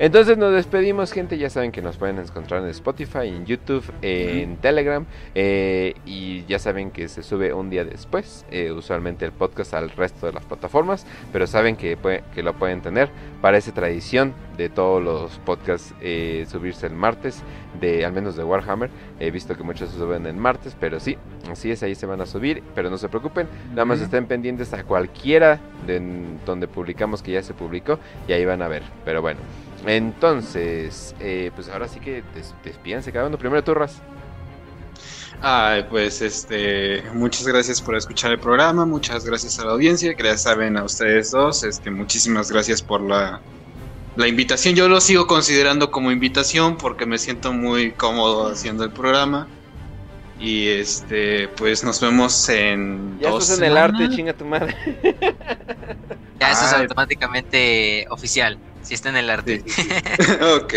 entonces 0.00 0.38
nos 0.38 0.54
despedimos, 0.54 1.12
gente. 1.12 1.36
Ya 1.36 1.50
saben 1.50 1.72
que 1.72 1.82
nos 1.82 1.98
pueden 1.98 2.18
encontrar 2.18 2.62
en 2.62 2.70
Spotify, 2.70 3.28
en 3.28 3.44
YouTube, 3.44 3.84
en 4.00 4.56
Telegram. 4.56 5.04
Eh, 5.34 5.94
y 6.06 6.46
ya 6.46 6.58
saben 6.58 6.90
que 6.90 7.06
se 7.06 7.22
sube 7.22 7.52
un 7.52 7.68
día 7.68 7.84
después, 7.84 8.46
eh, 8.50 8.72
usualmente 8.72 9.26
el 9.26 9.32
podcast 9.32 9.74
al 9.74 9.90
resto 9.90 10.24
de 10.24 10.32
las 10.32 10.46
plataformas. 10.46 11.06
Pero 11.34 11.46
saben 11.46 11.76
que, 11.76 11.98
que 12.34 12.42
lo 12.42 12.54
pueden 12.54 12.80
tener. 12.80 13.10
Parece 13.42 13.72
tradición 13.72 14.32
de 14.56 14.70
todos 14.70 15.02
los 15.02 15.38
podcasts 15.40 15.94
eh, 16.00 16.46
subirse 16.48 16.86
el 16.86 16.94
martes, 16.94 17.42
de 17.78 18.06
al 18.06 18.14
menos 18.14 18.36
de 18.36 18.44
Warhammer. 18.44 18.88
He 19.18 19.30
visto 19.30 19.54
que 19.54 19.62
muchos 19.62 19.90
se 19.90 19.98
suben 19.98 20.24
el 20.24 20.36
martes, 20.36 20.74
pero 20.80 20.98
sí, 20.98 21.18
así 21.50 21.70
es, 21.70 21.82
ahí 21.82 21.94
se 21.94 22.06
van 22.06 22.22
a 22.22 22.26
subir. 22.26 22.62
Pero 22.74 22.88
no 22.88 22.96
se 22.96 23.10
preocupen, 23.10 23.48
nada 23.70 23.84
más 23.84 24.00
estén 24.00 24.24
pendientes 24.24 24.72
a 24.72 24.82
cualquiera 24.82 25.60
de 25.86 26.00
donde 26.46 26.68
publicamos 26.68 27.22
que 27.22 27.32
ya 27.32 27.42
se 27.42 27.52
publicó 27.52 27.98
y 28.26 28.32
ahí 28.32 28.46
van 28.46 28.62
a 28.62 28.68
ver. 28.68 28.82
Pero 29.04 29.20
bueno. 29.20 29.40
Entonces, 29.86 31.14
eh, 31.20 31.50
pues 31.54 31.68
ahora 31.68 31.88
sí 31.88 32.00
que 32.00 32.22
des 32.34 32.54
despídense 32.64 33.12
cada 33.12 33.26
uno. 33.26 33.38
Primero 33.38 33.64
turras. 33.64 34.02
Ay, 35.42 35.86
pues 35.88 36.20
este, 36.20 37.02
muchas 37.14 37.46
gracias 37.46 37.80
por 37.80 37.96
escuchar 37.96 38.30
el 38.30 38.38
programa, 38.38 38.84
muchas 38.84 39.24
gracias 39.24 39.58
a 39.58 39.64
la 39.64 39.72
audiencia, 39.72 40.14
que 40.14 40.22
ya 40.22 40.36
saben 40.36 40.76
a 40.76 40.84
ustedes 40.84 41.30
dos, 41.30 41.64
este, 41.64 41.90
muchísimas 41.90 42.50
gracias 42.52 42.82
por 42.82 43.00
la, 43.00 43.40
la 44.16 44.28
invitación. 44.28 44.74
Yo 44.74 44.88
lo 44.88 45.00
sigo 45.00 45.26
considerando 45.26 45.90
como 45.90 46.12
invitación 46.12 46.76
porque 46.76 47.06
me 47.06 47.16
siento 47.16 47.54
muy 47.54 47.92
cómodo 47.92 48.48
haciendo 48.48 48.84
el 48.84 48.90
programa. 48.90 49.48
Y 50.38 50.68
este, 50.68 51.48
pues 51.48 51.84
nos 51.84 52.00
vemos 52.00 52.48
en. 52.48 53.18
Ya 53.20 53.28
estás 53.28 53.58
en 53.58 53.64
el 53.64 53.76
arte, 53.76 54.08
chinga 54.08 54.32
tu 54.32 54.46
madre. 54.46 54.74
ya, 56.40 56.50
eso 56.50 56.64
es 56.64 56.72
automáticamente 56.72 58.06
oficial. 58.08 58.58
Si 58.82 58.94
está 58.94 59.08
en 59.10 59.16
el 59.16 59.30
arte. 59.30 59.62
ok. 60.56 60.74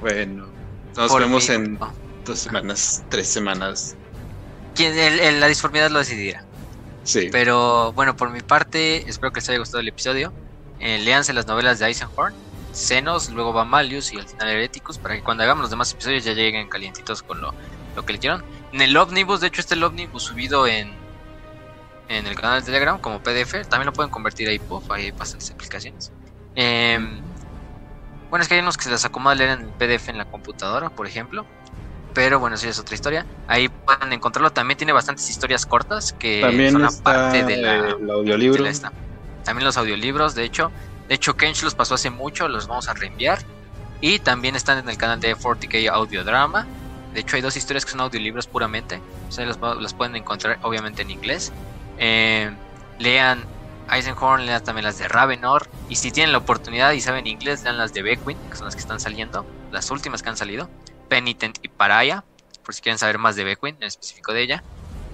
Bueno, 0.00 0.46
nos 0.96 1.18
vemos 1.18 1.48
en 1.48 1.78
dos 2.24 2.38
semanas, 2.38 3.02
tres 3.08 3.28
semanas. 3.28 3.96
Quien, 4.74 4.96
el, 4.96 5.40
la 5.40 5.48
disformidad 5.48 5.90
lo 5.90 5.98
decidirá. 5.98 6.44
Sí. 7.04 7.28
Pero 7.32 7.92
bueno, 7.92 8.16
por 8.16 8.30
mi 8.30 8.40
parte, 8.40 9.08
espero 9.08 9.32
que 9.32 9.40
les 9.40 9.48
haya 9.48 9.58
gustado 9.58 9.80
el 9.80 9.88
episodio. 9.88 10.32
Eh, 10.80 10.98
léanse 10.98 11.32
las 11.32 11.46
novelas 11.46 11.78
de 11.78 11.86
Eisenhorn, 11.86 12.34
Senos, 12.72 13.30
luego 13.30 13.52
va 13.52 13.64
Malius 13.64 14.12
y 14.12 14.18
al 14.18 14.28
final 14.28 14.48
Hereticus, 14.48 14.98
para 14.98 15.16
que 15.16 15.22
cuando 15.22 15.42
hagamos 15.42 15.62
los 15.62 15.70
demás 15.70 15.92
episodios 15.92 16.24
ya 16.24 16.34
lleguen 16.34 16.68
calientitos 16.68 17.22
con 17.22 17.40
lo, 17.40 17.52
lo 17.96 18.06
que 18.06 18.12
le 18.12 18.20
En 18.72 18.80
el 18.80 18.96
Omnibus, 18.96 19.40
de 19.40 19.48
hecho, 19.48 19.60
este 19.60 19.74
el 19.74 19.82
Omnibus 19.82 20.22
subido 20.22 20.66
en, 20.66 20.92
en 22.08 22.26
el 22.26 22.36
canal 22.36 22.60
de 22.60 22.66
Telegram 22.66 23.00
como 23.00 23.20
PDF, 23.20 23.66
también 23.68 23.86
lo 23.86 23.92
pueden 23.92 24.10
convertir 24.10 24.60
puff, 24.60 24.88
ahí 24.90 25.10
pasan 25.10 25.40
las 25.40 25.50
aplicaciones. 25.50 26.12
Em, 26.60 27.20
bueno, 28.30 28.42
es 28.42 28.48
que 28.48 28.56
hay 28.56 28.60
unos 28.60 28.76
que 28.76 28.82
se 28.82 28.90
les 28.90 29.04
acomoda 29.04 29.36
leer 29.36 29.50
en 29.50 29.60
el 29.60 29.68
PDF 29.68 30.08
en 30.08 30.18
la 30.18 30.24
computadora, 30.24 30.90
por 30.90 31.06
ejemplo. 31.06 31.46
Pero 32.14 32.40
bueno, 32.40 32.56
eso 32.56 32.68
es 32.68 32.80
otra 32.80 32.96
historia. 32.96 33.26
Ahí 33.46 33.68
pueden 33.68 34.12
encontrarlo. 34.12 34.50
También 34.50 34.76
tiene 34.76 34.92
bastantes 34.92 35.30
historias 35.30 35.64
cortas 35.64 36.12
que 36.12 36.40
También 36.40 36.72
son 36.72 36.80
una 36.82 36.90
parte 36.90 37.44
de 37.44 37.58
la, 37.58 37.90
audiolibro. 38.12 38.64
También 39.44 39.64
los 39.64 39.76
audiolibros, 39.76 40.34
de 40.34 40.42
hecho. 40.42 40.72
De 41.08 41.14
hecho, 41.14 41.36
Kench 41.36 41.62
los 41.62 41.76
pasó 41.76 41.94
hace 41.94 42.10
mucho, 42.10 42.48
los 42.48 42.66
vamos 42.66 42.88
a 42.88 42.94
reenviar. 42.94 43.38
Y 44.00 44.18
también 44.18 44.56
están 44.56 44.78
en 44.78 44.88
el 44.88 44.98
canal 44.98 45.20
de 45.20 45.36
40K 45.36 45.88
Audiodrama. 45.90 46.66
De 47.14 47.20
hecho, 47.20 47.36
hay 47.36 47.42
dos 47.42 47.56
historias 47.56 47.84
que 47.84 47.92
son 47.92 48.00
audiolibros 48.00 48.48
puramente. 48.48 49.00
O 49.28 49.32
sea, 49.32 49.46
los, 49.46 49.94
pueden 49.94 50.16
encontrar 50.16 50.58
obviamente 50.62 51.02
en 51.02 51.12
inglés. 51.12 51.52
Eh, 51.98 52.50
lean 52.98 53.44
Eisenhorn, 53.90 54.46
lean 54.46 54.62
también 54.62 54.84
las 54.84 54.98
de 54.98 55.08
Ravenor. 55.08 55.68
Y 55.88 55.96
si 55.96 56.10
tienen 56.10 56.32
la 56.32 56.38
oportunidad 56.38 56.92
y 56.92 57.00
saben 57.00 57.26
inglés, 57.26 57.62
lean 57.64 57.78
las 57.78 57.92
de 57.92 58.02
Beckwin, 58.02 58.38
que 58.50 58.56
son 58.56 58.66
las 58.66 58.74
que 58.74 58.80
están 58.80 59.00
saliendo, 59.00 59.46
las 59.70 59.90
últimas 59.90 60.22
que 60.22 60.28
han 60.30 60.36
salido. 60.36 60.70
Penitent 61.08 61.58
y 61.62 61.68
Paraya, 61.68 62.24
por 62.64 62.74
si 62.74 62.82
quieren 62.82 62.98
saber 62.98 63.18
más 63.18 63.36
de 63.36 63.44
Beckwin, 63.44 63.76
en 63.76 63.84
específico 63.84 64.32
de 64.32 64.42
ella. 64.42 64.64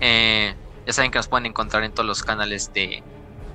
Eh, 0.01 0.55
ya 0.87 0.93
saben 0.93 1.11
que 1.11 1.19
nos 1.19 1.29
pueden 1.29 1.47
encontrar 1.47 1.85
en 1.85 1.93
todos 1.93 2.07
los 2.07 2.23
canales 2.23 2.73
de 2.73 3.03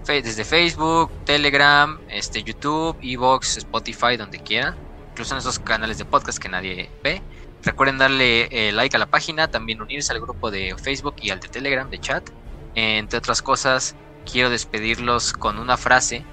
desde 0.08 0.44
Facebook, 0.44 1.12
Telegram, 1.24 2.00
este, 2.10 2.42
YouTube, 2.42 2.98
Evox, 3.02 3.58
Spotify, 3.58 4.18
donde 4.18 4.40
quieran. 4.40 4.76
Incluso 5.12 5.36
en 5.36 5.40
esos 5.40 5.60
canales 5.60 5.98
de 6.00 6.06
podcast 6.06 6.40
que 6.40 6.50
nadie 6.50 6.90
ve. 7.04 7.22
Recuerden 7.62 7.98
darle 7.98 8.48
eh, 8.52 8.72
like 8.72 8.96
a 8.96 9.00
la 9.00 9.06
página, 9.06 9.50
también 9.50 9.82
unirse 9.82 10.12
al 10.14 10.22
grupo 10.22 10.50
de 10.50 10.76
Facebook 10.82 11.16
y 11.22 11.30
al 11.30 11.40
de 11.40 11.50
Telegram 11.50 11.90
de 11.90 12.00
chat. 12.00 12.28
entre 12.74 13.18
otras 13.20 13.42
cosas, 13.42 13.96
quiero 14.32 14.50
despedirlos 14.50 15.34
con 15.34 15.58
una 15.58 15.78
frase 15.78 16.24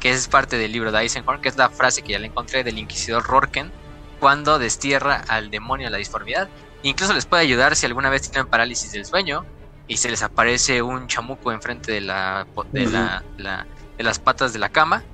que 0.00 0.10
es 0.10 0.28
parte 0.28 0.58
del 0.58 0.72
libro 0.72 0.90
de 0.90 1.00
Eisenhorn, 1.00 1.40
que 1.40 1.48
es 1.48 1.56
la 1.56 1.70
frase 1.70 2.02
que 2.02 2.12
ya 2.12 2.18
le 2.18 2.26
encontré 2.26 2.64
del 2.64 2.78
inquisidor 2.78 3.24
Rorken 3.24 3.70
cuando 4.18 4.58
destierra 4.58 5.22
al 5.28 5.50
demonio 5.50 5.86
de 5.86 5.92
la 5.92 5.98
disformidad. 5.98 6.48
Incluso 6.82 7.12
les 7.12 7.26
puede 7.26 7.42
ayudar 7.42 7.76
si 7.76 7.86
alguna 7.86 8.10
vez 8.10 8.28
tienen 8.28 8.48
parálisis 8.48 8.92
del 8.92 9.04
sueño 9.04 9.44
y 9.86 9.98
se 9.98 10.10
les 10.10 10.22
aparece 10.22 10.82
un 10.82 11.06
chamuco 11.06 11.52
enfrente 11.52 11.92
de 11.92 12.00
la 12.00 12.46
de, 12.72 12.86
la, 12.86 13.66
de 13.96 14.04
las 14.04 14.18
patas 14.18 14.52
de 14.52 14.58
la 14.58 14.70
cama. 14.70 15.04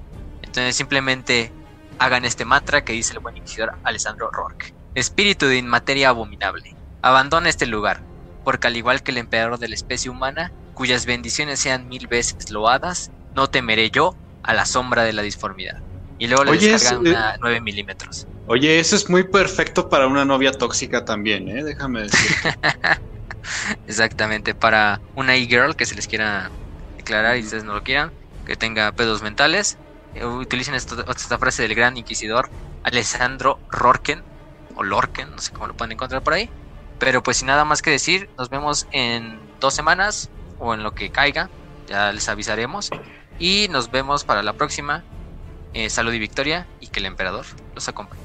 Entonces 0.43 0.77
simplemente 0.77 1.53
hagan 1.99 2.25
este 2.25 2.45
mantra 2.45 2.85
que 2.85 2.93
dice 2.93 3.13
el 3.13 3.19
buen 3.19 3.37
inquisidor 3.37 3.75
Alessandro 3.85 4.31
Rourke. 4.31 4.73
Espíritu 4.95 5.47
de 5.47 5.59
inmateria 5.59 6.09
abominable, 6.09 6.75
abandona 7.03 7.49
este 7.49 7.67
lugar, 7.67 8.01
porque 8.45 8.67
al 8.67 8.77
igual 8.77 9.03
que 9.03 9.11
el 9.11 9.19
emperador 9.19 9.59
de 9.59 9.69
la 9.69 9.75
especie 9.75 10.11
humana, 10.11 10.51
cuyas 10.79 11.07
bendiciones 11.07 11.59
sean 11.59 11.89
mil 11.89 12.07
veces 12.07 12.53
loadas, 12.53 13.11
no 13.35 13.51
temeré 13.51 13.91
yo 13.91 14.15
a 14.45 14.55
la 14.55 14.65
sombra 14.65 15.03
de 15.03 15.13
la 15.13 15.23
disformidad. 15.23 15.83
Y 16.21 16.29
luego 16.29 16.45
le 16.45 16.53
descargan 16.53 17.01
una 17.01 17.37
9 17.41 17.61
milímetros. 17.61 18.29
Oye, 18.47 18.79
eso 18.79 18.95
es 18.95 19.11
muy 19.11 19.25
perfecto 19.25 19.89
para 19.89 20.07
una 20.07 20.25
novia 20.25 20.53
tóxica 20.53 21.05
también, 21.05 21.49
¿eh? 21.49 21.65
Déjame 21.65 22.03
decir. 22.03 22.37
Exactamente, 23.89 24.55
para 24.55 25.01
una 25.17 25.35
e-girl 25.35 25.75
que 25.75 25.85
se 25.85 25.97
les 25.97 26.07
quiera 26.07 26.49
declarar 26.97 27.37
y 27.37 27.41
ustedes 27.41 27.65
no 27.65 27.75
lo 27.75 27.83
quieran, 27.83 28.13
que 28.47 28.55
tenga 28.55 28.93
pedos 28.93 29.21
mentales, 29.21 29.79
eh, 30.15 30.25
utilicen 30.25 30.77
esta 30.77 31.39
frase 31.39 31.63
del 31.63 31.75
gran 31.75 31.97
inquisidor 31.97 32.51
Alessandro 32.85 33.59
Rorken, 33.69 34.23
o 34.77 34.85
Lorken, 34.85 35.29
no 35.33 35.39
sé 35.39 35.51
cómo 35.51 35.67
lo 35.67 35.75
pueden 35.75 35.91
encontrar 35.91 36.23
por 36.23 36.35
ahí. 36.35 36.49
Pero 37.01 37.21
pues 37.25 37.39
sin 37.39 37.49
nada 37.49 37.65
más 37.65 37.83
que 37.83 37.91
decir, 37.91 38.31
nos 38.39 38.49
vemos 38.49 38.87
en 38.93 39.41
dos 39.59 39.75
semanas 39.75 40.31
o 40.59 40.75
en 40.75 40.83
lo 40.83 40.95
que 40.95 41.11
caiga. 41.11 41.51
Ya 41.87 42.13
les 42.13 42.29
avisaremos. 42.29 42.91
Y 43.39 43.69
nos 43.71 43.91
vemos 43.91 44.25
para 44.25 44.43
la 44.43 44.53
próxima. 44.55 45.05
Eh, 45.75 45.91
salud 45.91 46.13
y 46.13 46.19
victoria 46.19 46.67
y 46.81 46.89
que 46.89 47.01
el 47.01 47.07
emperador 47.07 47.45
los 47.75 47.89
acompañe. 47.89 48.23